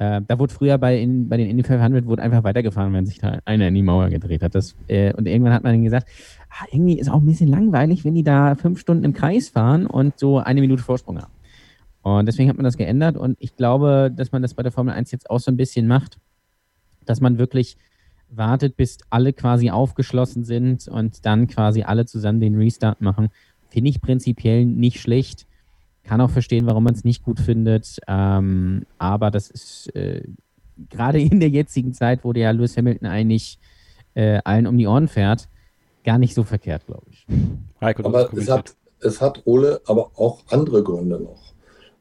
äh, 0.00 0.22
da 0.26 0.38
wurde 0.38 0.54
früher 0.54 0.78
bei, 0.78 0.98
in, 0.98 1.28
bei 1.28 1.36
den 1.36 1.50
Indy 1.50 1.62
500 1.62 2.06
wurde 2.06 2.22
einfach 2.22 2.42
weitergefahren, 2.42 2.94
wenn 2.94 3.04
sich 3.04 3.18
da 3.18 3.38
einer 3.44 3.68
in 3.68 3.74
die 3.74 3.82
Mauer 3.82 4.08
gedreht 4.08 4.42
hat. 4.42 4.54
Das, 4.54 4.74
äh, 4.88 5.12
und 5.12 5.28
irgendwann 5.28 5.52
hat 5.52 5.62
man 5.62 5.74
dann 5.74 5.84
gesagt, 5.84 6.08
ah, 6.48 6.64
irgendwie 6.72 6.98
ist 6.98 7.10
auch 7.10 7.20
ein 7.20 7.26
bisschen 7.26 7.48
langweilig, 7.48 8.02
wenn 8.02 8.14
die 8.14 8.24
da 8.24 8.54
fünf 8.54 8.80
Stunden 8.80 9.04
im 9.04 9.12
Kreis 9.12 9.50
fahren 9.50 9.86
und 9.86 10.18
so 10.18 10.38
eine 10.38 10.62
Minute 10.62 10.82
Vorsprung 10.82 11.18
haben. 11.18 11.32
Und 12.00 12.24
deswegen 12.24 12.48
hat 12.48 12.56
man 12.56 12.64
das 12.64 12.78
geändert 12.78 13.18
und 13.18 13.36
ich 13.40 13.56
glaube, 13.56 14.10
dass 14.10 14.32
man 14.32 14.40
das 14.40 14.54
bei 14.54 14.62
der 14.62 14.72
Formel 14.72 14.94
1 14.94 15.10
jetzt 15.10 15.28
auch 15.28 15.38
so 15.38 15.50
ein 15.50 15.58
bisschen 15.58 15.86
macht, 15.86 16.18
dass 17.04 17.20
man 17.20 17.36
wirklich 17.36 17.76
wartet, 18.30 18.78
bis 18.78 19.00
alle 19.10 19.34
quasi 19.34 19.68
aufgeschlossen 19.68 20.44
sind 20.44 20.88
und 20.88 21.26
dann 21.26 21.46
quasi 21.46 21.82
alle 21.82 22.06
zusammen 22.06 22.40
den 22.40 22.56
Restart 22.56 23.02
machen. 23.02 23.28
Finde 23.68 23.90
ich 23.90 24.00
prinzipiell 24.00 24.64
nicht 24.64 24.98
schlecht 24.98 25.46
kann 26.04 26.20
auch 26.20 26.30
verstehen, 26.30 26.66
warum 26.66 26.84
man 26.84 26.94
es 26.94 27.04
nicht 27.04 27.22
gut 27.22 27.40
findet. 27.40 28.00
Ähm, 28.08 28.86
aber 28.98 29.30
das 29.30 29.50
ist 29.50 29.94
äh, 29.94 30.22
gerade 30.88 31.20
in 31.20 31.40
der 31.40 31.48
jetzigen 31.48 31.92
Zeit, 31.92 32.24
wo 32.24 32.32
der 32.32 32.52
Lewis 32.52 32.76
Hamilton 32.76 33.08
eigentlich 33.08 33.58
äh, 34.14 34.40
allen 34.44 34.66
um 34.66 34.76
die 34.76 34.86
Ohren 34.86 35.08
fährt, 35.08 35.48
gar 36.04 36.18
nicht 36.18 36.34
so 36.34 36.42
verkehrt, 36.42 36.86
glaube 36.86 37.06
ich. 37.10 37.26
Heiko, 37.80 38.04
aber 38.04 38.32
es 38.34 38.50
hat, 38.50 38.74
es 39.00 39.20
hat 39.20 39.42
Ole 39.44 39.80
aber 39.86 40.12
auch 40.16 40.42
andere 40.50 40.82
Gründe 40.82 41.20
noch. 41.20 41.54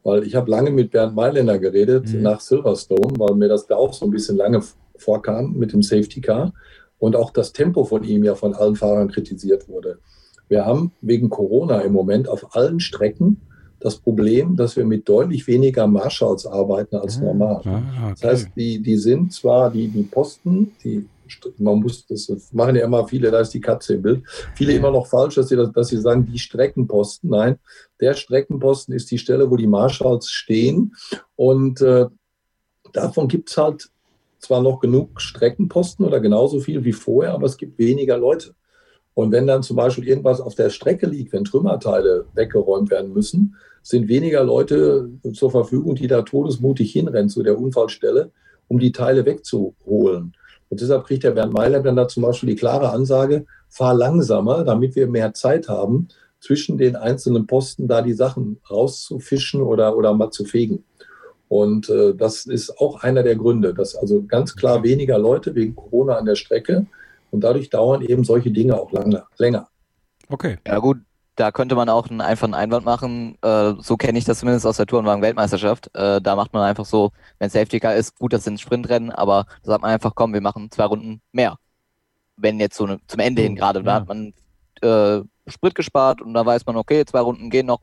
Weil 0.04 0.24
ich 0.24 0.36
habe 0.36 0.50
lange 0.50 0.72
mit 0.72 0.92
Bernd 0.92 1.16
Mailänder 1.16 1.60
geredet 1.60 2.14
mhm. 2.14 2.22
nach 2.22 2.40
Silverstone, 2.40 3.20
weil 3.20 3.36
mir 3.36 3.50
das 3.50 3.68
da 3.68 3.76
auch 3.76 3.94
so 3.94 4.06
ein 4.06 4.12
bisschen 4.12 4.38
lange 4.38 4.62
vorkam 4.96 5.54
mit 5.54 5.74
dem 5.74 5.82
Safety 5.82 6.22
Car 6.22 6.54
und 7.00 7.16
auch 7.16 7.32
das 7.32 7.54
Tempo 7.54 7.84
von 7.84 8.04
ihm 8.04 8.24
ja 8.24 8.36
von 8.36 8.54
allen 8.54 8.76
Fahrern 8.76 9.10
kritisiert 9.10 9.68
wurde. 9.68 10.00
Wir 10.48 10.66
haben 10.66 10.94
wegen 11.02 11.30
Corona 11.30 11.82
im 11.82 11.94
Moment 11.94 12.28
auf 12.28 12.56
allen 12.56 12.80
Strecken 12.80 13.42
das 13.80 13.98
Problem, 13.98 14.56
dass 14.56 14.76
wir 14.76 14.86
mit 14.86 15.08
deutlich 15.08 15.48
weniger 15.48 15.88
Marshalls 15.88 16.46
arbeiten 16.46 16.96
als 16.96 17.18
ah, 17.18 17.24
normal. 17.24 17.62
Ah, 17.66 17.78
okay. 17.78 18.14
Das 18.22 18.24
heißt, 18.24 18.50
die, 18.56 18.82
die 18.82 18.98
sind 18.98 19.34
zwar 19.34 19.72
die, 19.72 19.88
die 19.88 20.04
Posten, 20.04 20.74
die 20.84 21.08
man 21.58 21.80
muss, 21.80 22.06
das 22.08 22.52
machen 22.54 22.76
ja 22.76 22.86
immer 22.86 23.08
viele, 23.08 23.32
da 23.32 23.40
ist 23.40 23.54
die 23.54 23.62
Katze 23.62 23.96
im 23.96 24.02
Bild, 24.02 24.24
viele 24.56 24.74
immer 24.74 24.92
noch 24.92 25.08
falsch, 25.08 25.36
dass 25.36 25.50
sie, 25.50 25.72
dass 25.74 25.90
sie 25.90 25.98
sagen, 25.98 26.26
die 26.26 26.40
Streckenposten. 26.40 27.30
Nein, 27.30 27.60
der 28.00 28.16
Streckenposten 28.16 28.96
ist 28.96 29.12
die 29.12 29.18
Stelle, 29.18 29.50
wo 29.50 29.56
die 29.56 29.68
Marshalls 29.68 30.30
stehen. 30.30 30.96
Und 31.36 31.82
äh, 31.82 32.08
davon 32.94 33.28
gibt 33.28 33.50
es 33.50 33.58
halt 33.58 33.90
zwar 34.40 34.62
noch 34.62 34.80
genug 34.80 35.22
Streckenposten 35.22 36.06
oder 36.06 36.20
genauso 36.20 36.60
viel 36.60 36.84
wie 36.84 36.94
vorher, 36.94 37.34
aber 37.34 37.46
es 37.46 37.58
gibt 37.58 37.78
weniger 37.78 38.18
Leute. 38.18 38.56
Und 39.14 39.31
wenn 39.31 39.48
dann 39.48 39.64
zum 39.64 39.76
Beispiel 39.76 40.07
irgendwas 40.07 40.40
auf 40.40 40.56
der 40.56 40.69
Strecke 40.69 41.07
liegt, 41.07 41.34
wenn 41.34 41.44
Trümmerteile 41.44 42.26
weggeräumt 42.36 42.90
werden 42.90 43.14
müssen, 43.14 43.56
sind 43.81 44.07
weniger 44.07 44.44
Leute 44.44 45.10
zur 45.34 45.52
Verfügung, 45.52 45.95
die 45.95 46.07
da 46.07 46.22
todesmutig 46.22 46.91
hinrennen 46.91 47.30
zu 47.30 47.44
der 47.44 47.60
Unfallstelle, 47.60 48.31
um 48.68 48.80
die 48.80 48.91
Teile 48.91 49.26
wegzuholen. 49.26 50.34
Und 50.69 50.81
deshalb 50.81 51.06
kriegt 51.06 51.23
der 51.23 51.31
Bernd 51.31 51.53
Meiler 51.53 51.81
dann 51.81 51.95
da 51.95 52.07
zum 52.07 52.23
Beispiel 52.23 52.49
die 52.49 52.56
klare 52.56 52.91
Ansage, 52.91 53.45
fahr 53.68 53.94
langsamer, 53.94 54.64
damit 54.64 54.95
wir 54.95 55.07
mehr 55.07 55.34
Zeit 55.34 55.68
haben, 55.68 56.07
zwischen 56.40 56.77
den 56.77 56.95
einzelnen 56.95 57.48
Posten 57.48 57.88
da 57.88 58.02
die 58.02 58.14
Sachen 58.14 58.61
rauszufischen 58.69 59.61
oder, 59.61 59.98
oder 59.98 60.14
mal 60.14 60.31
zu 60.31 60.45
fegen. 60.45 60.86
Und 61.48 61.90
äh, 61.90 62.14
das 62.15 62.45
ist 62.45 62.77
auch 62.80 63.03
einer 63.03 63.23
der 63.23 63.36
Gründe, 63.36 63.73
dass 63.73 63.95
also 63.95 64.23
ganz 64.23 64.56
klar 64.56 64.84
weniger 64.84 65.18
Leute 65.18 65.56
wegen 65.56 65.76
Corona 65.76 66.15
an 66.15 66.26
der 66.26 66.36
Strecke 66.36 66.86
und 67.32 67.42
dadurch 67.42 67.70
dauern 67.70 68.02
eben 68.02 68.24
solche 68.24 68.52
Dinge 68.52 68.80
auch 68.80 68.92
lange, 68.92 69.24
länger. 69.38 69.68
Okay. 70.30 70.58
Ja 70.68 70.80
gut, 70.80 71.00
da 71.40 71.52
könnte 71.52 71.76
man 71.76 71.88
auch 71.88 72.10
einen 72.10 72.22
einfachen 72.22 72.54
Einwand 72.54 72.86
machen. 72.86 73.38
Äh, 73.42 73.74
so 73.80 73.96
kenne 73.96 74.20
ich 74.20 74.26
das 74.26 74.40
zumindest 74.40 74.66
aus 74.66 74.78
der 74.78 74.86
Tourenwagen-Weltmeisterschaft. 74.88 75.90
Äh, 75.96 76.22
da 76.22 76.36
macht 76.36 76.54
man 76.54 76.64
einfach 76.64 76.86
so, 76.86 77.12
wenn 77.40 77.50
Safety 77.50 77.80
Car 77.80 77.96
ist, 77.96 78.20
gut, 78.20 78.34
das 78.34 78.44
sind 78.44 78.60
Sprintrennen, 78.60 79.12
aber 79.12 79.46
da 79.64 79.72
sagt 79.72 79.82
man 79.82 79.92
einfach, 79.92 80.16
komm, 80.16 80.34
wir 80.34 80.42
machen 80.42 80.70
zwei 80.70 80.84
Runden 80.84 81.22
mehr. 81.32 81.56
Wenn 82.36 82.60
jetzt 82.60 82.76
so 82.76 82.86
ne, 82.86 83.00
zum 83.08 83.20
Ende 83.22 83.42
hin 83.42 83.56
gerade, 83.56 83.80
ja. 83.80 83.86
da 83.86 83.94
hat 83.96 84.08
man 84.08 84.34
äh, 84.82 85.24
Sprit 85.50 85.76
gespart 85.76 86.22
und 86.22 86.34
da 86.34 86.46
weiß 86.46 86.66
man, 86.66 86.76
okay, 86.76 87.06
zwei 87.06 87.22
Runden 87.22 87.50
gehen 87.50 87.68
noch, 87.68 87.82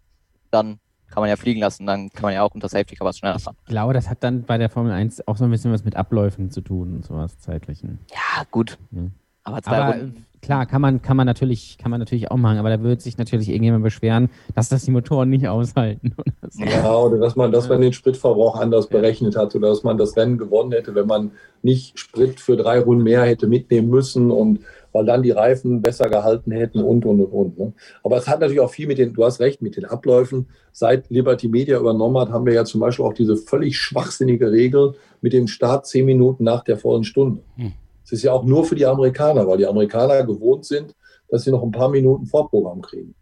dann 0.51 0.79
kann 1.11 1.23
man 1.23 1.31
ja 1.31 1.37
fliegen 1.37 1.61
lassen, 1.61 1.87
dann 1.87 2.11
kann 2.11 2.23
man 2.23 2.35
ja 2.35 2.43
auch 2.43 2.55
unter 2.55 2.69
Safety 2.69 2.95
Car 2.95 3.07
was 3.07 3.19
schneller 3.19 3.39
fahren. 3.39 3.57
Ich 3.63 3.71
glaube, 3.71 3.95
das 3.95 4.11
hat 4.11 4.23
dann 4.23 4.43
bei 4.43 4.59
der 4.59 4.69
Formel 4.69 4.93
1 4.93 5.27
auch 5.27 5.39
so 5.39 5.45
ein 5.45 5.51
bisschen 5.51 5.73
was 5.73 5.83
mit 5.83 5.97
Abläufen 5.97 6.51
zu 6.51 6.61
tun 6.61 6.95
und 6.97 7.05
sowas 7.07 7.39
zeitlichen. 7.39 8.01
Ja, 8.11 8.45
gut. 8.51 8.77
Ja. 8.91 9.03
Aber 9.47 9.63
zwei 9.63 9.77
aber 9.77 9.99
Runden. 9.99 10.27
Klar, 10.43 10.67
kann 10.67 10.81
man, 10.81 11.03
kann 11.03 11.17
man 11.17 11.27
natürlich, 11.27 11.77
kann 11.77 11.91
man 11.91 11.99
natürlich 11.99 12.31
auch 12.31 12.37
machen, 12.37 12.59
aber 12.59 12.71
da 12.71 12.81
wird 12.83 13.01
sich 13.01 13.19
natürlich 13.19 13.49
irgendjemand 13.49 13.83
beschweren, 13.83 14.29
dass 14.55 14.69
das 14.69 14.85
die 14.85 14.93
Motoren 14.93 15.29
nicht 15.29 15.49
aushalten. 15.49 16.15
Oder 16.17 16.51
so. 16.51 16.63
Ja, 16.65 16.97
oder 16.97 17.19
dass 17.19 17.35
man, 17.35 17.51
dass 17.51 17.69
man 17.69 17.81
den 17.81 17.93
Spritverbrauch 17.93 18.57
anders 18.57 18.87
berechnet 18.87 19.37
hat 19.37 19.57
oder 19.57 19.71
dass 19.71 19.83
man 19.83 19.99
das 19.99 20.17
Rennen 20.17 20.39
gewonnen 20.39 20.71
hätte, 20.73 20.95
wenn 20.95 21.07
man 21.07 21.33
nicht 21.63 21.99
Sprit 21.99 22.39
für 22.39 22.57
drei 22.57 22.79
Runden 22.79 23.03
mehr 23.03 23.23
hätte 23.23 23.49
mitnehmen 23.49 23.89
müssen 23.89 24.31
und 24.31 24.61
weil 24.93 25.05
dann 25.05 25.23
die 25.23 25.33
Reifen 25.33 25.83
besser 25.83 26.09
gehalten 26.09 26.53
hätten 26.53 26.81
und 26.81 27.05
und 27.05 27.21
und 27.21 27.33
und. 27.33 27.59
Ne? 27.59 27.73
Aber 28.05 28.17
es 28.17 28.29
hat 28.29 28.41
natürlich 28.41 28.61
auch 28.61 28.71
viel 28.71 28.87
mit 28.87 28.99
den, 28.99 29.15
du 29.15 29.25
hast 29.25 29.41
recht, 29.41 29.63
mit 29.63 29.77
den 29.77 29.85
Abläufen. 29.85 30.47
Seit 30.73 31.11
Liberty 31.11 31.49
Media 31.49 31.79
übernommen 31.79 32.19
hat, 32.19 32.31
haben 32.31 32.47
wir 32.47 32.55
ja 32.55 32.65
zum 32.65 32.81
Beispiel 32.81 33.05
auch 33.05 33.15
diese 33.15 33.37
völlig 33.37 33.77
schwachsinnige 33.79 34.53
Regel 34.53 34.95
mit 35.23 35.33
dem 35.33 35.49
Start 35.49 35.87
zehn 35.87 36.07
Minuten 36.07 36.45
nach 36.45 36.63
der 36.63 36.79
vollen 36.79 37.05
Stunde. 37.05 37.43
Hm. 37.57 37.73
Es 38.07 38.13
ist 38.13 38.23
ja 38.23 38.33
auch 38.33 38.45
nur 38.45 38.65
für 38.65 38.77
die 38.77 38.87
Amerikaner, 38.87 39.47
weil 39.49 39.59
die 39.59 39.67
Amerikaner 39.67 40.23
gewohnt 40.23 40.65
sind, 40.65 40.95
dass 41.29 41.43
sie 41.43 41.51
noch 41.51 41.63
ein 41.63 41.73
paar 41.73 41.89
Minuten 41.89 42.25
Vorprogramm 42.25 42.81
kriegen. 42.81 43.17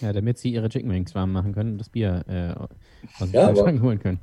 Ja, 0.00 0.12
damit 0.12 0.38
sie 0.38 0.52
ihre 0.52 0.68
Chicken 0.68 0.90
Wings 0.90 1.14
warm 1.14 1.32
machen 1.32 1.54
können 1.54 1.72
und 1.72 1.78
das 1.78 1.88
Bier 1.88 2.24
äh, 2.28 2.60
aus 3.22 3.30
dem 3.30 3.32
ja, 3.32 3.54
holen 3.54 4.00
können. 4.00 4.18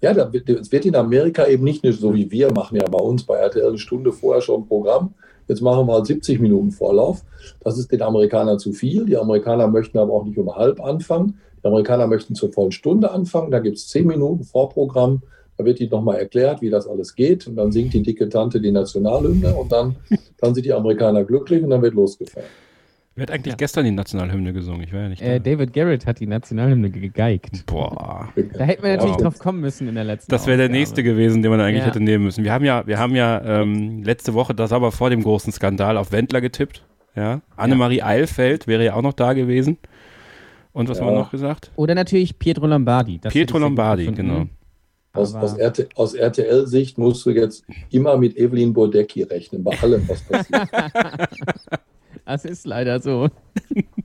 Ja, 0.00 0.12
es 0.12 0.70
wird 0.70 0.86
in 0.86 0.94
Amerika 0.94 1.46
eben 1.46 1.64
nicht 1.64 1.84
so 1.84 2.14
wie 2.14 2.30
wir 2.30 2.52
machen 2.52 2.76
ja 2.76 2.88
bei 2.88 3.00
uns 3.00 3.24
bei 3.24 3.34
RTL 3.34 3.66
eine 3.66 3.78
Stunde 3.78 4.12
vorher 4.12 4.40
schon 4.40 4.62
ein 4.62 4.66
Programm. 4.68 5.14
Jetzt 5.48 5.60
machen 5.60 5.88
wir 5.88 5.94
halt 5.94 6.06
70 6.06 6.38
Minuten 6.38 6.70
Vorlauf. 6.70 7.24
Das 7.60 7.78
ist 7.78 7.90
den 7.90 8.02
Amerikanern 8.02 8.60
zu 8.60 8.72
viel. 8.72 9.06
Die 9.06 9.16
Amerikaner 9.16 9.66
möchten 9.66 9.98
aber 9.98 10.12
auch 10.12 10.24
nicht 10.24 10.38
um 10.38 10.54
halb 10.54 10.80
anfangen. 10.80 11.40
Die 11.62 11.66
Amerikaner 11.66 12.06
möchten 12.06 12.36
zur 12.36 12.52
vollen 12.52 12.70
Stunde 12.70 13.10
anfangen. 13.10 13.50
Da 13.50 13.58
gibt 13.58 13.78
es 13.78 13.88
10 13.88 14.06
Minuten 14.06 14.44
Vorprogramm. 14.44 15.22
Da 15.58 15.64
wird 15.64 15.80
ihnen 15.80 15.90
nochmal 15.90 16.18
erklärt, 16.18 16.62
wie 16.62 16.70
das 16.70 16.86
alles 16.86 17.14
geht. 17.14 17.46
Und 17.48 17.56
dann 17.56 17.72
singt 17.72 17.92
die 17.92 18.02
dicke 18.02 18.28
Tante 18.28 18.60
die 18.60 18.70
Nationalhymne 18.70 19.54
und 19.54 19.72
dann, 19.72 19.96
dann 20.40 20.54
sind 20.54 20.64
die 20.64 20.72
Amerikaner 20.72 21.24
glücklich 21.24 21.62
und 21.62 21.70
dann 21.70 21.82
wird 21.82 21.94
losgefahren. 21.94 22.48
Wer 23.16 23.22
hat 23.22 23.32
eigentlich 23.32 23.54
ja. 23.54 23.56
gestern 23.56 23.84
die 23.84 23.90
Nationalhymne 23.90 24.52
gesungen? 24.52 24.84
Ich 24.84 24.92
war 24.92 25.00
ja 25.00 25.08
nicht 25.08 25.20
äh, 25.20 25.40
David 25.40 25.72
Garrett 25.72 26.06
hat 26.06 26.20
die 26.20 26.28
Nationalhymne 26.28 26.88
gegeigt. 26.88 27.66
Boah. 27.66 28.28
Da 28.52 28.62
hätten 28.62 28.84
wir 28.84 28.90
natürlich 28.90 29.16
ja. 29.16 29.22
drauf 29.22 29.40
kommen 29.40 29.60
müssen 29.60 29.88
in 29.88 29.96
der 29.96 30.04
letzten 30.04 30.30
Das 30.30 30.46
wäre 30.46 30.56
der 30.56 30.68
nächste 30.68 31.02
gewesen, 31.02 31.42
den 31.42 31.50
man 31.50 31.60
eigentlich 31.60 31.80
ja. 31.80 31.86
hätte 31.86 31.98
nehmen 31.98 32.22
müssen. 32.22 32.44
Wir 32.44 32.52
haben 32.52 32.64
ja, 32.64 32.86
wir 32.86 33.00
haben 33.00 33.16
ja 33.16 33.42
ähm, 33.42 34.04
letzte 34.04 34.34
Woche, 34.34 34.54
das 34.54 34.72
aber 34.72 34.92
vor 34.92 35.10
dem 35.10 35.24
großen 35.24 35.52
Skandal, 35.52 35.96
auf 35.96 36.12
Wendler 36.12 36.40
getippt. 36.40 36.84
Ja. 37.16 37.40
Annemarie 37.56 38.02
Eilfeld 38.02 38.68
wäre 38.68 38.84
ja 38.84 38.94
auch 38.94 39.02
noch 39.02 39.14
da 39.14 39.32
gewesen. 39.32 39.78
Und 40.72 40.88
was 40.88 41.00
haben 41.00 41.08
wir 41.08 41.14
noch 41.14 41.32
gesagt? 41.32 41.72
Oder 41.74 41.96
natürlich 41.96 42.38
Pietro 42.38 42.68
Lombardi. 42.68 43.18
Das 43.18 43.32
Pietro 43.32 43.58
Lombardi, 43.58 44.12
genau. 44.12 44.46
Aus, 45.18 45.34
aus, 45.34 45.58
RT, 45.58 45.88
aus 45.96 46.14
RTL-Sicht 46.14 46.98
musst 46.98 47.26
du 47.26 47.30
jetzt 47.30 47.64
immer 47.90 48.16
mit 48.16 48.36
Evelyn 48.36 48.72
Bodecki 48.72 49.22
rechnen, 49.22 49.64
bei 49.64 49.78
allem, 49.80 50.08
was 50.08 50.20
passiert. 50.22 50.68
das 52.24 52.44
ist 52.44 52.66
leider 52.66 53.00
so. 53.00 53.28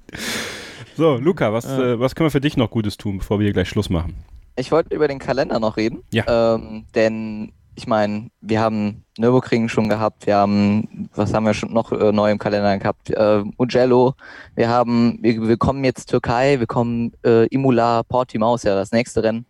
so, 0.97 1.17
Luca, 1.17 1.53
was, 1.53 1.65
ja. 1.65 1.93
äh, 1.93 1.99
was 1.99 2.15
können 2.15 2.27
wir 2.27 2.31
für 2.31 2.41
dich 2.41 2.57
noch 2.57 2.71
Gutes 2.71 2.97
tun, 2.97 3.19
bevor 3.19 3.39
wir 3.39 3.45
hier 3.45 3.53
gleich 3.53 3.69
Schluss 3.69 3.89
machen? 3.89 4.15
Ich 4.55 4.71
wollte 4.71 4.95
über 4.95 5.07
den 5.07 5.19
Kalender 5.19 5.59
noch 5.59 5.77
reden. 5.77 6.03
Ja. 6.11 6.55
Ähm, 6.55 6.85
denn 6.95 7.53
ich 7.75 7.87
meine, 7.87 8.29
wir 8.41 8.59
haben 8.59 9.03
Nürburgring 9.17 9.67
schon 9.67 9.89
gehabt, 9.89 10.27
wir 10.27 10.35
haben, 10.35 11.09
was 11.15 11.33
haben 11.33 11.45
wir 11.45 11.53
schon 11.53 11.73
noch 11.73 11.91
äh, 11.91 12.11
neu 12.11 12.31
im 12.31 12.37
Kalender 12.37 12.77
gehabt? 12.77 13.09
Äh, 13.09 13.43
Mugello, 13.57 14.13
wir 14.55 14.69
haben, 14.69 15.17
wir, 15.21 15.47
wir 15.47 15.57
kommen 15.57 15.83
jetzt 15.83 16.09
Türkei, 16.09 16.59
wir 16.59 16.67
kommen 16.67 17.13
äh, 17.25 17.47
Imola, 17.47 18.03
Portimao 18.03 18.55
ist 18.55 18.65
ja 18.65 18.75
das 18.75 18.91
nächste 18.91 19.23
Rennen. 19.23 19.45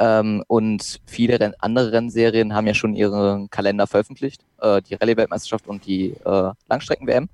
Ähm, 0.00 0.42
und 0.48 1.00
viele 1.04 1.38
Renn 1.38 1.52
andere 1.58 1.92
Rennserien 1.92 2.54
haben 2.54 2.66
ja 2.66 2.72
schon 2.72 2.94
ihren 2.94 3.50
Kalender 3.50 3.86
veröffentlicht, 3.86 4.42
äh, 4.60 4.80
die 4.80 4.94
Rallye-Weltmeisterschaft 4.94 5.68
und 5.68 5.84
die 5.84 6.14
äh, 6.24 6.52
Langstrecken-WM. 6.68 7.28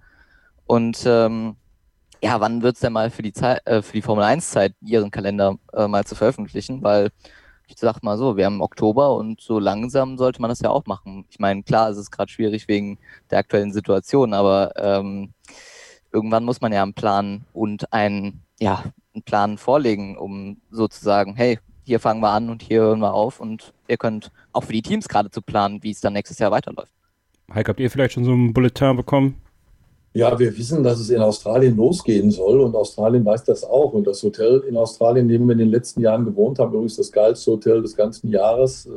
Und 0.66 1.04
ähm, 1.06 1.54
ja, 2.20 2.40
wann 2.40 2.62
wird 2.62 2.74
es 2.74 2.80
denn 2.80 2.92
mal 2.92 3.10
für 3.10 3.22
die, 3.22 3.32
Zeit, 3.32 3.64
äh, 3.68 3.82
für 3.82 3.92
die 3.92 4.02
Formel 4.02 4.24
1-Zeit 4.24 4.74
ihren 4.80 5.12
Kalender 5.12 5.56
äh, 5.72 5.86
mal 5.86 6.04
zu 6.04 6.16
veröffentlichen? 6.16 6.82
Weil 6.82 7.10
ich 7.68 7.76
sag 7.78 8.02
mal 8.02 8.18
so, 8.18 8.36
wir 8.36 8.46
haben 8.46 8.60
Oktober 8.60 9.14
und 9.14 9.40
so 9.40 9.60
langsam 9.60 10.18
sollte 10.18 10.40
man 10.40 10.48
das 10.48 10.60
ja 10.60 10.70
auch 10.70 10.86
machen. 10.86 11.24
Ich 11.30 11.38
meine, 11.38 11.62
klar, 11.62 11.90
es 11.90 11.98
ist 11.98 12.10
gerade 12.10 12.32
schwierig 12.32 12.66
wegen 12.66 12.98
der 13.30 13.38
aktuellen 13.38 13.72
Situation, 13.72 14.34
aber 14.34 14.72
ähm, 14.76 15.32
irgendwann 16.12 16.44
muss 16.44 16.60
man 16.60 16.72
ja 16.72 16.82
einen 16.82 16.94
Plan 16.94 17.44
und 17.52 17.92
einen, 17.92 18.42
ja, 18.58 18.84
einen 19.14 19.22
Plan 19.22 19.58
vorlegen, 19.58 20.16
um 20.16 20.60
sozusagen, 20.70 21.36
hey, 21.36 21.58
hier 21.86 22.00
fangen 22.00 22.20
wir 22.20 22.30
an 22.30 22.50
und 22.50 22.62
hier 22.62 22.80
hören 22.80 22.98
wir 22.98 23.14
auf 23.14 23.40
und 23.40 23.72
ihr 23.86 23.96
könnt 23.96 24.32
auch 24.52 24.64
für 24.64 24.72
die 24.72 24.82
Teams 24.82 25.08
gerade 25.08 25.30
zu 25.30 25.40
planen, 25.40 25.82
wie 25.82 25.92
es 25.92 26.00
dann 26.00 26.14
nächstes 26.14 26.38
Jahr 26.38 26.50
weiterläuft. 26.50 26.92
Heike, 27.54 27.70
habt 27.70 27.80
ihr 27.80 27.90
vielleicht 27.90 28.14
schon 28.14 28.24
so 28.24 28.32
ein 28.32 28.52
Bulletin 28.52 28.96
bekommen? 28.96 29.36
Ja, 30.12 30.36
wir 30.38 30.56
wissen, 30.56 30.82
dass 30.82 30.98
es 30.98 31.10
in 31.10 31.20
Australien 31.20 31.76
losgehen 31.76 32.30
soll 32.30 32.60
und 32.60 32.74
Australien 32.74 33.24
weiß 33.24 33.44
das 33.44 33.62
auch. 33.62 33.92
Und 33.92 34.06
das 34.06 34.22
Hotel 34.22 34.64
in 34.66 34.76
Australien, 34.76 35.26
in 35.26 35.40
dem 35.40 35.46
wir 35.46 35.52
in 35.52 35.58
den 35.58 35.68
letzten 35.68 36.00
Jahren 36.00 36.24
gewohnt 36.24 36.58
haben, 36.58 36.72
übrigens 36.72 36.96
das 36.96 37.12
geilste 37.12 37.52
Hotel 37.52 37.82
des 37.82 37.94
ganzen 37.94 38.30
Jahres, 38.30 38.86
äh, 38.86 38.90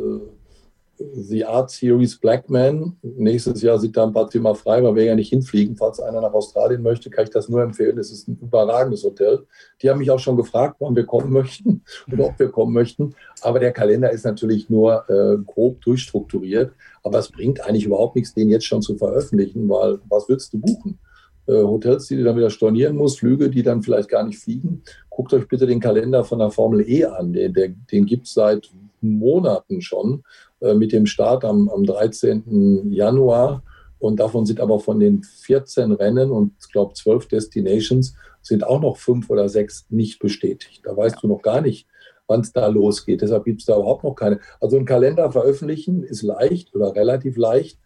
The 0.99 1.45
Art 1.45 1.71
Series 1.71 2.17
Blackman. 2.17 2.97
Nächstes 3.01 3.61
Jahr 3.61 3.79
sind 3.79 3.95
da 3.95 4.03
ein 4.03 4.11
paar 4.11 4.29
Zimmer 4.29 4.53
frei, 4.53 4.83
weil 4.83 4.95
wir 4.95 5.03
ja 5.05 5.15
nicht 5.15 5.29
hinfliegen. 5.29 5.77
Falls 5.77 5.99
einer 5.99 6.19
nach 6.19 6.33
Australien 6.33 6.81
möchte, 6.81 7.09
kann 7.09 7.23
ich 7.23 7.29
das 7.29 7.47
nur 7.47 7.63
empfehlen. 7.63 7.97
Es 7.97 8.11
ist 8.11 8.27
ein 8.27 8.37
überragendes 8.41 9.03
Hotel. 9.03 9.45
Die 9.81 9.89
haben 9.89 9.99
mich 9.99 10.11
auch 10.11 10.19
schon 10.19 10.35
gefragt, 10.35 10.75
wann 10.79 10.95
wir 10.95 11.05
kommen 11.05 11.31
möchten 11.31 11.83
oder 12.11 12.25
ob 12.25 12.39
wir 12.39 12.49
kommen 12.49 12.73
möchten. 12.73 13.15
Aber 13.41 13.59
der 13.59 13.71
Kalender 13.71 14.11
ist 14.11 14.25
natürlich 14.25 14.69
nur 14.69 15.09
äh, 15.09 15.37
grob 15.45 15.79
durchstrukturiert. 15.81 16.73
Aber 17.03 17.19
es 17.19 17.31
bringt 17.31 17.61
eigentlich 17.61 17.85
überhaupt 17.85 18.15
nichts, 18.15 18.33
den 18.33 18.49
jetzt 18.49 18.65
schon 18.65 18.81
zu 18.81 18.97
veröffentlichen, 18.97 19.69
weil 19.69 19.99
was 20.09 20.27
willst 20.27 20.53
du 20.53 20.59
buchen? 20.59 20.99
Äh, 21.47 21.63
Hotels, 21.63 22.07
die 22.07 22.17
du 22.17 22.25
dann 22.25 22.35
wieder 22.35 22.49
stornieren 22.49 22.97
musst, 22.97 23.19
Flüge, 23.19 23.49
die 23.49 23.63
dann 23.63 23.81
vielleicht 23.81 24.09
gar 24.09 24.25
nicht 24.25 24.39
fliegen. 24.39 24.83
Guckt 25.09 25.33
euch 25.33 25.47
bitte 25.47 25.65
den 25.65 25.79
Kalender 25.79 26.25
von 26.25 26.39
der 26.39 26.51
Formel 26.51 26.87
E 26.89 27.05
an. 27.05 27.31
Den, 27.31 27.53
der, 27.53 27.69
den 27.69 28.05
gibt 28.05 28.27
es 28.27 28.33
seit 28.33 28.69
Monaten 29.01 29.81
schon 29.81 30.23
mit 30.61 30.91
dem 30.91 31.05
Start 31.05 31.45
am, 31.45 31.69
am 31.69 31.85
13. 31.85 32.91
Januar. 32.91 33.63
Und 33.99 34.19
davon 34.19 34.45
sind 34.45 34.59
aber 34.59 34.79
von 34.79 34.99
den 34.99 35.23
14 35.23 35.91
Rennen 35.91 36.31
und 36.31 36.53
ich 36.59 36.71
glaube 36.71 36.93
12 36.93 37.27
Destinations 37.27 38.15
sind 38.41 38.65
auch 38.65 38.79
noch 38.79 38.97
fünf 38.97 39.29
oder 39.29 39.49
sechs 39.49 39.85
nicht 39.89 40.19
bestätigt. 40.19 40.81
Da 40.85 40.95
weißt 40.95 41.17
du 41.21 41.27
noch 41.27 41.41
gar 41.41 41.61
nicht, 41.61 41.87
wann 42.27 42.41
es 42.41 42.53
da 42.53 42.67
losgeht. 42.67 43.21
Deshalb 43.21 43.43
gibt 43.43 43.59
es 43.59 43.65
da 43.65 43.75
überhaupt 43.75 44.03
noch 44.03 44.15
keine. 44.15 44.39
Also 44.61 44.77
ein 44.77 44.85
Kalender 44.85 45.31
veröffentlichen 45.31 46.03
ist 46.03 46.21
leicht 46.21 46.73
oder 46.73 46.95
relativ 46.95 47.35
leicht, 47.35 47.77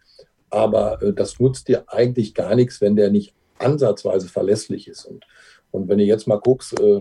aber 0.50 1.02
äh, 1.02 1.12
das 1.12 1.40
nutzt 1.40 1.68
dir 1.68 1.84
eigentlich 1.88 2.34
gar 2.34 2.54
nichts, 2.54 2.80
wenn 2.80 2.94
der 2.94 3.10
nicht 3.10 3.34
ansatzweise 3.58 4.28
verlässlich 4.28 4.86
ist. 4.86 5.06
Und, 5.06 5.24
und 5.72 5.88
wenn 5.88 5.98
du 5.98 6.04
jetzt 6.04 6.28
mal 6.28 6.38
guckst, 6.38 6.78
äh, 6.78 7.00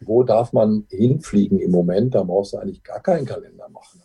wo 0.00 0.22
darf 0.22 0.52
man 0.52 0.86
hinfliegen 0.90 1.58
im 1.58 1.70
Moment, 1.70 2.14
da 2.14 2.22
brauchst 2.22 2.52
du 2.52 2.58
eigentlich 2.58 2.82
gar 2.82 3.00
keinen 3.00 3.26
Kalender 3.26 3.68
machen. 3.68 4.00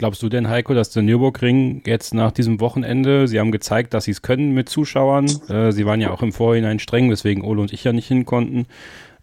Glaubst 0.00 0.22
du 0.22 0.30
denn, 0.30 0.48
Heiko, 0.48 0.72
dass 0.72 0.88
der 0.88 1.02
Nürburgring 1.02 1.82
jetzt 1.84 2.14
nach 2.14 2.32
diesem 2.32 2.58
Wochenende, 2.58 3.28
Sie 3.28 3.38
haben 3.38 3.52
gezeigt, 3.52 3.92
dass 3.92 4.04
Sie 4.04 4.12
es 4.12 4.22
können 4.22 4.54
mit 4.54 4.70
Zuschauern, 4.70 5.26
äh, 5.50 5.72
Sie 5.72 5.84
waren 5.84 6.00
ja 6.00 6.10
auch 6.10 6.22
im 6.22 6.32
Vorhinein 6.32 6.78
streng, 6.78 7.10
weswegen 7.10 7.44
Ole 7.44 7.60
und 7.60 7.70
ich 7.70 7.84
ja 7.84 7.92
nicht 7.92 8.08
hin 8.08 8.24
konnten, 8.24 8.64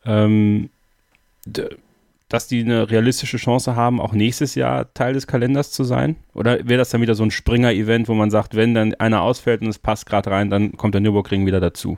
ähm, 0.06 0.70
dass 2.30 2.48
die 2.48 2.60
eine 2.60 2.92
realistische 2.92 3.38
Chance 3.38 3.76
haben, 3.76 4.00
auch 4.00 4.14
nächstes 4.14 4.54
Jahr 4.54 4.94
Teil 4.94 5.14
des 5.14 5.26
Kalenders 5.26 5.72
zu 5.72 5.84
sein? 5.84 6.16
Oder 6.36 6.60
wäre 6.70 6.78
das 6.78 6.92
dann 6.92 7.02
wieder 7.02 7.16
so 7.16 7.24
ein 7.24 7.32
Springer-Event, 7.32 8.08
wo 8.08 8.14
man 8.14 8.30
sagt, 8.30 8.56
wenn 8.56 8.76
dann 8.76 8.94
einer 8.94 9.24
ausfällt 9.24 9.64
und 9.64 9.70
es 9.70 9.80
passt 9.80 10.06
gerade 10.06 10.30
rein, 10.30 10.52
dann 10.52 10.74
kommt 10.74 10.94
der 10.94 11.02
Nürburgring 11.02 11.48
wieder 11.48 11.60
dazu? 11.60 11.98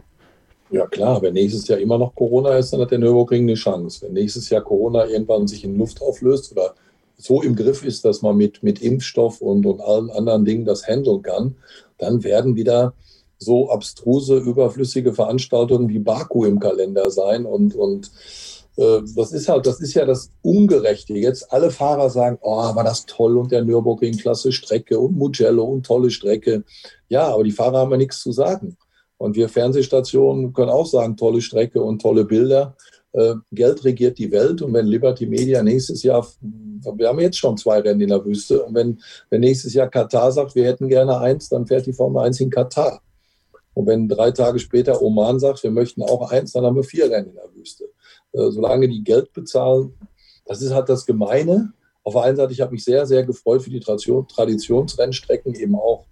Ja 0.71 0.87
klar, 0.87 1.21
wenn 1.21 1.33
nächstes 1.33 1.67
Jahr 1.67 1.79
immer 1.79 1.97
noch 1.97 2.15
Corona 2.15 2.55
ist, 2.55 2.71
dann 2.71 2.79
hat 2.79 2.91
der 2.91 2.99
Nürburgring 2.99 3.43
eine 3.43 3.55
Chance. 3.55 4.05
Wenn 4.05 4.13
nächstes 4.13 4.49
Jahr 4.49 4.61
Corona 4.61 5.05
irgendwann 5.05 5.49
sich 5.49 5.65
in 5.65 5.77
Luft 5.77 6.01
auflöst 6.01 6.53
oder 6.53 6.75
so 7.19 7.41
im 7.41 7.55
Griff 7.55 7.83
ist, 7.83 8.05
dass 8.05 8.21
man 8.21 8.37
mit, 8.37 8.63
mit 8.63 8.81
Impfstoff 8.81 9.41
und, 9.41 9.65
und 9.65 9.81
allen 9.81 10.09
anderen 10.09 10.45
Dingen 10.45 10.65
das 10.65 10.87
handeln 10.87 11.21
kann, 11.21 11.55
dann 11.97 12.23
werden 12.23 12.55
wieder 12.55 12.93
so 13.37 13.69
abstruse, 13.69 14.37
überflüssige 14.37 15.13
Veranstaltungen 15.13 15.89
wie 15.89 15.99
Baku 15.99 16.45
im 16.45 16.59
Kalender 16.59 17.11
sein. 17.11 17.45
Und, 17.45 17.75
und 17.75 18.09
äh, 18.77 19.01
das 19.15 19.33
ist 19.33 19.49
halt, 19.49 19.65
das 19.65 19.81
ist 19.81 19.93
ja 19.93 20.05
das 20.05 20.31
Ungerechte. 20.41 21.13
Jetzt 21.13 21.51
alle 21.51 21.71
Fahrer 21.71 22.09
sagen, 22.09 22.37
oh, 22.41 22.75
war 22.75 22.83
das 22.83 23.05
toll 23.05 23.37
und 23.37 23.51
der 23.51 23.65
Nürburgring 23.65 24.17
klasse 24.17 24.53
Strecke 24.53 24.97
und 24.97 25.17
Mugello 25.17 25.65
und 25.65 25.85
tolle 25.85 26.11
Strecke. 26.11 26.63
Ja, 27.09 27.27
aber 27.33 27.43
die 27.43 27.51
Fahrer 27.51 27.79
haben 27.79 27.91
ja 27.91 27.97
nichts 27.97 28.21
zu 28.21 28.31
sagen. 28.31 28.77
Und 29.17 29.35
wir 29.35 29.49
Fernsehstationen 29.49 30.53
können 30.53 30.69
auch 30.69 30.85
sagen, 30.85 31.17
tolle 31.17 31.41
Strecke 31.41 31.83
und 31.83 32.01
tolle 32.01 32.23
Bilder. 32.23 32.77
Äh, 33.13 33.35
Geld 33.51 33.83
regiert 33.83 34.17
die 34.17 34.31
Welt 34.31 34.61
und 34.61 34.73
wenn 34.73 34.85
Liberty 34.85 35.25
Media 35.25 35.63
nächstes 35.63 36.03
Jahr, 36.03 36.25
wir 36.41 37.07
haben 37.07 37.19
jetzt 37.19 37.37
schon 37.37 37.57
zwei 37.57 37.79
Rennen 37.79 38.01
in 38.01 38.09
der 38.09 38.23
Wüste 38.23 38.63
und 38.63 38.75
wenn, 38.75 38.99
wenn 39.29 39.41
nächstes 39.41 39.73
Jahr 39.73 39.89
Katar 39.89 40.31
sagt, 40.31 40.55
wir 40.55 40.65
hätten 40.65 40.87
gerne 40.87 41.17
eins, 41.17 41.49
dann 41.49 41.65
fährt 41.65 41.85
die 41.85 41.93
Formel 41.93 42.23
1 42.23 42.39
in 42.39 42.49
Katar. 42.49 43.01
Und 43.73 43.87
wenn 43.87 44.09
drei 44.09 44.31
Tage 44.31 44.59
später 44.59 45.01
Oman 45.01 45.39
sagt, 45.39 45.63
wir 45.63 45.71
möchten 45.71 46.03
auch 46.03 46.31
eins, 46.31 46.51
dann 46.51 46.65
haben 46.65 46.75
wir 46.75 46.83
vier 46.83 47.09
Rennen 47.09 47.29
in 47.29 47.35
der 47.35 47.55
Wüste. 47.55 47.85
Äh, 48.33 48.51
solange 48.51 48.87
die 48.87 49.03
Geld 49.03 49.33
bezahlen, 49.33 49.93
das 50.45 50.61
ist 50.61 50.73
halt 50.73 50.89
das 50.89 51.05
Gemeine. 51.05 51.73
Auf 52.03 52.13
der 52.13 52.23
einen 52.23 52.37
Seite, 52.37 52.53
ich 52.53 52.61
habe 52.61 52.71
mich 52.71 52.83
sehr, 52.83 53.05
sehr 53.05 53.23
gefreut 53.23 53.61
für 53.61 53.69
die 53.69 53.79
Traditionsrennstrecken, 53.79 55.55
eben 55.55 55.75
auch 55.75 56.05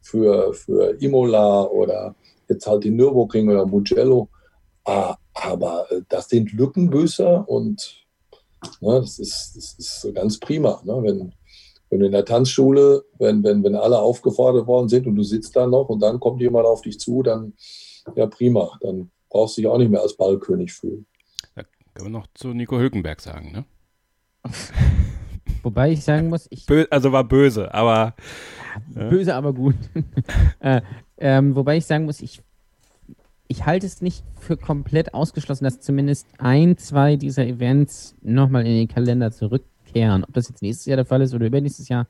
für, 0.00 0.52
für 0.54 1.00
Imola 1.00 1.64
oder 1.64 2.14
jetzt 2.48 2.66
halt 2.66 2.84
die 2.84 2.90
Nürburgring 2.90 3.48
oder 3.48 3.66
Mugello. 3.66 4.28
Ah, 4.84 5.16
aber 5.34 5.90
äh, 5.90 6.02
das 6.08 6.28
sind 6.28 6.52
Lückenbüßer 6.52 7.48
und 7.48 8.06
ne, 8.80 9.00
das, 9.00 9.18
ist, 9.18 9.56
das 9.56 9.74
ist 9.78 10.14
ganz 10.14 10.38
prima. 10.38 10.80
Ne? 10.84 10.94
Wenn, 11.02 11.32
wenn 11.90 12.00
du 12.00 12.06
in 12.06 12.12
der 12.12 12.24
Tanzschule, 12.24 13.04
wenn, 13.18 13.42
wenn, 13.44 13.62
wenn 13.62 13.74
alle 13.74 13.98
aufgefordert 13.98 14.66
worden 14.66 14.88
sind 14.88 15.06
und 15.06 15.16
du 15.16 15.22
sitzt 15.22 15.54
da 15.56 15.66
noch 15.66 15.88
und 15.88 16.00
dann 16.00 16.20
kommt 16.20 16.40
jemand 16.40 16.66
auf 16.66 16.82
dich 16.82 16.98
zu, 16.98 17.22
dann 17.22 17.54
ja 18.16 18.26
prima, 18.26 18.78
dann 18.80 19.10
brauchst 19.28 19.56
du 19.56 19.62
dich 19.62 19.68
auch 19.68 19.78
nicht 19.78 19.90
mehr 19.90 20.02
als 20.02 20.16
Ballkönig 20.16 20.72
fühlen. 20.72 21.06
Da 21.54 21.62
können 21.94 22.12
wir 22.12 22.18
noch 22.18 22.26
zu 22.34 22.48
Nico 22.48 22.78
Hülkenberg 22.78 23.20
sagen, 23.20 23.52
ne? 23.52 23.64
Wobei 25.62 25.92
ich 25.92 26.04
sagen 26.04 26.28
muss, 26.28 26.46
ich. 26.50 26.66
Bö 26.66 26.84
also 26.90 27.12
war 27.12 27.24
böse, 27.24 27.72
aber. 27.72 28.14
Böse, 28.92 29.30
ja. 29.30 29.38
aber 29.38 29.54
gut. 29.54 29.76
äh, 30.60 30.82
ähm, 31.16 31.54
wobei 31.54 31.78
ich 31.78 31.86
sagen 31.86 32.04
muss, 32.04 32.20
ich 32.20 32.42
ich 33.48 33.66
halte 33.66 33.86
es 33.86 34.00
nicht 34.00 34.24
für 34.38 34.56
komplett 34.56 35.14
ausgeschlossen, 35.14 35.64
dass 35.64 35.80
zumindest 35.80 36.26
ein, 36.38 36.76
zwei 36.76 37.16
dieser 37.16 37.46
Events 37.46 38.16
nochmal 38.22 38.66
in 38.66 38.74
den 38.74 38.88
Kalender 38.88 39.30
zurückkehren. 39.30 40.24
Ob 40.24 40.32
das 40.32 40.48
jetzt 40.48 40.62
nächstes 40.62 40.86
Jahr 40.86 40.96
der 40.96 41.04
Fall 41.04 41.22
ist 41.22 41.34
oder 41.34 41.46
übernächstes 41.46 41.88
Jahr, 41.88 42.06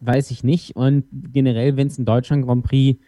weiß 0.00 0.30
ich 0.30 0.44
nicht. 0.44 0.76
Und 0.76 1.04
generell, 1.32 1.76
wenn 1.76 1.88
es 1.88 1.98
ein 1.98 2.04
Deutschland 2.04 2.44
Grand 2.44 2.64
Prix 2.64 3.00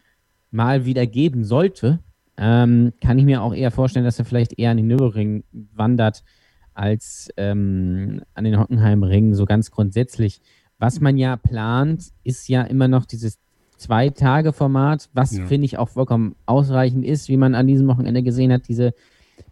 mal 0.51 0.85
wieder 0.85 1.07
geben 1.07 1.45
sollte, 1.45 2.01
ähm, 2.37 2.93
kann 3.01 3.19
ich 3.19 3.25
mir 3.25 3.43
auch 3.43 3.55
eher 3.55 3.71
vorstellen, 3.71 4.05
dass 4.05 4.19
er 4.19 4.25
vielleicht 4.25 4.59
eher 4.59 4.71
an 4.71 4.77
den 4.77 4.89
Nürburgring 4.89 5.45
wandert 5.53 6.25
als 6.73 7.29
ähm, 7.37 8.23
an 8.35 8.45
den 8.45 8.59
Hockenheimring, 8.59 9.35
so 9.35 9.45
ganz 9.45 9.71
grundsätzlich. 9.71 10.41
Was 10.79 11.01
man 11.01 11.17
ja 11.17 11.37
plant, 11.37 12.11
ist 12.25 12.49
ja 12.49 12.63
immer 12.63 12.89
noch 12.89 13.07
dieses 13.07 13.39
Zwei-Tage-Format, 13.85 15.11
was 15.13 15.37
ja. 15.37 15.45
finde 15.45 15.67
ich 15.67 15.77
auch 15.77 15.91
vollkommen 15.91 16.37
ausreichend 16.47 17.05
ist, 17.05 17.29
wie 17.29 17.37
man 17.37 17.55
an 17.55 17.67
diesem 17.67 17.87
Wochenende 17.87 18.23
gesehen 18.23 18.51
hat. 18.51 18.67
Diese 18.67 18.95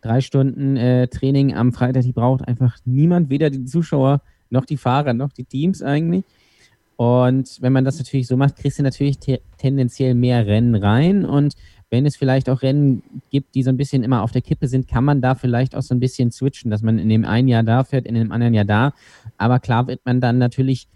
drei 0.01 0.23
Stunden 0.23 0.79
äh, 0.79 1.07
Training 1.09 1.55
am 1.55 1.75
Freitag, 1.75 2.05
die 2.05 2.13
braucht 2.13 2.49
einfach 2.49 2.79
niemand, 2.87 3.29
weder 3.29 3.51
die 3.51 3.67
Zuschauer 3.67 4.23
noch 4.49 4.65
die 4.65 4.79
Fahrer 4.79 5.13
noch 5.13 5.33
die 5.33 5.45
Teams 5.45 5.83
eigentlich. 5.83 6.25
Und 6.97 7.59
wenn 7.61 7.75
man 7.75 7.85
das 7.85 7.99
natürlich 7.99 8.27
so 8.27 8.39
macht, 8.39 8.57
kriegst 8.57 8.79
du 8.79 8.83
natürlich 8.83 9.19
te 9.19 9.41
tendenziell 9.59 10.15
mehr 10.15 10.47
Rennen 10.47 10.77
rein. 10.77 11.27
Und 11.27 11.55
wenn 11.91 12.07
es 12.07 12.17
vielleicht 12.17 12.49
auch 12.49 12.63
Rennen 12.63 13.03
gibt, 13.31 13.55
die 13.55 13.63
so 13.63 13.69
ein 13.69 13.77
bisschen 13.77 14.03
immer 14.03 14.23
auf 14.23 14.33
der 14.33 14.41
Kippe 14.41 14.67
sind, 14.67 14.89
kann 14.89 15.05
man 15.05 15.21
da 15.21 15.35
vielleicht 15.35 15.75
auch 15.75 15.83
so 15.83 15.95
ein 15.95 16.01
bisschen 16.01 16.31
switchen, 16.31 16.71
dass 16.71 16.81
man 16.81 16.99
in 16.99 17.11
dem 17.11 17.27
einen 17.27 17.49
Jahr 17.49 17.65
da 17.65 17.85
fährt, 17.85 18.07
in 18.07 18.15
dem 18.15 18.33
anderen 18.33 18.55
Jahr 18.55 18.65
da. 18.65 18.95
Aber 19.37 19.59
klar 19.59 19.89
wird 19.89 20.01
man 20.07 20.23
dann 20.23 20.39
natürlich 20.39 20.89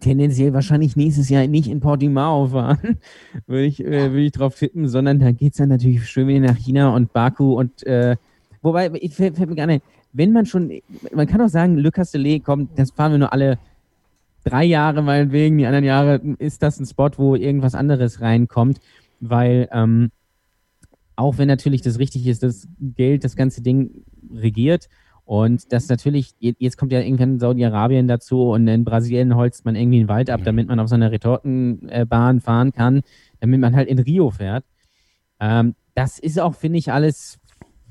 tendenziell 0.00 0.52
wahrscheinlich 0.52 0.96
nächstes 0.96 1.28
Jahr 1.28 1.46
nicht 1.46 1.68
in 1.68 1.80
Portimao 1.80 2.48
fahren, 2.48 2.98
würde 3.46 3.64
ich, 3.64 3.84
äh, 3.84 4.12
würd 4.12 4.26
ich 4.26 4.32
drauf 4.32 4.56
tippen, 4.56 4.88
sondern 4.88 5.18
da 5.18 5.32
geht 5.32 5.52
es 5.52 5.58
dann 5.58 5.68
natürlich 5.68 6.06
schön 6.08 6.28
wieder 6.28 6.40
nach 6.40 6.56
China 6.56 6.94
und 6.94 7.12
Baku 7.12 7.54
und 7.58 7.86
äh, 7.86 8.16
wobei, 8.62 8.90
ich 8.94 9.14
fällt, 9.14 9.38
mir 9.38 9.54
gerne, 9.54 9.80
wenn 10.12 10.32
man 10.32 10.46
schon, 10.46 10.72
man 11.14 11.26
kann 11.26 11.40
auch 11.40 11.48
sagen, 11.48 11.76
Le 11.76 11.90
Castellet 11.90 12.44
kommt, 12.44 12.78
das 12.78 12.90
fahren 12.90 13.12
wir 13.12 13.18
nur 13.18 13.32
alle 13.32 13.58
drei 14.44 14.64
Jahre 14.64 15.02
meinetwegen, 15.02 15.58
die 15.58 15.66
anderen 15.66 15.84
Jahre 15.84 16.20
ist 16.38 16.62
das 16.62 16.78
ein 16.78 16.86
Spot, 16.86 17.10
wo 17.16 17.34
irgendwas 17.34 17.74
anderes 17.74 18.20
reinkommt, 18.20 18.80
weil 19.20 19.68
ähm, 19.72 20.10
auch 21.16 21.38
wenn 21.38 21.48
natürlich 21.48 21.82
das 21.82 21.98
richtig 21.98 22.26
ist, 22.26 22.42
das 22.42 22.68
Geld 22.78 23.24
das 23.24 23.36
ganze 23.36 23.62
Ding 23.62 24.04
regiert 24.32 24.88
und 25.26 25.72
das 25.72 25.88
natürlich, 25.88 26.36
jetzt 26.38 26.78
kommt 26.78 26.92
ja 26.92 27.00
irgendwann 27.00 27.40
Saudi-Arabien 27.40 28.06
dazu 28.06 28.50
und 28.52 28.68
in 28.68 28.84
Brasilien 28.84 29.34
holzt 29.34 29.64
man 29.64 29.74
irgendwie 29.74 29.98
einen 29.98 30.08
Wald 30.08 30.30
ab, 30.30 30.42
damit 30.44 30.68
man 30.68 30.78
auf 30.78 30.88
seiner 30.88 31.10
Retortenbahn 31.10 32.40
fahren 32.40 32.70
kann, 32.70 33.02
damit 33.40 33.58
man 33.58 33.74
halt 33.74 33.88
in 33.88 33.98
Rio 33.98 34.30
fährt. 34.30 34.64
Ähm, 35.40 35.74
das 35.96 36.20
ist 36.20 36.38
auch, 36.38 36.54
finde 36.54 36.78
ich, 36.78 36.92
alles, 36.92 37.40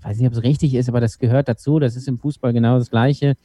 weiß 0.01 0.17
nicht, 0.17 0.27
ob 0.27 0.33
es 0.33 0.43
richtig 0.43 0.75
ist, 0.75 0.87
aber 0.87 1.01
das 1.01 1.19
gehört 1.19 1.49
dazu. 1.49 1.77
Das 1.77 1.97
ist 1.97 2.07
im 2.07 2.17
Fußball 2.17 2.53
genau 2.53 2.77
das 2.77 2.89
Gleiche. 2.89 3.35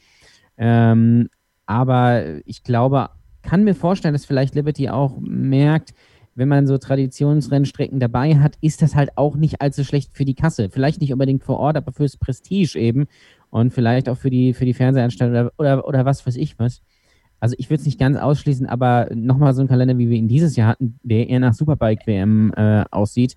Ähm, 0.57 1.27
aber 1.65 2.23
ich 2.45 2.63
glaube, 2.63 3.09
kann 3.41 3.65
mir 3.65 3.75
vorstellen, 3.75 4.13
dass 4.13 4.23
vielleicht 4.23 4.55
Liberty 4.55 4.87
auch 4.87 5.17
merkt, 5.19 5.93
wenn 6.33 6.47
man 6.47 6.65
so 6.65 6.77
Traditionsrennstrecken 6.77 7.99
dabei 7.99 8.37
hat, 8.39 8.57
ist 8.61 8.81
das 8.81 8.95
halt 8.95 9.17
auch 9.17 9.35
nicht 9.35 9.59
allzu 9.59 9.83
schlecht 9.83 10.15
für 10.15 10.23
die 10.23 10.33
Kasse. 10.33 10.69
Vielleicht 10.69 11.01
nicht 11.01 11.11
unbedingt 11.11 11.43
vor 11.43 11.57
Ort, 11.57 11.75
aber 11.75 11.91
fürs 11.91 12.15
Prestige 12.15 12.79
eben 12.79 13.07
und 13.51 13.71
vielleicht 13.71 14.09
auch 14.09 14.17
für 14.17 14.31
die, 14.31 14.53
für 14.53 14.65
die 14.65 14.73
Fernsehanstaltung 14.73 15.35
oder, 15.35 15.51
oder, 15.57 15.87
oder 15.87 16.05
was 16.05 16.25
weiß 16.25 16.35
ich 16.37 16.57
was. 16.57 16.81
Also 17.39 17.55
ich 17.57 17.69
würde 17.69 17.81
es 17.81 17.85
nicht 17.85 17.99
ganz 17.99 18.17
ausschließen, 18.17 18.67
aber 18.67 19.09
nochmal 19.13 19.53
so 19.53 19.61
ein 19.61 19.67
Kalender, 19.67 19.97
wie 19.97 20.09
wir 20.09 20.17
ihn 20.17 20.27
dieses 20.27 20.55
Jahr 20.55 20.69
hatten, 20.69 20.99
der 21.03 21.27
eher 21.27 21.39
nach 21.39 21.53
Superbike-WM 21.53 22.53
äh, 22.55 22.83
aussieht, 22.91 23.35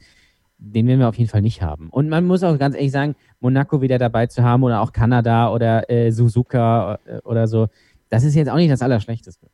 den 0.59 0.87
werden 0.87 1.01
wir 1.01 1.09
auf 1.09 1.19
jeden 1.19 1.31
Fall 1.31 1.43
nicht 1.43 1.63
haben. 1.63 1.89
Und 1.91 2.09
man 2.09 2.27
muss 2.27 2.43
auch 2.43 2.59
ganz 2.59 2.75
ehrlich 2.75 2.93
sagen, 2.93 3.17
Monaco 3.41 3.81
wieder 3.81 3.99
dabei 3.99 4.27
zu 4.27 4.43
haben 4.43 4.63
oder 4.63 4.81
auch 4.83 4.93
Kanada 4.93 5.53
oder 5.53 5.91
äh, 5.91 6.11
Suzuka 6.11 6.99
äh, 7.07 7.19
oder 7.25 7.47
so, 7.47 7.69
das 8.09 8.25
ist 8.25 8.35
jetzt 8.35 8.49
auch 8.49 8.57
nicht 8.57 8.71
das 8.71 8.83
Allerschlechteste. 8.83 9.49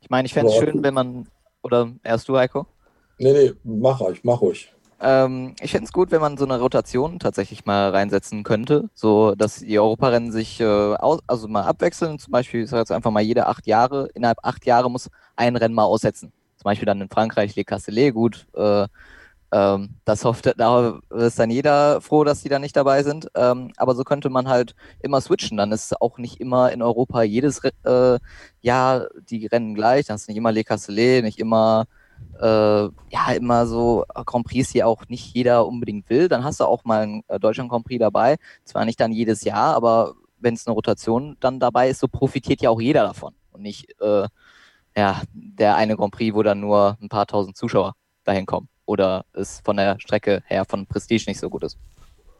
Ich 0.00 0.08
meine, 0.08 0.26
ich 0.26 0.32
fände 0.32 0.52
es 0.52 0.58
schön, 0.58 0.82
wenn 0.82 0.94
man, 0.94 1.26
oder 1.62 1.90
erst 2.02 2.28
du, 2.28 2.36
Heiko? 2.36 2.66
Nee, 3.18 3.32
nee, 3.32 3.52
mach 3.64 4.00
euch, 4.00 4.22
mach 4.22 4.40
euch. 4.40 4.72
Ähm, 5.00 5.54
ich 5.60 5.72
fände 5.72 5.84
es 5.84 5.92
gut, 5.92 6.10
wenn 6.10 6.20
man 6.20 6.38
so 6.38 6.44
eine 6.44 6.58
Rotation 6.58 7.18
tatsächlich 7.18 7.66
mal 7.66 7.90
reinsetzen 7.90 8.44
könnte, 8.44 8.88
so 8.94 9.34
dass 9.34 9.60
die 9.60 9.78
Europarennen 9.78 10.32
sich 10.32 10.60
äh, 10.60 10.64
aus, 10.64 11.20
also 11.26 11.48
mal 11.48 11.64
abwechseln. 11.64 12.18
Zum 12.18 12.30
Beispiel, 12.32 12.64
ich 12.64 12.70
sage 12.70 12.80
jetzt 12.80 12.92
einfach 12.92 13.10
mal 13.10 13.20
jede 13.20 13.46
acht 13.46 13.66
Jahre, 13.66 14.08
innerhalb 14.14 14.38
acht 14.42 14.64
Jahre 14.64 14.90
muss 14.90 15.10
ein 15.36 15.56
Rennen 15.56 15.74
mal 15.74 15.84
aussetzen. 15.84 16.32
Zum 16.56 16.64
Beispiel 16.64 16.86
dann 16.86 17.00
in 17.02 17.10
Frankreich 17.10 17.54
Le 17.56 17.64
Castellet, 17.64 18.14
gut. 18.14 18.46
Äh, 18.54 18.86
ähm, 19.52 19.90
das 20.04 20.24
hofft, 20.24 20.46
da 20.58 20.98
ist 21.10 21.38
dann 21.38 21.50
jeder 21.50 22.00
froh, 22.00 22.24
dass 22.24 22.42
die 22.42 22.48
da 22.48 22.58
nicht 22.58 22.76
dabei 22.76 23.02
sind. 23.02 23.28
Ähm, 23.34 23.72
aber 23.76 23.94
so 23.94 24.04
könnte 24.04 24.30
man 24.30 24.48
halt 24.48 24.74
immer 25.00 25.20
switchen. 25.20 25.56
Dann 25.58 25.72
ist 25.72 26.00
auch 26.00 26.18
nicht 26.18 26.40
immer 26.40 26.72
in 26.72 26.82
Europa 26.82 27.22
jedes 27.22 27.60
äh, 27.84 28.18
Jahr 28.62 29.08
die 29.28 29.46
Rennen 29.46 29.74
gleich. 29.74 30.06
Dann 30.06 30.16
ist 30.16 30.28
nicht 30.28 30.38
immer 30.38 30.52
Le 30.52 30.64
Castellet, 30.64 31.22
nicht 31.22 31.38
immer 31.38 31.86
ja 32.40 33.32
immer 33.34 33.66
so 33.66 34.04
Grand 34.26 34.46
Prix, 34.46 34.70
die 34.72 34.84
auch 34.84 35.08
nicht 35.08 35.34
jeder 35.34 35.66
unbedingt 35.66 36.08
will. 36.10 36.28
Dann 36.28 36.44
hast 36.44 36.60
du 36.60 36.64
auch 36.64 36.84
mal 36.84 37.02
ein 37.02 37.22
äh, 37.28 37.38
Deutschland 37.38 37.70
Grand 37.70 37.84
Prix 37.86 38.00
dabei. 38.00 38.36
Zwar 38.64 38.84
nicht 38.84 39.00
dann 39.00 39.12
jedes 39.12 39.44
Jahr, 39.44 39.74
aber 39.74 40.14
wenn 40.38 40.54
es 40.54 40.66
eine 40.66 40.74
Rotation 40.74 41.36
dann 41.40 41.60
dabei 41.60 41.88
ist, 41.90 42.00
so 42.00 42.08
profitiert 42.08 42.60
ja 42.60 42.70
auch 42.70 42.80
jeder 42.80 43.04
davon. 43.04 43.34
Und 43.52 43.62
nicht 43.62 43.94
äh, 44.00 44.26
ja, 44.96 45.22
der 45.32 45.76
eine 45.76 45.96
Grand 45.96 46.12
Prix, 46.12 46.34
wo 46.34 46.42
dann 46.42 46.60
nur 46.60 46.96
ein 47.00 47.08
paar 47.08 47.26
tausend 47.26 47.56
Zuschauer 47.56 47.94
dahin 48.24 48.46
kommen. 48.46 48.68
Oder 48.86 49.24
es 49.32 49.60
von 49.64 49.76
der 49.76 49.98
Strecke 49.98 50.42
her 50.46 50.64
von 50.64 50.86
Prestige 50.86 51.24
nicht 51.26 51.40
so 51.40 51.50
gut 51.50 51.64
ist. 51.64 51.78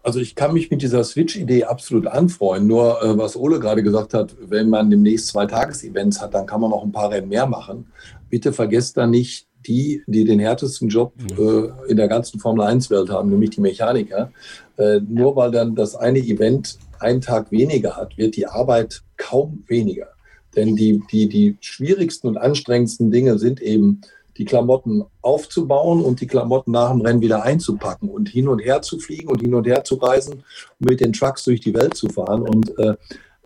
Also 0.03 0.21
ich 0.21 0.37
kann 0.37 0.53
mich 0.53 0.71
mit 0.71 0.83
dieser 0.83 1.03
Switch-Idee 1.03 1.65
absolut 1.65 2.07
anfreuen. 2.07 2.69
Nur 2.69 3.03
äh, 3.03 3.19
was 3.19 3.37
Ole 3.37 3.59
gerade 3.59 3.83
gesagt 3.83 4.15
hat, 4.15 4.37
wenn 4.41 4.69
man 4.71 4.89
demnächst 4.89 5.27
zwei 5.27 5.47
Tages-Events 5.47 6.21
hat, 6.21 6.33
dann 6.33 6.47
kann 6.47 6.61
man 6.61 6.71
noch 6.71 6.85
ein 6.85 6.93
paar 6.93 7.11
Rennen 7.11 7.29
mehr 7.29 7.47
machen. 7.47 7.91
Bitte 8.31 8.53
vergesst 8.53 8.97
da 8.97 9.09
nicht 9.09 9.46
die, 9.67 10.03
die 10.07 10.25
den 10.25 10.39
härtesten 10.39 10.89
Job 10.89 11.13
äh, 11.39 11.91
in 11.91 11.97
der 11.97 12.09
ganzen 12.09 12.41
Formel-1-Welt 12.41 13.11
haben, 13.11 13.31
nämlich 13.31 13.51
die 13.51 13.61
Mechaniker. 13.61 14.31
Äh, 14.77 15.01
nur 15.01 15.37
weil 15.37 15.51
dann 15.51 15.75
das 15.75 15.95
eine 15.95 16.19
Event 16.19 16.79
einen 16.99 17.21
Tag 17.21 17.51
weniger 17.51 17.97
hat, 17.97 18.17
wird 18.17 18.37
die 18.37 18.47
Arbeit 18.47 19.03
kaum 19.17 19.65
weniger. 19.67 20.09
Denn 20.55 20.77
die, 20.77 21.03
die, 21.11 21.29
die 21.29 21.57
schwierigsten 21.61 22.29
und 22.29 22.39
anstrengendsten 22.39 23.11
Dinge 23.11 23.39
sind 23.39 23.61
eben, 23.61 24.01
die 24.39 24.45
Klamotten 24.45 25.03
aufzubauen 25.23 26.03
und 26.03 26.21
die 26.21 26.27
Klamotten 26.27 26.73
nach 26.73 26.91
dem 26.91 27.01
Rennen 27.01 27.21
wieder 27.21 27.43
einzupacken 27.43 28.11
und 28.11 28.29
hin 28.29 28.49
und 28.49 28.59
her 28.59 28.83
zu 28.83 28.99
fliegen 28.99 29.29
und 29.29 29.41
hin 29.41 29.55
und 29.55 29.67
her 29.67 29.83
zu 29.85 29.95
reisen 29.95 30.45
und 30.79 30.91
mit 30.91 31.01
den 31.01 31.13
Trucks 31.13 31.45
durch 31.45 31.61
die 31.61 31.75
Welt 31.75 31.97
zu 31.97 32.09
fahren. 32.09 32.43
Und 32.43 32.79
äh, 32.79 32.95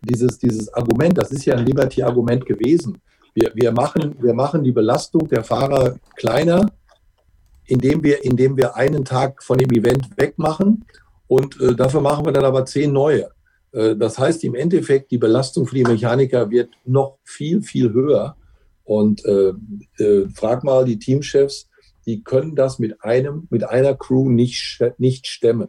dieses, 0.02 0.38
dieses 0.38 0.72
Argument, 0.74 1.16
das 1.16 1.30
ist 1.30 1.44
ja 1.44 1.54
ein 1.54 1.66
Liberty-Argument 1.66 2.44
gewesen. 2.46 3.00
Wir, 3.34 3.52
wir, 3.54 3.72
machen, 3.72 4.16
wir 4.20 4.34
machen 4.34 4.64
die 4.64 4.72
Belastung 4.72 5.28
der 5.28 5.44
Fahrer 5.44 5.96
kleiner, 6.16 6.70
indem 7.66 8.02
wir, 8.02 8.24
indem 8.24 8.56
wir 8.56 8.76
einen 8.76 9.04
Tag 9.04 9.42
von 9.42 9.58
dem 9.58 9.70
Event 9.70 10.08
wegmachen 10.16 10.84
und 11.28 11.60
äh, 11.60 11.74
dafür 11.74 12.00
machen 12.00 12.24
wir 12.24 12.32
dann 12.32 12.44
aber 12.44 12.64
zehn 12.64 12.92
neue. 12.92 13.30
Äh, 13.72 13.94
das 13.96 14.18
heißt 14.18 14.42
im 14.44 14.54
Endeffekt, 14.54 15.10
die 15.10 15.18
Belastung 15.18 15.66
für 15.66 15.76
die 15.76 15.84
Mechaniker 15.84 16.50
wird 16.50 16.70
noch 16.84 17.18
viel, 17.22 17.62
viel 17.62 17.92
höher. 17.92 18.36
Und 18.84 19.24
äh, 19.24 19.52
äh 20.02 20.28
frag 20.34 20.64
mal 20.64 20.84
die 20.84 20.98
Teamchefs, 20.98 21.68
die 22.06 22.24
können 22.24 22.56
das 22.56 22.78
mit 22.78 23.04
einem, 23.04 23.46
mit 23.50 23.62
einer 23.62 23.94
Crew 23.94 24.28
nicht, 24.28 24.80
nicht 24.98 25.28
stemmen. 25.28 25.68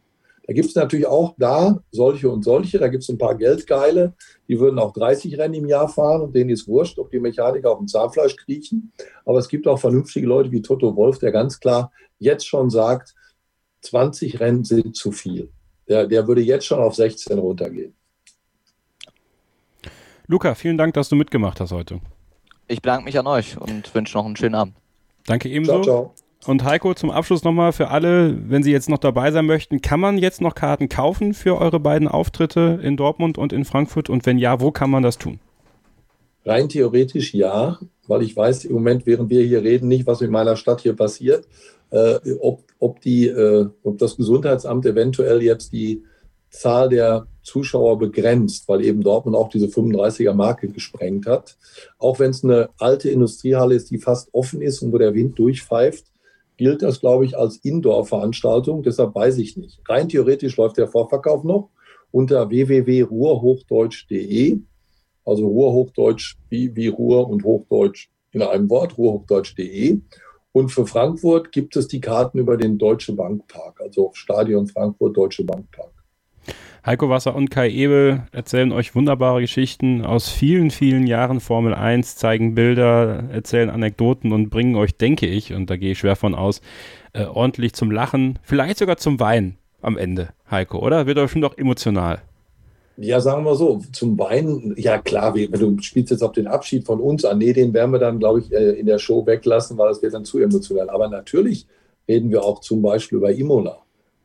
Da 0.52 0.54
gibt 0.54 0.68
es 0.68 0.76
natürlich 0.76 1.08
auch 1.08 1.34
da 1.38 1.82
solche 1.92 2.30
und 2.30 2.44
solche. 2.44 2.78
Da 2.78 2.90
gibt 2.90 3.04
es 3.04 3.10
ein 3.10 3.18
paar 3.18 3.36
Geldgeile, 3.36 4.16
die 4.50 4.60
würden 4.60 4.80
auch 4.80 4.92
30 4.92 5.38
Rennen 5.38 5.54
im 5.54 5.66
Jahr 5.66 5.88
fahren 5.88 6.20
und 6.20 6.36
denen 6.36 6.50
ist 6.50 6.68
wurscht, 6.68 7.00
ob 7.00 7.10
die 7.10 7.22
Mechaniker 7.22 7.72
auf 7.72 7.78
dem 7.78 7.88
Zahnfleisch 7.88 8.36
kriechen. 8.36 8.92
Aber 9.26 9.40
es 9.40 9.48
gibt 9.48 9.66
auch 9.66 9.80
vernünftige 9.80 10.28
Leute 10.28 10.52
wie 10.52 10.62
Toto 10.62 10.94
Wolf, 10.98 11.20
der 11.20 11.32
ganz 11.32 11.62
klar 11.62 11.94
jetzt 12.20 12.46
schon 12.46 12.70
sagt, 12.70 13.16
20 13.84 14.42
Rennen 14.42 14.66
sind 14.66 14.94
zu 14.94 15.14
viel. 15.14 15.50
Der, 15.88 16.06
der 16.06 16.28
würde 16.28 16.42
jetzt 16.42 16.66
schon 16.66 16.80
auf 16.80 16.96
16 16.96 17.40
runtergehen. 17.40 17.94
Luca, 20.28 20.54
vielen 20.54 20.78
Dank, 20.78 20.96
dass 20.96 21.08
du 21.08 21.16
mitgemacht 21.16 21.62
hast 21.62 21.72
heute. 21.72 22.02
Ich 22.68 22.82
bedanke 22.82 23.06
mich 23.06 23.18
an 23.18 23.28
euch 23.28 23.58
und 23.58 23.96
wünsche 23.96 24.18
noch 24.18 24.26
einen 24.26 24.36
schönen 24.36 24.56
Abend. 24.56 24.76
Danke 25.26 25.48
ebenso. 25.48 25.82
Ciao, 25.82 25.84
ciao. 25.84 26.14
Und 26.48 26.64
Heiko, 26.64 26.96
zum 26.96 27.12
Abschluss 27.12 27.44
nochmal 27.44 27.72
für 27.72 27.90
alle, 27.90 28.36
wenn 28.50 28.64
Sie 28.64 28.72
jetzt 28.72 28.90
noch 28.90 28.98
dabei 28.98 29.32
sein 29.32 29.46
möchten, 29.46 29.82
kann 29.82 30.00
man 30.00 30.18
jetzt 30.18 30.42
noch 30.42 30.56
Karten 30.56 30.90
kaufen 30.90 31.34
für 31.34 31.60
eure 31.60 31.80
beiden 31.80 32.08
Auftritte 32.08 32.80
in 32.82 32.98
Dortmund 32.98 33.38
und 33.38 33.54
in 33.54 33.64
Frankfurt? 33.64 34.10
Und 34.10 34.26
wenn 34.26 34.40
ja, 34.40 34.60
wo 34.60 34.72
kann 34.72 34.90
man 34.90 35.04
das 35.04 35.20
tun? 35.20 35.40
Rein 36.44 36.68
theoretisch 36.70 37.36
ja, 37.36 37.80
weil 38.08 38.24
ich 38.24 38.36
weiß 38.36 38.66
im 38.66 38.74
Moment, 38.74 39.06
während 39.06 39.30
wir 39.30 39.44
hier 39.44 39.62
reden, 39.62 39.88
nicht, 39.88 40.08
was 40.08 40.22
in 40.22 40.32
meiner 40.32 40.56
Stadt 40.56 40.82
hier 40.82 40.96
passiert. 40.96 41.48
Äh, 41.92 42.20
ob, 42.40 42.64
ob, 42.80 43.02
die, 43.02 43.28
äh, 43.28 43.68
ob 43.84 44.00
das 44.00 44.18
Gesundheitsamt 44.18 44.86
eventuell 44.86 45.44
jetzt 45.44 45.74
die 45.74 46.04
Zahl 46.50 46.90
der 46.90 47.28
Zuschauer 47.44 48.00
begrenzt, 48.00 48.68
weil 48.68 48.84
eben 48.84 49.02
Dortmund 49.02 49.36
auch 49.36 49.50
diese 49.50 49.68
35er-Marke 49.68 50.70
gesprengt 50.70 51.28
hat. 51.28 51.58
Auch 52.00 52.20
wenn 52.20 52.32
es 52.32 52.44
eine 52.44 52.70
alte 52.78 53.10
Industriehalle 53.10 53.76
ist, 53.76 53.92
die 53.92 53.98
fast 53.98 54.34
offen 54.34 54.62
ist 54.62 54.82
und 54.82 54.92
wo 54.92 54.98
der 54.98 55.14
Wind 55.14 55.38
durchpfeift, 55.38 56.11
gilt 56.62 56.82
das, 56.84 57.00
glaube 57.00 57.26
ich, 57.26 57.36
als 57.36 57.58
Indoor-Veranstaltung. 57.58 58.84
Deshalb 58.84 59.16
weiß 59.16 59.40
ich 59.40 59.58
nicht. 59.58 59.82
Rein 59.90 60.10
theoretisch 60.10 60.58
läuft 60.58 60.78
der 60.78 60.88
Vorverkauf 60.88 61.44
noch 61.44 61.72
unter 62.12 62.52
www.ruhrhochdeutsch.de. 62.52 64.60
Also 65.26 65.48
Ruhrhochdeutsch 65.48 66.38
wie, 66.50 66.76
wie 66.76 66.90
Ruhr 66.90 67.28
und 67.28 67.44
Hochdeutsch 67.44 68.10
in 68.32 68.44
einem 68.44 68.70
Wort, 68.70 68.96
ruhrhochdeutsch.de. 68.96 70.02
Und 70.52 70.70
für 70.70 70.86
Frankfurt 70.86 71.52
gibt 71.52 71.76
es 71.78 71.88
die 71.88 72.00
Karten 72.00 72.38
über 72.38 72.58
den 72.58 72.78
Deutsche 72.78 73.14
Bankpark, 73.14 73.82
also 73.82 74.12
Stadion 74.14 74.68
Frankfurt, 74.68 75.18
Deutsche 75.18 75.44
Bankpark. 75.44 75.91
Heiko 76.84 77.10
Wasser 77.10 77.36
und 77.36 77.52
Kai 77.52 77.70
Ebel 77.70 78.24
erzählen 78.32 78.72
euch 78.72 78.96
wunderbare 78.96 79.42
Geschichten 79.42 80.04
aus 80.04 80.30
vielen, 80.30 80.72
vielen 80.72 81.06
Jahren 81.06 81.40
Formel 81.40 81.76
1, 81.76 82.16
zeigen 82.16 82.56
Bilder, 82.56 83.26
erzählen 83.32 83.70
Anekdoten 83.70 84.32
und 84.32 84.50
bringen 84.50 84.76
euch, 84.76 84.98
denke 84.98 85.28
ich, 85.28 85.54
und 85.54 85.70
da 85.70 85.78
gehe 85.78 85.92
ich 85.92 86.00
schwer 86.00 86.16
von 86.16 86.34
aus, 86.34 86.60
äh, 87.14 87.26
ordentlich 87.26 87.74
zum 87.74 87.92
Lachen, 87.92 88.40
vielleicht 88.42 88.80
sogar 88.80 88.98
zum 88.98 89.20
Weinen 89.20 89.58
am 89.84 89.96
Ende, 89.96 90.30
Heiko, 90.50 90.80
oder? 90.80 91.06
Wird 91.06 91.20
euch 91.20 91.30
schon 91.30 91.42
doch 91.42 91.56
emotional. 91.56 92.24
Ja, 92.98 93.20
sagen 93.20 93.46
wir 93.46 93.54
so, 93.54 93.82
zum 93.92 94.18
Weinen, 94.18 94.74
ja 94.76 94.98
klar, 94.98 95.36
wenn 95.36 95.52
du 95.52 95.78
spielst 95.84 96.10
jetzt 96.10 96.24
auf 96.24 96.32
den 96.32 96.48
Abschied 96.48 96.84
von 96.84 97.00
uns 97.00 97.26
an, 97.26 97.38
nee, 97.38 97.54
den 97.54 97.76
werden 97.76 97.92
wir 97.92 98.00
dann, 98.00 98.18
glaube 98.18 98.40
ich, 98.40 98.52
äh, 98.52 98.72
in 98.72 98.88
der 98.88 98.98
Show 98.98 99.24
weglassen, 99.28 99.78
weil 99.78 99.92
es 99.92 100.02
wird 100.02 100.16
dann 100.16 100.26
zu 100.26 100.40
emotional. 100.40 100.90
Aber 100.90 101.08
natürlich 101.10 101.68
reden 102.08 102.32
wir 102.32 102.44
auch 102.44 102.60
zum 102.60 102.82
Beispiel 102.82 103.20
über 103.20 103.32
Imola. 103.32 103.81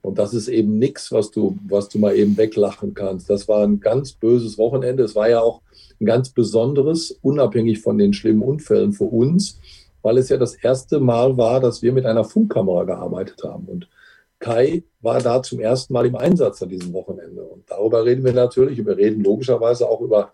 Und 0.07 0.19
das 0.19 0.35
ist 0.35 0.47
eben 0.47 0.79
nichts, 0.79 1.11
was 1.11 1.33
du, 1.33 1.59
was 1.67 1.89
du 1.89 1.99
mal 1.99 2.15
eben 2.15 2.37
weglachen 2.37 2.95
kannst. 2.95 3.29
Das 3.29 3.49
war 3.49 3.65
ein 3.65 3.81
ganz 3.81 4.13
böses 4.13 4.57
Wochenende. 4.57 5.03
Es 5.03 5.17
war 5.17 5.29
ja 5.29 5.41
auch 5.41 5.63
ein 6.01 6.07
ganz 6.07 6.31
besonderes, 6.31 7.19
unabhängig 7.23 7.81
von 7.81 7.99
den 7.99 8.13
schlimmen 8.13 8.43
Unfällen 8.43 8.93
für 8.93 9.07
uns, 9.07 9.59
weil 10.03 10.19
es 10.19 10.29
ja 10.29 10.37
das 10.37 10.55
erste 10.55 11.01
Mal 11.01 11.37
war, 11.37 11.59
dass 11.59 11.83
wir 11.83 11.93
mit 11.93 12.07
einer 12.07 12.23
Funkkamera 12.23 12.85
gearbeitet 12.85 13.43
haben. 13.43 13.65
Und 13.67 13.89
Kai 14.39 14.85
war 15.01 15.21
da 15.21 15.43
zum 15.43 15.59
ersten 15.59 15.93
Mal 15.93 16.07
im 16.07 16.15
Einsatz 16.15 16.63
an 16.63 16.69
diesem 16.69 16.93
Wochenende. 16.93 17.43
Und 17.43 17.69
darüber 17.69 18.05
reden 18.05 18.25
wir 18.25 18.33
natürlich. 18.33 18.87
Wir 18.87 18.97
reden 18.97 19.25
logischerweise 19.25 19.89
auch 19.89 20.01
über 20.01 20.31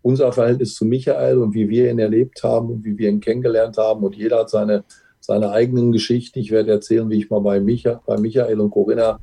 unser 0.00 0.30
Verhältnis 0.30 0.76
zu 0.76 0.84
Michael 0.84 1.38
und 1.38 1.54
wie 1.54 1.68
wir 1.68 1.90
ihn 1.90 1.98
erlebt 1.98 2.44
haben 2.44 2.70
und 2.70 2.84
wie 2.84 2.96
wir 2.96 3.08
ihn 3.08 3.18
kennengelernt 3.18 3.78
haben. 3.78 4.04
Und 4.04 4.14
jeder 4.14 4.38
hat 4.38 4.50
seine, 4.50 4.84
seine 5.28 5.50
eigenen 5.50 5.92
Geschichten. 5.92 6.38
Ich 6.38 6.50
werde 6.50 6.70
erzählen, 6.70 7.10
wie 7.10 7.18
ich 7.18 7.28
mal 7.28 7.40
bei, 7.40 7.60
Micha, 7.60 8.00
bei 8.06 8.16
Michael 8.16 8.60
und 8.60 8.70
Corinna 8.70 9.20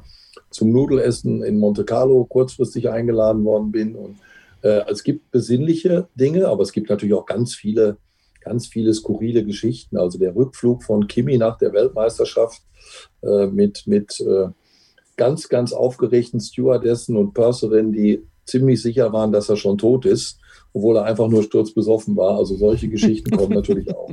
zum 0.52 0.72
Nudelessen 0.72 1.42
in 1.42 1.58
Monte 1.58 1.84
Carlo 1.84 2.26
kurzfristig 2.26 2.90
eingeladen 2.92 3.44
worden 3.44 3.72
bin. 3.72 3.96
Und 3.96 4.18
äh, 4.62 4.84
es 4.88 5.04
gibt 5.04 5.32
besinnliche 5.32 6.08
Dinge, 6.14 6.48
aber 6.48 6.62
es 6.62 6.74
gibt 6.74 6.92
natürlich 6.92 7.16
auch 7.16 7.26
ganz 7.26 7.56
viele, 7.56 7.98
ganz 8.40 8.68
viele 8.68 8.94
skurrile 8.94 9.44
Geschichten. 9.44 9.98
Also 9.98 10.20
der 10.20 10.36
Rückflug 10.36 10.84
von 10.84 11.08
Kimi 11.08 11.40
nach 11.40 11.58
der 11.58 11.74
Weltmeisterschaft 11.74 12.62
äh, 13.24 13.48
mit, 13.48 13.88
mit 13.88 14.20
äh, 14.20 14.50
ganz, 15.18 15.50
ganz 15.50 15.74
aufgeregten 15.74 16.40
Stewardessen 16.40 17.18
und 17.18 17.34
Purserinnen, 17.34 17.94
die 17.94 18.22
ziemlich 18.46 18.80
sicher 18.80 19.12
waren, 19.12 19.32
dass 19.32 19.50
er 19.50 19.58
schon 19.58 19.80
tot 19.80 20.06
ist, 20.06 20.38
obwohl 20.72 20.98
er 20.98 21.06
einfach 21.06 21.30
nur 21.30 21.42
sturzbesoffen 21.42 22.16
war. 22.16 22.38
Also 22.38 22.56
solche 22.58 22.90
Geschichten 22.90 23.36
kommen 23.36 23.54
natürlich 23.54 23.90
auch. 23.90 24.12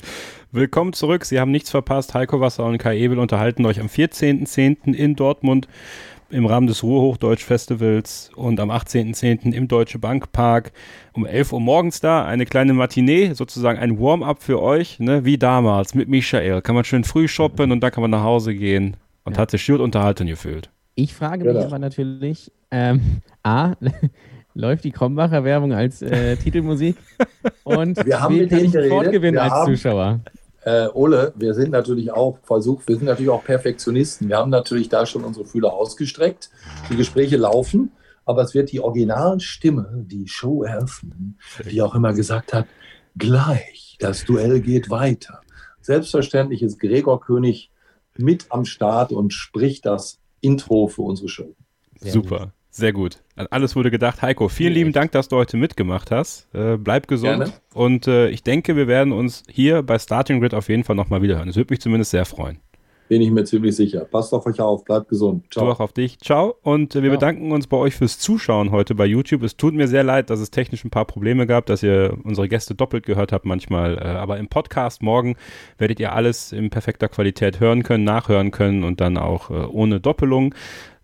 Willkommen 0.52 0.92
zurück. 0.92 1.24
Sie 1.24 1.38
haben 1.38 1.52
nichts 1.52 1.70
verpasst. 1.70 2.14
Heiko 2.14 2.40
Wasser 2.40 2.64
und 2.64 2.78
Kai 2.78 2.98
Ebel 2.98 3.18
unterhalten 3.18 3.64
euch 3.66 3.78
am 3.80 3.86
14.10. 3.86 4.92
in 4.94 5.14
Dortmund 5.14 5.68
im 6.30 6.46
Rahmen 6.46 6.66
des 6.66 6.82
Ruhrhochdeutsch-Festivals 6.82 8.30
und 8.36 8.58
am 8.60 8.70
18.10. 8.70 9.52
im 9.52 9.68
Deutsche 9.68 9.98
Bank 9.98 10.32
Park 10.32 10.72
um 11.12 11.24
11 11.26 11.52
Uhr 11.52 11.60
morgens 11.60 12.00
da. 12.00 12.24
Eine 12.24 12.46
kleine 12.46 12.72
Matinee, 12.72 13.32
sozusagen 13.34 13.78
ein 13.78 13.98
Warm-up 14.00 14.42
für 14.42 14.60
euch, 14.62 14.98
ne? 15.00 15.24
wie 15.24 15.38
damals 15.38 15.94
mit 15.94 16.08
Michael. 16.08 16.62
Kann 16.62 16.74
man 16.74 16.84
schön 16.84 17.04
früh 17.04 17.28
shoppen 17.28 17.70
und 17.72 17.80
dann 17.80 17.90
kann 17.92 18.02
man 18.02 18.10
nach 18.10 18.22
Hause 18.24 18.54
gehen 18.54 18.96
und 19.24 19.38
hat 19.38 19.50
sich 19.52 19.64
gut 19.66 19.80
unterhalten 19.80 20.26
gefühlt. 20.26 20.70
Ich 20.96 21.14
frage 21.14 21.44
mich 21.44 21.52
Genau. 21.54 21.66
aber 21.66 21.78
natürlich, 21.78 22.50
ähm, 22.72 23.00
A, 23.44 23.74
läuft 24.54 24.82
die 24.84 24.90
Krombacher 24.90 25.44
Werbung 25.44 25.72
als 25.72 26.02
äh, 26.02 26.36
Titelmusik? 26.36 26.96
Und 27.64 28.04
Wir 28.04 28.20
haben 28.20 28.36
wen 28.38 28.48
kann 28.48 28.64
ich 28.64 28.72
fortgewinnen 28.88 29.34
Wir 29.34 29.42
als 29.44 29.52
haben- 29.52 29.74
Zuschauer? 29.76 30.20
Äh, 30.62 30.88
Ole, 30.88 31.32
wir 31.36 31.54
sind 31.54 31.70
natürlich 31.70 32.12
auch 32.12 32.38
versucht, 32.42 32.86
wir 32.86 32.96
sind 32.96 33.06
natürlich 33.06 33.30
auch 33.30 33.44
Perfektionisten. 33.44 34.28
Wir 34.28 34.36
haben 34.36 34.50
natürlich 34.50 34.88
da 34.88 35.06
schon 35.06 35.24
unsere 35.24 35.46
Fühler 35.46 35.72
ausgestreckt. 35.72 36.50
Die 36.90 36.96
Gespräche 36.96 37.36
laufen, 37.36 37.92
aber 38.26 38.42
es 38.42 38.54
wird 38.54 38.70
die 38.72 38.80
Originalstimme, 38.80 40.04
die 40.06 40.28
Show 40.28 40.62
eröffnen, 40.62 41.38
die 41.70 41.80
auch 41.80 41.94
immer 41.94 42.12
gesagt 42.12 42.52
hat, 42.52 42.66
gleich, 43.16 43.96
das 44.00 44.24
Duell 44.24 44.60
geht 44.60 44.90
weiter. 44.90 45.40
Selbstverständlich 45.80 46.62
ist 46.62 46.78
Gregor 46.78 47.20
König 47.20 47.70
mit 48.16 48.46
am 48.50 48.64
Start 48.64 49.12
und 49.12 49.32
spricht 49.32 49.86
das 49.86 50.18
Intro 50.40 50.88
für 50.88 51.02
unsere 51.02 51.28
Show. 51.28 51.54
Super, 52.00 52.52
sehr 52.80 52.92
gut. 52.92 53.22
Alles 53.36 53.76
wurde 53.76 53.90
gedacht. 53.90 54.22
Heiko, 54.22 54.48
vielen 54.48 54.72
lieben 54.72 54.92
Dank, 54.92 55.12
dass 55.12 55.28
du 55.28 55.36
heute 55.36 55.56
mitgemacht 55.56 56.10
hast. 56.10 56.52
Äh, 56.54 56.76
bleib 56.76 57.06
gesund. 57.06 57.44
Gerne. 57.44 57.52
Und 57.72 58.08
äh, 58.08 58.28
ich 58.30 58.42
denke, 58.42 58.74
wir 58.74 58.88
werden 58.88 59.12
uns 59.12 59.44
hier 59.48 59.82
bei 59.82 59.98
Starting 59.98 60.40
Grid 60.40 60.54
auf 60.54 60.68
jeden 60.68 60.84
Fall 60.84 60.96
nochmal 60.96 61.22
wiederhören. 61.22 61.46
Das 61.46 61.56
würde 61.56 61.72
mich 61.72 61.80
zumindest 61.80 62.10
sehr 62.10 62.24
freuen. 62.24 62.58
Bin 63.10 63.22
ich 63.22 63.32
mir 63.32 63.42
ziemlich 63.42 63.74
sicher. 63.74 64.04
Passt 64.04 64.32
auf 64.32 64.46
euch 64.46 64.60
auf, 64.60 64.84
bleibt 64.84 65.08
gesund. 65.08 65.44
Du 65.52 65.62
auch 65.62 65.80
auf 65.80 65.92
dich. 65.92 66.20
Ciao. 66.20 66.54
Und 66.62 66.94
äh, 66.94 67.02
wir 67.02 67.10
bedanken 67.10 67.50
uns 67.50 67.66
bei 67.66 67.76
euch 67.76 67.96
fürs 67.96 68.20
Zuschauen 68.20 68.70
heute 68.70 68.94
bei 68.94 69.04
YouTube. 69.04 69.42
Es 69.42 69.56
tut 69.56 69.74
mir 69.74 69.88
sehr 69.88 70.04
leid, 70.04 70.30
dass 70.30 70.38
es 70.38 70.52
technisch 70.52 70.84
ein 70.84 70.90
paar 70.90 71.06
Probleme 71.06 71.48
gab, 71.48 71.66
dass 71.66 71.82
ihr 71.82 72.16
unsere 72.22 72.48
Gäste 72.48 72.76
doppelt 72.76 73.04
gehört 73.04 73.32
habt 73.32 73.46
manchmal. 73.46 73.98
Äh, 73.98 74.02
aber 74.02 74.38
im 74.38 74.46
Podcast 74.46 75.02
morgen 75.02 75.34
werdet 75.76 75.98
ihr 75.98 76.12
alles 76.12 76.52
in 76.52 76.70
perfekter 76.70 77.08
Qualität 77.08 77.58
hören 77.58 77.82
können, 77.82 78.04
nachhören 78.04 78.52
können 78.52 78.84
und 78.84 79.00
dann 79.00 79.18
auch 79.18 79.50
äh, 79.50 79.54
ohne 79.54 79.98
Doppelung. 79.98 80.54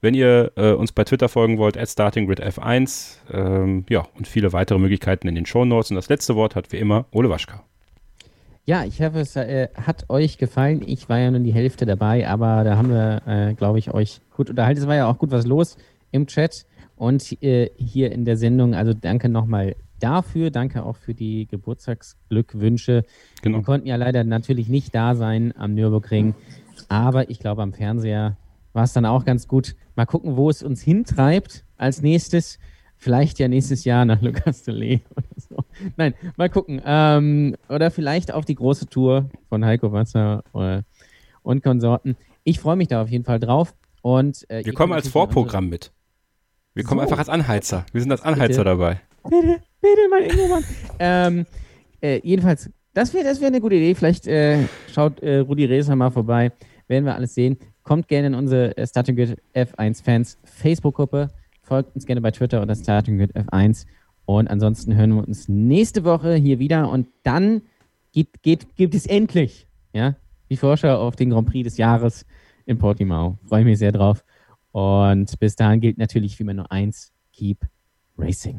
Wenn 0.01 0.15
ihr 0.15 0.53
äh, 0.57 0.73
uns 0.73 0.93
bei 0.93 1.05
Twitter 1.05 1.29
folgen 1.29 1.59
wollt, 1.59 1.77
at 1.77 1.89
StartingGridF1, 1.89 3.19
ähm, 3.33 3.85
ja, 3.89 4.07
und 4.17 4.29
viele 4.29 4.53
weitere 4.53 4.79
Möglichkeiten 4.79 5.27
in 5.29 5.35
den 5.35 5.47
Shownotes. 5.47 5.91
Und 5.91 5.97
das 5.97 6.09
letzte 6.09 6.37
Wort 6.37 6.55
hat 6.55 6.71
wie 6.73 6.77
immer 6.77 7.07
Ole 7.13 7.31
Waschkau. 7.31 7.61
Ja, 8.67 8.85
ich 8.85 9.01
hoffe, 9.01 9.21
es 9.21 9.37
äh, 9.37 9.69
hat 9.75 10.11
euch 10.11 10.39
gefallen. 10.39 10.83
Ich 10.85 11.09
war 11.09 11.19
ja 11.19 11.31
nur 11.31 11.41
die 11.41 11.55
Hälfte 11.55 11.87
dabei, 11.87 12.29
aber 12.29 12.65
da 12.65 12.77
haben 12.77 12.91
wir, 12.91 13.23
äh, 13.27 13.55
glaube 13.55 13.79
ich, 13.79 13.95
euch 13.95 14.21
gut 14.37 14.51
unterhalten. 14.51 14.81
Es 14.81 14.87
war 14.89 14.97
ja 14.97 15.09
auch 15.09 15.19
gut 15.19 15.31
was 15.31 15.47
los 15.47 15.77
im 16.11 16.27
Chat 16.27 16.67
und 16.97 17.41
äh, 17.43 17.71
hier 17.77 18.11
in 18.11 18.25
der 18.25 18.37
Sendung. 18.37 18.75
Also 18.75 18.93
danke 18.93 19.29
nochmal 19.29 19.77
dafür. 20.01 20.51
Danke 20.51 20.85
auch 20.85 20.97
für 20.97 21.15
die 21.15 21.47
Geburtstagsglückwünsche. 21.47 23.05
Genau. 23.43 23.59
Wir 23.59 23.65
konnten 23.65 23.87
ja 23.87 23.97
leider 23.97 24.25
natürlich 24.25 24.69
nicht 24.69 24.95
da 24.95 25.15
sein 25.15 25.55
am 25.57 25.75
Nürburgring, 25.75 26.35
aber 26.89 27.31
ich 27.31 27.39
glaube, 27.39 27.63
am 27.63 27.73
Fernseher 27.73 28.37
war 28.77 28.85
es 28.85 28.93
dann 28.93 29.07
auch 29.07 29.25
ganz 29.25 29.49
gut. 29.49 29.75
Mal 29.97 30.05
gucken, 30.05 30.37
wo 30.37 30.51
es 30.51 30.63
uns 30.63 30.83
hintreibt 30.83 31.65
als 31.79 32.03
nächstes. 32.03 32.59
Vielleicht 32.99 33.39
ja 33.39 33.49
nächstes 33.49 33.85
Jahr 33.85 34.05
nach 34.05 34.21
Le 34.21 34.33
Castellet 34.33 35.01
oder 35.17 35.27
so. 35.37 35.57
Nein, 35.97 36.13
mal 36.37 36.51
gucken. 36.51 36.83
Ähm, 36.85 37.57
oder 37.71 37.91
vielleicht 37.91 38.33
auf 38.33 38.45
die 38.45 38.55
große 38.55 38.87
Tour 38.87 39.31
von 39.49 39.65
Heiko 39.65 39.93
Wasser 39.93 40.45
äh, 40.55 40.83
und 41.43 41.63
Konsorten. 41.63 42.17
Ich 42.45 42.61
freue 42.61 42.77
mich 42.77 42.89
da 42.89 43.01
auf 43.03 43.09
jeden 43.09 43.25
Fall 43.25 43.41
drauf. 43.41 43.75
Und, 44.03 44.49
äh, 44.51 44.65
Wir 44.65 44.75
kommen 44.75 44.93
als 44.93 45.09
Vorprogramm 45.09 45.69
mit. 45.71 45.91
Wir 46.75 46.85
kommen 46.85 46.99
So. 46.99 47.03
einfach 47.05 47.19
als 47.19 47.31
Anheizer. 47.31 47.87
Wir 47.93 48.03
sind 48.03 48.13
als 48.13 48.21
Anheizer 48.23 48.49
Bitte. 48.49 48.65
dabei. 48.65 49.01
Bitte, 49.25 49.61
bitte 49.81 50.09
mal 50.11 50.21
irgendwann. 50.23 50.65
ähm, 50.99 51.47
äh, 52.03 52.21
jedenfalls, 52.23 52.71
das 52.93 53.15
wäre 53.15 53.25
das 53.25 53.41
wär 53.41 53.49
eine 53.49 53.61
gute 53.63 53.77
Idee. 53.77 53.95
Vielleicht 53.95 54.27
äh, 54.27 54.67
schaut 54.93 55.21
äh, 55.21 55.39
Rudi 55.39 55.65
Reser 55.65 55.97
mal 55.97 56.11
vorbei. 56.11 56.53
Werden 56.89 57.07
wir 57.07 57.15
alles 57.15 57.35
sehen. 57.35 57.59
Kommt 57.87 58.09
gerne 58.09 58.27
in 58.27 58.35
unsere 58.35 58.77
äh, 58.77 58.85
Starting 58.85 59.15
Grid 59.15 59.41
F1 59.55 60.03
Fans 60.03 60.39
Facebook-Gruppe. 60.43 61.29
Folgt 61.63 61.95
uns 61.95 62.05
gerne 62.05 62.21
bei 62.21 62.33
Twitter 62.33 62.61
unter 62.61 62.75
Starting 62.75 63.17
Grid 63.17 63.37
F1. 63.37 63.87
Und 64.25 64.49
ansonsten 64.49 64.97
hören 64.97 65.15
wir 65.15 65.25
uns 65.25 65.49
nächste 65.49 66.03
Woche 66.03 66.35
hier 66.35 66.59
wieder. 66.59 66.91
Und 66.91 67.07
dann 67.23 67.63
geht, 68.11 68.43
geht, 68.43 68.75
gibt 68.75 68.97
es 68.97 69.07
endlich 69.07 69.69
ja, 69.93 70.17
die 70.51 70.57
Vorschau 70.57 70.97
auf 70.97 71.15
den 71.15 71.31
Grand 71.31 71.49
Prix 71.49 71.63
des 71.63 71.77
Jahres 71.77 72.27
in 72.65 72.77
Portimao. 72.77 73.39
Freue 73.45 73.65
mich 73.65 73.79
sehr 73.79 73.93
drauf. 73.93 74.25
Und 74.73 75.39
bis 75.39 75.55
dahin 75.55 75.81
gilt 75.81 75.97
natürlich 75.97 76.37
wie 76.41 76.43
immer 76.43 76.55
nur 76.55 76.73
eins: 76.73 77.13
Keep 77.35 77.69
Racing. 78.19 78.59